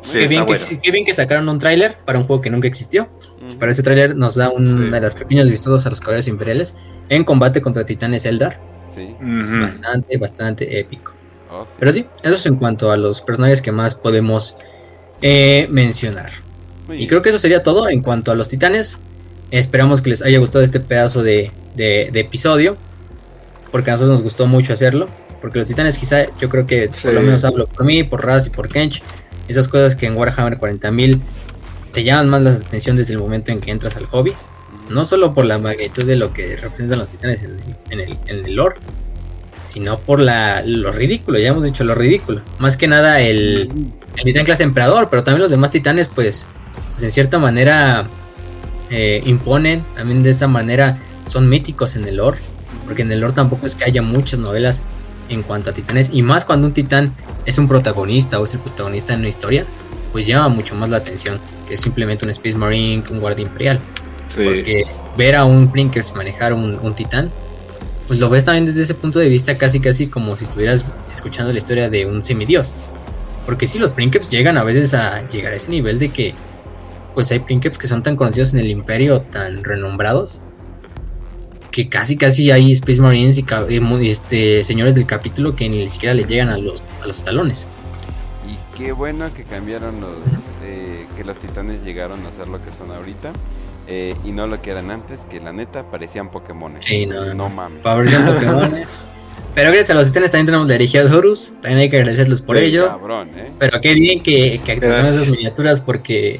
Sí, 0.01 0.19
qué, 0.19 0.27
bien 0.27 0.45
bueno. 0.45 0.65
que, 0.67 0.79
qué 0.79 0.91
bien 0.91 1.05
que 1.05 1.13
sacaron 1.13 1.47
un 1.49 1.59
trailer 1.59 1.95
para 2.05 2.17
un 2.19 2.25
juego 2.25 2.41
que 2.41 2.49
nunca 2.49 2.67
existió. 2.67 3.03
Ujú. 3.37 3.57
Pero 3.59 3.71
ese 3.71 3.83
trailer 3.83 4.15
nos 4.15 4.35
da 4.35 4.49
un 4.49 4.65
Sí. 4.65 4.75
de 4.89 5.01
los 5.01 5.15
pequeños 5.15 5.49
vistos 5.49 5.85
a 5.85 5.89
los 5.89 5.99
caballeros 5.99 6.27
imperiales 6.27 6.75
en 7.09 7.23
combate 7.23 7.61
contra 7.61 7.85
titanes 7.85 8.25
Eldar. 8.25 8.59
Sí. 8.95 9.15
Bastante, 9.61 10.17
bastante 10.17 10.79
épico. 10.79 11.13
Oh, 11.51 11.65
sí. 11.65 11.71
Pero 11.79 11.91
sí, 11.93 12.05
eso 12.23 12.33
es 12.35 12.45
en 12.45 12.55
cuanto 12.55 12.91
a 12.91 12.97
los 12.97 13.21
personajes 13.21 13.61
que 13.61 13.71
más 13.71 13.95
podemos 13.95 14.55
eh, 15.21 15.67
mencionar. 15.69 16.31
Muy 16.87 17.03
Y 17.03 17.07
creo 17.07 17.21
que 17.21 17.29
eso 17.29 17.39
sería 17.39 17.61
todo 17.63 17.89
en 17.89 18.01
cuanto 18.01 18.31
a 18.31 18.35
los 18.35 18.49
titanes. 18.49 18.99
Esperamos 19.51 20.01
que 20.01 20.09
les 20.11 20.21
haya 20.23 20.39
gustado 20.39 20.63
este 20.63 20.79
pedazo 20.79 21.21
de, 21.23 21.51
de- 21.75 22.09
de 22.11 22.19
episodio. 22.21 22.75
Porque 23.71 23.89
a 23.91 23.93
nosotros 23.93 24.11
nos 24.15 24.23
gustó 24.23 24.47
mucho 24.47 24.73
hacerlo. 24.73 25.07
Porque 25.41 25.59
los 25.59 25.67
titanes 25.67 25.97
quizá, 25.97 26.25
yo 26.39 26.49
creo 26.49 26.65
que 26.65 26.91
Sí. 26.91 27.07
por 27.07 27.13
lo 27.15 27.21
menos 27.21 27.43
hablo 27.45 27.67
por 27.67 27.85
mí, 27.85 28.03
por 28.03 28.25
Raz 28.25 28.47
y 28.47 28.49
por 28.49 28.67
Kench. 28.67 29.01
Esas 29.51 29.67
cosas 29.67 29.97
que 29.97 30.05
en 30.05 30.15
Warhammer 30.15 30.57
40.000 30.57 31.19
te 31.91 32.05
llaman 32.05 32.29
más 32.29 32.41
la 32.41 32.51
atención 32.51 32.95
desde 32.95 33.11
el 33.11 33.19
momento 33.19 33.51
en 33.51 33.59
que 33.59 33.69
entras 33.69 33.97
al 33.97 34.05
hobby. 34.05 34.31
No 34.89 35.03
solo 35.03 35.33
por 35.33 35.43
la 35.43 35.57
magnitud 35.57 36.05
de 36.05 36.15
lo 36.15 36.31
que 36.31 36.55
representan 36.55 36.99
los 36.99 37.09
titanes 37.09 37.41
en 37.43 37.99
el, 37.99 38.17
en 38.27 38.45
el, 38.45 38.55
lore. 38.55 38.77
Sino 39.61 39.99
por 39.99 40.21
la, 40.21 40.63
lo 40.65 40.93
ridículo, 40.93 41.37
ya 41.37 41.49
hemos 41.49 41.65
dicho 41.65 41.83
lo 41.83 41.95
ridículo. 41.95 42.41
Más 42.59 42.77
que 42.77 42.87
nada 42.87 43.19
el, 43.19 43.69
el 44.15 44.23
titán 44.23 44.45
clase 44.45 44.63
emperador, 44.63 45.09
pero 45.09 45.21
también 45.25 45.41
los 45.41 45.51
demás 45.51 45.69
titanes, 45.69 46.07
pues, 46.07 46.47
pues 46.93 47.03
en 47.03 47.11
cierta 47.11 47.37
manera 47.37 48.07
eh, 48.89 49.21
imponen, 49.25 49.81
también 49.95 50.23
de 50.23 50.29
esta 50.29 50.47
manera 50.47 50.97
son 51.27 51.49
míticos 51.49 51.97
en 51.97 52.07
el 52.07 52.15
lore, 52.15 52.39
porque 52.85 53.01
en 53.01 53.11
el 53.11 53.19
lore 53.19 53.33
tampoco 53.33 53.65
es 53.65 53.75
que 53.75 53.83
haya 53.83 54.01
muchas 54.01 54.39
novelas 54.39 54.83
en 55.31 55.43
cuanto 55.43 55.69
a 55.69 55.73
titanes, 55.73 56.09
y 56.13 56.21
más 56.21 56.45
cuando 56.45 56.67
un 56.67 56.73
titán 56.73 57.13
es 57.45 57.57
un 57.57 57.67
protagonista 57.67 58.39
o 58.39 58.45
es 58.45 58.53
el 58.53 58.59
protagonista 58.59 59.13
en 59.13 59.19
una 59.21 59.29
historia, 59.29 59.65
pues 60.11 60.27
llama 60.27 60.49
mucho 60.49 60.75
más 60.75 60.89
la 60.89 60.97
atención 60.97 61.39
que 61.67 61.77
simplemente 61.77 62.25
un 62.25 62.31
Space 62.31 62.55
Marine, 62.57 63.03
un 63.09 63.19
guardia 63.19 63.43
imperial, 63.45 63.79
Sí. 64.27 64.43
porque 64.43 64.83
ver 65.17 65.35
a 65.35 65.45
un 65.45 65.71
Prinkers 65.71 66.13
manejar 66.15 66.53
un, 66.53 66.75
un 66.81 66.93
titán, 66.95 67.31
pues 68.07 68.19
lo 68.19 68.29
ves 68.29 68.45
también 68.45 68.65
desde 68.65 68.81
ese 68.83 68.93
punto 68.93 69.19
de 69.19 69.27
vista 69.29 69.57
casi 69.57 69.79
casi 69.79 70.07
como 70.07 70.35
si 70.35 70.43
estuvieras 70.45 70.85
escuchando 71.11 71.51
la 71.51 71.57
historia 71.59 71.89
de 71.89 72.05
un 72.05 72.23
semidios. 72.23 72.71
Porque 73.45 73.67
sí, 73.67 73.79
los 73.79 73.91
Princeps 73.91 74.29
llegan 74.29 74.57
a 74.57 74.63
veces 74.63 74.93
a 74.93 75.27
llegar 75.29 75.53
a 75.53 75.55
ese 75.55 75.71
nivel 75.71 75.97
de 75.97 76.09
que 76.09 76.33
pues 77.13 77.31
hay 77.31 77.39
Princeps 77.39 77.77
que 77.77 77.87
son 77.87 78.03
tan 78.03 78.15
conocidos 78.15 78.53
en 78.53 78.59
el 78.59 78.69
imperio, 78.69 79.21
tan 79.21 79.63
renombrados, 79.63 80.41
que 81.71 81.87
casi 81.89 82.17
casi 82.17 82.51
hay 82.51 82.71
Space 82.73 82.99
Marines 83.01 83.37
y, 83.37 83.45
este, 84.09 84.63
señores 84.63 84.95
del 84.95 85.05
capítulo 85.05 85.55
que 85.55 85.69
ni 85.69 85.87
siquiera 85.89 86.13
le 86.13 86.23
llegan 86.23 86.49
a 86.49 86.57
los, 86.57 86.83
a 87.01 87.07
los 87.07 87.23
talones. 87.23 87.65
Y 88.47 88.77
qué 88.77 88.91
bueno 88.91 89.33
que 89.33 89.43
cambiaron 89.43 90.01
los. 90.01 90.11
eh, 90.63 91.05
que 91.15 91.23
los 91.23 91.37
titanes 91.39 91.83
llegaron 91.83 92.25
a 92.25 92.31
ser 92.31 92.47
lo 92.47 92.63
que 92.63 92.71
son 92.71 92.91
ahorita. 92.91 93.31
eh, 93.87 94.15
y 94.25 94.31
no 94.31 94.47
lo 94.47 94.61
que 94.61 94.71
eran 94.71 94.91
antes, 94.91 95.19
que 95.29 95.39
la 95.39 95.51
neta 95.53 95.83
parecían 95.89 96.29
Pokémon. 96.31 96.73
Sí, 96.79 97.05
no, 97.05 97.33
No 97.33 97.49
mames. 97.49 97.81
Fabrican 97.83 98.25
Pokémones. 98.33 98.87
Pero 99.53 99.69
gracias 99.69 99.89
a 99.91 99.93
los 99.95 100.07
titanes 100.07 100.31
también 100.31 100.45
tenemos 100.45 100.67
la 100.67 100.75
herejía 100.75 101.03
de 101.03 101.13
Horus, 101.13 101.53
también 101.61 101.79
hay 101.79 101.89
que 101.89 101.97
agradecerlos 101.97 102.41
por 102.41 102.57
Sí, 102.57 102.63
ello. 102.65 102.87
Cabrón, 102.87 103.29
¿eh? 103.35 103.51
Pero 103.59 103.81
qué 103.81 103.93
bien 103.93 104.23
que, 104.23 104.61
que 104.63 104.75
Gracias. 104.75 105.15
esas 105.15 105.37
miniaturas 105.37 105.81
porque 105.81 106.39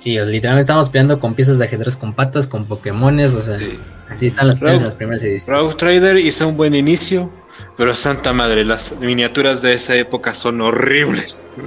sí, 0.00 0.12
literalmente 0.18 0.60
estamos 0.62 0.88
peleando 0.90 1.18
con 1.18 1.34
piezas 1.34 1.58
de 1.58 1.64
ajedrez 1.66 1.96
con 1.96 2.14
patas, 2.14 2.46
con 2.46 2.64
Pokémones, 2.64 3.32
o 3.34 3.40
sea, 3.40 3.58
Sí. 3.58 3.78
así 4.08 4.26
están 4.26 4.48
las 4.48 4.60
Rogue- 4.60 4.94
primeras 4.96 5.22
ediciones. 5.22 5.60
Rogue 5.62 5.74
Trader 5.74 6.16
hizo 6.18 6.48
un 6.48 6.56
buen 6.56 6.74
inicio, 6.74 7.30
pero 7.76 7.94
santa 7.94 8.32
madre, 8.32 8.64
las 8.64 8.96
miniaturas 9.00 9.60
de 9.62 9.74
esa 9.74 9.94
época 9.96 10.32
son 10.34 10.60
horribles. 10.60 11.50
Ujú. 11.56 11.66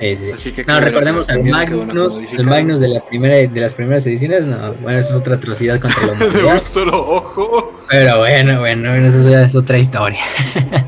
Sí, 0.00 0.16
sí. 0.16 0.30
Así 0.32 0.52
que 0.52 0.64
No, 0.64 0.80
recordemos 0.80 1.30
al 1.30 1.44
Magnus, 1.44 2.20
el. 2.36 2.44
Magnus 2.44 2.80
de 2.80 2.88
la 2.88 3.00
primera 3.06 3.36
de 3.36 3.60
las 3.60 3.72
primeras 3.72 4.04
ediciones, 4.06 4.44
no, 4.44 4.74
bueno, 4.82 4.98
eso 4.98 5.14
es 5.14 5.20
otra 5.20 5.36
atrocidad 5.36 5.80
contra 5.80 6.06
la 6.06 6.12
De 6.18 6.24
un 6.26 6.30
humanidad. 6.44 6.62
solo 6.62 6.98
ojo, 7.08 7.78
pero 7.88 8.18
bueno, 8.18 8.58
bueno, 8.60 8.90
bueno, 8.90 9.06
eso 9.06 9.30
ya 9.30 9.42
es 9.42 9.54
otra 9.54 9.78
historia. 9.78 10.18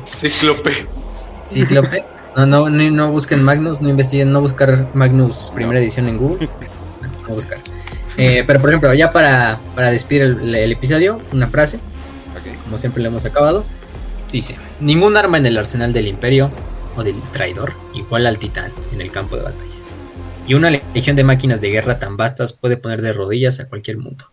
cíclope. 0.05 0.71
Cíclope. 1.45 2.03
No, 2.37 2.45
no, 2.45 2.69
no, 2.69 2.91
no 2.91 3.11
busquen 3.11 3.43
Magnus, 3.43 3.81
no 3.81 3.89
investiguen, 3.89 4.31
no 4.31 4.39
buscar 4.41 4.89
Magnus 4.93 5.51
primera 5.55 5.79
edición 5.79 6.07
en 6.07 6.17
Google. 6.19 6.47
No, 7.27 7.33
buscar. 7.35 7.59
Eh, 8.15 8.43
pero 8.45 8.59
por 8.61 8.69
ejemplo, 8.69 8.93
ya 8.93 9.11
para, 9.11 9.59
para 9.75 9.89
despedir 9.91 10.21
el, 10.23 10.55
el 10.55 10.71
episodio, 10.71 11.19
una 11.33 11.47
frase, 11.49 11.77
Ok. 12.37 12.55
como 12.63 12.77
siempre 12.77 13.01
lo 13.01 13.09
hemos 13.09 13.25
acabado. 13.25 13.65
Dice, 14.31 14.55
ningún 14.79 15.17
arma 15.17 15.37
en 15.37 15.45
el 15.47 15.57
arsenal 15.57 15.93
del 15.93 16.07
imperio 16.07 16.51
o 16.95 17.03
del 17.03 17.19
traidor 17.31 17.73
igual 17.93 18.25
al 18.27 18.37
titán 18.37 18.71
en 18.93 19.01
el 19.01 19.11
campo 19.11 19.35
de 19.35 19.43
batalla. 19.43 19.63
Y 20.47 20.53
una 20.53 20.69
legión 20.69 21.15
de 21.15 21.23
máquinas 21.23 21.59
de 21.59 21.69
guerra 21.71 21.99
tan 21.99 22.17
vastas 22.17 22.53
puede 22.53 22.77
poner 22.77 23.01
de 23.01 23.13
rodillas 23.13 23.59
a 23.59 23.67
cualquier 23.67 23.97
mundo. 23.97 24.25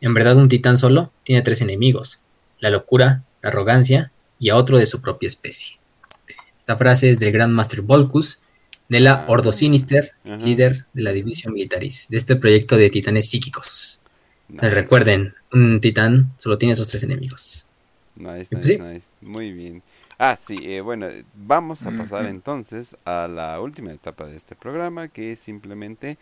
En 0.00 0.14
verdad 0.14 0.36
un 0.36 0.48
titán 0.48 0.76
solo 0.78 1.12
tiene 1.24 1.42
tres 1.42 1.60
enemigos, 1.60 2.20
la 2.58 2.70
locura, 2.70 3.22
la 3.42 3.50
arrogancia 3.50 4.10
y 4.38 4.50
a 4.50 4.56
otro 4.56 4.78
de 4.78 4.86
su 4.86 5.00
propia 5.00 5.26
especie. 5.26 5.76
Esta 6.64 6.78
frase 6.78 7.10
es 7.10 7.20
del 7.20 7.30
Gran 7.30 7.52
Master 7.52 7.82
Volcus, 7.82 8.40
de 8.88 9.00
la 9.00 9.12
Ah. 9.12 9.24
Ordo 9.28 9.52
Sinister, 9.52 10.12
líder 10.24 10.86
de 10.94 11.02
la 11.02 11.12
División 11.12 11.52
Militaris, 11.52 12.08
de 12.08 12.16
este 12.16 12.36
proyecto 12.36 12.78
de 12.78 12.88
titanes 12.88 13.28
psíquicos. 13.28 14.00
Nice. 14.48 14.70
recuerden, 14.70 15.34
un 15.52 15.78
titán 15.82 16.32
solo 16.38 16.56
tiene 16.56 16.72
esos 16.72 16.88
tres 16.88 17.02
enemigos. 17.02 17.66
Nice, 18.16 18.28
Y 18.30 18.32
nice, 18.32 18.48
pues 18.56 18.66
sí. 18.66 18.78
nice. 18.78 19.06
Muy 19.20 19.52
bien. 19.52 19.82
Ah, 20.18 20.38
sí, 20.46 20.56
eh, 20.62 20.80
bueno, 20.80 21.08
vamos 21.34 21.82
a 21.84 21.90
pasar 21.98 22.24
entonces 22.24 22.96
a 23.04 23.28
la 23.28 23.60
última 23.60 23.92
etapa 23.92 24.24
de 24.26 24.36
este 24.36 24.54
programa, 24.54 25.08
que 25.08 25.32
es 25.32 25.40
simplemente 25.40 26.16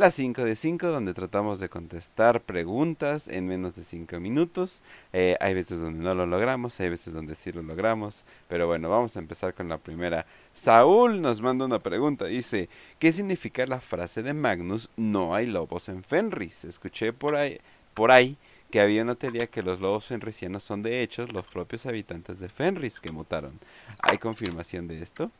la 0.00 0.10
5 0.10 0.42
de 0.44 0.56
5, 0.56 0.88
donde 0.88 1.14
tratamos 1.14 1.60
de 1.60 1.68
contestar 1.68 2.40
preguntas 2.42 3.28
en 3.28 3.46
menos 3.46 3.76
de 3.76 3.84
5 3.84 4.18
minutos. 4.18 4.82
Eh, 5.12 5.36
hay 5.40 5.54
veces 5.54 5.80
donde 5.80 6.02
no 6.02 6.14
lo 6.14 6.26
logramos, 6.26 6.80
hay 6.80 6.88
veces 6.88 7.12
donde 7.12 7.34
sí 7.36 7.52
lo 7.52 7.62
logramos, 7.62 8.24
pero 8.48 8.66
bueno, 8.66 8.88
vamos 8.90 9.16
a 9.16 9.20
empezar 9.20 9.54
con 9.54 9.68
la 9.68 9.78
primera. 9.78 10.26
Saúl 10.52 11.20
nos 11.22 11.40
manda 11.40 11.64
una 11.66 11.78
pregunta, 11.78 12.24
dice, 12.26 12.68
¿qué 12.98 13.12
significa 13.12 13.66
la 13.66 13.80
frase 13.80 14.22
de 14.22 14.34
Magnus, 14.34 14.90
no 14.96 15.34
hay 15.34 15.46
lobos 15.46 15.88
en 15.88 16.02
Fenris? 16.02 16.64
Escuché 16.64 17.12
por 17.12 17.36
ahí, 17.36 17.58
por 17.94 18.10
ahí 18.10 18.36
que 18.70 18.80
había 18.80 19.02
una 19.02 19.16
teoría 19.16 19.46
que 19.48 19.62
los 19.62 19.80
lobos 19.80 20.06
fenrisianos 20.06 20.62
son 20.62 20.82
de 20.82 21.02
hecho 21.02 21.26
los 21.26 21.46
propios 21.46 21.86
habitantes 21.86 22.38
de 22.40 22.48
Fenris 22.48 23.00
que 23.00 23.12
mutaron. 23.12 23.60
¿Hay 24.02 24.18
confirmación 24.18 24.88
de 24.88 25.02
esto? 25.02 25.30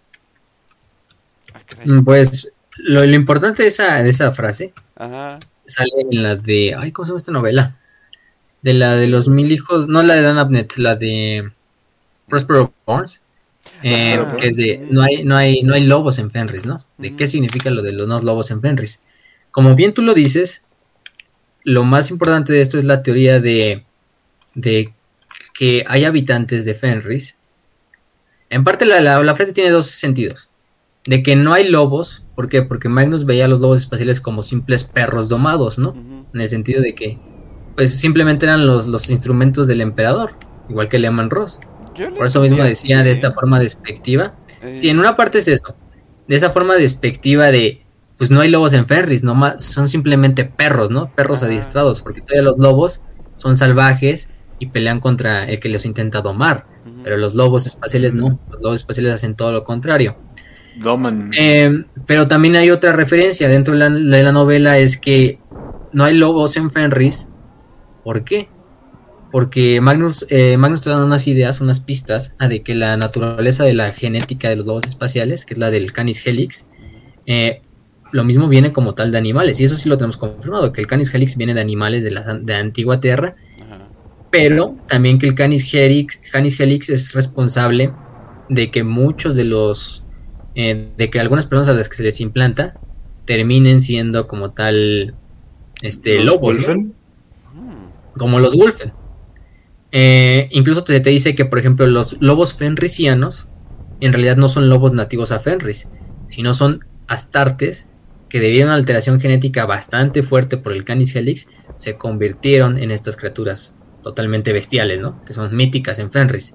Mm, 1.84 2.04
Pues 2.04 2.52
lo, 2.76 3.04
lo 3.04 3.14
importante 3.16 3.62
de 3.62 3.68
esa, 3.68 4.02
de 4.02 4.10
esa 4.10 4.32
frase 4.32 4.72
Ajá. 4.96 5.38
sale 5.66 5.90
en 6.10 6.22
la 6.22 6.36
de. 6.36 6.74
Ay, 6.78 6.92
¿cómo 6.92 7.06
se 7.06 7.10
llama 7.10 7.18
esta 7.18 7.32
novela? 7.32 7.76
De 8.62 8.74
la 8.74 8.94
de 8.94 9.06
los 9.08 9.28
mil 9.28 9.50
hijos. 9.52 9.88
No 9.88 10.02
la 10.02 10.14
de 10.14 10.22
Dan 10.22 10.38
Abnett, 10.38 10.76
la 10.76 10.96
de 10.96 11.50
Prospero 12.28 12.72
Barnes. 12.86 13.20
Eh, 13.82 14.18
Ah. 14.18 14.36
que 14.38 14.48
es 14.48 14.56
de 14.56 14.86
no 14.90 15.02
hay, 15.02 15.22
no 15.24 15.36
hay, 15.36 15.62
no 15.62 15.74
hay 15.74 15.84
lobos 15.84 16.18
en 16.18 16.30
Fenris, 16.30 16.64
¿no? 16.66 16.78
¿De 16.98 17.14
qué 17.16 17.26
significa 17.26 17.70
lo 17.70 17.82
de 17.82 17.92
los 17.92 18.08
no 18.08 18.20
lobos 18.20 18.50
en 18.50 18.60
Fenris? 18.60 19.00
Como 19.50 19.74
bien 19.74 19.92
tú 19.94 20.02
lo 20.02 20.14
dices, 20.14 20.62
lo 21.64 21.84
más 21.84 22.10
importante 22.10 22.52
de 22.52 22.60
esto 22.62 22.78
es 22.78 22.84
la 22.84 23.02
teoría 23.02 23.40
de, 23.40 23.84
de 24.54 24.92
que 25.54 25.84
hay 25.88 26.04
habitantes 26.04 26.64
de 26.64 26.74
Fenris. 26.74 27.36
En 28.48 28.64
parte 28.64 28.84
la, 28.86 29.00
la- 29.00 29.22
la 29.22 29.34
frase 29.36 29.52
tiene 29.52 29.70
dos 29.70 29.86
sentidos. 29.90 30.48
De 31.06 31.22
que 31.22 31.34
no 31.34 31.52
hay 31.54 31.68
lobos, 31.68 32.24
¿por 32.36 32.48
qué? 32.48 32.62
Porque 32.62 32.88
Magnus 32.88 33.24
veía 33.24 33.46
a 33.46 33.48
los 33.48 33.60
lobos 33.60 33.80
espaciales 33.80 34.20
como 34.20 34.42
simples 34.42 34.84
perros 34.84 35.28
domados, 35.28 35.78
¿no? 35.78 35.94
En 36.34 36.40
el 36.40 36.48
sentido 36.48 36.82
de 36.82 36.94
que, 36.94 37.18
pues 37.74 37.98
simplemente 37.98 38.44
eran 38.46 38.66
los, 38.66 38.86
los 38.86 39.08
instrumentos 39.08 39.66
del 39.66 39.80
emperador, 39.80 40.32
igual 40.68 40.88
que 40.88 40.98
Lehman 40.98 41.30
Ross. 41.30 41.58
Por 42.16 42.26
eso 42.26 42.40
mismo 42.42 42.58
decía 42.62 42.96
así, 42.98 43.04
de 43.04 43.10
esta 43.10 43.30
forma 43.30 43.58
despectiva. 43.58 44.34
eh, 44.62 44.78
Sí, 44.78 44.88
en 44.90 44.98
una 44.98 45.16
parte 45.16 45.38
es 45.38 45.48
eso, 45.48 45.74
de 46.28 46.36
esa 46.36 46.50
forma 46.50 46.76
despectiva 46.76 47.50
de, 47.50 47.82
pues 48.18 48.30
no 48.30 48.40
hay 48.40 48.50
lobos 48.50 48.74
en 48.74 48.86
Fenris, 48.86 49.22
no 49.22 49.34
ma- 49.34 49.58
son 49.58 49.88
simplemente 49.88 50.44
perros, 50.44 50.90
¿no? 50.90 51.10
Perros 51.14 51.42
Ah. 51.42 51.46
adiestrados, 51.46 52.02
porque 52.02 52.20
todavía 52.20 52.42
los 52.50 52.58
lobos 52.60 53.02
son 53.36 53.56
salvajes 53.56 54.30
y 54.58 54.66
pelean 54.66 55.00
contra 55.00 55.44
el 55.48 55.58
que 55.60 55.70
los 55.70 55.86
intenta 55.86 56.20
domar, 56.20 56.66
pero 57.02 57.16
los 57.16 57.34
lobos 57.34 57.66
espaciales 57.66 58.12
no, 58.12 58.38
los 58.50 58.60
lobos 58.60 58.80
espaciales 58.80 59.14
hacen 59.14 59.34
todo 59.34 59.50
lo 59.52 59.64
contrario. 59.64 60.16
Doman. 60.80 61.30
Eh, 61.38 61.84
pero 62.06 62.26
también 62.26 62.56
hay 62.56 62.70
otra 62.70 62.92
referencia 62.92 63.48
dentro 63.48 63.74
de 63.74 63.80
la, 63.80 63.90
de 63.90 64.22
la 64.22 64.32
novela, 64.32 64.78
es 64.78 64.96
que 64.96 65.38
no 65.92 66.04
hay 66.04 66.14
lobos 66.14 66.56
en 66.56 66.70
Fenris. 66.70 67.28
¿Por 68.02 68.24
qué? 68.24 68.48
Porque 69.30 69.80
Magnus, 69.80 70.26
eh, 70.28 70.56
Magnus 70.56 70.82
te 70.82 70.90
da 70.90 71.04
unas 71.04 71.28
ideas, 71.28 71.60
unas 71.60 71.80
pistas 71.80 72.34
a 72.38 72.48
de 72.48 72.62
que 72.62 72.74
la 72.74 72.96
naturaleza 72.96 73.64
de 73.64 73.74
la 73.74 73.92
genética 73.92 74.48
de 74.48 74.56
los 74.56 74.66
lobos 74.66 74.84
espaciales, 74.86 75.46
que 75.46 75.54
es 75.54 75.60
la 75.60 75.70
del 75.70 75.92
Canis 75.92 76.26
helix, 76.26 76.66
eh, 77.26 77.62
lo 78.10 78.24
mismo 78.24 78.48
viene 78.48 78.72
como 78.72 78.94
tal 78.94 79.12
de 79.12 79.18
animales. 79.18 79.60
Y 79.60 79.64
eso 79.64 79.76
sí 79.76 79.88
lo 79.88 79.96
tenemos 79.96 80.16
confirmado, 80.16 80.72
que 80.72 80.80
el 80.80 80.88
Canis 80.88 81.14
helix 81.14 81.36
viene 81.36 81.54
de 81.54 81.60
animales 81.60 82.02
de 82.02 82.10
la, 82.10 82.22
de 82.34 82.52
la 82.52 82.58
antigua 82.58 82.98
Tierra 82.98 83.36
Ajá. 83.62 83.88
pero 84.30 84.76
también 84.88 85.18
que 85.18 85.26
el 85.26 85.36
Canis 85.36 85.72
helix, 85.72 86.20
Canis 86.32 86.58
helix 86.58 86.90
es 86.90 87.12
responsable 87.12 87.92
de 88.48 88.70
que 88.72 88.82
muchos 88.82 89.36
de 89.36 89.44
los, 89.44 90.04
eh, 90.62 90.90
de 90.94 91.08
que 91.08 91.18
algunas 91.18 91.46
personas 91.46 91.70
a 91.70 91.72
las 91.72 91.88
que 91.88 91.96
se 91.96 92.02
les 92.02 92.20
implanta 92.20 92.74
terminen 93.24 93.80
siendo 93.80 94.26
como 94.26 94.50
tal, 94.50 95.14
este, 95.80 96.16
¿Los 96.16 96.34
lobos, 96.34 96.66
como 98.14 98.40
los 98.40 98.54
Wolfen. 98.54 98.92
Eh, 99.90 100.48
incluso 100.50 100.84
te, 100.84 101.00
te 101.00 101.08
dice 101.08 101.34
que, 101.34 101.46
por 101.46 101.58
ejemplo, 101.58 101.86
los 101.86 102.20
lobos 102.20 102.52
fenrisianos 102.52 103.48
en 104.00 104.12
realidad 104.12 104.36
no 104.36 104.50
son 104.50 104.68
lobos 104.68 104.92
nativos 104.92 105.32
a 105.32 105.38
Fenris, 105.38 105.88
sino 106.28 106.52
son 106.52 106.84
astartes 107.06 107.88
que 108.28 108.38
debido 108.38 108.64
a 108.64 108.66
una 108.66 108.74
alteración 108.74 109.18
genética 109.18 109.64
bastante 109.64 110.22
fuerte 110.22 110.58
por 110.58 110.74
el 110.74 110.84
Canis 110.84 111.16
helix, 111.16 111.48
se 111.76 111.96
convirtieron 111.96 112.76
en 112.76 112.90
estas 112.90 113.16
criaturas 113.16 113.76
totalmente 114.02 114.52
bestiales, 114.52 115.00
¿no? 115.00 115.24
Que 115.24 115.32
son 115.32 115.56
míticas 115.56 115.98
en 116.00 116.12
Fenris. 116.12 116.54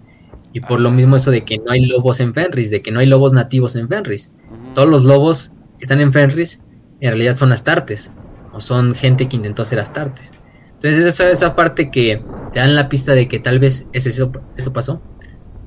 Y 0.56 0.62
por 0.62 0.80
lo 0.80 0.90
mismo 0.90 1.18
eso 1.18 1.32
de 1.32 1.44
que 1.44 1.58
no 1.58 1.70
hay 1.74 1.86
lobos 1.86 2.22
en 2.22 2.34
Fenris, 2.34 2.72
de 2.72 2.82
que 2.82 2.90
no 2.90 3.02
hay 3.02 3.08
lobos 3.08 3.34
nativos 3.34 3.76
en 3.76 3.90
Fenris. 3.90 4.32
Todos 4.74 4.88
los 4.88 5.04
lobos 5.04 5.52
que 5.78 5.82
están 5.84 6.00
en 6.00 6.14
Fenris 6.14 6.62
en 7.02 7.10
realidad 7.10 7.36
son 7.36 7.52
astartes, 7.52 8.14
o 8.54 8.62
son 8.62 8.96
gente 8.96 9.28
que 9.28 9.36
intentó 9.36 9.66
ser 9.66 9.82
astartes. 9.82 10.34
Entonces 10.76 11.04
esa, 11.04 11.30
esa 11.30 11.58
parte 11.58 11.92
que 11.92 12.24
te 12.54 12.60
dan 12.60 12.74
la 12.74 12.88
pista 12.88 13.12
de 13.12 13.28
que 13.28 13.38
tal 13.38 13.60
vez 13.60 13.88
es 13.92 14.06
eso, 14.06 14.32
eso 14.56 14.72
pasó, 14.72 15.02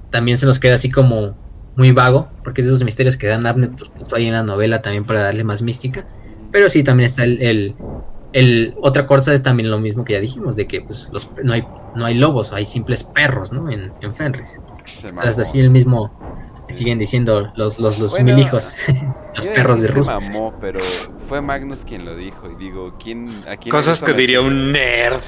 también 0.09 0.39
se 0.39 0.47
nos 0.47 0.59
queda 0.59 0.77
así 0.77 0.91
como 0.91 1.37
muy 1.77 1.93
vago, 1.93 2.31
porque 2.43 2.63
es 2.63 2.67
de 2.67 2.73
esos 2.73 2.83
misterios 2.83 3.19
que 3.19 3.27
dan 3.27 3.47
Abner 3.47 3.73
pues, 3.73 4.11
ahí 4.15 4.25
en 4.25 4.33
la 4.33 4.43
novela 4.43 4.81
también 4.81 5.05
para 5.05 5.21
darle 5.21 5.45
más 5.45 5.61
mística. 5.61 6.09
Pero 6.51 6.71
sí, 6.71 6.83
también 6.83 7.09
está 7.09 7.25
el, 7.25 7.43
el, 7.43 7.75
el- 8.33 8.75
otra 8.83 9.07
cosa 9.07 9.33
es 9.35 9.43
también 9.43 9.71
lo 9.71 9.79
mismo 9.79 10.05
que 10.05 10.13
ya 10.15 10.21
dijimos, 10.21 10.57
de 10.57 10.67
que 10.67 10.81
pues 10.83 11.09
los, 11.13 11.31
no, 11.43 11.53
hay, 11.53 11.65
no 11.95 12.05
hay 12.05 12.15
lobos, 12.15 12.53
hay 12.53 12.65
simples 12.65 13.05
perros, 13.05 13.53
¿no? 13.53 13.71
En, 13.71 13.93
en 14.01 14.15
Fenris. 14.15 14.59
Así 15.19 15.61
el 15.61 15.71
mismo 15.71 16.11
siguen 16.69 16.99
diciendo 16.99 17.51
los, 17.57 17.79
los, 17.79 17.99
los 17.99 18.11
Bueno, 18.11 18.27
mil 18.35 18.39
hijos, 18.39 18.75
los 19.35 19.47
perros 19.47 19.81
de 19.81 19.89
Rusia. 19.89 20.21
mamó, 20.21 20.55
pero 20.61 20.81
fue 21.29 21.41
Magnus 21.41 21.85
quien 21.85 22.05
lo 22.05 22.15
dijo. 22.17 22.51
Y 22.51 22.57
digo, 22.57 22.95
¿quién, 23.03 23.27
¿a 23.49 23.57
quién 23.57 23.67
le 23.67 23.71
Cosas 23.71 24.01
que 24.03 24.13
meter- 24.13 24.21
diría 24.21 24.41
un 24.43 24.73
nerd. 24.73 25.21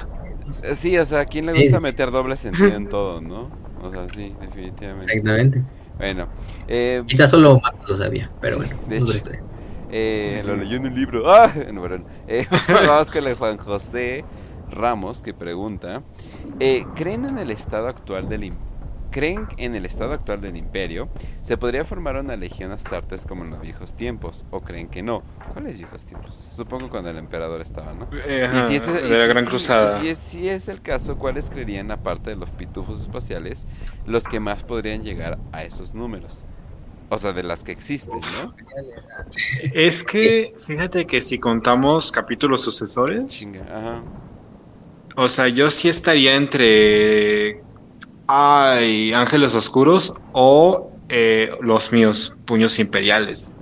Eh, 0.62 0.74
Sí, 0.74 0.98
o 0.98 1.06
sea, 1.06 1.20
¿a 1.20 1.24
quién 1.26 1.46
le 1.46 1.52
gusta 1.52 1.80
meter 1.80 2.10
doble 2.10 2.36
sentido 2.36 2.74
en 2.74 2.88
todo, 2.88 3.20
no? 3.20 3.48
O 3.82 3.90
sea, 3.90 4.06
sí, 4.14 4.34
definitivamente. 4.40 5.04
Exactamente. 5.06 5.62
Bueno, 5.96 6.28
eh, 6.68 7.02
Quizás 7.06 7.30
solo 7.30 7.60
Marcos 7.60 7.88
lo 7.90 7.96
sabía, 7.96 8.30
pero 8.40 8.56
bueno, 8.58 8.74
de 8.88 8.96
es 8.96 9.02
otra 9.02 9.16
hecho. 9.16 9.24
historia. 9.30 9.42
Eh, 9.92 10.42
lo 10.44 10.56
leyó 10.56 10.76
en 10.76 10.86
un 10.86 10.94
libro. 10.94 11.22
¡Ah! 11.34 11.52
No, 11.72 11.82
perdón. 11.82 12.06
Eh, 12.26 12.46
vamos 12.86 13.10
con 13.10 13.26
el 13.26 13.34
Juan 13.34 13.58
José 13.58 14.24
Ramos 14.70 15.20
que 15.20 15.34
pregunta: 15.34 16.02
eh, 16.60 16.86
¿Creen 16.94 17.24
en 17.24 17.38
el 17.38 17.50
estado 17.50 17.88
actual 17.88 18.28
del 18.28 18.44
im- 18.44 18.58
¿Creen 19.10 19.48
en 19.56 19.74
el 19.74 19.86
estado 19.86 20.12
actual 20.12 20.40
del 20.40 20.56
imperio? 20.56 21.08
¿Se 21.42 21.56
podría 21.56 21.84
formar 21.84 22.14
una 22.16 22.36
legión 22.36 22.70
astartes 22.70 23.26
como 23.26 23.42
en 23.42 23.50
los 23.50 23.60
viejos 23.60 23.94
tiempos? 23.94 24.44
¿O 24.52 24.60
creen 24.60 24.86
que 24.86 25.02
no? 25.02 25.24
¿Cuáles 25.52 25.78
viejos 25.78 26.04
tiempos? 26.04 26.48
Supongo 26.52 26.88
cuando 26.88 27.10
el 27.10 27.16
emperador 27.18 27.60
estaba, 27.60 27.92
¿no? 27.92 28.06
Eh, 28.24 28.48
Y 28.52 28.68
si 28.68 28.74
es- 28.76 28.86
y 28.86 29.08
de 29.08 29.18
la 29.18 29.24
si 29.24 29.30
Gran 29.30 29.44
Cruzada. 29.46 30.00
Si 30.00 30.08
es, 30.08 30.18
si 30.18 30.48
es 30.48 30.68
el 30.68 30.80
caso, 30.80 31.18
¿cuáles 31.18 31.50
creerían, 31.50 31.90
aparte 31.90 32.30
de 32.30 32.36
los 32.36 32.50
pitufos 32.52 33.00
espaciales, 33.00 33.66
los 34.06 34.22
que 34.22 34.38
más 34.38 34.62
podrían 34.62 35.02
llegar 35.02 35.38
a 35.50 35.64
esos 35.64 35.92
números? 35.92 36.44
O 37.12 37.18
sea, 37.18 37.32
de 37.32 37.42
las 37.42 37.64
que 37.64 37.72
existen, 37.72 38.20
¿no? 38.42 38.54
Es 39.74 40.04
que, 40.04 40.54
fíjate 40.64 41.06
que 41.06 41.20
si 41.20 41.40
contamos 41.40 42.12
capítulos 42.12 42.62
sucesores, 42.62 43.26
Chinga, 43.26 43.62
ajá. 43.62 44.02
o 45.16 45.28
sea, 45.28 45.48
yo 45.48 45.70
sí 45.70 45.88
estaría 45.88 46.36
entre. 46.36 47.62
Ay, 48.28 49.12
Ángeles 49.12 49.56
Oscuros 49.56 50.12
o 50.32 50.92
eh, 51.08 51.50
los 51.60 51.90
míos, 51.90 52.32
Puños 52.44 52.78
Imperiales. 52.78 53.52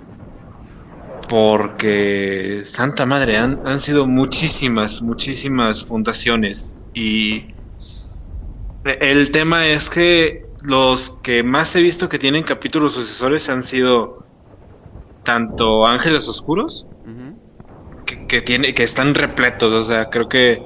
Porque, 1.27 2.61
Santa 2.63 3.07
Madre, 3.07 3.37
han, 3.37 3.59
han 3.65 3.79
sido 3.79 4.05
muchísimas, 4.05 5.01
muchísimas 5.01 5.83
fundaciones. 5.83 6.75
Y 6.93 7.47
el 8.83 9.31
tema 9.31 9.65
es 9.65 9.89
que 9.89 10.48
los 10.63 11.09
que 11.21 11.43
más 11.43 11.75
he 11.75 11.81
visto 11.81 12.09
que 12.09 12.19
tienen 12.19 12.43
capítulos 12.43 12.93
sucesores 12.93 13.49
han 13.49 13.63
sido 13.63 14.25
tanto 15.23 15.85
Ángeles 15.85 16.27
Oscuros 16.27 16.85
que, 18.05 18.27
que 18.27 18.41
tiene, 18.41 18.73
que 18.73 18.83
están 18.83 19.13
repletos, 19.15 19.71
o 19.71 19.83
sea, 19.83 20.05
creo 20.05 20.27
que 20.27 20.61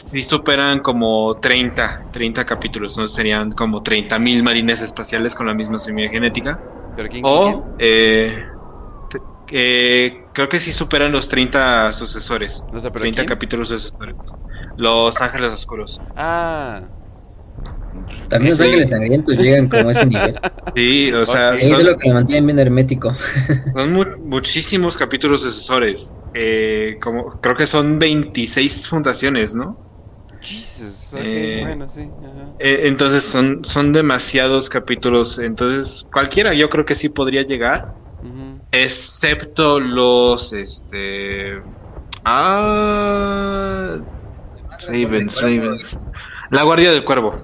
sí 0.00 0.22
superan 0.22 0.80
como 0.80 1.38
30, 1.40 2.10
30 2.10 2.44
capítulos, 2.46 2.96
¿no? 2.96 3.06
Serían 3.06 3.52
como 3.52 3.82
30 3.82 4.18
mil 4.18 4.42
marines 4.42 4.80
espaciales 4.80 5.34
con 5.34 5.46
la 5.46 5.54
misma 5.54 5.78
semilla 5.78 6.08
genética. 6.08 6.60
¿Pero 6.96 7.08
quién? 7.08 7.22
quién? 7.22 7.54
O, 7.56 7.76
eh, 7.78 8.44
eh, 9.52 10.24
creo 10.32 10.48
que 10.48 10.58
sí 10.58 10.72
superan 10.72 11.12
los 11.12 11.28
30 11.28 11.92
sucesores, 11.92 12.64
pero 12.70 12.90
30 12.90 13.14
quién? 13.22 13.26
capítulos 13.26 13.68
sucesores. 13.68 14.16
Los 14.76 15.20
Ángeles 15.20 15.50
Oscuros. 15.50 16.00
Ah. 16.16 16.82
También 18.28 18.50
los 18.50 18.58
Sí. 18.58 18.64
ángeles 18.64 18.90
sangrientos 18.90 19.36
llegan 19.38 19.68
como 19.68 19.88
a 19.88 19.92
ese 19.92 20.06
nivel. 20.06 20.38
Sí, 20.76 21.12
o 21.12 21.24
sea. 21.26 21.54
Eso 21.54 21.66
es 21.72 21.76
son, 21.78 21.86
lo 21.86 21.98
que 21.98 22.08
lo 22.08 22.14
mantienen 22.14 22.46
bien 22.46 22.58
hermético. 22.58 23.12
son 23.74 23.92
mu- 23.92 24.18
muchísimos 24.24 24.96
capítulos 24.96 25.42
sucesores. 25.42 26.12
Eh, 26.34 26.96
como, 27.02 27.40
creo 27.40 27.56
que 27.56 27.66
son 27.66 27.98
26 27.98 28.88
fundaciones, 28.88 29.54
¿no? 29.54 29.76
Jesus. 30.40 31.10
Ok, 31.12 31.20
Eh, 31.22 31.60
bueno, 31.64 31.88
sí. 31.90 32.00
Ajá. 32.00 32.48
Eh, 32.60 32.82
entonces 32.84 33.24
son, 33.24 33.64
son 33.64 33.92
demasiados 33.92 34.68
capítulos. 34.70 35.38
Entonces, 35.38 36.06
cualquiera 36.12 36.54
yo 36.54 36.70
creo 36.70 36.84
que 36.86 36.94
sí 36.94 37.08
podría 37.08 37.42
llegar. 37.42 37.94
Excepto 38.72 39.80
los 39.80 40.52
este. 40.52 41.60
Ah. 42.24 43.96
Ravens, 44.88 45.40
Ravens. 45.42 45.98
La 46.50 46.62
Guardia 46.62 46.90
del 46.92 47.04
Cuervo. 47.04 47.34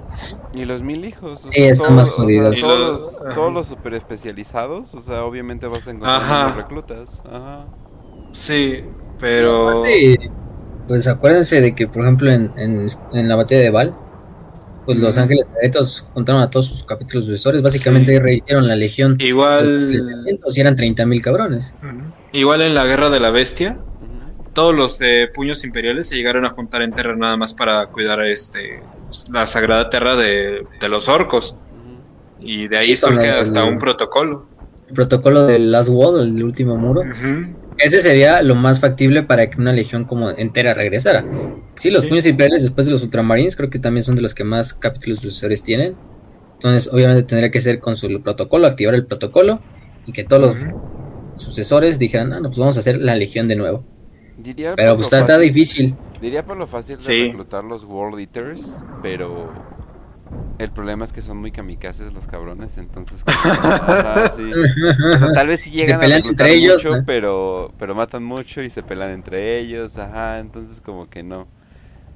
Y 0.57 0.65
los 0.65 0.83
mil 0.83 1.05
hijos. 1.05 1.45
o 1.45 1.49
Sí, 1.49 1.63
están 1.63 1.95
más 1.95 2.11
jodidos. 2.11 2.59
Todos, 2.61 3.13
los- 3.23 3.35
todos 3.35 3.67
super 3.69 3.95
especializados. 3.95 4.95
O 4.95 5.01
sea, 5.01 5.25
obviamente 5.25 5.67
vas 5.67 5.87
a 5.87 5.91
encontrar 5.91 6.21
Ajá. 6.21 6.55
reclutas. 6.57 7.21
Ajá. 7.31 7.67
Sí, 8.33 8.83
pero. 9.21 9.69
Aparte, 9.81 10.31
Pues 10.89 11.07
acuérdense 11.09 11.61
de 11.61 11.75
que, 11.75 11.89
por 11.89 12.03
ejemplo, 12.03 12.31
en, 12.31 12.53
en, 12.57 12.87
en 13.13 13.29
la 13.29 13.35
batalla 13.37 13.61
de 13.61 13.71
Val, 13.71 13.97
pues 14.87 14.99
los 15.01 15.19
ángeles 15.19 15.45
sangrientos 15.47 16.07
juntaron 16.15 16.41
a 16.43 16.49
todos 16.49 16.67
sus 16.69 16.85
capítulos 16.85 17.25
sucesores. 17.27 17.61
Básicamente 17.61 18.13
Sí. 18.13 18.19
rehicieron 18.21 18.69
la 18.69 18.77
legión. 18.77 19.17
Igual. 19.19 19.93
Y 19.93 20.61
eran 20.61 20.77
30.000 20.77 21.21
cabrones. 21.23 21.75
Igual 22.33 22.63
en 22.63 22.75
la 22.77 22.85
Guerra 22.85 23.11
de 23.11 23.19
la 23.21 23.31
Bestia. 23.31 23.79
Todos 24.53 24.75
los 24.75 25.01
eh, 25.03 25.29
puños 25.35 25.65
imperiales 25.65 26.09
se 26.09 26.15
llegaron 26.17 26.47
a 26.47 26.51
juntar 26.51 26.81
en 26.83 26.93
Terra 26.93 27.15
nada 27.17 27.37
más 27.37 27.53
para 27.53 27.89
cuidar 27.89 28.21
este 28.25 28.81
la 29.33 29.47
sagrada 29.47 29.89
Terra 29.89 30.17
de, 30.17 30.67
de 30.81 30.89
los 30.89 31.09
orcos. 31.09 31.57
Y 32.41 32.69
de 32.69 32.77
ahí 32.79 32.89
Sí, 32.97 33.07
surge 33.09 33.29
el- 33.29 33.37
hasta 33.39 33.65
un 33.65 33.79
protocolo. 33.79 34.47
El 34.89 34.95
protocolo 34.95 35.47
del 35.47 35.73
Last 35.73 35.89
Wall, 35.91 36.21
el 36.21 36.45
último 36.45 36.77
muro. 36.77 37.03
Ese 37.79 38.01
sería 38.01 38.41
lo 38.43 38.55
más 38.55 38.81
factible 38.81 39.23
para 39.25 39.51
que 39.51 39.61
una 39.61 39.73
legión 39.73 40.05
como 40.05 40.31
entera 40.31 40.75
regresara. 40.75 41.25
Sí, 41.75 41.91
los 41.91 42.03
Sí. 42.03 42.09
puños 42.09 42.25
imperiales 42.27 42.63
después 42.63 42.87
de 42.87 42.93
los 42.93 43.03
ultramarines 43.03 43.57
creo 43.57 43.69
que 43.69 43.79
también 43.79 44.03
son 44.05 44.17
de 44.17 44.23
los 44.23 44.35
que 44.35 44.45
más 44.45 44.73
capítulos 44.75 45.19
sucesores 45.19 45.63
tienen. 45.63 45.95
Entonces, 46.55 46.91
obviamente 46.93 47.23
tendría 47.25 47.51
que 47.51 47.61
ser 47.61 47.81
con 47.81 47.97
su 47.97 48.09
protocolo, 48.23 48.67
activar 48.67 48.95
el 48.95 49.05
protocolo 49.07 49.61
y 50.07 50.13
que 50.13 50.25
todos 50.25 50.41
los 50.43 50.57
sucesores 51.35 51.99
dijeran, 51.99 52.33
ah, 52.33 52.37
no, 52.41 52.47
pues 52.49 52.59
vamos 52.59 52.77
a 52.77 52.81
hacer 52.81 52.99
la 52.99 53.15
legión 53.15 53.47
de 53.49 53.57
nuevo. 53.57 53.85
Diría 54.39 54.75
Pero 54.77 54.97
pues 54.97 55.13
está, 55.13 55.39
difícil. 55.39 55.95
Diría 56.27 56.45
por 56.45 56.57
lo 56.57 56.67
fácil 56.67 56.97
de 56.97 57.03
Sí. 57.03 57.21
reclutar 57.29 57.63
los 57.63 57.85
World 57.85 58.19
Eaters, 58.19 58.85
pero 59.01 59.49
el 60.59 60.73
problema 60.73 61.05
es 61.05 61.13
que 61.13 61.23
son 61.23 61.37
muy 61.37 61.53
kamikazes 61.53 62.13
los 62.13 62.27
cabrones, 62.27 62.77
entonces 62.79 63.23
como- 63.23 63.39
Ajá, 63.55 64.33
sí. 64.37 64.51
O 65.15 65.19
sea, 65.19 65.33
tal 65.33 65.47
vez 65.47 65.61
sí 65.61 65.71
Se 65.71 65.87
llegan 65.87 66.03
a 66.03 66.17
reclutar 66.17 66.47
entre 66.49 66.55
ellos, 66.55 66.85
mucho, 66.85 66.97
¿no? 66.97 67.05
pero 67.07 67.73
pero 67.79 67.95
matan 67.95 68.25
mucho 68.25 68.61
y 68.61 68.71
se 68.71 68.83
pelean 68.83 69.11
entre 69.13 69.59
ellos, 69.61 69.99
ajá, 69.99 70.41
entonces 70.41 70.81
como 70.81 71.09
que 71.09 71.23
no. 71.23 71.47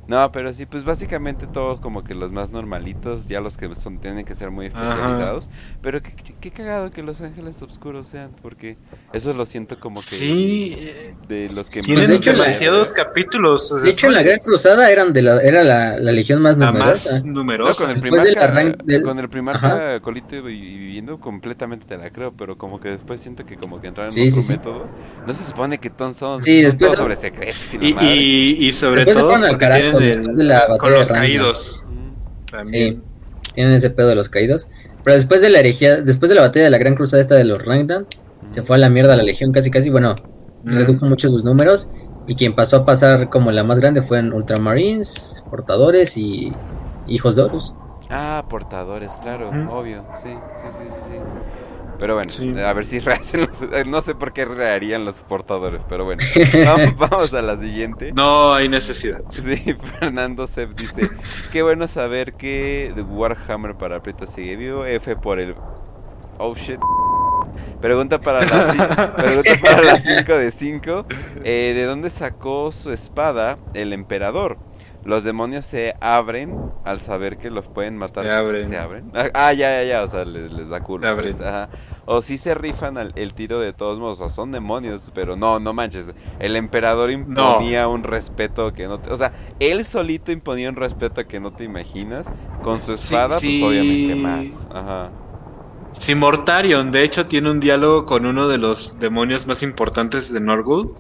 No, 0.09 0.33
pero 0.33 0.53
sí, 0.53 0.67
pues 0.67 0.83
básicamente 0.83 1.47
todos 1.47 1.79
como 1.79 2.03
que 2.03 2.17
los 2.17 2.33
más 2.33 2.51
normalitos, 2.51 3.29
ya 3.29 3.41
los 3.41 3.57
que 3.57 3.73
son 3.77 3.99
tienen 4.01 4.25
que 4.25 4.35
ser 4.35 4.51
muy 4.51 4.67
Ajá. 4.67 4.81
especializados, 4.89 5.51
pero 5.83 6.01
qué, 6.03 6.13
qué 6.41 6.51
cagado 6.51 6.91
que 6.91 7.05
los 7.05 7.21
ángeles 7.21 7.63
oscuros 7.63 8.09
sean, 8.09 8.33
porque 8.43 8.77
eso 9.13 9.33
lo 9.33 9.45
siento 9.45 9.79
como 9.81 9.97
que 9.97 10.03
Sí, 10.07 10.75
eh, 10.79 11.15
de 11.29 11.49
los 11.55 11.69
que 11.69 11.81
tienen 11.83 11.95
Pues, 11.97 12.09
de 12.09 12.15
hecho, 12.17 12.27
la- 12.33 12.45
demasiados 12.45 12.93
capítulos. 12.93 13.83
De 13.83 13.91
hecho, 13.91 14.07
en 14.07 14.13
la 14.15 14.23
Gran 14.23 14.39
Cruzada 14.45 14.91
eran 14.91 15.13
de 15.13 15.23
la, 15.23 15.41
era 15.43 15.65
la, 15.65 15.99
la 15.99 16.13
legión 16.13 16.41
más 16.43 16.57
la 16.59 16.67
numerosa. 16.67 17.13
más 17.15 17.25
No, 17.25 17.33
numerosa. 17.33 17.83
con 17.85 17.91
el 17.95 18.01
primer, 18.01 18.23
del 18.85 19.03
con 19.03 19.19
el 19.19 19.29
primer 19.29 19.57
Ajá. 19.57 20.01
colito 20.01 20.49
y 20.49 20.71
y 20.71 20.79
viviendo 20.79 21.19
completamente 21.21 21.87
te 21.87 21.97
la 21.97 22.11
creo, 22.11 22.33
pero 22.37 22.57
como 22.59 22.79
que 22.81 22.91
después 22.91 23.21
siento 23.21 23.45
que 23.47 23.57
como 23.57 23.81
que 23.81 23.89
entraron 23.89 24.13
Sí, 24.13 24.21
en 24.23 24.29
otro 24.29 24.41
sí, 24.43 24.47
sí. 24.47 24.53
método. 24.53 24.87
No 25.27 25.33
se 25.35 25.45
supone 25.45 25.79
que 25.79 25.89
todos 25.91 26.17
son, 26.17 26.41
Sí, 26.43 26.57
son 26.63 26.65
después- 26.71 26.93
todos 26.93 27.03
sobre 27.05 27.17
secretos 27.17 27.57
y 27.81 27.95
la 27.95 28.05
Y, 28.05 28.57
y, 28.61 28.73
sobre 28.73 28.97
Después 29.05 29.17
se 29.17 29.21
todo 29.23 29.31
fueron 29.31 29.45
al 29.47 29.51
porque 29.53 29.67
carajo 29.67 29.99
el- 29.99 30.37
de 30.37 30.45
la 30.45 30.79
con 30.79 30.93
los 30.93 31.09
caídos 31.11 31.85
también. 32.51 33.03
Tienen 33.55 33.73
ese 33.73 33.91
pedo 33.91 34.09
de 34.09 34.15
los 34.15 34.29
caídos. 34.29 34.69
Pero 35.03 35.15
después 35.15 35.41
de 35.41 35.49
la 35.51 35.61
herejía, 35.61 35.97
después 36.03 36.29
de 36.29 36.35
la 36.35 36.43
batalla 36.43 36.65
de 36.67 36.71
la 36.71 36.79
Gran 36.79 36.95
Cruzada 36.95 37.21
esta 37.21 37.35
de 37.35 37.45
los 37.45 37.65
Rangdan, 37.65 38.07
se 38.51 38.63
fue 38.63 38.77
a 38.77 38.79
la 38.79 38.89
mierda 38.89 39.17
la 39.17 39.23
legión 39.23 39.53
casi 39.53 39.71
casi, 39.71 39.91
bueno, 39.91 40.15
Mm. 40.65 40.75
redujo 40.75 41.07
mucho 41.07 41.29
sus 41.29 41.45
números. 41.45 41.89
Y 42.27 42.37
quien 42.37 42.55
pasó 42.55 42.77
a 42.79 42.85
pasar 42.85 43.29
como 43.31 43.51
la 43.51 43.65
más 43.65 43.79
grande 43.81 44.03
fueron 44.03 44.33
Ultramarines, 44.33 45.43
Portadores 45.51 46.17
y 46.17 46.53
Hijos 47.09 47.35
de 47.35 47.43
Horus. 47.43 47.75
Ah, 48.11 48.45
portadores, 48.49 49.13
claro, 49.23 49.49
obvio, 49.71 50.05
sí, 50.23 50.29
sí, 50.31 50.69
sí, 50.79 50.85
sí, 50.89 50.95
sí. 51.11 51.17
Pero 51.99 52.15
bueno, 52.15 52.31
Sí. 52.31 52.55
a 52.59 52.73
ver 52.73 52.87
si 52.87 52.99
rehacen 53.01 53.41
los- 53.41 53.73
eh, 53.73 53.85
no 53.87 54.01
sé 54.03 54.15
por 54.15 54.33
qué 54.33 54.45
reharían 54.45 55.05
los 55.05 55.21
portadores, 55.23 55.81
pero 55.89 56.05
bueno, 56.05 56.23
vamos, 56.67 56.97
vamos 57.11 57.35
a 57.35 57.43
la 57.43 57.57
siguiente. 57.57 58.13
No 58.15 58.53
hay 58.55 58.69
necesidad. 58.69 59.23
Sí, 59.31 59.43
Fernando 59.99 60.47
Sepp 60.47 60.77
dice, 60.79 61.03
qué 61.53 61.63
bueno 61.63 61.89
saber 61.89 62.35
que 62.35 62.93
The 62.95 63.03
Warhammer 63.03 63.75
para 63.77 64.03
Prieto 64.03 64.27
sigue 64.27 64.57
vivo, 64.57 64.85
F 64.85 65.17
por 65.17 65.41
el... 65.41 65.55
Oh 66.39 66.55
shit. 66.55 66.81
Pregunta 67.81 68.21
para 68.21 68.39
pregunta 69.17 69.53
para 69.63 69.83
las 69.83 70.03
5 70.03 70.33
de 70.37 70.51
5. 70.51 71.07
¿De 71.43 71.85
dónde 71.85 72.11
sacó 72.11 72.73
su 72.73 72.93
espada 72.93 73.59
el 73.75 73.93
emperador? 73.93 74.59
Los 75.03 75.25
demonios 75.25 75.65
se 75.65 75.95
abren 76.03 76.55
al 76.85 77.01
saber 77.01 77.39
que 77.39 77.49
los 77.49 77.69
pueden 77.69 77.97
matar. 77.97 78.23
Se 78.23 78.31
abren. 78.31 78.69
¿Se 78.69 78.77
abren? 78.77 79.11
Ah, 79.15 79.29
ah, 79.33 79.53
ya, 79.55 79.83
ya, 79.83 79.85
ya. 79.89 80.03
O 80.03 80.09
sea, 80.09 80.27
les, 80.27 80.53
les 80.53 80.69
da 80.69 80.81
culo. 80.83 81.03
Se 81.05 81.09
abren. 81.09 81.37
pues, 81.37 81.49
ajá. 81.49 81.71
O 82.05 82.21
si 82.21 82.37
se 82.37 82.55
rifan 82.55 82.99
al- 82.99 83.13
el 83.17 83.33
tiro 83.33 83.61
de 83.61 83.73
todos 83.73 83.99
modos. 83.99 84.21
O 84.21 84.25
sea, 84.29 84.35
son 84.35 84.53
demonios. 84.53 85.11
Pero 85.15 85.37
no, 85.37 85.59
no 85.59 85.73
manches. 85.73 86.11
El 86.39 86.55
emperador 86.55 87.11
imponía 87.11 87.89
un 87.89 88.03
respeto 88.03 88.75
que 88.75 88.89
no 88.89 88.99
te. 89.01 89.11
O 89.11 89.17
sea, 89.17 89.33
él 89.59 89.87
solito 89.87 90.33
imponía 90.33 90.69
un 90.69 90.77
respeto 90.77 91.27
que 91.27 91.41
no 91.41 91.51
te 91.55 91.65
imaginas. 91.65 92.27
Con 92.63 92.79
su 92.83 92.95
Sí, 92.99 93.15
espada, 93.15 93.31
sí. 93.33 93.59
pues 93.63 93.71
obviamente 93.73 94.15
más. 94.17 94.69
Ajá. 94.71 95.11
Si 95.93 96.15
Mortarion, 96.15 96.93
de 96.93 97.03
hecho, 97.03 97.27
tiene 97.27 97.51
un 97.51 97.61
diálogo 97.61 98.07
con 98.07 98.25
uno 98.25 98.49
de 98.49 98.59
los 98.59 98.99
demonios 99.01 99.47
más 99.47 99.63
importantes 99.63 100.33
de 100.33 100.41
Norgul. 100.41 100.87
Ujú. 100.87 100.97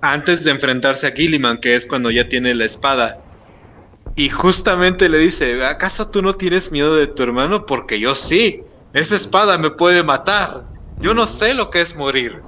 Antes 0.00 0.44
de 0.44 0.52
enfrentarse 0.52 1.06
a 1.06 1.10
Gilliman, 1.10 1.58
que 1.58 1.74
es 1.74 1.86
cuando 1.86 2.10
ya 2.10 2.28
tiene 2.28 2.54
la 2.54 2.64
espada. 2.64 3.20
Y 4.14 4.30
justamente 4.30 5.08
le 5.08 5.18
dice, 5.18 5.64
¿acaso 5.64 6.10
tú 6.10 6.22
no 6.22 6.34
tienes 6.34 6.72
miedo 6.72 6.94
de 6.96 7.06
tu 7.06 7.22
hermano? 7.22 7.66
Porque 7.66 8.00
yo 8.00 8.14
sí. 8.14 8.62
Esa 8.92 9.16
espada 9.16 9.58
me 9.58 9.70
puede 9.70 10.02
matar. 10.02 10.64
Yo 11.00 11.12
no 11.12 11.26
sé 11.26 11.52
lo 11.52 11.68
que 11.70 11.82
es 11.82 11.96
morir. 11.96 12.40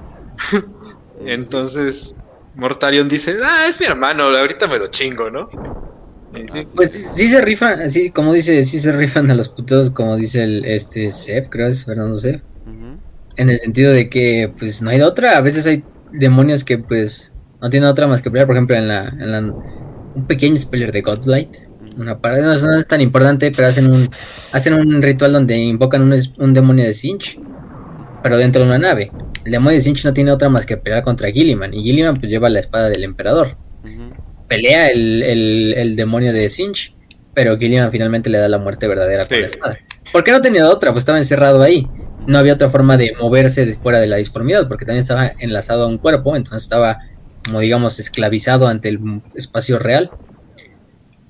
Entonces, 1.26 2.14
Mortarion 2.54 3.08
dice, 3.08 3.36
ah, 3.44 3.66
es 3.68 3.78
mi 3.80 3.86
hermano, 3.86 4.24
ahorita 4.24 4.66
me 4.66 4.78
lo 4.78 4.88
chingo, 4.88 5.30
¿no? 5.30 5.50
Sí. 6.44 6.58
Ah, 6.64 6.70
Pues 6.74 6.92
sí. 6.92 7.04
sí 7.14 7.28
se 7.28 7.40
rifan, 7.40 7.80
así 7.80 8.10
como 8.10 8.32
dice, 8.32 8.64
sí 8.64 8.78
se 8.78 8.92
rifan 8.92 9.30
a 9.30 9.34
los 9.34 9.48
putos, 9.48 9.90
como 9.90 10.16
dice 10.16 10.42
el 10.42 10.64
este 10.64 11.10
Sep, 11.12 11.48
creo 11.48 11.68
es 11.68 11.84
Fernando 11.84 12.16
Sep. 12.18 12.42
Ujú. 12.66 12.98
En 13.36 13.50
el 13.50 13.58
sentido 13.58 13.92
de 13.92 14.08
que 14.08 14.52
pues 14.58 14.82
no 14.82 14.90
hay 14.90 14.98
de 14.98 15.04
otra, 15.04 15.36
a 15.36 15.40
veces 15.40 15.66
hay 15.66 15.84
demonios 16.12 16.64
que 16.64 16.78
pues 16.78 17.32
no 17.60 17.70
tienen 17.70 17.88
otra 17.88 18.06
más 18.06 18.22
que 18.22 18.30
pelear, 18.30 18.46
por 18.46 18.56
ejemplo 18.56 18.76
en 18.76 18.88
la, 18.88 19.08
en 19.08 19.32
la 19.32 19.40
un 19.40 20.26
pequeño 20.26 20.56
spoiler 20.56 20.92
de 20.92 21.02
Godlight, 21.02 21.56
una 21.96 22.18
parada, 22.18 22.54
no, 22.54 22.78
es 22.78 22.86
tan 22.86 23.00
importante, 23.00 23.50
pero 23.54 23.68
hacen 23.68 23.90
un 23.90 24.08
hacen 24.52 24.74
un 24.74 25.02
ritual 25.02 25.32
donde 25.32 25.56
invocan 25.56 26.02
un, 26.02 26.54
demonio 26.54 26.84
de 26.84 26.92
Sinch, 26.92 27.40
pero 28.22 28.36
dentro 28.36 28.62
de 28.62 28.68
una 28.68 28.78
nave. 28.78 29.10
El 29.44 29.52
demonio 29.52 29.74
de 29.74 29.80
Sinch 29.80 30.04
no 30.04 30.12
tiene 30.12 30.30
otra 30.32 30.48
más 30.48 30.66
que 30.66 30.76
pelear 30.76 31.02
contra 31.02 31.30
Gilliman, 31.30 31.74
y 31.74 31.82
Gilliman 31.82 32.18
pues 32.18 32.30
lleva 32.30 32.50
la 32.50 32.60
espada 32.60 32.88
del 32.88 33.04
emperador. 33.04 33.56
Pelea 34.48 34.88
el, 34.88 35.22
el, 35.22 35.74
el 35.76 35.96
demonio 35.96 36.32
de 36.32 36.48
Sinch, 36.48 36.94
pero 37.34 37.56
Gilliman 37.58 37.92
finalmente 37.92 38.30
le 38.30 38.38
da 38.38 38.48
la 38.48 38.58
muerte 38.58 38.88
verdadera 38.88 39.22
Sí. 39.24 39.30
con 39.30 39.40
la 39.40 39.46
espada. 39.46 39.78
¿Por 40.12 40.24
qué 40.24 40.32
no 40.32 40.40
tenía 40.40 40.68
otra? 40.68 40.90
Pues 40.92 41.02
estaba 41.02 41.18
encerrado 41.18 41.62
ahí. 41.62 41.86
No 42.26 42.38
había 42.38 42.54
otra 42.54 42.68
forma 42.70 42.96
de 42.96 43.12
moverse 43.18 43.64
de 43.66 43.74
fuera 43.74 44.00
de 44.00 44.06
la 44.06 44.16
disformidad, 44.16 44.66
porque 44.68 44.84
también 44.84 45.02
estaba 45.02 45.32
enlazado 45.38 45.84
a 45.84 45.86
un 45.86 45.98
cuerpo, 45.98 46.34
entonces 46.36 46.62
estaba, 46.62 46.98
como 47.44 47.60
digamos, 47.60 47.98
esclavizado 48.00 48.66
ante 48.66 48.88
el 48.88 48.98
espacio 49.34 49.78
real. 49.78 50.10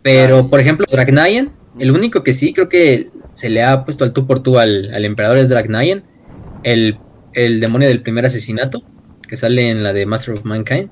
Pero, 0.03 0.49
por 0.49 0.61
ejemplo, 0.61 0.87
Dragnayan, 0.91 1.53
el 1.79 1.91
único 1.91 2.23
que 2.23 2.33
sí 2.33 2.53
creo 2.53 2.69
que 2.69 3.11
se 3.33 3.51
le 3.51 3.63
ha 3.63 3.85
puesto 3.85 4.05
al 4.05 4.13
tú 4.13 4.27
por 4.27 4.41
tú 4.43 4.59
al, 4.59 4.93
al 4.95 5.05
emperador 5.05 5.39
es 5.39 5.49
Dragnayan, 5.49 6.05
el, 6.63 6.99
el 7.35 7.61
demonio 7.61 7.89
del 7.89 8.03
primer 8.03 8.27
asesinato, 8.27 8.83
que 9.29 9.37
sale 9.37 9.69
en 9.71 9.83
la 9.83 9.93
de 9.93 10.07
Master 10.07 10.35
of 10.35 10.45
Mankind. 10.45 10.91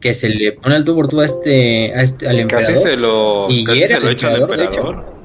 Que 0.00 0.14
se 0.14 0.28
le 0.28 0.52
pone 0.52 0.74
al 0.74 0.84
tú 0.84 1.20
a 1.20 1.24
este, 1.24 1.92
a 1.94 2.02
este 2.02 2.28
al 2.28 2.40
emperador. 2.40 2.66
Casi 2.66 2.82
se 2.82 2.96
lo, 2.96 3.46
Y 3.50 3.64
casi 3.64 3.86
se 3.86 4.00
lo 4.00 4.10
echa 4.10 4.32
el 4.32 4.42
emperador, 4.42 4.58
de 4.58 4.64
hecho. 4.64 4.88
emperador. 4.88 5.20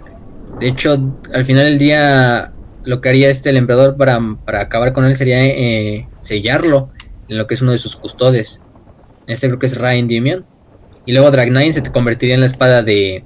De 0.60 0.68
hecho, 0.68 1.14
al 1.34 1.46
final 1.46 1.64
del 1.66 1.78
día, 1.78 2.54
lo 2.84 3.02
que 3.02 3.10
haría 3.10 3.30
este 3.30 3.50
el 3.50 3.58
emperador 3.58 3.98
para, 3.98 4.20
para 4.46 4.62
acabar 4.62 4.94
con 4.94 5.06
él 5.06 5.16
sería 5.16 5.44
eh, 5.44 6.08
sellarlo 6.20 6.90
en 7.30 7.38
lo 7.38 7.48
que 7.48 7.54
es 7.54 7.62
uno 7.62 7.72
de 7.72 7.78
sus 7.78 7.96
custodes. 7.96 8.62
Este 9.28 9.48
creo 9.48 9.60
que 9.60 9.66
es 9.66 9.78
Ryan 9.78 10.08
Dimion. 10.08 10.46
Y 11.06 11.14
luego 11.14 11.32
Dragnain 11.32 11.74
se 11.74 11.82
te 11.82 11.92
convertiría 11.92 12.36
en 12.36 12.42
la 12.42 12.48
espada 12.48 12.82
de, 12.82 13.24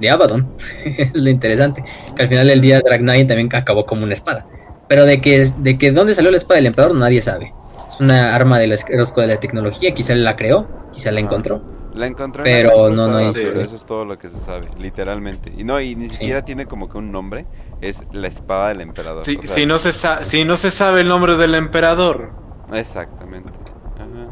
de 0.00 0.10
Abaddon. 0.10 0.54
es 0.98 1.14
lo 1.14 1.28
interesante. 1.28 1.84
Que 2.16 2.22
al 2.22 2.28
final 2.28 2.46
del 2.46 2.60
día 2.60 2.80
Dragnain 2.80 3.26
también 3.26 3.48
acabó 3.52 3.84
como 3.84 4.04
una 4.04 4.12
espada. 4.12 4.46
Pero 4.88 5.04
de 5.04 5.20
que, 5.20 5.46
de 5.58 5.78
que 5.78 5.92
dónde 5.92 6.14
salió 6.14 6.30
la 6.30 6.36
espada 6.36 6.56
del 6.56 6.66
emperador 6.66 6.96
nadie 6.96 7.20
sabe. 7.20 7.52
Es 7.94 8.00
una 8.00 8.34
arma 8.34 8.58
de 8.58 8.68
la 8.68 8.74
escuela 8.74 9.26
de 9.26 9.34
la 9.34 9.40
tecnología. 9.40 9.92
Quizá 9.94 10.14
la 10.14 10.36
creó, 10.36 10.68
quizá 10.92 11.10
la 11.10 11.20
encontró. 11.20 11.60
La 11.92 12.06
encontró 12.06 12.42
en 12.42 12.44
Pero 12.44 12.88
no, 12.90 13.08
no 13.08 13.16
hay 13.16 13.30
eso 13.30 13.74
es 13.74 13.84
todo 13.84 14.04
lo 14.04 14.16
que 14.16 14.28
se 14.28 14.38
sabe, 14.38 14.68
literalmente. 14.78 15.52
Y 15.56 15.64
no, 15.64 15.80
y 15.80 15.96
ni 15.96 16.08
Sí. 16.08 16.16
siquiera 16.16 16.44
tiene 16.44 16.66
como 16.66 16.88
que 16.88 16.98
un 16.98 17.10
nombre, 17.10 17.46
es 17.80 18.04
la 18.12 18.28
espada 18.28 18.68
del 18.68 18.80
emperador. 18.82 19.24
Si, 19.24 19.36
o 19.36 19.40
sea, 19.42 19.48
si 19.48 19.66
no 19.66 19.78
se 19.78 19.92
sa- 19.92 20.24
si 20.24 20.44
no 20.44 20.56
se 20.56 20.70
sabe 20.70 21.00
el 21.00 21.08
nombre 21.08 21.34
del 21.34 21.54
emperador, 21.56 22.30
Exactamente. 22.72 23.52
Ajá. 23.96 24.28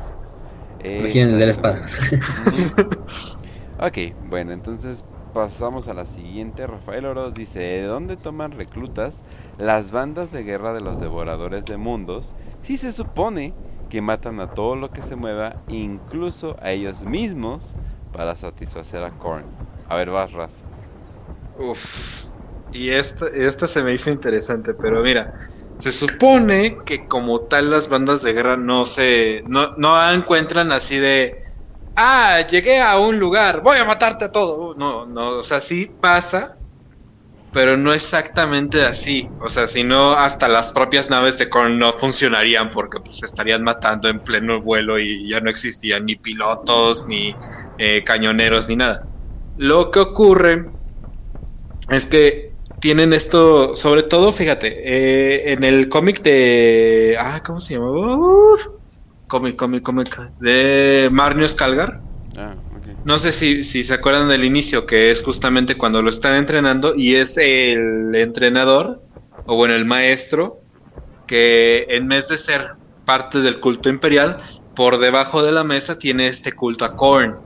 Lo 1.02 1.08
quieren 1.10 1.36
de 1.36 1.44
la 1.46 1.50
espada. 1.50 1.80
Ok, 3.80 3.96
bueno, 4.28 4.52
entonces 4.52 5.04
pasamos 5.38 5.86
a 5.86 5.94
la 5.94 6.04
siguiente. 6.04 6.66
Rafael 6.66 7.06
Oroz 7.06 7.32
dice, 7.32 7.60
¿de 7.60 7.84
dónde 7.84 8.16
toman 8.16 8.50
reclutas 8.50 9.22
las 9.56 9.92
bandas 9.92 10.32
de 10.32 10.42
guerra 10.42 10.72
de 10.72 10.80
los 10.80 10.98
devoradores 10.98 11.64
de 11.64 11.76
mundos 11.76 12.34
si 12.62 12.76
se 12.76 12.90
supone 12.90 13.54
que 13.88 14.02
matan 14.02 14.40
a 14.40 14.50
todo 14.50 14.74
lo 14.74 14.90
que 14.90 15.00
se 15.00 15.14
mueva, 15.14 15.62
incluso 15.68 16.56
a 16.60 16.72
ellos 16.72 17.04
mismos, 17.04 17.68
para 18.12 18.34
satisfacer 18.34 19.04
a 19.04 19.12
Korn? 19.12 19.44
A 19.88 19.94
ver, 19.94 20.10
vas, 20.10 20.32
Raz. 20.32 20.64
Uf. 21.56 22.32
Y 22.72 22.88
esta, 22.88 23.26
esta 23.28 23.68
se 23.68 23.84
me 23.84 23.92
hizo 23.92 24.10
interesante, 24.10 24.74
pero 24.74 25.04
mira, 25.04 25.48
se 25.76 25.92
supone 25.92 26.78
que 26.84 27.06
como 27.06 27.42
tal 27.42 27.70
las 27.70 27.88
bandas 27.88 28.22
de 28.22 28.32
guerra 28.32 28.56
no 28.56 28.84
se, 28.86 29.44
no, 29.46 29.76
no 29.76 30.12
encuentran 30.12 30.72
así 30.72 30.98
de, 30.98 31.44
ah, 31.98 32.46
llegué 32.46 32.80
a 32.80 32.98
un 32.98 33.18
lugar, 33.18 33.60
voy 33.62 33.76
a 33.76 33.84
matarte 33.84 34.26
a 34.26 34.32
todo. 34.32 34.74
No, 34.74 35.04
no, 35.04 35.30
o 35.30 35.42
sea, 35.42 35.60
sí 35.60 35.90
pasa, 36.00 36.56
pero 37.52 37.76
no 37.76 37.92
exactamente 37.92 38.84
así. 38.84 39.28
O 39.40 39.48
sea, 39.48 39.66
si 39.66 39.82
no, 39.82 40.12
hasta 40.12 40.48
las 40.48 40.72
propias 40.72 41.10
naves 41.10 41.38
de 41.38 41.50
Korn 41.50 41.78
no 41.78 41.92
funcionarían 41.92 42.70
porque 42.70 43.00
pues 43.00 43.22
estarían 43.22 43.64
matando 43.64 44.08
en 44.08 44.20
pleno 44.20 44.62
vuelo 44.62 44.98
y 44.98 45.28
ya 45.28 45.40
no 45.40 45.50
existían 45.50 46.06
ni 46.06 46.14
pilotos, 46.14 47.06
ni 47.08 47.34
eh, 47.78 48.02
cañoneros, 48.04 48.68
ni 48.68 48.76
nada. 48.76 49.04
Lo 49.56 49.90
que 49.90 49.98
ocurre 49.98 50.70
es 51.90 52.06
que 52.06 52.52
tienen 52.80 53.12
esto, 53.12 53.74
sobre 53.74 54.04
todo, 54.04 54.32
fíjate, 54.32 54.68
eh, 54.84 55.52
en 55.52 55.64
el 55.64 55.88
cómic 55.88 56.22
de... 56.22 57.16
Ah, 57.18 57.42
¿cómo 57.44 57.60
se 57.60 57.74
llama? 57.74 57.88
Cómic, 59.28 59.56
cómic, 59.56 59.82
cómic. 59.82 60.18
De 60.40 61.08
Marnius 61.12 61.54
Calgar. 61.54 62.00
Ah, 62.36 62.54
no 63.04 63.18
sé 63.18 63.32
si, 63.32 63.62
si 63.62 63.84
se 63.84 63.94
acuerdan 63.94 64.28
del 64.28 64.44
inicio, 64.44 64.86
que 64.86 65.10
es 65.10 65.22
justamente 65.22 65.76
cuando 65.76 66.02
lo 66.02 66.10
están 66.10 66.34
entrenando 66.34 66.94
y 66.96 67.14
es 67.14 67.38
el 67.38 68.14
entrenador, 68.14 69.02
o 69.46 69.56
bueno, 69.56 69.74
el 69.74 69.84
maestro, 69.84 70.60
que 71.26 71.86
en 71.90 72.08
vez 72.08 72.28
de 72.28 72.38
ser 72.38 72.72
parte 73.04 73.40
del 73.40 73.60
culto 73.60 73.88
imperial, 73.88 74.38
por 74.74 74.98
debajo 74.98 75.42
de 75.42 75.52
la 75.52 75.64
mesa 75.64 75.98
tiene 75.98 76.28
este 76.28 76.52
culto 76.52 76.84
a 76.84 76.96
Korn. 76.96 77.38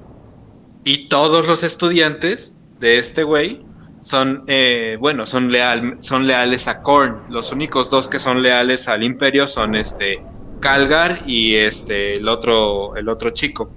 Y 0.85 1.09
todos 1.09 1.47
los 1.47 1.63
estudiantes 1.63 2.57
de 2.81 2.99
este 2.99 3.23
güey 3.23 3.65
son, 4.01 4.45
eh, 4.49 4.97
bueno, 5.01 5.27
son, 5.27 5.53
leal, 5.53 5.97
son 6.01 6.27
leales 6.27 6.67
a 6.67 6.83
Korn. 6.83 7.23
Los 7.29 7.53
únicos 7.53 7.91
dos 7.91 8.09
que 8.09 8.19
son 8.19 8.43
leales 8.43 8.89
al 8.89 9.05
imperio 9.05 9.47
son 9.47 9.77
este 9.77 10.21
Calgar 10.63 11.23
y 11.27 11.57
este 11.57 12.15
el 12.15 12.29
otro, 12.29 12.97
el 12.97 13.11
otro 13.11 13.31
chico, 13.31 13.71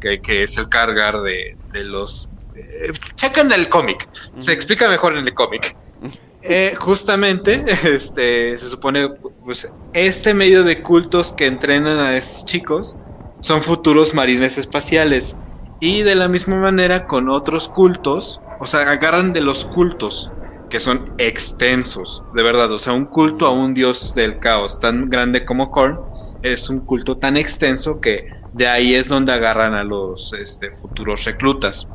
que, 0.00 0.42
es 0.42 0.56
el 0.56 0.68
Calgar 0.70 1.20
de, 1.20 1.56
los... 1.84 2.30
Eh, 2.54 2.90
chequen 3.14 3.52
el 3.52 3.68
cómic, 3.68 4.08
se 4.36 4.52
explica 4.52 4.88
mejor 4.88 5.18
en 5.18 5.26
el 5.26 5.34
cómic. 5.34 5.76
Eh, 6.44 6.74
justamente, 6.76 7.64
este, 7.84 8.58
se 8.58 8.68
supone, 8.68 9.10
pues, 9.44 9.72
este 9.94 10.34
medio 10.34 10.64
de 10.64 10.82
cultos 10.82 11.32
que 11.32 11.46
entrenan 11.46 12.00
a 12.00 12.16
estos 12.16 12.44
chicos 12.46 12.96
son 13.40 13.62
futuros 13.62 14.12
marines 14.12 14.58
espaciales. 14.58 15.36
Y 15.78 16.02
de 16.02 16.16
la 16.16 16.26
misma 16.26 16.56
manera 16.56 17.06
con 17.06 17.28
otros 17.28 17.68
cultos, 17.68 18.40
o 18.58 18.66
sea, 18.66 18.90
agarran 18.90 19.32
de 19.32 19.40
los 19.40 19.66
cultos 19.66 20.32
que 20.72 20.80
son 20.80 21.14
extensos, 21.18 22.22
de 22.34 22.42
verdad, 22.42 22.72
o 22.72 22.78
sea, 22.78 22.94
un 22.94 23.04
culto 23.04 23.44
a 23.44 23.50
un 23.50 23.74
dios 23.74 24.14
del 24.14 24.38
caos 24.38 24.80
tan 24.80 25.10
grande 25.10 25.44
como 25.44 25.70
Korn 25.70 26.00
es 26.40 26.70
un 26.70 26.80
culto 26.80 27.18
tan 27.18 27.36
extenso 27.36 28.00
que 28.00 28.24
de 28.54 28.66
ahí 28.66 28.94
es 28.94 29.08
donde 29.08 29.32
agarran 29.32 29.74
a 29.74 29.84
los 29.84 30.32
este, 30.32 30.70
futuros 30.70 31.26
reclutas. 31.26 31.86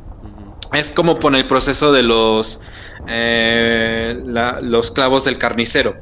Es 0.72 0.92
como 0.92 1.18
por 1.18 1.34
el 1.34 1.44
proceso 1.48 1.90
de 1.90 2.04
los, 2.04 2.60
eh, 3.08 4.16
los 4.62 4.92
clavos 4.92 5.24
del 5.24 5.38
carnicero, 5.38 5.96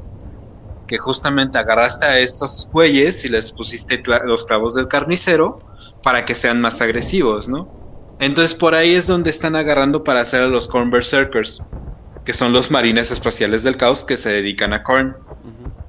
que 0.85 0.99
justamente 0.99 1.57
agarraste 1.57 2.05
a 2.05 2.19
estos 2.19 2.69
güeyes 2.71 3.25
y 3.25 3.29
les 3.29 3.53
pusiste 3.53 4.03
los 4.23 4.43
clavos 4.43 4.75
del 4.75 4.87
carnicero 4.87 5.57
para 6.03 6.25
que 6.25 6.35
sean 6.35 6.61
más 6.61 6.79
agresivos, 6.83 7.49
¿no? 7.49 8.15
Entonces 8.19 8.53
por 8.53 8.75
ahí 8.75 8.93
es 8.93 9.07
donde 9.07 9.31
están 9.31 9.55
agarrando 9.55 10.03
para 10.03 10.19
hacer 10.21 10.43
a 10.43 10.47
los 10.47 10.67
Corn 10.67 10.91
Berserkers, 10.91 11.63
que 12.27 12.33
son 12.33 12.51
los 12.51 12.71
marines 12.71 13.09
espaciales 13.09 13.63
del 13.63 13.77
caos 13.77 14.03
que 14.03 14.17
se 14.17 14.29
dedican 14.29 14.73
a 14.73 14.83
Korn. 14.83 15.15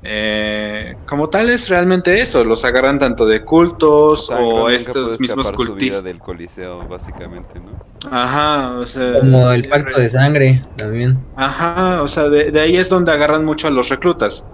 Eh, 0.04 0.94
como 1.04 1.28
tal 1.28 1.50
es 1.50 1.68
realmente 1.68 2.20
eso, 2.20 2.44
los 2.44 2.64
agarran 2.64 3.00
tanto 3.00 3.26
de 3.26 3.44
cultos 3.44 4.30
o, 4.30 4.70
estos 4.70 5.18
mismos 5.18 5.50
cultistas 5.50 6.04
del 6.04 6.20
coliseo 6.20 6.86
básicamente, 6.86 7.58
¿no? 7.58 7.72
Ajá, 8.12 8.78
o 8.78 8.86
sea, 8.86 9.18
como 9.18 9.50
el 9.50 9.68
pacto 9.68 9.98
de 9.98 10.08
sangre 10.08 10.62
también. 10.76 11.18
Ajá, 11.34 12.04
o 12.04 12.06
sea, 12.06 12.28
de, 12.28 12.60
ahí 12.60 12.76
es 12.76 12.88
donde 12.88 13.10
agarran 13.10 13.44
mucho 13.44 13.66
a 13.66 13.70
los 13.70 13.88
reclutas. 13.88 14.44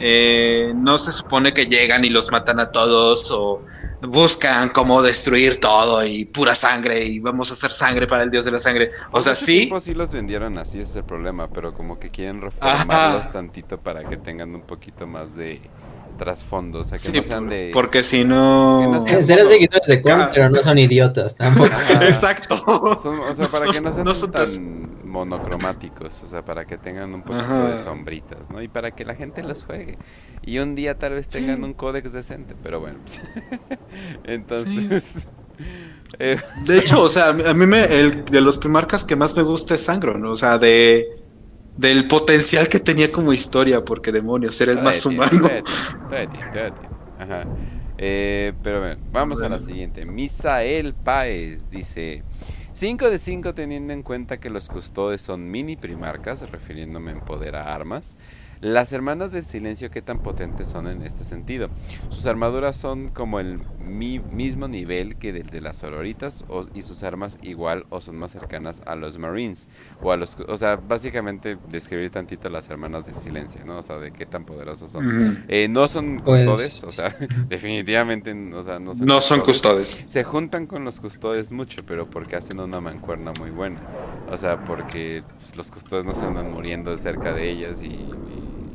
Eh, 0.00 0.72
no 0.74 0.98
se 0.98 1.12
supone 1.12 1.52
que 1.52 1.66
llegan 1.66 2.04
y 2.04 2.10
los 2.10 2.30
matan 2.30 2.58
a 2.58 2.72
todos 2.72 3.30
o 3.30 3.62
buscan 4.02 4.70
cómo 4.70 5.02
destruir 5.02 5.58
todo 5.58 6.04
y 6.04 6.24
pura 6.24 6.54
sangre 6.54 7.04
y 7.04 7.18
vamos 7.18 7.50
a 7.50 7.52
hacer 7.52 7.70
sangre 7.72 8.06
para 8.06 8.22
el 8.22 8.30
dios 8.30 8.44
de 8.44 8.52
la 8.52 8.58
sangre. 8.58 8.92
O 9.10 9.20
sea, 9.20 9.34
sí. 9.34 9.70
sí 9.80 9.94
los 9.94 10.10
vendieron 10.10 10.56
así, 10.58 10.80
ese 10.80 10.90
es 10.90 10.96
el 10.96 11.04
problema, 11.04 11.48
pero 11.48 11.74
como 11.74 11.98
que 11.98 12.10
quieren 12.10 12.40
reformarlos 12.40 13.30
tantito 13.30 13.78
para 13.78 14.04
que 14.04 14.16
tengan 14.16 14.54
un 14.54 14.62
poquito 14.62 15.06
más 15.06 15.34
de 15.36 15.60
trasfondo, 16.20 16.80
o 16.80 16.84
sea, 16.84 16.98
que 16.98 17.16
no 17.16 17.22
sean 17.22 17.48
de... 17.48 17.70
Porque 17.72 18.04
si 18.04 18.24
no... 18.24 18.92
no 18.92 19.22
Serán 19.22 19.48
seguidores 19.48 19.86
de 19.86 20.02
Korn, 20.02 20.28
pero 20.34 20.50
no 20.50 20.56
son 20.62 20.76
idiotas 20.76 21.34
tampoco. 21.34 21.70
Exacto. 22.02 22.62
o 22.66 23.34
sea, 23.34 23.48
para 23.48 23.72
que 23.72 23.80
no 23.80 24.14
sean 24.14 24.32
tan 24.32 25.08
monocromáticos, 25.08 26.12
o 26.22 26.28
sea, 26.28 26.44
para 26.44 26.66
que 26.66 26.76
tengan 26.76 27.14
un 27.14 27.22
poquito 27.22 27.68
de 27.68 27.82
sombritas, 27.84 28.50
¿no? 28.50 28.60
Y 28.60 28.68
para 28.68 28.90
que 28.90 29.06
la 29.06 29.14
gente 29.14 29.42
los 29.42 29.64
juegue. 29.64 29.96
Y 30.42 30.58
un 30.58 30.74
día 30.74 30.98
tal 30.98 31.14
vez 31.14 31.26
tengan 31.26 31.64
un 31.64 31.72
códex 31.72 32.12
decente, 32.12 32.54
pero 32.62 32.80
bueno. 32.80 32.98
Entonces... 34.24 35.26
Eh, 36.18 36.38
de 36.66 36.78
hecho, 36.78 37.02
o 37.02 37.08
sea, 37.08 37.28
a 37.28 37.54
mí 37.54 37.66
me, 37.66 37.84
el 37.84 38.26
de 38.26 38.40
los 38.42 38.58
primarcas 38.58 39.04
que 39.04 39.16
más 39.16 39.34
me 39.34 39.42
gusta 39.42 39.74
es 39.74 39.84
Sangro, 39.84 40.18
¿no? 40.18 40.32
O 40.32 40.36
sea, 40.36 40.58
de 40.58 41.06
del 41.76 42.06
potencial 42.08 42.68
que 42.68 42.80
tenía 42.80 43.10
como 43.10 43.32
historia, 43.32 43.84
porque 43.84 44.12
demonios, 44.12 44.60
era 44.60 44.72
el 44.72 44.82
más 44.82 45.04
humano. 45.06 45.48
Ajá. 47.18 47.44
Eh, 47.98 48.54
pero 48.62 48.80
bueno, 48.80 49.00
vamos 49.12 49.42
a 49.42 49.48
la 49.48 49.60
siguiente. 49.60 50.04
Misael 50.06 50.94
Páez 50.94 51.68
dice: 51.68 52.22
5 52.72 53.10
de 53.10 53.18
5 53.18 53.54
teniendo 53.54 53.92
en 53.92 54.02
cuenta 54.02 54.38
que 54.40 54.48
los 54.48 54.68
custodes 54.68 55.20
son 55.20 55.50
mini 55.50 55.76
primarcas, 55.76 56.48
refiriéndome 56.50 57.12
en 57.12 57.20
poder 57.20 57.56
a 57.56 57.74
armas. 57.74 58.16
Las 58.60 58.92
hermanas 58.92 59.32
del 59.32 59.46
silencio, 59.46 59.90
¿qué 59.90 60.02
tan 60.02 60.18
potentes 60.18 60.68
son 60.68 60.86
en 60.86 61.00
este 61.00 61.24
sentido? 61.24 61.68
Sus 62.10 62.26
armaduras 62.26 62.76
son 62.76 63.08
como 63.08 63.40
el 63.40 63.58
mismo 63.78 64.68
nivel 64.68 65.16
que 65.16 65.30
el 65.30 65.46
de 65.46 65.62
las 65.62 65.78
sororitas 65.78 66.44
y 66.74 66.82
sus 66.82 67.02
armas 67.02 67.38
igual 67.40 67.86
o 67.88 68.02
son 68.02 68.16
más 68.18 68.32
cercanas 68.32 68.82
a 68.84 68.96
los 68.96 69.18
marines 69.18 69.70
o 70.02 70.12
a 70.12 70.18
los, 70.18 70.36
o 70.46 70.56
sea, 70.58 70.76
básicamente 70.76 71.56
describir 71.70 72.10
tantito 72.10 72.50
las 72.50 72.68
hermanas 72.68 73.06
del 73.06 73.14
silencio, 73.14 73.64
¿no? 73.64 73.78
O 73.78 73.82
sea, 73.82 73.96
de 73.96 74.12
qué 74.12 74.26
tan 74.26 74.44
poderosos 74.44 74.90
son. 74.90 75.44
Eh, 75.48 75.66
no 75.68 75.88
son 75.88 76.20
pues, 76.22 76.44
custodes, 76.46 76.84
o 76.84 76.90
sea, 76.90 77.16
definitivamente, 77.48 78.32
o 78.54 78.62
sea, 78.62 78.78
no 78.78 78.94
son, 78.94 79.06
no 79.06 79.22
son 79.22 79.40
custodes. 79.40 80.04
Se 80.06 80.22
juntan 80.22 80.66
con 80.66 80.84
los 80.84 81.00
custodes 81.00 81.50
mucho, 81.50 81.82
pero 81.86 82.10
porque 82.10 82.36
hacen 82.36 82.60
una 82.60 82.80
mancuerna 82.80 83.32
muy 83.40 83.50
buena. 83.50 83.80
O 84.30 84.36
sea, 84.36 84.64
porque 84.64 85.22
los 85.56 85.70
custodes 85.70 86.04
no 86.04 86.14
se 86.14 86.26
andan 86.26 86.50
muriendo 86.50 86.94
cerca 86.98 87.32
de 87.32 87.50
ellas 87.50 87.82
y 87.82 88.06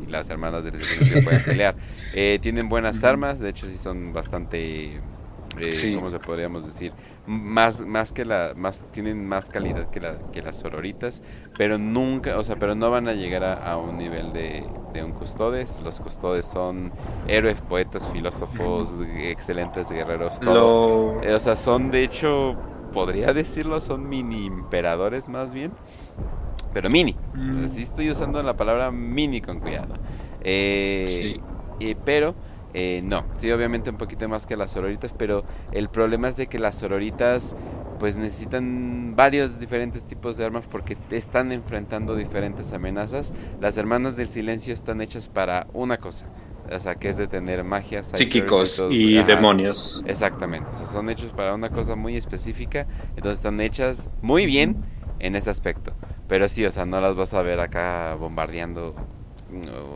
las 0.09 0.29
hermanas 0.29 0.63
del 0.63 0.81
se 0.81 1.21
pueden 1.21 1.43
pelear. 1.45 1.75
Eh, 2.13 2.39
tienen 2.41 2.69
buenas 2.69 3.03
armas, 3.03 3.39
de 3.39 3.49
hecho 3.49 3.67
sí 3.67 3.77
son 3.77 4.13
bastante, 4.13 4.95
eh, 5.59 5.95
¿cómo 5.95 6.09
se 6.09 6.19
podríamos 6.19 6.65
decir? 6.65 6.93
Más, 7.27 7.81
más 7.81 8.11
que 8.11 8.23
la, 8.23 8.53
más, 8.55 8.85
tienen 8.91 9.27
más 9.27 9.49
calidad 9.49 9.89
que, 9.89 9.99
la, 9.99 10.17
que 10.31 10.41
las 10.41 10.57
sororitas, 10.57 11.21
pero 11.57 11.77
nunca, 11.77 12.37
o 12.37 12.43
sea, 12.43 12.55
pero 12.57 12.75
no 12.75 12.91
van 12.91 13.07
a 13.07 13.13
llegar 13.13 13.43
a, 13.43 13.77
un 13.77 13.97
nivel 13.97 14.31
de, 14.31 14.63
de, 14.93 15.03
un 15.03 15.11
custodes. 15.11 15.81
Los 15.83 15.99
custodes 15.99 16.45
son 16.45 16.91
héroes, 17.27 17.61
poetas, 17.61 18.07
filósofos, 18.11 18.93
excelentes 19.17 19.89
guerreros, 19.89 20.39
todo. 20.39 21.21
Eh, 21.23 21.33
o 21.33 21.39
sea, 21.39 21.55
son 21.55 21.89
de 21.89 22.03
hecho, 22.03 22.55
podría 22.93 23.33
decirlo, 23.33 23.81
son 23.81 24.07
mini 24.07 24.45
imperadores 24.45 25.29
más 25.29 25.53
bien 25.53 25.71
pero 26.75 26.89
mini. 26.89 27.15
Mm. 27.35 27.69
Sí 27.69 27.83
estoy 27.83 28.11
usando 28.11 28.43
la 28.43 28.57
palabra 28.57 28.91
mini 28.91 29.39
con 29.39 29.61
cuidado. 29.61 29.95
Eh, 30.41 31.05
sí. 31.07 31.41
pero 32.03 32.35
eh, 32.73 32.99
no, 33.01 33.23
sí, 33.37 33.49
obviamente 33.49 33.89
un 33.89 33.95
poquito 33.95 34.27
más 34.27 34.45
que 34.45 34.57
las 34.57 34.71
sororitas, 34.71 35.13
pero 35.17 35.45
el 35.71 35.87
problema 35.87 36.27
es 36.27 36.35
de 36.35 36.47
que 36.47 36.59
las 36.59 36.75
sororitas 36.75 37.55
pues 37.97 38.17
necesitan 38.17 39.15
varios 39.15 39.57
diferentes 39.57 40.03
tipos 40.03 40.35
de 40.35 40.43
armas 40.43 40.67
porque 40.69 40.97
están 41.11 41.53
enfrentando 41.53 42.13
diferentes 42.13 42.73
amenazas. 42.73 43.31
Las 43.61 43.77
hermanas 43.77 44.17
del 44.17 44.27
silencio 44.27 44.73
están 44.73 44.99
hechas 44.99 45.29
para 45.29 45.67
una 45.71 45.95
cosa. 45.99 46.25
O 46.69 46.77
sea, 46.77 46.95
que 46.95 47.07
es 47.07 47.15
de 47.15 47.27
tener 47.27 47.63
magias 47.63 48.11
psíquicos 48.11 48.85
y, 48.89 49.23
demonios. 49.23 50.03
Exactamente. 50.07 50.67
O 50.73 50.75
sea, 50.75 50.87
son 50.87 51.09
hechos 51.09 51.31
para 51.31 51.55
una 51.55 51.69
cosa 51.69 51.95
muy 51.95 52.17
específica. 52.17 52.85
Entonces 53.15 53.37
están 53.37 53.61
hechas 53.61 54.09
muy 54.21 54.45
bien 54.45 54.83
en 55.19 55.37
ese 55.37 55.49
aspecto. 55.49 55.93
Pero 56.27 56.49
sí, 56.49 56.65
o 56.65 56.71
sea, 56.71 56.85
no 56.85 56.99
las 56.99 57.15
vas 57.15 57.33
a 57.33 57.41
ver 57.41 57.59
acá 57.59 58.15
bombardeando, 58.15 58.95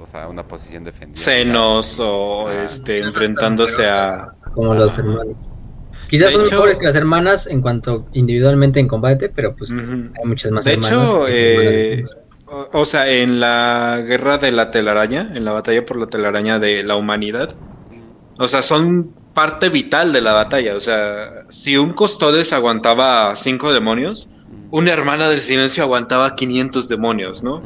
o 0.02 0.06
sea, 0.06 0.28
una 0.28 0.48
posición 0.48 0.84
defendida. 0.84 1.16
Senos 1.16 2.00
o 2.00 2.52
este, 2.52 3.00
enfrentándose 3.00 3.88
a... 3.88 4.28
Como 4.54 4.74
las 4.76 4.98
hermanas. 5.00 5.52
Quizás 6.08 6.34
son 6.34 6.42
mejores 6.42 6.78
que 6.78 6.86
las 6.86 6.96
hermanas 6.96 7.48
en 7.48 7.62
cuanto 7.62 8.08
individualmente 8.14 8.80
en 8.80 8.88
combate, 8.88 9.30
pero 9.30 9.56
pues 9.56 9.72
hay 9.72 10.26
muchas 10.26 10.52
más 10.52 10.64
de 10.64 10.74
hecho, 10.74 11.26
eh, 11.28 12.04
o, 12.74 12.86
sea, 12.86 13.08
en 13.08 13.40
la 13.40 14.04
guerra 14.06 14.40
de 14.40 14.52
la 14.52 14.72
telaraña, 14.72 15.32
en 15.36 15.46
la 15.46 15.52
batalla 15.52 15.86
por 15.86 15.98
la 15.98 16.08
telaraña 16.08 16.58
de 16.58 16.84
la 16.84 16.96
humanidad, 16.96 17.56
o 18.40 18.48
sea, 18.48 18.64
son 18.64 19.14
parte 19.34 19.70
vital 19.70 20.14
de 20.14 20.22
la 20.22 20.34
batalla. 20.34 20.76
O 20.76 20.80
sea, 20.80 21.44
si 21.50 21.78
un 21.78 21.94
Custodes 21.94 22.54
aguantaba 22.54 23.36
cinco 23.36 23.72
demonios, 23.72 24.30
una 24.72 24.92
hermana 24.92 25.30
del 25.30 25.40
silencio 25.40 25.84
aguantaba 25.84 26.36
500 26.36 26.88
demonios, 26.90 27.44
¿no? 27.44 27.62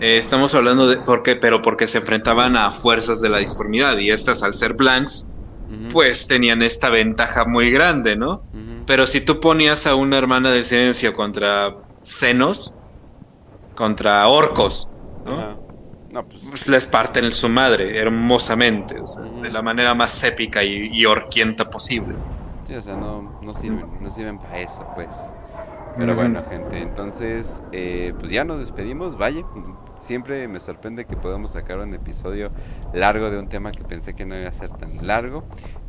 Eh, 0.00 0.16
estamos 0.16 0.54
hablando 0.54 0.86
de 0.88 0.96
porque, 0.98 1.36
pero 1.36 1.62
porque 1.62 1.86
se 1.86 1.98
enfrentaban 1.98 2.56
a 2.56 2.70
fuerzas 2.70 3.20
de 3.20 3.28
la 3.28 3.38
disformidad 3.38 3.98
y 3.98 4.10
estas 4.10 4.42
al 4.42 4.54
ser 4.54 4.74
blanks, 4.74 5.26
pues 5.90 6.28
tenían 6.28 6.62
esta 6.62 6.90
ventaja 6.90 7.44
muy 7.46 7.70
grande, 7.70 8.16
¿no? 8.16 8.42
Pero 8.86 9.06
si 9.06 9.20
tú 9.20 9.40
ponías 9.40 9.86
a 9.86 9.94
una 9.94 10.18
hermana 10.18 10.50
del 10.50 10.64
silencio 10.64 11.14
contra 11.14 11.76
senos, 12.02 12.74
contra 13.74 14.26
orcos, 14.28 14.88
¿no? 15.24 15.64
Pues, 16.12 16.26
pues... 16.48 16.68
les 16.68 16.86
parten 16.86 17.32
su 17.32 17.48
madre 17.48 17.98
hermosamente, 17.98 18.96
de 19.42 19.50
la 19.50 19.62
manera 19.62 19.94
más 19.94 20.22
épica 20.22 20.62
y, 20.62 20.90
y, 20.92 21.06
orquienta 21.06 21.68
posible. 21.68 22.14
Sí, 22.66 22.74
o 22.74 22.82
sea, 22.82 22.94
no, 22.94 23.40
no 23.42 23.54
sirven, 23.54 23.86
no 24.00 24.12
sirven 24.12 24.38
para 24.38 24.60
eso, 24.60 24.86
pues. 24.94 25.08
Pero 25.96 26.16
bueno, 26.16 26.42
gente, 26.48 26.80
entonces, 26.80 27.62
eh, 27.70 28.12
pues 28.18 28.28
ya 28.30 28.44
nos 28.44 28.58
despedimos. 28.58 29.16
Vaya, 29.16 29.42
siempre 29.96 30.48
me 30.48 30.58
sorprende 30.58 31.04
que 31.04 31.16
podamos 31.16 31.52
sacar 31.52 31.78
un 31.78 31.94
episodio 31.94 32.50
largo 32.92 33.30
de 33.30 33.38
un 33.38 33.48
tema 33.48 33.70
que 33.70 33.84
pensé 33.84 34.14
que 34.14 34.26
no 34.26 34.36
iba 34.36 34.48
a 34.48 34.52
ser 34.52 34.70
tan 34.70 35.06
largo. 35.06 35.44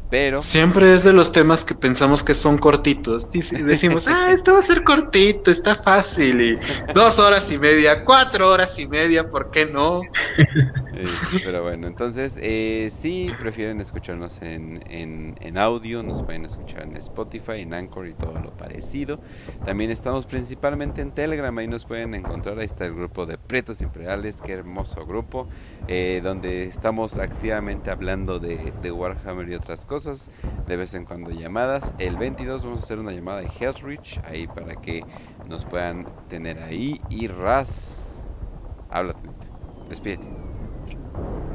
Pero... 0.10 0.38
Siempre 0.38 0.94
es 0.94 1.04
de 1.04 1.14
los 1.14 1.32
temas 1.32 1.66
que 1.66 1.74
pensamos 1.74 2.24
que 2.24 2.36
son 2.36 2.58
cortitos. 2.58 3.32
Decimos, 3.32 4.08
ah, 4.08 4.32
esto 4.32 4.54
va 4.54 4.60
a 4.60 4.64
ser 4.64 4.84
cortito, 4.84 5.50
está 5.50 5.74
fácil. 5.74 6.42
Y 6.42 6.60
dos 6.94 7.20
horas 7.20 7.52
y 7.52 7.58
media, 7.58 8.06
cuatro 8.06 8.50
horas 8.50 8.78
y 8.80 8.88
media, 8.88 9.30
¿por 9.30 9.50
qué 9.50 9.66
no? 9.66 10.02
pero 11.44 11.64
bueno, 11.64 11.88
entonces, 11.88 12.38
eh, 12.42 12.90
si 12.92 13.28
prefieren 13.42 13.82
escucharnos 13.82 14.42
en, 14.42 14.84
en, 14.90 15.58
audio, 15.58 16.04
nos 16.04 16.22
pueden 16.22 16.44
escuchar 16.44 16.84
en 16.84 16.98
Spotify, 16.98 17.62
en 17.62 17.74
Anchor 17.74 18.08
y 18.08 18.14
todo 18.14 18.34
lo 18.34 18.52
parecido. 18.52 19.20
También 19.66 19.90
estamos 19.90 20.26
principalmente 20.26 21.02
en 21.02 21.12
Telegram, 21.12 21.58
ahí 21.58 21.68
nos 21.68 21.86
pueden 21.86 22.14
encontrar. 22.14 22.60
Ahí 22.60 22.66
está 22.66 22.86
el 22.86 22.94
grupo 22.94 23.26
de 23.26 23.38
Pretos 23.38 23.82
Imperiales, 23.82 24.42
qué 24.44 24.52
hermoso 24.52 25.06
grupo, 25.06 25.48
eh, 25.88 26.20
donde 26.22 26.66
estamos 26.66 27.18
activamente 27.18 27.90
hablando 27.90 28.40
de, 28.40 28.74
de 28.82 28.92
Warhammer 28.92 29.50
y 29.50 29.56
otras 29.56 29.86
cosas 29.86 29.95
de 30.68 30.76
vez 30.76 30.94
en 30.94 31.06
cuando 31.06 31.32
llamadas. 31.32 31.94
El 32.00 32.18
22 32.18 32.64
vamos 32.64 32.82
a 32.82 32.84
hacer 32.84 33.00
una 33.00 33.14
llamada 33.14 33.40
de 33.40 33.48
Healthreach 33.48 34.20
ahí 34.26 34.46
para 34.46 34.76
que 34.76 35.02
nos 35.48 35.64
puedan 35.64 36.06
tener 36.28 36.62
ahí. 36.62 37.00
Y 37.10 37.28
Raz, 37.28 38.22
háblate, 38.90 39.30
despídete. 39.90 40.28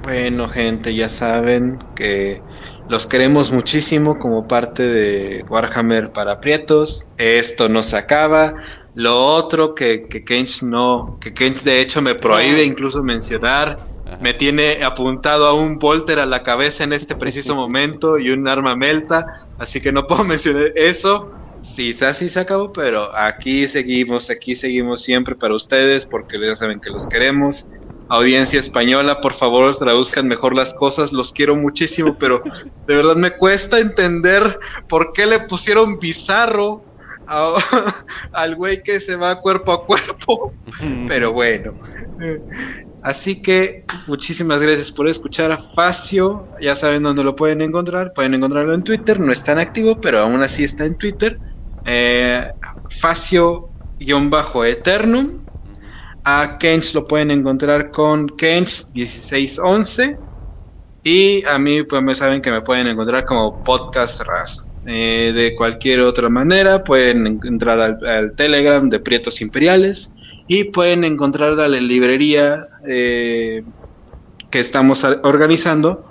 Bueno, 0.03 0.49
gente, 0.49 0.95
ya 0.95 1.11
saben 1.11 1.79
que 1.95 2.41
los 2.89 3.07
queremos 3.07 3.53
muchísimo 3.53 4.19
como 4.19 4.49
parte 4.49 4.85
de 4.85 5.45
Warhammer 5.51 6.11
para 6.11 6.41
Prietos. 6.41 7.13
Esto 7.19 7.69
no 7.69 7.83
se 7.83 7.99
acaba. 7.99 8.55
Lo 8.95 9.23
otro 9.35 9.75
que, 9.75 10.09
que 10.09 10.25
Kench 10.25 10.63
no, 10.63 11.19
que 11.21 11.35
Kench 11.35 11.63
de 11.63 11.83
hecho 11.83 12.01
me 12.01 12.15
prohíbe 12.15 12.65
incluso 12.65 13.03
mencionar 13.03 13.90
me 14.21 14.35
tiene 14.35 14.83
apuntado 14.83 15.47
a 15.47 15.55
un 15.55 15.79
Volter 15.79 16.19
a 16.19 16.27
la 16.27 16.43
cabeza 16.43 16.85
en 16.85 16.93
este 16.93 17.15
preciso 17.15 17.55
momento 17.57 18.19
y 18.19 18.31
un 18.31 18.47
arma 18.49 18.77
melta, 18.77 19.27
así 19.59 19.81
que 19.81 19.93
no 19.93 20.07
puedo 20.09 20.25
mencionar 20.25 20.73
eso. 20.77 21.33
Sí, 21.63 21.93
así 22.03 22.31
se 22.31 22.41
acabó, 22.41 22.73
pero 22.73 23.15
aquí 23.15 23.69
seguimos, 23.69 24.31
aquí 24.31 24.55
seguimos 24.55 25.03
siempre 25.03 25.35
para 25.35 25.55
ustedes 25.55 26.07
porque 26.07 26.39
ya 26.41 26.57
saben 26.57 26.81
que 26.81 26.89
los 26.89 27.07
queremos. 27.07 27.67
Audiencia 28.09 28.59
española, 28.59 29.21
por 29.21 29.35
favor, 29.35 29.77
traduzcan 29.77 30.27
mejor 30.27 30.57
las 30.57 30.75
cosas, 30.75 31.13
los 31.13 31.33
quiero 31.33 31.55
muchísimo, 31.55 32.17
pero 32.19 32.43
de 32.87 32.97
verdad 32.97 33.15
me 33.15 33.37
cuesta 33.37 33.79
entender 33.79 34.59
por 34.89 35.13
qué 35.13 35.27
le 35.27 35.41
pusieron 35.41 35.99
bizarro 36.01 36.83
al 38.33 38.57
güey 38.57 38.83
que 38.83 39.01
se 39.01 39.17
va 39.17 39.41
cuerpo 39.41 39.73
a 39.73 39.87
cuerpo. 39.87 40.53
Pero 41.07 41.33
bueno, 41.33 41.75
Así 43.03 43.41
que 43.41 43.87
muchísimas 44.07 44.61
gracias 44.63 44.93
por 44.93 45.09
escuchar 45.09 45.51
a 45.53 45.57
Facio. 45.57 46.47
Ya 46.61 46.77
saben 46.77 47.03
dónde 47.03 47.25
lo 47.25 47.35
pueden 47.35 47.63
encontrar. 47.63 48.13
Pueden 48.13 48.35
encontrarlo 48.35 48.75
en 48.75 48.85
Twitter. 48.85 49.19
No 49.19 49.33
es 49.33 49.43
tan 49.43 49.59
activo, 49.59 49.99
pero 50.01 50.19
aún 50.21 50.43
así 50.43 50.65
está 50.65 50.85
en 50.85 50.99
Twitter. 50.99 51.41
Eh, 51.87 52.47
Facio-Eternum. 52.91 55.41
A 56.25 56.59
Kench 56.59 56.93
lo 56.95 57.07
pueden 57.07 57.31
encontrar 57.31 57.91
con 57.91 58.29
Kench1611. 58.29 60.19
Y 61.03 61.43
a 61.47 61.59
mí, 61.59 61.83
pues 61.85 62.03
me 62.03 62.15
saben 62.15 62.43
que 62.43 62.51
me 62.51 62.61
pueden 62.61 62.87
encontrar 62.87 63.25
como 63.25 63.65
Podcast 63.65 64.21
Ras. 64.27 64.69
Eh, 64.87 65.33
de 65.35 65.55
cualquier 65.55 66.01
otra 66.01 66.29
manera, 66.29 66.85
pueden 66.85 67.41
entrar 67.45 67.81
al 67.81 68.35
Telegram 68.35 68.91
de 68.91 69.01
Prietos 69.01 69.41
Imperiales 69.41 70.13
y 70.51 70.65
pueden 70.65 71.05
encontrar 71.05 71.53
la 71.53 71.69
librería 71.69 72.67
eh, 72.85 73.63
que 74.51 74.59
estamos 74.59 75.05
organizando, 75.23 76.05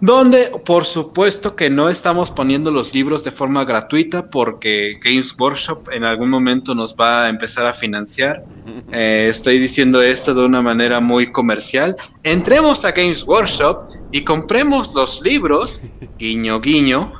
donde 0.00 0.50
por 0.64 0.86
supuesto 0.86 1.54
que 1.54 1.68
no 1.68 1.90
estamos 1.90 2.30
poniendo 2.30 2.70
los 2.70 2.94
libros 2.94 3.24
de 3.24 3.30
forma 3.30 3.66
gratuita 3.66 4.30
porque 4.30 4.98
Games 5.04 5.36
Workshop 5.38 5.90
en 5.92 6.04
algún 6.04 6.30
momento 6.30 6.74
nos 6.74 6.96
va 6.96 7.26
a 7.26 7.28
empezar 7.28 7.66
a 7.66 7.74
financiar. 7.74 8.42
Eh, 8.90 9.26
estoy 9.28 9.58
diciendo 9.58 10.00
esto 10.00 10.32
de 10.32 10.46
una 10.46 10.62
manera 10.62 11.00
muy 11.00 11.30
comercial. 11.30 11.94
Entremos 12.22 12.86
a 12.86 12.92
Games 12.92 13.22
Workshop 13.24 13.82
y 14.12 14.24
compremos 14.24 14.94
los 14.94 15.20
libros, 15.20 15.82
guiño 16.18 16.58
guiño, 16.62 17.12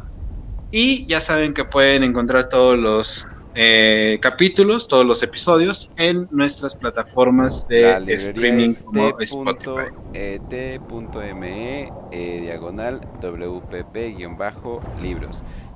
y 0.70 1.04
ya 1.04 1.20
saben 1.20 1.52
que 1.52 1.66
pueden 1.66 2.04
encontrar 2.04 2.48
todos 2.48 2.78
los 2.78 3.26
eh, 3.60 4.20
capítulos, 4.22 4.86
todos 4.86 5.04
los 5.04 5.20
episodios 5.24 5.90
en 5.96 6.28
nuestras 6.30 6.76
plataformas 6.76 7.66
de 7.66 8.04
streaming 8.06 8.74
como 8.74 9.18
Spotify. 9.18 9.88
T.me 10.48 11.92
eh, 12.12 12.40
diagonal 12.40 13.00
WPP-libros. 13.20 14.62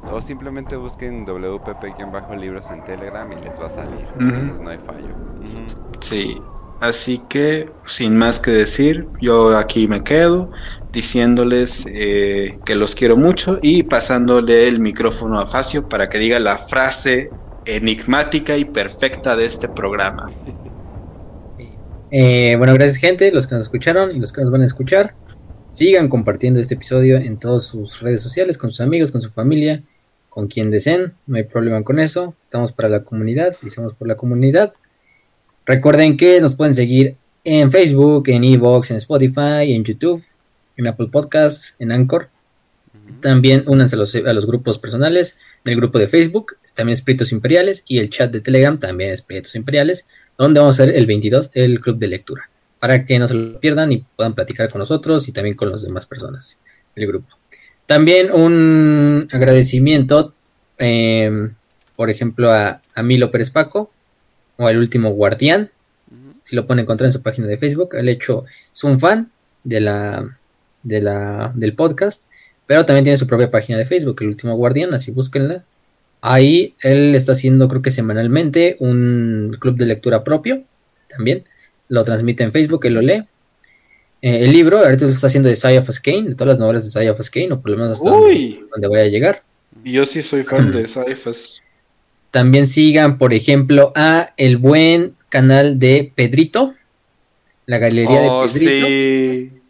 O 0.05 0.21
simplemente 0.21 0.77
busquen 0.77 1.27
WPP-libros 1.27 2.71
en 2.71 2.85
Telegram 2.85 3.33
y 3.33 3.37
les 3.43 3.61
va 3.61 3.67
a 3.67 3.71
salir. 3.71 4.07
no 4.17 4.71
hay 4.71 4.79
fallo. 4.79 5.17
Sí. 5.99 6.37
Así 6.83 7.21
que, 7.29 7.71
sin 7.87 8.17
más 8.17 8.41
que 8.41 8.51
decir, 8.51 9.07
yo 9.21 9.57
aquí 9.57 9.87
me 9.87 10.03
quedo 10.03 10.51
diciéndoles 10.93 11.87
eh, 11.89 12.59
que 12.65 12.75
los 12.75 12.97
quiero 12.97 13.17
mucho 13.17 13.61
y 13.63 13.85
pasándole 13.85 14.67
el 14.67 14.81
micrófono 14.81 15.39
a 15.39 15.47
Facio 15.47 15.89
para 15.89 16.09
que 16.09 16.19
diga 16.19 16.41
la 16.41 16.57
frase 16.57 17.31
enigmática 17.65 18.57
y 18.57 18.65
perfecta 18.65 19.37
de 19.37 19.45
este 19.45 19.69
programa. 19.69 20.31
Eh, 22.11 22.57
bueno, 22.59 22.75
gracias 22.75 22.99
gente, 22.99 23.33
los 23.33 23.47
que 23.47 23.55
nos 23.55 23.65
escucharon 23.65 24.15
y 24.15 24.19
los 24.19 24.33
que 24.33 24.43
nos 24.43 24.51
van 24.51 24.63
a 24.63 24.67
escuchar. 24.67 25.15
Sigan 25.73 26.09
compartiendo 26.09 26.61
este 26.61 26.75
episodio 26.75 27.17
en 27.17 27.39
todas 27.39 27.65
sus 27.65 28.03
redes 28.03 28.21
sociales, 28.21 28.59
con 28.59 28.71
sus 28.71 28.83
amigos, 28.83 29.11
con 29.11 29.23
su 29.23 29.31
familia, 29.31 29.83
con 30.29 30.47
quien 30.47 30.71
deseen. 30.71 31.15
No 31.27 31.37
hay 31.37 31.45
problema 31.45 31.83
con 31.83 31.99
eso. 31.99 32.35
Estamos 32.43 32.73
para 32.73 32.91
la 32.91 33.03
comunidad 33.03 33.57
y 33.63 33.69
estamos 33.69 33.95
por 33.95 34.07
la 34.07 34.17
comunidad. 34.17 34.75
Recuerden 35.65 36.19
que 36.19 36.41
nos 36.41 36.55
pueden 36.55 36.75
seguir 36.75 37.17
en 37.45 37.71
Facebook, 37.71 38.29
en 38.29 38.45
Evox, 38.45 38.91
en 38.91 38.99
Spotify, 38.99 39.73
en 39.73 39.85
YouTube, 39.85 40.23
en 40.77 40.89
Apple 40.89 41.09
Podcasts, 41.11 41.77
en 41.79 41.93
Anchor. 41.93 42.29
También 43.21 43.65
únanse 43.67 43.97
a 43.97 44.01
los, 44.01 44.15
a 44.15 44.33
los 44.33 44.47
grupos 44.47 44.79
personales 44.79 45.39
del 45.65 45.77
grupo 45.77 45.99
de 45.99 46.09
Facebook 46.09 46.57
también 46.75 46.99
es 47.07 47.33
Imperiales, 47.33 47.85
y 47.87 47.99
el 47.99 48.11
chat 48.11 48.33
de 48.33 48.41
Telegram 48.41 48.79
también 48.79 49.11
es 49.11 49.23
Proyectos 49.23 49.55
Imperiales, 49.55 50.07
donde 50.39 50.61
vamos 50.61 50.79
a 50.79 50.83
hacer 50.83 50.97
el 50.97 51.07
22 51.07 51.51
el 51.55 51.81
club 51.81 51.99
de 51.99 52.09
lectura, 52.09 52.49
para 52.79 53.05
que 53.05 53.19
no 53.19 53.27
se 53.27 53.35
lo 53.35 53.61
pierdan 53.61 53.93
y 53.93 54.05
puedan 54.17 54.35
platicar 54.35 54.71
con 54.71 54.81
nosotros 54.81 55.29
y 55.29 55.33
también 55.33 55.57
con 55.57 55.71
las 55.71 55.83
demás 55.83 56.07
personas 56.07 56.59
del 56.95 57.07
grupo. 57.07 57.37
También 57.87 58.33
un 58.33 59.29
agradecimiento, 59.31 60.35
em, 60.79 61.55
por 61.97 62.11
ejemplo, 62.11 62.53
a, 62.53 62.81
Milo 63.03 63.31
Pérez 63.31 63.51
Paco, 63.51 63.91
o 64.57 64.69
el 64.69 64.79
último 64.79 65.11
guardián, 65.11 65.71
si 66.45 66.57
lo 66.57 66.67
pueden 66.67 66.83
encontrar 66.83 67.07
en 67.07 67.13
su 67.13 67.23
página 67.23 67.47
de 67.47 67.59
Facebook, 67.59 67.95
el 67.95 68.09
hecho 68.09 68.45
es 68.73 68.85
un 68.85 68.99
fan 68.99 69.31
de 69.65 69.81
la, 69.81 70.39
de 70.83 71.01
la, 71.01 71.53
del 71.55 71.75
podcast, 71.75 72.25
pero 72.67 72.85
también 72.85 73.05
tiene 73.05 73.17
su 73.17 73.27
propia 73.27 73.51
página 73.51 73.79
de 73.79 73.87
Facebook, 73.87 74.17
el 74.21 74.29
último 74.29 74.57
guardián, 74.57 74.95
así 74.95 75.11
búsquenla, 75.11 75.65
Ahí 76.25 76.77
él 76.83 77.15
está 77.17 77.33
haciendo, 77.33 77.69
creo 77.69 77.83
que 77.83 77.91
semanalmente, 77.91 78.77
un 78.79 79.55
club 79.59 79.77
de 79.77 79.87
lectura 79.87 80.23
propio 80.23 80.63
también. 81.09 81.45
Lo 81.89 82.05
transmite 82.05 82.45
en 82.45 82.53
Facebook, 82.53 82.87
él 82.87 82.95
lo 82.95 83.03
lee. 83.03 83.25
Eh, 84.23 84.45
el 84.45 84.53
libro, 84.53 84.79
ahorita 84.79 85.05
lo 85.05 85.11
está 85.11 85.27
haciendo 85.27 85.49
de 85.49 85.57
Saya 85.57 85.83
Kane, 86.03 86.29
de 86.29 86.35
todas 86.35 86.55
las 86.55 86.59
novelas 86.59 86.85
de 86.85 86.91
Saya 86.91 87.13
Kane, 87.15 87.53
o 87.53 87.61
por 87.61 87.73
lo 87.73 87.77
menos 87.77 87.95
hasta 87.95 88.09
donde, 88.09 88.89
voy 88.89 89.01
a 89.01 89.09
llegar. 89.09 89.43
Yo 89.85 90.07
sí 90.07 90.23
soy 90.23 90.45
fan 90.45 90.71
de 90.71 90.87
Saya 90.89 91.17
También 92.31 92.69
sigan, 92.69 93.19
por 93.19 93.35
ejemplo, 93.35 93.93
a 93.97 94.33
el 94.37 94.59
buen 94.59 95.17
canal 95.29 95.81
de 95.81 96.13
Pedrito, 96.15 96.75
la 97.67 97.79
galería 97.79 98.21
de 98.21 98.29
oh, 98.31 98.45
Pedrito. 98.47 98.87
Sí 98.87 99.62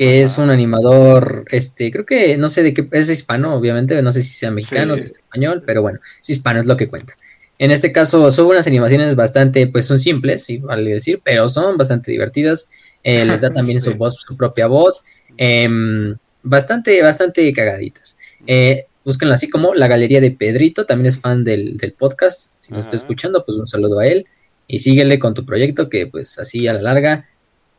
que 0.00 0.22
es 0.22 0.38
un 0.38 0.48
animador, 0.48 1.44
este, 1.50 1.90
creo 1.90 2.06
que 2.06 2.38
no 2.38 2.48
sé 2.48 2.62
de 2.62 2.72
qué, 2.72 2.88
es 2.90 3.10
hispano, 3.10 3.54
obviamente, 3.54 4.00
no 4.00 4.10
sé 4.10 4.22
si 4.22 4.30
sea 4.30 4.50
mexicano, 4.50 4.94
o 4.94 4.96
es 4.96 5.12
español, 5.12 5.62
pero 5.66 5.82
bueno, 5.82 6.00
es 6.18 6.30
hispano, 6.30 6.58
es 6.58 6.64
lo 6.64 6.78
que 6.78 6.88
cuenta. 6.88 7.18
En 7.58 7.70
este 7.70 7.92
caso 7.92 8.32
son 8.32 8.46
unas 8.46 8.66
animaciones 8.66 9.14
bastante, 9.14 9.66
pues 9.66 9.84
son 9.84 9.98
simples, 9.98 10.42
sí, 10.42 10.56
vale 10.56 10.92
decir, 10.92 11.20
pero 11.22 11.48
son 11.50 11.76
bastante 11.76 12.12
divertidas. 12.12 12.70
Eh, 13.04 13.26
les 13.26 13.42
da 13.42 13.50
también 13.54 13.82
su 13.82 13.94
voz, 13.96 14.16
su 14.26 14.38
propia 14.38 14.68
voz. 14.68 15.04
Em, 15.36 16.16
bastante, 16.42 17.02
bastante 17.02 17.52
cagaditas. 17.52 18.16
Eh, 18.46 18.86
búsquenlo 19.04 19.34
así 19.34 19.50
como 19.50 19.74
la 19.74 19.86
galería 19.86 20.22
de 20.22 20.30
Pedrito, 20.30 20.86
también 20.86 21.08
es 21.08 21.18
fan 21.18 21.44
del, 21.44 21.76
podcast. 21.98 22.52
Si 22.56 22.72
nos 22.72 22.86
está 22.86 22.96
escuchando, 22.96 23.44
pues 23.44 23.58
un 23.58 23.66
saludo 23.66 23.98
a 23.98 24.06
él. 24.06 24.26
Y 24.66 24.78
síguele 24.78 25.18
con 25.18 25.34
tu 25.34 25.44
proyecto, 25.44 25.90
que 25.90 26.06
pues 26.06 26.38
así 26.38 26.66
a 26.68 26.72
la 26.72 26.80
larga 26.80 27.28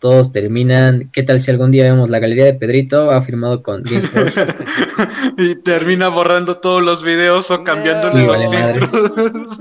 todos 0.01 0.31
terminan. 0.31 1.11
¿Qué 1.13 1.21
tal 1.21 1.39
si 1.39 1.51
algún 1.51 1.69
día 1.69 1.83
vemos 1.83 2.09
la 2.09 2.17
galería 2.17 2.43
de 2.45 2.55
Pedrito? 2.55 3.11
Ha 3.11 3.21
firmado 3.21 3.61
con 3.61 3.83
Y 5.37 5.55
termina 5.57 6.07
borrando 6.07 6.57
todos 6.57 6.83
los 6.83 7.03
videos 7.03 7.51
o 7.51 7.63
cambiándole 7.63 8.25
los 8.25 8.41
filtros. 8.49 8.89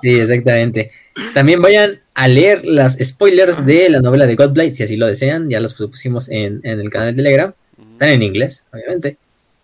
sí, 0.00 0.20
exactamente. 0.20 0.92
También 1.34 1.60
vayan 1.60 1.98
a 2.14 2.28
leer 2.28 2.64
las 2.64 2.96
spoilers 3.02 3.66
de 3.66 3.90
la 3.90 3.98
novela 3.98 4.26
de 4.26 4.36
Godblight, 4.36 4.74
si 4.74 4.84
así 4.84 4.96
lo 4.96 5.08
desean. 5.08 5.50
Ya 5.50 5.58
los 5.58 5.74
pusimos 5.74 6.28
en, 6.28 6.60
el 6.62 6.88
canal 6.88 7.16
de 7.16 7.22
Telegram. 7.22 7.52
Están 7.94 8.10
en 8.10 8.22
inglés, 8.22 8.64
obviamente. 8.72 9.18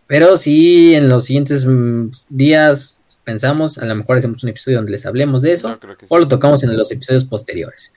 Pero 0.09 0.37
si 0.37 0.95
en 0.95 1.09
los 1.09 1.27
siguientes 1.27 1.65
mm, 1.65 2.09
días 2.31 3.01
pensamos, 3.23 3.79
a 3.79 3.85
lo 3.85 3.95
mejor 3.95 4.17
hacemos 4.17 4.43
un 4.43 4.51
episodio 4.51 4.79
donde 4.79 4.91
les 4.91 5.07
hablemos 5.07 5.43
de 5.43 5.53
eso, 5.53 5.79
o 6.09 6.19
lo 6.19 6.27
tocamos 6.27 6.65
en 6.65 6.77
los 6.77 6.91
episodios 6.91 7.25
posteriores. 7.25 7.93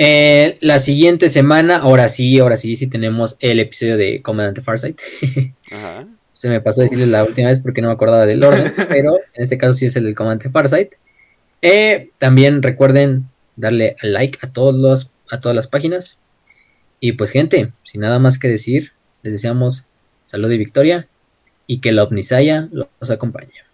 Eh, 0.00 0.58
la 0.60 0.78
siguiente 0.78 1.28
semana, 1.28 1.78
ahora 1.78 2.08
sí, 2.08 2.38
ahora 2.38 2.54
sí, 2.54 2.76
sí 2.76 2.86
tenemos 2.86 3.36
el 3.40 3.58
episodio 3.58 3.96
de 3.96 4.22
Comandante 4.22 4.60
Farsight. 4.60 5.00
Se 6.34 6.48
me 6.48 6.60
pasó 6.60 6.82
a 6.82 6.84
decirles 6.84 7.08
la 7.08 7.24
última 7.24 7.48
vez 7.48 7.58
porque 7.58 7.82
no 7.82 7.88
me 7.88 7.94
acordaba 7.94 8.24
del 8.24 8.44
orden, 8.44 8.72
pero 8.88 9.16
en 9.34 9.42
este 9.42 9.58
caso 9.58 9.72
sí 9.72 9.86
es 9.86 9.96
el 9.96 10.04
del 10.04 10.14
Comandante 10.14 10.50
Farsight. 10.50 10.94
Eh, 11.62 12.10
también 12.18 12.62
recuerden 12.62 13.28
darle 13.56 13.96
like 14.02 14.38
a 14.42 14.52
todos 14.52 14.76
los, 14.76 15.10
a 15.32 15.40
todas 15.40 15.56
las 15.56 15.66
páginas. 15.66 16.20
Y 17.00 17.12
pues 17.12 17.32
gente, 17.32 17.72
sin 17.82 18.02
nada 18.02 18.20
más 18.20 18.38
que 18.38 18.46
decir, 18.46 18.92
les 19.24 19.32
deseamos 19.32 19.86
salud 20.26 20.48
y 20.52 20.58
victoria 20.58 21.08
y 21.66 21.80
que 21.80 21.90
la 21.90 22.04
Omnisaya 22.04 22.68
los 22.70 23.10
acompañe. 23.10 23.67